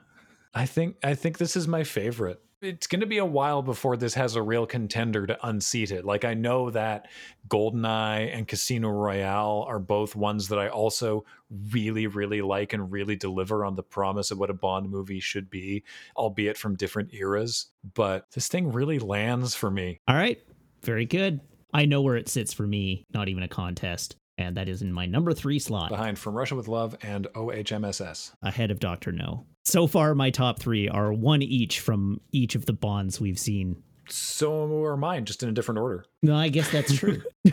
I 0.55 0.67
think 0.67 0.95
I 1.03 1.15
think 1.15 1.39
this 1.39 1.57
is 1.57 1.67
my 1.67 1.83
favorite 1.83 2.41
it's 2.63 2.87
going 2.87 3.01
to 3.01 3.07
be 3.07 3.19
a 3.19 3.25
while 3.25 3.63
before 3.63 3.97
this 3.97 4.15
has 4.15 4.37
a 4.37 4.43
real 4.43 4.67
contender 4.67 5.27
to 5.27 5.47
unseat 5.47 5.91
it. 5.91 6.05
Like 6.05 6.25
I 6.25 6.35
know 6.35 6.71
that 6.71 7.09
Goldeneye 7.49 8.35
and 8.37 8.47
Casino 8.47 8.91
Royale 8.91 9.65
are 9.67 9.79
both 9.79 10.15
ones 10.15 10.49
that 10.49 10.59
I 10.59 10.69
also 10.69 11.25
really, 11.73 12.07
really 12.07 12.43
like 12.43 12.73
and 12.73 12.93
really 12.93 13.17
deliver 13.17 13.65
on 13.65 13.77
the 13.77 13.83
promise 13.83 14.31
of 14.31 14.39
what 14.39 14.51
a 14.51 14.55
Bond 14.55 14.91
movie 14.91 15.21
should 15.21 15.49
be, 15.49 15.85
albeit 16.17 16.59
from 16.59 16.77
different 16.77 17.15
eras. 17.15 17.67
But 17.95 18.31
this 18.33 18.49
thing 18.49 18.71
really 18.73 18.99
lands 18.99 19.55
for 19.55 19.71
me. 19.71 20.01
All 20.07 20.17
right. 20.17 20.39
Very 20.83 21.07
good. 21.07 21.41
I 21.73 21.87
know 21.87 22.03
where 22.03 22.17
it 22.17 22.29
sits 22.29 22.53
for 22.53 22.67
me, 22.67 23.07
not 23.15 23.29
even 23.29 23.43
a 23.43 23.49
contest. 23.49 24.17
And 24.37 24.57
that 24.57 24.69
is 24.69 24.83
in 24.83 24.93
my 24.93 25.07
number 25.07 25.33
three 25.35 25.59
slot. 25.59 25.91
Behind 25.91 26.19
From 26.19 26.35
Russia 26.35 26.57
with 26.57 26.67
Love 26.67 26.97
and 27.03 27.27
OHMSS. 27.35 28.33
Ahead 28.43 28.71
of 28.71 28.81
Dr. 28.81 29.13
No. 29.13 29.47
So 29.65 29.87
far, 29.87 30.15
my 30.15 30.31
top 30.31 30.59
three 30.59 30.89
are 30.89 31.13
one 31.13 31.43
each 31.43 31.81
from 31.81 32.21
each 32.33 32.55
of 32.55 32.67
the 32.67 32.73
Bonds 32.73 33.21
we've 33.21 33.39
seen. 33.39 33.83
So 34.09 34.85
are 34.85 34.97
mine, 34.97 35.25
just 35.25 35.43
in 35.43 35.49
a 35.49 35.53
different 35.53 35.79
order. 35.79 36.05
No, 36.23 36.35
I 36.35 36.49
guess 36.49 36.71
that's 36.71 36.95
true. 36.95 37.23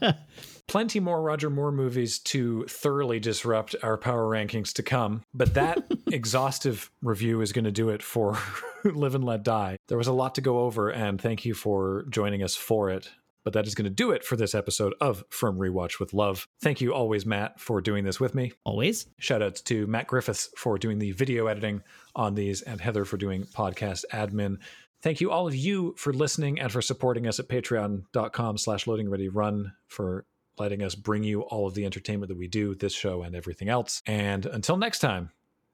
Plenty 0.68 0.98
more 0.98 1.22
Roger 1.22 1.48
Moore 1.48 1.70
movies 1.72 2.18
to 2.20 2.64
thoroughly 2.64 3.20
disrupt 3.20 3.76
our 3.82 3.96
power 3.96 4.28
rankings 4.28 4.72
to 4.74 4.82
come, 4.82 5.22
but 5.32 5.54
that 5.54 5.84
exhaustive 6.10 6.90
review 7.02 7.40
is 7.40 7.52
going 7.52 7.64
to 7.64 7.72
do 7.72 7.88
it 7.88 8.02
for 8.02 8.38
Live 8.84 9.14
and 9.14 9.24
Let 9.24 9.44
Die. 9.44 9.76
There 9.88 9.98
was 9.98 10.08
a 10.08 10.12
lot 10.12 10.34
to 10.36 10.40
go 10.40 10.60
over, 10.60 10.90
and 10.90 11.20
thank 11.20 11.44
you 11.44 11.54
for 11.54 12.04
joining 12.10 12.42
us 12.42 12.56
for 12.56 12.90
it. 12.90 13.10
But 13.46 13.52
that 13.52 13.68
is 13.68 13.76
going 13.76 13.84
to 13.84 13.90
do 13.90 14.10
it 14.10 14.24
for 14.24 14.34
this 14.34 14.56
episode 14.56 14.92
of 15.00 15.22
From 15.30 15.56
Rewatch 15.56 16.00
with 16.00 16.12
Love. 16.12 16.48
Thank 16.60 16.80
you 16.80 16.92
always, 16.92 17.24
Matt, 17.24 17.60
for 17.60 17.80
doing 17.80 18.02
this 18.02 18.18
with 18.18 18.34
me. 18.34 18.52
Always. 18.64 19.06
Shout 19.20 19.40
outs 19.40 19.60
to 19.60 19.86
Matt 19.86 20.08
Griffiths 20.08 20.50
for 20.56 20.76
doing 20.76 20.98
the 20.98 21.12
video 21.12 21.46
editing 21.46 21.84
on 22.16 22.34
these 22.34 22.62
and 22.62 22.80
Heather 22.80 23.04
for 23.04 23.16
doing 23.16 23.44
podcast 23.44 24.02
admin. 24.12 24.56
Thank 25.00 25.20
you 25.20 25.30
all 25.30 25.46
of 25.46 25.54
you 25.54 25.94
for 25.96 26.12
listening 26.12 26.58
and 26.58 26.72
for 26.72 26.82
supporting 26.82 27.28
us 27.28 27.38
at 27.38 27.48
patreon.com 27.48 28.58
slash 28.58 28.88
loading 28.88 29.08
ready 29.08 29.28
run 29.28 29.74
for 29.86 30.26
letting 30.58 30.82
us 30.82 30.96
bring 30.96 31.22
you 31.22 31.42
all 31.42 31.68
of 31.68 31.74
the 31.74 31.84
entertainment 31.84 32.30
that 32.30 32.38
we 32.38 32.48
do, 32.48 32.74
this 32.74 32.94
show 32.94 33.22
and 33.22 33.36
everything 33.36 33.68
else. 33.68 34.02
And 34.08 34.44
until 34.46 34.76
next 34.76 34.98
time, 34.98 35.30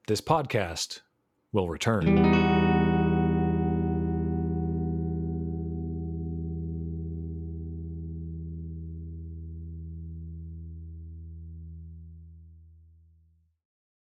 this 0.08 0.20
podcast 0.20 1.00
will 1.52 1.70
return. 1.70 2.61